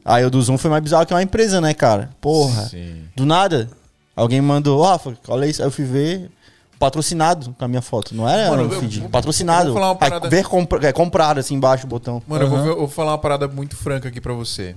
Aí 0.06 0.26
o 0.26 0.30
do 0.30 0.42
Zoom 0.42 0.58
foi 0.58 0.70
mais 0.70 0.84
bizarro 0.84 1.06
que 1.06 1.14
uma 1.14 1.24
empresa, 1.24 1.62
né, 1.62 1.74
cara? 1.74 2.10
Porra. 2.20 2.64
Sim. 2.68 3.04
Do 3.16 3.26
nada, 3.26 3.70
alguém 4.16 4.42
mandou, 4.42 4.82
ó, 4.82 4.92
Rafa, 4.92 5.18
olha 5.28 5.46
isso. 5.46 5.62
Aí 5.62 5.68
eu 5.68 5.72
fui 5.72 5.86
ver, 5.86 6.30
patrocinado 6.78 7.54
com 7.58 7.64
a 7.66 7.68
minha 7.68 7.82
foto. 7.82 8.14
Não 8.14 8.28
era 8.28 8.50
Mano, 8.50 8.68
no 8.68 8.74
eu- 8.74 8.80
feed. 8.82 9.02
eu- 9.04 9.10
patrocinado. 9.10 9.70
eu 9.70 9.74
vou 9.74 9.82
falar 9.82 9.92
uma 9.94 9.98
Aí 10.02 10.10
parada- 10.10 10.30
ver 10.30 10.44
compra, 10.46 10.88
é, 10.88 10.92
comprado 10.92 11.40
assim 11.40 11.56
embaixo 11.56 11.86
o 11.86 11.90
botão. 11.90 12.22
Mano, 12.28 12.44
eu, 12.46 12.50
vou, 12.50 12.62
ver- 12.62 12.70
eu 12.72 12.78
vou 12.80 12.88
falar 12.90 13.12
uma 13.12 13.18
parada 13.18 13.48
muito 13.48 13.76
franca 13.78 14.10
aqui 14.10 14.20
pra 14.20 14.34
você. 14.34 14.76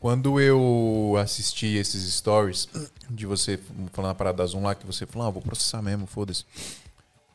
Quando 0.00 0.40
eu 0.40 1.16
assisti 1.20 1.66
esses 1.76 2.12
stories 2.14 2.68
de 3.10 3.26
você 3.26 3.58
falando 3.92 4.12
a 4.12 4.14
parada 4.14 4.38
da 4.38 4.46
Zoom 4.46 4.62
lá, 4.62 4.74
que 4.74 4.86
você 4.86 5.04
falou, 5.06 5.26
ah, 5.26 5.30
vou 5.30 5.42
processar 5.42 5.82
mesmo, 5.82 6.06
foda-se. 6.06 6.44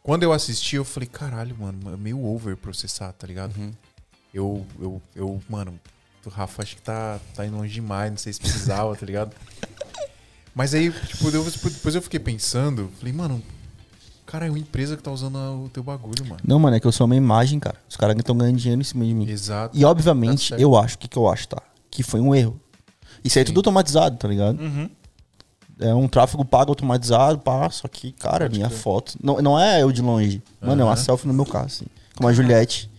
Quando 0.02 0.24
eu 0.24 0.32
assisti, 0.34 0.76
eu 0.78 0.84
falei, 0.86 1.08
caralho, 1.08 1.56
mano, 1.60 1.94
é 1.94 1.98
meio 1.98 2.24
over 2.26 2.56
processar, 2.58 3.12
tá 3.14 3.26
ligado? 3.28 3.54
Eu, 4.34 4.66
eu, 4.82 5.02
eu, 5.16 5.42
mano, 5.50 5.80
o 6.26 6.30
Rafa 6.30 6.62
acho 6.64 6.76
que 6.76 6.82
tá, 6.82 7.20
tá 7.36 7.46
indo 7.46 7.58
longe 7.58 7.74
demais, 7.74 8.10
não 8.12 8.18
sei 8.18 8.32
se 8.34 8.40
precisava, 8.40 8.96
tá 8.96 9.06
ligado? 9.06 9.32
Mas 10.56 10.74
aí, 10.74 10.92
tipo, 10.92 11.30
eu- 11.30 11.44
depois 11.44 11.96
eu 11.96 12.02
fiquei 12.02 12.20
pensando, 12.20 12.90
falei, 13.00 13.12
mano, 13.14 13.42
cara, 14.26 14.46
é 14.46 14.50
uma 14.50 14.60
empresa 14.60 14.96
que 14.96 15.02
tá 15.04 15.12
usando 15.12 15.36
o 15.66 15.70
teu 15.70 15.82
bagulho, 15.84 16.24
mano. 16.26 16.40
Não, 16.46 16.60
mano, 16.60 16.76
é 16.76 16.80
que 16.80 16.86
eu 16.88 16.92
sou 16.92 17.06
uma 17.06 17.16
imagem, 17.16 17.60
cara. 17.60 17.76
Os 17.90 17.96
caras 17.98 18.16
estão 18.18 18.38
ganhando 18.38 18.58
dinheiro 18.58 18.80
em 18.82 18.84
cima 18.84 19.04
de 19.06 19.14
mim. 19.14 19.28
Exato. 19.28 19.76
E 19.78 19.84
obviamente, 19.84 20.52
Tá 20.52 20.58
eu 20.60 20.78
acho, 20.78 20.96
o 20.96 21.00
que, 21.00 21.08
que 21.08 21.18
eu 21.18 21.28
acho, 21.28 21.48
tá? 21.48 21.62
Que 21.90 22.04
foi 22.04 22.20
um 22.20 22.36
erro. 22.36 22.60
Isso 23.24 23.38
aí 23.40 23.42
é 23.44 23.46
tudo 23.46 23.58
automatizado, 23.60 24.16
tá 24.18 24.28
ligado? 24.28 24.60
Uhum. 24.60 24.90
É 25.80 25.94
um 25.94 26.08
tráfego 26.08 26.46
pago 26.46 26.70
automatizado, 26.72 27.40
pá, 27.40 27.68
só 27.72 27.88
que, 27.88 28.12
cara, 28.12 28.48
minha 28.48 28.70
foto. 28.70 29.18
Não, 29.22 29.42
não 29.42 29.60
é 29.60 29.82
eu 29.82 29.92
de 29.92 30.02
longe. 30.04 30.42
Mano, 30.62 30.82
é 30.82 30.86
uma 30.86 30.96
selfie 30.96 31.28
no 31.28 31.34
meu 31.34 31.46
carro, 31.46 31.66
assim. 31.66 31.86
Com 32.16 32.28
a 32.28 32.34
Juliette. 32.34 32.92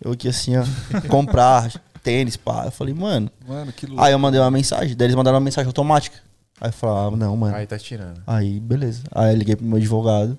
Eu 0.00 0.12
aqui 0.12 0.28
assim, 0.28 0.54
ó. 0.56 0.64
comprar 1.08 1.72
tênis, 2.06 2.36
pá. 2.36 2.66
Eu 2.66 2.70
falei, 2.70 2.94
mano. 2.94 3.28
Mano, 3.46 3.72
que 3.72 3.84
louco. 3.84 4.00
Aí 4.00 4.12
eu 4.12 4.18
mandei 4.18 4.40
uma 4.40 4.50
mensagem. 4.50 4.96
Daí 4.96 5.06
eles 5.06 5.16
mandaram 5.16 5.38
uma 5.38 5.44
mensagem 5.44 5.66
automática. 5.66 6.16
Aí 6.60 6.68
eu 6.68 6.72
falava, 6.72 7.16
não, 7.16 7.36
mano. 7.36 7.56
Aí 7.56 7.66
tá 7.66 7.76
tirando. 7.76 8.22
Aí, 8.24 8.60
beleza. 8.60 9.02
Aí 9.10 9.34
eu 9.34 9.36
liguei 9.36 9.56
pro 9.56 9.66
meu 9.66 9.76
advogado. 9.76 10.38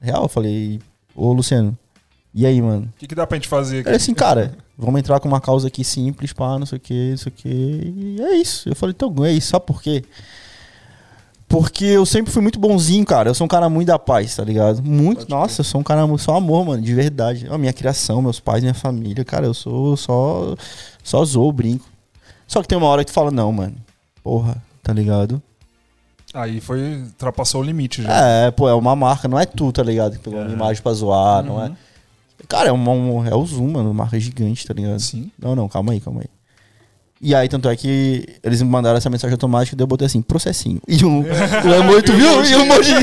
Real, 0.00 0.22
eu 0.22 0.28
falei, 0.28 0.80
ô 1.14 1.32
Luciano, 1.32 1.76
e 2.32 2.46
aí, 2.46 2.62
mano? 2.62 2.88
O 2.94 2.98
que, 2.98 3.08
que 3.08 3.14
dá 3.14 3.26
pra 3.26 3.36
gente 3.36 3.48
fazer 3.48 3.78
Ele 3.78 3.88
aqui? 3.88 3.96
assim, 3.96 4.14
cara, 4.14 4.52
vamos 4.78 5.00
entrar 5.00 5.18
com 5.18 5.26
uma 5.26 5.40
causa 5.40 5.66
aqui 5.66 5.82
simples, 5.82 6.32
pá, 6.32 6.58
não 6.58 6.64
sei 6.64 6.78
o 6.78 6.80
que, 6.80 7.10
não 7.10 7.16
sei 7.16 7.32
o 7.32 7.34
que. 7.34 7.48
E 7.48 8.22
é 8.22 8.36
isso. 8.36 8.68
Eu 8.68 8.76
falei, 8.76 8.94
então, 8.96 9.12
é 9.24 9.32
isso, 9.32 9.48
sabe 9.48 9.66
por 9.66 9.82
quê? 9.82 10.04
Porque 11.50 11.84
eu 11.84 12.06
sempre 12.06 12.30
fui 12.30 12.40
muito 12.40 12.60
bonzinho, 12.60 13.04
cara. 13.04 13.28
Eu 13.28 13.34
sou 13.34 13.44
um 13.44 13.48
cara 13.48 13.68
muito 13.68 13.88
da 13.88 13.98
paz, 13.98 14.36
tá 14.36 14.44
ligado? 14.44 14.80
Muito. 14.84 15.28
Nossa, 15.28 15.62
eu 15.62 15.64
sou 15.64 15.80
um 15.80 15.84
cara. 15.84 16.06
Só 16.16 16.36
amor, 16.36 16.64
mano, 16.64 16.80
de 16.80 16.94
verdade. 16.94 17.48
A 17.50 17.58
minha 17.58 17.72
criação, 17.72 18.22
meus 18.22 18.38
pais, 18.38 18.62
minha 18.62 18.72
família, 18.72 19.24
cara, 19.24 19.46
eu 19.46 19.52
sou 19.52 19.96
só. 19.96 20.54
Só 21.10 21.24
zoo, 21.24 21.50
brinco. 21.50 21.84
Só 22.46 22.62
que 22.62 22.68
tem 22.68 22.78
uma 22.78 22.86
hora 22.86 23.04
que 23.04 23.10
tu 23.10 23.14
fala, 23.14 23.32
não, 23.32 23.50
mano. 23.52 23.74
Porra, 24.22 24.62
tá 24.80 24.92
ligado? 24.92 25.42
Aí 26.32 26.60
foi. 26.60 26.98
Ultrapassou 26.98 27.60
o 27.62 27.64
limite 27.64 28.00
já. 28.04 28.12
É, 28.12 28.50
pô, 28.52 28.68
é 28.68 28.74
uma 28.74 28.94
marca, 28.94 29.26
não 29.26 29.36
é 29.36 29.44
tu, 29.44 29.72
tá 29.72 29.82
ligado? 29.82 30.12
Que 30.12 30.18
pegou 30.20 30.38
uma 30.40 30.52
imagem 30.52 30.80
pra 30.80 30.92
zoar, 30.92 31.42
não 31.42 31.60
é. 31.64 31.72
Cara, 32.48 32.68
é, 32.68 32.72
uma, 32.72 32.92
um- 32.92 33.26
é 33.26 33.34
o 33.34 33.44
Zoom, 33.44 33.72
mano, 33.72 33.88
uma 33.90 34.04
marca 34.04 34.20
gigante, 34.20 34.64
tá 34.64 34.72
ligado? 34.72 35.00
Sim. 35.00 35.32
Não, 35.36 35.56
não, 35.56 35.68
calma 35.68 35.92
aí, 35.92 36.00
calma 36.00 36.20
aí. 36.20 36.28
E 37.20 37.34
aí, 37.34 37.48
tanto 37.48 37.68
é 37.68 37.74
que 37.74 38.24
eles 38.42 38.62
me 38.62 38.68
mandaram 38.70 38.96
essa 38.96 39.10
mensagem 39.10 39.32
automática 39.34 39.74
e 39.74 39.76
daí 39.76 39.82
eu 39.82 39.88
botei 39.88 40.06
assim, 40.06 40.22
processinho. 40.22 40.80
E 40.86 41.04
um, 41.04 41.22
o 41.22 41.74
amor, 41.80 42.02
tu 42.04 42.12
viu? 42.12 42.44
E 42.44 42.54
o 42.54 42.60
emoji 42.62 42.94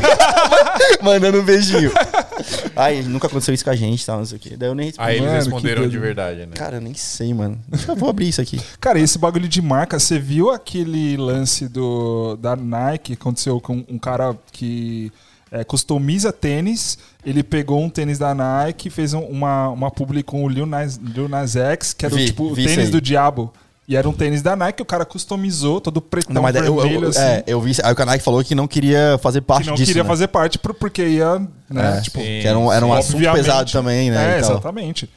mandando 1.04 1.42
um 1.42 1.44
beijinho. 1.44 1.92
Aí, 2.76 3.04
nunca 3.04 3.28
aconteceu 3.28 3.54
isso 3.54 3.64
com 3.64 3.70
a 3.70 3.76
gente, 3.76 4.06
tal, 4.06 4.18
não 4.20 4.26
sei 4.26 4.38
o 4.38 4.40
quê. 4.40 4.56
Daí 4.58 4.70
eu 4.70 4.76
nem 4.76 4.88
respondi. 4.88 5.10
Aí 5.10 5.16
eles 5.18 5.28
Mano, 5.28 5.40
responderam 5.40 5.88
de 5.88 5.98
verdade, 5.98 6.40
né? 6.46 6.52
Cara, 6.56 6.78
eu 6.78 6.82
nem 6.82 6.94
sei, 6.94 7.34
mano. 7.34 7.60
Eu 7.88 7.96
vou 7.96 8.10
abrir 8.10 8.28
isso 8.30 8.42
aqui. 8.42 8.60
Cara, 8.80 9.00
esse 9.00 9.18
bagulho 9.18 9.48
de 9.48 9.62
marca, 9.62 10.00
você 10.00 10.20
viu 10.20 10.50
aquele 10.52 11.18
lance 11.18 11.68
do, 11.68 12.36
da 12.38 12.56
Nike 12.56 13.08
que 13.08 13.14
aconteceu 13.14 13.60
com 13.62 13.84
um 13.90 13.98
cara 13.98 14.36
que 14.52 15.12
é, 15.52 15.64
customiza 15.64 16.32
tênis. 16.34 16.98
Ele 17.26 17.44
pegou 17.44 17.82
um 17.82 17.90
tênis 17.90 18.18
da 18.20 18.34
Nike, 18.36 18.90
fez 18.90 19.14
um- 19.14 19.22
uma, 19.26 19.70
uma 19.70 19.92
publi 19.92 20.24
com 20.24 20.44
o 20.44 20.50
Lil 20.50 20.66
Nas, 20.66 20.98
Lil 20.98 21.28
Nas 21.30 21.56
X, 21.56 21.94
que 21.94 22.06
era 22.06 22.14
o 22.14 22.18
Vi, 22.18 22.26
tipo 22.26 22.44
o 22.46 22.54
vi 22.54 22.66
isso 22.66 22.76
tênis 22.76 22.90
do 22.90 23.00
diabo. 23.02 23.54
E 23.88 23.96
era 23.96 24.08
um 24.10 24.12
tênis 24.12 24.42
da 24.42 24.54
Nike, 24.54 24.82
o 24.82 24.86
cara 24.86 25.06
customizou, 25.06 25.80
todo 25.80 26.02
pretão 26.02 26.34
Não, 26.34 26.42
mas 26.42 26.54
eu, 26.58 26.76
vermelho, 26.76 27.06
eu, 27.06 27.10
assim. 27.10 27.22
é, 27.22 27.44
eu 27.48 27.62
vi. 27.62 27.72
Aí 27.82 27.94
o 27.94 27.96
Kanai 27.96 28.20
falou 28.20 28.44
que 28.44 28.54
não 28.54 28.68
queria 28.68 29.18
fazer 29.22 29.40
parte 29.40 29.64
que 29.64 29.70
não 29.70 29.76
disso. 29.76 29.88
queria 29.88 30.04
né? 30.04 30.10
fazer 30.10 30.28
parte 30.28 30.60
por- 30.60 30.74
porque 30.74 31.08
ia, 31.08 31.40
né, 31.70 31.98
É, 31.98 32.02
tipo, 32.02 32.20
sim. 32.20 32.26
Que 32.42 32.48
era 32.48 32.60
um, 32.60 32.70
era 32.72 32.86
um 32.86 32.92
assunto 32.94 33.16
obviamente. 33.16 33.44
pesado 33.46 33.72
também, 33.72 34.12
né? 34.12 34.36
É, 34.36 34.40
e 34.40 34.42
tal. 34.42 34.52
exatamente. 34.52 35.10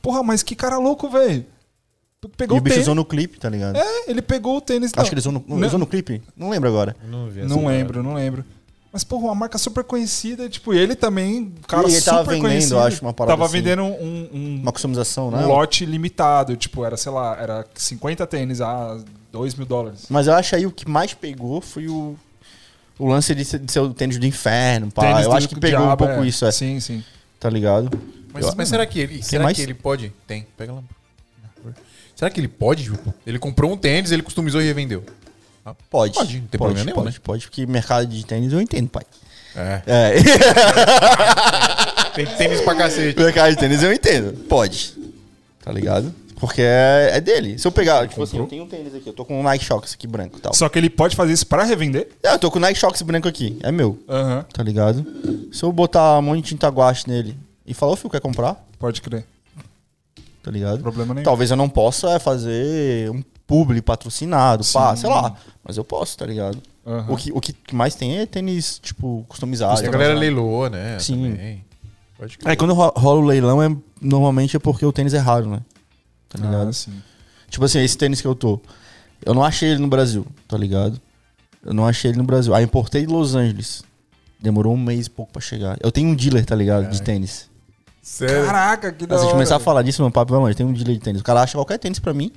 Porra, 0.00 0.22
mas 0.22 0.42
que 0.42 0.56
cara 0.56 0.78
louco, 0.78 1.08
velho. 1.10 1.44
Pegou 2.38 2.56
E 2.56 2.60
o 2.60 2.62
bicho 2.62 2.76
tênis. 2.76 2.86
usou 2.86 2.94
no 2.94 3.04
clipe, 3.04 3.38
tá 3.38 3.50
ligado? 3.50 3.76
É, 3.76 4.10
ele 4.10 4.22
pegou 4.22 4.56
o 4.56 4.60
tênis. 4.62 4.90
Acho 4.96 5.10
que 5.10 5.14
ele 5.14 5.20
usou 5.20 5.30
no, 5.32 5.44
Não. 5.46 5.66
usou 5.66 5.78
no 5.78 5.86
clipe? 5.86 6.22
Não 6.34 6.48
lembro 6.48 6.70
agora. 6.70 6.96
Não 7.06 7.28
vi 7.28 7.42
Não 7.42 7.66
lembro, 7.66 8.02
não 8.02 8.14
lembro. 8.14 8.42
Mas, 8.94 9.02
porra, 9.02 9.24
uma 9.24 9.34
marca 9.34 9.58
super 9.58 9.82
conhecida, 9.82 10.48
tipo, 10.48 10.72
ele 10.72 10.94
também, 10.94 11.52
cara 11.66 11.88
E 11.88 11.92
ele 11.94 12.00
tava 12.00 12.18
super 12.20 12.30
vendendo, 12.34 12.42
conhecido. 12.48 12.78
acho, 12.78 13.02
uma 13.04 13.12
parada 13.12 13.32
Tava 13.36 13.44
assim. 13.46 13.54
vendendo 13.58 13.82
um, 13.82 14.28
um, 14.32 14.60
Uma 14.62 14.70
customização, 14.70 15.28
um 15.28 15.30
né? 15.32 15.44
lote 15.44 15.84
limitado, 15.84 16.56
tipo, 16.56 16.84
era, 16.84 16.96
sei 16.96 17.10
lá, 17.10 17.36
era 17.40 17.66
50 17.74 18.24
tênis 18.28 18.60
a 18.60 18.96
2 19.32 19.56
mil 19.56 19.66
dólares. 19.66 20.06
Mas 20.08 20.28
eu 20.28 20.34
acho 20.34 20.54
aí 20.54 20.64
o 20.64 20.70
que 20.70 20.88
mais 20.88 21.12
pegou 21.12 21.60
foi 21.60 21.88
o, 21.88 22.14
o 22.96 23.08
lance 23.08 23.34
de 23.34 23.44
ser, 23.44 23.58
de 23.58 23.72
ser 23.72 23.80
o 23.80 23.92
tênis 23.92 24.16
do 24.16 24.24
inferno, 24.26 24.92
pá. 24.92 25.02
Tênis 25.02 25.24
eu 25.24 25.32
acho 25.32 25.48
que 25.48 25.58
pegou 25.58 25.80
um 25.80 25.86
diabo, 25.86 26.06
pouco 26.06 26.22
é. 26.22 26.28
isso, 26.28 26.46
é, 26.46 26.52
Sim, 26.52 26.78
sim. 26.78 27.02
tá 27.40 27.50
ligado? 27.50 27.90
Mas, 28.32 28.46
Eu- 28.46 28.54
mas 28.56 28.68
será 28.68 28.86
que 28.86 29.00
ele. 29.00 29.22
Será 29.24 29.42
mais? 29.42 29.56
que 29.56 29.62
ele 29.64 29.74
pode? 29.74 30.12
Tem, 30.24 30.46
pega 30.56 30.72
lá. 30.72 30.82
Será 32.14 32.30
que 32.30 32.38
ele 32.38 32.46
pode, 32.46 32.84
tipo, 32.84 33.12
Ele 33.26 33.40
comprou 33.40 33.72
um 33.72 33.76
tênis, 33.76 34.12
ele 34.12 34.22
customizou 34.22 34.62
e 34.62 34.64
revendeu. 34.64 35.02
Pode. 35.88 36.14
Pode, 36.14 36.40
não 36.40 36.46
tem 36.46 36.58
pode, 36.58 36.58
problema 36.58 36.84
nenhum, 36.84 36.94
pode, 36.94 37.14
né? 37.14 37.20
pode, 37.22 37.46
porque 37.46 37.66
mercado 37.66 38.06
de 38.06 38.24
tênis 38.26 38.52
eu 38.52 38.60
entendo, 38.60 38.88
pai. 38.88 39.04
É. 39.56 39.82
É, 39.86 40.14
Tem 42.14 42.26
tênis 42.26 42.60
pra 42.60 42.74
cacete. 42.74 43.18
mercado 43.18 43.50
de 43.50 43.56
tênis 43.56 43.82
eu 43.82 43.92
entendo. 43.92 44.32
Pode. 44.48 44.94
Tá 45.62 45.72
ligado? 45.72 46.14
Porque 46.38 46.62
é, 46.62 47.10
é 47.14 47.20
dele. 47.20 47.58
Se 47.58 47.66
eu 47.66 47.72
pegar, 47.72 48.06
tipo 48.06 48.22
assim, 48.22 48.38
eu 48.38 48.46
tenho 48.46 48.64
um 48.64 48.68
tênis 48.68 48.94
aqui, 48.94 49.08
eu 49.08 49.12
tô 49.12 49.24
com 49.24 49.40
um 49.40 49.42
Nike 49.42 49.64
Shox 49.64 49.94
aqui 49.94 50.06
branco 50.06 50.36
e 50.36 50.40
tal. 50.40 50.52
Só 50.52 50.68
que 50.68 50.78
ele 50.78 50.90
pode 50.90 51.16
fazer 51.16 51.32
isso 51.32 51.46
pra 51.46 51.64
revender? 51.64 52.08
É, 52.22 52.34
eu 52.34 52.38
tô 52.38 52.50
com 52.50 52.58
o 52.58 52.60
Nike 52.60 52.78
Shox 52.78 53.00
branco 53.02 53.26
aqui, 53.28 53.58
é 53.62 53.72
meu. 53.72 53.98
Aham, 54.08 54.44
Tá 54.52 54.62
ligado? 54.62 55.04
Se 55.52 55.62
eu 55.62 55.72
botar 55.72 56.18
um 56.18 56.22
monte 56.22 56.42
de 56.42 56.48
tinta 56.50 56.68
guache 56.68 57.08
nele 57.08 57.36
e 57.66 57.72
falar, 57.72 57.92
ô 57.92 57.96
filho, 57.96 58.10
quer 58.10 58.20
comprar? 58.20 58.62
pode 58.78 59.00
crer. 59.00 59.24
Tá 60.42 60.50
ligado? 60.50 60.82
Problema 60.82 61.14
nenhum. 61.14 61.24
Talvez 61.24 61.50
eu 61.50 61.56
não 61.56 61.70
possa 61.70 62.10
é, 62.10 62.18
fazer 62.18 63.10
um 63.10 63.22
publi 63.46 63.80
patrocinado, 63.82 64.64
pá, 64.72 64.96
sei 64.96 65.08
lá. 65.10 65.34
Mas 65.64 65.76
eu 65.76 65.84
posso, 65.84 66.16
tá 66.16 66.26
ligado? 66.26 66.58
Aham. 66.86 67.12
O, 67.12 67.16
que, 67.16 67.32
o 67.32 67.40
que 67.40 67.54
mais 67.74 67.94
tem 67.94 68.18
é 68.18 68.26
tênis, 68.26 68.78
tipo, 68.82 69.24
customizado. 69.28 69.78
A 69.86 69.90
galera 69.90 70.14
leiloou, 70.14 70.68
né? 70.68 70.98
Sim. 70.98 71.30
Também. 71.32 71.64
Pode 72.18 72.38
crer. 72.38 72.50
Aí 72.50 72.56
quando 72.56 72.74
ro- 72.74 72.92
rola 72.96 73.20
o 73.20 73.24
leilão, 73.24 73.62
é, 73.62 73.74
normalmente 74.00 74.56
é 74.56 74.60
porque 74.60 74.84
o 74.84 74.92
tênis 74.92 75.14
é 75.14 75.18
raro, 75.18 75.48
né? 75.48 75.60
Tá 76.28 76.38
ligado? 76.38 76.68
Ah, 76.68 76.72
sim. 76.72 76.92
Tipo 77.48 77.64
assim, 77.64 77.80
esse 77.80 77.96
tênis 77.96 78.20
que 78.20 78.26
eu 78.26 78.34
tô. 78.34 78.60
Eu 79.24 79.32
não 79.34 79.42
achei 79.44 79.70
ele 79.70 79.80
no 79.80 79.88
Brasil, 79.88 80.26
tá 80.46 80.56
ligado? 80.58 81.00
Eu 81.64 81.72
não 81.72 81.86
achei 81.86 82.10
ele 82.10 82.18
no 82.18 82.24
Brasil. 82.24 82.54
Aí 82.54 82.64
importei 82.64 83.06
de 83.06 83.12
Los 83.12 83.34
Angeles. 83.34 83.82
Demorou 84.40 84.74
um 84.74 84.78
mês 84.78 85.06
e 85.06 85.10
pouco 85.10 85.32
pra 85.32 85.40
chegar. 85.40 85.78
Eu 85.80 85.90
tenho 85.90 86.08
um 86.10 86.14
dealer, 86.14 86.44
tá 86.44 86.54
ligado? 86.54 86.90
De 86.90 87.00
tênis. 87.00 87.48
Sério? 88.02 88.44
Caraca, 88.44 88.92
que 88.92 89.06
da 89.06 89.16
Se 89.16 89.22
a 89.22 89.24
gente 89.24 89.32
começar 89.32 89.56
a 89.56 89.60
falar 89.60 89.80
disso, 89.82 90.02
meu 90.02 90.10
papo 90.10 90.32
vai 90.32 90.40
longe. 90.42 90.54
Tem 90.54 90.66
um 90.66 90.72
dealer 90.72 90.94
de 90.96 91.00
tênis. 91.00 91.20
O 91.22 91.24
cara 91.24 91.40
acha 91.40 91.56
qualquer 91.56 91.78
tênis 91.78 91.98
pra 91.98 92.12
mim. 92.12 92.30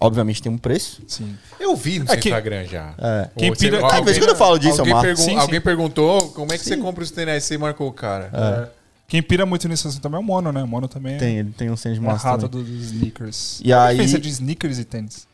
Obviamente 0.00 0.42
tem 0.42 0.50
um 0.50 0.58
preço. 0.58 1.02
Sim. 1.06 1.36
Eu 1.60 1.76
vi 1.76 1.98
no 2.00 2.04
É 2.06 2.08
seu 2.08 2.16
Instagram 2.18 2.64
já. 2.66 2.94
É. 2.98 3.28
Quem 3.36 3.50
Ou 3.50 3.54
você- 3.56 3.66
pira- 3.66 3.76
alguém- 3.80 3.90
Ah, 3.96 3.98
de 4.00 4.04
vez 4.04 4.16
em 4.16 4.20
quando 4.20 4.30
eu 4.30 4.36
falo 4.36 4.58
disso, 4.58 4.80
alguém, 4.80 5.00
pergun- 5.00 5.22
Sim, 5.22 5.30
sim. 5.30 5.36
alguém 5.36 5.60
perguntou 5.60 6.28
como 6.30 6.52
é 6.52 6.58
que 6.58 6.64
você 6.64 6.76
compra 6.76 7.04
os 7.04 7.10
tênis. 7.10 7.44
Você 7.44 7.56
marcou 7.58 7.88
o 7.88 7.92
cara. 7.92 8.30
É. 8.32 8.82
Quem 9.06 9.22
pira 9.22 9.44
muito 9.44 9.68
nisso 9.68 9.86
assim 9.88 10.00
também 10.00 10.16
é 10.16 10.20
o 10.20 10.24
Mono, 10.24 10.50
né? 10.50 10.62
O 10.62 10.66
Mono 10.66 10.88
também 10.88 11.14
é- 11.14 11.18
Tem, 11.18 11.38
ele 11.38 11.50
tem 11.50 11.70
um 11.70 11.74
tênis 11.76 11.98
é 11.98 12.00
a 12.00 12.04
massa 12.04 12.30
rata 12.30 12.48
também. 12.48 12.64
dos 12.64 12.84
sneakers. 12.86 13.60
E 13.60 13.64
Qual 13.68 13.78
a 13.80 13.84
aí- 13.86 13.96
diferença 13.96 14.18
de 14.18 14.28
sneakers 14.30 14.78
e 14.78 14.84
tênis? 14.84 15.26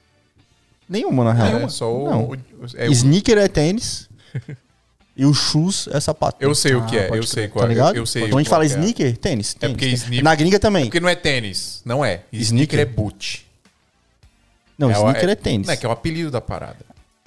Nenhuma, 0.89 1.23
na 1.25 1.33
real. 1.33 1.61
É, 1.61 1.69
só 1.69 1.95
o. 1.95 2.11
Não. 2.11 2.25
o- 2.31 2.37
é 2.77 2.89
o- 2.89 2.93
Sneaker 2.93 3.39
é 3.39 3.47
tênis. 3.49 4.09
e 5.17 5.25
o 5.25 5.33
shoes 5.35 5.89
é 5.93 6.01
sapato. 6.01 6.37
eu 6.41 6.55
sei 6.55 6.75
o 6.75 6.85
que 6.87 6.99
Ah, 6.99 7.03
é, 7.03 7.11
eu 7.19 7.23
sei 7.25 7.49
qual 7.49 7.63
Tá 7.65 7.69
ligado? 7.69 7.95
Eu, 7.97 8.03
eu 8.03 8.07
sei 8.07 8.23
Quando 8.23 8.35
a 8.35 8.39
gente 8.41 8.49
qual 8.49 8.61
fala 8.61 8.67
que 8.69 8.73
é. 8.75 8.79
sneaker, 8.79 9.17
tênis. 9.19 9.55
tênis. 9.55 9.73
porque 9.75 9.85
tênis. 9.87 10.01
sneaker- 10.03 10.25
Na 10.25 10.35
gringa 10.35 10.59
também. 10.59 10.85
Porque 10.85 11.01
não 11.01 11.09
é 11.09 11.15
tênis. 11.15 11.81
Não 11.85 12.05
é. 12.05 12.23
Sneaker, 12.33 12.41
Sneaker? 12.43 12.81
é 12.81 12.85
boot. 12.85 13.48
Não, 14.79 14.89
o- 14.89 14.93
sneaker 14.93 15.29
é, 15.29 15.35
tênis. 15.35 15.67
Não, 15.67 15.75
é 15.75 15.77
que 15.77 15.85
é 15.85 15.89
o 15.89 15.93
apelido 15.93 16.31
da 16.31 16.41
parada. 16.41 16.77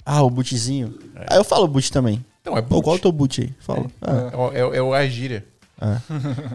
Ah, 0.04 0.22
o 0.22 0.30
bootzinho. 0.30 0.98
Aí 1.28 1.36
eu 1.38 1.44
falo 1.44 1.68
boot 1.68 1.92
também. 1.92 2.24
Não, 2.44 2.56
é 2.56 2.62
Pô, 2.62 2.76
boot. 2.76 2.84
qual 2.84 2.96
é 2.96 2.98
o 2.98 3.02
teu 3.02 3.12
boot 3.12 3.40
aí? 3.42 3.54
Fala. 3.60 3.86
É. 4.00 4.34
É, 4.34 4.36
o- 4.36 4.52
é, 4.52 4.64
o- 4.64 4.74
é 4.74 4.82
o 4.82 4.94
a 4.94 5.06
gíria. 5.06 5.44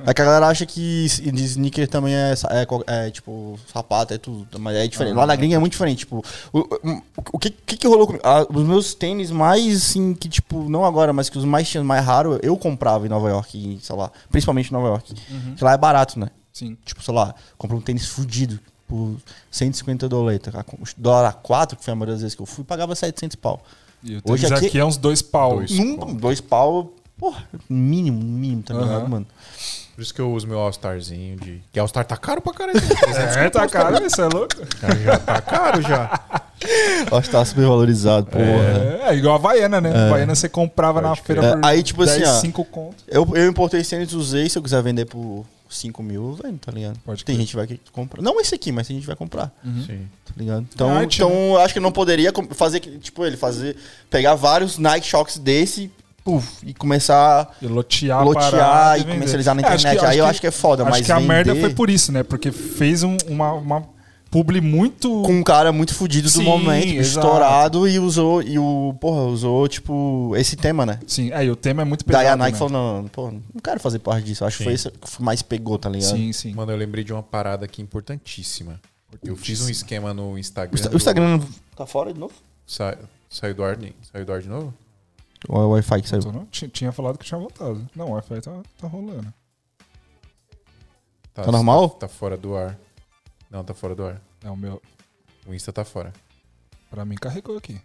É 0.05 0.13
que 0.13 0.21
a 0.21 0.25
galera 0.25 0.47
acha 0.47 0.65
que 0.65 1.05
sneaker 1.05 1.85
também 1.89 2.15
é, 2.15 2.33
é, 2.87 3.07
é, 3.07 3.11
tipo 3.11 3.59
sapato, 3.71 4.13
é 4.13 4.17
tudo. 4.17 4.57
Mas 4.57 4.77
é 4.77 4.87
diferente. 4.87 5.15
Lá 5.15 5.25
na 5.25 5.35
gringa 5.35 5.55
é 5.55 5.59
muito 5.59 5.73
diferente. 5.73 5.99
Tipo, 5.99 6.23
o, 6.53 6.59
o, 6.59 7.01
o 7.33 7.37
que, 7.39 7.49
que 7.49 7.75
que 7.75 7.87
rolou 7.87 8.07
comigo? 8.07 8.23
Ah, 8.25 8.45
os 8.49 8.63
meus 8.63 8.93
tênis 8.93 9.29
mais, 9.29 9.75
assim, 9.83 10.13
que 10.13 10.29
tipo, 10.29 10.69
não 10.69 10.85
agora, 10.85 11.11
mas 11.11 11.29
que 11.29 11.37
os 11.37 11.43
mais 11.43 11.67
tinham 11.67 11.83
mais 11.83 12.05
raro, 12.05 12.39
eu 12.41 12.55
comprava 12.57 13.05
em 13.05 13.09
Nova 13.09 13.27
York, 13.29 13.79
sei 13.81 13.95
lá, 13.97 14.09
principalmente 14.31 14.69
em 14.69 14.73
Nova 14.73 14.87
York. 14.87 15.13
Que 15.57 15.63
lá 15.63 15.73
é 15.73 15.77
barato, 15.77 16.17
né? 16.17 16.29
Sim. 16.53 16.77
Tipo, 16.85 17.03
sei 17.03 17.13
lá, 17.13 17.35
comprei 17.57 17.77
um 17.77 17.81
tênis 17.83 18.07
fudido 18.07 18.57
por 18.87 19.15
150 19.51 20.07
doleta. 20.07 20.51
Dólar 20.97 21.27
a 21.29 21.33
4, 21.33 21.77
que 21.77 21.83
foi 21.83 21.91
a 21.91 21.95
maioria 21.95 22.13
das 22.13 22.21
vezes 22.21 22.35
que 22.35 22.41
eu 22.41 22.45
fui, 22.45 22.63
pagava 22.63 22.95
700 22.95 23.35
pau. 23.35 23.61
E 24.03 24.15
o 24.17 24.21
Hoje 24.25 24.45
aqui- 24.45 24.67
aqui 24.67 24.79
é 24.79 24.85
uns 24.85 24.97
dois 24.97 25.21
pau. 25.21 25.57
Dois. 25.57 25.71
Num, 25.71 26.13
dois 26.15 26.39
pau, 26.39 26.93
porra, 27.17 27.43
mínimo, 27.69 28.21
mínimo, 28.23 28.63
tá 28.63 28.73
ligado, 28.73 28.91
Aham. 28.91 29.07
mano? 29.07 29.25
Por 29.95 30.03
isso 30.03 30.13
que 30.13 30.21
eu 30.21 30.31
uso 30.31 30.45
meu 30.47 30.59
All-Starzinho 30.59 31.37
de. 31.37 31.59
Que 31.73 31.79
All-Star 31.79 32.05
tá 32.05 32.15
caro 32.15 32.39
pra 32.39 32.53
caralho. 32.53 32.77
É, 33.39 33.49
tá 33.49 33.67
caro, 33.67 34.05
isso 34.05 34.21
é 34.21 34.27
louco. 34.27 34.53
já 35.03 35.17
tá 35.19 35.41
caro 35.41 35.81
já. 35.81 36.19
Tá 37.31 37.45
super 37.45 37.65
valorizado, 37.67 38.27
porra. 38.27 38.43
É, 38.43 39.09
é 39.09 39.15
igual 39.15 39.33
a 39.35 39.37
Havaiana, 39.37 39.79
né? 39.79 39.91
A 39.95 40.05
Havaiana 40.07 40.33
você 40.35 40.49
comprava 40.49 40.99
na 41.01 41.09
Pode 41.09 41.21
feira 41.21 41.41
crer. 41.41 41.53
por 41.53 41.63
É, 41.63 41.69
aí, 41.71 41.83
tipo 41.83 42.03
10, 42.05 42.21
assim, 42.23 42.31
ó. 42.37 42.41
5 42.41 42.65
conto. 42.65 42.95
Eu, 43.07 43.27
eu 43.35 43.47
importei 43.47 43.79
esse 43.81 43.91
tênis, 43.91 44.11
usei, 44.13 44.49
se 44.49 44.57
eu 44.57 44.63
quiser 44.63 44.81
vender 44.81 45.05
por 45.05 45.45
5 45.69 46.01
mil, 46.03 46.29
eu 46.29 46.33
vendo, 46.43 46.57
tá 46.59 46.71
ligado? 46.71 46.97
Pode 47.05 47.23
tem 47.25 47.35
crer. 47.35 47.41
gente 47.41 47.49
que 47.51 47.55
vai 47.55 47.67
que 47.67 47.79
comprar. 47.91 48.21
Não 48.21 48.39
esse 48.39 48.53
aqui, 48.55 48.71
mas 48.71 48.87
tem 48.87 48.95
gente 48.95 49.03
que 49.03 49.07
vai 49.07 49.15
comprar, 49.15 49.51
Sim. 49.85 50.07
tá 50.25 50.33
ligado? 50.37 50.65
Então, 50.73 50.89
arte, 50.95 51.17
então 51.17 51.31
eu 51.53 51.57
acho 51.59 51.73
que 51.73 51.79
eu 51.79 51.83
não 51.83 51.91
poderia 51.91 52.31
fazer, 52.51 52.79
que- 52.79 52.97
tipo, 52.99 53.25
ele 53.25 53.37
fazer, 53.37 53.75
pegar 54.09 54.35
vários 54.35 54.77
Nike 54.77 55.07
Shocks 55.07 55.37
desse, 55.37 55.91
puf, 56.23 56.65
e 56.65 56.73
começar 56.73 57.55
E 57.61 57.67
lotear, 57.67 58.19
a 58.19 58.23
lotear 58.23 58.51
parar 58.51 58.99
e 58.99 59.03
comercializar 59.05 59.55
na 59.55 59.61
É, 59.61 59.65
acho 59.65 59.75
internet. 59.87 59.99
que- 59.99 60.05
Aí 60.05 60.17
eu 60.17 60.25
que- 60.25 60.29
acho 60.31 60.41
que 60.41 60.47
é 60.47 60.51
foda, 60.51 60.83
Acho 60.83 60.91
mas 60.91 61.05
que 61.05 61.11
a 61.11 61.19
merda 61.19 61.55
foi 61.55 61.73
por 61.73 61.89
isso, 61.89 62.11
né? 62.11 62.23
Porque 62.23 62.51
fez 62.51 63.03
um- 63.03 63.17
uma, 63.27 63.53
uma 63.53 63.96
publi 64.29 64.61
muito... 64.61 65.09
com 65.23 65.31
um 65.33 65.43
cara 65.43 65.71
muito 65.71 65.93
fudido 65.93 66.29
Sim, 66.29 66.39
do 66.39 66.43
momento, 66.45 66.85
exato. 66.95 67.25
estourado, 67.27 67.87
e 67.87 67.97
usou, 67.99 68.41
e 68.41 68.57
o, 68.59 68.93
porra, 68.99 69.23
usou, 69.23 69.67
tipo, 69.67 70.33
esse 70.35 70.55
tema, 70.55 70.85
né? 70.85 70.99
Sim, 71.07 71.31
é, 71.31 71.45
e 71.45 71.51
o 71.51 71.55
tema 71.55 71.81
é 71.81 71.85
muito 71.85 72.03
pesado, 72.05 72.23
Daí 72.23 72.31
a 72.33 72.35
Nike 72.35 72.53
né? 72.53 72.57
falou, 72.59 72.71
não, 72.73 73.01
não, 73.03 73.09
pô, 73.09 73.31
não 73.31 73.41
quero 73.63 73.79
fazer 73.79 73.99
parte 73.99 74.25
disso. 74.25 74.43
Acho 74.45 74.57
que 74.57 74.63
foi 74.63 74.73
isso 74.73 74.91
que 74.91 75.21
mais 75.21 75.41
pegou, 75.41 75.77
tá 75.79 75.89
ligado? 75.89 76.15
Sim, 76.15 76.31
sim. 76.33 76.53
Mano, 76.53 76.71
eu 76.71 76.77
lembrei 76.77 77.03
de 77.03 77.13
uma 77.13 77.23
parada 77.23 77.65
aqui 77.65 77.81
importantíssima. 77.81 78.79
Eu 79.23 79.35
fiz 79.37 79.61
um 79.61 79.69
esquema 79.69 80.13
no 80.13 80.33
O 80.33 80.37
Instagram. 80.37 80.73
Insta- 80.75 80.89
do- 80.89 80.93
O 80.93 80.97
Instagram 80.97 81.39
tá 81.75 81.85
fora 81.85 82.13
de 82.13 82.19
novo? 82.19 82.33
Sa- 82.65 82.97
saiu 83.29 83.55
do 83.55 83.63
ar, 83.63 83.77
saiu 84.11 84.25
do 84.25 84.33
ar 84.33 84.41
de 84.41 84.49
novo? 84.49 84.73
Ou 85.47 85.61
é 85.61 85.65
o 85.65 85.69
Wi-Fi 85.69 86.01
que 86.01 86.09
saiu? 86.09 86.23
Não? 86.31 86.45
Ti- 86.47 86.67
Tinha 86.67 86.91
falado 86.91 87.17
que 87.17 87.23
tinha 87.25 87.39
voltado. 87.39 87.87
Não, 87.95 88.07
o 88.07 88.11
Wi-Fi 88.11 88.41
tá, 88.41 88.51
tá 88.79 88.87
rolando. 88.87 89.33
Tá 91.33 91.51
normal? 91.51 91.89
Tá 91.91 92.07
fora 92.07 92.35
do 92.35 92.55
ar. 92.57 92.77
Não, 93.49 93.63
tá 93.63 93.73
fora 93.73 93.95
do 93.95 94.05
ar. 94.05 94.21
É 94.43 94.49
o 94.49 94.55
meu. 94.57 94.81
O 95.45 95.53
Insta 95.53 95.71
tá 95.71 95.85
fora. 95.85 96.13
Pra 96.89 97.05
mim 97.05 97.15
carregou 97.15 97.57
aqui. 97.57 97.79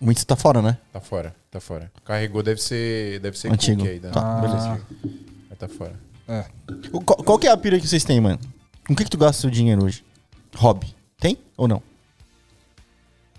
O 0.00 0.10
Insta 0.10 0.24
tá 0.24 0.36
fora, 0.36 0.62
né? 0.62 0.78
Tá 0.92 1.00
fora, 1.00 1.34
tá 1.50 1.60
fora. 1.60 1.90
Carregou 2.04 2.42
deve 2.42 2.60
ser, 2.62 3.20
deve 3.20 3.38
ser 3.38 3.52
Antigo. 3.52 3.78
cookie 3.80 3.92
aí, 3.92 4.00
né? 4.00 4.10
Tá, 4.10 4.38
Ah. 4.38 4.40
beleza. 4.40 4.86
Mas 5.48 5.58
tá 5.58 5.68
fora. 5.68 5.94
É. 6.28 6.44
O- 6.92 7.00
Qual, 7.02 7.18
qual 7.22 7.38
que 7.38 7.46
é 7.46 7.50
a 7.50 7.56
pira 7.56 7.78
que 7.78 7.86
vocês 7.86 8.04
têm, 8.04 8.20
mano? 8.20 8.38
Com 8.86 8.92
o 8.94 8.96
que, 8.96 9.04
que 9.04 9.10
tu 9.10 9.18
gasta 9.18 9.40
seu 9.42 9.50
dinheiro 9.50 9.84
hoje? 9.84 10.04
Hobby. 10.56 10.94
Tem 11.18 11.36
ou 11.56 11.68
não? 11.68 11.82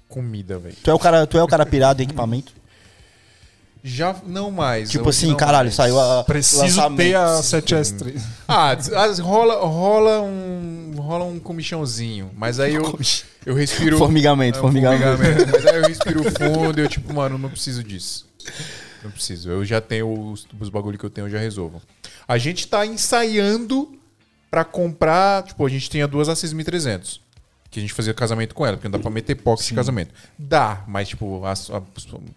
Comida, 0.07 0.60
velho. 0.60 0.76
Tu 0.84 0.89
é 0.89 0.93
o 0.93 0.99
cara, 0.99 1.26
tu 1.26 1.38
é 1.38 1.43
o 1.43 1.48
cara 1.48 1.65
pirado 1.65 2.02
em 2.02 2.06
equipamento? 2.06 2.53
Já 3.84 4.16
não 4.28 4.52
mais. 4.52 4.91
tipo 4.91 5.10
assim, 5.10 5.28
não 5.30 5.36
caralho, 5.38 5.66
mais. 5.68 5.76
saiu 5.76 5.99
a. 5.99 6.24
Preciso 6.24 6.62
lançamento. 6.62 6.98
ter 6.99 7.16
a 7.16 7.40
7S3. 7.41 8.22
Ah, 8.48 8.72
as- 8.72 9.20
rola, 9.20 9.56
rola 9.66 10.22
um. 10.22 10.94
Rola 10.98 11.26
um 11.26 11.40
comichãozinho. 11.40 12.30
Mas 12.36 12.60
aí 12.60 12.76
eu, 12.76 12.99
eu 13.45 13.56
respiro. 13.56 13.98
Formigamento, 13.98 14.58
É, 14.58 14.60
um 14.60 14.62
formigamento. 14.64 15.18
formigamento. 15.18 15.52
Mas 15.52 15.66
aí 15.66 15.76
eu 15.78 15.88
respiro 15.88 16.24
fundo 16.32 16.80
e 16.80 16.84
eu, 16.84 16.88
tipo, 16.88 17.12
mano, 17.14 17.38
não 17.40 17.49
preciso 17.49 17.84
disso. 17.84 18.28
Não 19.03 19.10
preciso. 19.10 19.49
Eu 19.49 19.66
já 19.66 19.82
tenho 19.82 20.12
os, 20.32 20.45
os 20.60 20.70
bagulho 20.70 20.98
que 20.98 21.03
eu 21.06 21.10
tenho, 21.10 21.26
eu 21.26 21.32
já 21.32 21.40
resolvo. 21.40 21.82
A 22.28 22.38
gente 22.38 22.68
tá 22.68 22.86
ensaiando 22.86 23.98
pra 24.52 24.64
comprar. 24.64 25.41
Tipo, 25.44 25.66
a 25.66 25.70
gente 25.70 25.90
tinha 25.90 26.08
duas 26.08 26.28
A6300. 26.30 27.20
Que 27.72 27.80
a 27.80 27.81
gente 27.81 27.93
fazia 27.93 28.14
casamento 28.14 28.53
com 28.53 28.65
ela, 28.65 28.76
porque 28.76 28.89
não 28.89 28.91
dá 28.91 28.99
pra 28.99 29.10
meter 29.10 29.34
pocket 29.34 29.65
de 29.65 29.73
casamento. 29.73 30.14
Dá, 30.38 30.84
mas, 30.89 31.07
tipo, 31.07 31.41
a, 31.45 31.52
a, 31.53 31.77
a 31.77 31.81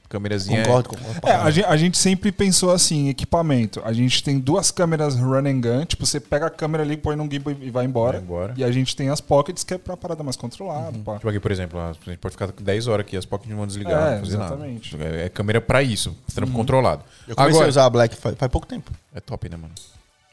câmerazinha. 0.09 0.61
é- 0.61 0.65
Concordo, 0.65 0.91
concordo. 0.91 1.21
É, 1.27 1.33
a 1.35 1.51
gente, 1.51 1.65
a 1.67 1.77
gente 1.77 1.99
sempre 1.99 2.31
pensou 2.31 2.71
assim, 2.71 3.09
equipamento. 3.09 3.83
A 3.85 3.93
gente 3.93 4.23
tem 4.23 4.39
duas 4.39 4.71
câmeras 4.71 5.17
run 5.17 5.39
and 5.49 5.61
gun, 5.61 5.85
tipo, 5.87 6.07
você 6.07 6.21
pega 6.21 6.47
a 6.47 6.51
câmera 6.51 6.85
ali, 6.85 6.97
põe 6.97 7.17
num 7.17 7.29
gimbal 7.29 7.53
e 7.61 7.69
vai 7.69 7.85
embora. 7.85 8.19
Vai 8.19 8.23
embora. 8.25 8.55
E 8.57 8.63
a 8.63 8.71
gente 8.71 8.95
tem 8.95 9.11
as 9.11 9.21
pockets, 9.21 9.65
que 9.65 9.75
é 9.75 9.79
pra 9.79 9.97
parada 9.97 10.23
mais 10.23 10.37
controlada. 10.37 10.97
pá. 11.01 11.17
Tipo 11.17 11.29
aqui, 11.29 11.41
por 11.41 11.51
exemplo, 11.51 11.81
a 11.81 11.93
gente 12.07 12.19
pode 12.19 12.33
ficar 12.35 12.53
10 12.53 12.87
horas 12.87 13.05
aqui, 13.05 13.17
as 13.17 13.25
pockets 13.25 13.51
não 13.51 13.57
vão 13.57 13.67
desligar, 13.67 13.93
É, 13.93 13.97
não 13.97 14.11
vão 14.11 14.21
fazer 14.21 14.37
exatamente. 14.37 14.97
nada. 14.97 15.11
É, 15.17 15.25
é 15.25 15.29
câmera 15.29 15.61
pra 15.61 15.83
isso, 15.83 16.17
trampo 16.33 16.53
controlado. 16.53 17.03
Eu 17.27 17.35
comecei 17.35 17.55
Agora, 17.57 17.67
a 17.67 17.71
usar 17.71 17.85
a 17.87 17.91
Black 17.91 18.15
faz, 18.15 18.37
faz 18.39 18.53
pouco 18.53 18.69
tempo. 18.69 18.93
é 19.13 19.19
top, 19.19 19.49
né, 19.49 19.57
mano? 19.57 19.75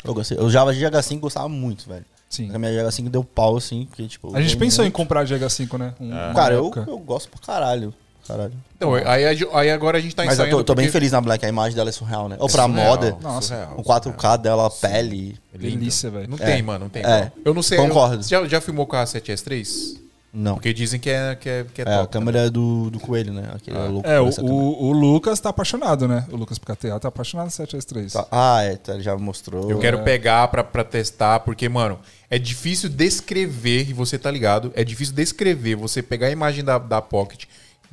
Eu 0.04 0.14
gostei. 0.14 0.38
Eu 0.38 0.44
usava 0.44 0.72
GH5 0.72 1.14
e 1.16 1.18
gostava 1.18 1.50
muito, 1.50 1.88
velho. 1.90 2.06
Sim. 2.32 2.50
A 2.56 2.58
minha 2.58 2.72
GH5 2.72 3.10
deu 3.10 3.24
pau, 3.24 3.58
assim, 3.58 3.86
porque, 3.88 4.08
tipo... 4.08 4.36
A 4.36 4.42
gente 4.42 4.56
pensou 4.58 4.84
em 4.84 4.88
muito. 4.88 4.96
comprar 4.96 5.20
a 5.22 5.26
GH5, 5.26 5.78
né? 5.78 5.94
Um- 6.00 6.08
uma 6.10 6.34
Cara, 6.34 6.54
eu, 6.56 6.72
eu 6.88 6.98
gosto 6.98 7.30
pra 7.30 7.40
caralho. 7.46 7.94
Caralho. 8.28 8.54
Então, 8.78 8.94
aí, 8.94 9.26
aí 9.54 9.70
agora 9.72 9.98
a 9.98 10.02
gente 10.02 10.16
tá 10.16 10.24
Mas 10.24 10.40
eu 10.40 10.50
tô, 10.50 10.64
tô 10.64 10.76
bem 10.76 10.86
porque- 10.86 10.92
feliz 10.94 11.12
na 11.12 11.20
Black, 11.20 11.46
a 11.46 11.50
imagem 11.50 11.76
dela 11.76 11.90
é 11.90 11.92
surreal, 11.92 12.30
né? 12.30 12.38
Ou 12.40 12.48
pra 12.48 12.64
surreal, 12.64 12.88
moda, 12.88 13.18
Nossa, 13.22 13.48
surreal, 13.50 13.74
o 13.78 13.84
4K 13.84 14.14
surreal. 14.16 14.38
dela, 14.38 14.68
a 14.68 14.70
pele... 14.70 15.38
É. 15.54 15.58
Delícia, 15.58 16.10
velho. 16.10 16.30
Não 16.30 16.38
É. 16.40 16.46
tem, 16.54 16.62
mano, 16.62 16.86
não 16.86 16.90
tem. 16.90 17.04
É. 17.04 17.32
Eu 17.44 17.54
não 17.54 17.62
sei. 17.62 17.78
Concordo. 17.78 18.16
eu- 18.16 18.24
já, 18.24 18.48
já 18.48 18.62
filmou 18.62 18.86
com 18.88 18.96
a 18.96 19.04
7S3? 19.06 20.00
Não. 20.34 20.54
Porque 20.54 20.72
dizem 20.72 20.98
que 20.98 21.10
é, 21.10 21.36
que 21.36 21.50
é, 21.50 21.66
que 21.74 21.82
é 21.82 21.86
É, 21.86 21.94
a 21.94 21.98
top. 22.02 22.14
câmera 22.14 22.46
é 22.46 22.50
do, 22.50 22.90
do 22.90 23.02
coelho, 23.02 23.34
né? 23.34 23.50
Aquele 23.54 23.78
Ah. 23.78 23.84
louco 23.86 24.08
É, 24.08 24.22
o, 24.22 24.30
o, 24.46 24.84
o 24.86 24.92
Lucas 24.94 25.38
tá 25.42 25.50
apaixonado, 25.50 26.08
né? 26.08 26.26
O 26.32 26.38
Lucas 26.38 26.58
PKTA 26.58 26.98
tá 27.02 27.10
apaixonado 27.10 27.48
no 27.48 27.52
7S3. 27.52 28.14
Tá- 28.14 28.28
Ah, 28.32 28.64
é, 28.64 28.78
tá, 28.78 28.94
ele 28.94 29.04
já 29.04 29.18
mostrou. 29.18 29.70
Eu 29.70 29.78
quero 29.80 29.98
É. 29.98 30.02
pegar 30.04 30.48
pra, 30.48 30.64
pra 30.64 30.86
testar, 30.86 31.42
porque, 31.42 31.68
mano, 31.68 32.00
é 32.32 32.40
difícil 32.40 32.90
descrever, 32.90 33.88
e 33.90 33.94
você 33.94 34.18
tá 34.18 34.32
ligado, 34.32 34.72
é 34.76 34.84
difícil 34.84 35.14
descrever, 35.14 35.76
você 35.76 36.02
pegar 36.02 36.28
a 36.28 36.32
imagem 36.32 36.64
da, 36.64 36.80
da 36.80 37.00
Pocket, 37.02 37.44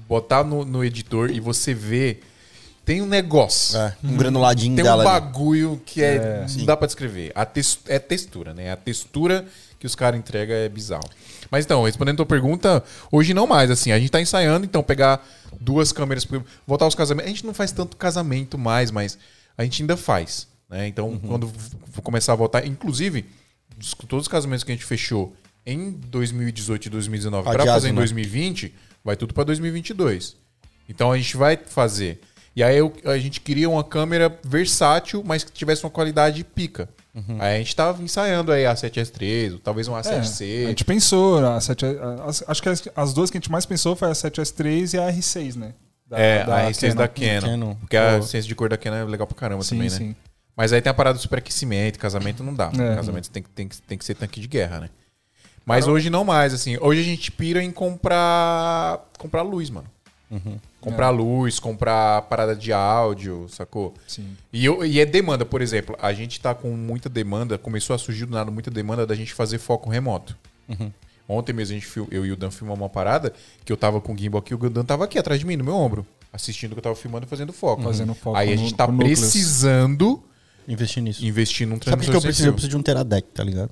botar 0.08 0.42
no, 0.44 0.64
no 0.64 0.82
editor 0.82 1.30
e 1.30 1.40
você 1.40 1.74
ver. 1.74 2.22
Tem 2.84 3.02
um 3.02 3.06
negócio. 3.06 3.76
É, 3.78 3.94
um 4.02 4.16
granuladinho 4.16 4.74
Tem 4.74 4.82
um 4.82 4.86
dela 4.86 5.02
ali. 5.02 5.10
bagulho 5.20 5.78
que 5.84 6.02
é, 6.02 6.14
É, 6.14 6.46
não 6.56 6.64
dá 6.64 6.74
pra 6.74 6.86
descrever. 6.86 7.30
A 7.34 7.44
tex- 7.44 7.80
é 7.86 7.98
textura, 7.98 8.54
né? 8.54 8.72
A 8.72 8.76
textura 8.76 9.44
que 9.78 9.86
os 9.86 9.94
caras 9.94 10.18
entregam 10.18 10.56
é 10.56 10.70
bizarro. 10.70 11.04
Mas 11.50 11.66
então, 11.66 11.82
respondendo 11.84 12.14
a 12.14 12.16
tua 12.18 12.26
pergunta, 12.26 12.82
hoje 13.12 13.34
não 13.34 13.46
mais, 13.46 13.70
assim, 13.70 13.92
a 13.92 13.98
gente 13.98 14.10
tá 14.10 14.22
ensaiando, 14.22 14.64
então 14.64 14.82
pegar 14.82 15.22
duas 15.60 15.92
câmeras, 15.92 16.26
voltar 16.66 16.86
aos 16.86 16.94
casamentos. 16.94 17.30
A 17.30 17.34
gente 17.34 17.44
não 17.44 17.52
faz 17.52 17.72
tanto 17.72 17.94
casamento 17.94 18.56
mais, 18.56 18.90
mas 18.90 19.18
a 19.56 19.64
gente 19.64 19.82
ainda 19.82 19.96
faz, 19.96 20.48
né? 20.70 20.88
Então, 20.88 21.08
Uhum. 21.10 21.18
quando 21.18 21.52
for 21.92 22.00
começar 22.00 22.32
a 22.32 22.36
voltar, 22.36 22.66
inclusive, 22.66 23.26
todos 24.08 24.24
os 24.24 24.28
casamentos 24.28 24.64
que 24.64 24.72
a 24.72 24.74
gente 24.74 24.84
fechou 24.84 25.34
em 25.66 25.90
2018 25.90 26.86
e 26.86 26.90
2019 26.90 27.44
para 27.50 27.64
fazer 27.66 27.88
em 27.88 27.92
né? 27.92 27.96
2020, 27.98 28.74
vai 29.04 29.16
tudo 29.16 29.34
para 29.34 29.44
2022. 29.44 30.36
Então 30.88 31.12
a 31.12 31.16
gente 31.16 31.36
vai 31.36 31.56
fazer. 31.56 32.20
E 32.56 32.62
aí 32.62 32.76
eu- 32.78 32.92
a 33.04 33.18
gente 33.18 33.40
queria 33.40 33.68
uma 33.68 33.84
câmera 33.84 34.36
versátil, 34.44 35.22
mas 35.24 35.44
que 35.44 35.52
tivesse 35.52 35.84
uma 35.84 35.90
qualidade 35.90 36.42
pica. 36.42 36.88
Uhum. 37.14 37.36
Aí 37.40 37.56
a 37.56 37.58
gente 37.58 37.74
tava 37.76 38.02
ensaiando 38.02 38.50
aí 38.52 38.64
a 38.66 38.74
7S3, 38.74 39.52
ou 39.54 39.58
talvez 39.58 39.86
uma 39.88 39.98
É, 39.98 40.02
A7C. 40.02 40.64
a 40.66 40.68
gente 40.68 40.84
pensou, 40.84 41.44
a 41.44 41.60
7, 41.60 41.84
a- 41.84 42.26
acho 42.48 42.62
que 42.62 42.68
as, 42.68 42.82
as 42.96 43.12
duas 43.12 43.30
que 43.30 43.36
a 43.36 43.40
gente 43.40 43.50
mais 43.50 43.66
pensou 43.66 43.94
foi 43.96 44.08
a 44.10 44.14
7S3 44.14 44.94
e 44.94 44.98
a 44.98 45.08
R6, 45.12 45.56
né? 45.56 45.74
Da- 46.06 46.18
é, 46.18 46.44
da 46.44 46.56
a 46.56 46.70
R6 46.70 46.94
da 46.94 47.06
Canon. 47.06 47.40
Canon. 47.40 47.74
Porque 47.76 47.96
a 47.96 48.22
ciência 48.22 48.48
de 48.48 48.54
cor 48.54 48.68
da 48.68 48.76
Canon 48.78 48.96
é 48.96 49.04
legal 49.04 49.26
pra 49.26 49.36
caramba 49.36 49.62
Sim, 49.62 49.76
também, 49.76 49.90
né? 49.90 49.96
sim. 49.96 50.16
Mas 50.58 50.72
aí 50.72 50.82
tem 50.82 50.90
a 50.90 50.94
parada 50.94 51.16
do 51.16 51.22
superaquecimento, 51.22 51.98
casamento 52.00 52.42
não 52.42 52.52
dá. 52.52 52.66
É. 52.74 52.96
Casamento 52.96 53.30
tem, 53.30 53.42
que- 53.42 53.48
tem, 53.50 53.68
que- 53.68 53.80
tem 53.80 53.96
que 53.96 54.04
ser 54.04 54.14
tanque 54.16 54.40
de 54.40 54.48
guerra, 54.48 54.80
né? 54.80 54.90
Mas 55.64 55.86
hoje 55.86 56.10
não 56.10 56.24
mais, 56.24 56.52
assim. 56.52 56.76
Hoje 56.80 57.00
a 57.00 57.04
gente 57.04 57.30
pira 57.30 57.62
em 57.62 57.70
comprar 57.70 59.06
comprar 59.18 59.42
luz, 59.42 59.70
mano. 59.70 59.86
Comprar 60.80 61.10
luz, 61.10 61.58
comprar 61.58 62.22
parada 62.22 62.54
de 62.56 62.72
áudio, 62.72 63.46
sacou? 63.48 63.94
Sim. 64.06 64.36
E, 64.52 64.64
eu- 64.64 64.84
e 64.84 65.00
é 65.00 65.06
demanda, 65.06 65.44
por 65.44 65.62
exemplo. 65.62 65.96
A 66.02 66.12
gente 66.12 66.40
tá 66.40 66.54
com 66.54 66.70
muita 66.70 67.08
demanda, 67.08 67.56
começou 67.56 67.94
a 67.94 67.98
surgir 67.98 68.26
do 68.26 68.32
nada 68.34 68.50
muita 68.50 68.70
demanda 68.70 69.06
da 69.06 69.14
gente 69.14 69.32
fazer 69.32 69.58
foco 69.58 69.88
remoto. 69.88 70.36
Ontem 71.28 71.52
mesmo 71.52 71.76
a 71.76 71.78
gente, 71.78 71.96
eu 72.10 72.24
e 72.26 72.32
o 72.32 72.36
Dan 72.36 72.50
filmamos 72.50 72.80
uma 72.82 72.88
parada 72.88 73.32
que 73.64 73.72
eu 73.72 73.76
tava 73.76 74.00
com 74.00 74.12
o 74.14 74.16
gimbal 74.18 74.40
aqui, 74.40 74.54
o 74.54 74.70
Dan 74.70 74.84
tava 74.84 75.04
aqui 75.04 75.18
atrás 75.18 75.38
de 75.40 75.46
mim, 75.46 75.56
no 75.56 75.64
meu 75.64 75.74
ombro, 75.74 76.06
assistindo 76.32 76.72
o 76.72 76.74
que 76.74 76.78
eu 76.78 76.82
tava 76.84 76.96
filmando 76.96 77.26
e 77.26 77.28
fazendo 77.28 77.52
foco. 77.52 77.82
Fazendo 77.82 78.14
foco 78.14 78.36
Aí 78.36 78.52
a 78.52 78.56
gente 78.56 78.74
tá 78.74 78.86
precisando 79.20 80.22
Investir 80.68 81.02
nisso. 81.02 81.24
investir 81.24 81.66
num 81.66 81.76
Sabe 81.76 81.96
o 81.96 81.98
que 81.98 82.06
transmissor 82.06 82.14
eu 82.16 82.20
preciso? 82.22 82.48
Eu 82.48 82.52
preciso 82.52 82.70
de 82.70 82.76
um 82.76 82.82
Teradec, 82.82 83.26
tá 83.34 83.42
ligado? 83.42 83.70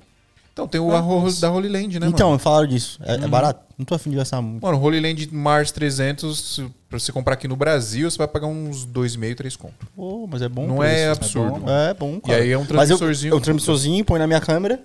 Então 0.51 0.67
tem 0.67 0.81
o 0.81 0.91
a 0.91 0.99
Ro- 0.99 1.31
da 1.39 1.51
Holy 1.51 1.69
Land, 1.69 1.99
né, 1.99 2.07
então, 2.07 2.29
mano? 2.29 2.39
falaram 2.39 2.65
disso. 2.67 2.99
É, 3.03 3.13
é 3.13 3.27
barato? 3.27 3.61
Não 3.77 3.85
tô 3.85 3.93
afim 3.93 4.09
de 4.09 4.15
gastar 4.15 4.41
muito. 4.41 4.63
Mano, 4.65 4.81
Holy 4.81 4.99
Land 4.99 5.29
Mars 5.31 5.71
300, 5.71 6.55
se- 6.55 6.65
pra 6.89 6.97
você 6.97 7.11
comprar 7.11 7.35
aqui 7.35 7.47
no 7.47 7.55
Brasil, 7.55 8.09
você 8.09 8.17
vai 8.17 8.27
pagar 8.27 8.47
uns 8.47 8.83
2,5, 8.83 9.35
3 9.35 9.55
conto. 9.55 9.75
Pô, 9.95 10.25
mas 10.25 10.41
é 10.41 10.49
bom. 10.49 10.65
Não 10.65 10.81
é 10.83 11.05
preço. 11.13 11.21
absurdo. 11.21 11.59
bom, 11.59 11.69
É 11.69 11.93
bom, 11.93 12.19
cara. 12.19 12.41
aí 12.41 12.49
é 12.51 12.57
um 12.57 12.61
Mas 12.61 12.89
eu- 12.89 12.97
transmissorzinho- 12.97 13.33
É 13.33 13.37
um 13.37 13.39
transmissorzinho, 13.39 14.03
põe 14.03 14.17
na 14.17 14.25
minha 14.25 14.41
câmera, 14.41 14.81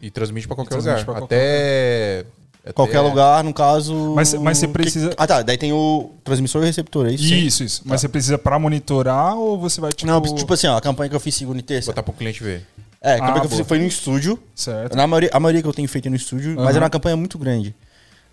E 0.00 0.10
transmite 0.10 0.48
pra 0.48 0.56
qualquer 0.56 0.70
transmite 0.70 0.98
lugar. 0.98 1.04
pra 1.04 1.14
qualquer 1.20 1.36
até, 1.36 2.26
até- 2.62 2.72
qualquer 2.72 3.00
lugar, 3.00 3.42
no 3.44 3.52
caso... 3.52 4.12
Mas- 4.14 4.34
mas 4.34 4.58
você 4.58 4.66
que- 4.66 4.72
precisa- 4.72 5.12
Ah, 5.16 5.26
tá. 5.26 5.42
Daí 5.42 5.58
tem 5.58 5.72
o 5.72 6.10
transmissor 6.24 6.62
e 6.62 6.66
receptor, 6.66 7.06
é 7.06 7.12
isso? 7.12 7.24
Isso, 7.34 7.64
isso. 7.64 7.82
Mas 7.84 8.00
você 8.00 8.08
precisa 8.08 8.38
pra 8.38 8.58
monitorar 8.58 9.34
ou 9.36 9.58
você 9.58 9.80
vai, 9.80 9.92
tipo... 9.92 10.10
Não, 10.10 10.20
tipo 10.22 10.52
assim, 10.54 10.66
ó, 10.66 10.76
a 10.76 10.80
campanha 10.80 11.10
que 11.10 11.16
eu 11.16 11.20
fiz 11.20 11.34
segunda 11.34 11.58
e 11.58 11.62
terça. 11.62 11.90
Botar 11.90 12.02
pro 12.02 12.12
cliente 12.12 12.42
ver. 12.42 12.66
É, 13.00 13.14
a 13.14 13.18
campanha 13.18 13.36
Ah, 13.36 13.40
que 13.40 13.46
eu 13.46 13.50
fiz 13.58 13.66
foi 13.66 13.78
no 13.78 13.86
estúdio. 13.86 14.38
Certo. 14.54 14.96
Na 14.96 15.06
maioria, 15.06 15.30
a 15.32 15.40
maioria 15.40 15.60
que 15.62 15.68
eu 15.68 15.72
tenho 15.74 15.88
feito 15.88 16.06
é 16.06 16.10
no 16.10 16.16
estúdio, 16.16 16.54
mas 16.56 16.66
Aham. 16.66 16.70
era 16.76 16.84
uma 16.84 16.90
campanha 16.90 17.16
muito 17.16 17.36
grande. 17.38 17.74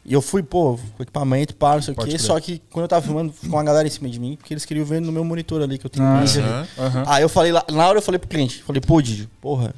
E 0.05 0.13
eu 0.13 0.21
fui, 0.21 0.41
pô, 0.41 0.79
com 0.95 1.03
equipamento, 1.03 1.53
pá, 1.55 1.75
não 1.75 1.81
sei 1.81 1.93
o 1.93 1.97
quê. 1.97 2.17
Só 2.17 2.39
que 2.39 2.61
quando 2.71 2.83
eu 2.83 2.87
tava 2.87 3.01
filmando, 3.01 3.33
ficou 3.33 3.57
uma 3.59 3.63
galera 3.63 3.87
em 3.87 3.91
cima 3.91 4.07
de 4.09 4.19
mim, 4.19 4.35
porque 4.37 4.53
eles 4.53 4.63
queriam 4.63 4.85
ver 4.85 5.01
no 5.01 5.11
meu 5.11 5.23
monitor 5.25 5.61
ali, 5.61 5.77
que 5.77 5.85
eu 5.85 5.89
tenho 5.89 6.05
Ah, 6.05 6.23
um. 6.23 7.03
Aí 7.11 7.21
eu 7.21 7.27
falei 7.29 7.51
lá, 7.51 7.63
na 7.71 7.87
hora 7.87 7.97
eu 7.97 8.01
falei 8.01 8.17
pro 8.17 8.27
cliente, 8.29 8.63
falei, 8.63 8.81
pô, 8.81 9.01
Didi, 9.01 9.27
porra, 9.41 9.73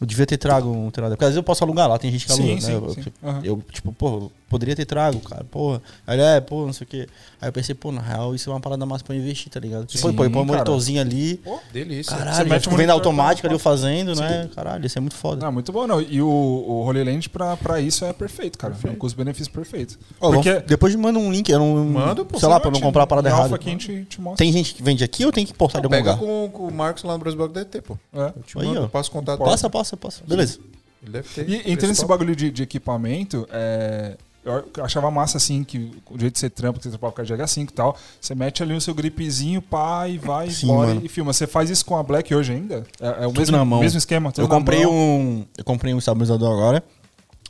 eu 0.00 0.06
devia 0.06 0.26
ter 0.26 0.36
trago 0.38 0.68
um 0.70 0.90
terador. 0.90 1.16
Porque 1.16 1.24
às 1.24 1.30
vezes 1.30 1.36
eu 1.36 1.42
posso 1.42 1.62
alugar 1.64 1.88
lá, 1.88 1.98
tem 1.98 2.10
gente 2.10 2.26
que 2.26 2.32
Sim, 2.32 2.42
aluga, 2.44 2.60
sim, 2.60 2.66
né? 2.68 2.74
Eu, 2.76 2.90
sim. 2.94 3.02
eu- 3.22 3.28
Aham. 3.28 3.40
eu, 3.44 3.62
tipo, 3.70 3.92
pô, 3.92 4.30
poderia 4.48 4.74
ter 4.74 4.84
trago, 4.86 5.20
cara, 5.20 5.44
porra. 5.44 5.80
Aí 6.06 6.16
ele, 6.16 6.22
é, 6.22 6.40
pô, 6.40 6.66
não 6.66 6.72
sei 6.72 6.84
o 6.84 6.88
quê. 6.88 7.06
Aí 7.40 7.48
eu 7.48 7.52
pensei, 7.52 7.74
pô, 7.74 7.92
na 7.92 8.00
real, 8.00 8.34
isso 8.34 8.50
é 8.50 8.52
uma 8.52 8.60
parada 8.60 8.84
mais 8.86 9.02
pra 9.02 9.14
eu 9.14 9.20
investir, 9.20 9.50
tá 9.52 9.60
ligado? 9.60 9.84
Tipo, 9.86 10.08
Sim, 10.08 10.14
pô, 10.14 10.24
eu 10.24 10.30
põe 10.30 10.42
um 10.42 10.44
monitorzinho 10.46 11.00
ali. 11.00 11.40
Delícia. 11.72 12.16
Caralho, 12.16 12.36
Você 12.36 12.44
mete 12.44 12.66
o 12.66 12.70
vendo 12.70 12.78
monitor, 12.88 12.94
automático 12.94 13.42
tá- 13.42 13.48
ali 13.48 13.54
eu 13.54 13.58
fazendo, 13.58 14.14
né? 14.16 14.48
Caralho, 14.54 14.84
isso 14.86 14.98
é 14.98 15.00
muito 15.00 15.14
foda. 15.16 15.44
Não, 15.44 15.52
muito 15.52 15.70
bom, 15.72 15.86
não. 15.86 16.00
E 16.00 16.20
o, 16.20 16.26
o 16.28 16.84
Holy 16.86 17.04
Land 17.04 17.28
pra, 17.28 17.56
pra 17.56 17.80
isso 17.80 18.04
é 18.04 18.12
perfeito, 18.12 18.58
cara. 18.58 18.74
É 18.84 18.90
um 18.90 18.94
custo-benefício 18.94 19.52
perfeito. 19.52 19.98
Ó, 20.20 20.32
Porque 20.32 20.50
vamos- 20.50 20.66
depois 20.66 20.94
me 20.94 21.02
manda 21.02 21.18
um 21.18 21.30
link, 21.30 21.48
eu 21.50 21.58
não. 21.58 21.84
Manda, 21.84 22.24
pô, 22.24 22.38
sei 22.38 22.48
lá, 22.48 22.58
pra 22.58 22.70
não 22.70 22.80
comprar 22.80 23.02
a 23.04 23.06
parada 23.06 23.28
errada. 23.28 23.54
aqui 23.54 23.68
a 23.68 23.72
gente 23.72 24.04
te 24.06 24.20
mostra. 24.20 24.38
Tem 24.44 24.52
gente 24.52 24.74
que 24.74 24.82
vende 24.82 25.04
aqui 25.04 25.24
ou 25.24 25.30
tem 25.32 25.44
que 25.46 25.52
importar 25.52 25.80
de 25.80 25.86
algum 25.86 25.96
Pega 25.96 26.12
lugar? 26.12 26.26
com, 26.26 26.48
com 26.50 26.66
o 26.68 26.72
Marcos 26.72 27.02
lá 27.04 27.16
no 27.16 27.48
deve 27.48 27.64
ter, 27.66 27.82
pô. 27.82 27.96
É. 28.12 28.32
Eu 28.36 28.42
te 28.44 28.58
Aí, 28.58 28.66
mando, 28.66 28.82
ó. 28.84 28.88
passo 28.88 29.10
contato. 29.10 29.38
Passa, 29.38 29.68
passa, 29.70 29.89
passa. 29.96 30.22
Beleza. 30.26 30.58
Ele 31.02 31.12
deve 31.12 31.28
ter. 31.28 31.48
E 31.48 31.72
entrando 31.72 31.90
nesse 31.90 32.04
bagulho 32.04 32.36
de, 32.36 32.50
de 32.50 32.62
equipamento, 32.62 33.48
é, 33.50 34.16
eu 34.44 34.84
achava 34.84 35.10
massa 35.10 35.36
assim 35.38 35.62
que 35.64 35.90
o 36.10 36.18
jeito 36.18 36.34
de 36.34 36.38
ser 36.38 36.50
trampo, 36.50 36.78
que 36.78 36.84
você 36.84 36.90
trampava 36.90 37.12
com 37.12 37.20
a 37.20 37.24
GH5 37.24 37.62
e 37.70 37.72
tal, 37.72 37.96
você 38.20 38.34
mete 38.34 38.62
ali 38.62 38.74
o 38.74 38.80
seu 38.80 38.94
gripezinho, 38.94 39.60
pá, 39.62 40.08
e 40.08 40.18
vai 40.18 40.50
Sim, 40.50 40.66
embora 40.66 40.88
mano. 40.94 41.02
e 41.04 41.08
filma. 41.08 41.32
Você 41.32 41.46
faz 41.46 41.70
isso 41.70 41.84
com 41.84 41.96
a 41.96 42.02
Black 42.02 42.34
hoje 42.34 42.52
ainda? 42.52 42.86
É, 43.00 43.24
é 43.24 43.26
o 43.26 43.30
Tudo 43.30 43.38
mesmo, 43.40 43.56
na 43.56 43.64
mão. 43.64 43.80
mesmo 43.80 43.98
esquema? 43.98 44.30
tudo 44.32 44.44
Eu 44.44 44.48
na 44.48 44.54
comprei 44.54 44.84
mão. 44.84 44.94
um. 44.94 45.44
Eu 45.56 45.64
comprei 45.64 45.94
um 45.94 45.98
estabilizador 45.98 46.52
agora. 46.52 46.82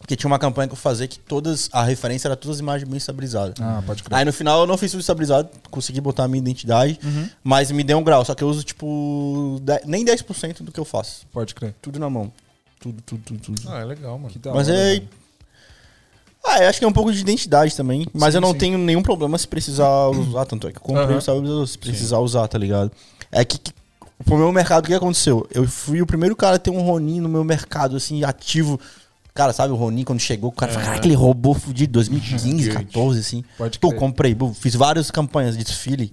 Porque 0.00 0.16
tinha 0.16 0.26
uma 0.28 0.38
campanha 0.38 0.66
que 0.66 0.72
eu 0.72 0.78
fazia 0.78 1.06
que 1.06 1.18
todas, 1.18 1.68
a 1.72 1.84
referência 1.84 2.26
era 2.26 2.34
todas 2.34 2.56
as 2.56 2.60
imagens 2.60 2.88
bem 2.88 2.96
estabilizadas. 2.96 3.54
Ah, 3.60 3.82
pode 3.86 4.02
crer. 4.02 4.16
Aí 4.18 4.24
no 4.24 4.32
final 4.32 4.62
eu 4.62 4.66
não 4.66 4.76
fiz 4.78 4.90
tudo 4.90 5.00
estabilizado, 5.00 5.48
consegui 5.70 6.00
botar 6.00 6.24
a 6.24 6.28
minha 6.28 6.40
identidade, 6.40 6.98
mas 7.44 7.70
me 7.70 7.84
deu 7.84 7.98
um 7.98 8.02
grau. 8.02 8.24
Só 8.24 8.34
que 8.34 8.42
eu 8.42 8.48
uso, 8.48 8.64
tipo, 8.64 9.60
de- 9.62 9.82
nem 9.84 10.04
10% 10.04 10.62
do 10.64 10.72
que 10.72 10.80
eu 10.80 10.84
faço. 10.86 11.26
Pode 11.30 11.54
crer. 11.54 11.74
Tudo 11.82 11.98
na 12.00 12.08
mão. 12.10 12.32
Tudo, 12.80 13.00
tudo, 13.04 13.22
tudo, 13.24 13.40
tudo. 13.40 13.62
Ah, 13.68 13.80
é 13.80 13.84
legal, 13.84 14.18
mano. 14.18 14.30
Que 14.32 14.38
da 14.38 14.54
mas 14.54 14.68
hora, 14.68 14.76
é. 14.78 14.84
velho. 14.94 15.08
Ah, 16.44 16.62
eu 16.62 16.68
acho 16.70 16.78
que 16.78 16.84
é 16.84 16.88
um 16.88 16.92
pouco 16.92 17.12
de 17.12 17.20
identidade 17.20 17.76
também. 17.76 18.06
Mas 18.14 18.32
Sim, 18.32 18.38
eu 18.38 18.40
não 18.40 18.52
sim. 18.52 18.58
tenho 18.58 18.78
nenhum 18.78 19.02
problema 19.02 19.36
se 19.36 19.46
precisar 19.46 20.08
usar. 20.08 20.46
Tanto 20.46 20.66
é 20.66 20.72
que 20.72 20.78
eu 20.78 20.82
comprei 20.82 21.14
o 21.14 21.18
stabilizador, 21.20 21.66
se 21.66 21.76
precisar 21.78 22.18
usar, 22.20 22.48
tá 22.48 22.56
ligado? 22.58 22.90
É 23.30 23.44
que, 23.44 23.58
que 23.58 23.72
pro 24.24 24.38
meu 24.38 24.50
mercado, 24.50 24.84
o 24.84 24.88
que 24.88 24.94
aconteceu? 24.94 25.46
Eu 25.52 25.68
fui 25.68 26.00
o 26.00 26.06
primeiro 26.06 26.34
cara 26.34 26.56
a 26.56 26.58
ter 26.58 26.70
um 26.70 26.80
Ronin 26.80 27.20
no 27.20 27.28
meu 27.28 27.44
mercado, 27.44 27.94
assim, 27.96 28.24
ativo. 28.24 28.80
Cara, 29.34 29.52
sabe 29.52 29.72
o 29.72 29.76
Ronin 29.76 30.04
quando 30.04 30.20
chegou? 30.20 30.50
O 30.50 30.52
cara 30.52 30.72
falou, 30.72 30.86
cara, 30.86 30.98
aquele 30.98 31.14
robô 31.14 31.54
fudido, 31.54 31.92
2015, 31.94 32.58
Gigante. 32.64 32.84
14, 32.86 33.20
assim. 33.20 33.44
Pode 33.56 33.78
Pô, 33.78 33.92
comprei, 33.94 34.36
fiz 34.54 34.74
várias 34.74 35.10
campanhas 35.10 35.56
de 35.56 35.64
desfile. 35.64 36.12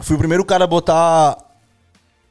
Fui 0.00 0.14
o 0.16 0.18
primeiro 0.18 0.44
cara 0.44 0.64
a 0.64 0.66
botar 0.66 1.36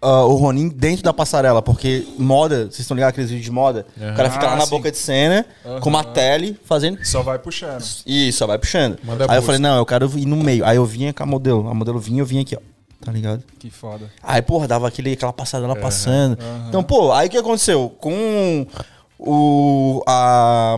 ah, 0.01 0.23
o 0.23 0.35
Ronin 0.35 0.69
dentro 0.69 1.03
da 1.03 1.13
passarela, 1.13 1.61
porque 1.61 2.07
moda, 2.17 2.63
vocês 2.65 2.79
estão 2.79 2.95
ligados 2.95 3.11
aqueles 3.13 3.29
vídeos 3.29 3.45
de 3.45 3.51
moda? 3.51 3.85
O 3.97 4.15
cara 4.15 4.29
fica 4.31 4.45
lá 4.45 4.53
Ah, 4.53 4.55
na 4.55 4.63
sim. 4.63 4.69
boca 4.69 4.89
de 4.89 4.97
cena, 4.97 5.45
com 5.81 5.89
uma 5.89 6.03
tele, 6.05 6.57
fazendo. 6.63 7.03
Só 7.05 7.21
vai 7.21 7.37
puxando. 7.37 7.83
Isso, 8.05 8.37
só 8.39 8.47
vai 8.47 8.57
puxando. 8.57 8.97
Manda 9.03 9.25
aí 9.25 9.29
eu 9.37 9.41
busca. 9.41 9.41
falei, 9.41 9.59
não, 9.59 9.77
eu 9.77 9.85
quero 9.85 10.09
ir 10.17 10.25
no 10.25 10.37
meio. 10.37 10.65
Aí 10.65 10.77
eu 10.77 10.85
vinha 10.85 11.13
com 11.13 11.21
a 11.21 11.25
modelo. 11.25 11.67
A 11.69 11.73
modelo 11.73 11.99
vinha, 11.99 12.21
eu 12.21 12.25
vinha 12.25 12.41
aqui, 12.41 12.55
ó. 12.55 12.59
Tá 13.05 13.11
ligado? 13.13 13.43
Que 13.59 13.69
foda. 13.69 14.11
Aí, 14.21 14.41
porra, 14.41 14.67
dava 14.67 14.87
aquele, 14.87 15.13
aquela 15.13 15.31
passada 15.31 15.65
lá 15.67 15.75
passando. 15.75 16.37
Então, 16.67 16.81
pô, 16.83 17.11
aí 17.13 17.27
o 17.27 17.29
que 17.31 17.37
aconteceu? 17.37 17.89
Com 17.99 18.65
o, 19.19 20.01
a, 20.07 20.77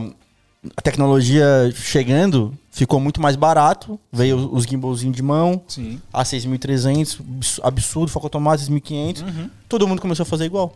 a 0.76 0.82
tecnologia 0.82 1.72
chegando, 1.76 2.54
ficou 2.72 3.00
muito 3.00 3.22
mais 3.22 3.36
barato. 3.36 4.00
Veio 4.12 4.50
os 4.54 4.64
gimbalzinhos 4.66 5.16
de 5.16 5.22
mão, 5.22 5.62
Sim. 5.68 6.02
a 6.12 6.24
6.300, 6.24 7.20
abs- 7.22 7.60
absurdo, 7.64 8.12
foco 8.12 8.26
automático 8.26 8.72
6.500. 8.72 9.22
Uhum. 9.24 9.50
Todo 9.70 9.88
mundo 9.88 10.02
começou 10.02 10.24
a 10.24 10.26
fazer 10.26 10.46
igual. 10.46 10.74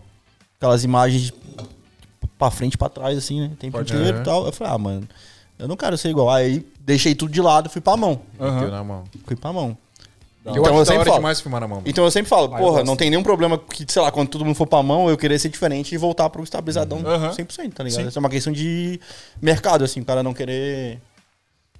Aquelas 0.57 0.83
imagens 0.83 1.33
pra 2.37 2.49
frente 2.51 2.75
e 2.75 2.77
pra 2.77 2.89
trás, 2.89 3.17
assim, 3.17 3.41
né? 3.41 3.51
Tempo 3.59 3.77
Pode- 3.77 3.93
inteiro 3.93 4.19
e 4.19 4.23
tal. 4.23 4.45
Eu 4.45 4.51
falei, 4.51 4.73
ah, 4.73 4.77
mano, 4.77 5.07
eu 5.59 5.67
não 5.67 5.75
quero 5.75 5.97
ser 5.97 6.09
igual. 6.09 6.29
Aí 6.29 6.65
deixei 6.79 7.15
tudo 7.15 7.31
de 7.31 7.41
lado, 7.41 7.69
fui 7.69 7.81
pra 7.81 7.97
mão. 7.97 8.19
Mão. 8.39 9.03
Fui 9.25 9.35
pra 9.35 9.51
mão. 9.53 9.77
Eu 10.45 10.51
Então 10.51 10.63
acho 10.65 10.73
eu 10.81 10.85
sempre 10.85 11.05
falo. 11.05 11.17
demais 11.17 11.41
filmar 11.41 11.59
na 11.61 11.67
mão. 11.67 11.81
Então 11.85 12.03
eu 12.03 12.11
sempre 12.11 12.29
falo, 12.29 12.53
Ah, 12.53 12.57
porra, 12.57 12.83
não 12.83 12.95
tem 12.95 13.09
nenhum 13.09 13.23
problema 13.23 13.57
que, 13.57 13.85
sei 13.91 14.01
lá, 14.01 14.11
quando 14.11 14.29
todo 14.29 14.45
mundo 14.45 14.55
for 14.55 14.67
pra 14.67 14.83
mão, 14.83 15.09
eu 15.09 15.17
querer 15.17 15.39
ser 15.39 15.49
diferente 15.49 15.95
e 15.95 15.97
voltar 15.97 16.29
pro 16.29 16.43
estabilizadão 16.43 16.99
Aham. 17.05 17.31
100%, 17.31 17.73
tá 17.73 17.83
ligado? 17.83 18.01
Sim. 18.03 18.07
Isso 18.09 18.17
é 18.17 18.21
uma 18.21 18.29
questão 18.29 18.53
de 18.53 18.99
mercado, 19.41 19.83
assim, 19.83 20.01
o 20.01 20.05
cara 20.05 20.21
não 20.21 20.33
querer. 20.33 20.99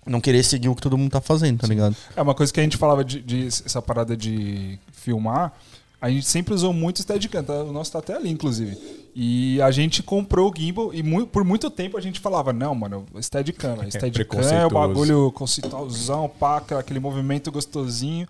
Não 0.06 0.22
querer 0.22 0.44
seguir 0.44 0.70
o 0.70 0.76
que 0.76 0.82
todo 0.84 0.98
mundo 0.98 1.10
tá 1.12 1.20
fazendo, 1.22 1.60
tá 1.60 1.68
ligado? 1.68 1.96
É 2.16 2.22
uma 2.22 2.36
coisa 2.36 2.54
que 2.54 2.60
a 2.60 2.64
gente 2.64 2.78
falava 2.78 3.04
de, 3.04 3.22
de 3.22 3.48
essa 3.48 3.82
parada 3.82 4.16
de 4.16 4.78
filmar. 4.92 5.52
A 6.00 6.10
gente 6.12 6.28
sempre 6.28 6.54
usou 6.54 6.72
muito 6.72 7.02
Steadicam, 7.02 7.44
tá? 7.44 7.54
o 7.64 7.72
nosso 7.72 7.92
tá 7.92 7.98
até 7.98 8.14
ali, 8.16 8.30
inclusive. 8.30 8.78
E 9.16 9.60
a 9.64 9.72
gente 9.72 10.04
comprou 10.04 10.52
o 10.52 10.54
gimbal 10.56 10.94
e 10.94 11.02
mu- 11.02 11.26
por 11.26 11.44
muito 11.44 11.72
tempo 11.72 11.98
a 11.98 12.02
gente 12.02 12.20
falava, 12.20 12.54
não, 12.54 12.76
mano, 12.76 13.06
Steadicam, 13.20 13.76
velho. 13.78 13.92
Steadicam 13.92 14.38
é 14.42 14.66
o 14.66 14.70
preconceituoso. 14.70 14.88
bagulho 14.88 15.32
conceitualzão, 15.32 16.30
paca, 16.40 16.78
aquele 16.78 17.00
movimento 17.00 17.52
gostosinho. 17.52 18.28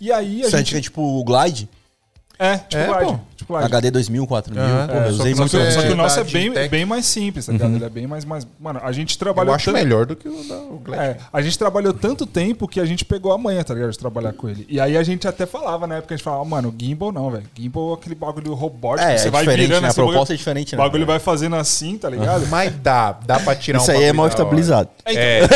E 0.00 0.10
aí 0.10 0.42
a 0.42 0.46
Isso 0.46 0.56
gente... 0.56 0.76
é 0.76 0.80
tipo 0.80 1.02
o 1.02 1.22
Glide, 1.22 1.68
É, 2.40 2.56
tipo 2.56 2.76
É, 2.82 2.86
glide. 2.86 3.12
pô. 3.12 3.18
Tipo 3.36 3.52
glide. 3.54 3.66
HD 3.66 3.90
2000, 3.90 4.26
4000, 4.26 4.62
Aham. 4.62 4.86
pô, 4.86 4.92
É, 4.94 4.96
eu 4.98 5.02
só 5.02 5.08
usei 5.10 5.32
que 5.32 5.36
Só 5.36 5.42
muito. 5.42 5.50
que, 5.50 5.64
você- 5.64 5.70
só 5.72 5.82
que 5.82 5.88
o 5.92 5.96
nosso 5.96 6.20
é 6.20 6.24
bem, 6.24 6.52
tech. 6.52 6.68
bem 6.70 6.84
mais 6.86 7.06
simples, 7.06 7.46
tá 7.46 7.52
ligado? 7.52 7.74
Ele 7.74 7.84
é 7.84 7.88
bem 7.88 8.06
mais, 8.06 8.24
mais. 8.24 8.46
Mano, 8.58 8.80
a 8.82 8.92
gente 8.92 9.12
Eu 9.14 9.18
trabalhou. 9.18 9.54
acho 9.54 9.66
tanto- 9.66 9.74
melhor 9.74 10.06
do 10.06 10.16
que 10.16 10.28
o 10.28 10.42
da 10.48 10.54
o 10.56 10.80
Glad. 10.84 11.00
É, 11.00 11.16
a 11.32 11.42
gente 11.42 11.58
trabalhou 11.58 11.92
tanto 11.92 12.24
tempo 12.26 12.66
que 12.66 12.80
a 12.80 12.84
gente 12.86 13.04
pegou 13.04 13.32
a 13.32 13.38
manhã, 13.38 13.62
tá 13.62 13.74
ligado? 13.74 13.90
De 13.92 13.98
trabalhar 13.98 14.32
com 14.32 14.48
ele. 14.48 14.66
E 14.68 14.80
aí 14.80 14.96
a 14.96 15.02
gente 15.02 15.26
até 15.28 15.44
falava 15.46 15.86
na 15.86 15.96
época, 15.96 16.14
a 16.14 16.16
gente 16.16 16.24
falava, 16.24 16.44
mano, 16.44 16.74
gimbal 16.78 17.12
não, 17.12 17.30
velho. 17.30 17.44
Gimbal 17.54 17.90
é 17.92 17.94
aquele 17.94 18.14
bagulho 18.14 18.54
robótico. 18.54 19.06
É, 19.08 19.18
você 19.18 19.28
é 19.28 19.30
vai 19.30 19.44
virando 19.44 19.68
né? 19.70 19.76
A 19.76 19.80
bagulho- 19.92 20.08
proposta 20.08 20.34
é 20.34 20.36
diferente, 20.36 20.74
O 20.74 20.78
né? 20.78 20.84
bagulho 20.84 21.06
vai 21.06 21.18
fazendo 21.18 21.56
assim, 21.56 21.98
tá 21.98 22.08
ligado? 22.10 22.46
Mas 22.48 22.72
dá, 22.82 23.12
dá 23.24 23.38
pra 23.38 23.54
tirar 23.54 23.78
Isso 23.80 23.90
um 23.90 23.94
aí 23.94 23.98
é 23.98 24.00
bagulho 24.06 24.16
mal 24.16 24.28
estabilizado. 24.28 24.88
É. 25.04 25.40
o 25.44 25.48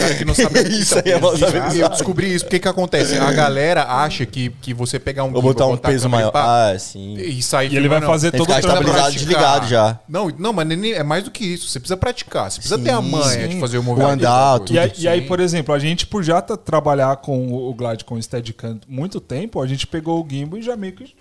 cara 0.00 0.14
que 0.16 0.24
não 0.24 0.34
sabe 0.34 0.58
o 0.58 0.64
que 0.64 0.68
Isso 0.70 0.94
aí 0.98 1.12
é 1.12 1.18
mal 1.20 1.34
estabilizado. 1.34 1.76
Eu 1.78 1.88
descobri 1.88 2.34
isso. 2.34 2.44
O 2.46 2.48
que 2.48 2.58
que 2.58 2.68
acontece? 2.68 3.16
A 3.18 3.32
galera 3.32 3.84
acha 3.84 4.26
que, 4.26 4.50
que 4.60 4.74
você 4.74 4.98
pegar 4.98 5.24
um 5.24 5.30
Vou 5.30 5.40
gimbal, 5.40 5.52
botar 5.54 5.66
um 5.66 5.74
a 5.74 5.78
peso 6.02 6.08
e 6.08 6.10
maior. 6.10 6.32
Ah, 6.34 6.78
sim. 6.78 7.14
e 7.14 7.42
sair 7.42 7.72
E 7.72 7.76
ele 7.76 7.88
vai 7.88 8.00
fazer 8.00 8.30
todo 8.30 8.42
o 8.42 8.46
trabalho. 8.46 8.66
estabilizado, 8.68 9.12
desligado 9.12 9.66
já. 9.68 9.98
Não, 10.08 10.28
não, 10.38 10.52
mas 10.52 10.66
nem- 10.68 10.92
é 10.92 11.02
mais 11.02 11.24
do 11.24 11.30
que 11.30 11.44
isso. 11.44 11.68
Você 11.68 11.80
precisa 11.80 11.96
praticar. 11.96 12.50
Você 12.50 12.58
precisa 12.58 12.78
ter 12.78 12.90
a 12.90 13.00
Sim, 13.02 13.10
manha 13.10 13.42
sim. 13.42 13.48
de 13.48 13.60
fazer 13.60 13.78
o 13.78 13.80
O 13.80 13.84
movimento. 13.84 14.12
andar, 14.12 14.52
da 14.54 14.58
coisa. 14.58 14.74
E 14.74 14.78
aí, 14.78 14.92
e 14.98 15.08
aí, 15.08 15.20
Sim. 15.22 15.26
por 15.26 15.40
exemplo, 15.40 15.74
a 15.74 15.78
gente, 15.78 16.06
por 16.06 16.22
já 16.22 16.40
tá- 16.42 16.56
trabalhar 16.56 17.16
com 17.16 17.52
o 17.52 17.74
Glide, 17.74 18.04
com 18.04 18.14
o 18.16 18.22
Steadicam 18.22 18.78
muito 18.88 19.20
tempo, 19.20 19.60
a 19.60 19.66
gente 19.66 19.86
pegou 19.86 20.24
o 20.24 20.28
gimbal 20.28 20.58
e 20.58 20.62
já 20.62 20.76
meio 20.76 20.92
que 20.94 21.14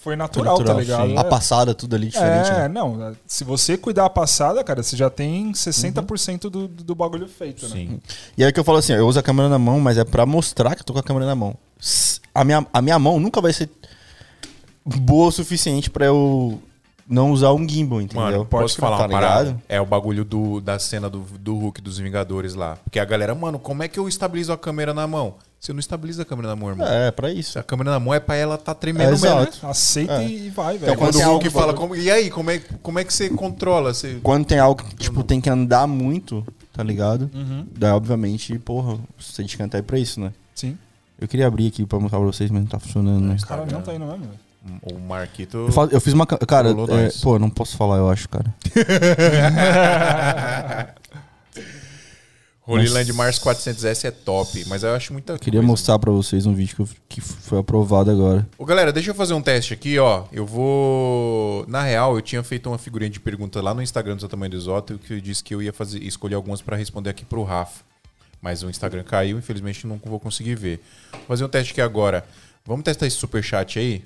foi 0.00 0.14
natural, 0.14 0.62
tá 0.62 0.72
ligado? 0.74 1.18
A 1.18 1.24
passada, 1.24 1.74
tudo 1.74 1.96
ali 1.96 2.06
diferente. 2.08 2.50
É, 2.50 2.54
né? 2.54 2.68
não. 2.68 3.16
Se 3.26 3.42
você 3.42 3.76
cuidar 3.76 4.04
a 4.04 4.10
passada, 4.10 4.62
cara, 4.62 4.80
você 4.80 4.96
já 4.96 5.10
tem 5.10 5.52
60% 5.52 6.48
do, 6.48 6.68
do 6.68 6.94
bagulho 6.94 7.26
feito, 7.26 7.66
né? 7.68 7.72
Sim. 7.74 8.00
E 8.36 8.44
aí 8.44 8.52
que 8.52 8.60
eu 8.60 8.64
falo 8.64 8.78
assim, 8.78 8.92
eu 8.92 9.06
uso 9.08 9.18
a 9.18 9.22
câmera 9.24 9.48
na 9.48 9.58
mão, 9.58 9.80
mas 9.80 9.98
é 9.98 10.04
pra 10.04 10.24
mostrar 10.24 10.76
que 10.76 10.82
eu 10.82 10.84
tô 10.86 10.92
com 10.92 11.00
a 11.00 11.02
câmera 11.02 11.26
na 11.26 11.34
mão. 11.34 11.56
A 12.34 12.44
minha, 12.44 12.64
a 12.72 12.80
minha 12.80 12.98
mão 12.98 13.18
nunca 13.18 13.40
vai 13.40 13.52
ser 13.52 13.68
boa 15.00 15.28
o 15.28 15.32
suficiente 15.32 15.90
pra 15.90 16.06
eu 16.06 16.60
não 17.08 17.30
usar 17.32 17.52
um 17.52 17.66
gimbal, 17.68 18.00
entendeu? 18.02 18.22
Mano, 18.24 18.44
posso 18.46 18.76
Tá 18.76 18.80
falar 18.82 18.98
uma 18.98 19.08
parada? 19.08 19.44
ligado? 19.44 19.62
É 19.68 19.80
o 19.80 19.86
bagulho 19.86 20.24
do, 20.24 20.60
da 20.60 20.78
cena 20.78 21.08
do, 21.08 21.20
do 21.40 21.54
Hulk 21.56 21.80
dos 21.80 21.98
Vingadores 21.98 22.54
lá. 22.54 22.76
Porque 22.84 22.98
a 22.98 23.04
galera, 23.04 23.34
mano, 23.34 23.58
como 23.58 23.82
é 23.82 23.88
que 23.88 23.98
eu 23.98 24.06
estabilizo 24.08 24.52
a 24.52 24.58
câmera 24.58 24.92
na 24.92 25.06
mão? 25.06 25.34
Você 25.60 25.72
não 25.72 25.80
estabiliza 25.80 26.22
a 26.22 26.24
câmera 26.24 26.48
na 26.48 26.54
mão, 26.56 26.68
irmão. 26.68 26.86
É, 26.86 27.10
pra 27.10 27.32
isso. 27.32 27.58
A 27.58 27.62
câmera 27.64 27.90
na 27.90 27.98
mão 27.98 28.14
é 28.14 28.20
pra 28.20 28.36
ela 28.36 28.56
tá 28.56 28.72
tremendo 28.74 29.08
É, 29.08 29.10
mesmo. 29.12 29.26
exato. 29.26 29.66
Aceita 29.66 30.22
É. 30.22 30.28
e 30.28 30.50
vai, 30.50 30.76
Então, 30.76 30.86
velho. 30.86 30.92
É 30.92 30.96
quando 30.96 31.14
o 31.16 31.18
Hulk 31.18 31.46
algo- 31.46 31.50
fala, 31.58 31.74
como- 31.74 31.96
e 31.96 32.08
aí, 32.10 32.30
como 32.30 32.50
é, 32.50 32.58
como 32.82 32.98
é 33.00 33.04
que 33.04 33.12
você 33.12 33.28
controla? 33.30 33.92
Você... 33.92 34.20
Quando 34.22 34.44
tem 34.44 34.58
algo 34.60 34.84
que, 34.84 34.94
tipo, 34.94 35.24
tem 35.24 35.40
que 35.40 35.50
andar 35.50 35.86
muito, 35.88 36.46
tá 36.72 36.82
ligado? 36.84 37.28
Uhum. 37.34 37.66
Daí, 37.76 37.90
obviamente, 37.90 38.56
porra, 38.60 38.98
você 39.18 39.38
tem 39.38 39.46
que 39.46 39.56
cantar 39.56 39.78
aí 39.78 39.82
pra 39.82 39.98
isso, 39.98 40.20
né? 40.20 40.32
Sim. 40.54 40.78
Eu 41.20 41.26
queria 41.26 41.48
abrir 41.48 41.66
aqui 41.66 41.84
pra 41.84 41.98
mostrar 41.98 42.18
pra 42.20 42.26
vocês, 42.28 42.50
mas 42.52 42.60
não 42.60 42.68
tá 42.68 42.78
funcionando, 42.78 43.20
né? 43.24 43.36
Cara, 43.44 43.66
não 43.66 43.82
tá 43.82 43.92
indo 43.94 44.04
mesmo, 44.04 44.20
velho. 44.26 44.47
O 44.82 44.98
Marquito. 44.98 45.56
Eu, 45.56 45.72
fa- 45.72 45.88
eu 45.90 46.00
fiz 46.00 46.12
uma. 46.12 46.26
ca- 46.26 46.38
Cara, 46.38 46.70
é, 46.70 47.10
pô, 47.22 47.38
não 47.38 47.48
posso 47.50 47.76
falar, 47.76 47.96
eu 47.96 48.08
acho, 48.10 48.28
cara. 48.28 48.54
Holy 52.70 52.82
Mas- 52.82 52.92
Land 52.92 53.12
Mars 53.14 53.38
400S 53.38 54.04
é 54.04 54.10
top, 54.10 54.62
mas 54.68 54.82
eu 54.82 54.94
acho 54.94 55.10
muita 55.14 55.32
Eu 55.32 55.38
queria 55.38 55.60
coisa. 55.60 55.66
mostrar 55.66 55.98
pra 55.98 56.12
vocês 56.12 56.44
um 56.44 56.52
vídeo 56.52 56.76
que, 56.76 56.82
eu- 56.82 56.88
que 57.08 57.20
foi 57.22 57.58
aprovado 57.58 58.10
agora. 58.10 58.46
Ô, 58.58 58.64
galera, 58.66 58.92
deixa 58.92 59.08
eu 59.10 59.14
fazer 59.14 59.32
um 59.32 59.40
teste 59.40 59.72
aqui, 59.72 59.98
ó. 59.98 60.24
Eu 60.30 60.44
vou. 60.44 61.64
Na 61.66 61.82
real, 61.82 62.14
eu 62.14 62.20
tinha 62.20 62.42
feito 62.42 62.68
uma 62.68 62.76
figurinha 62.76 63.08
de 63.10 63.18
pergunta 63.20 63.62
lá 63.62 63.72
no 63.72 63.80
Instagram 63.80 64.16
do 64.16 64.20
Seu 64.20 64.28
Tamanho 64.28 64.50
do 64.50 64.56
Exótico 64.58 64.98
que 64.98 65.14
eu 65.14 65.20
disse 65.20 65.42
que 65.42 65.54
eu 65.54 65.62
ia 65.62 65.72
fazer, 65.72 66.02
escolher 66.02 66.34
algumas 66.34 66.60
pra 66.60 66.76
responder 66.76 67.08
aqui 67.08 67.24
pro 67.24 67.42
Rafa. 67.42 67.82
Mas 68.42 68.62
o 68.62 68.68
Instagram 68.68 69.02
caiu, 69.02 69.38
infelizmente 69.38 69.86
não 69.86 69.98
vou 70.04 70.20
conseguir 70.20 70.54
ver. 70.54 70.82
Vou 71.12 71.20
fazer 71.28 71.44
um 71.46 71.48
teste 71.48 71.72
aqui 71.72 71.80
agora. 71.80 72.22
Vamos 72.66 72.84
testar 72.84 73.06
esse 73.06 73.16
superchat 73.16 73.78
aí? 73.78 74.04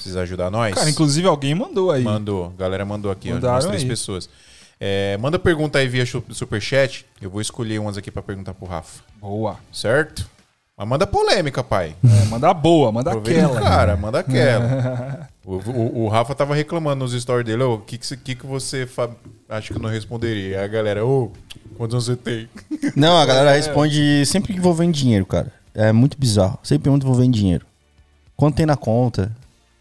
Precisa 0.00 0.22
ajudar 0.22 0.50
nós? 0.50 0.74
Cara, 0.74 0.88
inclusive 0.88 1.28
alguém 1.28 1.54
mandou 1.54 1.90
aí. 1.90 2.02
Mandou. 2.02 2.52
A 2.56 2.60
galera 2.60 2.84
mandou 2.86 3.10
aqui, 3.10 3.30
Mandaram 3.30 3.54
umas 3.56 3.66
três 3.66 3.82
aí. 3.82 3.88
pessoas. 3.88 4.30
É, 4.80 5.18
manda 5.18 5.38
pergunta 5.38 5.78
aí 5.78 5.86
via 5.86 6.04
superchat. 6.06 7.04
Eu 7.20 7.28
vou 7.28 7.40
escolher 7.42 7.78
umas 7.78 7.98
aqui 7.98 8.10
pra 8.10 8.22
perguntar 8.22 8.54
pro 8.54 8.66
Rafa. 8.66 9.02
Boa. 9.20 9.56
Certo? 9.70 10.26
Mas 10.74 10.88
manda 10.88 11.06
polêmica, 11.06 11.62
pai. 11.62 11.94
É, 12.02 12.24
manda 12.30 12.54
boa, 12.54 12.90
manda 12.90 13.10
Aproveita 13.10 13.44
aquela. 13.44 13.60
cara, 13.60 13.96
manda 13.98 14.20
aquela. 14.20 15.28
o, 15.44 15.56
o- 15.56 16.04
o 16.04 16.08
Rafa 16.08 16.34
tava 16.34 16.54
reclamando 16.54 17.04
nos 17.04 17.12
stories 17.12 17.44
dele, 17.44 17.62
ô, 17.62 17.74
o 17.74 17.78
que, 17.80 17.98
que, 17.98 18.06
você- 18.06 18.16
que, 18.16 18.34
que 18.34 18.46
você 18.46 18.86
fa... 18.86 19.10
acha 19.46 19.70
que 19.74 19.78
eu 19.78 19.82
não 19.82 19.90
responderia? 19.90 20.60
Aí 20.60 20.64
a 20.64 20.68
galera, 20.68 21.04
ô, 21.04 21.30
quantos 21.76 21.92
anos 21.94 22.06
você 22.06 22.16
tem? 22.16 22.48
Não, 22.96 23.18
a 23.18 23.26
galera 23.26 23.52
responde 23.52 24.24
sempre 24.24 24.56
envolvendo 24.56 24.94
dinheiro, 24.94 25.26
cara. 25.26 25.52
É 25.74 25.92
muito 25.92 26.16
bizarro. 26.18 26.58
Sempre 26.62 26.84
pergunta 26.84 27.04
envolvendo 27.04 27.34
dinheiro. 27.34 27.66
Quanto 28.34 28.56
tem 28.56 28.64
na 28.64 28.76
conta? 28.78 29.30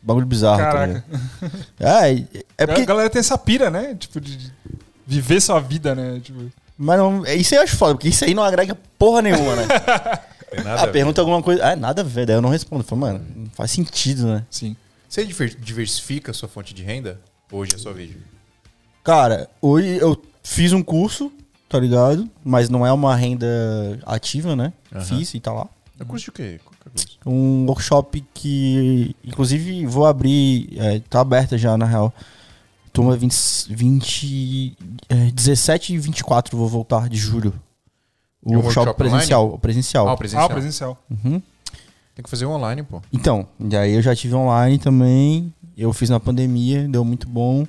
Bagulho 0.09 0.25
bizarro. 0.25 0.57
tá 0.57 0.71
Caraca. 0.71 0.87
ligado? 0.87 1.65
é, 1.79 2.11
é 2.57 2.63
A 2.63 2.67
porque. 2.67 2.85
galera 2.85 3.09
tem 3.09 3.19
essa 3.19 3.37
pira, 3.37 3.69
né? 3.69 3.95
Tipo, 3.95 4.19
de 4.19 4.51
viver 5.05 5.39
sua 5.41 5.59
vida, 5.59 5.93
né? 5.95 6.19
Tipo, 6.19 6.51
Mas 6.77 6.97
não, 6.97 7.25
é 7.25 7.35
isso 7.35 7.53
aí 7.53 7.59
eu 7.59 7.63
acho 7.63 7.75
foda, 7.77 7.93
porque 7.95 8.09
isso 8.09 8.25
aí 8.25 8.33
não 8.33 8.43
agrega 8.43 8.75
porra 8.97 9.21
nenhuma, 9.21 9.55
né? 9.55 9.67
Ah, 10.65 10.81
a 10.81 10.85
ver. 10.87 10.93
pergunta 10.93 11.21
alguma 11.21 11.43
coisa. 11.43 11.63
Ah, 11.63 11.75
nada 11.75 12.01
a 12.01 12.03
ver, 12.03 12.25
daí 12.25 12.35
eu 12.35 12.41
não 12.41 12.49
respondo. 12.49 12.81
Eu 12.81 12.87
falo, 12.87 13.01
mano, 13.01 13.23
não 13.35 13.45
faz 13.51 13.69
sentido, 13.69 14.25
né? 14.25 14.43
sim. 14.49 14.75
Você 15.07 15.23
diver- 15.23 15.55
diversifica 15.59 16.31
a 16.31 16.33
sua 16.33 16.49
fonte 16.49 16.73
de 16.73 16.81
renda? 16.81 17.19
Hoje 17.51 17.75
é 17.75 17.77
só 17.77 17.93
vídeo. 17.93 18.17
Cara, 19.03 19.47
hoje 19.61 19.97
eu 20.01 20.19
fiz 20.43 20.73
um 20.73 20.81
curso, 20.81 21.31
tá 21.69 21.79
ligado? 21.79 22.27
Mas 22.43 22.67
não 22.67 22.83
é 22.85 22.91
uma 22.91 23.15
renda 23.15 23.45
ativa, 24.07 24.55
né? 24.55 24.73
Aham. 24.91 25.05
Fiz 25.05 25.35
e 25.35 25.39
tá 25.39 25.53
lá. 25.53 25.67
É 25.99 26.03
curso 26.03 26.25
de 26.25 26.31
quê? 26.31 26.59
Um 27.25 27.65
workshop 27.65 28.23
que, 28.33 29.15
inclusive, 29.23 29.85
vou 29.85 30.05
abrir, 30.05 30.69
é, 30.77 30.99
tá 31.09 31.21
aberta 31.21 31.57
já, 31.57 31.77
na 31.77 31.85
real. 31.85 32.13
Turma 32.91 33.15
20, 33.15 33.35
20 33.69 34.77
é, 35.09 35.15
17 35.31 35.93
e 35.93 35.97
24 35.97 36.55
eu 36.55 36.59
vou 36.59 36.67
voltar 36.67 37.07
de 37.09 37.17
julho. 37.17 37.53
O 38.43 38.51
o 38.51 38.53
workshop, 38.55 38.87
workshop 38.87 38.97
presencial. 38.97 39.53
O 39.53 39.59
presencial. 39.59 40.07
Ah, 40.07 40.11
o 40.11 40.13
Ah, 40.13 40.17
presencial. 40.17 40.45
o 40.45 40.49
presencial. 40.49 40.97
Uhum. 41.11 41.41
Tem 42.15 42.23
que 42.23 42.29
fazer 42.29 42.45
online, 42.45 42.83
pô. 42.83 43.01
Então, 43.13 43.47
e 43.59 43.75
aí 43.77 43.93
eu 43.93 44.01
já 44.01 44.15
tive 44.15 44.33
online 44.35 44.77
também. 44.79 45.53
Eu 45.77 45.93
fiz 45.93 46.09
na 46.09 46.19
pandemia, 46.19 46.87
deu 46.87 47.05
muito 47.05 47.27
bom. 47.29 47.65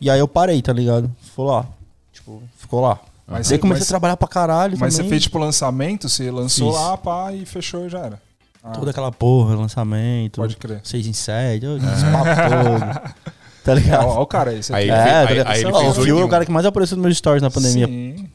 E 0.00 0.08
aí 0.10 0.18
eu 0.18 0.26
parei, 0.26 0.60
tá 0.62 0.72
ligado? 0.72 1.10
Ficou 1.20 1.44
lá. 1.46 1.66
Tipo, 2.12 2.42
ficou 2.56 2.80
lá. 2.80 2.98
Mas, 3.26 3.38
Aí 3.38 3.44
você, 3.44 3.58
comecei 3.58 3.80
mas, 3.80 3.88
a 3.88 3.92
trabalhar 3.92 4.16
pra 4.16 4.28
caralho 4.28 4.76
mas 4.78 4.94
você 4.94 4.98
também. 4.98 5.10
fez 5.10 5.22
tipo 5.24 5.38
lançamento, 5.38 6.08
você 6.08 6.30
lançou 6.30 6.72
Fiz. 6.72 6.80
lá, 6.80 6.96
pá, 6.96 7.32
e 7.32 7.44
fechou 7.44 7.84
e 7.86 7.88
já 7.88 7.98
era. 7.98 8.22
Ah, 8.66 8.72
Toda 8.72 8.90
aquela 8.90 9.12
porra, 9.12 9.54
lançamento. 9.54 10.36
Pode 10.40 10.56
crer. 10.56 10.80
6 10.82 11.06
em 11.06 11.12
7, 11.12 11.64
esse 11.94 12.04
papo 12.10 12.24
todo. 12.50 13.16
Tá 13.64 13.74
ligado? 13.74 14.06
Olha 14.08 14.20
o 14.20 14.26
cara 14.26 14.50
aí. 14.50 14.58
Esse 14.58 14.72
Aí 14.74 14.88
É, 14.88 14.94
tá 14.94 15.28
aí- 15.28 15.40
aí 15.46 15.60
ele 15.60 15.70
Ó, 15.72 15.80
fez 15.80 15.98
o 15.98 16.06
em 16.06 16.20
é 16.20 16.24
o 16.24 16.28
cara 16.28 16.44
que 16.44 16.52
mais 16.52 16.66
apareceu 16.66 16.96
nos 16.96 17.04
meus 17.04 17.16
stories 17.18 17.42
na 17.42 17.50
pandemia. 17.50 17.86
Sim. 17.86 18.28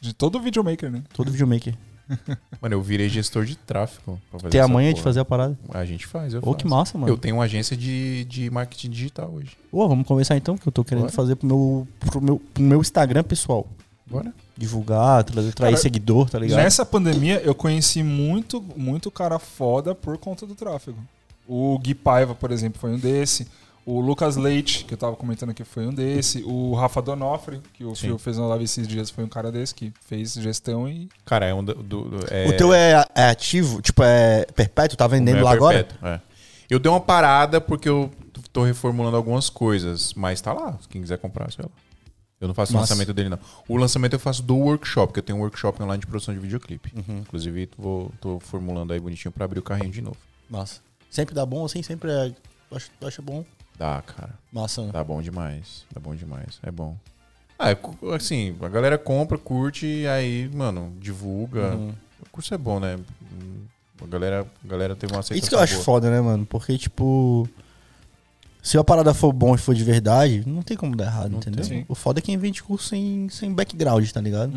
De 0.00 0.12
todo 0.14 0.38
videomaker, 0.40 0.90
né? 0.90 1.02
Todo 1.12 1.30
videomaker. 1.30 1.74
Mano, 2.60 2.74
eu 2.74 2.80
virei 2.82 3.08
gestor 3.08 3.44
de 3.44 3.54
tráfego. 3.56 4.18
Tem 4.50 4.60
a 4.60 4.68
manha 4.68 4.88
de 4.88 4.94
porra. 4.96 5.04
fazer 5.04 5.20
a 5.20 5.24
parada. 5.24 5.58
A 5.70 5.84
gente 5.84 6.06
faz, 6.06 6.32
eu 6.32 6.40
Ô, 6.42 6.54
que 6.54 6.62
faço. 6.64 6.74
massa, 6.74 6.98
mano. 6.98 7.12
Eu 7.12 7.18
tenho 7.18 7.34
uma 7.36 7.44
agência 7.44 7.76
de, 7.76 8.24
de 8.24 8.48
marketing 8.50 8.88
digital 8.90 9.30
hoje. 9.34 9.50
Ô, 9.70 9.86
vamos 9.86 10.06
conversar 10.06 10.36
então, 10.36 10.56
que 10.56 10.66
eu 10.66 10.72
tô 10.72 10.82
querendo 10.82 11.02
Bora. 11.04 11.12
fazer 11.12 11.36
pro 11.36 11.46
meu, 11.46 11.88
pro, 12.00 12.20
meu, 12.22 12.38
pro 12.54 12.62
meu 12.62 12.80
Instagram 12.80 13.22
pessoal. 13.24 13.66
Bora? 14.10 14.32
Divulgar, 14.56 15.22
trazer, 15.24 15.52
trair 15.52 15.72
Cara, 15.72 15.82
seguidor, 15.82 16.30
tá 16.30 16.38
ligado? 16.38 16.58
Nessa 16.58 16.84
pandemia, 16.84 17.40
eu 17.44 17.54
conheci 17.54 18.02
muito, 18.02 18.60
muito 18.76 19.10
cara 19.10 19.38
foda 19.38 19.94
por 19.94 20.16
conta 20.18 20.46
do 20.46 20.54
tráfego. 20.54 20.98
O 21.46 21.78
Gui 21.78 21.94
Paiva, 21.94 22.34
por 22.34 22.50
exemplo, 22.50 22.80
foi 22.80 22.90
um 22.90 22.98
desse. 22.98 23.46
O 23.84 24.00
Lucas 24.00 24.36
Leite, 24.36 24.84
que 24.84 24.92
eu 24.92 24.98
tava 24.98 25.16
comentando 25.16 25.50
aqui, 25.50 25.64
foi 25.64 25.86
um 25.86 25.94
desse. 25.94 26.42
O 26.42 26.74
Rafa 26.74 27.00
Donofre, 27.00 27.60
que 27.72 27.84
o. 27.84 27.94
Fio 27.94 28.18
fez 28.18 28.36
uma 28.36 28.46
live 28.48 28.64
esses 28.64 28.86
dias, 28.86 29.08
foi 29.08 29.24
um 29.24 29.28
cara 29.28 29.50
desse 29.50 29.74
que 29.74 29.90
fez 30.06 30.34
gestão 30.34 30.86
e. 30.86 31.08
Cara, 31.24 31.46
é 31.46 31.54
um 31.54 31.64
do. 31.64 31.74
do- 31.74 32.04
do- 32.04 32.26
é, 32.30 32.48
O 32.48 32.56
teu 32.56 32.74
é, 32.74 33.02
é 33.14 33.30
ativo, 33.30 33.80
tipo, 33.80 34.02
é 34.02 34.44
perpétuo, 34.54 34.96
tá 34.96 35.06
vendendo 35.06 35.38
é 35.38 35.42
lá 35.42 35.52
agora? 35.52 35.84
perpétuo, 35.84 36.06
é. 36.06 36.20
Eu 36.68 36.78
dei 36.78 36.90
uma 36.92 37.00
parada 37.00 37.62
porque 37.62 37.88
eu 37.88 38.10
tô 38.52 38.62
reformulando 38.62 39.16
algumas 39.16 39.48
coisas, 39.48 40.12
mas 40.12 40.38
tá 40.42 40.52
lá. 40.52 40.78
Quem 40.90 41.00
quiser 41.00 41.16
comprar, 41.16 41.50
sei 41.50 41.64
lá. 41.64 41.70
Eu 42.40 42.46
não 42.46 42.54
faço 42.54 42.72
o 42.72 42.78
lançamento 42.78 43.12
dele, 43.12 43.28
não. 43.28 43.38
O 43.66 43.76
lançamento 43.76 44.12
eu 44.12 44.18
faço 44.18 44.42
do 44.42 44.56
workshop, 44.56 45.12
que 45.12 45.18
eu 45.18 45.22
tenho 45.22 45.38
um 45.38 45.40
workshop 45.42 45.82
online 45.82 46.00
de 46.00 46.06
produção 46.06 46.32
de 46.32 46.40
videoclipe. 46.40 46.92
Uhum. 46.94 47.18
Inclusive, 47.18 47.68
vou, 47.76 48.12
tô 48.20 48.38
formulando 48.38 48.92
aí 48.92 49.00
bonitinho 49.00 49.32
pra 49.32 49.44
abrir 49.44 49.58
o 49.58 49.62
carrinho 49.62 49.90
de 49.90 50.00
novo. 50.00 50.16
Massa. 50.48 50.80
Sempre 51.10 51.34
dá 51.34 51.44
bom, 51.44 51.64
assim, 51.64 51.82
sempre 51.82 52.10
é. 52.10 52.32
Acho, 52.70 52.90
acho 53.02 53.22
bom. 53.22 53.44
Dá, 53.76 54.02
cara. 54.02 54.34
Massa, 54.52 54.82
né? 54.82 54.90
Dá 54.92 55.02
bom 55.02 55.20
demais. 55.20 55.84
Dá 55.92 56.00
bom 56.00 56.14
demais. 56.14 56.58
É 56.62 56.70
bom. 56.70 56.96
Ah, 57.58 57.70
é 57.70 57.76
assim, 58.14 58.54
a 58.62 58.68
galera 58.68 58.96
compra, 58.96 59.36
curte 59.36 59.84
e 59.84 60.06
aí, 60.06 60.48
mano, 60.54 60.92
divulga. 61.00 61.74
Uhum. 61.74 61.92
O 62.20 62.30
curso 62.30 62.54
é 62.54 62.58
bom, 62.58 62.78
né? 62.78 62.96
A 64.00 64.06
galera, 64.06 64.46
a 64.64 64.68
galera 64.68 64.94
teve 64.94 65.12
uma 65.12 65.20
aceitação 65.20 65.38
Isso 65.38 65.48
que 65.48 65.54
eu 65.56 65.60
acho 65.60 65.74
boa. 65.74 65.84
foda, 65.84 66.08
né, 66.10 66.20
mano? 66.20 66.46
Porque, 66.46 66.78
tipo. 66.78 67.48
Se 68.68 68.76
a 68.76 68.84
parada 68.84 69.14
for 69.14 69.32
bom 69.32 69.54
e 69.54 69.58
for 69.58 69.74
de 69.74 69.82
verdade, 69.82 70.42
não 70.46 70.60
tem 70.62 70.76
como 70.76 70.94
dar 70.94 71.06
errado, 71.06 71.30
Não 71.30 71.38
entendeu? 71.38 71.66
tem. 71.66 71.86
O 71.88 71.94
foda 71.94 72.18
é 72.18 72.22
quem 72.22 72.36
vende 72.36 72.62
curso 72.62 72.88
sem, 72.88 73.26
sem 73.30 73.50
background, 73.52 74.06
tá 74.10 74.20
ligado? 74.20 74.52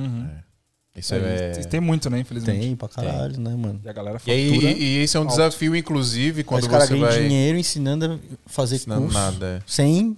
Isso 0.93 1.15
é... 1.15 1.51
Tem 1.69 1.79
muito, 1.79 2.09
né, 2.09 2.19
infelizmente. 2.19 2.59
Tem 2.59 2.75
pra 2.75 2.89
caralho, 2.89 3.39
né, 3.39 3.55
mano? 3.55 3.79
E 3.81 3.87
a 3.87 3.93
galera 3.93 4.17
E, 4.17 4.19
fatura. 4.19 4.67
aí, 4.67 4.73
e, 4.77 4.83
e 4.83 4.97
esse 5.03 5.15
é 5.15 5.19
um 5.19 5.23
alto. 5.23 5.31
desafio, 5.31 5.73
inclusive, 5.77 6.43
quando 6.43 6.63
Mas 6.63 6.67
o 6.67 6.69
cara 6.69 6.85
você 6.85 6.93
ganha 6.93 7.05
vai... 7.07 7.21
dinheiro 7.21 7.57
ensinando 7.57 8.05
a 8.05 8.49
fazer 8.49 8.75
ensinando 8.75 9.01
curso 9.03 9.17
nada. 9.17 9.45
é. 9.45 9.61
sem 9.65 10.17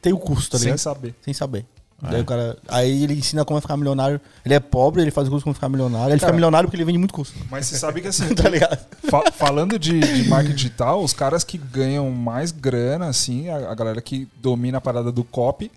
ter 0.00 0.12
o 0.12 0.18
curso, 0.18 0.48
tá 0.48 0.58
sem 0.58 0.66
ligado? 0.66 0.78
saber. 0.78 1.14
Sem 1.22 1.34
saber. 1.34 1.66
Daí 2.02 2.18
é. 2.18 2.22
o 2.22 2.24
cara, 2.24 2.56
aí 2.68 3.02
ele 3.04 3.14
ensina 3.14 3.44
como 3.44 3.60
ficar 3.60 3.76
milionário. 3.76 4.20
Ele 4.44 4.54
é 4.54 4.60
pobre, 4.60 5.02
ele 5.02 5.10
faz 5.10 5.28
o 5.28 5.30
curso 5.30 5.44
como 5.44 5.54
ficar 5.54 5.68
milionário. 5.68 6.08
Ele 6.12 6.14
fica 6.18 6.26
Cara, 6.26 6.34
milionário 6.34 6.66
porque 6.68 6.76
ele 6.76 6.84
vende 6.84 6.98
muito 6.98 7.12
curso. 7.12 7.34
Mas 7.50 7.66
você 7.66 7.76
sabe 7.78 8.00
que 8.00 8.08
assim, 8.08 8.32
tá 8.34 8.48
ligado? 8.48 8.78
Fa- 9.10 9.30
falando 9.32 9.78
de, 9.78 10.00
de 10.00 10.28
marketing 10.28 10.54
digital, 10.54 11.02
os 11.04 11.12
caras 11.12 11.44
que 11.44 11.58
ganham 11.58 12.10
mais 12.10 12.50
grana, 12.52 13.06
assim, 13.08 13.48
a, 13.50 13.70
a 13.70 13.74
galera 13.74 14.00
que 14.00 14.26
domina 14.40 14.78
a 14.78 14.80
parada 14.80 15.12
do 15.12 15.22
copy, 15.24 15.70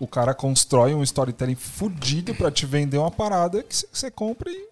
o 0.00 0.06
cara 0.06 0.32
constrói 0.34 0.94
um 0.94 1.02
storytelling 1.02 1.54
fudido 1.56 2.34
pra 2.34 2.50
te 2.50 2.64
vender 2.66 2.98
uma 2.98 3.10
parada 3.10 3.62
que 3.62 3.74
você 3.92 4.10
compra 4.10 4.50
e 4.50 4.66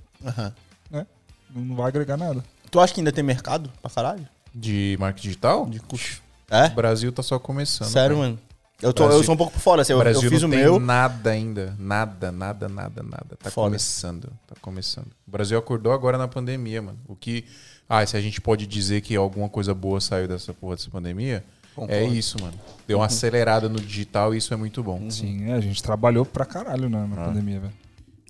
né, 0.90 1.06
não 1.54 1.76
vai 1.76 1.88
agregar 1.88 2.16
nada. 2.16 2.42
Tu 2.70 2.80
acha 2.80 2.92
que 2.94 3.00
ainda 3.00 3.12
tem 3.12 3.22
mercado 3.22 3.70
pra 3.80 3.90
caralho? 3.90 4.26
De 4.54 4.96
marketing 4.98 5.28
digital? 5.28 5.66
De 5.66 5.80
curso. 5.80 6.22
O 6.50 6.54
É? 6.54 6.68
Brasil 6.70 7.10
tá 7.12 7.22
só 7.22 7.38
começando. 7.38 7.88
Sério, 7.88 8.16
cara. 8.16 8.28
mano. 8.28 8.38
Eu, 8.82 8.92
tô, 8.92 9.04
Brasil- 9.04 9.20
eu 9.20 9.24
sou 9.24 9.34
um 9.34 9.38
pouco 9.38 9.52
por 9.52 9.60
fora, 9.60 9.82
assim, 9.82 9.92
eu, 9.92 9.98
eu 9.98 10.04
Brasil 10.04 10.28
fiz 10.30 10.42
não 10.42 10.48
o 10.48 10.52
tem 10.52 10.60
meu. 10.60 10.78
nada 10.80 11.30
ainda. 11.30 11.74
Nada, 11.78 12.30
nada, 12.32 12.68
nada, 12.68 13.02
nada. 13.02 13.36
Tá 13.42 13.50
Foda. 13.50 13.68
começando. 13.68 14.28
Tá 14.46 14.54
começando. 14.60 15.06
O 15.26 15.30
Brasil 15.30 15.56
acordou 15.58 15.92
agora 15.92 16.18
na 16.18 16.28
pandemia, 16.28 16.82
mano. 16.82 16.98
O 17.08 17.14
que. 17.16 17.44
Ah, 17.88 18.04
se 18.04 18.16
a 18.16 18.20
gente 18.20 18.40
pode 18.40 18.66
dizer 18.66 19.00
que 19.00 19.14
alguma 19.16 19.48
coisa 19.48 19.74
boa 19.74 20.00
saiu 20.00 20.26
dessa 20.26 20.52
porra 20.52 20.76
dessa 20.76 20.90
pandemia, 20.90 21.44
Concordo. 21.74 21.94
é 21.94 22.04
isso, 22.04 22.36
mano. 22.40 22.54
Deu 22.86 22.98
uma 22.98 23.06
acelerada 23.06 23.68
no 23.68 23.78
digital 23.80 24.34
e 24.34 24.38
isso 24.38 24.52
é 24.52 24.56
muito 24.56 24.82
bom. 24.82 25.10
Sim, 25.10 25.50
é, 25.50 25.54
a 25.54 25.60
gente 25.60 25.82
trabalhou 25.82 26.24
pra 26.24 26.44
caralho 26.44 26.88
na, 26.88 27.06
na 27.06 27.22
Ah. 27.22 27.24
pandemia, 27.26 27.60
velho. 27.60 27.72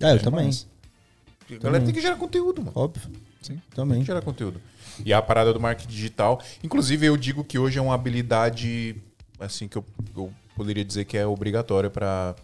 É, 0.03 0.12
eu 0.12 0.19
Demais. 0.19 0.66
também. 1.49 1.59
A 1.59 1.62
galera 1.62 1.85
tem 1.85 1.95
que 1.95 2.01
gerar 2.01 2.16
conteúdo, 2.16 2.61
mano. 2.62 2.73
Óbvio. 2.75 3.03
Sim. 3.43 3.55
Tem 3.55 3.62
Também. 3.75 4.01
que 4.01 4.07
gerar 4.07 4.23
conteúdo. 4.23 4.61
E 5.05 5.12
a 5.12 5.21
parada 5.21 5.53
do 5.53 5.61
marketing 5.61 5.91
digital. 5.91 6.41
Inclusive, 6.62 7.07
eu 7.07 7.16
digo 7.16 7.45
que 7.45 7.59
hoje 7.59 7.79
é 7.79 7.83
uma 7.83 7.95
habilidade, 7.95 8.97
assim, 9.39 9.69
que 9.69 9.77
eu, 9.77 9.85
eu 10.16 10.32
poderia 10.56 10.85
dizer 10.85 11.05
que 11.05 11.16
é 11.16 11.27
obrigatória 11.27 11.90
para 11.90 12.35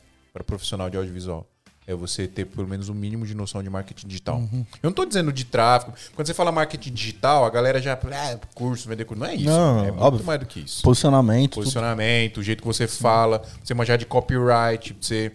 profissional 0.47 0.89
de 0.91 0.97
audiovisual. 0.97 1.47
É 1.87 1.95
você 1.95 2.29
ter 2.29 2.45
pelo 2.45 2.69
menos 2.69 2.89
o 2.89 2.95
mínimo 2.95 3.27
de 3.27 3.35
noção 3.35 3.63
de 3.63 3.69
marketing 3.71 4.07
digital. 4.07 4.37
Uhum. 4.37 4.65
Eu 4.81 4.91
não 4.91 4.93
tô 4.93 5.05
dizendo 5.05 5.33
de 5.33 5.45
tráfego. 5.45 5.93
Quando 6.15 6.27
você 6.27 6.35
fala 6.35 6.53
marketing 6.53 6.93
digital, 6.93 7.45
a 7.45 7.51
galera 7.51 7.81
já. 7.83 7.95
Ah, 7.95 8.39
curso, 8.55 8.89
vender 8.89 9.05
curso. 9.05 9.21
Não 9.21 9.29
é 9.29 9.35
isso. 9.35 9.47
Não, 9.47 9.79
é 9.81 9.91
muito 9.91 10.01
óbvio. 10.03 10.25
mais 10.25 10.39
do 10.39 10.47
que 10.47 10.61
isso. 10.61 10.83
Posicionamento. 10.83 11.53
tudo. 11.55 11.63
Posicionamento, 11.65 12.39
o 12.39 12.43
jeito 12.45 12.61
que 12.61 12.67
você 12.67 12.87
fala, 12.87 13.43
você 13.65 13.75
manjar 13.75 13.99
de 13.99 14.07
copyright, 14.07 14.97
você. 15.01 15.33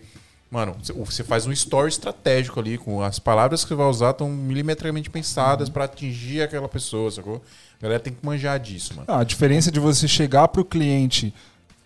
Mano, 0.49 0.77
você- 0.81 1.23
faz 1.23 1.45
um 1.45 1.51
story 1.51 1.89
estratégico 1.89 2.57
ali, 2.59 2.77
com 2.77 3.01
as 3.01 3.19
palavras 3.19 3.63
que 3.63 3.69
você 3.69 3.75
vai 3.75 3.87
usar 3.87 4.11
estão 4.11 4.29
milimetricamente 4.29 5.09
pensadas 5.09 5.67
pra 5.67 5.83
atingir 5.83 6.41
aquela 6.43 6.69
pessoa, 6.69 7.11
sacou? 7.11 7.43
A 7.79 7.81
galera 7.81 7.99
tem 7.99 8.13
que 8.13 8.25
manjar 8.25 8.59
disso, 8.59 8.93
mano. 8.95 9.05
Ah, 9.07 9.19
a 9.19 9.23
diferença 9.23 9.71
de 9.71 9.79
você 9.79 10.07
chegar 10.07 10.47
pro 10.47 10.65
cliente, 10.65 11.33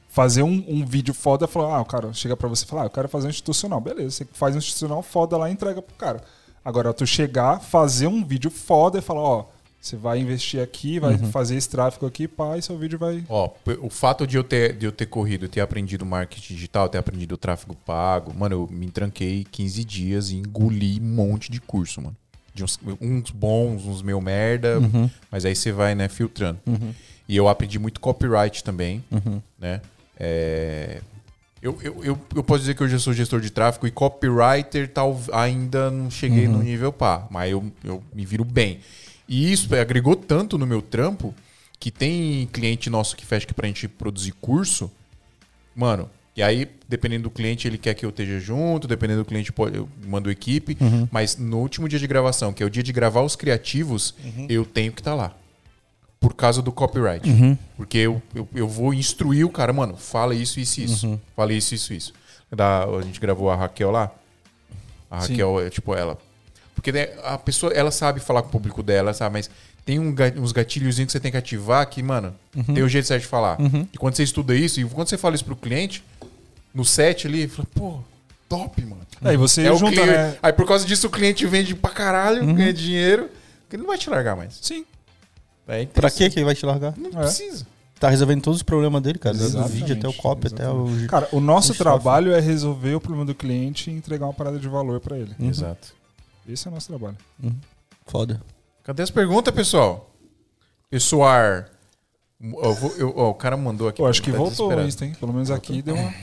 fazer 0.10 0.44
um, 0.44 0.64
um 0.68 0.86
vídeo 0.86 1.14
foda 1.14 1.46
e 1.46 1.48
falar, 1.48 1.76
ah, 1.76 1.82
o 1.82 1.86
cara 1.86 2.14
chega 2.14 2.36
pra 2.36 2.48
você 2.48 2.66
e 2.66 2.68
falar, 2.68 2.84
ah, 2.84 2.86
eu 2.86 2.90
quero 2.90 3.10
fazer 3.10 3.28
um 3.28 3.30
institucional. 3.30 3.80
Beleza, 3.80 4.12
você 4.12 4.28
faz 4.34 4.56
um 4.56 4.60
institucional 4.60 5.02
foda 5.02 5.38
lá 5.38 5.50
e 5.50 5.54
entrega 5.54 5.82
pro 5.82 5.96
cara. 5.96 6.22
Agora, 6.64 6.94
tu 6.94 7.06
chegar, 7.06 7.60
fazer 7.60 8.08
um 8.08 8.24
vídeo 8.24 8.52
foda 8.52 9.00
e 9.00 9.02
falar, 9.02 9.22
ó, 9.22 9.46
você 9.82 9.96
vai 9.96 10.20
investir 10.20 10.62
aqui, 10.62 11.00
vai 11.00 11.18
fazer 11.32 11.56
esse 11.56 11.70
tráfego 11.70 12.06
aqui, 12.06 12.28
pá, 12.28 12.58
e 12.58 12.62
seu 12.62 12.78
vídeo 12.78 13.00
vai. 13.00 13.24
Ó, 13.30 13.50
o 13.82 13.90
fato 13.90 14.28
de 14.28 14.36
eu 14.36 14.44
ter, 14.44 14.74
de 14.74 14.86
eu 14.86 14.92
ter 14.92 15.06
corrido, 15.06 15.48
ter 15.48 15.62
aprendido 15.62 16.06
marketing 16.06 16.54
digital, 16.54 16.90
ter 16.90 16.98
aprendido 16.98 17.36
o 17.36 17.38
tráfego 17.38 17.76
pago, 17.86 18.34
mano, 18.38 18.56
eu 18.56 18.68
me 18.70 18.90
tranquei 18.92 19.46
15 19.50 19.86
dias 19.86 20.32
e 20.32 20.36
engoli 20.36 21.00
um 21.00 21.06
monte 21.06 21.50
de 21.50 21.62
curso, 21.62 22.02
mano. 22.02 22.16
De 22.54 22.64
uns, 22.64 22.80
uns 23.00 23.32
bons, 23.32 23.86
uns 23.86 24.02
meio 24.02 24.20
merda, 24.22 24.80
mas 25.32 25.46
aí 25.46 25.56
você 25.56 25.72
vai, 25.72 25.96
né, 25.96 26.08
filtrando. 26.10 26.60
E 27.28 27.36
eu 27.36 27.48
aprendi 27.48 27.78
muito 27.80 28.00
copyright 28.00 28.64
também, 28.64 29.04
né? 29.60 29.82
É, 30.20 31.02
Eu, 31.62 31.78
eu, 31.82 32.04
eu, 32.04 32.20
eu 32.36 32.44
posso 32.44 32.62
dizer 32.62 32.74
que 32.76 32.84
hoje 32.84 32.96
eu 32.96 33.00
sou 33.00 33.14
gestor 33.14 33.40
de 33.42 33.50
tráfego 33.50 33.86
e 33.86 33.92
copywriter 33.92 34.88
tal, 34.88 35.20
ainda 35.34 35.92
não 35.92 36.10
cheguei 36.10 36.48
no 36.48 36.64
nível 36.64 36.92
pá, 36.92 37.28
mas 37.30 37.52
eu, 37.52 37.72
eu 37.84 38.02
me 38.14 38.26
viro 38.26 38.44
bem. 38.46 38.80
E 39.28 39.52
isso 39.52 39.74
agregou 39.76 40.16
tanto 40.16 40.58
no 40.58 40.66
meu 40.66 40.82
trampo 40.82 41.36
que 41.80 41.92
tem 41.92 42.48
cliente 42.52 42.90
nosso 42.90 43.16
que 43.16 43.26
fecha 43.26 43.46
aqui 43.46 43.54
pra 43.54 43.68
gente 43.68 43.88
produzir 43.88 44.32
curso, 44.42 44.90
mano. 45.76 46.10
E 46.40 46.42
aí, 46.42 46.70
dependendo 46.88 47.24
do 47.24 47.30
cliente, 47.30 47.68
ele 47.68 47.78
quer 47.78 47.94
que 47.94 48.06
eu 48.06 48.12
esteja 48.12 48.40
junto, 48.40 48.88
dependendo 48.88 49.24
do 49.24 49.26
cliente, 49.26 49.52
eu 49.74 49.90
mando 50.08 50.32
equipe. 50.32 50.78
Mas 51.12 51.36
no 51.36 51.58
último 51.58 51.90
dia 51.90 52.00
de 52.00 52.08
gravação, 52.08 52.54
que 52.54 52.64
é 52.64 52.66
o 52.66 52.70
dia 52.70 52.82
de 52.82 52.94
gravar 52.94 53.24
os 53.24 53.36
criativos, 53.36 54.16
eu 54.48 54.64
tenho 54.64 54.94
que 54.94 55.02
estar 55.02 55.14
lá. 55.14 55.36
Por 56.18 56.34
causa 56.34 56.62
do 56.62 56.72
copyright. 56.72 57.30
Porque 57.76 57.98
eu, 57.98 58.22
eu, 58.34 58.48
eu 58.56 58.70
vou 58.70 58.94
instruir 58.94 59.46
o 59.46 59.50
cara, 59.50 59.74
mano, 59.74 59.98
fala 59.98 60.34
isso, 60.34 60.62
isso, 60.62 60.80
isso. 60.80 61.20
Fala 61.36 61.52
isso, 61.52 61.76
isso, 61.76 61.94
isso. 61.94 62.14
Da, 62.50 62.86
a 62.86 63.02
gente 63.02 63.20
gravou 63.20 63.52
a 63.52 63.58
Raquel 63.58 63.92
lá. 63.92 64.10
A. 65.12 65.20
Raquel 65.20 65.60
é 65.60 65.70
tipo 65.70 65.94
ela. 65.94 66.18
Porque 66.74 66.94
né, 66.94 67.10
a 67.22 67.38
pessoa, 67.38 67.74
ela 67.74 67.92
sabe 67.92 68.22
falar 68.22 68.44
com 68.44 68.48
o 68.48 68.52
público 68.52 68.82
dela, 68.82 69.14
sabe? 69.14 69.34
Mas 69.34 69.50
tem 69.86 70.00
um, 70.00 70.16
uns 70.38 70.54
gatilhozinhos 70.54 71.08
que 71.08 71.12
você 71.12 71.20
tem 71.20 71.32
que 71.32 71.38
ativar 71.38 71.86
que, 71.90 72.02
mano, 72.02 72.34
tem 72.74 72.82
o 72.82 72.88
jeito 72.88 73.10
certo 73.10 73.24
de 73.24 73.28
falar. 73.28 73.58
E 73.92 73.98
quando 73.98 74.16
você 74.16 74.24
estuda 74.24 74.56
isso, 74.56 74.80
e 74.80 74.86
quando 74.86 75.10
você 75.10 75.18
fala 75.18 75.36
isso 75.36 75.44
pro 75.44 75.58
cliente, 75.58 76.02
no 76.74 76.84
set 76.86 77.28
ali, 77.28 77.48
fala, 77.48 77.68
pô, 77.74 78.00
top, 78.48 78.82
mano. 78.84 79.02
Aí 79.22 79.36
você 79.38 79.64
É 79.66 79.72
o 79.72 79.76
junta, 79.78 79.94
cliente. 79.94 80.12
né? 80.12 80.38
Aí 80.42 80.54
por 80.54 80.66
causa 80.68 80.86
disso 80.86 81.08
o 81.08 81.10
cliente 81.10 81.46
vende 81.46 81.76
pra 81.76 81.92
caralho, 81.92 82.46
ganha 82.54 82.74
dinheiro, 82.74 83.30
que 83.70 83.76
ele 83.76 83.84
não 83.84 83.90
vai 83.90 83.98
te 83.98 84.10
largar 84.10 84.36
mais. 84.36 84.58
Sim. 84.62 84.86
É 85.68 85.86
Pra 85.86 86.10
que 86.10 86.24
ele 86.24 86.44
vai 86.44 86.56
te 86.56 86.66
largar? 86.66 86.94
Não 86.98 87.10
É. 87.20 87.24
precisa. 87.24 87.66
tá 88.00 88.10
resolvendo 88.10 88.42
todos 88.42 88.60
os 88.60 88.64
problemas 88.64 89.02
dele, 89.04 89.20
cara. 89.20 89.36
Desde 89.38 89.58
o 89.58 89.60
Exatamente, 89.60 89.78
vídeo 89.86 89.98
até 89.98 90.08
o 90.08 90.14
copy, 90.14 90.48
até 90.48 90.70
o. 90.70 90.88
Cara, 91.10 91.28
o 91.34 91.40
nosso 91.42 91.74
o 91.74 91.76
trabalho 91.76 92.32
é 92.32 92.40
resolver 92.40 92.96
o 92.96 93.02
problema 93.02 93.26
do 93.26 93.36
cliente 93.36 93.92
e 93.92 93.94
entregar 93.94 94.26
uma 94.26 94.34
parada 94.34 94.58
de 94.58 94.70
valor 94.70 95.02
pra 95.02 95.18
ele. 95.18 95.36
Uhum. 95.38 95.50
Exato. 95.50 95.94
Esse 96.48 96.66
é 96.66 96.72
o 96.72 96.74
nosso 96.74 96.88
trabalho. 96.88 97.18
Foda. 98.08 98.42
Cadê 98.86 99.04
as 99.04 99.12
perguntas, 99.12 99.54
pessoal? 99.54 100.10
Pessoal. 100.90 101.66
Eu 102.42 102.74
vou- 102.74 102.96
eu- 102.96 103.14
ó, 103.18 103.30
o 103.32 103.34
cara 103.34 103.58
mandou 103.58 103.90
aqui. 103.90 103.98
Pô, 103.98 104.08
acho 104.08 104.22
que 104.24 104.32
tá 104.32 104.38
voltou 104.38 104.70
o. 104.74 104.82
Insta, 104.82 105.06
hein? 105.06 105.14
Pelo 105.20 105.34
menos 105.34 105.52
aqui 105.52 105.82
deu 105.82 105.94
uma. 105.96 106.14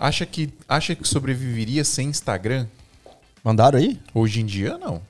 Acha 0.00 0.24
que, 0.24 0.48
acha 0.66 0.94
que 0.94 1.06
sobreviveria 1.06 1.84
sem 1.84 2.08
Instagram? 2.08 2.66
Mandaram 3.44 3.78
aí? 3.78 4.00
Hoje 4.14 4.40
em 4.40 4.46
dia, 4.46 4.78
não. 4.78 5.02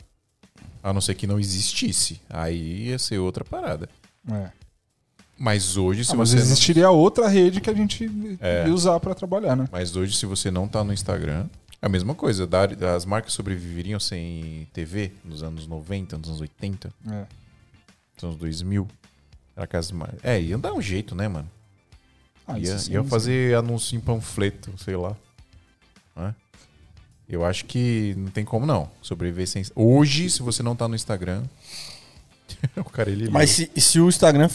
A 0.82 0.92
não 0.92 1.00
ser 1.00 1.14
que 1.14 1.26
não 1.28 1.38
existisse. 1.38 2.20
Aí 2.28 2.88
ia 2.88 2.98
ser 2.98 3.18
outra 3.18 3.44
parada. 3.44 3.88
É. 4.28 4.50
Mas 5.38 5.76
hoje, 5.76 6.04
se 6.04 6.12
Ah, 6.12 6.16
mas 6.16 6.30
você. 6.30 6.36
não- 6.36 6.42
existiria 6.42 6.90
outra 6.90 7.28
rede 7.28 7.60
que 7.60 7.70
a 7.70 7.74
gente 7.74 8.10
É. 8.40 8.66
ia 8.66 8.74
usar 8.74 8.98
pra 8.98 9.14
trabalhar, 9.14 9.54
né? 9.56 9.68
Mas 9.70 9.94
hoje, 9.94 10.16
se 10.16 10.26
você 10.26 10.50
não 10.50 10.66
tá 10.66 10.82
no 10.82 10.92
Instagram, 10.92 11.46
é 11.80 11.86
a 11.86 11.88
mesma 11.88 12.14
coisa. 12.14 12.48
As 12.96 13.04
marcas 13.04 13.32
sobreviveriam 13.32 14.00
sem 14.00 14.66
TV 14.72 15.12
nos 15.24 15.42
anos 15.42 15.66
90, 15.68 16.18
nos 16.18 16.28
anos 16.28 16.40
80, 16.40 16.92
É. 17.08 17.24
nos 18.16 18.24
anos 18.24 18.36
2000. 18.36 18.88
Será 19.54 19.66
que 19.66 19.76
as 19.76 19.90
mar... 19.92 20.12
É, 20.22 20.40
ia 20.40 20.58
dar 20.58 20.72
um 20.72 20.82
jeito, 20.82 21.14
né, 21.14 21.28
mano? 21.28 21.48
Ah, 22.52 22.58
ia, 22.58 22.78
sim, 22.78 22.92
ia 22.92 23.02
sim. 23.02 23.08
fazer 23.08 23.56
anúncio 23.56 23.96
em 23.96 24.00
panfleto, 24.00 24.72
sei 24.82 24.96
lá. 24.96 25.16
Hã? 26.16 26.34
Eu 27.28 27.44
acho 27.44 27.64
que 27.64 28.14
não 28.18 28.30
tem 28.30 28.44
como 28.44 28.66
não 28.66 28.90
sobreviver 29.00 29.46
sem. 29.46 29.64
Hoje, 29.74 30.28
se 30.28 30.42
você 30.42 30.62
não 30.62 30.74
tá 30.74 30.88
no 30.88 30.94
Instagram. 30.94 31.42
o 32.76 32.84
cara 32.84 33.10
ele. 33.10 33.30
Mas 33.30 33.50
se, 33.50 33.70
se 33.76 34.00
o 34.00 34.08
Instagram 34.08 34.48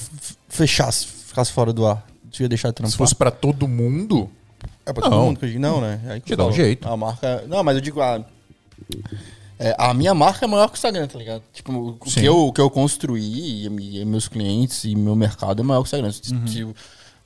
fechasse, 0.49 1.07
ficasse 1.07 1.51
fora 1.51 1.71
do 1.71 1.85
ar, 1.87 2.05
tu 2.31 2.41
ia 2.41 2.49
deixar 2.49 2.69
de 2.69 2.75
trampar? 2.75 2.91
se 2.91 2.97
fosse 2.97 3.15
pra 3.15 3.31
todo 3.31 3.67
mundo. 3.67 4.29
É 4.85 4.93
pra 4.93 5.03
Não. 5.03 5.17
todo 5.17 5.25
mundo 5.25 5.39
que 5.39 5.45
eu 5.45 5.49
digo, 5.49 5.61
não, 5.61 5.81
né? 5.81 5.99
Aí 6.07 6.21
que 6.21 6.35
dar 6.35 6.45
um 6.45 6.51
jeito. 6.51 6.87
A 6.87 6.95
marca. 6.95 7.43
Não, 7.47 7.63
mas 7.63 7.75
eu 7.75 7.81
digo, 7.81 8.01
a, 8.01 8.23
é, 9.57 9.73
a 9.77 9.93
minha 9.93 10.13
marca 10.13 10.45
é 10.45 10.47
maior 10.47 10.67
que 10.67 10.73
o 10.73 10.77
Instagram, 10.77 11.07
tá 11.07 11.17
ligado? 11.17 11.41
Tipo, 11.53 11.97
o 11.99 12.09
Sim. 12.09 12.19
que, 12.19 12.25
eu, 12.25 12.37
o 12.47 12.53
que 12.53 12.59
eu 12.59 12.69
construí, 12.69 13.65
e, 13.65 14.05
meus 14.05 14.27
clientes 14.27 14.83
e 14.83 14.95
meu 14.95 15.15
mercado 15.15 15.61
é 15.61 15.65
maior 15.65 15.81
que 15.81 15.85
o 15.85 15.87
Instagram. 15.87 16.37
Uhum. 16.37 16.47
se 16.47 16.67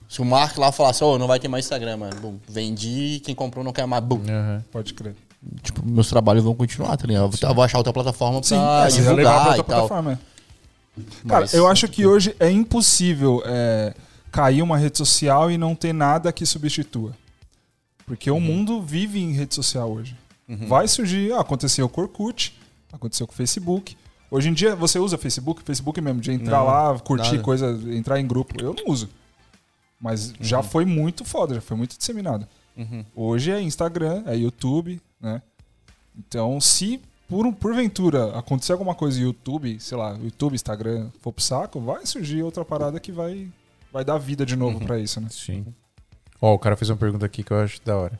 se 0.10 0.22
o 0.22 0.26
Mark 0.26 0.57
lá 0.57 0.72
falasse, 0.72 1.03
ô, 1.03 1.18
não 1.19 1.27
vai 1.27 1.40
ter 1.40 1.48
mais 1.48 1.64
Instagram, 1.65 1.95
mano. 1.98 2.19
Bum, 2.19 2.38
vendi, 2.49 3.22
quem 3.23 3.34
comprou 3.36 3.64
não 3.64 3.72
quer 3.72 3.86
mais. 3.86 4.03
Bum. 4.03 4.22
Aham. 4.27 4.64
Pode 4.72 4.94
crer. 4.94 5.15
Tipo, 5.61 5.86
meus 5.86 6.10
trabalhos 6.10 6.44
vão 6.44 6.53
continuar, 6.56 6.98
tá 6.98 7.07
ligado? 7.07 7.31
Eu 7.41 7.53
vou- 7.53 7.64
achar 7.64 7.77
outra 7.77 7.94
plataforma 7.94 8.41
pra 8.41 8.57
é, 8.57 8.60
levar 8.60 8.80
pra 8.81 8.90
divulgar 8.90 9.36
outra 9.38 9.53
e 9.53 9.56
tal. 9.57 9.64
plataforma. 9.65 10.11
é. 10.14 11.30
Cara, 11.30 11.41
Mas- 11.41 11.53
eu 11.53 11.65
acho 11.68 11.88
que 11.88 12.06
hoje 12.06 12.36
é 12.40 12.49
impossível 12.52 13.41
é, 13.45 13.94
cair 14.31 14.61
uma 14.61 14.77
rede 14.77 14.98
social 14.98 15.49
e 15.49 15.57
não 15.57 15.73
ter 15.76 15.94
nada 15.94 16.34
que 16.34 16.45
substitua. 16.45 17.14
Porque 18.06 18.30
Uhum. 18.31 18.38
o 18.38 18.41
mundo 18.41 18.81
vive 18.81 19.19
em 19.22 19.31
rede 19.31 19.53
social 19.56 19.90
hoje. 19.91 20.15
Vai 20.68 20.88
surgir, 20.88 21.31
ah, 21.34 21.41
aconteceu 21.41 21.88
com 21.88 22.02
o 22.02 22.03
Orkut, 22.06 22.60
aconteceu 22.91 23.27
com 23.27 23.34
o 23.34 23.36
Facebook. 23.36 23.95
Hoje 24.31 24.49
em 24.49 24.53
dia, 24.53 24.76
você 24.76 24.98
usa 24.98 25.15
Facebook? 25.15 25.61
Facebook 25.64 26.02
mesmo, 26.02 26.19
de 26.19 26.31
entrar 26.31 26.57
Não, 26.57 26.65
lá, 26.65 26.99
curtir 26.99 27.31
nada. 27.34 27.44
coisa, 27.44 27.80
entrar 27.91 28.19
em 28.19 28.26
grupo. 28.27 28.56
Eu 28.60 28.73
não 28.73 28.91
uso. 28.91 29.07
Mas 29.99 30.34
já 30.39 30.63
foi 30.63 30.85
muito 30.85 31.26
foda, 31.26 31.55
já 31.55 31.61
foi 31.61 31.76
muito 31.76 31.97
disseminado. 31.97 32.47
Uhum. 32.77 33.03
Hoje 33.13 33.51
é 33.51 33.61
Instagram, 33.61 34.23
é 34.26 34.35
YouTube, 34.35 35.01
né? 35.19 35.41
Então, 36.17 36.59
se 36.61 37.01
por 37.27 37.45
um, 37.45 37.51
porventura 37.51 38.38
acontecer 38.38 38.71
alguma 38.71 38.95
coisa 38.95 39.19
no 39.19 39.26
YouTube, 39.27 39.80
sei 39.80 39.97
lá, 39.97 40.13
YouTube, 40.13 40.55
Instagram, 40.55 41.09
for 41.21 41.31
pro 41.31 41.43
saco, 41.43 41.80
vai 41.80 42.05
surgir 42.05 42.41
outra 42.41 42.65
parada 42.65 42.99
que 42.99 43.11
vai, 43.11 43.47
vai 43.93 44.03
dar 44.03 44.17
vida 44.17 44.45
de 44.45 44.55
novo 44.55 44.80
pra 44.80 44.97
isso, 44.97 45.21
né? 45.21 45.27
Sim. 45.30 45.65
Ó, 46.41 46.55
o 46.55 46.59
cara 46.59 46.76
fez 46.76 46.89
uma 46.89 46.97
pergunta 46.97 47.26
aqui 47.26 47.43
que 47.43 47.51
eu 47.51 47.59
acho 47.59 47.81
da 47.84 47.95
hora. 47.95 48.19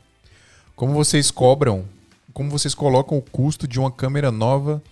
Como 0.76 0.92
vocês 0.92 1.30
cobram, 1.30 1.84
como 2.32 2.50
vocês 2.50 2.74
colocam 2.74 3.18
o 3.18 3.22
custo 3.22 3.66
de 3.66 3.80
uma 3.80 3.90
câmera 3.90 4.30
nova 4.30 4.82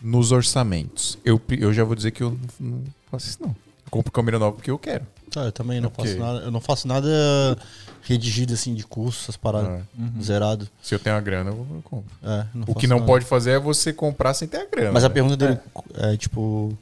nos 0.00 0.30
orçamentos? 0.30 1.18
Eu, 1.24 1.40
eu 1.48 1.72
já 1.72 1.82
vou 1.82 1.96
dizer 1.96 2.12
que 2.12 2.22
eu 2.22 2.38
não, 2.58 2.76
não 2.76 2.84
faço 3.10 3.28
isso, 3.28 3.42
não. 3.42 3.50
Eu 3.50 3.90
compro 3.90 4.12
câmera 4.12 4.38
nova 4.38 4.54
porque 4.56 4.70
eu 4.70 4.78
quero. 4.78 5.06
Tá, 5.30 5.42
eu 5.44 5.52
também 5.52 5.80
não 5.80 5.88
Ok. 5.88 6.04
faço 6.04 6.18
nada. 6.18 6.38
Eu 6.40 6.50
não 6.50 6.60
faço 6.60 6.88
nada 6.88 7.08
redigido 8.02 8.54
assim 8.54 8.74
de 8.74 8.82
curso, 8.84 9.20
essas 9.24 9.36
paradas. 9.36 9.82
Ah, 9.98 10.22
Zerado. 10.22 10.68
se 10.82 10.94
eu 10.94 10.98
tenho 10.98 11.14
a 11.16 11.20
grana, 11.20 11.50
eu, 11.50 11.66
eu 11.76 11.82
compro. 11.84 12.10
É, 12.22 12.46
não 12.54 12.62
O 12.62 12.66
faço 12.66 12.78
que 12.78 12.86
não 12.86 12.96
nada. 12.98 13.06
pode 13.06 13.24
fazer 13.24 13.50
é 13.52 13.58
você 13.58 13.92
comprar 13.92 14.34
sem 14.34 14.48
ter 14.48 14.58
a 14.58 14.66
grana. 14.66 14.92
Mas 14.92 15.04
a 15.04 15.08
né? 15.08 15.14
pergunta 15.14 15.36
dele 15.36 15.58
é, 15.94 16.16
tipo. 16.16 16.76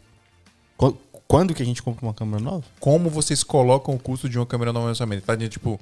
qu- 0.77 0.97
Quando 1.27 1.55
que 1.55 1.63
a 1.63 1.67
gente 1.67 1.83
compra 1.83 2.07
uma 2.07 2.15
câmera 2.15 2.43
nova? 2.43 2.65
Como 2.81 3.11
vocês 3.11 3.43
colocam 3.43 3.95
o 3.95 3.99
custo 3.99 4.29
de 4.29 4.39
uma 4.39 4.47
câmera 4.47 4.73
nova 4.73 4.87
no 4.87 4.91
orçamento? 4.91 5.25
Tá 5.25 5.37
tipo. 5.37 5.79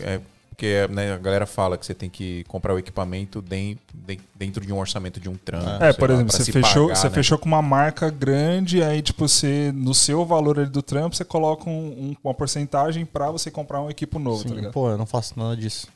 É, 0.00 0.20
porque 0.62 0.86
né, 0.94 1.12
a 1.12 1.18
galera 1.18 1.44
fala 1.44 1.76
que 1.76 1.84
você 1.84 1.92
tem 1.92 2.08
que 2.08 2.44
comprar 2.46 2.72
o 2.72 2.78
equipamento 2.78 3.42
den- 3.42 3.76
den- 3.92 4.20
dentro 4.36 4.64
de 4.64 4.72
um 4.72 4.78
orçamento 4.78 5.18
de 5.18 5.28
um 5.28 5.34
trampo. 5.34 5.82
É, 5.82 5.92
por 5.92 6.08
lá, 6.08 6.14
exemplo, 6.14 6.32
você 6.32 6.44
se 6.44 6.52
fechou, 6.52 6.84
pagar, 6.86 6.94
você 6.96 7.08
né? 7.08 7.14
fechou 7.14 7.36
com 7.36 7.46
uma 7.46 7.60
marca 7.60 8.08
grande, 8.10 8.80
aí, 8.80 9.02
tipo, 9.02 9.26
você, 9.26 9.72
no 9.74 9.92
seu 9.92 10.24
valor 10.24 10.60
ali 10.60 10.70
do 10.70 10.80
trampo, 10.80 11.16
você 11.16 11.24
coloca 11.24 11.68
um- 11.68 11.72
um- 12.12 12.16
uma 12.22 12.32
porcentagem 12.32 13.04
pra 13.04 13.28
você 13.32 13.50
comprar 13.50 13.80
um 13.82 13.90
equipo 13.90 14.20
novo, 14.20 14.44
tá 14.44 14.50
Sim, 14.50 14.54
ligado? 14.54 14.72
pô, 14.72 14.88
eu 14.88 14.96
não 14.96 15.04
faço 15.06 15.36
nada 15.36 15.56
disso. 15.56 15.88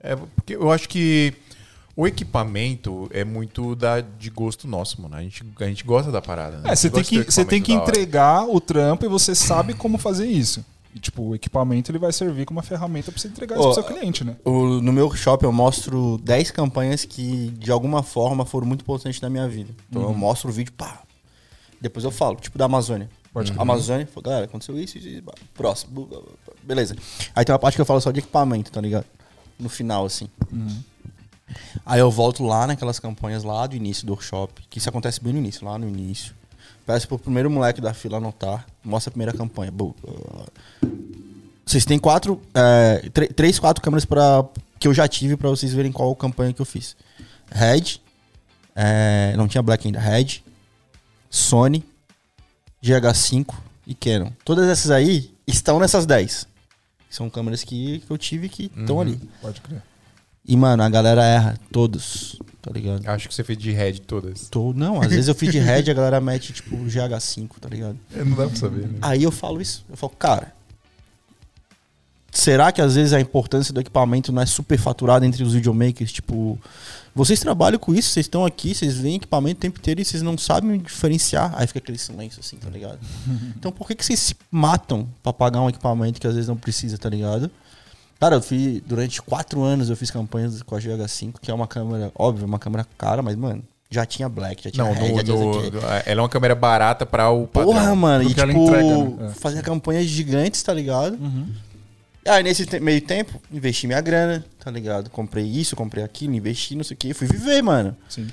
É, 0.00 0.16
porque 0.16 0.54
eu 0.56 0.72
acho 0.72 0.88
que 0.88 1.34
o 1.94 2.06
equipamento 2.06 3.10
é 3.12 3.24
muito 3.24 3.76
da, 3.76 4.00
de 4.00 4.30
gosto 4.30 4.66
nosso, 4.66 5.02
mano. 5.02 5.16
A 5.16 5.20
gente, 5.22 5.44
a 5.60 5.64
gente 5.64 5.84
gosta 5.84 6.10
da 6.10 6.22
parada, 6.22 6.56
né? 6.60 6.70
É, 6.70 6.74
você 6.76 6.88
tem 6.88 7.04
que, 7.04 7.22
você 7.24 7.44
tem 7.44 7.60
que 7.60 7.74
entregar 7.74 8.48
o 8.48 8.58
trampo 8.58 9.04
e 9.04 9.08
você 9.08 9.34
sabe 9.34 9.74
como 9.74 9.98
fazer 9.98 10.26
isso. 10.26 10.64
E, 10.96 10.98
tipo, 10.98 11.22
o 11.22 11.34
equipamento 11.34 11.90
ele 11.92 11.98
vai 11.98 12.10
servir 12.10 12.46
como 12.46 12.56
uma 12.58 12.62
ferramenta 12.62 13.12
pra 13.12 13.20
você 13.20 13.28
entregar 13.28 13.54
isso 13.58 13.68
Ó, 13.68 13.72
pro 13.74 13.82
seu 13.82 13.84
cliente, 13.84 14.24
né? 14.24 14.34
O- 14.42 14.80
no 14.80 14.90
meu 14.94 15.04
workshop 15.04 15.44
eu 15.44 15.52
mostro 15.52 16.18
10 16.24 16.50
campanhas 16.50 17.04
que 17.04 17.50
de 17.50 17.70
alguma 17.70 18.02
forma 18.02 18.46
foram 18.46 18.66
muito 18.66 18.80
importantes 18.80 19.20
na 19.20 19.28
minha 19.28 19.46
vida. 19.46 19.74
Então 19.90 20.00
eu 20.00 20.14
mostro 20.14 20.48
o 20.48 20.52
vídeo, 20.52 20.72
pá. 20.72 21.02
Depois 21.78 22.02
eu 22.02 22.10
falo, 22.10 22.36
tipo 22.36 22.56
da 22.56 22.64
Amazônia. 22.64 23.10
Pode 23.30 23.52
crer. 23.52 23.60
Amazônia, 23.60 24.06
falo, 24.06 24.24
galera, 24.24 24.44
aconteceu 24.46 24.78
isso, 24.80 24.96
isso, 24.96 25.06
isso, 25.06 25.22
próximo. 25.52 26.08
Beleza. 26.62 26.96
Aí 27.34 27.44
tem 27.44 27.52
uma 27.52 27.58
parte 27.58 27.74
que 27.74 27.80
eu 27.82 27.84
falo 27.84 28.00
só 28.00 28.10
de 28.10 28.20
equipamento, 28.20 28.72
tá 28.72 28.80
ligado? 28.80 29.04
No 29.58 29.68
final, 29.68 30.06
assim. 30.06 30.30
Aí 31.84 32.00
eu 32.00 32.10
volto 32.10 32.42
lá 32.42 32.66
naquelas 32.66 32.98
campanhas 32.98 33.44
lá 33.44 33.66
do 33.66 33.76
início 33.76 34.06
do 34.06 34.12
workshop, 34.14 34.62
que 34.70 34.78
isso 34.78 34.88
acontece 34.88 35.22
bem 35.22 35.34
no 35.34 35.38
início, 35.38 35.66
lá 35.66 35.78
no 35.78 35.86
início. 35.86 36.34
Peço 36.86 37.08
pro 37.08 37.18
primeiro 37.18 37.50
moleque 37.50 37.80
da 37.80 37.92
fila 37.92 38.18
anotar, 38.18 38.64
mostra 38.84 39.10
a 39.10 39.12
primeira 39.12 39.32
campanha. 39.32 39.72
Bu- 39.72 39.94
Vocês 41.64 41.84
têm 41.84 41.98
quatro, 41.98 42.40
é, 42.54 43.08
trê- 43.12 43.26
três, 43.28 43.58
quatro 43.58 43.82
câmeras 43.82 44.04
pra, 44.04 44.44
que 44.78 44.86
eu 44.86 44.94
já 44.94 45.08
tive 45.08 45.36
pra 45.36 45.50
vocês 45.50 45.72
verem 45.72 45.90
qual 45.90 46.14
campanha 46.14 46.52
que 46.52 46.60
eu 46.62 46.66
fiz. 46.66 46.96
Red, 47.50 47.98
é, 48.74 49.34
não 49.36 49.48
tinha 49.48 49.62
Black 49.62 49.86
ainda, 49.86 49.98
Red, 49.98 50.42
Sony, 51.28 51.84
GH5 52.82 53.52
e 53.86 53.94
Canon. 53.94 54.30
Todas 54.44 54.68
essas 54.68 54.90
aí 54.92 55.34
estão 55.46 55.80
nessas 55.80 56.06
10. 56.06 56.46
São 57.10 57.28
câmeras 57.28 57.64
que, 57.64 58.00
que 58.00 58.10
eu 58.10 58.18
tive 58.18 58.48
que 58.48 58.70
estão 58.76 59.00
ali. 59.00 59.18
Pode 59.42 59.60
crer. 59.60 59.82
E, 60.48 60.56
mano, 60.56 60.82
a 60.82 60.88
galera 60.88 61.24
erra 61.24 61.58
todos, 61.72 62.38
tá 62.62 62.70
ligado? 62.70 63.06
Acho 63.08 63.28
que 63.28 63.34
você 63.34 63.42
fez 63.42 63.58
de 63.58 63.72
head 63.72 64.00
todas. 64.02 64.48
Tô, 64.48 64.72
não, 64.72 65.00
às 65.02 65.08
vezes 65.08 65.26
eu 65.26 65.34
fiz 65.34 65.50
de 65.50 65.58
Red 65.58 65.82
e 65.82 65.90
a 65.90 65.94
galera 65.94 66.20
mete, 66.20 66.52
tipo, 66.52 66.76
GH5, 66.76 67.48
tá 67.60 67.68
ligado? 67.68 67.98
Não 68.14 68.36
dá 68.36 68.46
pra 68.46 68.56
saber, 68.56 68.86
né? 68.86 68.98
Aí 69.02 69.24
eu 69.24 69.32
falo 69.32 69.60
isso. 69.60 69.84
Eu 69.90 69.96
falo, 69.96 70.12
cara, 70.16 70.52
será 72.30 72.70
que 72.70 72.80
às 72.80 72.94
vezes 72.94 73.12
a 73.12 73.20
importância 73.20 73.74
do 73.74 73.80
equipamento 73.80 74.30
não 74.30 74.40
é 74.40 74.46
superfaturada 74.46 75.26
entre 75.26 75.42
os 75.42 75.52
videomakers? 75.54 76.12
Tipo, 76.12 76.56
vocês 77.12 77.40
trabalham 77.40 77.78
com 77.78 77.92
isso, 77.92 78.10
vocês 78.10 78.26
estão 78.26 78.44
aqui, 78.44 78.72
vocês 78.72 78.96
veem 78.98 79.16
equipamento 79.16 79.58
o 79.58 79.60
tempo 79.62 79.80
inteiro 79.80 80.00
e 80.00 80.04
vocês 80.04 80.22
não 80.22 80.38
sabem 80.38 80.78
diferenciar. 80.78 81.52
Aí 81.56 81.66
fica 81.66 81.80
aquele 81.80 81.98
silêncio 81.98 82.38
assim, 82.38 82.56
tá 82.56 82.70
ligado? 82.70 83.00
Então 83.58 83.72
por 83.72 83.88
que, 83.88 83.96
que 83.96 84.04
vocês 84.04 84.20
se 84.20 84.36
matam 84.48 85.08
pra 85.24 85.32
pagar 85.32 85.60
um 85.60 85.68
equipamento 85.68 86.20
que 86.20 86.26
às 86.26 86.34
vezes 86.34 86.46
não 86.46 86.56
precisa, 86.56 86.96
tá 86.96 87.08
ligado? 87.08 87.50
Cara, 88.18 88.36
eu 88.36 88.42
fiz, 88.42 88.80
durante 88.86 89.20
quatro 89.20 89.62
anos 89.62 89.90
eu 89.90 89.96
fiz 89.96 90.10
campanhas 90.10 90.62
com 90.62 90.74
a 90.74 90.78
GH5, 90.78 91.34
que 91.40 91.50
é 91.50 91.54
uma 91.54 91.66
câmera, 91.66 92.10
óbvio, 92.14 92.46
uma 92.46 92.58
câmera 92.58 92.86
cara, 92.96 93.20
mas, 93.22 93.36
mano, 93.36 93.62
já 93.90 94.06
tinha 94.06 94.28
black, 94.28 94.64
já 94.64 94.70
tinha 94.70 94.84
Não, 94.84 94.92
red, 94.92 95.14
já 95.16 95.22
tinha 95.24 95.36
no- 95.36 95.50
isso 95.50 95.68
aqui. 95.68 96.10
ela 96.10 96.20
é 96.20 96.22
uma 96.22 96.28
câmera 96.28 96.54
barata 96.54 97.04
pra 97.04 97.30
o 97.30 97.46
padrão. 97.46 97.72
Porra, 97.74 97.94
mano, 97.94 98.24
e 98.24 98.34
tipo, 98.34 98.50
entrega, 98.50 98.96
né? 99.04 99.26
É. 99.26 99.28
fazer 99.30 99.62
campanhas 99.62 100.06
gigantes, 100.06 100.62
tá 100.62 100.72
ligado? 100.72 101.18
Aí 102.26 102.42
nesse 102.42 102.66
te- 102.66 102.80
meio 102.80 103.00
tempo, 103.02 103.40
investi 103.52 103.86
minha 103.86 104.00
grana, 104.00 104.44
tá 104.58 104.70
ligado? 104.70 105.08
Comprei 105.10 105.44
isso, 105.44 105.76
comprei 105.76 106.02
aquilo, 106.02 106.34
investi, 106.34 106.74
não 106.74 106.82
sei 106.82 106.94
o 106.94 106.98
que, 106.98 107.14
fui 107.14 107.26
viver, 107.28 107.62
mano. 107.62 107.96
Sim. 108.08 108.26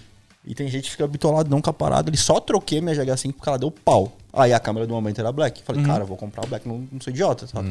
E 0.45 0.55
tem 0.55 0.68
gente 0.68 0.85
que 0.85 0.91
fica 0.91 1.05
bitolado, 1.07 1.49
não 1.49 1.61
com 1.61 1.69
a 1.69 1.73
parada, 1.73 2.10
ele 2.10 2.18
só 2.18 2.39
troquei 2.39 2.81
minha 2.81 2.95
GH5 2.95 3.34
porque 3.34 3.47
ela 3.49 3.60
deu 3.60 3.69
pau. 3.69 4.18
Aí 4.34 4.51
a 4.51 4.60
câmera 4.60 4.88
do 4.88 4.93
momento 4.93 5.19
era 5.19 5.31
black. 5.31 5.61
Falei, 5.64 5.84
cara, 5.85 6.03
eu 6.03 6.07
vou 6.07 6.18
comprar 6.18 6.43
o 6.43 6.47
black, 6.47 6.68
não, 6.68 6.85
não 6.91 6.99
sou 6.99 7.14
idiota, 7.14 7.45
sabe? 7.47 7.69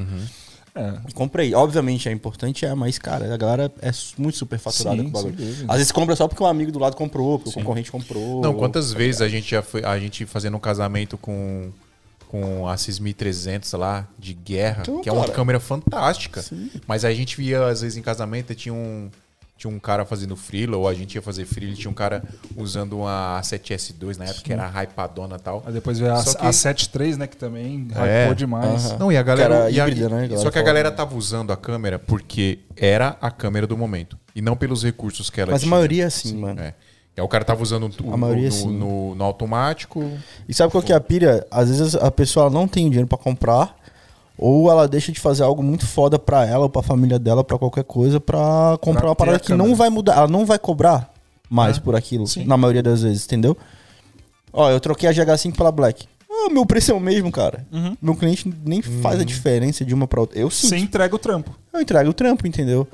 É. 0.74 0.94
Comprei. 1.14 1.54
Obviamente 1.54 2.08
é 2.08 2.12
importante, 2.12 2.64
é, 2.64 2.74
mas, 2.74 2.98
cara, 2.98 3.32
a 3.32 3.36
galera 3.36 3.70
é 3.82 3.90
muito 4.16 4.38
superfaturada 4.38 4.96
Sim, 4.96 5.04
com 5.04 5.08
o 5.10 5.12
bagulho. 5.12 5.34
dúvida. 5.36 5.66
Às 5.72 5.76
vezes 5.78 5.92
compra 5.92 6.16
só 6.16 6.26
porque 6.26 6.42
um 6.42 6.46
amigo 6.46 6.72
do 6.72 6.78
lado 6.78 6.96
comprou, 6.96 7.38
porque 7.38 7.50
o 7.50 7.52
concorrente 7.52 7.90
comprou. 7.90 8.40
Não, 8.40 8.54
quantas 8.54 8.92
vezes 8.92 9.20
a 9.20 9.28
gente 9.28 9.50
já 9.50 9.62
foi. 9.62 9.84
A 9.84 9.98
gente 9.98 10.24
fazendo 10.24 10.56
um 10.56 10.60
casamento 10.60 11.18
com, 11.18 11.70
com 12.28 12.66
a 12.66 12.76
6300 12.78 13.72
lá, 13.72 14.08
de 14.18 14.32
guerra, 14.32 14.78
Então, 14.82 15.02
que 15.02 15.08
é 15.08 15.12
uma 15.12 15.22
cara. 15.22 15.34
câmera 15.34 15.60
fantástica. 15.60 16.42
Mas 16.86 17.04
a 17.04 17.12
gente 17.12 17.36
via, 17.36 17.66
às 17.66 17.82
vezes, 17.82 17.98
em 17.98 18.02
casamento, 18.02 18.54
tinha 18.54 18.72
um, 18.72 19.10
tinha 19.62 19.72
um 19.72 19.78
cara 19.78 20.04
fazendo 20.04 20.34
freela, 20.34 20.76
ou 20.76 20.88
a 20.88 20.92
gente 20.94 21.14
ia 21.14 21.22
fazer 21.22 21.44
freela, 21.44 21.72
e 21.72 21.76
tinha 21.76 21.90
um 21.90 21.94
cara 21.94 22.22
usando 22.56 22.98
uma 22.98 23.38
A7S2 23.40 24.16
na 24.16 24.24
época, 24.24 24.40
que 24.42 24.52
era 24.52 24.66
hypadona 24.82 25.36
e 25.36 25.38
tal. 25.38 25.62
Aí 25.64 25.72
depois 25.72 26.00
veio 26.00 26.12
a, 26.12 26.22
que- 26.22 26.30
a 26.38 26.50
7.3, 26.50 27.16
né? 27.16 27.26
Que 27.28 27.36
também 27.36 27.86
É. 27.94 28.24
hypou 28.24 28.34
demais. 28.34 28.86
Aham. 28.86 28.98
Não, 28.98 29.12
e 29.12 29.16
a 29.16 29.22
galera. 29.22 29.70
E 29.70 29.80
a- 29.80 29.86
híbrida, 29.88 30.08
né, 30.08 30.16
a 30.16 30.20
galera 30.26 30.38
Só 30.42 30.50
que 30.50 30.58
a 30.58 30.62
galera 30.62 30.90
tava 30.90 31.16
usando 31.16 31.52
a 31.52 31.56
câmera 31.56 31.96
porque 31.98 32.58
era 32.76 33.16
a 33.20 33.30
câmera 33.30 33.64
do 33.66 33.76
momento. 33.78 34.18
E 34.34 34.42
não 34.42 34.56
pelos 34.56 34.82
recursos 34.82 35.30
que 35.30 35.40
ela 35.40 35.52
Mas 35.52 35.60
a 35.60 35.64
tinha. 35.64 35.70
maioria 35.70 36.02
é 36.02 36.06
assim, 36.06 36.36
mano. 36.36 36.60
É. 36.60 36.74
Aí 37.16 37.22
o 37.22 37.28
cara 37.28 37.44
tava 37.44 37.62
usando 37.62 37.88
o- 38.02 38.12
A 38.12 38.16
maioria 38.16 38.48
no, 38.48 38.52
sim. 38.52 38.76
no, 38.76 39.14
no 39.14 39.22
automático. 39.24 40.10
E 40.48 40.54
sabe 40.54 40.72
qual 40.72 40.82
que 40.82 40.92
é 40.92 40.96
a 40.96 41.00
pilha? 41.00 41.46
Às 41.50 41.68
vezes 41.68 41.94
a 41.94 42.10
pessoa 42.10 42.50
não 42.50 42.66
tem 42.66 42.86
o 42.86 42.88
dinheiro 42.90 43.06
pra 43.06 43.18
comprar, 43.18 43.76
ou 44.42 44.68
ela 44.70 44.88
deixa 44.88 45.12
de 45.12 45.20
fazer 45.20 45.44
algo 45.44 45.62
muito 45.62 45.86
foda 45.86 46.18
pra 46.18 46.44
ela 46.44 46.64
ou 46.64 46.68
pra 46.68 46.82
família 46.82 47.18
dela, 47.18 47.44
pra 47.44 47.56
qualquer 47.58 47.84
coisa, 47.84 48.18
pra 48.18 48.76
comprar 48.80 49.02
Pra 49.02 49.08
uma 49.10 49.16
parada 49.16 49.38
que 49.38 49.54
não 49.54 49.74
vai 49.74 49.88
mudar. 49.88 50.16
Ela 50.16 50.28
não 50.28 50.44
vai 50.44 50.58
cobrar 50.58 51.12
mais 51.48 51.78
por 51.78 51.94
aquilo, 51.94 52.26
Sim. 52.26 52.44
na 52.44 52.56
maioria 52.56 52.82
das 52.82 53.02
vezes, 53.02 53.24
entendeu? 53.24 53.56
Ó, 54.52 54.70
eu 54.70 54.80
troquei 54.80 55.08
a 55.08 55.12
GH5 55.12 55.56
pela 55.56 55.70
Black. 55.70 56.06
Ah, 56.28 56.50
meu 56.50 56.66
preço 56.66 56.90
é 56.90 56.94
o 56.94 57.00
mesmo, 57.00 57.30
cara. 57.30 57.66
Meu 58.00 58.16
cliente 58.16 58.52
nem 58.64 58.82
faz 58.82 59.20
a 59.20 59.24
diferença 59.24 59.84
de 59.84 59.94
uma 59.94 60.08
pra 60.08 60.20
outra. 60.20 60.38
Eu 60.38 60.50
sinto. 60.50 60.70
Você 60.70 60.78
entrega 60.78 61.14
o 61.14 61.18
trampo. 61.18 61.56
Eu 61.72 61.80
entrego 61.80 62.10
o 62.10 62.14
trampo, 62.14 62.46
entendeu? 62.46 62.88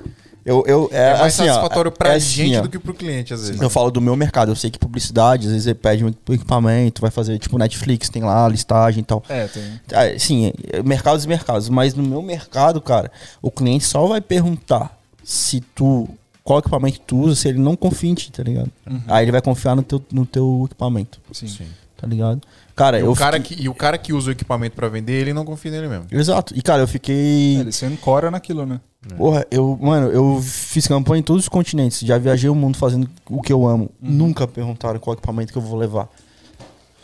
Eu, 0.48 0.64
eu, 0.66 0.88
é, 0.90 1.10
É, 1.10 1.10
mais 1.18 1.34
assim, 1.38 1.46
satisfatório 1.46 1.92
pra 1.92 2.14
é 2.14 2.16
assim, 2.16 2.26
gente 2.46 2.56
ó. 2.56 2.62
do 2.62 2.68
que 2.70 2.78
pro 2.78 2.94
cliente, 2.94 3.34
às 3.34 3.46
vezes. 3.46 3.60
Eu 3.60 3.68
falo 3.68 3.90
do 3.90 4.00
meu 4.00 4.16
mercado. 4.16 4.50
Eu 4.50 4.56
sei 4.56 4.70
que 4.70 4.78
publicidade, 4.78 5.46
às 5.46 5.52
vezes 5.52 5.66
ele 5.66 5.74
pede 5.74 6.02
muito 6.02 6.32
equipamento, 6.32 7.02
vai 7.02 7.10
fazer 7.10 7.38
tipo 7.38 7.58
Netflix, 7.58 8.08
tem 8.08 8.22
lá 8.22 8.46
a 8.46 8.48
listagem 8.48 9.00
e 9.00 9.04
tal. 9.04 9.22
É, 9.28 9.46
tem. 9.46 9.62
Ah, 9.92 10.18
Sim, 10.18 10.52
é, 10.72 10.82
mercados 10.82 11.24
e 11.24 11.28
mercados. 11.28 11.68
Mas 11.68 11.92
no 11.94 12.02
meu 12.02 12.22
mercado, 12.22 12.80
cara, 12.80 13.10
o 13.42 13.50
cliente 13.50 13.84
só 13.84 14.06
vai 14.06 14.20
perguntar 14.22 14.96
se 15.22 15.60
tu. 15.74 16.08
Qual 16.42 16.60
equipamento 16.60 16.98
tu 17.06 17.18
usa, 17.18 17.34
se 17.34 17.46
ele 17.48 17.58
não 17.58 17.76
confia 17.76 18.08
em 18.10 18.14
ti, 18.14 18.32
tá 18.32 18.42
ligado? 18.42 18.70
Aí 19.06 19.24
ele 19.24 19.32
vai 19.32 19.42
confiar 19.42 19.76
no 19.76 19.82
teu, 19.82 20.02
no 20.10 20.24
teu 20.24 20.62
equipamento, 20.64 21.20
Sim. 21.30 21.46
Sim. 21.46 21.66
tá 21.94 22.06
ligado? 22.06 22.40
Cara, 22.74 22.98
E, 22.98 23.02
eu 23.02 23.10
o 23.12 23.14
cara 23.14 23.36
fiquei- 23.36 23.56
que, 23.58 23.62
e 23.64 23.68
o 23.68 23.74
cara 23.74 23.98
que 23.98 24.14
usa 24.14 24.30
o 24.30 24.32
equipamento 24.32 24.74
pra 24.74 24.88
vender, 24.88 25.12
ele 25.20 25.34
não 25.34 25.44
confia 25.44 25.70
nele 25.70 25.88
mesmo. 25.88 26.06
Exato. 26.10 26.54
E, 26.56 26.62
cara, 26.62 26.80
eu 26.82 26.88
fiquei. 26.88 27.56
É, 27.58 27.60
Ele 27.60 27.72
se 27.72 27.84
ancora 27.84 28.30
naquilo, 28.30 28.64
né? 28.64 28.80
Porra, 29.16 29.46
eu, 29.50 29.78
mano, 29.80 30.08
eu 30.08 30.40
fiz 30.42 30.86
campanha 30.86 31.20
em 31.20 31.22
todos 31.22 31.44
os 31.44 31.48
continentes. 31.48 32.00
Já 32.00 32.18
viajei 32.18 32.50
o 32.50 32.54
mundo 32.54 32.76
fazendo 32.76 33.08
o 33.30 33.40
que 33.40 33.52
eu 33.52 33.66
amo. 33.66 33.90
Nunca 34.00 34.46
perguntaram 34.46 34.98
qual 34.98 35.14
equipamento 35.14 35.52
que 35.52 35.58
eu 35.58 35.62
vou 35.62 35.78
levar. 35.78 36.08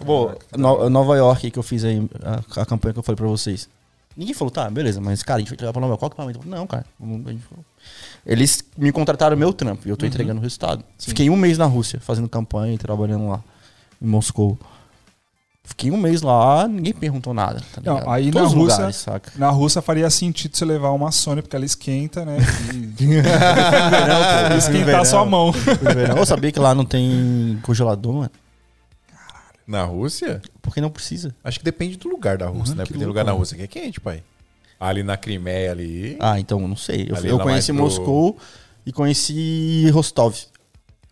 Pô, 0.05 0.33
No- 0.57 0.91
Nova 0.91 1.17
York 1.17 1.51
que 1.51 1.59
eu 1.59 1.63
fiz 1.63 1.85
aí, 1.85 2.07
a, 2.57 2.63
a 2.63 2.67
campanha 2.67 2.93
que 2.93 2.99
eu 2.99 3.03
falei 3.03 3.17
pra 3.17 3.29
vocês. 3.29 3.69
Ninguém 4.17 4.35
falou, 4.35 4.51
tá, 4.51 4.69
beleza, 4.71 5.01
mas 5.01 5.23
cara, 5.23 5.39
a 5.39 5.41
gente 5.41 5.51
vai 5.51 5.59
levar 5.61 5.73
pra 5.73 5.81
Nova 5.81 5.93
York, 5.93 6.01
qual 6.01 6.09
equipamento? 6.31 6.39
Eu 6.39 6.43
falei, 6.43 6.59
Não, 6.59 6.67
cara. 6.67 6.85
Eles 8.27 8.63
me 8.77 8.93
contrataram 8.93 9.37
meu 9.37 9.53
trampo 9.53 9.87
e 9.87 9.91
eu 9.91 9.97
tô 9.97 10.05
entregando 10.07 10.41
o 10.41 10.43
resultado. 10.43 10.85
Fiquei 10.99 11.31
um 11.31 11.37
mês 11.37 11.59
na 11.59 11.67
Rússia 11.67 12.01
fazendo 12.01 12.29
campanha 12.29 12.75
e 12.75 12.79
trabalhando 12.79 13.29
lá, 13.29 13.43
em 14.03 14.07
Moscou. 14.07 14.59
Fiquei 15.67 15.91
um 15.91 15.97
mês 15.97 16.21
lá, 16.21 16.69
ninguém 16.69 16.93
perguntou 16.93 17.33
nada. 17.33 17.61
Tá 17.73 17.81
Não, 17.83 17.95
ligado? 17.95 18.11
aí 18.13 18.31
Todos 18.31 18.53
na 18.53 18.59
Rússia- 18.59 18.75
lugares, 18.77 18.97
saca? 18.97 19.33
Na 19.37 19.49
Rússia 19.51 19.81
faria 19.83 20.11
sentido 20.11 20.55
você 20.57 20.65
levar 20.65 20.91
uma 20.91 21.11
Sony, 21.11 21.41
porque 21.41 21.57
ela 21.57 21.65
esquenta, 21.65 22.25
né? 22.25 22.37
E 23.01 24.57
esquentar 24.59 25.05
sua 25.07 25.25
mão. 25.25 25.53
Eu 26.17 26.27
sabia 26.27 26.53
que 26.53 26.59
lá 26.61 26.75
não 26.75 26.85
tem 26.85 27.59
congelador, 27.63 28.13
mano. 28.13 28.31
Na 29.67 29.83
Rússia? 29.85 30.43
Porque 30.61 30.81
não 30.81 30.91
precisa. 30.91 31.35
Acho 31.43 31.59
que 31.59 31.65
depende 31.65 31.97
do 31.97 32.09
lugar 32.09 32.37
da 32.37 32.47
Rússia, 32.47 32.73
Uhum, 32.73 32.77
né? 32.79 32.83
que 32.85 32.89
Porque 32.89 32.99
tem 32.99 33.07
lugar 33.09 33.25
na. 33.25 33.33
Rússia 33.33 33.57
que 33.57 33.63
é 33.63 33.67
quente, 33.67 33.99
pai. 34.01 34.23
Ali 34.79 35.03
na 35.03 35.17
Crimeia, 35.17 35.71
ali. 35.73 36.17
Ah, 36.21 36.39
então 36.39 36.61
não 36.69 36.77
sei. 36.77 37.07
Eu, 37.11 37.17
Ali 37.17 37.29
eu 37.29 37.39
conheci 37.39 37.73
pro- 37.73 37.83
Moscou 37.83 38.37
e 38.85 38.93
conheci 38.93 39.89
Rostov. 39.91 40.35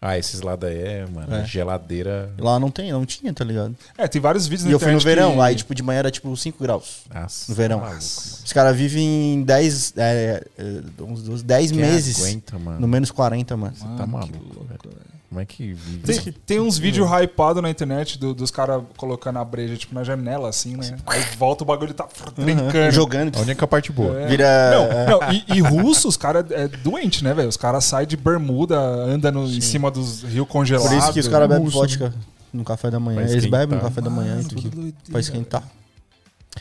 Ah, 0.05 0.19
esses 0.19 0.41
lá 0.41 0.57
daí 0.57 0.83
é, 0.83 1.07
mano, 1.07 1.33
É. 1.33 1.45
geladeira. 1.45 2.33
Lá 2.37 2.59
não 2.59 2.73
tem, 2.73 2.91
não 2.91 3.07
tinha, 3.07 3.33
tá 3.33 3.45
ligado? 3.45 3.77
É, 3.97 4.09
tem 4.09 4.21
vários 4.21 4.49
vídeos 4.49 4.69
E 4.69 4.73
eu 4.73 4.81
fui 4.81 4.91
no 4.91 4.99
verão, 4.99 5.35
que- 5.35 5.41
aí 5.41 5.55
tipo 5.55 5.73
de 5.77 5.83
manhã 5.83 6.01
era 6.01 6.11
tipo 6.11 6.37
5 6.37 6.61
graus. 6.61 7.03
Nossa, 7.15 7.45
No 7.49 7.55
verão. 7.55 7.79
maluco, 7.79 7.97
Os 7.99 8.53
caras 8.53 8.77
vivem 8.77 9.35
em 9.35 9.43
10, 9.45 9.95
é, 9.97 10.45
é, 10.59 11.03
uns 11.05 11.23
12, 11.23 11.45
10 11.45 11.71
Quem 11.71 11.81
meses 11.81 12.21
aguenta, 12.21 12.59
mano? 12.59 12.81
no 12.81 12.89
menos 12.89 13.13
40, 13.13 13.57
mano. 13.57 13.77
Mano, 13.81 13.97
tá 13.97 14.03
que 14.05 14.11
maluco, 14.11 14.65
velho. 14.65 14.81
Como 15.33 15.41
é 15.41 15.47
que 15.47 15.73
vive? 15.73 15.99
Tem, 16.01 16.33
tem 16.45 16.61
uns 16.61 16.77
vídeos 16.77 17.09
hypados 17.11 17.63
na 17.63 17.71
internet 17.71 18.19
do- 18.19 18.35
dos 18.35 18.51
caras 18.51 18.83
colocando 18.99 19.39
a 19.39 19.45
breja, 19.45 19.79
tipo, 19.79 19.95
na 19.95 20.05
janela, 20.05 20.51
assim, 20.51 20.77
né? 20.77 20.99
Aí 21.07 21.23
volta 21.39 21.65
o 21.65 21.67
bagulho 21.67 21.95
tá 21.95 22.05
trincando. 22.35 22.93
Jogando. 22.93 23.39
A 23.39 23.41
única 23.41 23.67
parte 23.67 23.91
boa. 23.91 24.21
É. 24.21 24.27
Vira. 24.27 24.71
Não, 24.73 25.21
não, 25.21 25.33
e, 25.33 25.45
e 25.57 25.61
russo, 25.63 26.07
os 26.07 26.19
caras 26.19 26.45
é 26.51 26.69
doente, 26.69 27.25
né, 27.25 27.33
velho? 27.33 27.49
Os 27.49 27.57
caras 27.57 27.83
saem 27.87 28.07
de 28.07 28.15
bermuda, 28.15 28.79
andam 28.79 29.33
no- 29.33 29.47
em 29.49 29.61
cima 29.63 29.91
dos 29.91 30.23
rios 30.23 30.47
congelados. 30.47 30.91
Por 30.91 30.99
isso 30.99 31.13
que 31.15 31.21
os 31.21 31.29
caras 31.29 31.49
bebem 31.49 31.67
vodka 31.67 32.13
no 32.53 32.63
café 32.63 32.91
da 32.91 33.01
manhã. 33.01 33.23
Eles 33.23 33.47
bebem 33.47 33.77
no 33.79 33.83
café 33.83 34.03
da 34.03 34.11
manhã 34.11 34.33
e 34.35 34.37
Mano, 34.37 34.49
que 34.51 34.69
tudo. 34.69 34.95
Pra 35.11 35.19
esquentar. 35.19 35.63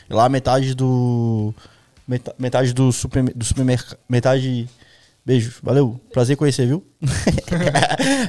Lá 0.08 0.30
metade 0.30 0.74
do. 0.74 1.54
meta- 2.08 2.34
Metade 2.38 2.72
do, 2.72 2.90
super, 2.90 3.22
do 3.34 3.44
supermercado. 3.44 3.98
Metade. 4.08 4.66
Beijo, 5.24 5.52
valeu. 5.62 6.00
Prazer 6.12 6.36
conhecer, 6.36 6.66
viu? 6.66 6.84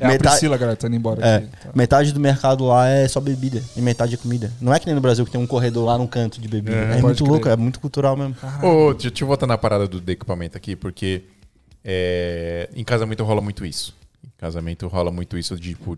É 0.01 0.05
a 0.05 0.09
metade, 0.09 0.17
Priscila, 0.19 0.57
galera, 0.57 0.75
tá 0.75 0.87
indo 0.87 0.95
embora 0.97 1.25
é, 1.25 1.35
aqui. 1.37 1.47
tá. 1.47 1.69
metade 1.73 2.11
do 2.11 2.19
mercado 2.19 2.65
lá 2.65 2.87
é 2.89 3.07
só 3.07 3.21
bebida 3.21 3.63
e 3.75 3.81
metade 3.81 4.15
é 4.15 4.17
comida. 4.17 4.51
Não 4.59 4.73
é 4.73 4.79
que 4.79 4.85
nem 4.85 4.93
no 4.93 4.99
Brasil 5.01 5.23
que 5.25 5.31
tem 5.31 5.39
um 5.39 5.47
corredor 5.47 5.85
lá 5.85 5.97
no 5.97 6.07
canto 6.07 6.41
de 6.41 6.47
bebida. 6.47 6.75
É, 6.75 6.97
É, 6.97 7.01
muito 7.01 7.23
crer. 7.23 7.29
louco, 7.31 7.49
é 7.49 7.55
muito 7.55 7.79
cultural 7.79 8.17
mesmo. 8.17 8.35
Ô, 8.61 8.93
deixa, 8.93 9.23
eu 9.23 9.27
voltar 9.27 9.47
na 9.47 9.57
parada 9.57 9.87
do, 9.87 10.01
do 10.01 10.09
equipamento 10.11 10.57
aqui, 10.57 10.75
porque 10.75 11.23
é, 11.83 12.69
em 12.75 12.83
casamento 12.83 13.23
rola 13.23 13.41
muito 13.41 13.65
isso. 13.65 13.95
Em 14.23 14.29
casamento 14.37 14.87
rola 14.87 15.11
muito 15.11 15.37
isso 15.37 15.55
de, 15.55 15.69
tipo, 15.69 15.97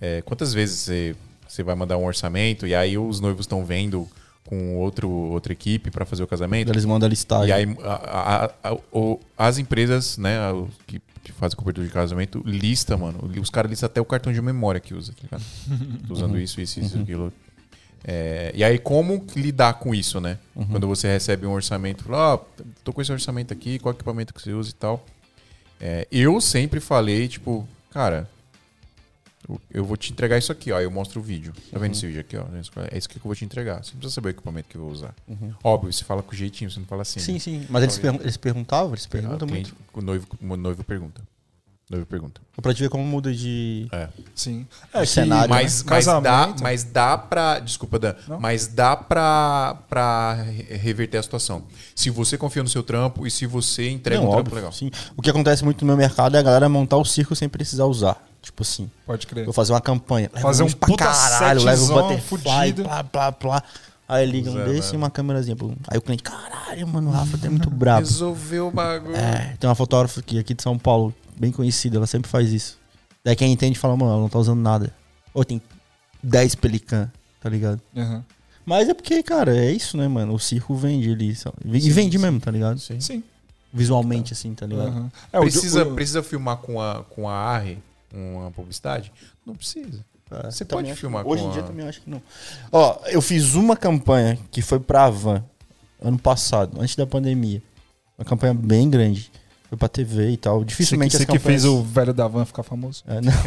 é, 0.00 0.20
quantas 0.22 0.52
vezes 0.52 0.80
você, 0.80 1.16
você 1.46 1.62
vai 1.62 1.74
mandar 1.76 1.96
um 1.96 2.04
orçamento 2.04 2.66
e 2.66 2.74
aí 2.74 2.98
os 2.98 3.20
noivos 3.20 3.44
estão 3.44 3.64
vendo 3.64 4.08
com 4.46 4.76
outro, 4.76 5.08
outra 5.08 5.52
equipe 5.52 5.90
pra 5.90 6.04
fazer 6.04 6.22
o 6.22 6.26
casamento? 6.26 6.70
Eles 6.70 6.84
mandam 6.84 7.06
a 7.06 7.10
listagem. 7.10 7.48
E 7.48 7.52
aí 7.52 7.76
a- 7.82 8.50
a- 8.62 8.70
a- 8.72 8.78
as 9.48 9.58
empresas, 9.58 10.18
né, 10.18 10.36
que, 10.86 11.00
que 11.22 11.32
fazem 11.32 11.56
cobertura 11.56 11.86
de 11.86 11.92
casamento, 11.92 12.42
lista, 12.44 12.96
mano. 12.96 13.30
Os 13.40 13.50
caras 13.50 13.70
listam 13.70 13.86
até 13.86 14.00
o 14.00 14.04
cartão 14.04 14.32
de 14.32 14.40
memória 14.42 14.80
que 14.80 14.92
usa, 14.94 15.12
tá 15.12 15.18
ligado? 15.22 15.42
Tô 16.06 16.14
usando 16.14 16.38
isso, 16.38 16.60
isso, 16.60 16.80
isso, 16.80 16.98
aquilo. 16.98 17.32
É, 18.06 18.52
e 18.54 18.62
aí, 18.62 18.78
como 18.78 19.24
lidar 19.34 19.74
com 19.74 19.94
isso, 19.94 20.20
né? 20.20 20.38
Quando 20.70 20.86
você 20.86 21.08
recebe 21.08 21.46
um 21.46 21.52
orçamento, 21.52 22.04
fala, 22.04 22.34
ó, 22.34 22.38
tô 22.84 22.92
com 22.92 23.00
esse 23.00 23.10
orçamento 23.10 23.50
aqui, 23.52 23.78
qual 23.78 23.94
equipamento 23.94 24.34
que 24.34 24.42
você 24.42 24.52
usa 24.52 24.70
e 24.70 24.74
tal. 24.74 25.04
É, 25.80 26.06
eu 26.12 26.38
sempre 26.40 26.80
falei, 26.80 27.26
tipo, 27.28 27.66
cara, 27.90 28.28
eu- 29.70 29.84
vou 29.84 29.96
te 29.96 30.12
entregar 30.12 30.38
isso 30.38 30.50
aqui, 30.52 30.72
ó. 30.72 30.80
Eu 30.80 30.90
mostro 30.90 31.20
o 31.20 31.22
vídeo. 31.22 31.52
Tá 31.72 31.78
vendo 31.78 31.92
esse 31.92 32.06
vídeo 32.06 32.20
aqui, 32.20 32.36
ó? 32.36 32.44
É 32.90 32.96
isso 32.98 33.06
aqui 33.08 33.18
que 33.20 33.26
eu 33.26 33.28
vou 33.28 33.34
te 33.34 33.44
entregar. 33.44 33.82
Você 33.84 33.92
não 33.92 33.98
precisa 34.00 34.14
saber 34.14 34.28
o 34.28 34.30
equipamento 34.30 34.68
que 34.68 34.76
eu 34.76 34.82
vou 34.82 34.90
usar. 34.90 35.14
Óbvio, 35.62 35.92
você 35.92 36.04
fala 36.04 36.22
com 36.22 36.34
jeitinho, 36.34 36.70
você 36.70 36.78
não 36.80 36.86
fala 36.86 37.02
assim. 37.02 37.20
Sim, 37.20 37.34
né? 37.34 37.38
sim. 37.38 37.66
Mas 37.68 37.82
eles, 37.82 37.98
pergun- 37.98 38.20
eles 38.20 38.36
perguntavam, 38.36 38.92
eles 38.92 39.04
Ah, 39.06 39.08
perguntam 39.10 39.46
o 39.48 39.50
muito. 39.50 39.74
O 39.92 40.00
noivo, 40.00 40.26
o 40.40 40.56
noivo 40.56 40.82
pergunta. 40.84 41.20
O 41.90 41.92
noivo 41.92 42.06
pergunta. 42.06 42.40
Pra 42.62 42.72
te 42.72 42.80
ver 42.82 42.88
como 42.88 43.04
muda 43.04 43.30
de. 43.30 43.86
É. 43.92 44.08
Sim. 44.34 44.66
É 44.90 45.00
que 45.00 45.06
cenário, 45.06 45.50
Mas, 45.50 45.82
mas, 45.82 46.06
dá, 46.06 46.54
mas 46.62 46.82
dá 46.84 47.18
pra. 47.18 47.58
Desculpa, 47.58 47.98
Dan. 47.98 48.14
Não? 48.26 48.40
Mas 48.40 48.66
dá 48.66 48.96
pra, 48.96 49.76
pra 49.86 50.32
re- 50.44 50.76
reverter 50.78 51.18
a 51.18 51.22
situação. 51.22 51.62
Se 51.94 52.08
você 52.08 52.38
confia 52.38 52.62
no 52.62 52.70
seu 52.70 52.82
trampo 52.82 53.26
e 53.26 53.30
se 53.30 53.44
você 53.44 53.90
entrega 53.90 54.18
Não, 54.22 54.28
um 54.28 54.32
trampo 54.32 54.46
óbvio, 54.48 54.54
legal. 54.56 54.72
Sim. 54.72 54.90
O 55.14 55.20
que 55.20 55.28
acontece 55.28 55.62
muito 55.62 55.82
no 55.82 55.88
meu 55.88 55.96
mercado 55.98 56.36
é 56.36 56.40
a 56.40 56.42
galera 56.42 56.70
montar 56.70 56.96
o 56.96 57.04
circo 57.04 57.36
sem 57.36 57.50
precisar 57.50 57.84
usar. 57.84 58.16
Tipo 58.44 58.62
assim, 58.62 58.90
Pode 59.06 59.26
crer. 59.26 59.44
vou 59.44 59.54
fazer 59.54 59.72
uma 59.72 59.80
campanha. 59.80 60.30
Fazer 60.40 60.62
um 60.62 60.70
pra 60.70 60.86
puta 60.88 61.04
caralho, 61.04 61.62
leva 61.64 61.82
o 61.82 61.86
butterfly, 61.88 62.20
fudido. 62.20 62.82
plá, 62.84 63.02
plá, 63.04 63.32
plá. 63.32 63.62
Aí 64.06 64.26
liga 64.26 64.50
um 64.50 64.54
desse 64.66 64.88
velho. 64.88 64.94
e 64.94 64.96
uma 64.98 65.08
câmerazinha. 65.10 65.56
Aí 65.88 65.96
o 65.96 66.02
cliente, 66.02 66.22
caralho, 66.22 66.86
mano, 66.86 67.08
o 67.08 67.12
Rafa 67.12 67.38
tá 67.38 67.48
muito 67.48 67.70
brabo. 67.70 68.00
Resolveu 68.06 68.68
o 68.68 68.70
bagulho. 68.70 69.16
É, 69.16 69.56
tem 69.58 69.68
uma 69.68 69.74
fotógrafa 69.74 70.20
aqui, 70.20 70.38
aqui 70.38 70.52
de 70.52 70.62
São 70.62 70.78
Paulo, 70.78 71.14
bem 71.38 71.50
conhecida, 71.50 71.96
ela 71.96 72.06
sempre 72.06 72.30
faz 72.30 72.52
isso. 72.52 72.78
Daí 73.24 73.34
quem 73.34 73.50
entende 73.50 73.78
fala, 73.78 73.96
mano, 73.96 74.12
ela 74.12 74.20
não 74.20 74.28
tá 74.28 74.38
usando 74.38 74.60
nada. 74.60 74.92
Ou 75.32 75.42
tem 75.42 75.60
10 76.22 76.54
pelican, 76.56 77.10
tá 77.40 77.48
ligado? 77.48 77.80
Aham. 77.96 78.22
Mas 78.66 78.88
é 78.90 78.94
porque, 78.94 79.22
cara, 79.22 79.56
é 79.56 79.72
isso, 79.72 79.96
né, 79.96 80.06
mano? 80.06 80.34
O 80.34 80.38
circo 80.38 80.74
vende 80.74 81.10
ali. 81.10 81.34
só- 81.34 81.52
E 81.64 81.90
vende 81.90 82.18
mesmo, 82.18 82.40
tá 82.40 82.50
ligado? 82.50 82.78
Sim. 82.78 83.00
Sim. 83.00 83.22
Visualmente, 83.72 84.32
assim, 84.34 84.54
tá 84.54 84.66
ligado? 84.66 84.88
Aham. 84.88 85.12
É, 85.32 85.40
Precisa, 85.40 85.82
o- 85.82 85.94
precisa 85.94 86.22
filmar 86.22 86.58
com 86.58 86.80
a, 86.80 87.02
com 87.04 87.28
a 87.28 87.34
ARRI 87.34 87.78
uma 88.14 88.50
publicidade? 88.50 89.12
Não 89.44 89.54
precisa. 89.54 90.04
É, 90.30 90.50
Você 90.50 90.64
pode 90.64 90.90
acho- 90.90 91.00
filmar 91.00 91.26
Hoje 91.26 91.44
em 91.44 91.50
dia 91.50 91.62
a- 91.62 91.64
também 91.66 91.86
acho 91.86 92.00
que 92.00 92.08
não. 92.10 92.20
Ó, 92.72 92.98
eu 93.06 93.20
fiz 93.20 93.54
uma 93.54 93.76
campanha 93.76 94.38
que 94.50 94.62
foi 94.62 94.80
pra 94.80 95.10
Van 95.10 95.44
ano 96.02 96.18
passado, 96.18 96.80
antes 96.80 96.96
da 96.96 97.06
pandemia. 97.06 97.62
Uma 98.18 98.24
campanha 98.24 98.54
bem 98.54 98.88
grande. 98.88 99.30
Foi 99.68 99.76
pra 99.78 99.88
TV 99.88 100.30
e 100.30 100.36
tal. 100.36 100.60
Você, 100.60 100.64
Dificilmente 100.66 101.16
você 101.16 101.26
que 101.26 101.32
campanhas... 101.32 101.62
fez 101.62 101.64
o 101.64 101.82
velho 101.82 102.12
da 102.14 102.28
van 102.28 102.44
ficar 102.44 102.62
famoso. 102.62 103.02
É, 103.06 103.20
não. 103.20 103.32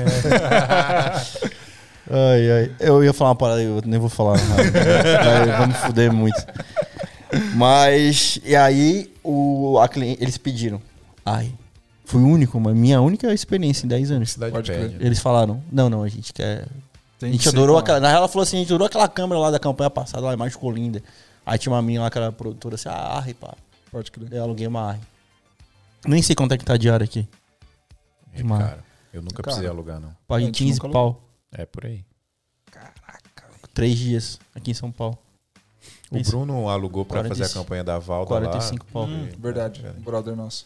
Ai, 2.09 2.51
ai. 2.51 2.71
Eu 2.79 3.03
ia 3.03 3.11
falar 3.13 3.31
uma 3.31 3.35
parada, 3.35 3.61
eu 3.61 3.81
nem 3.85 3.99
vou 3.99 4.07
falar. 4.09 4.37
Me 5.67 5.73
fuder 5.73 6.11
muito. 6.13 6.37
Mas, 7.55 8.39
e 8.45 8.55
aí, 8.55 9.11
o, 9.23 9.77
a 9.79 9.87
cliente, 9.89 10.21
eles 10.23 10.37
pediram. 10.37 10.81
Ai, 11.25 11.51
fui 12.07 12.21
o 12.21 12.25
único, 12.27 12.57
mas 12.59 12.73
minha 12.73 13.01
única 13.01 13.33
experiência 13.33 13.85
em 13.85 13.89
10 13.89 14.11
anos. 14.11 14.31
Cidade 14.31 14.53
Pode 14.53 14.71
pede. 14.71 14.95
Eles 15.05 15.19
falaram, 15.19 15.61
não, 15.69 15.89
não, 15.89 16.03
a 16.03 16.07
gente 16.07 16.31
quer... 16.31 16.65
Tem 17.19 17.29
a 17.29 17.31
que 17.31 17.37
gente 17.37 17.43
ser 17.43 17.49
adorou 17.49 17.77
aquela... 17.77 17.99
Na 17.99 18.07
real, 18.07 18.19
ela 18.19 18.27
falou 18.29 18.43
assim, 18.43 18.55
a 18.55 18.59
gente 18.61 18.69
adorou 18.69 18.87
aquela 18.87 19.09
câmera 19.09 19.39
lá 19.39 19.51
da 19.51 19.59
campanha 19.59 19.89
passada, 19.89 20.23
lá, 20.23 20.31
a 20.31 20.33
imagem 20.33 20.53
ficou 20.53 20.71
linda. 20.71 21.03
Aí 21.45 21.59
tinha 21.59 21.73
uma 21.73 21.81
minha 21.81 22.01
lá, 22.01 22.09
que 22.09 22.17
era 22.17 22.31
produtora, 22.31 22.75
assim, 22.75 22.87
ah, 22.87 23.17
arre, 23.17 23.33
pá. 23.33 23.53
Pode 23.91 24.09
crer. 24.09 24.31
Eu 24.31 24.43
aluguei 24.43 24.65
uma 24.67 24.91
arre. 24.91 24.99
Nem 26.05 26.21
sei 26.21 26.33
quanto 26.33 26.53
é 26.53 26.57
que 26.57 26.63
tá 26.63 26.75
a 26.75 26.77
diária 26.77 27.03
aqui. 27.03 27.27
É, 28.33 28.37
Demais. 28.37 28.63
cara, 28.63 28.83
eu 29.11 29.21
nunca 29.21 29.35
Cara. 29.35 29.43
precisei 29.43 29.69
alugar, 29.69 29.99
não. 29.99 30.15
Paguei 30.25 30.45
A 30.45 30.47
gente 30.47 30.57
15 30.59 30.79
nunca 30.79 30.89
pau. 30.89 31.21
É 31.51 31.65
por 31.65 31.85
aí. 31.85 32.05
Três 33.73 33.97
dias 33.97 34.39
aqui 34.55 34.71
em 34.71 34.73
São 34.73 34.91
Paulo. 34.91 35.17
O. 36.09 36.21
Bruno 36.23 36.69
alugou 36.69 37.03
pra 37.03 37.19
fazer 37.23 37.43
a 37.43 37.47
45 37.47 37.63
campanha 37.63 37.83
da 37.83 37.99
Valda 37.99 38.27
45 38.27 38.85
lá. 38.85 38.91
pau. 38.93 39.05
Hum, 39.05 39.29
verdade. 39.37 39.85
É. 39.85 39.91
Brother 39.91 40.35
nosso. 40.35 40.65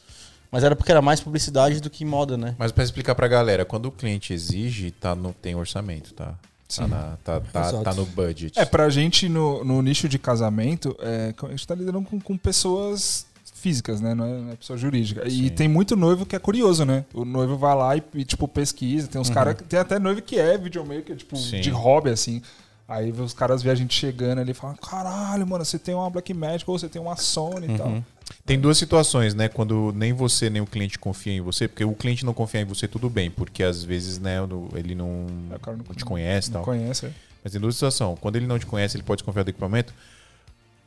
Mas 0.52 0.64
era 0.64 0.76
porque 0.76 0.92
era 0.92 1.02
mais 1.02 1.22
publicidade 1.22 1.80
do 1.80 1.90
que 1.90 2.04
moda, 2.04 2.38
né? 2.38 2.56
Mas 2.58 2.72
pra 2.72 2.84
explicar 2.84 3.16
pra 3.16 3.28
galera, 3.28 3.64
quando 3.64 3.86
o 3.86 3.92
cliente 3.92 4.34
exige, 4.34 4.92
tá 4.92 5.16
no, 5.16 5.34
tem 5.34 5.56
orçamento, 5.56 6.14
tá? 6.14 6.36
Tá, 6.76 6.88
na- 6.88 7.18
tá, 7.24 7.40
tá, 7.42 7.84
tá 7.84 7.94
no 7.94 8.06
budget. 8.06 8.58
É, 8.60 8.66
pra 8.66 8.90
gente 8.90 9.28
no, 9.28 9.64
no 9.64 9.82
nicho 9.82 10.08
de 10.08 10.18
casamento, 10.20 10.96
é, 11.00 11.34
a 11.44 11.48
gente 11.50 11.68
tá 11.68 11.76
lidando 11.76 12.02
com, 12.02 12.20
com 12.20 12.38
pessoas 12.38 13.26
físicas, 13.54 14.02
né? 14.02 14.14
Não 14.16 14.26
é, 14.26 14.38
não 14.40 14.52
é 14.52 14.56
pessoa 14.56 14.78
jurídica. 14.78 15.30
Sim. 15.30 15.44
E 15.44 15.50
tem 15.50 15.68
muito 15.68 15.96
noivo 15.96 16.26
que 16.26 16.36
é 16.36 16.40
curioso, 16.40 16.84
né? 16.86 17.06
O 17.14 17.24
noivo 17.24 17.58
vai 17.58 17.76
lá 17.76 17.96
e, 17.96 18.04
e, 18.16 18.26
tipo, 18.26 18.48
pesquisa. 18.48 19.08
Tem 19.08 19.20
uns 19.22 19.30
caras. 19.30 19.56
Tem 19.70 19.80
até 19.80 20.00
noivo 20.00 20.22
que 20.22 20.38
é 20.40 20.58
videomaker, 20.58 21.16
tipo, 21.16 21.38
Sim. 21.38 21.62
de 21.62 21.70
hobby, 21.70 22.10
assim. 22.10 22.42
Aí 22.88 23.12
os 23.12 23.34
caras 23.34 23.62
vê 23.62 23.70
a 23.70 23.76
gente 23.76 23.94
chegando 23.94 24.40
ali 24.40 24.52
e 24.52 24.54
falam: 24.54 24.76
caralho, 24.76 25.46
mano, 25.48 25.64
você 25.64 25.78
tem 25.80 25.94
uma 25.94 26.10
Blackmagic 26.10 26.70
ou 26.70 26.78
você 26.78 26.90
tem 26.90 27.02
uma 27.02 27.16
Sony 27.16 27.74
e 27.74 27.78
tal. 27.78 28.04
Tem 28.46 28.60
duas 28.60 28.78
situações, 28.78 29.34
né? 29.34 29.48
Quando 29.48 29.94
nem 29.96 30.14
você 30.14 30.50
nem 30.50 30.62
o 30.62 30.66
cliente 30.66 30.98
confia 31.00 31.34
em 31.34 31.42
você, 31.42 31.68
porque 31.68 31.84
o 31.86 31.94
cliente 31.94 32.26
não 32.26 32.34
confia 32.34 32.62
em 32.62 32.66
você, 32.66 32.88
tudo 32.88 33.10
bem, 33.10 33.30
porque 33.32 33.64
às 33.64 33.84
vezes, 33.84 34.20
né, 34.20 34.38
ele 34.76 34.96
não, 34.96 35.26
É, 35.52 35.72
não 35.88 35.96
te 35.96 36.04
conhece 36.06 36.50
e 36.50 36.52
Não 36.52 36.60
tal. 36.60 36.64
conhece. 36.66 37.06
é. 37.06 37.12
Mas 37.44 37.54
tem 37.54 37.62
duas 37.62 37.76
situações. 37.76 38.18
Quando 38.20 38.36
ele 38.36 38.46
não 38.48 38.60
te 38.60 38.66
conhece, 38.66 38.96
ele 38.98 39.04
pode 39.04 39.20
desconfiar 39.20 39.44
do 39.44 39.50
equipamento. 39.50 39.94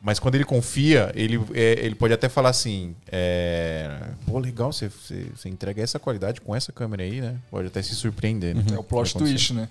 Mas 0.02 0.18
quando 0.18 0.34
ele 0.34 0.44
confia, 0.44 1.10
ele, 1.14 1.40
é, 1.54 1.84
ele 1.84 1.94
pode 1.94 2.12
até 2.12 2.28
falar 2.28 2.50
assim: 2.50 2.94
é, 3.10 3.90
Pô, 4.26 4.38
legal, 4.38 4.70
você, 4.72 4.88
você, 4.88 5.26
você 5.34 5.48
entrega 5.48 5.82
essa 5.82 5.98
qualidade 5.98 6.40
com 6.42 6.54
essa 6.54 6.70
câmera 6.70 7.02
aí, 7.02 7.20
né? 7.22 7.36
Pode 7.50 7.68
até 7.68 7.80
se 7.82 7.94
surpreender. 7.94 8.54
né? 8.54 8.62
É 8.72 8.78
o 8.78 8.84
plot 8.84 9.14
twist, 9.16 9.54
né? 9.54 9.68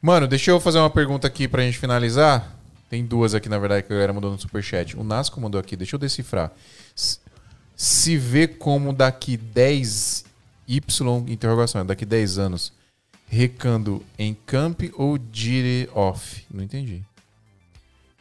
Mano, 0.00 0.28
deixa 0.28 0.50
eu 0.52 0.60
fazer 0.60 0.78
uma 0.78 0.88
pergunta 0.90 1.26
aqui 1.26 1.48
pra 1.48 1.62
gente 1.62 1.78
finalizar. 1.78 2.56
Tem 2.94 3.04
duas 3.04 3.34
aqui, 3.34 3.48
na 3.48 3.58
verdade, 3.58 3.82
que 3.84 3.92
a 3.92 3.96
galera 3.96 4.12
mandou 4.12 4.30
no 4.30 4.38
superchat. 4.38 4.96
O 4.96 5.02
Nasco 5.02 5.40
mandou 5.40 5.60
aqui, 5.60 5.74
deixa 5.74 5.96
eu 5.96 5.98
decifrar. 5.98 6.52
Se 7.74 8.16
vê 8.16 8.46
como 8.46 8.92
daqui 8.92 9.36
10 9.36 10.24
Y, 10.68 11.24
interrogação, 11.28 11.84
daqui 11.84 12.04
10 12.06 12.38
anos, 12.38 12.72
recando 13.26 14.00
em 14.16 14.32
camp 14.46 14.82
ou 14.94 15.18
dire 15.18 15.90
off? 15.92 16.44
Não 16.48 16.62
entendi. 16.62 17.02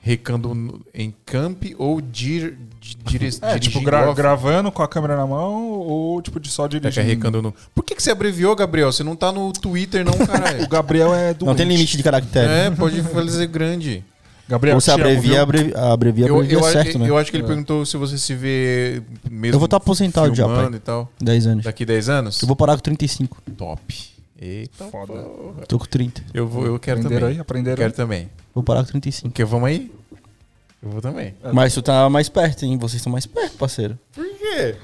Recando 0.02 0.82
em 0.92 1.14
camp 1.24 1.66
ou 1.78 2.02
dir, 2.02 2.58
di- 2.82 2.96
dire, 3.06 3.30
É, 3.46 3.60
tipo, 3.60 3.80
gra- 3.80 4.10
off? 4.10 4.18
gravando 4.18 4.72
com 4.72 4.82
a 4.82 4.88
câmera 4.88 5.16
na 5.16 5.28
mão 5.28 5.66
ou, 5.70 6.20
tipo, 6.20 6.40
de 6.40 6.50
só 6.50 6.66
É 6.66 6.70
que 6.70 6.76
é 6.78 6.80
dirigindo. 6.80 7.08
recando 7.08 7.42
no... 7.44 7.54
Por 7.76 7.84
que, 7.84 7.94
que 7.96 8.02
você 8.02 8.10
abreviou, 8.10 8.56
Gabriel? 8.56 8.92
Você 8.92 9.04
não 9.04 9.16
tá 9.16 9.32
no 9.32 9.54
Twitter, 9.54 10.04
não, 10.04 10.14
caralho. 10.26 10.64
O 10.64 10.68
Gabriel 10.68 11.14
é 11.14 11.32
do. 11.32 11.46
Não 11.46 11.54
tem 11.56 11.68
limite 11.68 11.96
de 11.96 12.02
caractere. 12.02 12.52
é, 12.52 12.72
pode 12.72 13.04
fazer 13.04 13.46
grande. 13.46 14.04
Gabriel, 14.48 14.76
Ou 14.76 14.82
se 14.82 14.92
abrevia, 14.92 15.42
abrevia, 15.42 15.78
abrevia, 15.78 16.28
Eu, 16.28 16.36
abrevia 16.36 16.58
eu, 16.58 16.64
certo, 16.64 17.00
né? 17.00 17.10
eu 17.10 17.18
acho 17.18 17.32
que 17.32 17.38
ele 17.38 17.44
É. 17.46 17.48
perguntou 17.48 17.86
se 17.86 17.96
você 17.96 18.18
se 18.18 18.36
vê 18.36 19.02
mesmo 19.30 19.56
Eu 19.56 19.60
vou 19.60 19.66
estar 19.66 19.78
aposentado 19.78 20.36
já, 20.36 20.46
pai. 20.46 20.70
e 20.74 20.80
tal. 20.80 21.10
10 21.22 21.48
anos. 21.48 21.64
Daqui 21.64 21.86
10 21.86 22.10
anos? 22.10 22.42
Eu 22.42 22.48
vou 22.48 22.56
parar 22.56 22.76
com 22.76 22.82
35. 22.82 23.42
Top. 23.58 23.96
Eita, 24.40 24.84
Foda. 24.86 25.14
porra. 25.14 25.66
Tô 25.68 25.80
com 25.80 25.86
30. 25.86 26.22
Eu, 26.34 26.46
vou, 26.46 26.66
eu 26.66 26.78
quero 26.78 27.00
Aprenderam 27.00 27.22
também. 27.22 27.36
aí? 27.36 27.42
Aprenderam 27.42 27.78
Quero 27.78 27.94
também. 27.94 28.30
Vou 28.54 28.64
parar 28.64 28.82
com 28.84 28.88
35. 28.92 29.30
Porque 29.30 29.46
vamos 29.46 29.70
aí? 29.70 29.90
Eu 30.82 30.90
vou 30.90 31.02
também. 31.02 31.34
Mas 31.54 31.74
tu 31.74 31.82
tá 31.82 32.10
mais 32.10 32.28
perto, 32.28 32.66
hein? 32.66 32.78
Vocês 32.78 33.00
estão 33.00 33.12
mais 33.14 33.26
perto, 33.26 33.58
parceiro. 33.58 33.98
Por 34.14 34.26
quê? 34.26 34.76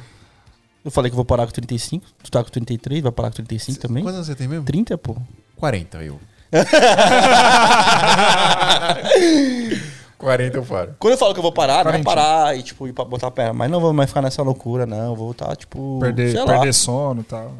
Eu 0.85 0.89
falei 0.89 1.09
que 1.11 1.13
eu 1.13 1.17
vou 1.17 1.25
parar 1.25 1.45
com 1.45 1.51
35. 1.51 2.05
Tu 2.23 2.31
tá 2.31 2.41
com 2.41 2.49
33, 2.49 3.03
vai 3.03 3.11
parar 3.11 3.29
com 3.31 3.35
35 3.35 3.79
também? 3.81 4.01
Quantos 4.01 4.15
anos 4.15 4.27
você 4.27 4.35
tem 4.35 4.47
mesmo? 4.47 4.63
30, 4.63 4.97
pô. 4.97 5.17
40, 5.57 6.01
eu. 6.01 6.17
40 10.17 10.57
eu 10.57 10.65
paro. 10.65 10.95
Quando 10.99 11.13
eu 11.13 11.17
falo 11.17 11.33
que 11.33 11.39
eu 11.39 11.43
vou 11.43 11.51
parar, 11.53 11.85
não 11.85 11.91
é 11.93 12.03
parar 12.03 12.57
e, 12.57 12.61
tipo, 12.61 12.87
ir 12.87 12.93
pra 12.93 13.05
botar 13.05 13.27
a 13.27 13.31
perna. 13.31 13.53
Mas 13.53 13.71
não 13.71 13.79
vou 13.79 13.93
mais 13.93 14.09
ficar 14.09 14.21
nessa 14.21 14.41
loucura, 14.43 14.85
não. 14.85 15.15
Vou 15.15 15.31
estar, 15.31 15.55
tipo, 15.55 15.97
Perder, 16.01 16.45
perder 16.45 16.73
sono 16.73 17.21
e 17.21 17.23
tal. 17.23 17.53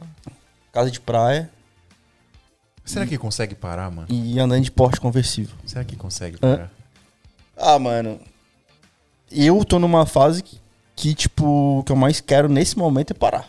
casa 0.74 0.92
de 0.92 1.00
praia 1.00 1.50
Será 2.84 3.06
que 3.06 3.18
consegue 3.18 3.56
parar, 3.56 3.90
mano? 3.92 4.08
e 4.10 4.40
andando 4.40 4.64
de 4.64 4.72
porte 4.72 5.00
conversível. 5.00 5.56
Será 5.66 5.84
que 5.84 5.96
consegue 5.96 6.38
parar? 6.38 6.72
Ah, 7.56 7.78
mano. 7.78 8.20
Eu 9.32 9.64
tô 9.64 9.78
numa 9.78 10.08
fase 10.08 10.42
que, 10.42 10.60
que, 10.96 11.14
tipo, 11.14 11.80
o 11.80 11.84
que 11.84 11.92
eu 11.92 11.96
mais 11.96 12.20
quero 12.20 12.50
nesse 12.50 12.78
momento 12.78 13.12
é 13.12 13.14
parar. 13.14 13.48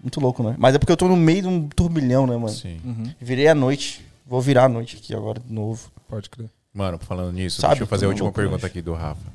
Muito 0.00 0.18
louco, 0.18 0.42
né? 0.42 0.54
Mas 0.58 0.74
é 0.74 0.78
porque 0.78 0.92
eu 0.92 0.96
tô 0.96 1.08
no 1.08 1.16
meio 1.16 1.42
de 1.42 1.48
um 1.48 1.68
turbilhão, 1.68 2.26
né, 2.26 2.36
mano? 2.36 2.48
Sim. 2.48 2.80
Uhum, 2.84 3.12
Virei 3.20 3.48
a 3.48 3.54
noite. 3.54 4.07
Vou 4.28 4.42
virar 4.42 4.64
a 4.64 4.68
noite 4.68 4.98
aqui 4.98 5.14
agora 5.14 5.40
de 5.40 5.50
novo. 5.50 5.90
pode 6.06 6.28
crer. 6.28 6.50
Mano, 6.74 6.98
falando 6.98 7.32
nisso, 7.32 7.62
Sabe 7.62 7.70
deixa 7.72 7.84
eu 7.84 7.86
fazer 7.86 8.04
a 8.04 8.08
última 8.08 8.26
louco, 8.26 8.36
pergunta 8.36 8.66
aqui 8.66 8.82
do 8.82 8.92
Rafa. 8.92 9.32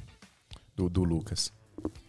Do, 0.76 0.88
do 0.88 1.04
Lucas. 1.04 1.52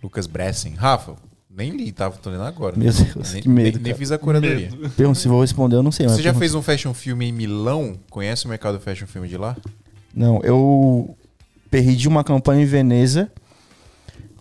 Lucas 0.03 0.27
Bressen. 0.27 0.75
Rafa, 0.75 1.17
nem 1.49 1.71
li, 1.71 1.91
tava 1.93 2.19
tô 2.19 2.29
lendo 2.29 2.43
agora. 2.43 2.77
Meu 2.77 2.93
Deus, 2.93 3.33
nem, 3.33 3.43
que 3.43 3.49
medo, 3.49 3.77
nem, 3.77 3.85
nem 3.85 3.95
fiz 3.95 4.13
a 4.13 4.19
curadoria. 4.19 4.69
Pergunta 4.95 5.19
se 5.19 5.29
vou 5.29 5.41
responder, 5.41 5.77
eu 5.77 5.83
não 5.83 5.91
sei. 5.91 6.07
Você 6.07 6.17
já 6.17 6.25
pergunta. 6.25 6.39
fez 6.41 6.55
um 6.55 6.61
fashion 6.61 6.93
film 6.93 7.23
em 7.23 7.33
Milão? 7.33 7.99
Conhece 8.11 8.45
o 8.45 8.49
mercado 8.51 8.79
fashion 8.79 9.07
film 9.07 9.25
de 9.25 9.39
lá? 9.39 9.57
Não, 10.15 10.41
eu 10.43 11.17
perdi 11.71 12.07
uma 12.07 12.23
campanha 12.23 12.63
em 12.63 12.67
Veneza 12.67 13.33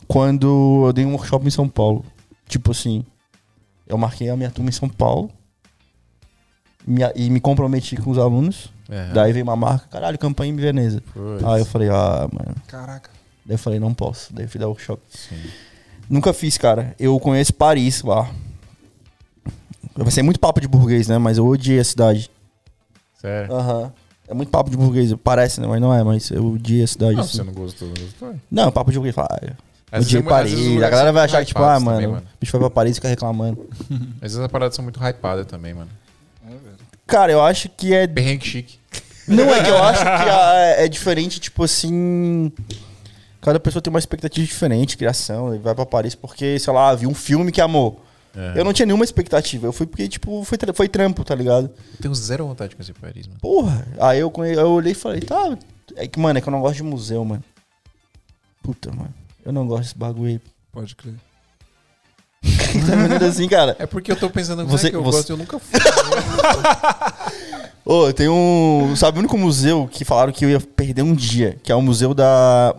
quando 0.06 0.86
eu 0.88 0.94
dei 0.94 1.06
um 1.06 1.14
workshop 1.14 1.48
em 1.48 1.50
São 1.50 1.70
Paulo. 1.70 2.06
Tipo 2.48 2.72
assim, 2.72 3.06
eu 3.88 3.98
marquei 3.98 4.30
a 4.30 4.36
minha 4.36 4.52
turma 4.52 4.70
em 4.70 4.74
São 4.74 4.90
Paulo 4.90 5.32
me- 6.86 7.12
e 7.16 7.30
me 7.30 7.40
comprometi 7.40 7.96
com 7.98 8.12
os 8.12 8.18
alunos. 8.18 8.72
É. 8.90 9.12
Daí 9.14 9.32
veio 9.34 9.44
uma 9.44 9.56
marca, 9.56 9.88
caralho, 9.90 10.18
campanha 10.20 10.52
em 10.52 10.56
Veneza. 10.56 11.02
Putz, 11.14 11.44
Aí 11.44 11.62
eu 11.62 11.66
falei, 11.66 11.90
ah, 11.90 12.28
mano. 12.32 12.56
Caraca. 12.68 13.10
Daí 13.46 13.56
eu 13.56 13.60
falei, 13.60 13.80
não 13.80 13.94
posso. 13.94 14.34
Daí 14.34 14.46
eu 14.46 14.50
fui 14.50 14.60
dar 14.60 14.68
workshop. 14.68 15.02
sim. 15.10 15.36
Nunca 16.10 16.34
fiz, 16.34 16.58
cara. 16.58 16.94
Eu 17.00 17.18
conheço 17.20 17.54
Paris 17.54 18.02
lá. 18.04 18.30
Vai 19.96 20.12
ser 20.12 20.22
muito 20.22 20.40
papo 20.40 20.60
de 20.60 20.68
burguês, 20.68 21.08
né? 21.08 21.18
Mas 21.18 21.38
eu 21.38 21.48
odiei 21.48 21.80
a 21.80 21.84
cidade. 21.84 22.30
Sério? 23.20 23.54
Aham. 23.54 23.92
É 24.28 24.34
muito 24.34 24.50
papo 24.50 24.70
de 24.70 24.76
burguês. 24.78 25.14
Parece, 25.24 25.62
né? 25.62 25.68
Mas 25.68 25.80
não 25.80 25.94
é. 25.94 26.04
Mas 26.04 26.30
eu 26.30 26.46
odiei 26.46 26.84
a 26.84 26.88
cidade. 26.88 27.14
Não, 27.16 27.22
assim. 27.22 27.38
você 27.38 27.44
não 27.44 27.54
gostou, 27.54 27.88
não 27.88 27.96
gostou. 27.96 28.36
Não, 28.52 28.72
papo 28.72 28.92
de 28.92 28.98
burguês. 28.98 29.16
Fala, 29.16 29.30
ah, 29.32 29.40
eu 29.92 30.02
odiei 30.02 30.20
é- 30.20 30.24
vezes 30.24 30.24
Paris. 30.24 30.78
A 30.84 30.90
galera 30.90 31.12
vai 31.14 31.22
muito 31.24 31.32
achar 31.32 31.40
que, 31.42 31.46
tipo, 31.48 31.64
ah, 31.64 31.80
mano, 31.80 32.02
também, 32.02 32.18
o 32.22 32.24
bicho 32.40 32.52
foi 32.52 32.60
pra 32.60 32.70
Paris 32.70 32.92
e 32.92 32.96
fica 32.96 33.08
reclamando. 33.08 33.70
Às 34.22 34.32
vezes 34.34 34.38
as 34.40 34.48
paradas 34.52 34.76
são 34.76 34.84
muito 34.84 35.00
hypadas 35.00 35.46
também, 35.46 35.74
mano. 35.74 35.90
É. 37.14 37.18
Cara, 37.18 37.32
eu 37.32 37.42
acho 37.42 37.70
que 37.70 37.94
é. 37.94 38.08
Perrengue 38.08 38.46
chique. 38.46 38.80
Não, 39.28 39.54
é 39.54 39.64
que 39.64 39.70
eu 39.70 39.82
acho 39.84 40.02
que 40.02 40.08
a- 40.10 40.76
é 40.80 40.88
diferente, 40.88 41.40
tipo 41.40 41.64
assim. 41.64 42.52
Cada 43.42 43.60
pessoa 43.60 43.82
tem 43.82 43.90
uma 43.92 44.00
expectativa 44.00 44.46
diferente, 44.46 44.98
criação, 44.98 45.54
e 45.54 45.60
vai 45.60 45.76
pra 45.76 45.86
Paris 45.86 46.16
porque, 46.16 46.58
sei 46.60 46.74
lá, 46.74 46.94
viu 46.96 47.10
um 47.10 47.14
filme 47.14 47.52
que 47.52 47.60
amou. 47.62 48.02
É. 48.36 48.54
Eu 48.60 48.64
não 48.66 48.74
tinha 48.74 48.86
nenhuma 48.86 49.04
expectativa. 49.06 49.68
Eu 49.68 49.74
fui 49.74 49.86
porque, 49.86 50.08
tipo, 50.08 50.44
foi, 50.44 50.58
foi 50.74 50.88
trampo, 50.90 51.24
tá 51.24 51.36
ligado? 51.36 51.70
Tenho 52.02 52.16
zero 52.16 52.48
vontade 52.48 52.70
de 52.72 52.76
conhecer 52.78 52.94
Paris, 52.94 53.28
mano. 53.28 53.40
Porra. 53.40 53.86
Aí 54.00 54.20
eu, 54.20 54.32
eu 54.46 54.70
olhei 54.72 54.94
e 54.94 54.96
falei, 54.96 55.22
tá. 55.22 55.56
É 55.96 56.08
que, 56.08 56.20
mano, 56.20 56.40
é 56.40 56.42
que 56.42 56.48
eu 56.48 56.52
não 56.52 56.62
gosto 56.62 56.78
de 56.78 56.84
museu, 56.84 57.24
mano. 57.24 57.44
Puta, 58.64 58.92
mano. 58.92 59.14
Eu 59.46 59.52
não 59.52 59.68
gosto 59.68 59.84
desse 59.84 59.98
bagulho 59.98 60.30
aí. 60.30 60.42
Pode 60.72 60.96
crer. 60.96 61.14
Tá 62.88 62.96
vendo 62.96 63.26
assim, 63.26 63.48
cara? 63.48 63.76
É 63.80 63.86
porque 63.86 64.12
eu 64.12 64.16
tô 64.16 64.30
pensando, 64.30 64.64
Você- 64.66 64.72
você, 64.72 64.90
que 64.92 64.96
eu 64.96 65.04
você- 65.04 65.18
gosto, 65.18 65.30
eu 65.32 65.38
nunca 65.38 65.60
fui. 65.60 65.80
Ô, 67.86 68.12
tem 68.14 68.30
um. 68.30 68.94
Sabe 68.96 69.18
o 69.18 69.20
único 69.20 69.38
museu 69.38 69.90
que 69.92 70.06
falaram 70.06 70.32
que 70.32 70.46
eu 70.46 70.50
ia 70.50 70.60
perder 70.60 71.02
um 71.02 71.14
dia? 71.14 71.58
Que 71.62 71.72
é 71.72 71.76
o 71.76 71.82
Museu 71.82 72.14
da. 72.14 72.74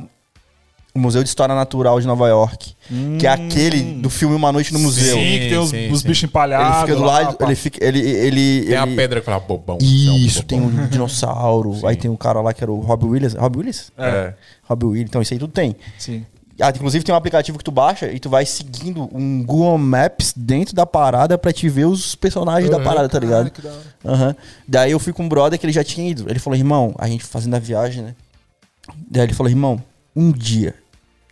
O 0.95 0.99
Museu 1.01 1.25
de 1.25 1.29
História 1.29 1.55
Natural 1.57 2.01
de 2.01 2.07
Nova 2.07 2.29
York. 2.29 2.75
Que 3.19 3.27
é 3.27 3.31
aquele 3.31 3.83
do 4.01 4.09
filme 4.09 4.35
Uma 4.37 4.53
Noite 4.53 4.73
no 4.73 4.79
Museu. 4.79 5.17
Sim, 5.17 5.39
que 5.41 5.49
tem 5.49 5.59
os, 5.59 5.71
sim, 5.71 5.91
os 5.91 6.01
sim. 6.01 6.09
bichos 6.09 6.23
empalhados. 6.25 6.77
Ele 6.79 6.87
fica 6.87 6.95
do 6.97 7.03
lá, 7.03 7.19
lado. 7.21 7.37
pá. 7.37 7.45
Ele 7.47 7.55
fica. 7.57 7.85
Ele. 7.85 7.99
ele, 8.01 8.67
Tem 8.67 8.77
a 8.77 8.87
ele- 8.87 8.97
pedra 8.97 9.21
que 9.21 9.27
fala 9.27 9.41
bobão. 9.41 9.77
é 9.81 9.85
Isso, 9.85 10.43
tem 10.45 10.61
um 10.61 10.71
dinossauro. 10.87 11.75
Sim. 11.75 11.87
Aí 11.87 11.97
tem 11.97 12.11
um 12.11 12.17
cara 12.17 12.41
lá 12.41 12.55
que 12.55 12.63
era 12.63 12.71
o 12.73 12.79
Robbie 12.81 13.07
Williams. 13.07 13.35
Robbie 13.35 13.59
Williams? 13.59 13.93
É, 13.99 14.09
É. 14.09 14.35
Robbie 14.63 14.87
Williams. 14.87 15.09
Então 15.11 15.21
isso 15.21 15.35
aí 15.35 15.41
tudo 15.41 15.53
tem. 15.53 15.75
sim. 15.99 16.25
Ah, 16.61 16.71
inclusive 16.71 17.05
tem 17.05 17.13
um 17.13 17.19
aplicativo 17.19 17.59
que 17.59 17.65
tu 17.65 17.73
baixa 17.73 18.11
e 18.13 18.21
tu 18.21 18.31
vai 18.31 18.47
seguindo 18.47 19.09
um 19.13 19.45
Google 19.45 19.77
Maps 19.77 20.33
dentro 20.37 20.75
da 20.75 20.87
parada 20.87 21.37
pra 21.37 21.53
te 21.53 21.69
ver 21.69 21.87
os 21.87 22.15
personagens 22.15 22.71
da 22.71 22.79
parada, 22.79 23.09
tá 23.09 23.19
ligado? 23.19 23.51
Aham. 24.05 24.37
Daí 24.67 24.93
eu 24.93 25.01
fui 25.01 25.13
com 25.13 25.25
um 25.25 25.29
brother 25.29 25.59
que 25.59 25.67
ele 25.67 25.73
já 25.73 25.83
tinha 25.83 26.09
ido. 26.09 26.31
Ele 26.31 26.39
falou, 26.39 26.57
irmão, 26.57 26.95
a 26.97 27.09
gente 27.09 27.25
fazendo 27.25 27.55
a 27.55 27.59
viagem, 27.59 28.05
né? 28.05 28.15
Daí 29.11 29.25
ele 29.25 29.33
falou, 29.35 29.51
irmão, 29.51 29.83
um 30.15 30.31
dia, 30.31 30.75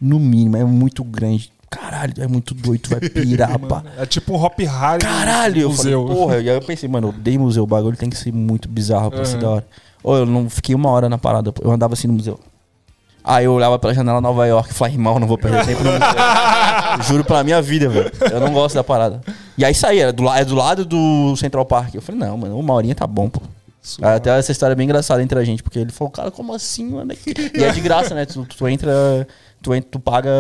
no 0.01 0.19
mínimo, 0.19 0.57
é 0.57 0.65
muito 0.65 1.05
grande. 1.05 1.53
Caralho, 1.71 2.15
é 2.19 2.27
muito 2.27 2.53
doido, 2.53 2.89
vai 2.91 3.01
pirar, 3.01 3.59
pá. 3.61 3.83
É 3.97 4.05
tipo 4.05 4.35
um 4.35 4.43
Hop 4.43 4.59
Harry 4.59 5.01
Caralho, 5.01 5.61
eu 5.63 5.71
falei, 5.73 5.97
museu. 5.97 6.17
porra. 6.17 6.37
E 6.43 6.51
aí 6.51 6.57
eu 6.57 6.61
pensei, 6.63 6.89
mano, 6.89 7.09
eu 7.09 7.11
odeio 7.11 7.41
museu, 7.41 7.63
o 7.63 7.67
bagulho 7.67 7.97
tem 7.97 8.11
que 8.11 8.17
ser 8.17 8.33
muito 8.33 8.69
bizarro 8.69 9.11
pra 9.11 9.25
ser 9.25 9.35
Aham. 9.37 9.41
da 9.43 9.51
hora. 9.51 9.67
Ou 10.03 10.17
eu 10.17 10.27
não 10.27 10.51
fiquei 10.51 10.75
uma 10.75 10.91
hora 10.91 11.09
na 11.09 11.17
parada, 11.17 11.55
eu 11.63 11.71
andava 11.71 11.95
assim 11.95 12.09
no 12.09 12.15
museu. 12.15 12.39
Aí 13.25 13.45
eu 13.45 13.53
olhava 13.53 13.79
pela 13.79 13.95
janela 13.95 14.21
Nova 14.21 14.47
York 14.47 14.71
e 14.71 14.75
falei, 14.75 14.95
irmão, 14.95 15.19
não 15.19 15.27
vou 15.27 15.39
perder 15.39 15.65
tempo 15.65 15.85
no 15.85 15.93
museu. 15.93 16.09
Juro 17.07 17.25
pela 17.25 17.45
minha 17.45 17.63
vida, 17.63 17.89
velho. 17.89 18.11
Eu 18.31 18.41
não 18.41 18.53
gosto 18.53 18.75
da 18.75 18.83
parada. 18.83 19.21
E 19.57 19.65
aí 19.65 19.75
saí, 19.75 20.01
era 20.01 20.13
do, 20.13 20.29
é 20.29 20.45
do 20.45 20.55
lado 20.55 20.85
do 20.85 21.37
Central 21.37 21.65
Park. 21.65 21.95
Eu 21.95 22.03
falei, 22.03 22.21
não, 22.21 22.37
mano, 22.37 22.59
uma 22.59 22.75
horinha 22.75 22.95
tá 22.95 23.07
bom, 23.07 23.29
pô. 23.29 23.41
Suave. 23.81 24.17
Até 24.17 24.39
essa 24.39 24.53
história 24.53 24.75
é 24.75 24.77
bem 24.77 24.85
engraçada 24.85 25.23
entre 25.23 25.39
a 25.39 25.45
gente, 25.45 25.63
porque 25.63 25.79
ele 25.79 25.91
falou, 25.91 26.11
cara, 26.11 26.31
como 26.31 26.55
assim, 26.55 26.89
mano? 26.89 27.13
E 27.13 27.65
é 27.65 27.71
de 27.73 27.81
graça, 27.81 28.15
né? 28.15 28.25
Tu, 28.25 28.47
tu 28.47 28.69
entra, 28.69 29.27
tu 29.61 29.75
entra, 29.75 29.91
tu 29.91 29.99
paga, 29.99 30.31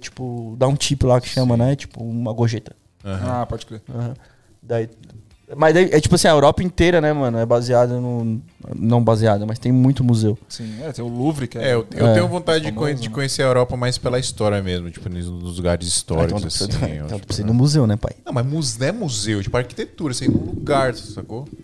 tipo, 0.00 0.54
dá 0.56 0.68
um 0.68 0.76
tip 0.76 1.02
lá 1.04 1.20
que 1.20 1.28
chama, 1.28 1.56
né? 1.56 1.74
Tipo, 1.74 2.02
uma 2.02 2.32
gorjeta. 2.32 2.74
Ah, 3.04 3.44
pode 3.44 3.66
crer. 3.66 3.82
Aham. 3.92 4.14
Daí, 4.62 4.88
mas 5.56 5.74
daí, 5.74 5.88
é 5.92 6.00
tipo 6.00 6.14
assim, 6.14 6.28
a 6.28 6.30
Europa 6.32 6.62
inteira, 6.62 7.00
né, 7.00 7.12
mano? 7.12 7.38
É 7.38 7.46
baseada 7.46 7.98
no. 8.00 8.40
Não 8.74 9.02
baseada, 9.02 9.44
mas 9.46 9.58
tem 9.58 9.70
muito 9.72 10.02
museu. 10.04 10.38
Sim, 10.48 10.82
é, 10.82 10.92
tem 10.92 11.04
o 11.04 11.08
Louvre, 11.08 11.46
que 11.48 11.58
é. 11.58 11.70
É, 11.70 11.74
eu, 11.74 11.86
eu 11.94 12.06
É. 12.06 12.14
tenho 12.14 12.28
vontade 12.28 12.60
de, 12.64 12.68
Famoso, 12.68 12.84
conhe- 12.86 12.94
de 13.00 13.08
né? 13.08 13.14
conhecer 13.14 13.42
a 13.42 13.46
Europa 13.46 13.76
mais 13.76 13.98
pela 13.98 14.18
história 14.18 14.62
mesmo, 14.62 14.90
tipo, 14.90 15.08
nos, 15.08 15.26
nos 15.28 15.56
lugares 15.56 15.86
históricos, 15.88 16.28
então, 16.30 16.40
tu 16.40 16.46
assim. 16.46 16.66
precisa, 16.66 16.86
eu, 16.94 17.04
então 17.06 17.16
tipo, 17.18 17.26
precisa 17.26 17.46
ir 17.46 17.50
no 17.50 17.54
museu, 17.54 17.86
né, 17.86 17.96
pai? 17.96 18.12
Não, 18.24 18.32
mas 18.32 18.46
muse- 18.46 18.78
não 18.80 18.86
é 18.86 18.92
museu, 18.92 19.42
tipo 19.42 19.56
arquitetura, 19.56 20.14
você 20.14 20.24
ir 20.26 20.30
num 20.30 20.44
lugar, 20.46 20.94
sacou? 20.94 21.46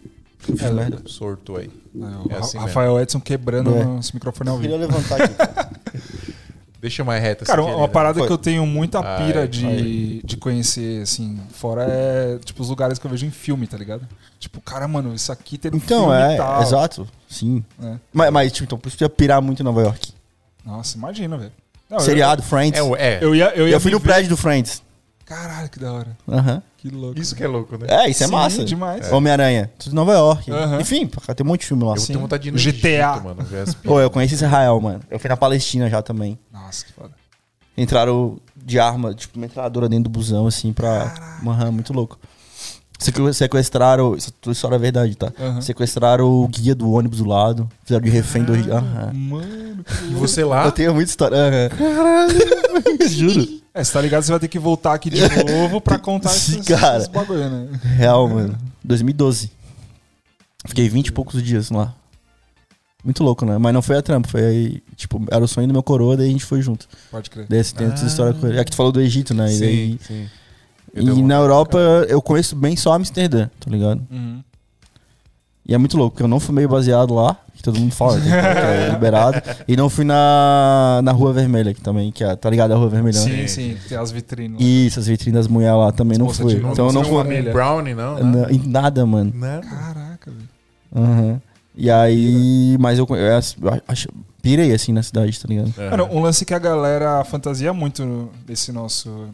É 0.62 0.70
merda. 0.70 1.02
Sorto 1.06 1.56
aí. 1.56 1.68
É, 1.94 1.98
o 1.98 2.32
É 2.32 2.38
assim 2.38 2.56
Rafael 2.58 2.98
Edson 3.00 3.20
quebrando 3.20 3.70
É. 3.74 3.98
esse 3.98 4.14
microfone 4.14 4.48
ao 4.48 4.56
Eu 4.56 4.60
vivo. 4.62 4.72
queria 4.78 4.86
levantar 4.86 5.20
aqui. 5.20 5.34
Deixa 6.80 7.02
mais 7.02 7.20
reta 7.20 7.44
Cara, 7.44 7.60
uma 7.62 7.70
querida. 7.72 7.88
parada 7.88 8.18
Foi. 8.20 8.26
que 8.28 8.32
eu 8.32 8.38
tenho 8.38 8.64
muita 8.64 9.02
pira 9.02 9.40
Ai, 9.42 9.48
de, 9.48 10.22
de 10.22 10.36
conhecer, 10.36 11.02
assim, 11.02 11.38
fora 11.50 11.84
é, 11.88 12.38
tipo, 12.44 12.62
os 12.62 12.68
lugares 12.68 12.98
que 13.00 13.04
eu 13.06 13.10
vejo 13.10 13.26
em 13.26 13.30
filme, 13.32 13.66
tá 13.66 13.76
ligado? 13.76 14.06
Tipo, 14.38 14.60
cara, 14.60 14.86
mano, 14.86 15.12
isso 15.12 15.32
aqui 15.32 15.58
tem 15.58 15.72
no 15.72 15.76
Então, 15.78 16.04
filme 16.10 16.14
é, 16.34 16.36
tal. 16.36 16.62
exato. 16.62 17.08
Sim. 17.28 17.64
É. 17.82 17.94
Mas, 18.12 18.30
mas, 18.32 18.52
tipo, 18.52 18.64
então, 18.64 18.78
por 18.78 18.86
isso 18.88 18.96
tu 18.96 19.02
ia 19.02 19.08
pirar 19.08 19.42
muito 19.42 19.60
em 19.60 19.64
Nova 19.64 19.80
York. 19.82 20.12
Nossa, 20.64 20.96
imagina, 20.96 21.36
velho. 21.36 21.52
Não, 21.90 21.96
eu- 21.98 22.00
Seriado, 22.04 22.42
Friends. 22.44 22.78
É, 22.78 23.14
é. 23.14 23.18
Eu, 23.20 23.34
ia, 23.34 23.52
eu 23.56 23.66
ia 23.66 23.74
Eu 23.74 23.80
fui 23.80 23.90
no 23.90 23.98
prédio 24.00 24.28
do 24.30 24.36
Friends. 24.36 24.80
Caralho, 25.28 25.68
que 25.68 25.78
da 25.78 25.92
hora. 25.92 26.16
Aham. 26.26 26.62
Que 26.78 26.88
louco. 26.88 27.20
Isso 27.20 27.36
que 27.36 27.44
é 27.44 27.46
louco, 27.46 27.76
né? 27.76 27.86
É, 27.88 28.08
isso 28.08 28.22
é 28.24 28.26
Sim, 28.26 28.32
massa. 28.32 28.64
demais. 28.64 29.12
Homem-Aranha. 29.12 29.70
Tudo 29.78 29.92
em 29.92 29.94
Nova 29.94 30.12
York. 30.14 30.50
Aham. 30.50 30.80
Enfim, 30.80 31.06
tem 31.06 31.44
um 31.44 31.48
monte 31.48 31.60
de 31.60 31.66
filme 31.66 31.84
lá. 31.84 31.92
Eu 31.92 31.96
Sim. 31.98 32.06
tenho 32.08 32.20
vontade 32.20 32.42
de 32.44 32.48
ir 32.48 32.52
no 32.52 32.58
GTA. 32.58 33.10
Egito, 33.12 33.24
mano. 33.24 33.46
Pô, 33.84 34.00
eu 34.00 34.08
conheci 34.10 34.34
Israel, 34.34 34.80
mano. 34.80 35.00
Eu 35.10 35.18
fui 35.18 35.28
na 35.28 35.36
Palestina 35.36 35.90
já 35.90 36.00
também. 36.00 36.38
Nossa, 36.50 36.84
que 36.86 36.92
foda. 36.94 37.10
Entraram 37.76 38.38
de 38.56 38.78
arma, 38.80 39.12
tipo, 39.14 39.36
uma 39.38 39.42
metralhadora 39.42 39.88
dentro 39.88 40.04
do 40.04 40.10
busão, 40.10 40.46
assim, 40.46 40.72
pra. 40.72 41.12
Aham, 41.46 41.72
muito 41.72 41.92
louco. 41.92 42.18
Sequ- 42.98 43.32
Sequestraram. 43.34 44.16
Isso 44.16 44.32
tua 44.32 44.52
história 44.52 44.76
é 44.76 44.78
verdade, 44.78 45.14
tá? 45.14 45.30
Aham. 45.38 45.60
Sequestraram 45.60 46.26
o 46.26 46.48
guia 46.48 46.74
do 46.74 46.90
ônibus 46.90 47.18
do 47.18 47.28
lado. 47.28 47.68
Fizeram 47.84 48.02
de 48.04 48.10
refém 48.10 48.44
dois. 48.44 48.66
Aham. 48.66 49.12
Mano, 49.14 49.84
que 49.84 50.04
E 50.10 50.14
você 50.14 50.42
lá? 50.42 50.64
Eu 50.64 50.72
tenho 50.72 50.94
muita 50.94 51.10
história. 51.10 51.36
Aham. 51.36 51.68
Caralho! 51.76 52.38
Juro. 53.08 53.58
É, 53.78 53.84
você 53.84 53.92
tá 53.92 54.00
ligado? 54.00 54.22
Você 54.24 54.30
vai 54.32 54.40
ter 54.40 54.48
que 54.48 54.58
voltar 54.58 54.92
aqui 54.94 55.08
de 55.08 55.20
novo 55.52 55.80
pra 55.80 55.98
contar 55.98 56.30
Sim, 56.30 56.60
esses, 56.60 56.66
cara. 56.66 56.96
esses 56.96 57.08
bagulho, 57.08 57.48
né? 57.48 57.68
Real, 57.96 58.28
mano. 58.28 58.58
2012. 58.84 59.50
Fiquei 60.66 60.88
20 60.88 61.06
e 61.06 61.12
poucos 61.12 61.42
dias 61.42 61.70
lá. 61.70 61.94
Muito 63.04 63.22
louco, 63.22 63.46
né? 63.46 63.56
Mas 63.58 63.72
não 63.72 63.80
foi 63.80 63.96
a 63.96 64.02
trampo, 64.02 64.26
foi 64.28 64.44
aí, 64.44 64.82
tipo, 64.96 65.24
era 65.30 65.44
o 65.44 65.46
sonho 65.48 65.68
do 65.68 65.72
meu 65.72 65.82
coroa, 65.82 66.16
daí 66.16 66.28
a 66.28 66.32
gente 66.32 66.44
foi 66.44 66.60
junto. 66.60 66.88
Pode 67.10 67.30
crer. 67.30 67.46
Daí 67.48 67.62
você 67.62 67.74
tem 67.74 67.86
outra 67.86 68.04
história 68.04 68.34
com 68.34 68.46
ele. 68.48 68.58
É 68.58 68.64
que 68.64 68.72
tu 68.72 68.76
falou 68.76 68.90
do 68.90 69.00
Egito, 69.00 69.32
né? 69.32 69.54
E, 69.54 69.60
daí- 69.60 69.98
sim. 70.06 70.28
Eu 70.92 71.16
e 71.16 71.22
na 71.22 71.36
Europa 71.36 71.78
eu 72.08 72.20
conheço 72.20 72.56
bem 72.56 72.74
só 72.74 72.92
Amsterdã, 72.94 73.48
tá 73.60 73.70
ligado? 73.70 74.04
Uhum. 74.10 74.42
E 75.68 75.74
é 75.74 75.78
muito 75.78 75.98
louco, 75.98 76.12
porque 76.14 76.22
eu 76.22 76.28
não 76.28 76.40
fumei 76.40 76.66
baseado 76.66 77.12
lá, 77.14 77.36
que 77.54 77.62
todo 77.62 77.78
mundo 77.78 77.92
fala, 77.94 78.18
que 78.18 78.26
é 78.26 78.88
liberado. 78.94 79.42
E 79.68 79.76
não 79.76 79.90
fui 79.90 80.02
na, 80.04 81.00
na 81.04 81.12
Rua 81.12 81.30
Vermelha, 81.34 81.74
que 81.74 81.80
também, 81.82 82.10
que 82.10 82.24
é, 82.24 82.34
tá 82.34 82.48
ligado 82.48 82.72
a 82.72 82.76
Rua 82.76 82.88
Vermelha, 82.88 83.20
né? 83.20 83.26
Sim, 83.26 83.46
sim, 83.46 83.76
tem 83.86 83.98
as 83.98 84.10
vitrines. 84.10 84.58
lá. 84.58 84.66
Isso, 84.66 84.98
as 84.98 85.06
vitrines 85.06 85.34
das 85.34 85.46
mulheres 85.46 85.76
lá 85.76 85.92
também 85.92 86.14
As 86.14 86.18
não 86.18 86.30
fui. 86.32 86.54
Então 86.54 86.86
eu 86.86 86.92
não 86.92 87.04
fui. 87.04 87.22
família. 87.22 87.52
Brownie, 87.52 87.92
não? 87.94 88.14
né? 88.24 88.46
Em 88.50 88.66
nada, 88.66 89.04
mano. 89.04 89.30
Nada. 89.34 89.66
Caraca, 89.66 90.30
velho. 90.30 90.48
Aham. 90.96 91.40
E 91.76 91.90
aí, 91.90 92.76
mas 92.80 92.98
eu, 92.98 93.06
eu 93.10 93.36
acho- 93.36 93.56
eu 93.62 93.80
acho, 93.86 94.08
pirei 94.42 94.72
assim 94.72 94.92
na 94.92 95.02
cidade, 95.02 95.38
tá 95.38 95.46
ligado? 95.46 95.72
Aham. 95.78 95.90
Mano, 95.90 96.08
um 96.10 96.20
lance 96.22 96.44
que 96.46 96.54
a 96.54 96.58
galera 96.58 97.22
fantasia 97.24 97.72
muito 97.74 98.30
desse 98.46 98.72
nosso 98.72 99.28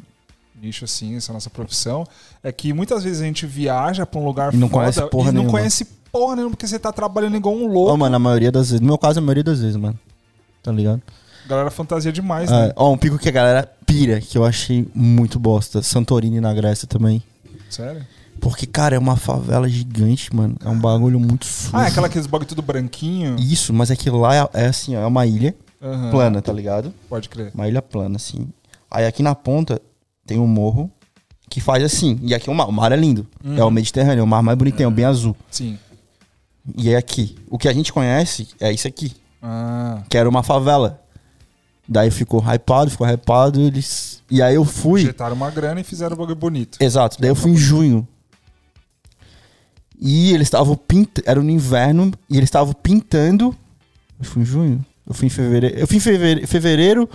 nicho, 0.60 0.84
assim, 0.84 1.16
essa 1.16 1.32
nossa 1.32 1.48
profissão, 1.48 2.04
é 2.42 2.50
que 2.50 2.72
muitas 2.72 3.04
vezes 3.04 3.20
a 3.22 3.24
gente 3.24 3.46
viaja 3.46 4.04
pra 4.04 4.18
um 4.20 4.24
lugar 4.24 4.52
E 4.52 4.56
não 4.56 4.68
foda 4.68 4.80
conhece 4.80 5.10
porra 5.10 5.28
e 5.30 5.32
não 5.32 5.42
nenhuma. 5.42 5.58
conhece 5.58 5.86
porra 6.14 6.36
nenhuma, 6.36 6.50
porque 6.52 6.66
você 6.68 6.78
tá 6.78 6.92
trabalhando 6.92 7.36
igual 7.36 7.56
um 7.56 7.66
louco. 7.66 7.96
mano, 7.98 8.14
a 8.14 8.18
maioria 8.20 8.52
das 8.52 8.68
vezes. 8.70 8.80
No 8.80 8.86
meu 8.86 8.96
caso, 8.98 9.18
a 9.18 9.22
maioria 9.22 9.42
das 9.42 9.60
vezes, 9.60 9.74
mano. 9.76 9.98
Tá 10.62 10.70
ligado? 10.70 11.02
Galera 11.48 11.70
fantasia 11.70 12.12
demais, 12.12 12.50
É, 12.50 12.68
né? 12.68 12.72
ó, 12.76 12.90
um 12.92 12.96
pico 12.96 13.18
que 13.18 13.28
a 13.28 13.32
galera 13.32 13.68
pira, 13.84 14.20
que 14.20 14.38
eu 14.38 14.44
achei 14.44 14.86
muito 14.94 15.38
bosta. 15.38 15.82
Santorini 15.82 16.40
na 16.40 16.54
Grécia 16.54 16.86
também. 16.88 17.22
Sério? 17.68 18.06
Porque, 18.40 18.64
cara, 18.66 18.94
é 18.96 18.98
uma 18.98 19.16
favela 19.16 19.68
gigante, 19.68 20.34
mano. 20.34 20.56
É 20.64 20.68
um 20.68 20.78
bagulho 20.78 21.18
muito 21.18 21.44
sujo. 21.46 21.70
Ah, 21.76 21.84
é 21.84 21.88
aquela 21.88 22.06
aqueles 22.06 22.26
bagulho 22.26 22.48
tudo 22.48 22.62
branquinho. 22.62 23.36
Isso, 23.38 23.72
mas 23.74 23.90
aquilo 23.90 24.20
lá 24.20 24.34
é, 24.34 24.48
é 24.54 24.66
assim, 24.66 24.96
ó, 24.96 25.00
é 25.02 25.06
uma 25.06 25.26
ilha 25.26 25.54
Aham. 25.82 26.10
plana, 26.10 26.40
tá 26.40 26.52
ligado? 26.52 26.94
Pode 27.08 27.28
crer. 27.28 27.50
Uma 27.54 27.68
ilha 27.68 27.82
plana, 27.82 28.16
assim. 28.16 28.48
Aí 28.90 29.04
aqui 29.06 29.22
na 29.22 29.34
ponta 29.34 29.80
tem 30.26 30.38
um 30.38 30.46
morro 30.46 30.90
que 31.50 31.60
faz 31.60 31.84
assim. 31.84 32.18
E 32.22 32.34
aqui 32.34 32.48
é 32.48 32.52
o 32.52 32.54
mar. 32.54 32.68
O 32.68 32.72
mar 32.72 32.90
é 32.90 32.96
lindo. 32.96 33.26
Uhum. 33.44 33.56
É 33.58 33.64
o 33.64 33.70
Mediterrâneo, 33.70 34.20
é 34.20 34.24
o 34.24 34.26
mar 34.26 34.42
mais 34.42 34.56
bonitão, 34.56 34.90
bem 34.90 35.04
azul. 35.04 35.36
Sim. 35.50 35.78
E 36.76 36.90
é 36.90 36.96
aqui. 36.96 37.36
O 37.48 37.58
que 37.58 37.68
a 37.68 37.72
gente 37.72 37.92
conhece 37.92 38.48
é 38.60 38.72
isso 38.72 38.88
aqui. 38.88 39.12
Ah, 39.42 40.02
que 40.08 40.16
era 40.16 40.28
uma 40.28 40.42
favela. 40.42 41.00
Daí 41.86 42.10
ficou 42.10 42.42
hypado, 42.42 42.90
ficou 42.90 43.06
hypado, 43.06 43.60
eles. 43.60 44.22
E 44.30 44.40
aí 44.40 44.54
eu 44.54 44.64
fui. 44.64 45.02
injetaram 45.02 45.36
uma 45.36 45.50
grana 45.50 45.80
e 45.80 45.84
fizeram 45.84 46.14
um 46.14 46.18
bagulho 46.18 46.36
bonito. 46.36 46.78
Exato, 46.80 47.20
daí 47.20 47.30
eu 47.30 47.34
fui 47.34 47.50
em 47.50 47.56
junho. 47.56 48.08
E 50.00 50.32
eles 50.32 50.46
estavam 50.46 50.74
pintando. 50.76 51.28
Era 51.28 51.42
no 51.42 51.50
inverno 51.50 52.12
e 52.28 52.36
eles 52.36 52.48
estavam 52.48 52.72
pintando. 52.72 53.54
Eu 54.18 54.24
fui 54.24 54.42
em 54.42 54.44
junho? 54.44 54.84
Eu 55.06 55.14
fui 55.14 55.26
em 55.26 55.30
fevereiro. 55.30 55.78
Eu 55.78 55.86
fui 55.86 55.98
em 55.98 56.00
fevereiro, 56.00 56.48
fevereiro 56.48 57.10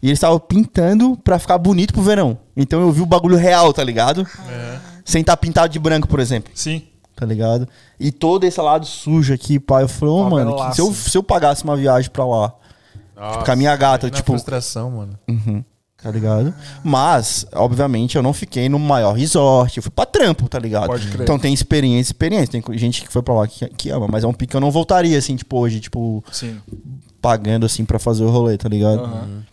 e 0.00 0.08
eles 0.08 0.16
estavam 0.16 0.38
pintando 0.38 1.16
pra 1.16 1.38
ficar 1.38 1.58
bonito 1.58 1.92
pro 1.92 2.02
verão. 2.02 2.38
Então 2.56 2.80
eu 2.80 2.92
vi 2.92 3.00
o 3.00 3.06
bagulho 3.06 3.36
real, 3.36 3.72
tá 3.72 3.82
ligado? 3.82 4.26
Sem 5.04 5.20
estar 5.20 5.36
pintado 5.36 5.72
de 5.72 5.78
branco, 5.78 6.06
por 6.06 6.20
exemplo. 6.20 6.52
Sim. 6.54 6.82
Tá 7.22 7.26
ligado? 7.26 7.68
E 8.00 8.10
todo 8.10 8.42
esse 8.42 8.60
lado 8.60 8.84
sujo 8.84 9.32
aqui, 9.32 9.60
pai. 9.60 9.84
Eu 9.84 9.88
falei, 9.88 10.12
ô, 10.12 10.28
mano, 10.28 10.56
que- 10.56 10.74
se, 10.74 10.80
eu, 10.80 10.92
se 10.92 11.16
eu 11.16 11.22
pagasse 11.22 11.62
uma 11.62 11.76
viagem 11.76 12.10
pra 12.10 12.26
lá, 12.26 12.52
Nossa, 13.16 13.44
com 13.44 13.52
a 13.52 13.54
minha 13.54 13.76
gata, 13.76 14.10
tipo- 14.10 14.32
frustração, 14.32 14.90
mano. 14.90 15.16
Uhum, 15.28 15.62
tá 16.02 16.10
ligado? 16.10 16.52
Mas, 16.82 17.46
obviamente, 17.54 18.16
eu 18.16 18.22
não 18.24 18.32
fiquei 18.32 18.68
no 18.68 18.76
maior 18.76 19.12
resort. 19.12 19.76
Eu 19.76 19.84
fui 19.84 19.92
pra 19.92 20.04
trampo, 20.04 20.48
tá 20.48 20.58
ligado? 20.58 20.88
Pode 20.88 21.06
crer. 21.10 21.22
Então 21.22 21.38
tem 21.38 21.54
experiência, 21.54 22.10
experiência. 22.10 22.60
Tem 22.60 22.76
gente 22.76 23.02
que 23.02 23.12
foi 23.12 23.22
pra 23.22 23.34
lá 23.34 23.46
que, 23.46 23.68
que 23.68 23.88
ama, 23.90 24.08
mas 24.10 24.24
é 24.24 24.26
um 24.26 24.32
pique 24.34 24.50
que 24.50 24.56
eu 24.56 24.60
não 24.60 24.72
voltaria, 24.72 25.16
assim, 25.16 25.36
tipo, 25.36 25.56
hoje, 25.60 25.78
tipo, 25.78 26.24
Sim. 26.32 26.60
pagando, 27.20 27.64
assim, 27.66 27.84
pra 27.84 28.00
fazer 28.00 28.24
o 28.24 28.30
rolê, 28.30 28.58
tá 28.58 28.68
ligado? 28.68 28.98
Aham. 29.04 29.44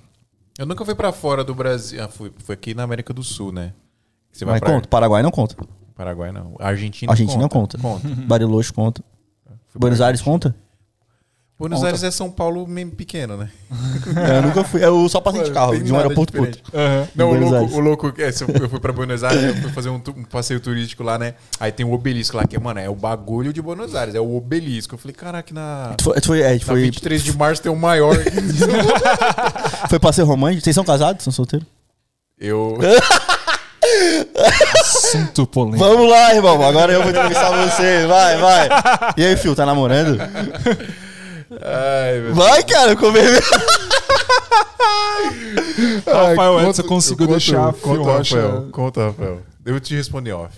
Eu 0.57 0.65
nunca 0.65 0.83
fui 0.83 0.95
pra 0.95 1.11
fora 1.11 1.43
do 1.43 1.53
Brasil. 1.53 2.03
Ah, 2.03 2.07
fui, 2.07 2.31
fui 2.43 2.53
aqui 2.55 2.73
na 2.73 2.81
América 2.81 3.13
do 3.13 3.21
Sul, 3.21 3.51
né? 3.51 3.73
Você 4.31 4.43
vai 4.43 4.53
Mas 4.55 4.59
pra 4.61 4.73
conta, 4.73 4.87
Paraguai 4.87 5.21
não 5.21 5.29
conta. 5.29 5.55
Paraguai, 5.99 6.31
não. 6.31 6.55
Argentina, 6.59 7.11
Argentina 7.11 7.49
conta. 7.49 7.77
Conta. 7.77 8.07
Bariloche 8.07 8.71
conta. 8.71 9.03
Fui 9.67 9.81
Buenos 9.81 9.99
Aires 9.99 10.21
conta? 10.21 10.55
Buenos 11.59 11.79
Conta. 11.79 11.87
Aires 11.87 12.03
é 12.03 12.09
São 12.09 12.31
Paulo 12.31 12.65
mesmo 12.65 12.93
pequeno, 12.93 13.35
né? 13.35 13.49
eu 14.33 14.41
nunca 14.43 14.63
fui. 14.63 14.81
Eu 14.81 15.09
só 15.09 15.19
passei 15.19 15.43
de 15.43 15.51
carro, 15.51 15.73
Tem 15.73 15.83
de 15.83 15.91
um 15.91 15.97
aeroporto 15.97 16.31
pro 16.31 16.43
outro. 16.43 16.61
Aham. 16.73 17.07
Não, 17.13 17.31
o 17.31 17.37
louco, 17.37 17.75
o 17.75 17.79
louco 17.81 18.13
é, 18.17 18.31
se 18.31 18.45
eu 18.45 18.69
fui 18.69 18.79
pra 18.79 18.93
Buenos 18.93 19.25
Aires, 19.25 19.43
eu 19.43 19.55
fui 19.55 19.71
fazer 19.73 19.89
um, 19.89 20.01
um 20.15 20.23
passeio 20.23 20.61
turístico 20.61 21.03
lá, 21.03 21.19
né? 21.19 21.33
Aí 21.59 21.69
tem 21.69 21.85
o 21.85 21.91
obelisco 21.91 22.37
lá, 22.37 22.47
que, 22.47 22.57
mano, 22.57 22.79
é 22.79 22.89
o 22.89 22.95
bagulho 22.95 23.51
de 23.51 23.61
Buenos 23.61 23.93
Aires, 23.93 24.15
é 24.15 24.21
o 24.21 24.37
obelisco. 24.37 24.95
Eu 24.95 24.99
falei, 24.99 25.13
caraca, 25.13 25.53
na, 25.53 25.95
Tu 25.97 26.05
foi, 26.05 26.21
tu 26.21 26.27
foi, 26.27 26.41
é, 26.43 26.57
tu 26.57 26.61
na 26.61 26.73
foi, 26.73 26.81
23 26.83 27.23
de 27.23 27.37
março 27.37 27.61
tem 27.61 27.69
o 27.69 27.75
maior. 27.75 28.15
foi 29.89 29.99
passeio 29.99 30.25
romântico? 30.25 30.63
Vocês 30.63 30.73
são 30.73 30.85
casados? 30.85 31.25
São 31.25 31.33
solteiros? 31.33 31.67
eu. 32.39 32.77
Assunto 34.79 35.45
polêmico. 35.47 35.83
Vamos 35.83 36.09
lá, 36.09 36.33
irmão. 36.35 36.61
Agora 36.63 36.91
eu 36.93 37.01
vou 37.01 37.09
entrevistar 37.11 37.49
você. 37.51 38.05
Vai, 38.07 38.37
vai. 38.37 38.69
E 39.17 39.25
aí, 39.25 39.35
Fio, 39.37 39.55
tá 39.55 39.65
namorando? 39.65 40.17
Ai, 40.21 42.19
meu 42.21 42.35
Vai, 42.35 42.63
cara, 42.63 42.95
comer. 42.95 43.41
Rafael 46.05 46.57
Ai, 46.57 46.65
conta- 46.65 46.83
conseguiu 46.83 47.27
conta- 47.27 47.39
deixar 47.39 47.69
a 47.69 47.73
conta, 47.73 48.17
Rafael. 48.17 48.67
Conta, 48.71 49.05
Rafael. 49.07 49.41
Eu 49.65 49.79
te 49.79 49.95
respondi 49.95 50.31
off. 50.31 50.55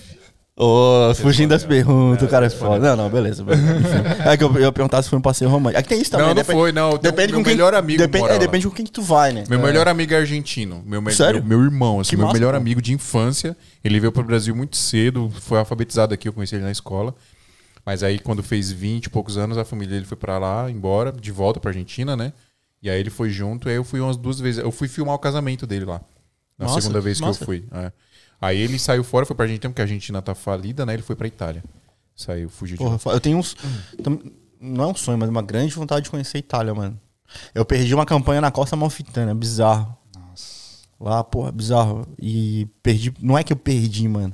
Ô, 0.57 1.13
fugindo 1.15 1.49
das 1.51 1.63
perguntas, 1.63 2.21
É, 2.21 2.25
o 2.25 2.29
cara 2.29 2.45
é 2.45 2.49
foda. 2.49 2.89
Não, 2.89 3.03
não, 3.03 3.09
beleza. 3.09 3.43
beleza. 3.43 3.63
Enfim. 3.79 4.29
É 4.29 4.35
que 4.37 4.43
eu 4.43 4.53
eu 4.53 4.61
ia 4.61 4.71
perguntar 4.71 5.01
se 5.01 5.09
foi 5.09 5.17
um 5.17 5.21
passeio 5.21 5.49
romântico. 5.49 5.79
Aqui 5.79 5.89
tem 5.89 6.01
isso 6.01 6.11
também. 6.11 6.27
Não, 6.27 6.35
não 6.35 6.41
depende- 6.41 6.59
foi, 6.59 6.71
não. 6.71 6.97
Depende 6.97 7.31
meu 7.31 7.39
com 7.39 7.43
quem, 7.45 7.53
melhor 7.53 7.73
amigo 7.73 7.97
Depende, 7.97 8.27
é, 8.29 8.37
depende 8.37 8.67
com 8.67 8.73
quem 8.75 8.85
que 8.85 8.91
tu 8.91 9.01
vai, 9.01 9.31
né? 9.31 9.45
Meu 9.49 9.59
melhor 9.59 9.87
amigo 9.87 10.13
é 10.13 10.17
argentino. 10.17 10.83
Meu, 10.85 11.01
me- 11.01 11.13
Sério? 11.13 11.41
meu, 11.43 11.57
meu 11.57 11.65
irmão, 11.67 11.99
assim, 12.01 12.11
Que 12.11 12.17
meu 12.17 12.25
massa, 12.27 12.37
melhor 12.37 12.51
pô. 12.51 12.57
amigo 12.57 12.81
de 12.81 12.93
infância. 12.93 13.55
Ele 13.83 13.99
veio 13.99 14.11
pro 14.11 14.23
Brasil 14.23 14.53
muito 14.55 14.75
cedo, 14.75 15.31
foi 15.39 15.57
alfabetizado 15.57 16.13
aqui, 16.13 16.27
eu 16.27 16.33
conheci 16.33 16.53
ele 16.55 16.63
na 16.65 16.71
escola. 16.71 17.15
Mas 17.85 18.03
aí, 18.03 18.19
quando 18.19 18.43
fez 18.43 18.71
20 18.71 19.05
e 19.05 19.09
poucos 19.09 19.37
anos, 19.37 19.57
a 19.57 19.65
família 19.65 19.93
dele 19.95 20.05
foi 20.05 20.17
pra 20.17 20.37
lá, 20.37 20.69
embora, 20.69 21.11
de 21.11 21.31
volta 21.31 21.59
pra 21.59 21.71
Argentina, 21.71 22.15
né? 22.15 22.33
E 22.83 22.89
aí 22.89 22.99
ele 22.99 23.09
foi 23.09 23.29
junto, 23.29 23.67
e 23.67 23.71
aí 23.71 23.77
eu 23.77 23.83
fui 23.83 23.99
umas 23.99 24.17
duas 24.17 24.39
vezes. 24.39 24.61
Eu 24.63 24.71
fui 24.71 24.87
filmar 24.87 25.15
o 25.15 25.19
casamento 25.19 25.65
dele 25.65 25.85
lá. 25.85 26.01
Na 26.59 26.67
Nossa, 26.67 26.81
segunda 26.81 26.99
vez 27.01 27.19
que 27.19 27.25
eu 27.25 27.33
fui. 27.33 27.63
é. 27.71 27.91
Aí 28.41 28.59
ele 28.59 28.79
saiu 28.79 29.03
fora, 29.03 29.25
foi 29.25 29.35
pra 29.35 29.45
Argentina, 29.45 29.69
porque 29.69 29.81
a 29.81 29.85
Argentina 29.85 30.21
tá 30.21 30.33
falida, 30.33 30.83
né? 30.85 30.93
Ele 30.95 31.03
foi 31.03 31.15
pra 31.15 31.27
Itália. 31.27 31.63
Saiu, 32.15 32.49
fugiu 32.49 32.75
de 32.75 32.83
Porra, 32.83 32.97
eu 33.13 33.19
tenho 33.19 33.37
uns. 33.37 33.55
Não 34.59 34.83
é 34.83 34.87
um 34.87 34.95
sonho, 34.95 35.17
mas 35.17 35.29
uma 35.29 35.41
grande 35.41 35.73
vontade 35.75 36.05
de 36.05 36.09
conhecer 36.09 36.37
a 36.37 36.39
Itália, 36.39 36.73
mano. 36.73 36.99
Eu 37.53 37.63
perdi 37.63 37.93
uma 37.93 38.05
campanha 38.05 38.41
na 38.41 38.51
Costa 38.51 38.75
Malfitana, 38.75 39.33
bizarro. 39.35 39.95
Lá, 40.99 41.23
porra, 41.23 41.51
bizarro. 41.51 42.07
E 42.19 42.67
perdi. 42.83 43.13
Não 43.19 43.37
é 43.37 43.43
que 43.43 43.51
eu 43.53 43.57
perdi, 43.57 44.07
mano. 44.07 44.33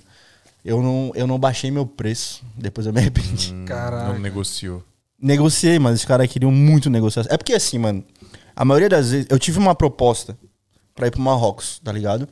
Eu 0.65 0.81
não, 0.81 1.11
eu 1.15 1.25
não 1.25 1.39
baixei 1.39 1.71
meu 1.71 1.85
preço. 1.85 2.43
Depois 2.57 2.85
eu 2.85 2.91
me 2.91 2.99
arrependi. 2.99 3.53
Hum, 3.53 3.63
Caraca. 3.65 4.11
Não 4.11 4.19
negociou. 4.19 4.83
Negociei, 5.17 5.79
mas 5.79 5.99
os 5.99 6.05
caras 6.05 6.27
queriam 6.27 6.51
muito 6.51 6.89
negociar. 6.89 7.25
É 7.29 7.37
porque 7.37 7.53
assim, 7.53 7.77
mano. 7.77 8.03
A 8.53 8.65
maioria 8.65 8.89
das 8.89 9.11
vezes. 9.11 9.27
Eu 9.29 9.39
tive 9.39 9.59
uma 9.59 9.73
proposta 9.73 10.37
pra 10.93 11.07
ir 11.07 11.11
pro 11.11 11.21
Marrocos, 11.21 11.79
tá 11.81 11.91
ligado? 11.91 12.27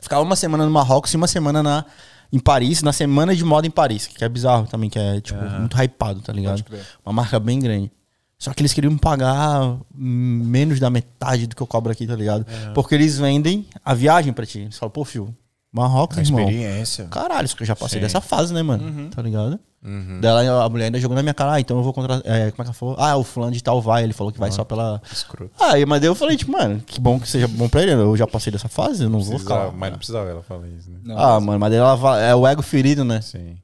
Ficava 0.00 0.22
uma 0.22 0.36
semana 0.36 0.64
no 0.64 0.70
Marrocos 0.70 1.12
e 1.12 1.16
uma 1.16 1.26
semana 1.26 1.62
na, 1.62 1.84
em 2.32 2.38
Paris, 2.38 2.82
na 2.82 2.92
semana 2.92 3.34
de 3.34 3.44
moda 3.44 3.66
em 3.66 3.70
Paris, 3.70 4.06
que 4.06 4.24
é 4.24 4.28
bizarro 4.28 4.66
também, 4.66 4.88
que 4.90 4.98
é, 4.98 5.20
tipo, 5.20 5.38
muito 5.58 5.76
hypado, 5.76 6.20
tá 6.20 6.32
ligado? 6.32 6.64
Uma 7.04 7.12
marca 7.12 7.38
bem 7.38 7.58
grande. 7.60 7.92
Só 8.38 8.54
que 8.54 8.62
eles 8.62 8.72
queriam 8.72 8.90
me 8.92 8.98
pagar 8.98 9.76
menos 9.94 10.80
da 10.80 10.88
metade 10.88 11.46
do 11.46 11.54
que 11.54 11.62
eu 11.62 11.66
cobro 11.66 11.92
aqui, 11.92 12.06
tá 12.06 12.16
ligado? 12.16 12.46
Porque 12.74 12.94
eles 12.94 13.18
vendem 13.18 13.66
a 13.84 13.92
viagem 13.92 14.32
pra 14.32 14.46
ti. 14.46 14.60
Eles 14.60 14.78
falam, 14.78 14.90
pô, 14.90 15.04
fio, 15.04 15.34
Marrocos, 15.72 16.18
A 16.18 16.22
irmão. 16.22 16.40
experiência. 16.40 17.04
Caralho, 17.04 17.44
isso 17.46 17.56
que 17.56 17.62
eu 17.62 17.66
já 17.66 17.76
passei 17.76 17.98
Sim. 18.00 18.02
dessa 18.02 18.20
fase, 18.20 18.52
né, 18.52 18.62
mano? 18.62 19.08
Tá 19.10 19.22
ligado? 19.22 19.58
Uhum. 19.82 20.18
Daí 20.20 20.46
ela- 20.46 20.64
a 20.64 20.68
mulher 20.68 20.86
ainda 20.86 20.98
jogou 21.00 21.14
na 21.14 21.22
minha 21.22 21.32
cara, 21.32 21.52
ah, 21.54 21.60
então 21.60 21.76
eu 21.78 21.82
vou 21.82 21.92
contratar. 21.92 22.20
É, 22.26 22.50
como 22.50 22.52
é 22.52 22.52
que 22.52 22.60
ela 22.62 22.72
falou? 22.72 22.96
Ah, 22.98 23.16
o 23.16 23.22
fulano 23.24 23.52
de 23.52 23.62
tal 23.62 23.80
vai. 23.80 24.02
Ele 24.02 24.12
falou 24.12 24.32
que 24.32 24.38
vai 24.38 24.50
só 24.50 24.62
pela. 24.64 25.00
Escroto. 25.10 25.52
Ah, 25.58 25.78
e- 25.78 25.86
mas 25.86 26.00
daí 26.00 26.08
eu 26.10 26.14
falei, 26.14 26.36
tipo, 26.36 26.52
mano, 26.52 26.82
que 26.84 27.00
bom 27.00 27.18
que 27.20 27.28
seja 27.28 27.46
bom 27.48 27.68
pra 27.68 27.82
ele. 27.82 27.92
Eu 27.92 28.14
já 28.16 28.26
passei 28.26 28.52
dessa 28.52 28.68
fase, 28.68 29.04
eu 29.04 29.08
não 29.08 29.20
vou 29.20 29.38
ficar. 29.38 29.54
Lá. 29.66 29.72
mas 29.72 29.90
não 29.92 29.98
precisava 29.98 30.28
ela 30.28 30.42
falar 30.42 30.66
isso, 30.68 30.90
né? 30.90 30.98
Não, 31.04 31.16
Ah, 31.18 31.40
mano, 31.40 31.58
mas 31.58 31.70
daí 31.70 31.78
ela 31.78 31.94
va- 31.94 32.18
é 32.20 32.34
o 32.34 32.46
ego 32.46 32.60
ferido, 32.62 33.04
né? 33.04 33.20
Sim. 33.20 33.56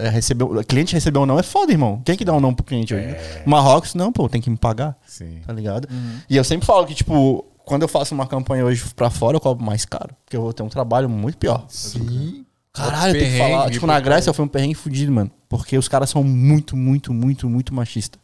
É, 0.00 0.08
recebeu, 0.08 0.48
cliente 0.66 0.92
recebeu 0.94 1.22
um 1.22 1.26
não 1.26 1.38
é 1.38 1.42
foda, 1.44 1.70
irmão. 1.70 2.02
Quem 2.04 2.16
que 2.16 2.24
dá 2.24 2.32
um 2.32 2.40
não 2.40 2.52
pro 2.52 2.64
cliente 2.64 2.92
hoje? 2.92 3.04
É. 3.04 3.42
Marrocos, 3.46 3.94
não, 3.94 4.10
pô, 4.10 4.28
tem 4.28 4.40
que 4.40 4.50
me 4.50 4.56
pagar, 4.56 4.96
Sim. 5.06 5.38
tá 5.46 5.52
ligado? 5.52 5.86
Uhum. 5.88 6.16
E 6.28 6.36
eu 6.36 6.42
sempre 6.42 6.66
falo 6.66 6.84
que, 6.84 6.94
tipo, 6.96 7.44
quando 7.68 7.82
eu 7.82 7.88
faço 7.88 8.14
uma 8.14 8.26
campanha 8.26 8.64
hoje 8.64 8.84
pra 8.94 9.10
fora, 9.10 9.36
eu 9.36 9.40
cobro 9.40 9.64
mais 9.64 9.84
caro. 9.84 10.14
Porque 10.24 10.36
eu 10.36 10.42
vou 10.42 10.52
ter 10.52 10.62
um 10.62 10.68
trabalho 10.68 11.08
muito 11.08 11.38
pior. 11.38 11.64
Sim. 11.68 12.44
Caralho, 12.72 13.14
eu 13.16 13.20
tenho 13.20 13.32
que 13.32 13.38
falar. 13.38 13.70
Tipo, 13.70 13.86
na 13.86 13.94
porque- 13.94 14.08
Grécia 14.08 14.32
foi 14.32 14.44
um 14.44 14.48
perrengue 14.48 14.74
fudido, 14.74 15.12
mano. 15.12 15.30
Porque 15.48 15.76
os 15.76 15.88
caras 15.88 16.10
são 16.10 16.22
muito, 16.22 16.76
muito, 16.76 17.12
muito, 17.12 17.48
muito 17.48 17.74
machistas. 17.74 18.20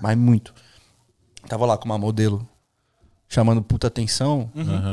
Mas 0.00 0.16
muito. 0.16 0.54
Tava 1.48 1.66
lá 1.66 1.76
com 1.76 1.86
uma 1.86 1.98
modelo 1.98 2.46
chamando 3.32 3.62
puta 3.62 3.86
atenção 3.86 4.50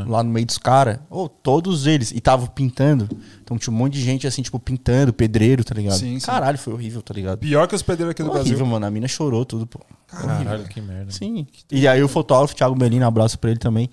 lá 0.07 0.21
no 0.21 0.29
meio 0.29 0.45
dos 0.45 0.59
caras. 0.59 0.99
Ô, 1.09 1.27
todos 1.27 1.87
eles. 1.87 2.11
E 2.11 2.21
tava 2.21 2.45
pintando. 2.47 3.09
Então 3.43 3.57
tinha 3.57 3.73
um 3.73 3.77
monte 3.77 3.93
de 3.93 4.01
gente 4.03 4.27
assim, 4.27 4.43
tipo, 4.43 4.59
pintando, 4.59 5.11
pedreiro, 5.11 5.63
tá 5.63 5.73
ligado? 5.73 5.97
Sim, 5.97 6.19
sim. 6.19 6.25
Caralho, 6.25 6.57
foi 6.57 6.71
horrível, 6.73 7.01
tá 7.01 7.13
ligado? 7.15 7.39
Pior 7.39 7.67
que 7.67 7.73
os 7.73 7.81
pedreiros 7.81 8.11
aqui 8.11 8.21
do 8.21 8.29
horrível, 8.29 8.49
Brasil. 8.57 8.65
mano. 8.67 8.85
A 8.85 8.91
mina 8.91 9.07
chorou 9.07 9.43
tudo, 9.43 9.65
pô. 9.65 9.79
Caralho, 10.05 10.65
que 10.65 10.79
merda. 10.79 11.11
Sim. 11.11 11.47
E 11.71 11.87
aí 11.87 12.01
o 12.03 12.07
fotógrafo, 12.07 12.55
Thiago 12.55 12.75
Melina, 12.77 13.07
abraço 13.07 13.39
pra 13.39 13.49
ele 13.49 13.59
também. 13.59 13.89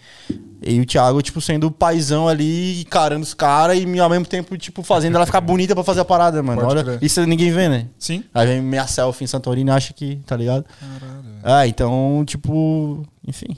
E 0.62 0.78
o 0.78 0.84
Thiago, 0.86 1.20
tipo, 1.22 1.40
sendo 1.40 1.66
o 1.68 1.70
paizão 1.70 2.28
ali, 2.28 2.82
encarando 2.82 3.22
os 3.22 3.32
caras 3.34 3.78
e 3.78 3.98
ao 3.98 4.10
mesmo 4.10 4.26
tempo, 4.26 4.56
tipo, 4.58 4.82
fazendo 4.82 5.16
ela 5.16 5.24
ficar 5.26 5.40
bonita 5.42 5.74
pra 5.74 5.82
fazer 5.82 6.00
a 6.00 6.04
parada, 6.04 6.42
mano. 6.42 6.60
Pode 6.60 6.72
Olha, 6.72 6.84
crer. 6.84 6.98
isso 7.02 7.24
ninguém 7.26 7.50
vê, 7.50 7.68
né? 7.68 7.86
Sim. 7.98 8.22
Aí 8.34 8.46
vem 8.46 8.60
minha 8.62 8.86
selfie 8.86 9.24
em 9.24 9.26
Santorini 9.26 9.70
e 9.70 9.72
acha 9.72 9.92
que, 9.94 10.16
tá 10.26 10.36
ligado? 10.36 10.64
Caralho, 10.78 11.24
Ah, 11.42 11.66
então, 11.66 12.22
tipo, 12.26 13.02
enfim. 13.26 13.56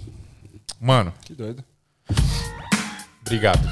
Mano, 0.80 1.12
que 1.24 1.34
doido. 1.34 1.62
obrigado. 3.24 3.66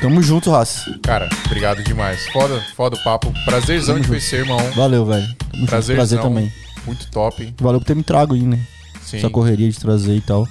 Tamo 0.00 0.22
junto, 0.22 0.50
raça. 0.50 0.98
Cara, 1.02 1.28
obrigado 1.46 1.82
demais. 1.82 2.26
Foda, 2.28 2.62
foda 2.76 2.96
o 2.96 3.04
papo. 3.04 3.32
Prazerzão 3.44 4.00
de 4.00 4.08
conhecer, 4.08 4.40
irmão. 4.40 4.58
Valeu, 4.74 5.04
velho. 5.04 5.26
Tamo 5.26 5.36
junto. 5.54 5.66
Prazerzão. 5.68 5.96
Prazer 5.96 6.20
também. 6.20 6.52
Muito 6.86 7.10
top. 7.10 7.54
Valeu 7.60 7.80
por 7.80 7.86
ter 7.86 7.96
me 7.96 8.02
trago 8.02 8.34
aí, 8.34 8.42
né? 8.42 8.58
Sim. 9.02 9.18
Essa 9.18 9.28
correria 9.28 9.68
de 9.70 9.78
trazer 9.78 10.14
e 10.14 10.20
tal. 10.20 10.46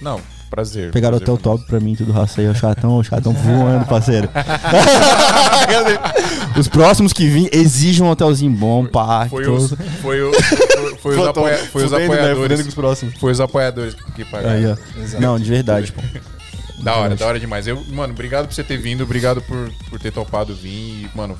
Não, 0.00 0.20
prazer. 0.48 0.92
Pegaram 0.92 1.18
prazer 1.18 1.34
até 1.34 1.48
o 1.48 1.52
top 1.56 1.66
pra 1.66 1.80
mim, 1.80 1.96
tudo 1.96 2.12
raça 2.12 2.40
aí. 2.40 2.48
O 2.48 2.54
chatão, 2.54 2.98
o 2.98 3.02
chatão 3.04 3.32
voando, 3.32 3.84
parceiro. 3.86 4.28
Os 6.58 6.68
próximos 6.68 7.12
que 7.12 7.26
vêm 7.26 7.48
exigem 7.52 8.06
um 8.06 8.10
hotelzinho 8.10 8.52
bom, 8.52 8.86
pá. 8.86 9.26
Foi 9.28 9.46
os, 9.48 9.74
foi, 10.00 10.22
o, 10.22 10.30
foi, 11.02 11.18
os, 11.18 11.26
apoia- 11.26 11.58
foi 11.58 11.84
os 11.84 11.90
né? 11.90 12.04
Apoiadores. 12.04 12.62
com 12.62 12.68
os 12.68 12.74
próximos. 12.74 13.14
Foi 13.18 13.32
os 13.32 13.40
apoiadores 13.40 13.94
que, 13.94 14.12
que 14.12 14.24
pagaram. 14.24 14.74
Aí. 14.74 15.20
Não, 15.20 15.38
de 15.38 15.50
verdade, 15.50 15.92
pô. 15.92 16.00
Da 16.82 16.96
hora, 16.96 17.14
da 17.16 17.26
hora 17.26 17.38
demais. 17.40 17.66
Eu, 17.66 17.82
mano, 17.86 18.12
obrigado 18.12 18.46
por 18.46 18.54
você 18.54 18.64
ter 18.64 18.76
vindo, 18.76 19.02
obrigado 19.02 19.40
por, 19.42 19.70
por 19.90 20.00
ter 20.00 20.12
topado 20.12 20.54
vir. 20.54 20.70
E, 20.70 21.10
mano, 21.14 21.36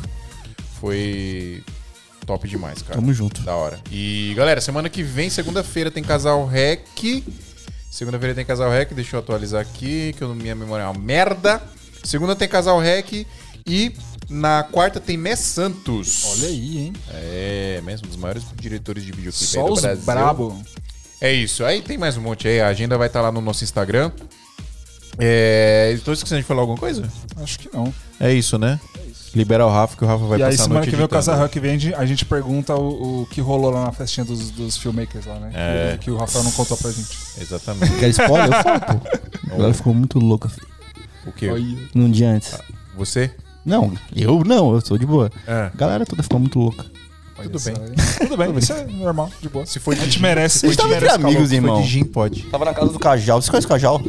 foi 0.81 1.63
top 2.27 2.49
demais, 2.49 2.83
cara. 2.83 2.95
Tamo 2.95 3.13
junto. 3.13 3.41
Da 3.43 3.55
hora. 3.55 3.79
E, 3.91 4.33
galera, 4.37 4.61
semana 4.61 4.89
que 4.89 5.03
vem, 5.03 5.31
segunda-feira, 5.31 5.91
tem 5.91 6.03
Casal 6.03 6.47
Rec. 6.47 7.25
Segunda-feira 7.91 8.35
tem 8.35 8.45
Casal 8.45 8.71
Rec, 8.71 8.93
deixa 8.95 9.17
eu 9.17 9.21
atualizar 9.21 9.61
aqui, 9.61 10.15
que 10.17 10.23
eu, 10.23 10.35
minha 10.35 10.55
memória 10.55 10.85
é 10.85 10.87
uma 10.87 10.99
merda. 10.99 11.63
Segunda 12.03 12.35
tem 12.35 12.49
Casal 12.49 12.81
Rec. 12.81 13.27
E 13.67 13.93
na 14.33 14.62
quarta 14.65 14.99
tem 14.99 15.17
Mess 15.17 15.41
Santos. 15.41 16.25
Olha 16.27 16.49
aí, 16.49 16.78
hein? 16.78 16.93
É, 17.11 17.81
mesmo, 17.85 18.07
um 18.07 18.11
dos 18.11 18.17
maiores 18.19 18.43
diretores 18.57 19.05
de 19.05 19.12
videoclipe 19.12 19.44
aí 19.44 19.62
Só 19.62 19.67
do 19.67 19.73
os 19.75 19.81
Brasil. 19.81 20.05
brabo. 20.05 20.62
É 21.20 21.33
isso. 21.33 21.65
Aí 21.65 21.83
tem 21.83 21.97
mais 21.99 22.17
um 22.17 22.20
monte 22.23 22.49
aí. 22.49 22.61
A 22.61 22.69
agenda 22.69 22.99
vai 22.99 23.07
estar 23.07 23.20
lá 23.20 23.31
no 23.31 23.41
nosso 23.41 23.62
Instagram. 23.62 24.11
É... 25.19 25.93
Estou 25.94 26.15
esquecendo 26.15 26.41
de 26.41 26.47
falar 26.47 26.62
alguma 26.62 26.78
coisa? 26.78 27.09
Acho 27.36 27.59
que 27.59 27.69
não. 27.73 27.93
É 28.19 28.33
isso, 28.33 28.59
né? 28.59 28.81
Libera 29.35 29.65
o 29.67 29.70
Rafa, 29.70 29.97
que 29.97 30.05
o 30.05 30.07
Rafa 30.07 30.25
vai 30.27 30.39
e 30.41 30.43
aí, 30.43 30.51
passar 30.51 30.62
a 30.62 30.65
semana 30.65 30.81
noite 30.81 30.91
que 30.91 30.97
vem, 30.97 31.05
o. 31.07 31.09
Casa 31.09 31.35
Rock 31.35 31.59
vem, 31.61 31.75
a 31.94 32.05
gente- 32.05 32.25
a 32.25 32.27
pergunta 32.28 32.75
o, 32.75 33.23
o 33.23 33.27
que 33.27 33.41
rolou 33.41 33.70
lá 33.70 33.85
na 33.86 33.93
festinha 33.93 34.27
dos, 34.27 34.51
dos 34.51 34.77
filmmakers 34.77 35.25
lá, 35.25 35.39
né? 35.39 35.51
É. 35.55 35.93
Que, 35.93 36.05
que 36.05 36.11
o 36.11 36.17
Rafael 36.19 36.44
não 36.44 36.52
contou 36.52 36.77
pra 36.77 36.91
gente. 36.91 37.17
Exatamente. 37.41 37.94
Quer 37.99 38.09
spoiler? 38.11 38.49
Eu 38.49 38.52
falo, 38.62 38.81
pô. 39.01 39.55
Agora 39.55 39.75
ficou 39.75 39.94
muito 39.94 40.19
louca, 40.19 40.49
filho. 40.51 40.67
o 41.27 41.33
quê? 41.33 41.49
Num 41.94 42.11
dia 42.11 42.28
antes. 42.31 42.59
Você? 42.94 43.31
Não, 43.65 43.93
eu 44.15 44.43
não, 44.45 44.75
eu 44.75 44.81
sou 44.81 44.99
de 44.99 45.07
boa. 45.07 45.31
É. 45.47 45.71
A 45.73 45.77
galera 45.77 46.05
toda 46.05 46.23
ficou 46.23 46.39
muito 46.41 46.59
louca. 46.59 46.85
Tudo 47.43 47.59
bem. 47.61 47.75
Tudo 48.19 48.37
bem, 48.37 48.57
isso 48.59 48.73
é 48.73 48.85
normal, 48.87 49.29
de 49.41 49.49
boa. 49.49 49.67
Se 49.67 49.81
for 49.81 49.93
A 49.95 49.97
gente 49.97 50.13
gin- 50.13 50.21
merece. 50.23 50.61
se 50.61 50.67
for 50.67 50.69
a 50.69 50.71
gente 50.71 50.77
de- 50.77 50.89
tava 50.89 51.01
merece 51.01 51.15
amigos, 51.17 51.49
se 51.49 51.57
for 51.57 51.65
irmão. 51.65 51.83
de 51.83 51.89
gin, 51.89 52.05
pode. 52.05 52.43
Tava 52.45 52.65
na 52.65 52.73
casa 52.75 52.93
do 52.93 52.99
Cajal. 53.01 53.43
Você 53.43 53.51
conhece 53.51 53.67
o 53.67 53.71
Cajal? 53.71 54.01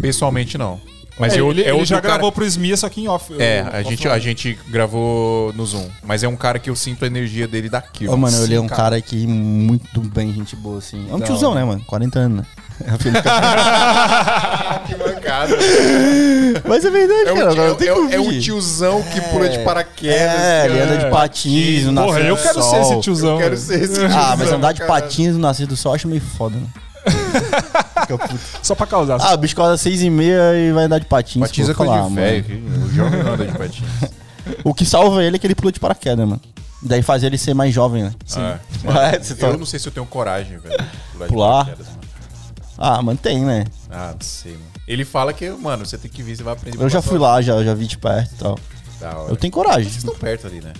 Pessoalmente, 0.00 0.56
não. 0.56 0.80
Mas 1.18 1.32
É, 1.34 1.40
eu, 1.40 1.50
ele, 1.50 1.62
é 1.62 1.74
ele 1.74 1.84
já 1.86 2.00
cara- 2.00 2.14
gravou 2.14 2.30
pro 2.30 2.44
Smia, 2.44 2.76
só 2.76 2.88
que 2.90 3.00
em 3.00 3.08
off. 3.08 3.32
É, 3.40 3.60
a 3.72 3.82
gente, 3.82 4.06
a 4.06 4.18
gente 4.18 4.58
gravou 4.68 5.52
no 5.54 5.64
Zoom. 5.64 5.88
Mas 6.04 6.22
é 6.22 6.28
um 6.28 6.36
cara 6.36 6.58
que 6.58 6.68
eu 6.68 6.76
sinto 6.76 7.04
a 7.04 7.06
energia 7.08 7.48
dele 7.48 7.68
daqui. 7.70 8.06
Ô, 8.06 8.16
mano, 8.16 8.36
ele 8.44 8.54
é 8.54 8.60
um 8.60 8.66
cara 8.68 9.00
que 9.00 9.26
muito 9.26 10.00
bem, 10.02 10.32
gente 10.34 10.54
boa, 10.54 10.78
assim. 10.78 11.06
É 11.10 11.14
um 11.14 11.20
tiozão, 11.20 11.54
né, 11.54 11.64
mano? 11.64 11.82
40 11.86 12.18
anos, 12.18 12.38
né? 12.38 12.46
que 14.86 14.94
mancada. 14.96 15.56
Mas 16.68 16.84
é 16.84 16.90
verdade, 16.90 17.28
É 17.28 17.32
o, 17.32 17.36
cara. 17.36 17.50
tio- 17.54 17.68
não 17.68 17.74
tem 17.74 17.88
é 17.88 17.94
como 17.94 18.12
é 18.12 18.20
o 18.20 18.40
tiozão 18.40 19.02
que 19.02 19.20
pula 19.22 19.48
de 19.48 19.58
paraquedas. 19.60 20.40
É, 20.40 20.66
ele 20.66 20.80
anda 20.80 20.98
de 20.98 21.10
patins 21.10 21.84
no 21.84 21.94
Porra, 21.94 22.06
nascer 22.18 22.28
eu 22.28 22.36
do 22.36 22.42
quero 22.42 22.62
sol. 22.62 22.70
ser 22.70 22.80
esse 22.92 23.00
tiozão. 23.00 23.32
Eu 23.34 23.38
quero 23.38 23.56
ser 23.56 23.82
esse 23.82 24.04
Ah, 24.04 24.08
mas 24.30 24.38
tiozão, 24.38 24.56
andar 24.58 24.72
de 24.72 24.80
cara. 24.80 24.92
patins 24.92 25.32
no 25.34 25.38
nascer 25.40 25.66
do 25.66 25.76
sol 25.76 25.92
eu 25.92 25.96
acho 25.96 26.08
meio 26.08 26.20
foda, 26.20 26.56
né? 26.56 26.66
Fica 28.02 28.18
puto. 28.18 28.38
Só 28.62 28.74
pra 28.74 28.86
causar. 28.86 29.18
Ah, 29.20 29.34
o 29.34 29.36
bicho 29.36 29.60
às 29.62 29.80
seis 29.80 30.02
e 30.02 30.10
meia 30.10 30.54
e 30.54 30.72
vai 30.72 30.84
andar 30.84 30.98
de 30.98 31.06
patins. 31.06 31.40
Patins 31.40 31.66
pô, 31.66 31.72
é 31.72 31.74
coisa 31.74 31.92
falar, 31.92 32.08
de 32.08 32.14
mano. 32.14 32.26
velho. 32.26 32.62
O 32.84 32.92
jovem 32.94 33.22
não 33.22 33.32
anda 33.32 33.46
de 33.46 33.56
patins. 33.58 33.88
O 34.62 34.74
que 34.74 34.84
salva 34.84 35.24
ele 35.24 35.36
é 35.36 35.38
que 35.38 35.46
ele 35.46 35.54
pula 35.54 35.72
de 35.72 35.80
paraquedas, 35.80 36.26
mano. 36.28 36.40
Daí 36.82 37.02
faz 37.02 37.22
ele 37.24 37.36
ser 37.38 37.54
mais 37.54 37.74
jovem, 37.74 38.02
né? 38.04 38.12
Ah, 38.36 38.58
É, 39.12 39.18
você 39.18 39.34
tá- 39.34 39.48
Eu 39.48 39.58
não 39.58 39.66
sei 39.66 39.78
se 39.80 39.88
eu 39.88 39.92
tenho 39.92 40.06
coragem, 40.06 40.58
velho. 40.58 40.76
de 41.18 41.24
Pular? 41.26 41.68
Ah, 42.78 43.00
mano, 43.02 43.18
tem, 43.18 43.40
né? 43.40 43.64
Ah, 43.90 44.12
não 44.12 44.20
sei, 44.20 44.52
mano. 44.52 44.64
Ele 44.86 45.04
fala 45.04 45.32
que, 45.32 45.48
mano, 45.50 45.84
você 45.86 45.96
tem 45.98 46.10
que 46.10 46.22
vir, 46.22 46.36
você 46.36 46.42
vai 46.42 46.52
aprender. 46.54 46.82
Eu 46.82 46.88
já 46.88 47.00
fui 47.02 47.18
lá, 47.18 47.40
já, 47.40 47.62
já 47.64 47.74
vi 47.74 47.86
de 47.86 47.96
perto 47.98 48.32
e 48.34 48.38
tal. 48.38 48.58
Da 49.00 49.16
hora. 49.18 49.32
Eu 49.32 49.36
tenho 49.36 49.52
coragem. 49.52 49.84
Vocês 49.84 49.96
estão 49.96 50.14
perto 50.14 50.46
ali, 50.46 50.60
né? 50.60 50.72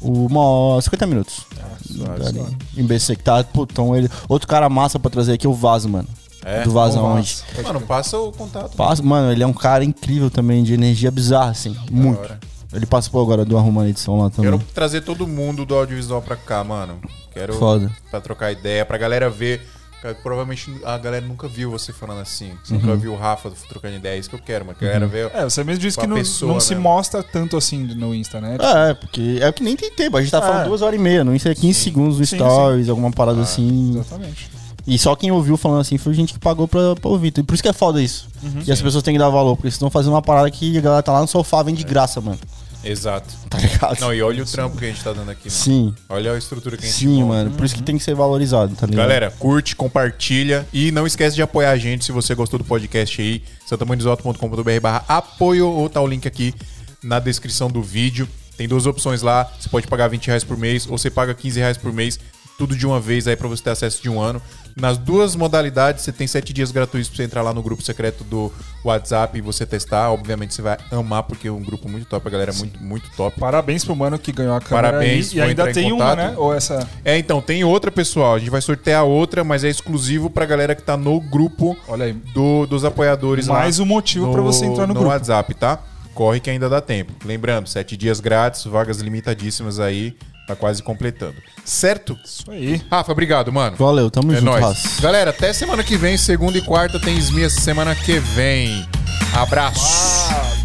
Uma 0.00 0.40
hora, 0.42 0.82
50 0.82 1.06
minutos. 1.06 1.46
suave, 1.86 2.22
Dali. 2.24 2.38
suave. 2.38 2.56
Em 2.76 2.84
BC 2.86 3.16
que 3.16 3.22
tá, 3.22 3.42
putão, 3.44 3.96
ele. 3.96 4.08
Outro 4.28 4.46
cara 4.46 4.68
massa 4.68 4.98
pra 4.98 5.10
trazer 5.10 5.32
aqui 5.32 5.46
é 5.46 5.50
o 5.50 5.54
Vaso, 5.54 5.88
mano. 5.88 6.08
É? 6.46 6.62
do 6.62 6.72
Vazão 6.72 7.00
Vamos 7.00 7.14
lá. 7.14 7.20
onde. 7.20 7.54
Pode 7.54 7.68
Mano, 7.68 7.80
passa 7.86 8.18
o 8.18 8.30
contato. 8.30 8.76
Passa- 8.76 9.02
Mano, 9.02 9.32
ele 9.32 9.42
é 9.42 9.46
um 9.46 9.52
cara 9.54 9.82
incrível 9.82 10.30
também, 10.30 10.62
de 10.62 10.74
energia 10.74 11.10
bizarra, 11.10 11.52
assim. 11.52 11.74
Muito. 11.90 12.20
hora. 12.20 12.38
Ele 12.70 12.84
participou 12.84 13.22
agora 13.22 13.46
do 13.46 13.56
Arrumando 13.56 13.88
Edição 13.88 14.18
lá 14.18 14.28
também. 14.28 14.50
Quero 14.50 14.62
trazer 14.74 15.00
todo 15.00 15.26
mundo 15.26 15.64
do 15.64 15.74
audiovisual 15.74 16.20
pra 16.20 16.36
cá, 16.36 16.62
mano. 16.62 17.00
Quero 17.32 17.54
Foda. 17.54 17.90
pra 18.10 18.20
trocar 18.20 18.52
ideia, 18.52 18.84
pra 18.84 18.98
galera 18.98 19.30
ver. 19.30 19.66
Cara, 20.04 20.14
Provavelmente 20.22 20.70
a 20.84 20.98
galera 20.98 21.24
nunca 21.26 21.48
viu 21.48 21.70
você 21.70 21.90
falando 21.90 22.20
assim. 22.20 22.52
Você 22.62 22.74
Uhum. 22.74 22.80
nunca 22.80 22.94
viu 22.96 23.14
o 23.14 23.16
Rafa 23.16 23.50
trocando 23.66 23.96
ideia. 23.96 24.16
É 24.16 24.18
isso 24.18 24.28
que 24.28 24.34
eu 24.36 24.40
quero, 24.40 24.66
mano. 24.66 24.76
Que 24.78 24.84
a 24.84 24.88
galera 24.88 25.06
vê. 25.06 25.22
É, 25.32 25.44
você 25.44 25.64
mesmo 25.64 25.80
disse 25.80 25.98
que 25.98 26.06
não, 26.06 26.16
pessoa 26.16 26.52
não 26.52 26.60
se 26.60 26.74
mesmo. 26.74 26.82
mostra 26.82 27.22
tanto 27.22 27.56
assim 27.56 27.78
no 27.78 28.14
Insta, 28.14 28.38
né? 28.38 28.58
É, 28.60 28.92
porque 28.92 29.38
é 29.40 29.50
que 29.50 29.62
nem 29.62 29.74
tem 29.74 29.90
tempo. 29.90 30.18
A 30.18 30.20
gente 30.20 30.30
tá 30.30 30.42
falando 30.42 30.60
É. 30.60 30.64
duas 30.68 30.82
horas 30.82 31.00
e 31.00 31.02
meia, 31.02 31.24
não 31.24 31.34
isso 31.34 31.48
é 31.48 31.54
15 31.54 31.80
segundos 31.80 32.18
no 32.18 32.26
Sim, 32.26 32.36
Stories, 32.36 32.90
alguma 32.90 33.10
parada 33.10 33.40
assim. 33.40 33.92
Exatamente. 33.94 34.50
E 34.86 34.98
só 34.98 35.16
quem 35.16 35.30
ouviu 35.32 35.56
falando 35.56 35.80
assim 35.80 35.96
foi 35.96 36.12
gente 36.12 36.34
que 36.34 36.38
pagou 36.38 36.68
pra, 36.68 36.94
pra 36.96 37.08
ouvir. 37.10 37.32
E 37.38 37.42
por 37.42 37.54
isso 37.54 37.62
que 37.62 37.68
é 37.70 37.72
foda 37.72 38.02
isso. 38.02 38.28
e 38.66 38.70
as 38.70 38.82
pessoas 38.82 39.02
têm 39.02 39.14
que 39.14 39.18
dar 39.18 39.30
valor, 39.30 39.56
porque 39.56 39.68
vocês 39.68 39.76
estão 39.76 39.88
fazendo 39.88 40.12
uma 40.12 40.20
parada 40.20 40.50
que 40.50 40.76
a 40.76 40.80
galera 40.82 41.02
tá 41.02 41.12
lá 41.12 41.22
no 41.22 41.26
sofá, 41.28 41.62
vem 41.62 41.74
de 41.74 41.82
graça, 41.82 42.20
mano. 42.20 42.38
Exato. 42.84 43.34
Tá 43.48 43.58
ligado? 43.58 44.00
Não, 44.00 44.12
e 44.12 44.22
olha 44.22 44.42
o 44.42 44.46
trampo 44.46 44.76
que 44.76 44.84
a 44.84 44.88
gente 44.88 45.02
tá 45.02 45.12
dando 45.12 45.30
aqui, 45.30 45.48
mano. 45.48 45.60
Sim, 45.60 45.94
Olha 46.08 46.32
a 46.32 46.38
estrutura 46.38 46.76
que 46.76 46.84
a 46.84 46.86
gente 46.86 46.96
sim, 46.98 47.22
mano. 47.22 47.50
Por 47.50 47.64
isso 47.64 47.74
que 47.74 47.82
tem 47.82 47.96
que 47.96 48.04
ser 48.04 48.14
valorizado, 48.14 48.74
tá 48.74 48.86
ligado? 48.86 49.06
Galera, 49.06 49.30
curte, 49.30 49.74
compartilha 49.74 50.66
e 50.72 50.90
não 50.92 51.06
esquece 51.06 51.34
de 51.34 51.42
apoiar 51.42 51.70
a 51.70 51.76
gente 51.76 52.04
se 52.04 52.12
você 52.12 52.34
gostou 52.34 52.58
do 52.58 52.64
podcast 52.64 53.20
aí, 53.20 53.42
santamandesoto.com.br 53.66 54.80
barra 54.80 55.04
apoio 55.08 55.68
ou 55.68 55.88
tá 55.88 56.00
o 56.00 56.06
link 56.06 56.26
aqui 56.26 56.54
na 57.02 57.18
descrição 57.18 57.70
do 57.70 57.82
vídeo. 57.82 58.28
Tem 58.56 58.68
duas 58.68 58.86
opções 58.86 59.22
lá, 59.22 59.50
você 59.58 59.68
pode 59.68 59.86
pagar 59.86 60.08
20 60.08 60.26
reais 60.28 60.44
por 60.44 60.56
mês 60.56 60.86
ou 60.86 60.96
você 60.96 61.10
paga 61.10 61.34
15 61.34 61.58
reais 61.58 61.76
por 61.76 61.92
mês, 61.92 62.20
tudo 62.56 62.76
de 62.76 62.86
uma 62.86 63.00
vez 63.00 63.26
aí 63.26 63.36
pra 63.36 63.48
você 63.48 63.62
ter 63.62 63.70
acesso 63.70 64.00
de 64.02 64.08
um 64.08 64.20
ano. 64.20 64.40
Nas 64.76 64.98
duas 64.98 65.36
modalidades, 65.36 66.02
você 66.02 66.10
tem 66.10 66.26
sete 66.26 66.52
dias 66.52 66.72
gratuitos 66.72 67.08
pra 67.08 67.16
você 67.18 67.22
entrar 67.22 67.42
lá 67.42 67.54
no 67.54 67.62
grupo 67.62 67.80
secreto 67.80 68.24
do 68.24 68.52
WhatsApp 68.84 69.38
e 69.38 69.40
você 69.40 69.64
testar. 69.64 70.10
Obviamente 70.10 70.52
você 70.52 70.62
vai 70.62 70.76
amar, 70.90 71.22
porque 71.22 71.46
é 71.46 71.52
um 71.52 71.62
grupo 71.62 71.88
muito 71.88 72.06
top, 72.06 72.26
a 72.26 72.30
galera 72.30 72.50
é 72.50 72.54
muito, 72.54 72.82
muito 72.82 73.08
top. 73.16 73.38
Parabéns 73.38 73.84
pro 73.84 73.94
mano 73.94 74.18
que 74.18 74.32
ganhou 74.32 74.54
a 74.56 74.60
câmera 74.60 74.88
Parabéns. 74.88 75.32
E 75.32 75.36
vou 75.36 75.44
ainda 75.44 75.72
tem 75.72 75.92
uma, 75.92 76.16
né? 76.16 76.34
Ou 76.36 76.52
essa. 76.52 76.88
É, 77.04 77.16
então, 77.16 77.40
tem 77.40 77.62
outra, 77.62 77.90
pessoal. 77.92 78.34
A 78.34 78.38
gente 78.40 78.50
vai 78.50 78.60
sortear 78.60 79.04
outra, 79.04 79.44
mas 79.44 79.62
é 79.62 79.68
exclusivo 79.68 80.28
pra 80.28 80.44
galera 80.44 80.74
que 80.74 80.82
tá 80.82 80.96
no 80.96 81.20
grupo 81.20 81.76
Olha 81.86 82.06
aí. 82.06 82.12
do- 82.12 82.66
dos 82.66 82.84
apoiadores 82.84 83.46
lá. 83.46 83.60
Mais 83.60 83.78
um 83.78 83.84
motivo 83.86 84.32
pra 84.32 84.42
você 84.42 84.64
entrar 84.66 84.88
no 84.88 84.94
grupo. 84.94 85.08
WhatsApp, 85.08 85.54
tá? 85.54 85.78
Corre 86.14 86.40
que 86.40 86.50
ainda 86.50 86.68
dá 86.68 86.80
tempo. 86.80 87.12
Lembrando, 87.24 87.68
sete 87.68 87.96
dias 87.96 88.18
grátis, 88.20 88.64
vagas 88.64 88.98
limitadíssimas 88.98 89.78
aí. 89.78 90.16
Tá 90.46 90.54
quase 90.54 90.82
completando. 90.82 91.36
Certo? 91.64 92.18
Isso 92.24 92.50
aí. 92.50 92.82
Rafa, 92.90 93.10
obrigado, 93.12 93.50
mano. 93.52 93.76
Valeu, 93.76 94.10
tamo 94.10 94.32
É 94.32 94.36
junto, 94.36 94.44
nóis. 94.44 95.00
Galera, 95.00 95.30
até 95.30 95.52
semana 95.52 95.82
que 95.82 95.96
vem, 95.96 96.16
segunda 96.18 96.58
e 96.58 96.62
quarta 96.62 97.00
tem 97.00 97.16
Esmias 97.16 97.54
semana 97.54 97.94
que 97.94 98.18
vem. 98.18 98.86
Abraço. 99.34 100.63